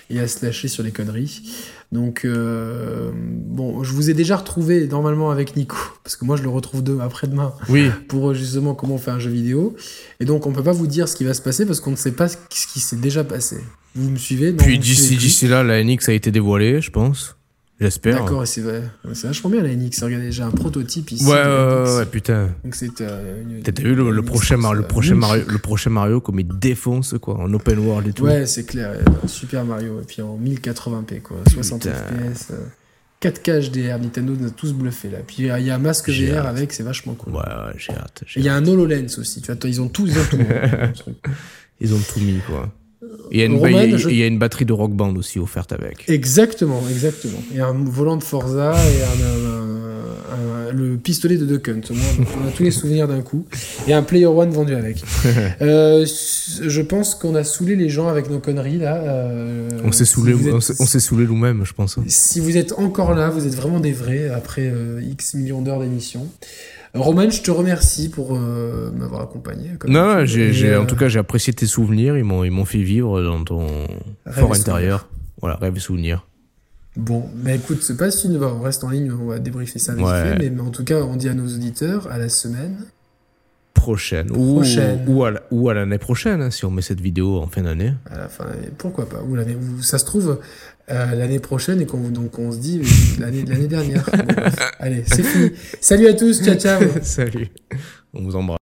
et 0.10 0.20
à, 0.20 0.28
se 0.28 0.46
lâcher 0.46 0.70
sur 0.70 0.84
les 0.84 0.92
conneries. 0.92 1.42
Donc 1.92 2.22
euh, 2.24 3.12
bon, 3.14 3.84
je 3.84 3.94
vous 3.94 4.10
ai 4.10 4.14
déjà 4.14 4.38
retrouvé 4.38 4.88
normalement 4.88 5.32
avec 5.32 5.56
Nico, 5.56 5.76
parce 6.04 6.16
que 6.16 6.24
moi 6.24 6.38
je 6.38 6.44
le 6.44 6.50
retrouve 6.50 6.84
demain, 6.84 7.04
après-demain, 7.04 7.54
oui. 7.68 7.90
pour 8.08 8.34
justement 8.34 8.74
comment 8.76 8.98
faire 8.98 9.16
un 9.16 9.20
jeu 9.20 9.32
vidéo. 9.32 9.76
Et 10.20 10.26
donc 10.26 10.46
on 10.46 10.54
peut 10.54 10.64
pas 10.64 10.72
vous 10.72 10.88
dire 10.88 11.10
ce 11.10 11.16
qui 11.16 11.26
va 11.26 11.34
se 11.34 11.42
passer 11.42 11.66
parce 11.66 11.80
qu'on 11.82 11.92
ne 11.92 11.96
sait 11.96 12.12
pas 12.14 12.30
ce 12.30 12.38
qui 12.72 12.80
s'est 12.80 12.98
déjà 12.98 13.24
passé. 13.24 13.58
Vous 13.96 14.10
me 14.10 14.18
suivez? 14.18 14.54
Puis 14.54 14.80
d'ici 14.80 15.18
d'ici 15.18 15.48
là, 15.48 15.64
la 15.64 15.84
NX 15.84 16.10
a 16.10 16.14
été 16.14 16.32
dévoilée, 16.32 16.80
je 16.80 16.92
pense. 16.92 17.39
J'espère. 17.80 18.20
D'accord, 18.20 18.46
c'est 18.46 18.62
vrai. 18.62 18.84
C'est 19.14 19.28
vachement 19.28 19.50
bien 19.50 19.64
la 19.64 19.74
NX. 19.74 20.04
Regardez, 20.04 20.32
j'ai 20.32 20.44
un 20.44 20.52
prototype 20.52 21.12
ici. 21.12 21.26
Ouais, 21.26 21.32
ouais, 21.32 21.96
ouais, 21.98 22.06
putain. 22.06 22.50
Donc 22.64 22.76
c'était. 22.76 23.08
Euh, 23.08 23.62
T'as 23.64 23.72
vu 23.82 23.96
le, 23.96 24.22
prochain, 24.22 24.58
le, 24.74 24.82
prochain 24.82 25.16
Mario, 25.16 25.44
le 25.48 25.58
prochain 25.60 25.90
Mario 25.90 26.20
comme 26.20 26.40
il 26.42 26.48
défonce, 26.48 27.16
quoi, 27.22 27.36
en 27.40 27.54
open 27.54 27.80
world 27.80 28.08
et 28.08 28.14
tout. 28.14 28.26
Ouais, 28.26 28.46
c'est 28.46 28.66
clair. 28.66 28.96
Super 29.28 29.64
Mario. 29.64 30.02
Et 30.02 30.06
puis 30.06 30.22
en 30.22 30.38
1080p, 30.38 31.22
quoi. 31.22 31.38
60 31.50 31.88
FPS. 31.88 32.52
4K 33.22 33.70
HDR, 33.70 34.00
Nintendo 34.00 34.34
nous 34.34 34.48
a 34.48 34.52
tous 34.52 34.74
bluffé 34.74 35.10
là. 35.10 35.18
Puis 35.26 35.38
il 35.40 35.46
y 35.46 35.70
a 35.70 35.76
un 35.76 35.80
masque 35.80 36.10
VR 36.10 36.46
avec, 36.46 36.72
c'est 36.72 36.84
vachement 36.84 37.16
cool. 37.16 37.34
Ouais, 37.34 37.40
ouais, 37.40 37.74
j'ai 37.78 37.94
hâte. 37.94 38.24
Il 38.36 38.44
y 38.44 38.50
a 38.50 38.56
un 38.56 38.66
HoloLens 38.66 39.20
aussi, 39.20 39.42
tu 39.42 39.52
vois, 39.52 39.60
ils 39.66 39.82
ont 39.82 39.90
tout, 39.90 40.08
ils 40.08 40.18
ont 40.18 40.24
tout. 40.30 40.38
ils 41.82 41.94
ont 41.94 42.00
tout 42.00 42.20
mis, 42.22 42.40
quoi. 42.48 42.74
Il 43.32 43.40
y, 43.40 43.44
a 43.44 43.46
une, 43.46 43.60
il 44.10 44.16
y 44.16 44.24
a 44.24 44.28
une 44.28 44.40
batterie 44.40 44.66
de 44.66 44.74
rock 44.74 44.92
band 44.92 45.16
aussi 45.16 45.40
offerte 45.40 45.72
avec. 45.72 46.10
Exactement, 46.10 46.82
exactement. 46.90 47.40
Et 47.56 47.60
un 47.60 47.74
volant 47.74 48.18
de 48.18 48.24
Forza 48.24 48.74
et 48.74 49.04
un, 49.04 49.70
le 50.72 50.98
pistolet 50.98 51.38
de 51.38 51.46
Duck 51.46 51.70
Hunt. 51.70 51.82
on 51.90 52.48
a 52.48 52.52
tous 52.52 52.64
les 52.64 52.72
souvenirs 52.72 53.08
d'un 53.08 53.22
coup. 53.22 53.46
Et 53.88 53.94
un 53.94 54.04
Player 54.04 54.26
One 54.26 54.50
vendu 54.52 54.76
avec. 54.76 55.04
euh, 55.62 56.06
je 56.06 56.82
pense 56.82 57.16
qu'on 57.16 57.36
a 57.36 57.44
saoulé 57.44 57.76
les 57.76 57.90
gens 57.90 58.08
avec 58.08 58.30
nos 58.30 58.40
conneries 58.40 58.78
là. 58.78 58.96
Euh, 58.96 59.70
on 59.84 59.92
s'est 59.92 60.06
saoulé, 60.06 60.36
on 60.54 60.60
s'est 60.60 61.00
saoulé 61.00 61.26
nous-mêmes, 61.26 61.66
je 61.66 61.74
pense. 61.74 62.00
Si 62.08 62.40
vous 62.40 62.58
êtes 62.58 62.74
encore 62.74 63.14
là, 63.14 63.30
vous 63.30 63.46
êtes 63.46 63.56
vraiment 63.56 63.80
des 63.80 63.94
vrais 63.94 64.30
après 64.30 64.72
euh, 64.74 65.02
X 65.02 65.34
millions 65.34 65.62
d'heures 65.62 65.80
d'émission. 65.80 66.28
Roman, 66.94 67.30
je 67.30 67.42
te 67.42 67.52
remercie 67.52 68.10
pour 68.10 68.36
euh, 68.36 68.92
m'avoir 68.92 69.22
accompagné. 69.22 69.72
non, 69.88 70.26
j'ai, 70.26 70.76
en 70.76 70.84
euh, 70.84 70.86
tout 70.86 70.96
cas, 70.96 71.08
j'ai 71.08 71.20
apprécié 71.20 71.54
tes 71.54 71.68
souvenirs. 71.68 72.18
Ils 72.18 72.24
m'ont, 72.24 72.44
ils 72.44 72.52
m'ont 72.52 72.66
fait 72.66 72.82
vivre 72.82 73.22
dans 73.22 73.44
ton 73.44 73.68
fort 74.28 74.54
intérieur. 74.54 75.08
Voilà, 75.42 75.56
rêve 75.58 75.78
et 75.78 75.80
souvenir. 75.80 76.26
Bon, 76.96 77.30
mais 77.36 77.56
écoute, 77.56 77.82
c'est 77.82 77.96
pas 77.96 78.12
si 78.12 78.28
on 78.28 78.62
reste 78.62 78.84
en 78.84 78.90
ligne, 78.90 79.12
on 79.12 79.28
va 79.28 79.40
débriefer 79.40 79.80
ça 79.80 79.94
vite 79.94 80.06
fait, 80.06 80.50
mais, 80.50 80.60
en 80.60 80.72
tout 80.72 80.84
cas, 80.84 80.98
on 81.02 81.16
dit 81.16 81.30
à 81.30 81.34
nos 81.34 81.46
auditeurs 81.46 82.12
à 82.12 82.18
la 82.18 82.30
semaine 82.30 82.78
prochaine. 83.80 84.32
Ou, 84.32 84.62
ou, 85.52 85.70
à, 85.70 85.74
l'année 85.74 85.98
prochaine, 85.98 86.42
hein, 86.42 86.52
si 86.52 86.66
on 86.66 86.72
met 86.72 86.82
cette 86.82 87.02
vidéo 87.02 87.38
en 87.38 87.48
fin 87.48 87.62
d'année. 87.62 87.94
À 88.10 88.18
la 88.18 88.28
fin, 88.28 88.46
pourquoi 88.78 89.08
pas. 89.08 89.22
Ou 89.28 89.36
l'année, 89.36 89.58
ça 89.82 89.98
se 89.98 90.06
trouve, 90.06 90.40
euh, 90.92 91.16
l'année 91.16 91.40
prochaine 91.40 91.82
et 91.82 91.86
qu'on 91.86 92.10
donc 92.10 92.40
on 92.40 92.52
se 92.52 92.58
dit 92.58 92.82
l'année 93.20 93.46
l'année 93.46 93.68
dernière. 93.68 94.10
allez, 94.80 95.04
c'est 95.06 95.24
fini. 95.24 95.52
Salut 95.82 96.08
à 96.08 96.14
tous, 96.14 96.44
ciao 96.44 96.56
ciao. 96.56 96.82
Salut. 97.02 97.50
On 98.14 98.24
vous 98.24 98.36
embrasse. 98.36 98.59